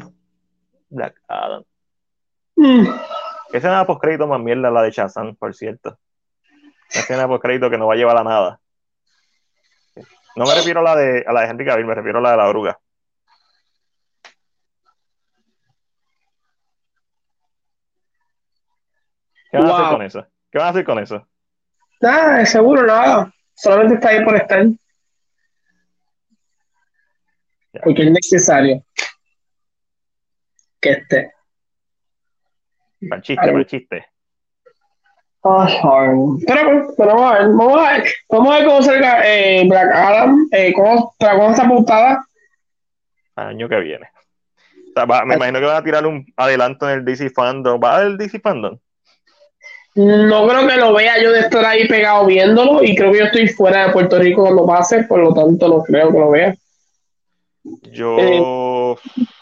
Black 0.90 1.22
Adam. 1.28 1.64
Mm. 2.56 2.88
Escena 3.54 3.86
post 3.86 4.02
crédito 4.02 4.28
más 4.28 4.40
mierda 4.40 4.72
la 4.72 4.84
de 4.84 4.92
Shazam, 4.92 5.36
por 5.36 5.54
cierto. 5.56 5.98
Una 6.94 7.02
escena 7.02 7.28
post 7.28 7.42
crédito 7.42 7.70
que 7.70 7.78
no 7.78 7.88
va 7.88 7.94
a 7.94 7.98
llevar 7.98 8.18
a 8.18 8.24
nada. 8.24 8.60
No 10.36 10.46
me 10.46 10.56
refiero 10.56 10.80
a 10.80 10.84
la 10.84 10.96
de, 10.96 11.26
a 11.28 11.34
la 11.34 11.42
de 11.42 11.48
Henry 11.48 11.66
Cavill, 11.66 11.86
me 11.86 11.96
refiero 11.96 12.20
a 12.20 12.22
la 12.22 12.32
de 12.32 12.38
la 12.38 12.48
oruga. 12.48 12.80
¿Qué 19.52 19.58
van 19.58 19.68
a 19.68 19.76
hacer 19.76 19.92
con 19.92 20.02
eso? 20.02 20.28
¿Qué 20.50 20.58
van 20.58 20.68
a 20.68 20.70
hacer 20.70 20.86
con 20.86 21.00
eso? 21.00 21.28
Nada, 22.00 22.38
de 22.38 22.46
seguro 22.46 22.84
nada. 22.84 23.34
Solamente 23.62 23.94
está 23.96 24.10
ahí 24.10 24.24
por 24.26 24.36
estar. 24.36 24.66
Porque 27.84 28.04
es 28.04 28.12
necesario 28.12 28.84
que 30.80 30.92
esté. 30.92 31.32
Para 33.08 33.18
el 33.18 33.22
chiste, 33.22 33.46
para 33.46 33.58
el 33.60 33.66
chiste. 33.66 34.06
Ay. 35.44 35.76
Pero, 36.46 36.72
pues, 36.86 36.96
pero 36.98 37.16
vamos 37.16 37.32
a 37.34 37.40
ver, 37.40 37.48
vamos 37.50 37.78
a 37.80 37.92
ver, 37.94 38.04
vamos 38.30 38.50
a 38.54 38.58
ver 38.58 38.66
cómo 38.68 38.82
salga 38.82 39.22
eh, 39.26 39.68
Black 39.68 39.92
Adam, 39.96 40.48
eh, 40.52 40.74
cómo, 40.74 41.16
para 41.18 41.36
cómo 41.36 41.52
está 41.52 41.66
apuntada. 41.66 42.26
Al 43.36 43.48
año 43.48 43.70
que 43.70 43.80
viene. 43.80 44.08
O 44.90 44.94
sea, 44.94 45.06
va- 45.06 45.26
me 45.26 45.36
imagino 45.36 45.60
que 45.60 45.66
van 45.66 45.78
a 45.78 45.84
tirar 45.84 46.06
un 46.06 46.26
adelanto 46.36 46.90
en 46.90 47.00
el 47.00 47.06
DC 47.06 47.30
Fandom. 47.30 47.80
¿Va 47.84 47.92
a 47.92 47.96
haber 47.98 48.08
el 48.08 48.18
DC 48.18 48.40
Fandom? 48.40 48.78
No 49.96 50.48
creo 50.48 50.68
que 50.68 50.78
lo 50.78 50.94
vea 50.94 51.22
yo 51.22 51.32
de 51.32 51.42
estar 51.42 51.66
ahí 51.66 51.88
pegado 51.88 52.26
viéndolo 52.26 52.82
y 52.84 52.96
creo 52.96 53.12
que 53.12 53.20
yo 53.20 53.26
estoy 53.26 53.48
fuera 53.50 53.88
de 53.88 53.94
Puerto 53.94 54.18
Rico 54.20 54.44
cuando 54.44 54.66
pase, 54.66 55.04
por 55.04 55.20
lo 55.20 55.34
tanto 55.34 55.68
no 55.68 55.84
creo 55.84 56.12
que 56.12 56.20
lo 56.20 56.32
vea. 56.32 56.56
Yo 57.92 58.18
Eh, 58.18 58.40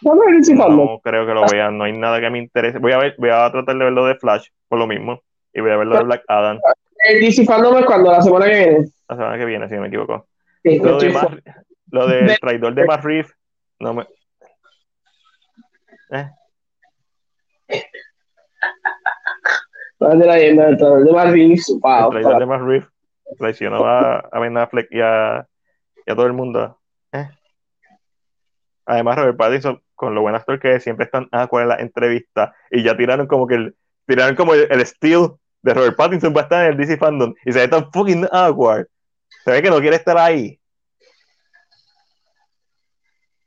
no 0.01 0.99
creo 1.03 1.25
que 1.25 1.33
lo 1.33 1.45
vean, 1.51 1.77
no 1.77 1.83
hay 1.83 1.93
nada 1.97 2.19
que 2.19 2.29
me 2.29 2.39
interese. 2.39 2.79
Voy 2.79 2.91
a 2.93 2.97
ver, 2.97 3.15
voy 3.17 3.29
a 3.29 3.49
tratar 3.51 3.77
de 3.77 3.83
ver 3.85 3.93
lo 3.93 4.05
de 4.05 4.15
Flash 4.15 4.47
por 4.67 4.79
lo 4.79 4.87
mismo. 4.87 5.21
Y 5.53 5.61
voy 5.61 5.71
a 5.71 5.77
ver 5.77 5.87
lo 5.87 5.97
de 5.97 6.03
Black 6.03 6.23
Adam 6.27 6.59
El 7.07 7.21
DC 7.21 7.45
Fandom 7.45 7.77
es 7.77 7.85
cuando 7.85 8.11
la 8.11 8.21
semana 8.21 8.45
que 8.45 8.55
viene. 8.55 8.85
la 9.07 9.15
semana 9.15 9.37
que 9.37 9.45
viene, 9.45 9.69
si 9.69 9.75
no 9.75 9.81
me 9.81 9.87
equivoco. 9.87 10.27
Sí, 10.63 10.77
Lo, 10.79 10.97
de 10.99 11.09
fuera. 11.11 11.63
lo 11.91 12.07
del 12.07 12.27
De- 12.27 12.37
traidor 12.37 12.73
de 12.75 12.85
Matt 12.85 13.03
Reeves, 13.03 13.31
no 13.79 13.93
me. 13.93 14.07
Eh, 16.11 16.27
de 19.99 20.25
la 20.25 20.35
de 20.35 21.11
Matt 21.11 21.31
Reeves. 21.31 21.69
el 21.69 21.79
Wow, 21.79 22.09
traidor 22.11 22.39
de 22.39 22.45
Matt 22.45 22.61
Reeves 22.61 22.87
traicionó 23.37 23.85
a, 23.85 24.19
a 24.19 24.39
Ben 24.39 24.57
Affleck 24.57 24.87
y 24.91 25.01
a, 25.01 25.47
y 26.05 26.11
a 26.11 26.15
todo 26.15 26.25
el 26.25 26.33
mundo. 26.33 26.79
Eh. 27.11 27.29
Además, 28.85 29.17
Robert 29.17 29.37
Pattinson, 29.37 29.83
con 29.93 30.15
lo 30.15 30.21
buen 30.21 30.35
actor 30.35 30.59
que 30.59 30.75
es, 30.75 30.83
siempre 30.83 31.05
están 31.05 31.27
awkward 31.31 31.63
en 31.63 31.69
la 31.69 31.75
entrevista 31.75 32.55
y 32.71 32.81
ya 32.81 32.97
tiraron 32.97 33.27
como 33.27 33.45
que 33.45 33.55
el, 33.55 33.75
tiraron 34.07 34.35
como 34.35 34.53
el, 34.53 34.67
el 34.71 34.85
steel 34.85 35.33
de 35.61 35.73
Robert 35.73 35.97
Pattinson 35.97 36.33
va 36.35 36.41
a 36.41 36.43
estar 36.43 36.65
en 36.65 36.71
el 36.71 36.77
DC 36.77 36.97
Fandom 36.97 37.33
y 37.45 37.51
se 37.51 37.59
ve 37.59 37.67
tan 37.67 37.91
fucking 37.91 38.27
awkward. 38.31 38.87
Se 39.43 39.51
ve 39.51 39.61
que 39.61 39.69
no 39.69 39.79
quiere 39.79 39.97
estar 39.97 40.17
ahí. 40.17 40.59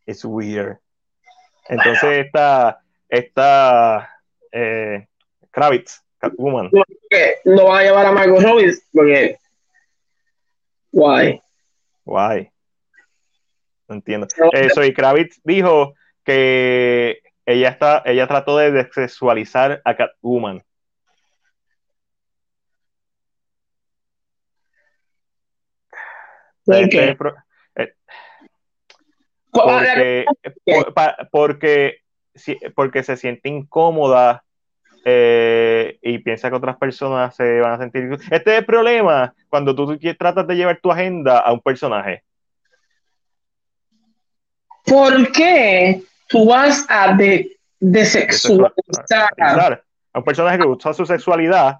It's 0.07 0.25
weird. 0.25 0.79
Entonces 1.69 2.27
esta, 2.27 2.81
esta 3.09 4.11
eh, 4.51 5.07
Kravitz, 5.51 6.03
Catwoman, 6.23 6.71
que 7.11 7.37
no 7.45 7.65
van 7.67 7.81
a 7.81 7.83
llevar 7.83 8.07
a 8.07 8.13
Margot 8.13 8.41
Robbie 8.41 8.73
porque. 8.93 9.37
Why? 10.93 11.43
Guay. 12.05 12.49
No 13.89 13.97
entiendo. 13.97 14.29
Eh, 14.53 14.69
Zoe 14.73 14.95
Kravitz 14.95 15.41
dijo 15.43 15.95
que 16.25 17.19
ella 17.45 17.71
está, 17.71 18.03
ella 18.05 18.29
trató 18.29 18.57
de 18.57 18.71
desexualizar 18.71 19.83
a 19.85 19.97
Catwoman. 19.97 20.63
¿Por 26.65 26.77
Este 26.77 26.89
qué? 26.91 27.09
eh, 27.09 27.17
porque, 30.25 30.55
por- 30.65 30.95
pa- 30.95 31.17
porque, 31.33 31.97
porque 32.77 33.03
se 33.03 33.17
siente 33.17 33.49
incómoda 33.49 34.45
eh, 35.05 35.99
y 36.03 36.19
piensa 36.19 36.49
que 36.49 36.57
otras 36.57 36.77
personas 36.77 37.35
se 37.35 37.61
van 37.61 37.73
a 37.73 37.79
sentir. 37.79 38.11
Este 38.31 38.53
es 38.53 38.59
el 38.59 38.65
problema 38.65 39.35
cuando 39.49 39.75
tú 39.75 39.99
tratas 40.19 40.47
de 40.47 40.55
llevar 40.55 40.79
tu 40.81 40.93
agenda 40.93 41.39
a 41.39 41.53
un 41.53 41.61
personaje. 41.61 42.23
¿Por 44.85 45.31
qué 45.33 46.03
tú 46.29 46.47
vas 46.47 46.85
a 46.89 47.15
de, 47.15 47.57
desexualizar? 47.79 48.73
Desexualizar 49.37 49.83
A 50.13 50.19
un 50.19 50.25
personaje 50.25 50.59
que 50.59 50.67
usa 50.67 50.93
su 50.93 51.07
sexualidad 51.07 51.79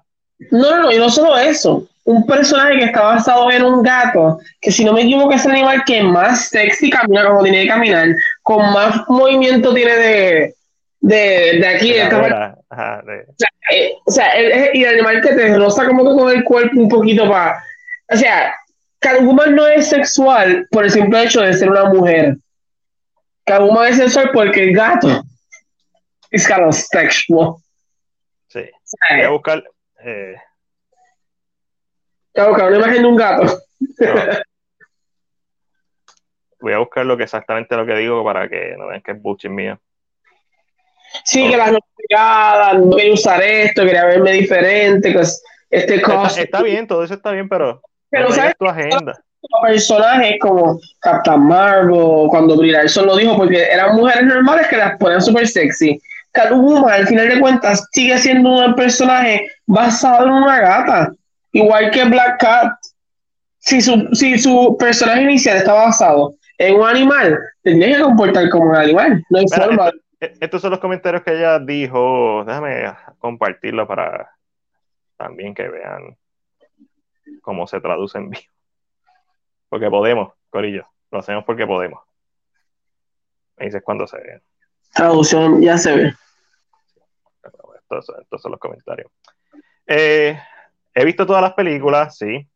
No, 0.51 0.71
no, 0.71 0.83
no, 0.83 0.91
y 0.91 0.97
no 0.97 1.09
solo 1.09 1.37
eso. 1.37 1.87
Un 2.05 2.25
personaje 2.25 2.79
que 2.79 2.85
está 2.85 3.01
basado 3.01 3.49
en 3.51 3.63
un 3.63 3.81
gato, 3.81 4.39
que 4.59 4.71
si 4.71 4.83
no 4.83 4.93
me 4.93 5.03
equivoco 5.03 5.33
es 5.33 5.45
el 5.45 5.51
animal 5.51 5.83
que 5.85 6.03
más 6.03 6.49
sexy 6.49 6.89
camina 6.89 7.25
como 7.25 7.43
tiene 7.43 7.61
que 7.61 7.69
caminar, 7.69 8.09
con 8.41 8.73
más 8.73 9.07
movimiento 9.07 9.73
tiene 9.73 9.95
de, 9.95 10.55
de, 11.03 11.59
de 11.59 11.67
aquí, 11.67 11.91
de 11.91 12.01
esta 12.03 12.15
parte. 12.21 12.29
Cadera, 12.29 12.57
ajá, 12.69 13.01
de- 13.05 13.25
Eh, 13.71 13.93
o 14.05 14.11
sea, 14.11 14.31
el, 14.31 14.51
el- 14.51 14.75
y 14.75 14.83
el 14.83 14.93
animal 14.95 15.21
que 15.21 15.33
te 15.33 15.55
roza 15.57 15.85
como 15.85 16.03
que 16.03 16.15
con 16.21 16.31
el 16.31 16.43
cuerpo 16.43 16.79
un 16.79 16.89
poquito 16.89 17.29
para. 17.29 17.63
O 18.11 18.15
sea, 18.17 18.55
Catwoman 18.99 19.55
no 19.55 19.67
es 19.67 19.89
sexual 19.89 20.67
por 20.71 20.85
el 20.85 20.91
simple 20.91 21.23
hecho 21.23 21.41
de 21.41 21.53
ser 21.53 21.69
una 21.69 21.85
mujer. 21.85 22.37
Catwoman 23.45 23.87
es 23.91 23.97
sexual 23.97 24.31
porque 24.33 24.63
el 24.63 24.73
gato 24.75 25.23
es 26.31 26.47
kind 26.47 26.67
of 26.67 26.75
sexual. 26.75 27.55
sí. 28.47 28.59
O 28.61 28.81
sea, 28.85 29.17
Voy 29.17 29.25
a 29.25 29.29
buscar. 29.29 29.63
eh, 30.05 30.35
Claro, 32.33 32.53
claro, 32.55 32.69
una 32.69 32.77
imagen 32.85 33.01
de 33.03 33.07
un 33.07 33.15
gato. 33.15 33.43
no. 33.43 33.53
Voy 36.61 36.73
a 36.73 36.77
buscar 36.77 37.05
lo 37.05 37.17
que 37.17 37.23
exactamente 37.23 37.75
lo 37.75 37.85
que 37.85 37.95
digo 37.95 38.23
para 38.23 38.47
que 38.47 38.75
no 38.77 38.87
vean 38.87 39.01
que 39.01 39.11
es 39.11 39.21
bullshit 39.21 39.51
mío. 39.51 39.79
Sí, 41.23 41.49
que 41.49 41.57
las 41.57 41.71
notificadas, 41.71 42.79
no 42.79 42.95
quería 42.95 43.13
usar 43.13 43.41
esto, 43.41 43.83
quería 43.83 44.05
verme 44.05 44.31
diferente, 44.31 45.09
este 45.69 45.95
Está, 45.95 46.01
cosa. 46.15 46.41
está 46.41 46.61
bien, 46.61 46.87
todo 46.87 47.03
eso 47.03 47.13
está 47.13 47.31
bien, 47.31 47.47
pero 47.49 47.81
Pero, 48.09 48.29
no 48.29 48.35
¿sabes? 48.35 48.55
tu 48.57 48.67
agenda. 48.67 49.13
personajes 49.61 50.35
como 50.39 50.79
Captain 50.99 51.41
Marvel, 51.41 52.27
cuando 52.29 52.55
Brie 52.57 52.71
Larson 52.71 53.05
lo 53.05 53.15
dijo, 53.17 53.35
porque 53.37 53.63
eran 53.63 53.95
mujeres 53.95 54.23
normales 54.25 54.67
que 54.67 54.77
las 54.77 54.97
ponían 54.97 55.21
súper 55.21 55.47
sexy. 55.47 55.99
Catwoman, 56.31 56.91
al 56.91 57.07
final 57.07 57.29
de 57.29 57.39
cuentas, 57.39 57.87
sigue 57.91 58.17
siendo 58.17 58.49
un 58.49 58.75
personaje 58.75 59.47
basado 59.67 60.25
en 60.25 60.31
una 60.33 60.59
gata, 60.59 61.11
igual 61.51 61.91
que 61.91 62.05
Black 62.05 62.39
Cat. 62.39 62.71
Si 63.59 63.81
su, 63.81 64.09
si 64.13 64.37
su 64.39 64.75
personaje 64.77 65.21
inicial 65.21 65.57
estaba 65.57 65.85
basado 65.85 66.33
en 66.57 66.75
un 66.75 66.87
animal, 66.87 67.37
tendría 67.63 67.97
que 67.97 68.03
comportar 68.03 68.49
como 68.49 68.71
un 68.71 68.75
animal. 68.75 69.23
No 69.29 69.39
hay 69.39 69.45
Mira, 69.49 69.63
forma. 69.65 69.85
esto- 69.87 69.99
estos 70.39 70.61
son 70.61 70.71
los 70.71 70.79
comentarios 70.79 71.23
que 71.23 71.33
ella 71.33 71.59
dijo. 71.59 72.43
Déjame 72.45 72.93
compartirlo 73.19 73.87
para 73.87 74.31
también 75.17 75.53
que 75.53 75.67
vean 75.67 76.17
cómo 77.41 77.67
se 77.67 77.79
traduce 77.81 78.17
en 78.17 78.29
vivo. 78.29 78.43
Porque 79.69 79.89
podemos, 79.89 80.33
Corillo. 80.49 80.87
Lo 81.11 81.19
hacemos 81.19 81.43
porque 81.45 81.65
podemos. 81.65 82.01
Me 83.57 83.65
dices 83.65 83.81
cuando 83.83 84.07
se 84.07 84.17
ve. 84.17 84.41
Traducción, 84.93 85.61
ya 85.61 85.77
se 85.77 85.95
ve. 85.95 86.13
Estos, 87.75 88.11
estos 88.21 88.41
son 88.41 88.51
los 88.51 88.59
comentarios. 88.59 89.11
Eh, 89.85 90.39
he 90.93 91.05
visto 91.05 91.25
todas 91.25 91.41
las 91.41 91.53
películas, 91.53 92.17
sí. 92.17 92.47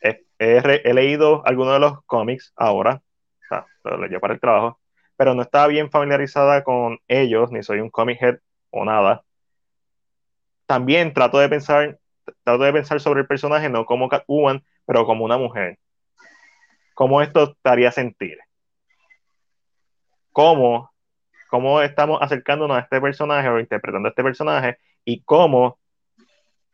He, 0.00 0.26
he 0.38 0.60
re- 0.60 0.82
he 0.84 0.92
leído 0.92 1.42
algunos 1.46 1.74
de 1.74 1.80
los 1.80 2.04
cómics 2.04 2.52
ahora. 2.56 3.02
O 3.42 3.46
sea, 3.48 3.66
lo 3.84 3.96
leí 3.98 4.18
para 4.18 4.34
el 4.34 4.40
trabajo. 4.40 4.78
Pero 5.22 5.36
no 5.36 5.42
estaba 5.42 5.68
bien 5.68 5.88
familiarizada 5.88 6.64
con 6.64 6.98
ellos, 7.06 7.52
ni 7.52 7.62
soy 7.62 7.78
un 7.78 7.90
comic 7.90 8.20
head 8.20 8.38
o 8.70 8.84
nada. 8.84 9.22
También 10.66 11.14
trato 11.14 11.38
de 11.38 11.48
pensar, 11.48 12.00
trato 12.42 12.64
de 12.64 12.72
pensar 12.72 12.98
sobre 12.98 13.20
el 13.20 13.28
personaje 13.28 13.68
no 13.68 13.86
como 13.86 14.08
Catwoman, 14.08 14.64
pero 14.84 15.06
como 15.06 15.24
una 15.24 15.38
mujer. 15.38 15.78
¿Cómo 16.94 17.22
esto 17.22 17.54
te 17.54 17.70
haría 17.70 17.92
sentir? 17.92 18.36
¿Cómo 20.32 20.90
cómo 21.48 21.80
estamos 21.82 22.20
acercándonos 22.20 22.76
a 22.76 22.80
este 22.80 23.00
personaje 23.00 23.48
o 23.48 23.60
interpretando 23.60 24.08
a 24.08 24.10
este 24.10 24.24
personaje 24.24 24.78
y 25.04 25.22
cómo 25.22 25.78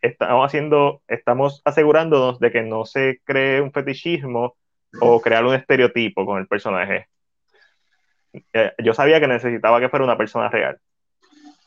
estamos 0.00 0.46
haciendo, 0.46 1.02
estamos 1.06 1.60
asegurándonos 1.66 2.40
de 2.40 2.50
que 2.50 2.62
no 2.62 2.86
se 2.86 3.20
cree 3.24 3.60
un 3.60 3.72
fetichismo 3.72 4.56
o 5.02 5.20
crear 5.20 5.44
un 5.44 5.54
estereotipo 5.54 6.24
con 6.24 6.38
el 6.38 6.46
personaje. 6.46 7.08
Eh, 8.52 8.72
yo 8.78 8.94
sabía 8.94 9.20
que 9.20 9.28
necesitaba 9.28 9.80
que 9.80 9.88
fuera 9.88 10.04
una 10.04 10.18
persona 10.18 10.48
real. 10.48 10.78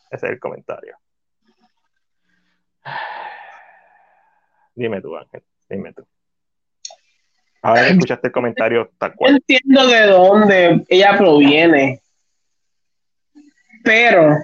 Ese 0.09 0.25
es 0.27 0.31
el 0.33 0.39
comentario. 0.39 0.97
Dime 4.75 5.01
tú, 5.01 5.15
Ángel, 5.15 5.43
dime 5.69 5.93
tú. 5.93 6.05
Ahora 7.61 7.83
que 7.83 7.91
escuchaste 7.91 8.27
el 8.27 8.33
comentario 8.33 8.91
tal 8.97 9.13
entiendo 9.19 9.87
de 9.87 10.07
dónde 10.07 10.85
ella 10.89 11.15
proviene, 11.17 12.01
pero 13.83 14.37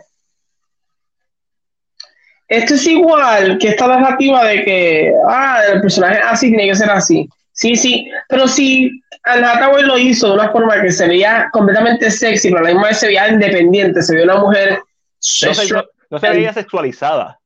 esto 2.47 2.75
es 2.75 2.87
igual 2.87 3.57
que 3.57 3.69
esta 3.69 3.87
narrativa 3.87 4.45
de 4.45 4.63
que, 4.63 5.13
ah, 5.27 5.61
el 5.73 5.81
personaje 5.81 6.19
así 6.19 6.47
tiene 6.47 6.67
que 6.67 6.75
ser 6.75 6.89
así. 6.89 7.27
Sí, 7.59 7.75
sí, 7.75 8.07
pero 8.29 8.47
si 8.47 9.01
Anne 9.23 9.45
Hathaway 9.47 9.83
lo 9.83 9.97
hizo 9.97 10.27
de 10.27 10.33
una 10.33 10.51
forma 10.51 10.79
que 10.79 10.91
se 10.91 11.07
veía 11.07 11.49
completamente 11.51 12.11
sexy, 12.11 12.49
pero 12.49 12.59
a 12.59 12.63
la 12.65 12.69
misma 12.69 12.87
vez 12.89 12.99
se 12.99 13.07
veía 13.07 13.27
independiente, 13.29 14.01
se 14.03 14.13
veía 14.13 14.25
una 14.25 14.39
mujer, 14.41 14.79
No 14.79 15.53
se, 15.55 15.73
no- 16.11 16.19
se 16.19 16.29
veía 16.29 16.53
sexualizada. 16.53 17.39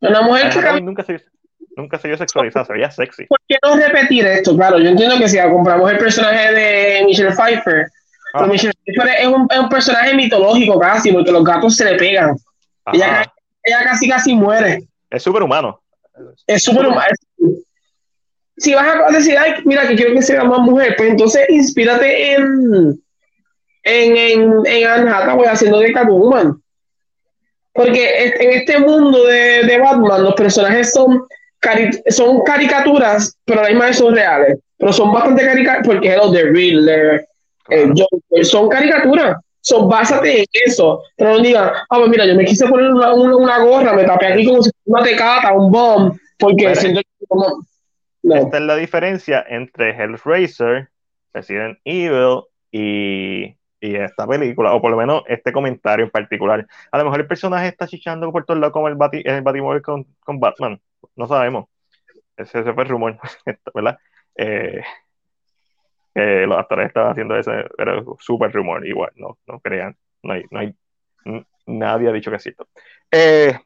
una 0.00 0.22
mujer 0.22 0.50
que 0.50 0.80
nunca 0.80 1.04
se, 1.04 1.24
nunca 1.76 1.98
se 1.98 2.08
vio 2.08 2.16
sexualizada, 2.18 2.66
se 2.66 2.72
veía 2.72 2.90
sexy. 2.90 3.26
¿por 3.26 3.38
qué 3.48 3.56
no 3.62 3.76
repetir 3.76 4.26
esto? 4.26 4.56
Claro, 4.56 4.78
yo 4.80 4.88
entiendo 4.90 5.16
que 5.18 5.28
si 5.28 5.38
compramos 5.40 5.88
el 5.92 5.98
personaje 5.98 6.52
de 6.52 7.04
Michelle 7.06 7.30
Pfeiffer, 7.32 7.86
Ah, 8.34 8.40
pero 8.40 8.48
Michelle 8.52 8.74
Pfeiffer 8.84 9.08
es 9.20 9.26
un, 9.28 9.46
es 9.48 9.58
un 9.58 9.68
personaje 9.68 10.14
mitológico 10.14 10.80
casi, 10.80 11.12
porque 11.12 11.30
los 11.30 11.44
gatos 11.44 11.76
se 11.76 11.84
le 11.84 11.94
pegan. 11.96 12.36
Ella, 12.92 13.32
ella 13.62 13.84
casi 13.84 14.08
casi 14.08 14.34
muere. 14.34 14.82
Es 15.10 15.22
superhumano. 15.22 15.80
Es 16.46 16.64
súper 16.64 16.86
humano. 16.88 17.06
Si 18.58 18.74
vas 18.74 18.86
a 19.06 19.10
decir, 19.12 19.36
ay, 19.38 19.54
mira, 19.64 19.86
que 19.86 19.96
quiero 19.96 20.14
que 20.14 20.22
sea 20.22 20.44
más 20.44 20.60
mujer, 20.60 20.94
pues 20.96 21.10
entonces 21.10 21.44
inspírate 21.50 22.32
en 22.34 22.98
en, 23.84 24.16
en, 24.16 24.52
en 24.66 24.86
Anne 24.88 25.10
Hathaway 25.10 25.46
haciendo 25.46 25.78
de 25.78 25.92
Catwoman. 25.92 26.60
Porque 27.72 28.32
en 28.40 28.50
este 28.52 28.78
mundo 28.78 29.24
de, 29.24 29.62
de 29.64 29.78
Batman, 29.78 30.24
los 30.24 30.34
personajes 30.34 30.92
son, 30.92 31.24
cari- 31.60 32.02
son 32.08 32.42
caricaturas, 32.42 33.36
pero 33.44 33.60
a 33.60 33.64
la 33.64 33.68
misma 33.68 33.86
vez 33.86 33.98
son 33.98 34.14
reales. 34.14 34.58
Pero 34.78 34.92
son 34.92 35.12
bastante 35.12 35.44
caricaturas, 35.44 35.86
porque 35.86 36.08
es 36.08 36.16
lo 36.16 36.30
de 36.30 36.42
Riddler, 36.44 37.28
eh, 37.68 37.86
Joker, 37.94 38.44
son 38.44 38.68
caricaturas. 38.68 39.36
Son, 39.60 39.88
básate 39.88 40.40
en 40.40 40.46
eso. 40.64 41.02
Pero 41.16 41.32
no 41.34 41.38
digan, 41.40 41.68
ah, 41.90 41.96
pues 41.98 42.08
mira, 42.08 42.24
yo 42.24 42.34
me 42.34 42.44
quise 42.44 42.66
poner 42.66 42.90
una, 42.90 43.12
una, 43.12 43.36
una 43.36 43.58
gorra, 43.58 43.92
me 43.92 44.04
tapé 44.04 44.26
aquí 44.28 44.46
como 44.46 44.62
si 44.62 44.70
fuera 44.84 45.02
una 45.02 45.10
tecata, 45.10 45.52
un 45.52 45.70
bomb, 45.70 46.16
porque 46.38 46.74
siento 46.76 47.00
que 47.00 47.26
como- 47.28 47.64
Esta 48.34 48.56
es 48.58 48.62
la 48.62 48.76
diferencia 48.76 49.44
entre 49.48 49.90
Hellraiser, 49.90 50.88
Resident 51.32 51.78
Evil 51.84 52.42
y, 52.70 53.56
y 53.80 53.96
esta 53.96 54.26
película, 54.26 54.74
o 54.74 54.80
por 54.80 54.90
lo 54.90 54.96
menos 54.96 55.22
este 55.28 55.52
comentario 55.52 56.06
en 56.06 56.10
particular. 56.10 56.66
A 56.90 56.98
lo 56.98 57.04
mejor 57.04 57.20
el 57.20 57.26
personaje 57.26 57.68
está 57.68 57.86
chichando 57.86 58.30
por 58.32 58.44
todos 58.44 58.60
lados 58.60 58.72
como 58.72 58.88
el, 58.88 58.96
Bati, 58.96 59.22
el 59.24 59.42
Batimóvil 59.42 59.82
con, 59.82 60.06
con 60.20 60.40
Batman. 60.40 60.80
No 61.14 61.26
sabemos. 61.26 61.66
Ese, 62.36 62.60
ese 62.60 62.72
fue 62.72 62.82
el 62.82 62.88
rumor, 62.88 63.18
¿verdad? 63.74 63.98
Eh, 64.34 64.82
los 66.14 66.58
actores 66.58 66.86
estaban 66.86 67.12
haciendo 67.12 67.36
eso, 67.36 67.52
pero 67.76 68.16
súper 68.18 68.50
rumor, 68.50 68.86
igual, 68.86 69.12
no, 69.16 69.38
no 69.46 69.60
crean. 69.60 69.96
No 70.22 70.34
no 70.50 70.58
hay, 70.58 70.74
nadie 71.66 72.08
ha 72.08 72.12
dicho 72.12 72.30
que 72.30 72.38
es 72.38 72.42
cierto. 72.42 72.68
Eh, 73.10 73.58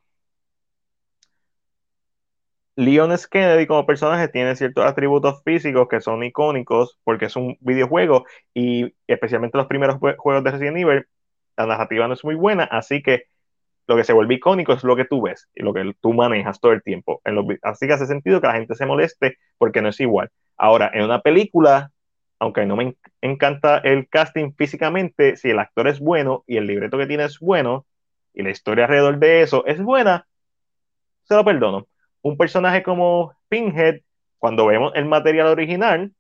Leon 2.81 3.13
S. 3.13 3.27
Kennedy 3.31 3.67
como 3.67 3.87
personaje 3.87 4.29
tiene 4.29 4.57
ciertos 4.57 4.85
atributos 4.85 5.43
físicos 5.45 5.89
que 5.89 6.01
son 6.01 6.23
icónicos 6.25 6.99
porque 7.05 7.27
es 7.27 7.37
un 7.37 7.57
videojuego 7.61 8.27
y 8.55 8.95
especialmente 9.07 9.59
los 9.59 9.67
primeros 9.67 9.97
jue- 9.97 10.17
juegos 10.19 10.45
de 10.45 10.51
Resident 10.53 10.77
Evil, 10.79 11.07
la 11.57 11.67
narrativa 11.67 12.09
no 12.09 12.15
es 12.15 12.25
muy 12.25 12.35
buena, 12.37 12.65
así 12.65 13.03
que 13.03 13.25
lo 13.87 13.97
que 13.97 14.05
se 14.05 14.13
vuelve 14.13 14.35
icónico 14.35 14.73
es 14.73 14.85
lo 14.85 14.97
que 14.97 15.05
tú 15.05 15.23
ves 15.23 15.49
y 15.55 15.63
lo 15.63 15.75
que 15.75 15.93
tú 16.01 16.13
manejas 16.15 16.61
todo 16.61 16.73
el 16.73 16.83
tiempo. 16.83 17.21
En 17.25 17.39
así 17.63 17.87
que 17.87 17.93
hace 17.95 18.07
sentido 18.07 18.41
que 18.41 18.47
la 18.47 18.55
gente 18.55 18.75
se 18.77 18.87
moleste 18.87 19.37
porque 19.59 19.83
no 19.83 19.89
es 19.89 20.01
igual. 20.01 20.31
Ahora, 20.57 20.91
en 20.95 21.05
una 21.05 21.21
película, 21.23 21.91
aunque 22.39 22.67
no 22.67 22.77
me 22.77 22.85
en- 22.85 22.99
encanta 23.23 23.79
el 23.79 24.09
casting 24.09 24.53
físicamente, 24.57 25.37
si 25.37 25.51
el 25.51 25.59
actor 25.59 25.89
es 25.89 26.01
bueno 26.01 26.45
y 26.47 26.57
el 26.59 26.67
libreto 26.67 26.99
que 26.99 27.07
tiene 27.07 27.25
es 27.25 27.39
bueno 27.41 27.87
y 28.35 28.43
la 28.43 28.51
historia 28.51 28.85
alrededor 28.85 29.19
de 29.19 29.43
eso 29.43 29.67
es 29.67 29.83
buena, 29.83 30.27
se 31.25 31.35
lo 31.37 31.45
perdono 31.45 31.87
un 32.23 32.37
personaje 32.37 32.83
como 32.83 33.35
Pinhead, 33.49 34.01
cuando 34.39 34.67
vemos 34.67 34.93
el 34.95 35.07
material 35.07 35.49
original, 35.49 36.13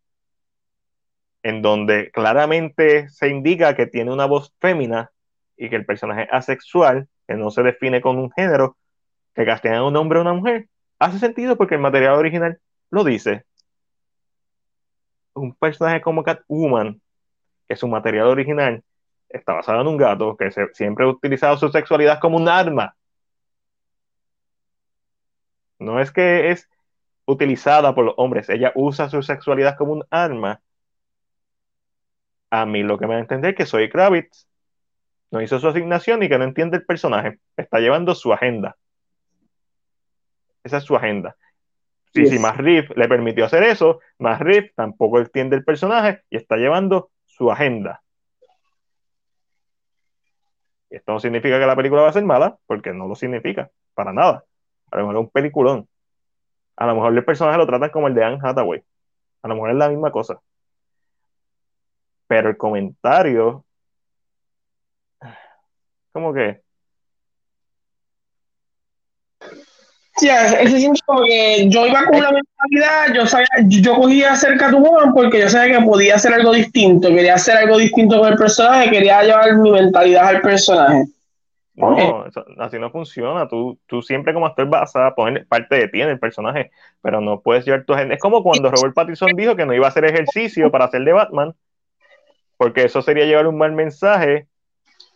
en 1.42 1.62
donde 1.62 2.10
claramente 2.10 3.08
se 3.08 3.28
indica 3.28 3.74
que 3.74 3.86
tiene 3.86 4.12
una 4.12 4.26
voz 4.26 4.52
fémina 4.60 5.10
y 5.56 5.70
que 5.70 5.76
el 5.76 5.86
personaje 5.86 6.24
es 6.24 6.28
asexual, 6.32 7.08
que 7.26 7.34
no 7.34 7.50
se 7.50 7.62
define 7.62 8.00
con 8.00 8.18
un 8.18 8.30
género, 8.32 8.76
que 9.34 9.44
castigan 9.44 9.78
a 9.78 9.86
un 9.86 9.96
hombre 9.96 10.18
o 10.18 10.22
una 10.22 10.34
mujer, 10.34 10.68
hace 10.98 11.18
sentido 11.18 11.56
porque 11.56 11.76
el 11.76 11.80
material 11.80 12.14
original 12.14 12.58
lo 12.90 13.04
dice. 13.04 13.44
Un 15.34 15.54
personaje 15.54 16.00
como 16.00 16.22
Catwoman, 16.22 17.00
que 17.68 17.76
su 17.76 17.88
material 17.88 18.26
original 18.26 18.82
está 19.28 19.54
basado 19.54 19.80
en 19.80 19.86
un 19.86 19.96
gato, 19.96 20.36
que 20.36 20.50
siempre 20.72 21.04
ha 21.04 21.08
utilizado 21.08 21.56
su 21.56 21.68
sexualidad 21.68 22.18
como 22.20 22.36
un 22.36 22.48
arma. 22.48 22.94
No 25.80 26.00
es 26.00 26.12
que 26.12 26.50
es 26.50 26.68
utilizada 27.26 27.94
por 27.94 28.04
los 28.04 28.14
hombres, 28.16 28.48
ella 28.48 28.72
usa 28.74 29.08
su 29.08 29.22
sexualidad 29.22 29.76
como 29.76 29.92
un 29.92 30.04
arma. 30.10 30.60
A 32.50 32.66
mí 32.66 32.82
lo 32.82 32.98
que 32.98 33.06
me 33.06 33.14
da 33.14 33.18
a 33.18 33.22
entender 33.22 33.50
es 33.52 33.56
que 33.56 33.66
soy 33.66 33.88
Kravitz 33.88 34.46
no 35.30 35.40
hizo 35.40 35.58
su 35.60 35.68
asignación 35.68 36.22
y 36.22 36.28
que 36.28 36.38
no 36.38 36.44
entiende 36.44 36.76
el 36.78 36.84
personaje. 36.84 37.38
Está 37.56 37.78
llevando 37.78 38.14
su 38.14 38.32
agenda. 38.32 38.76
Esa 40.64 40.78
es 40.78 40.84
su 40.84 40.96
agenda. 40.96 41.36
Sí, 42.12 42.22
Yes. 42.22 42.30
si 42.30 42.38
Matt 42.40 42.56
Reeves 42.56 42.90
le 42.96 43.08
permitió 43.08 43.44
hacer 43.44 43.62
eso, 43.62 44.00
Matt 44.18 44.40
Reeves 44.40 44.74
tampoco 44.74 45.20
entiende 45.20 45.56
el 45.56 45.64
personaje 45.64 46.22
y 46.28 46.36
está 46.36 46.56
llevando 46.56 47.10
su 47.24 47.50
agenda. 47.50 48.02
Y 50.90 50.96
esto 50.96 51.12
no 51.12 51.20
significa 51.20 51.60
que 51.60 51.66
la 51.66 51.76
película 51.76 52.02
va 52.02 52.08
a 52.08 52.12
ser 52.12 52.24
mala, 52.24 52.58
porque 52.66 52.92
no 52.92 53.06
lo 53.06 53.14
significa, 53.14 53.70
para 53.94 54.12
nada. 54.12 54.44
A 54.90 54.96
lo 54.96 55.02
mejor 55.02 55.16
es 55.16 55.26
un 55.26 55.30
peliculón. 55.30 55.88
A 56.76 56.86
lo 56.86 56.94
mejor 56.94 57.16
el 57.16 57.24
personaje 57.24 57.58
lo 57.58 57.66
tratan 57.66 57.90
como 57.90 58.08
el 58.08 58.14
de 58.14 58.24
Anne 58.24 58.38
Hathaway. 58.42 58.82
A 59.42 59.48
lo 59.48 59.54
mejor 59.54 59.70
es 59.70 59.76
la 59.76 59.88
misma 59.88 60.10
cosa. 60.10 60.40
Pero 62.26 62.48
el 62.50 62.56
comentario, 62.56 63.64
como 66.12 66.32
que, 66.32 66.62
Sí, 70.20 70.28
ese 70.28 70.78
siente 70.78 71.00
como 71.06 71.22
yo 71.24 71.86
iba 71.86 72.04
con 72.04 72.16
una 72.16 72.30
mentalidad, 72.30 73.14
yo 73.14 73.26
sabía, 73.26 73.46
yo 73.66 73.94
cogía 73.94 74.32
hacer 74.32 74.58
Catwoman 74.58 75.14
porque 75.14 75.40
yo 75.40 75.48
sabía 75.48 75.78
que 75.78 75.84
podía 75.86 76.16
hacer 76.16 76.34
algo 76.34 76.52
distinto, 76.52 77.08
quería 77.08 77.36
hacer 77.36 77.56
algo 77.56 77.78
distinto 77.78 78.18
con 78.18 78.30
el 78.30 78.36
personaje, 78.36 78.90
quería 78.90 79.22
llevar 79.22 79.56
mi 79.56 79.70
mentalidad 79.70 80.26
al 80.26 80.42
personaje. 80.42 81.06
No, 81.80 82.26
eso- 82.26 82.44
así 82.58 82.78
no 82.78 82.90
funciona. 82.90 83.48
Tú, 83.48 83.78
tú 83.86 84.02
siempre 84.02 84.32
como 84.34 84.46
actor 84.46 84.66
vas 84.68 84.94
a 84.96 85.14
poner 85.14 85.46
parte 85.46 85.76
de 85.76 85.88
ti 85.88 86.00
en 86.02 86.08
el 86.10 86.18
personaje, 86.18 86.70
pero 87.02 87.20
no 87.20 87.40
puedes 87.40 87.64
llevar 87.64 87.84
tu 87.84 87.94
agenda. 87.94 88.14
Es 88.14 88.20
como 88.20 88.42
cuando 88.42 88.70
Robert 88.70 88.94
Pattinson 88.94 89.30
dijo 89.36 89.56
que 89.56 89.66
no 89.66 89.74
iba 89.74 89.86
a 89.86 89.90
hacer 89.90 90.04
ejercicio 90.04 90.70
para 90.70 90.86
hacer 90.86 91.02
de 91.02 91.12
Batman, 91.12 91.54
porque 92.56 92.84
eso 92.84 93.00
sería 93.02 93.24
llevar 93.24 93.46
un 93.46 93.56
mal 93.58 93.72
mensaje 93.72 94.46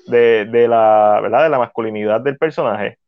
de, 0.06 0.44
de 0.46 0.68
la, 0.68 1.18
¿verdad? 1.22 1.42
de 1.44 1.48
la 1.50 1.58
masculinidad 1.58 2.20
del 2.20 2.36
personaje. 2.38 2.98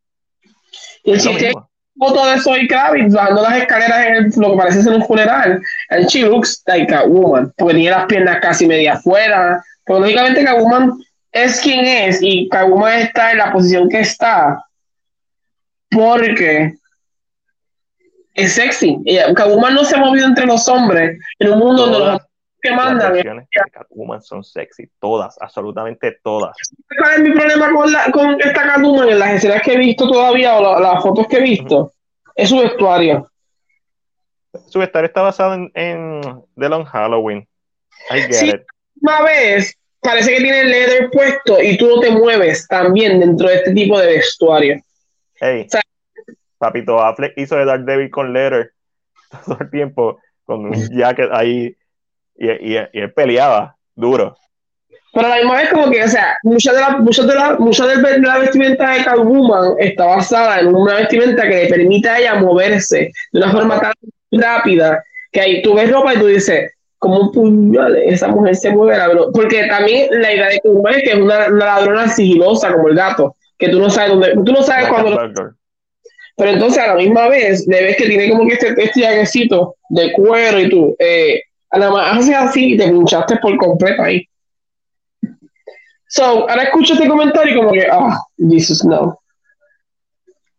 Y 1.05 1.13
el 1.13 1.21
chiste 1.21 1.53
foto 1.99 2.27
de 2.27 2.39
Zoe 2.41 2.69
Kravitz 2.69 3.15
bajando 3.15 3.41
las 3.43 3.57
escaleras 3.57 4.07
en 4.07 4.15
el- 4.17 4.33
lo 4.37 4.51
que 4.53 4.57
parece 4.59 4.83
ser 4.83 4.93
un 4.95 5.05
funeral. 5.07 5.63
And 5.89 6.07
she 6.09 6.23
looks 6.29 6.63
like 6.67 6.95
a 6.95 7.05
woman, 7.07 7.53
porque 7.57 7.75
tiene 7.75 7.91
las 7.91 8.05
piernas 8.07 8.39
casi 8.41 8.67
media 8.67 8.95
afuera. 8.95 9.63
Pero 9.85 10.01
lógicamente 10.01 10.45
Catwoman 10.45 10.93
es 11.45 11.61
quien 11.61 11.85
es 11.85 12.19
y 12.23 12.49
Catwoman 12.49 13.01
está 13.01 13.33
en 13.33 13.39
la 13.39 13.53
posición 13.53 13.89
que 13.89 14.01
está 14.01 14.65
porque 15.91 16.75
es 18.35 18.53
sexy. 18.55 18.99
Ella- 19.05 19.33
Catwoman 19.35 19.75
no 19.75 19.85
se 19.85 19.97
ha 19.97 19.99
movido 19.99 20.27
entre 20.27 20.47
los 20.47 20.69
hombres 20.69 21.19
en 21.39 21.53
un 21.53 21.59
mundo 21.59 21.87
donde 21.87 21.99
los 21.99 22.21
que 22.61 22.71
las 22.71 22.77
mandan. 22.85 23.13
de 23.15 23.47
Catwoman 23.73 24.23
son 24.23 24.43
sexy, 24.45 24.89
todas, 24.99 25.37
absolutamente 25.41 26.19
todas. 26.23 26.57
¿Cuál 26.99 27.13
es 27.15 27.21
mi 27.21 27.31
problema 27.33 27.71
con, 27.73 27.93
la, 27.93 28.11
con 28.13 28.41
esta 28.41 28.63
Catwoman 28.63 29.09
en 29.09 29.19
las 29.19 29.33
escenas 29.35 29.63
que 29.63 29.75
he 29.75 29.79
visto 29.79 30.09
todavía 30.09 30.57
o 30.57 30.63
la- 30.63 30.81
las 30.81 31.03
fotos 31.03 31.27
que 31.29 31.37
he 31.39 31.43
visto? 31.43 31.93
Es 32.35 32.49
su 32.51 32.59
vestuario. 32.59 33.31
Su 34.69 34.79
vestuario 34.79 35.07
está 35.09 35.23
basado 35.23 35.55
en, 35.55 35.71
en 35.75 36.21
The 36.59 36.69
Long 36.69 36.85
Halloween. 36.85 37.47
I 38.11 38.21
get 38.23 38.33
Sí. 38.33 38.49
it. 38.51 38.63
Una 39.01 39.23
vez 39.23 39.75
parece 40.01 40.33
que 40.35 40.41
tiene 40.41 40.61
el 40.61 40.71
leather 40.71 41.11
puesto 41.11 41.61
y 41.63 41.77
tú 41.77 41.89
no 41.89 42.01
te 42.01 42.11
mueves 42.11 42.67
también 42.69 43.21
dentro 43.21 43.49
de 43.49 43.57
este 43.57 43.73
tipo 43.73 43.99
de 43.99 44.07
vestuario. 44.07 44.77
Hey, 45.41 45.65
O 45.67 45.71
sea- 45.71 45.83
Papito 46.59 46.99
Affleck 47.01 47.35
hizo 47.37 47.57
de 47.57 47.65
Daredevil 47.67 48.11
con 48.11 48.33
Letter 48.33 48.73
todo 49.47 49.59
el 49.61 49.71
tiempo, 49.71 50.19
con 50.45 50.67
un 50.67 50.75
jacket 50.97 51.29
ahí, 51.33 51.77
y, 52.37 52.51
y- 52.51 52.77
y 52.93 53.01
él 53.01 53.13
peleaba 53.13 53.77
duro. 53.95 54.37
Pero 55.13 55.27
a 55.27 55.31
la 55.31 55.37
misma 55.37 55.57
vez 55.57 55.71
como 55.71 55.91
que, 55.91 56.03
o 56.05 56.09
sea, 56.09 56.37
mucha 56.43 56.73
de 56.75 56.81
la, 56.81 56.91
mucha 56.99 57.23
de 57.25 57.35
la, 57.35 57.57
mucha 57.59 57.87
de 57.87 58.19
la 58.21 58.39
vestimenta 58.39 58.91
de 58.93 59.05
Catwoman 59.05 59.75
está 59.79 60.05
basada 60.05 60.61
en 60.61 60.75
una 60.75 60.95
vestimenta 60.97 61.43
que 61.49 61.65
le 61.65 61.69
permite 61.69 62.09
a 62.09 62.19
ella 62.19 62.35
moverse 62.35 63.11
de 63.33 63.39
una 63.39 63.51
forma 63.51 63.81
tan 63.81 63.93
rápida 64.31 65.03
que 65.33 65.41
ahí 65.41 65.63
tú 65.63 65.75
ves 65.75 65.91
ropa 65.91 66.13
y 66.15 66.19
tú 66.19 66.27
dices, 66.27 66.71
como 66.99 67.21
un 67.21 67.33
puñal, 67.33 67.97
esa 67.97 68.29
mujer 68.29 68.57
se 68.57 68.71
mueve, 68.71 68.97
la 68.97 69.09
verdad. 69.09 69.25
porque 69.33 69.67
también 69.67 70.09
la 70.11 70.33
idea 70.33 70.49
de 70.49 70.61
Catwoman 70.61 70.95
es 70.95 71.03
que 71.03 71.11
es 71.11 71.17
una, 71.17 71.47
una 71.49 71.67
ladrona 71.67 72.09
sigilosa 72.09 72.73
como 72.73 72.89
el 72.89 72.97
gato, 72.97 73.37
que 73.59 73.69
tú 73.69 73.79
no 73.79 73.91
sabes 73.91 74.11
dónde, 74.11 74.33
tú 74.45 74.53
no 74.53 74.63
sabes 74.63 74.89
cuándo 74.89 75.11
lo. 75.11 75.55
Pero 76.39 76.51
entonces 76.51 76.83
a 76.83 76.89
la 76.89 76.95
misma 76.97 77.29
vez 77.29 77.67
le 77.67 77.83
ves 77.83 77.97
que 77.97 78.07
tiene 78.07 78.31
como 78.31 78.47
que 78.47 78.55
este, 78.55 78.75
este 78.83 79.03
jaquecito 79.03 79.77
de 79.89 80.13
cuero 80.13 80.61
y 80.61 80.69
tú, 80.69 80.95
eh, 80.99 81.43
a 81.71 81.79
la 81.79 81.91
más 81.91 82.19
haces 82.19 82.35
así 82.35 82.75
y 82.75 82.77
te 82.77 82.89
pinchaste 82.89 83.37
por 83.39 83.57
completo 83.57 84.03
ahí. 84.03 84.29
So, 86.09 86.49
ahora 86.49 86.65
escucho 86.65 86.95
este 86.95 87.09
comentario 87.09 87.55
y 87.55 87.57
como 87.57 87.73
que, 87.73 87.87
ah, 87.91 88.19
Jesus, 88.39 88.85
no. 88.85 89.19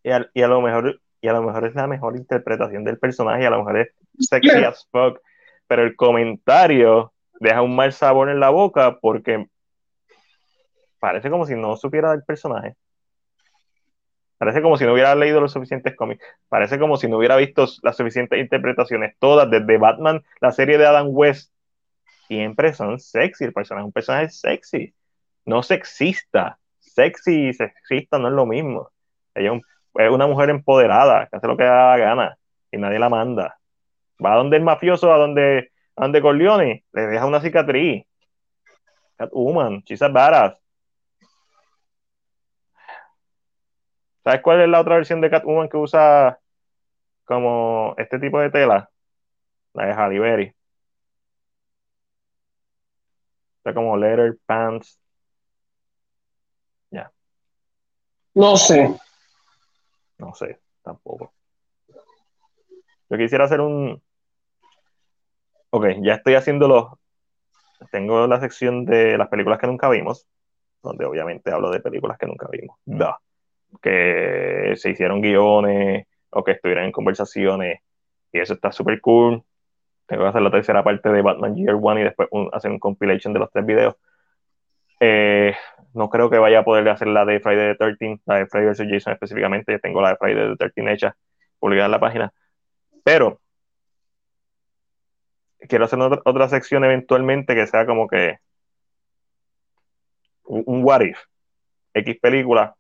Y 0.03 0.09
a, 0.09 0.27
y 0.33 0.41
a 0.41 0.47
lo 0.47 0.61
mejor 0.61 0.99
y 1.21 1.27
a 1.27 1.33
lo 1.33 1.43
mejor 1.43 1.65
es 1.65 1.75
la 1.75 1.87
mejor 1.87 2.15
interpretación 2.15 2.83
del 2.83 2.97
personaje, 2.97 3.43
y 3.43 3.45
a 3.45 3.49
lo 3.49 3.59
mejor 3.59 3.79
es 3.79 3.87
sexy 4.19 4.49
Yeah. 4.49 4.69
as 4.69 4.87
fuck, 4.91 5.19
pero 5.67 5.83
el 5.83 5.95
comentario 5.95 7.13
deja 7.39 7.61
un 7.61 7.75
mal 7.75 7.93
sabor 7.93 8.29
en 8.29 8.39
la 8.39 8.49
boca 8.49 8.97
porque 8.99 9.47
parece 10.99 11.29
como 11.29 11.45
si 11.45 11.55
no 11.55 11.75
supiera 11.75 12.11
del 12.11 12.23
personaje. 12.23 12.75
Parece 14.37 14.61
como 14.61 14.77
si 14.77 14.85
no 14.85 14.93
hubiera 14.93 15.15
leído 15.15 15.41
los 15.41 15.51
suficientes 15.53 15.95
cómics. 15.95 16.23
Parece 16.47 16.77
como 16.77 16.97
si 16.97 17.07
no 17.07 17.17
hubiera 17.17 17.35
visto 17.37 17.65
las 17.81 17.97
suficientes 17.97 18.39
interpretaciones, 18.39 19.15
todas, 19.19 19.49
desde 19.49 19.77
Batman, 19.77 20.23
la 20.41 20.51
serie 20.51 20.77
de 20.77 20.85
Adam 20.85 21.07
West. 21.09 21.51
Siempre 22.27 22.73
son 22.73 22.99
sexy. 22.99 23.45
El 23.45 23.53
personaje 23.53 23.83
es 23.83 23.87
un 23.87 23.93
personaje 23.93 24.29
sexy. 24.29 24.93
No 25.45 25.63
sexista. 25.63 26.59
Sexy 26.79 27.49
y 27.49 27.53
sexista 27.53 28.19
no 28.19 28.27
es 28.27 28.33
lo 28.33 28.45
mismo. 28.45 28.91
Ella 29.33 29.47
es, 29.49 29.53
un- 29.53 29.63
es 30.03 30.11
una 30.11 30.27
mujer 30.27 30.49
empoderada, 30.51 31.27
que 31.27 31.37
hace 31.37 31.47
lo 31.47 31.57
que 31.57 31.63
da 31.63 31.91
la 31.91 31.97
gana 31.97 32.37
y 32.71 32.77
nadie 32.77 32.99
la 32.99 33.09
manda. 33.09 33.56
Va 34.23 34.33
a 34.33 34.37
donde 34.37 34.57
el 34.57 34.63
mafioso, 34.63 35.13
a 35.13 35.17
donde, 35.17 35.71
a 35.95 36.03
donde 36.03 36.21
Corleone, 36.21 36.83
le 36.91 37.01
deja 37.07 37.25
una 37.25 37.41
cicatriz. 37.41 38.05
Catwoman, 39.17 39.83
a 39.99 40.07
badass. 40.07 40.57
¿Sabes 44.23 44.41
cuál 44.41 44.61
es 44.61 44.69
la 44.69 44.81
otra 44.81 44.95
versión 44.95 45.21
de 45.21 45.29
Catwoman 45.29 45.69
que 45.69 45.77
usa 45.77 46.39
como 47.25 47.95
este 47.97 48.19
tipo 48.19 48.39
de 48.39 48.49
tela? 48.51 48.89
La 49.73 49.85
de 49.87 49.93
Halle 49.93 50.19
Berry. 50.19 50.55
Está 53.59 53.73
como 53.73 53.97
leather 53.97 54.37
pants. 54.45 54.99
No 58.37 58.55
sé. 58.55 58.95
No 60.19 60.31
sé, 60.35 60.59
tampoco. 60.83 61.33
Yo 63.09 63.17
quisiera 63.17 63.45
hacer 63.45 63.61
un. 63.61 63.99
Ok, 65.69 65.85
ya 66.01 66.15
estoy 66.15 66.35
haciéndolo. 66.35 66.99
Tengo 67.91 68.25
la 68.27 68.39
sección 68.39 68.85
de 68.85 69.17
las 69.17 69.27
películas 69.27 69.59
que 69.59 69.67
nunca 69.67 69.89
vimos, 69.89 70.27
donde 70.81 71.05
obviamente 71.05 71.51
hablo 71.51 71.69
de 71.69 71.79
películas 71.79 72.17
que 72.17 72.25
nunca 72.25 72.47
vimos. 72.51 72.77
Que 73.81 74.73
se 74.77 74.89
hicieron 74.91 75.21
guiones 75.21 76.05
o 76.31 76.43
que 76.43 76.51
estuvieran 76.53 76.85
en 76.85 76.91
conversaciones. 76.91 77.79
Y 78.31 78.39
eso 78.39 78.53
está 78.53 78.71
súper 78.71 78.99
cool. 79.01 79.43
Tengo 80.07 80.23
que 80.23 80.29
hacer 80.29 80.41
la 80.41 80.51
tercera 80.51 80.83
parte 80.83 81.09
de 81.09 81.21
Batman 81.21 81.55
Year 81.55 81.77
One 81.81 82.01
y 82.01 82.03
después 82.05 82.29
un- 82.31 82.49
hacer 82.53 82.71
un 82.71 82.79
compilation 82.79 83.33
de 83.33 83.39
los 83.39 83.51
tres 83.51 83.65
videos. 83.65 83.95
Eh, 84.99 85.53
no 85.93 86.09
creo 86.09 86.29
que 86.29 86.37
vaya 86.39 86.59
a 86.59 86.63
poder 86.63 86.87
hacer 86.89 87.07
la 87.07 87.25
de 87.25 87.39
Friday 87.39 87.73
the 87.73 87.75
13, 87.75 88.21
la 88.25 88.35
de 88.37 88.47
Friday 88.47 88.69
vs. 88.69 88.87
Jason 88.89 89.13
específicamente. 89.13 89.71
Yo 89.73 89.79
tengo 89.79 90.01
la 90.01 90.11
de 90.11 90.15
Friday 90.17 90.49
the 90.51 90.55
13 90.57 90.91
hecha, 90.93 91.15
publicada 91.59 91.85
en 91.85 91.91
la 91.91 91.99
página. 91.99 92.33
Pero 93.03 93.39
quiero 95.67 95.85
hacer 95.85 95.99
otra, 95.99 96.21
otra 96.25 96.49
sección 96.49 96.83
eventualmente 96.83 97.55
que 97.55 97.67
sea 97.67 97.85
como 97.85 98.07
que 98.07 98.37
un, 100.43 100.63
un 100.65 100.83
what 100.83 101.01
if. 101.01 101.17
X 101.93 102.17
película 102.21 102.75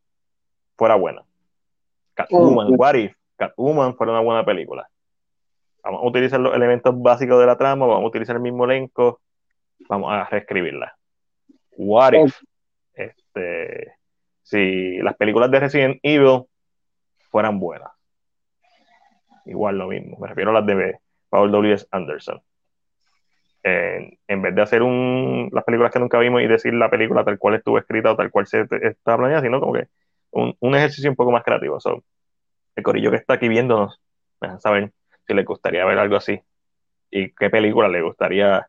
fuera 0.77 0.95
buena. 0.95 1.23
Catwoman, 2.13 2.67
Ok. 2.67 2.79
what 2.79 2.95
if 2.95 3.15
Catwoman 3.35 3.95
fuera 3.95 4.13
una 4.13 4.21
buena 4.21 4.45
película. 4.45 4.89
Vamos 5.83 6.03
a 6.03 6.07
utilizar 6.07 6.39
los 6.39 6.55
elementos 6.55 6.99
básicos 7.01 7.39
de 7.39 7.45
la 7.45 7.57
trama, 7.57 7.85
vamos 7.85 8.03
a 8.03 8.07
utilizar 8.07 8.35
el 8.35 8.41
mismo 8.41 8.65
elenco, 8.65 9.21
vamos 9.87 10.11
a 10.11 10.25
reescribirla. 10.25 10.97
What 11.77 12.13
if 12.13 12.35
este, 12.93 13.93
si 14.41 14.97
las 14.97 15.15
películas 15.15 15.51
de 15.51 15.59
Resident 15.59 15.99
Evil 16.01 16.43
fueran 17.29 17.59
buenas. 17.59 17.91
Igual 19.45 19.77
lo 19.77 19.87
mismo, 19.87 20.17
me 20.17 20.27
refiero 20.27 20.49
a 20.51 20.55
las 20.55 20.65
de 20.65 20.99
Paul 21.29 21.51
W.S. 21.51 21.87
Anderson. 21.91 22.41
En, 23.67 24.17
en 24.27 24.41
vez 24.41 24.55
de 24.55 24.61
hacer 24.61 24.81
las 24.81 25.63
películas 25.63 25.91
que 25.91 25.99
nunca 25.99 26.19
vimos 26.19 26.41
y 26.41 26.47
decir 26.47 26.73
la 26.73 26.89
película 26.89 27.23
tal 27.23 27.37
cual 27.37 27.55
estuvo 27.55 27.77
escrita 27.77 28.11
o 28.11 28.15
tal 28.15 28.31
cual 28.31 28.47
se 28.47 28.65
está 28.81 29.17
planeada, 29.17 29.41
sino 29.41 29.59
como 29.59 29.73
que 29.73 29.87
un, 30.31 30.75
ejercicio 30.75 31.09
un 31.09 31.15
poco 31.15 31.31
más 31.31 31.43
creativo. 31.43 31.79
So, 31.79 32.03
el 32.75 32.83
corillo 32.83 33.11
que 33.11 33.17
está 33.17 33.35
aquí 33.35 33.47
viéndonos, 33.47 33.99
dejan 34.39 34.59
saber 34.59 34.91
si 35.25 35.33
les 35.33 35.45
gustaría 35.45 35.85
ver 35.85 35.97
algo 35.99 36.15
así 36.15 36.39
y 37.11 37.31
qué 37.33 37.49
película 37.49 37.87
le 37.87 38.01
gustaría 38.01 38.67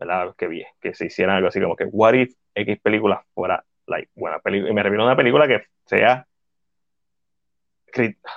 ¿verdad? 0.00 0.34
Que, 0.36 0.66
que 0.80 0.94
se 0.94 1.06
hiciera 1.06 1.36
algo 1.36 1.48
así 1.48 1.60
como 1.60 1.76
que 1.76 1.84
What 1.84 2.14
if 2.14 2.34
X 2.54 2.80
película 2.80 3.24
fuera 3.34 3.64
like, 3.86 4.10
buena 4.14 4.38
película. 4.40 4.70
Y 4.70 4.74
me 4.74 4.82
refiero 4.82 5.02
a 5.02 5.06
una 5.06 5.16
película 5.16 5.46
que 5.46 5.64
sea, 5.84 6.26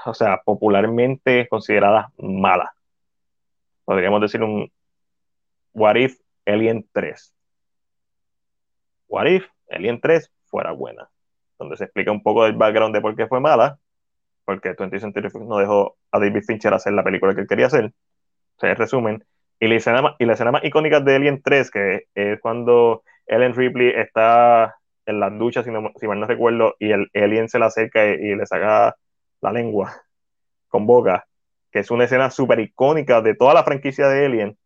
o 0.05 0.13
sea, 0.13 0.41
popularmente 0.43 1.47
considerada 1.47 2.11
mala. 2.17 2.73
Podríamos 3.85 4.21
decir 4.21 4.43
un 4.43 4.71
What 5.73 5.95
if 5.97 6.17
Alien 6.45 6.87
3. 6.93 7.33
What 9.07 9.27
if 9.27 9.45
Alien 9.69 9.99
3 10.01 10.31
fuera 10.45 10.71
buena. 10.71 11.09
Donde 11.57 11.77
se 11.77 11.85
explica 11.85 12.11
un 12.11 12.21
poco 12.21 12.43
del 12.45 12.53
background 12.53 12.93
de 12.95 13.01
por 13.01 13.15
qué 13.15 13.27
fue 13.27 13.39
mala. 13.39 13.79
Porque 14.45 14.75
20th 14.75 14.99
Century 14.99 15.29
Fox 15.29 15.45
no 15.45 15.57
dejó 15.57 15.97
a 16.11 16.19
David 16.19 16.43
Fincher 16.45 16.73
hacer 16.73 16.93
la 16.93 17.03
película 17.03 17.33
que 17.33 17.41
él 17.41 17.47
quería 17.47 17.67
hacer. 17.67 17.85
O 17.85 18.59
sea, 18.59 18.71
en 18.71 18.75
resumen. 18.77 19.25
Y 19.59 19.67
la 19.67 19.75
escena 19.75 20.15
y 20.19 20.25
la 20.25 20.33
escena 20.33 20.51
más 20.51 20.63
icónica 20.65 20.99
de 20.99 21.15
Alien 21.15 21.41
3, 21.41 21.71
que 21.71 22.07
es 22.15 22.39
cuando 22.41 23.03
Ellen 23.27 23.55
Ripley 23.55 23.89
está 23.95 24.75
en 25.05 25.19
las 25.19 25.37
duchas, 25.37 25.65
si, 25.65 25.71
no- 25.71 25.81
mal 25.81 26.19
no 26.19 26.27
recuerdo, 26.27 26.75
y 26.79 26.91
el 26.91 27.09
alien 27.13 27.49
se 27.49 27.59
le 27.59 27.65
acerca 27.65 28.05
y, 28.05 28.13
y 28.13 28.35
le 28.35 28.45
saca 28.45 28.95
la 29.41 29.51
lengua 29.51 29.93
con 30.67 30.85
boca, 30.85 31.27
que 31.71 31.79
es 31.79 31.91
una 31.91 32.05
escena 32.05 32.29
súper 32.31 32.59
icónica 32.59 33.21
de 33.21 33.35
toda 33.35 33.53
la 33.53 33.63
franquicia 33.63 34.07
de 34.07 34.25
Alien. 34.25 34.57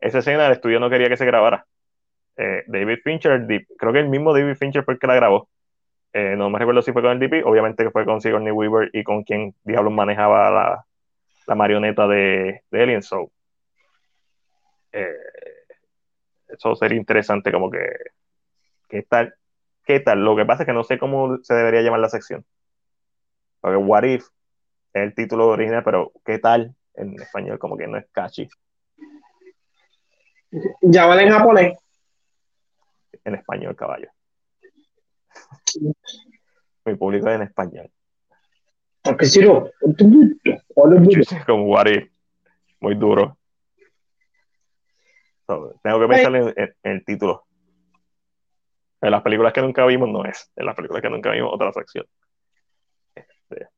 Esa 0.00 0.18
escena 0.18 0.46
el 0.46 0.52
estudio 0.52 0.80
no 0.80 0.90
quería 0.90 1.08
que 1.08 1.16
se 1.16 1.26
grabara. 1.26 1.66
Eh, 2.36 2.64
David 2.66 3.00
Fincher, 3.04 3.46
creo 3.78 3.92
que 3.92 3.98
el 3.98 4.08
mismo 4.08 4.32
David 4.32 4.56
Fincher 4.56 4.84
fue 4.84 4.94
el 4.94 5.00
que 5.00 5.06
la 5.06 5.14
grabó. 5.14 5.48
Eh, 6.12 6.34
no 6.36 6.50
me 6.50 6.58
recuerdo 6.58 6.82
si 6.82 6.92
fue 6.92 7.02
con 7.02 7.12
el 7.12 7.18
DP, 7.20 7.44
obviamente 7.44 7.84
que 7.84 7.90
fue 7.90 8.04
con 8.04 8.20
Sigourney 8.20 8.50
Weaver 8.50 8.90
y 8.92 9.04
con 9.04 9.22
quien 9.22 9.54
diablos 9.62 9.92
manejaba 9.92 10.50
la, 10.50 11.54
marioneta 11.54 12.06
de, 12.06 12.62
de 12.70 12.82
Alien 12.82 13.02
Soul. 13.02 13.28
Eh, 14.92 15.06
eso 16.48 16.74
sería 16.74 16.98
interesante 16.98 17.52
como 17.52 17.70
que 17.70 17.78
¿qué 18.88 19.02
tal? 19.02 19.34
¿Qué 19.84 20.00
tal? 20.00 20.24
Lo 20.24 20.36
que 20.36 20.44
pasa 20.44 20.64
es 20.64 20.66
que 20.66 20.72
no 20.72 20.84
sé 20.84 20.98
cómo 20.98 21.38
se 21.42 21.54
debería 21.54 21.82
llamar 21.82 22.00
la 22.00 22.08
sección. 22.08 22.44
Porque 23.60 23.76
What 23.76 24.04
If 24.04 24.24
es 24.92 25.02
el 25.02 25.14
título 25.14 25.48
original, 25.48 25.82
pero 25.84 26.12
¿qué 26.24 26.38
tal? 26.38 26.74
En 26.94 27.14
español 27.20 27.58
como 27.58 27.76
que 27.76 27.86
no 27.86 27.96
es 27.96 28.06
catchy. 28.12 28.48
Llámale 30.82 31.22
en 31.24 31.30
japonés. 31.30 31.78
En 33.24 33.34
español, 33.34 33.76
caballo. 33.76 34.08
Mi 36.84 36.94
público 36.96 37.28
es 37.28 37.36
en 37.36 37.42
español. 37.42 37.90
No, 39.04 39.16
Como 41.46 41.80
If. 41.86 42.10
Muy 42.80 42.94
duro. 42.94 43.36
So, 45.46 45.74
tengo 45.82 46.00
que 46.00 46.06
pensar 46.08 46.34
en, 46.36 46.48
en- 46.56 46.74
en 46.82 46.92
el 46.92 47.04
título. 47.04 47.44
En 49.02 49.10
las 49.10 49.22
películas 49.22 49.52
que 49.52 49.62
nunca 49.62 49.84
vimos 49.86 50.08
no 50.08 50.24
es. 50.24 50.50
En 50.56 50.66
las 50.66 50.74
películas 50.74 51.02
que 51.02 51.10
nunca 51.10 51.30
vimos 51.30 51.50
otra 51.52 51.72
sección. 51.72 52.06
Este, 53.14 53.68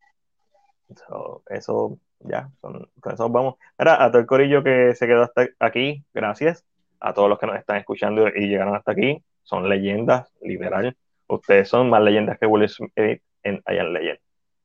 so, 1.08 1.42
eso 1.48 1.98
ya, 2.24 2.48
son- 2.60 2.88
con 3.00 3.14
eso 3.14 3.28
vamos. 3.28 3.54
Ahora, 3.78 4.04
a 4.04 4.10
todo 4.10 4.20
el 4.20 4.26
corillo 4.26 4.62
que 4.62 4.94
se 4.94 5.06
quedó 5.06 5.22
hasta 5.22 5.48
aquí, 5.58 6.04
gracias. 6.14 6.64
A 7.00 7.12
todos 7.14 7.28
los 7.28 7.38
que 7.38 7.46
nos 7.46 7.56
están 7.56 7.78
escuchando 7.78 8.28
y 8.28 8.46
llegaron 8.48 8.76
hasta 8.76 8.92
aquí, 8.92 9.22
son 9.42 9.68
leyendas, 9.68 10.32
literal. 10.40 10.96
Ustedes 11.26 11.68
son 11.68 11.90
más 11.90 12.02
leyendas 12.02 12.38
que 12.38 12.46
Will 12.46 12.68
Smith 12.68 13.22
en 13.42 13.62
I 13.66 13.78
Am 13.78 13.88
Legend. 13.92 14.18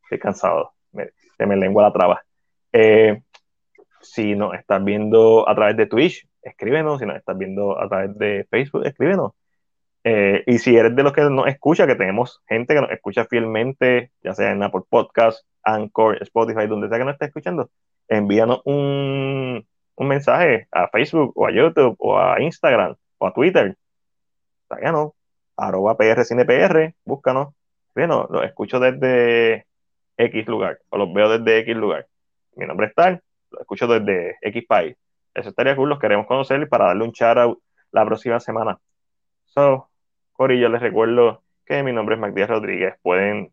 Estoy 0.04 0.20
cansado, 0.20 0.74
me, 0.92 1.10
se 1.38 1.46
me 1.46 1.56
lengua 1.56 1.84
la 1.84 1.94
traba. 1.94 2.22
Eh, 2.72 3.22
si 4.02 4.36
nos 4.36 4.54
estás 4.54 4.84
viendo 4.84 5.48
a 5.50 5.56
través 5.56 5.76
de 5.78 5.88
Twitch, 5.88 6.28
escríbenos. 6.42 7.00
Si 7.00 7.06
nos 7.06 7.18
estás 7.18 7.38
viendo 7.38 7.80
a 7.80 7.88
través 7.90 8.16
de 8.18 8.46
Facebook, 8.50 8.86
escríbenos. 8.86 9.32
Eh, 10.10 10.44
y 10.48 10.58
si 10.60 10.74
eres 10.78 10.96
de 10.96 11.04
los 11.04 11.12
que 11.12 11.22
nos 11.24 11.48
escucha, 11.48 11.86
que 11.86 11.96
tenemos 11.96 12.42
gente 12.48 12.74
que 12.74 12.80
nos 12.80 12.92
escucha 12.92 13.26
fielmente, 13.26 14.14
ya 14.24 14.34
sea 14.34 14.52
en 14.52 14.64
Apple 14.64 14.84
Podcast, 14.90 15.46
Anchor, 15.64 16.24
Spotify, 16.24 16.66
donde 16.66 16.88
sea 16.88 16.98
que 16.98 17.04
nos 17.04 17.16
esté 17.16 17.26
escuchando, 17.26 17.70
envíanos 18.08 18.62
un, 18.64 19.68
mensaje 19.98 20.70
a 20.72 20.88
Facebook 20.88 21.34
o 21.36 21.46
a 21.46 21.52
YouTube 21.52 21.98
o 22.00 22.18
a 22.18 22.42
Instagram 22.42 22.96
o 23.18 23.28
a 23.28 23.34
Twitter. 23.34 23.76
Ságanos, 24.70 25.12
arroba 25.58 25.98
PRCinePR, 25.98 26.96
búscanos. 27.04 27.54
Bueno, 27.94 28.28
los 28.30 28.46
escucho 28.46 28.80
desde 28.80 29.66
X 30.16 30.48
lugar 30.48 30.80
o 30.88 30.98
los 31.00 31.14
veo 31.14 31.38
desde 31.38 31.60
X 31.60 31.76
lugar. 31.76 32.08
Mi 32.56 32.66
nombre 32.66 32.88
es 32.88 32.96
Tal, 32.96 33.22
los 33.52 33.60
escucho 33.60 33.88
desde 33.88 34.38
X 34.42 34.66
país. 34.66 34.96
Eso 35.34 35.50
estaría 35.50 35.76
cool, 35.76 35.90
los 35.90 36.00
queremos 36.00 36.28
conocer 36.28 36.70
para 36.70 36.86
darle 36.86 37.04
un 37.04 37.12
shout 37.12 37.38
out 37.38 37.60
la 37.92 38.06
próxima 38.06 38.40
semana. 38.40 38.80
So, 39.48 39.90
Corillo, 40.38 40.70
les 40.70 40.82
recuerdo 40.82 41.44
que 41.66 41.82
mi 41.82 41.92
nombre 41.92 42.14
es 42.14 42.22
Magdías 42.22 42.48
Rodríguez. 42.48 42.94
Pueden 43.02 43.52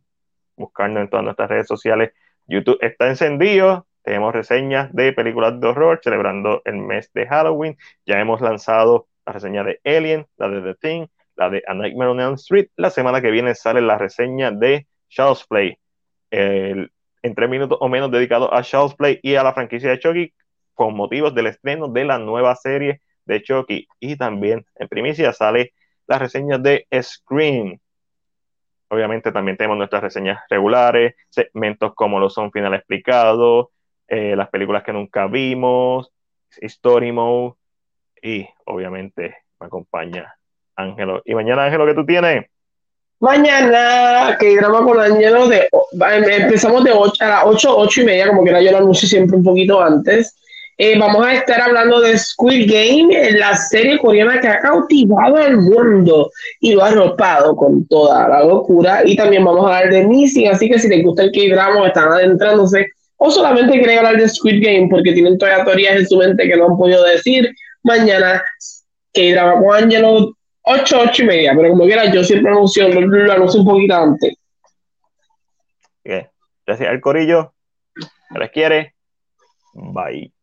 buscarnos 0.55 1.03
en 1.03 1.09
todas 1.09 1.25
nuestras 1.25 1.49
redes 1.49 1.67
sociales. 1.67 2.13
YouTube 2.47 2.77
está 2.83 3.09
encendido. 3.09 3.87
Tenemos 4.03 4.35
reseñas 4.35 4.93
de 4.93 5.15
películas 5.15 5.59
de 5.59 5.67
horror 5.67 6.01
celebrando 6.05 6.61
el 6.67 6.77
mes 6.77 7.11
de 7.15 7.27
Halloween. 7.27 7.79
Ya 8.05 8.21
hemos 8.21 8.43
lanzado 8.43 9.09
la 9.25 9.33
reseña 9.33 9.65
de 9.65 9.81
Alien, 9.83 10.27
la 10.37 10.49
de 10.51 10.61
The 10.61 10.75
Thing, 10.75 11.07
la 11.37 11.49
de 11.49 11.63
A 11.67 11.73
Nightmare 11.73 12.11
on 12.11 12.21
Elm 12.21 12.35
Street. 12.35 12.69
La 12.77 12.91
semana 12.91 13.23
que 13.23 13.31
viene 13.31 13.55
sale 13.55 13.81
la 13.81 13.97
reseña 13.97 14.51
de 14.51 14.87
Child's 15.09 15.47
Play. 15.47 15.79
El, 16.31 16.93
en 17.23 17.35
tres 17.35 17.49
minutos 17.49 17.79
o 17.81 17.89
menos 17.89 18.11
dedicado 18.11 18.53
a 18.53 18.61
Child's 18.61 18.95
Play 18.95 19.21
y 19.23 19.37
a 19.37 19.43
la 19.43 19.55
franquicia 19.55 19.89
de 19.89 19.99
Chucky 19.99 20.35
con 20.75 20.95
motivos 20.95 21.35
del 21.35 21.47
estreno 21.47 21.89
de 21.89 22.05
la 22.05 22.19
nueva 22.19 22.55
serie 22.57 23.01
de 23.25 23.43
Chucky. 23.43 23.89
Y 24.01 24.17
también 24.17 24.67
en 24.75 24.89
primicia 24.89 25.33
sale 25.33 25.73
las 26.07 26.19
reseñas 26.19 26.63
de 26.63 26.87
Scream. 27.03 27.79
obviamente 28.89 29.33
también 29.33 29.57
tenemos 29.57 29.77
nuestras 29.77 30.03
reseñas 30.03 30.41
regulares, 30.49 31.15
segmentos 31.29 31.95
como 31.95 32.21
lo 32.21 32.31
son 32.31 32.53
Final 32.53 32.75
Explicado, 32.75 33.71
eh, 34.07 34.37
las 34.37 34.49
películas 34.51 34.85
que 34.85 34.93
nunca 34.93 35.27
vimos, 35.27 36.13
Story 36.61 37.11
Mode 37.11 37.55
y 38.23 38.47
obviamente 38.67 39.37
me 39.59 39.67
acompaña 39.67 40.35
Ángelo. 40.77 41.23
Y 41.25 41.35
mañana, 41.35 41.65
Ángelo, 41.65 41.87
¿qué 41.87 41.95
tú 41.95 42.05
tienes? 42.05 42.47
Mañana, 43.21 44.37
que 44.39 44.57
drama 44.57 44.85
con 44.85 45.01
Ángelo, 45.01 45.49
de, 45.49 45.69
em, 45.93 46.25
empezamos 46.43 46.85
de 46.85 46.93
8 46.93 47.25
a 47.25 47.29
las 47.29 47.45
8, 47.47 47.79
8 47.79 48.03
y 48.03 48.05
media, 48.05 48.29
como 48.29 48.45
que 48.45 48.65
yo 48.65 48.73
lo 48.73 48.79
anuncio 48.79 49.09
siempre 49.09 49.37
un 49.37 49.45
poquito 49.45 49.81
antes. 49.81 50.37
Eh, 50.77 50.99
vamos 50.99 51.25
a 51.25 51.35
estar 51.35 51.61
hablando 51.61 52.01
de 52.01 52.19
Squid 52.19 52.71
Game, 52.71 53.33
la 53.33 53.57
serie 53.57 53.99
coreana 53.99 54.41
que 54.41 54.49
ha 54.49 54.61
cautivado 54.61 55.37
al 55.37 55.57
mundo 55.59 56.31
y 56.61 56.73
lo 56.73 56.83
ha 56.83 56.89
arropado 56.89 57.55
con 57.55 57.87
toda 57.87 58.29
la 58.29 58.45
locura. 58.45 59.03
Y 59.05 59.17
también 59.17 59.45
vamos 59.45 59.65
a 59.65 59.79
hablar 59.79 59.93
de 59.93 60.07
Missing, 60.07 60.49
así 60.49 60.69
que 60.69 60.79
si 60.79 60.89
les 60.89 61.05
gusta 61.05 61.23
el 61.23 61.33
K-drama, 61.33 61.87
están 61.87 62.09
adentrándose 62.13 62.87
o 63.17 63.31
solamente 63.31 63.79
quieren 63.79 63.99
hablar 63.99 64.17
de 64.17 64.29
Squid 64.29 64.65
Game 64.65 64.89
porque 64.91 65.13
tienen 65.13 65.39
todavía 65.39 65.65
teorías 65.65 65.97
en 65.97 66.09
su 66.09 66.17
mente 66.17 66.49
que 66.49 66.57
no 66.57 66.67
han 66.67 66.77
podido 66.77 67.05
decir, 67.05 67.49
mañana 67.85 68.43
K-drama 69.15 69.61
con 69.61 69.77
Angelo, 69.77 70.37
8, 70.63 70.99
8 71.09 71.23
y 71.23 71.27
media, 71.27 71.53
pero 71.57 71.71
como 71.71 71.85
quiera, 71.85 72.11
yo 72.13 72.25
siempre 72.25 72.51
anuncio, 72.51 72.89
lo, 72.89 73.01
lo 73.01 73.33
anuncio 73.33 73.61
un 73.61 73.67
poquito 73.67 73.95
antes. 73.95 74.35
Gracias 76.67 76.89
al 76.89 77.01
corillo. 77.01 77.55
¿Les 78.31 78.51
quiere? 78.51 78.95
Bye. 79.75 80.34